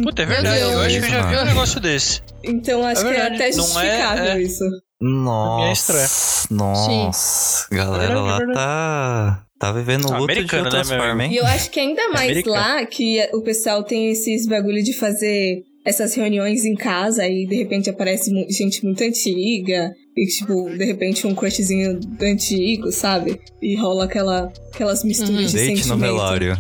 Puta, 0.03 0.23
é 0.23 0.27
verdade. 0.27 0.59
Deus. 0.59 0.73
Eu 0.73 0.81
acho 0.81 0.99
que 1.01 1.05
eu 1.07 1.11
já 1.11 1.27
vi 1.27 1.37
um 1.37 1.45
negócio 1.45 1.81
desse. 1.81 2.21
Então 2.43 2.85
acho 2.87 3.07
É 3.07 3.13
que 3.15 3.21
é 3.21 3.23
até 3.27 3.39
não 3.39 3.45
é- 3.45 3.53
justificável 3.53 4.25
é- 4.25 4.43
isso. 4.43 4.65
minha 5.01 5.73
estreia. 5.73 6.07
Nossa, 6.51 6.91
nossa. 6.91 7.67
Galera 7.71 8.13
É 8.13 8.17
lá 8.17 8.39
é 8.43 8.53
tá. 8.55 9.41
Tá 9.59 9.73
vivendo 9.73 10.11
um 10.11 10.19
luto 10.19 10.27
de 10.27 10.33
Americano, 10.41 10.65
né, 10.65 10.71
Transform, 10.71 11.15
meu 11.17 11.21
hein? 11.27 11.33
E 11.33 11.37
eu 11.37 11.47
acho 11.47 11.71
que 11.71 11.81
ainda 11.81 12.09
mais 12.11 12.29
Americano. 12.31 12.57
lá 12.57 12.85
que 12.85 13.19
o 13.33 13.41
pessoal 13.41 13.83
tem 13.83 14.11
esses 14.11 14.47
bagulho 14.47 14.83
de 14.83 14.93
fazer 14.93 15.63
essas 15.85 16.15
reuniões 16.15 16.65
em 16.65 16.75
casa 16.75 17.27
e 17.29 17.47
de 17.47 17.57
repente 17.57 17.91
aparece 17.91 18.31
gente 18.49 18.85
muito 18.85 19.03
antiga 19.05 19.93
e 20.17 20.27
tipo, 20.27 20.71
de 20.71 20.85
repente 20.85 21.27
um 21.27 21.35
crushzinho 21.35 21.99
antigo, 22.23 22.91
sabe? 22.93 23.39
E 23.61 23.77
rola 23.77 24.05
aquela, 24.05 24.51
aquelas 24.73 25.05
misturas 25.05 25.31
Uhum. 25.31 25.47
de 25.47 25.53
Date 25.53 25.71
no 25.71 25.77
sentimento. 25.77 26.01
velório. 26.01 26.59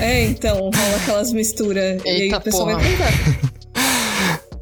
É, 0.00 0.24
então, 0.24 0.56
rola 0.58 0.96
aquelas 1.02 1.32
misturas 1.32 2.02
e 2.04 2.08
aí 2.08 2.32
o 2.34 2.40
pessoal 2.40 2.66
vai 2.66 2.84
tentar. 2.84 3.55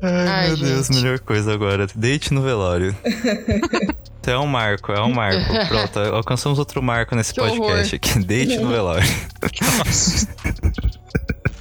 Ai, 0.05 0.29
Ai, 0.29 0.47
meu 0.49 0.57
Deus, 0.59 0.87
gente. 0.87 0.97
melhor 0.97 1.19
coisa 1.21 1.53
agora. 1.53 1.87
Date 1.95 2.33
no 2.35 2.43
velório. 2.43 2.95
É 4.27 4.39
um 4.39 4.47
marco, 4.47 4.91
é 4.91 5.03
um 5.03 5.13
marco. 5.13 5.39
Pronto, 5.69 5.99
alcançamos 5.99 6.59
outro 6.59 6.83
marco 6.83 7.15
nesse 7.15 7.35
Que 7.35 7.41
podcast 7.41 7.95
aqui. 7.97 8.19
Date 8.25 8.57
no 8.57 8.71
velório. 8.71 9.07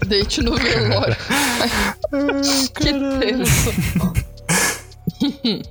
Date 0.07 0.41
no 0.41 0.55
velório. 0.55 1.17
que 2.73 2.93
tenso. 3.19 4.23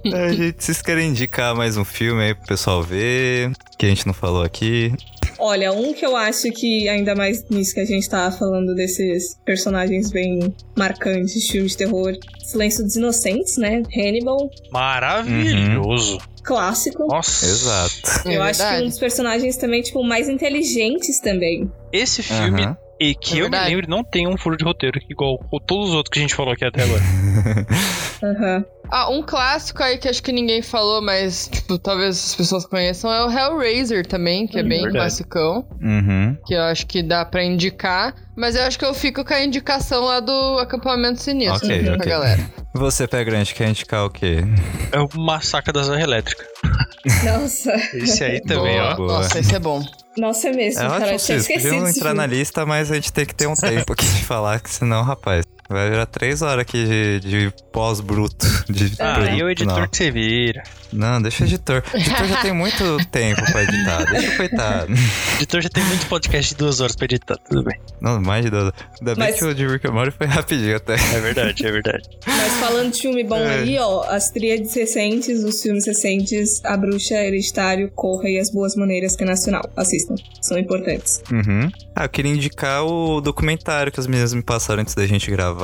É, 0.05 0.33
gente, 0.33 0.65
vocês 0.65 0.81
querem 0.81 1.11
indicar 1.11 1.55
mais 1.55 1.77
um 1.77 1.85
filme 1.85 2.23
aí 2.23 2.35
pro 2.35 2.47
pessoal 2.47 2.83
ver? 2.83 3.53
Que 3.79 3.85
a 3.85 3.89
gente 3.89 4.07
não 4.07 4.15
falou 4.15 4.43
aqui. 4.43 4.95
Olha, 5.39 5.73
um 5.73 5.93
que 5.93 6.05
eu 6.07 6.17
acho 6.17 6.51
que, 6.53 6.89
ainda 6.89 7.15
mais 7.15 7.45
nisso 7.49 7.75
que 7.75 7.81
a 7.81 7.85
gente 7.85 8.09
tava 8.09 8.35
falando 8.37 8.75
desses 8.75 9.37
personagens 9.45 10.11
bem 10.11 10.55
marcantes 10.77 11.43
de 11.43 11.53
filmes 11.53 11.73
de 11.73 11.79
terror, 11.79 12.13
Silêncio 12.45 12.85
dos 12.85 12.97
Inocentes, 12.97 13.57
né? 13.57 13.83
Hannibal, 13.97 14.51
Maravilhoso. 14.71 16.19
clássico. 16.45 17.07
Nossa. 17.07 17.47
Exato. 17.47 18.29
É 18.29 18.37
eu 18.37 18.43
acho 18.43 18.61
que 18.69 18.75
um 18.83 18.89
dos 18.89 18.99
personagens 18.99 19.57
também, 19.57 19.83
tipo, 19.83 20.03
mais 20.05 20.29
inteligentes 20.29 21.21
também. 21.21 21.71
Esse 21.93 22.23
filme, 22.23 22.63
Aham. 22.63 22.77
e 23.01 23.15
que 23.15 23.35
É 23.35 23.43
eu 23.43 23.45
me 23.47 23.51
verdade. 23.51 23.75
lembro, 23.75 23.91
não 23.91 24.05
tem 24.05 24.27
um 24.29 24.37
furo 24.37 24.57
de 24.57 24.65
roteiro 24.65 24.99
igual 25.11 25.39
todos 25.67 25.91
os 25.91 25.95
outros 25.95 26.13
que 26.13 26.19
a 26.19 26.23
gente 26.23 26.35
falou 26.35 26.53
aqui 26.53 26.65
até 26.65 26.83
agora. 26.83 27.03
Aham. 28.23 28.65
Ah, 28.95 29.09
um 29.09 29.23
clássico 29.23 29.83
aí 29.83 29.97
que 29.97 30.07
acho 30.07 30.23
que 30.23 30.31
ninguém 30.33 30.61
falou, 30.61 31.01
mas, 31.01 31.49
tipo, 31.51 31.79
talvez 31.79 32.11
as 32.27 32.35
pessoas 32.35 32.67
conheçam, 32.67 33.11
é 33.11 33.25
o 33.25 33.31
Hellraiser 33.31 34.07
também, 34.07 34.47
que 34.47 34.59
é 34.59 34.63
Hum, 34.63 34.69
bem 34.69 34.83
verdade. 34.83 34.99
classicão. 34.99 35.67
Uhum. 35.81 36.37
Que 36.45 36.53
eu 36.53 36.61
acho 36.65 36.87
que 36.87 37.03
dá 37.03 37.25
pra 37.25 37.43
indicar. 37.43 38.15
Mas 38.37 38.55
eu 38.55 38.63
acho 38.65 38.79
que 38.79 38.85
eu 38.85 38.93
fico 38.93 39.25
com 39.25 39.33
a 39.33 39.43
indicação 39.43 40.05
lá 40.05 40.21
do 40.21 40.59
acampamento 40.59 41.23
sinistro 41.23 41.67
Ok, 41.67 41.85
pra 41.85 41.95
ok. 41.95 42.07
galera. 42.07 42.51
Você, 42.75 43.07
Pé 43.07 43.25
Grande, 43.25 43.55
quer 43.55 43.69
indicar 43.71 44.05
o 44.05 44.11
quê? 44.11 44.45
É 44.93 44.99
o 45.01 45.09
Massacre 45.19 45.73
da 45.73 45.85
Serra 45.85 46.01
Elétrica. 46.03 46.45
Nossa. 47.25 47.73
Esse 47.95 48.25
aí 48.25 48.41
também, 48.43 48.79
Boa. 48.79 48.93
ó. 48.93 48.97
Boa. 48.97 49.13
Nossa, 49.19 49.39
esse 49.39 49.55
é 49.55 49.59
bom. 49.59 49.83
Nossa, 50.17 50.49
é 50.49 50.53
mesmo, 50.53 50.81
É 50.81 50.83
cara. 50.85 50.95
ótimo, 50.97 51.13
Eu 51.13 51.19
tinha 51.19 51.39
esquecido 51.39 51.71
podiam 51.71 51.89
entrar 51.89 52.15
na 52.15 52.27
lista, 52.27 52.67
mas 52.67 52.91
a 52.91 52.95
gente 52.95 53.13
tem 53.13 53.25
que 53.27 53.35
ter 53.35 53.47
um 53.47 53.55
tempo 53.55 53.93
aqui 53.93 54.05
de 54.05 54.25
falar, 54.25 54.61
que 54.61 54.71
senão, 54.71 55.03
rapaz, 55.03 55.45
vai 55.73 55.91
virar 55.91 56.07
três 56.07 56.43
horas 56.43 56.61
aqui 56.63 56.85
de, 56.85 57.21
de 57.21 57.55
pós-bruto. 57.73 58.47
De 58.73 58.93
Ah, 59.01 59.15
produto 59.15 59.35
e 59.39 59.43
o 59.43 59.51
editor 59.51 59.75
final. 59.75 59.89
que 59.89 59.97
você 59.97 60.11
vira. 60.11 60.63
Não, 60.93 61.21
deixa 61.21 61.43
o 61.43 61.47
editor. 61.47 61.83
O 61.93 61.97
editor 61.97 62.27
já 62.27 62.37
tem 62.43 62.53
muito 62.53 62.99
tempo 63.11 63.43
pra 63.51 63.63
editar. 63.65 64.05
Deixa 64.11 64.33
o 64.33 64.37
coitado. 64.37 64.93
O 65.33 65.37
editor 65.43 65.61
já 65.63 65.69
tem 65.69 65.85
muito 65.85 66.07
podcast 66.07 66.53
de 66.55 66.59
duas 66.59 66.81
horas 66.81 66.95
pra 66.95 67.05
editar, 67.07 67.37
tudo 67.49 67.65
bem. 67.65 67.79
Não, 68.01 68.21
mais 68.21 68.45
de 68.45 68.51
duas. 68.51 68.73
Ainda 69.01 69.15
bem 69.15 69.27
Mas- 69.31 69.37
que 69.39 69.45
o 69.45 69.55
de 69.55 69.67
Rick 69.67 69.87
and 69.89 69.93
Morty 69.93 70.11
foi 70.17 70.27
rapidinho 70.27 70.77
até. 70.77 70.95
É 70.95 71.21
verdade, 71.21 71.67
é 71.67 71.73
verdade. 71.73 72.09
Mas 72.27 72.53
falando 72.55 72.93
de 72.93 73.01
filme 73.01 73.25
bom 73.25 73.37
É. 73.37 73.59
aí, 73.61 73.79
ó, 73.79 74.05
as 74.09 74.31
tríades 74.31 74.73
recentes, 74.75 75.43
os 75.43 75.61
filmes 75.61 75.87
recentes, 75.87 76.65
A 76.65 76.77
Bruxa, 76.77 77.15
Hereditário, 77.15 77.91
Corra 77.91 78.29
e 78.29 78.39
As 78.39 78.51
Boas 78.51 78.77
Maneiras, 78.77 79.17
que 79.17 79.25
é 79.25 79.27
nacional. 79.27 79.63
Assistam, 79.77 80.15
são 80.41 80.57
importantes. 80.59 81.23
Uhum. 81.33 81.71
Ah, 81.97 82.05
eu 82.05 82.09
queria 82.09 82.33
indicar 82.33 82.85
o 82.85 83.21
documentário 83.21 83.91
que 83.91 83.99
as 84.01 84.07
meninas 84.07 84.33
me 84.33 84.43
passaram 84.43 84.83
antes 84.83 84.95
da 84.95 85.07
gente 85.07 85.31
gravar. 85.31 85.62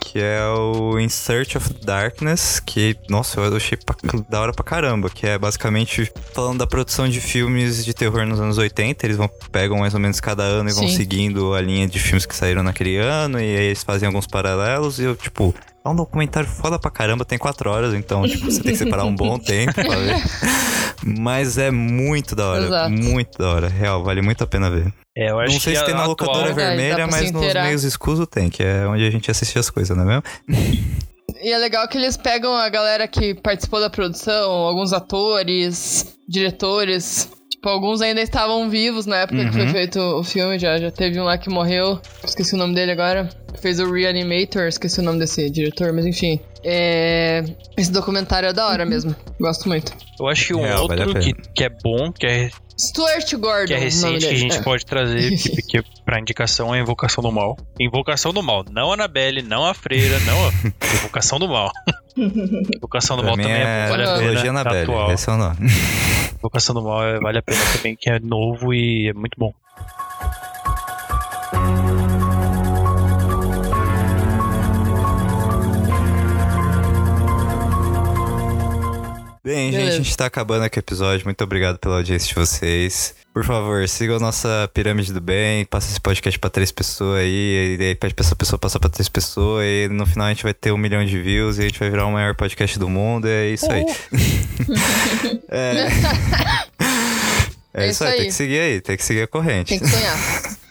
Que 0.00 0.18
é 0.18 0.44
o 0.48 0.98
In 0.98 1.08
Search 1.08 1.56
of 1.56 1.72
Darkness, 1.84 2.60
que, 2.60 2.96
nossa, 3.08 3.40
eu 3.40 3.56
achei 3.56 3.78
pra- 3.78 3.96
da 4.28 4.40
hora 4.40 4.52
pra 4.52 4.64
caramba, 4.64 5.08
que 5.08 5.26
é 5.26 5.38
basicamente 5.38 6.10
falando 6.34 6.58
da 6.58 6.66
produção 6.66 7.08
de 7.08 7.20
filmes 7.20 7.84
de 7.84 7.94
terror 7.94 8.26
nos 8.26 8.40
anos 8.40 8.58
80, 8.58 9.06
eles 9.06 9.16
vão 9.16 9.30
pegam 9.50 9.78
mais 9.78 9.94
ou 9.94 10.00
menos 10.00 10.20
cada 10.20 10.42
ano 10.42 10.68
e 10.68 10.72
vão 10.72 10.88
Sim. 10.88 10.96
seguindo 10.96 11.54
a 11.54 11.60
linha 11.60 11.86
de 11.86 11.98
filmes 11.98 12.26
que 12.26 12.34
saíram 12.34 12.62
naquele 12.62 12.96
ano, 12.96 13.38
e 13.38 13.42
aí 13.42 13.64
eles 13.66 13.82
fazem 13.82 14.06
alguns 14.06 14.26
paralelos, 14.26 14.98
e 14.98 15.04
eu, 15.04 15.14
tipo... 15.16 15.54
É 15.84 15.88
um 15.88 15.96
documentário 15.96 16.48
foda 16.48 16.78
pra 16.78 16.90
caramba, 16.90 17.24
tem 17.24 17.36
quatro 17.38 17.68
horas, 17.68 17.92
então, 17.92 18.22
tipo, 18.28 18.44
você 18.44 18.62
tem 18.62 18.72
que 18.72 18.78
separar 18.78 19.04
um 19.04 19.14
bom 19.14 19.36
tempo 19.38 19.74
pra 19.74 19.96
ver. 19.96 20.16
Mas 21.18 21.58
é 21.58 21.72
muito 21.72 22.36
da 22.36 22.46
hora, 22.48 22.64
Exato. 22.64 22.90
muito 22.90 23.36
da 23.38 23.48
hora. 23.48 23.68
Real, 23.68 24.04
vale 24.04 24.22
muito 24.22 24.44
a 24.44 24.46
pena 24.46 24.70
ver. 24.70 24.92
É, 25.16 25.30
eu 25.30 25.40
acho 25.40 25.52
Não 25.54 25.60
sei 25.60 25.72
que 25.72 25.78
se 25.80 25.84
tem 25.84 25.94
na 25.94 26.04
atual- 26.04 26.10
locadora 26.28 26.48
dá 26.50 26.54
vermelha, 26.54 26.94
pra 26.94 27.06
mas 27.08 27.32
nos 27.32 27.42
inteirar. 27.42 27.64
meios 27.64 27.82
escusos 27.82 28.26
tem, 28.30 28.48
que 28.48 28.62
é 28.62 28.86
onde 28.86 29.04
a 29.04 29.10
gente 29.10 29.28
assiste 29.28 29.58
as 29.58 29.68
coisas, 29.68 29.96
não 29.96 30.04
é 30.04 30.06
mesmo? 30.06 30.22
E 31.42 31.50
é 31.52 31.58
legal 31.58 31.88
que 31.88 31.98
eles 31.98 32.16
pegam 32.16 32.54
a 32.54 32.68
galera 32.68 33.08
que 33.08 33.34
participou 33.34 33.80
da 33.80 33.90
produção, 33.90 34.50
alguns 34.52 34.92
atores, 34.92 36.14
diretores. 36.28 37.28
Tipo, 37.62 37.68
alguns 37.74 38.00
ainda 38.00 38.20
estavam 38.20 38.68
vivos 38.68 39.06
na 39.06 39.18
época 39.18 39.44
que 39.44 39.52
foi 39.52 39.62
Uhum. 39.62 39.68
feito 39.70 40.00
o 40.00 40.24
filme. 40.24 40.58
Já, 40.58 40.78
já 40.78 40.90
teve 40.90 41.20
um 41.20 41.22
lá 41.22 41.38
que 41.38 41.48
morreu. 41.48 42.00
Esqueci 42.24 42.56
o 42.56 42.58
nome 42.58 42.74
dele 42.74 42.90
agora. 42.90 43.28
Fez 43.60 43.78
o 43.78 43.88
Reanimator. 43.88 44.62
Esqueci 44.66 44.98
o 44.98 45.02
nome 45.04 45.20
desse 45.20 45.48
diretor, 45.48 45.92
mas 45.92 46.04
enfim. 46.04 46.40
É... 46.64 47.44
Esse 47.76 47.92
documentário 47.92 48.48
é 48.48 48.52
da 48.52 48.66
hora 48.66 48.84
mesmo. 48.84 49.14
Gosto 49.40 49.68
muito. 49.68 49.92
Eu 50.18 50.26
acho 50.26 50.46
que 50.48 50.54
um 50.54 50.62
vale 50.62 50.72
a 50.72 50.80
outro 50.80 51.20
que, 51.20 51.32
pena. 51.34 51.48
que 51.54 51.62
é 51.64 51.68
bom, 51.68 52.10
que 52.12 52.26
é, 52.26 52.50
Stuart 52.78 53.32
Gordon. 53.34 53.66
que 53.66 53.74
é 53.74 53.78
recente, 53.78 54.26
que 54.26 54.32
a 54.32 54.36
gente 54.36 54.56
É. 54.56 54.62
pode 54.62 54.84
trazer 54.86 55.30
que, 55.36 55.62
que 55.62 55.82
pra 56.04 56.18
indicação 56.18 56.74
é 56.74 56.80
Invocação 56.80 57.22
do 57.22 57.30
Mal. 57.30 57.56
Invocação 57.80 58.32
do 58.32 58.42
Mal, 58.42 58.64
não 58.70 58.90
a 58.90 58.94
Anabelle, 58.94 59.42
não 59.42 59.64
a 59.64 59.74
Freira, 59.74 60.18
não 60.20 60.48
a 60.48 60.52
Invocação 60.98 61.38
do 61.38 61.48
Mal. 61.48 61.70
Invocação 62.76 63.16
do 63.16 63.22
Pra 63.22 63.30
Mal 63.30 63.36
também 63.38 63.52
é, 63.52 63.86
é 63.86 63.88
vale 63.88 64.02
a 64.04 64.18
pena. 64.18 64.42
tá 64.42 64.48
Annabelle, 64.50 64.82
atual. 64.92 65.12
esse 65.12 65.28
é 65.30 65.32
o 65.32 65.36
nome. 65.36 65.56
Invocação 66.38 66.74
do 66.74 66.82
Mal 66.82 67.04
é- 67.04 67.18
vale 67.20 67.38
a 67.38 67.42
pena 67.42 67.60
também, 67.76 67.96
que 67.98 68.10
é 68.10 68.18
novo 68.18 68.72
e 68.74 69.08
é 69.08 69.12
muito 69.12 69.34
bom. 69.38 69.52
Bem, 79.44 79.72
gente, 79.72 79.76
Beleza. 79.80 79.96
a 79.98 80.02
gente 80.02 80.16
tá 80.16 80.26
acabando 80.26 80.64
aqui 80.64 80.78
o 80.78 80.80
episódio. 80.80 81.24
Muito 81.24 81.42
obrigado 81.42 81.76
pela 81.78 81.96
audiência 81.96 82.28
de 82.28 82.34
vocês. 82.34 83.14
Por 83.34 83.44
favor, 83.44 83.88
sigam 83.88 84.16
a 84.16 84.20
nossa 84.20 84.70
pirâmide 84.72 85.12
do 85.12 85.20
bem, 85.20 85.64
passa 85.64 85.90
esse 85.90 86.00
podcast 86.00 86.38
pra 86.38 86.48
três 86.50 86.70
pessoas 86.70 87.20
aí, 87.22 87.76
e 87.80 87.82
aí 87.82 87.94
pede 87.94 88.14
pra 88.14 88.24
essa 88.24 88.36
pessoa 88.36 88.58
passar 88.58 88.78
pra 88.78 88.90
três 88.90 89.08
pessoas, 89.08 89.64
e 89.64 89.88
no 89.90 90.04
final 90.06 90.26
a 90.26 90.30
gente 90.30 90.42
vai 90.44 90.52
ter 90.54 90.70
um 90.70 90.76
milhão 90.76 91.04
de 91.04 91.20
views 91.20 91.56
e 91.58 91.62
a 91.62 91.64
gente 91.64 91.78
vai 91.78 91.88
virar 91.90 92.06
o 92.06 92.12
maior 92.12 92.34
podcast 92.36 92.78
do 92.78 92.88
mundo, 92.90 93.26
e 93.26 93.30
é 93.30 93.48
isso 93.48 93.66
aí. 93.70 93.84
é. 95.48 95.86
É, 97.74 97.86
É 97.86 97.88
isso 97.88 98.04
aí. 98.04 98.16
tem 98.18 98.26
que 98.26 98.32
seguir 98.32 98.58
aí, 98.60 98.80
tem 98.82 98.96
que 98.98 99.02
seguir 99.04 99.22
a 99.22 99.26
corrente. 99.26 99.70
Tem 99.70 99.78
que 99.78 99.88
sonhar. 99.88 100.18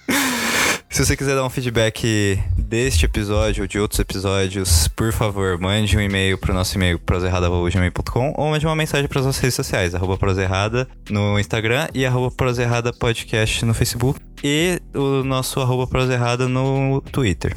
Se 0.92 1.06
você 1.06 1.16
quiser 1.16 1.36
dar 1.36 1.46
um 1.46 1.50
feedback 1.50 2.38
deste 2.58 3.06
episódio 3.06 3.64
ou 3.64 3.68
de 3.68 3.80
outros 3.80 3.98
episódios, 3.98 4.90
por 4.90 5.14
favor, 5.14 5.58
mande 5.58 5.96
um 5.96 6.02
e-mail 6.02 6.38
pro 6.38 6.54
nosso 6.54 6.76
e-mail 6.76 7.00
proserrada.gmail.com 7.00 8.34
ou 8.36 8.50
mande 8.50 8.66
uma 8.66 8.76
mensagem 8.76 9.08
para 9.08 9.22
as 9.22 9.26
nossas 9.26 9.42
redes 9.42 9.56
sociais, 9.56 9.96
arroba 9.96 10.18
proserrada 10.18 10.86
no 11.10 11.40
Instagram 11.40 11.88
e 11.94 12.06
arroba 12.06 12.30
proserrada 12.30 12.92
podcast 12.92 13.64
no 13.64 13.74
Facebook 13.74 14.20
e 14.44 14.82
o 14.94 15.24
nosso 15.24 15.62
arroba 15.62 15.88
proserrada 15.88 16.50
no 16.50 17.02
Twitter. 17.10 17.56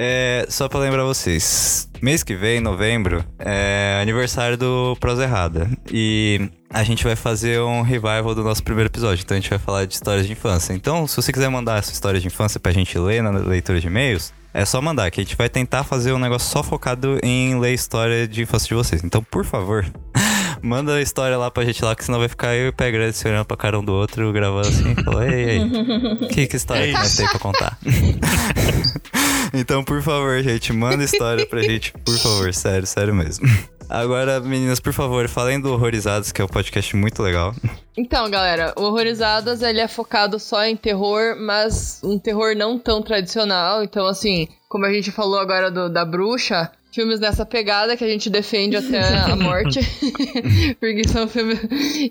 É, 0.00 0.46
só 0.48 0.68
pra 0.68 0.78
lembrar 0.78 1.02
vocês, 1.02 1.88
mês 2.00 2.22
que 2.22 2.36
vem, 2.36 2.60
novembro, 2.60 3.24
é 3.36 3.98
aniversário 4.00 4.56
do 4.56 4.96
Prosa 5.00 5.24
Errada. 5.24 5.68
E 5.92 6.48
a 6.70 6.84
gente 6.84 7.02
vai 7.02 7.16
fazer 7.16 7.60
um 7.60 7.82
revival 7.82 8.32
do 8.32 8.44
nosso 8.44 8.62
primeiro 8.62 8.88
episódio. 8.88 9.24
Então 9.24 9.36
a 9.36 9.40
gente 9.40 9.50
vai 9.50 9.58
falar 9.58 9.86
de 9.86 9.94
histórias 9.94 10.24
de 10.24 10.32
infância. 10.32 10.72
Então, 10.72 11.04
se 11.08 11.16
você 11.16 11.32
quiser 11.32 11.48
mandar 11.48 11.80
essa 11.80 11.90
história 11.90 12.20
de 12.20 12.28
infância 12.28 12.60
pra 12.60 12.70
gente 12.70 12.96
ler 12.96 13.24
na 13.24 13.30
leitura 13.30 13.80
de 13.80 13.88
e-mails, 13.88 14.32
é 14.54 14.64
só 14.64 14.80
mandar, 14.80 15.10
que 15.10 15.20
a 15.20 15.24
gente 15.24 15.34
vai 15.34 15.48
tentar 15.48 15.82
fazer 15.82 16.12
um 16.12 16.18
negócio 16.20 16.48
só 16.48 16.62
focado 16.62 17.18
em 17.20 17.58
ler 17.58 17.74
história 17.74 18.28
de 18.28 18.42
infância 18.42 18.68
de 18.68 18.74
vocês. 18.74 19.02
Então, 19.02 19.20
por 19.20 19.44
favor, 19.44 19.84
manda 20.62 20.94
a 20.94 21.02
história 21.02 21.36
lá 21.36 21.50
pra 21.50 21.64
gente 21.64 21.84
lá, 21.84 21.96
que 21.96 22.04
senão 22.04 22.20
vai 22.20 22.28
ficar 22.28 22.54
eu 22.54 22.66
e 22.66 22.68
o 22.68 22.72
Pé 22.72 22.92
Grande 22.92 23.16
se 23.16 23.26
olhando 23.26 23.46
pra 23.46 23.56
cara 23.56 23.76
um 23.76 23.84
do 23.84 23.92
outro, 23.92 24.32
gravando 24.32 24.68
assim, 24.68 24.92
e 24.92 25.02
falando, 25.02 25.32
ei, 25.32 25.58
ei, 25.58 26.28
que, 26.30 26.46
que 26.46 26.56
história 26.56 26.86
que 26.86 26.92
nós 26.92 27.16
tem 27.16 27.26
pra 27.26 27.40
contar? 27.40 27.76
então, 29.52 29.82
por 29.84 30.02
favor, 30.02 30.42
gente, 30.42 30.72
manda 30.72 31.02
história 31.04 31.46
pra 31.46 31.60
gente, 31.62 31.92
por 32.04 32.16
favor, 32.18 32.52
sério, 32.54 32.86
sério 32.86 33.14
mesmo. 33.14 33.46
Agora, 33.88 34.38
meninas, 34.40 34.80
por 34.80 34.92
favor, 34.92 35.26
falem 35.28 35.58
do 35.58 35.72
Horrorizados, 35.72 36.30
que 36.30 36.42
é 36.42 36.44
um 36.44 36.48
podcast 36.48 36.94
muito 36.94 37.22
legal. 37.22 37.54
Então, 37.96 38.28
galera, 38.30 38.74
o 38.76 38.82
Horrorizadas 38.82 39.62
ele 39.62 39.80
é 39.80 39.88
focado 39.88 40.38
só 40.38 40.62
em 40.64 40.76
terror, 40.76 41.36
mas 41.40 42.00
um 42.04 42.18
terror 42.18 42.54
não 42.54 42.78
tão 42.78 43.00
tradicional. 43.00 43.82
Então, 43.82 44.06
assim, 44.06 44.46
como 44.68 44.84
a 44.84 44.92
gente 44.92 45.10
falou 45.10 45.38
agora 45.38 45.70
do, 45.70 45.88
da 45.88 46.04
bruxa, 46.04 46.70
filmes 46.92 47.18
nessa 47.18 47.46
pegada 47.46 47.96
que 47.96 48.04
a 48.04 48.08
gente 48.08 48.28
defende 48.28 48.76
até 48.76 49.00
a 49.00 49.34
morte. 49.36 49.80
Porque 50.78 51.08
são 51.08 51.26
filmes. 51.26 51.58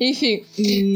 Enfim. 0.02 0.44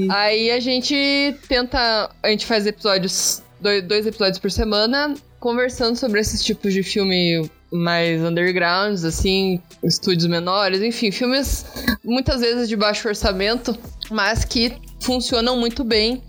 Aí 0.10 0.50
a 0.50 0.60
gente 0.60 1.36
tenta. 1.48 2.10
A 2.24 2.30
gente 2.30 2.46
faz 2.46 2.66
episódios. 2.66 3.44
Dois, 3.60 3.84
dois 3.84 4.08
episódios 4.08 4.40
por 4.40 4.50
semana, 4.50 5.14
conversando 5.42 5.98
sobre 5.98 6.22
esses 6.22 6.42
tipos 6.44 6.72
de 6.72 6.84
filme 6.84 7.50
mais 7.72 8.22
undergrounds, 8.22 9.04
assim, 9.04 9.60
estúdios 9.84 10.28
menores, 10.28 10.82
enfim, 10.82 11.12
filmes 11.12 11.66
muitas 12.04 12.42
vezes 12.42 12.70
de 12.70 12.76
baixo 12.76 13.08
orçamento, 13.08 13.78
mas 14.10 14.46
que 14.46 14.72
funcionam 15.02 15.58
muito 15.58 15.84
bem 15.84 16.22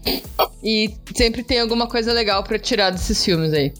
e 0.64 0.90
sempre 1.14 1.44
tem 1.44 1.60
alguma 1.60 1.86
coisa 1.86 2.12
legal 2.12 2.42
pra 2.42 2.58
tirar 2.58 2.90
desses 2.90 3.22
filmes 3.22 3.52
aí. 3.52 3.72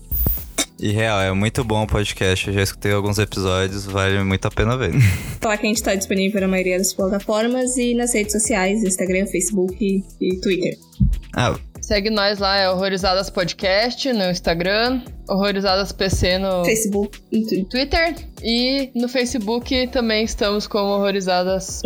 E 0.78 0.90
real, 0.90 1.20
é 1.20 1.32
muito 1.32 1.62
bom 1.62 1.84
o 1.84 1.86
podcast. 1.86 2.48
Eu 2.48 2.54
já 2.54 2.62
escutei 2.62 2.92
alguns 2.92 3.16
episódios, 3.16 3.86
vale 3.86 4.22
muito 4.24 4.46
a 4.46 4.50
pena 4.50 4.76
ver. 4.76 4.92
Falar 5.40 5.56
que 5.56 5.64
a 5.64 5.68
gente 5.68 5.82
tá 5.82 5.94
disponível 5.94 6.40
na 6.40 6.48
maioria 6.48 6.76
das 6.76 6.92
plataformas 6.92 7.76
e 7.76 7.94
nas 7.94 8.12
redes 8.12 8.32
sociais, 8.32 8.82
Instagram, 8.82 9.26
Facebook 9.26 9.76
e, 9.80 10.02
e 10.20 10.40
Twitter. 10.40 10.76
Ah, 11.34 11.56
Segue 11.82 12.10
nós 12.10 12.38
lá, 12.38 12.56
é 12.58 12.70
Horrorizadas 12.70 13.28
Podcast 13.28 14.12
no 14.12 14.30
Instagram, 14.30 15.02
Horrorizadas 15.28 15.90
PC 15.90 16.38
no 16.38 16.64
Facebook 16.64 17.18
e 17.32 17.64
Twitter. 17.64 18.14
E 18.40 18.90
no 18.94 19.08
Facebook 19.08 19.88
também 19.88 20.24
estamos 20.24 20.68
como 20.68 20.92
Horrorizadas 20.92 21.82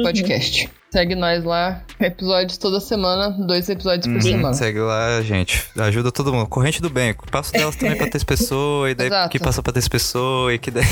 Uhum. 0.65 0.76
Segue 0.91 1.15
nós 1.15 1.45
lá, 1.45 1.83
episódios 2.01 2.57
toda 2.59 2.81
semana, 2.81 3.31
dois 3.31 3.69
episódios 3.69 4.07
por 4.07 4.17
hum, 4.17 4.21
semana. 4.21 4.55
segue 4.55 4.79
lá, 4.79 5.21
gente. 5.21 5.63
Ajuda 5.77 6.11
todo 6.13 6.33
mundo. 6.33 6.47
Corrente 6.47 6.81
do 6.81 6.89
bem. 6.89 7.15
Passo 7.31 7.53
delas 7.53 7.75
também 7.77 7.97
pra 7.97 8.07
três 8.09 8.23
pessoas, 8.25 8.93
e 8.93 8.95
daí 8.95 9.09
Exato. 9.09 9.29
que 9.31 9.39
passa 9.39 9.63
pra 9.63 9.73
três 9.73 9.89
pessoas, 9.89 10.55
e 10.55 10.59
que 10.59 10.71
daí. 10.71 10.85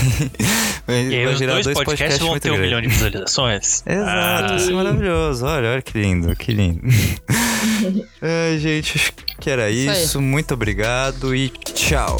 vai 0.86 1.06
E 1.08 1.14
aí 1.14 1.24
vai 1.24 1.32
os 1.34 1.40
virar 1.40 1.52
dois, 1.54 1.64
dois 1.64 1.78
podcasts 1.78 2.18
vão 2.18 2.30
muito 2.30 2.42
ter 2.42 2.50
um 2.50 2.58
milhão 2.58 2.80
de 2.82 2.88
visualizações. 2.88 3.82
Exato, 3.86 4.52
Ah, 4.52 4.56
isso 4.56 4.70
é 4.70 4.74
maravilhoso. 4.74 5.46
Olha, 5.46 5.70
olha 5.70 5.82
que 5.82 5.98
lindo, 5.98 6.34
que 6.36 6.52
lindo. 6.52 6.80
Ai, 8.20 8.58
gente, 8.58 8.96
acho 8.98 9.12
que 9.40 9.48
era 9.48 9.70
Isso 9.70 9.92
isso. 9.92 10.20
Muito 10.20 10.52
obrigado 10.54 11.34
e 11.34 11.48
tchau. 11.48 12.16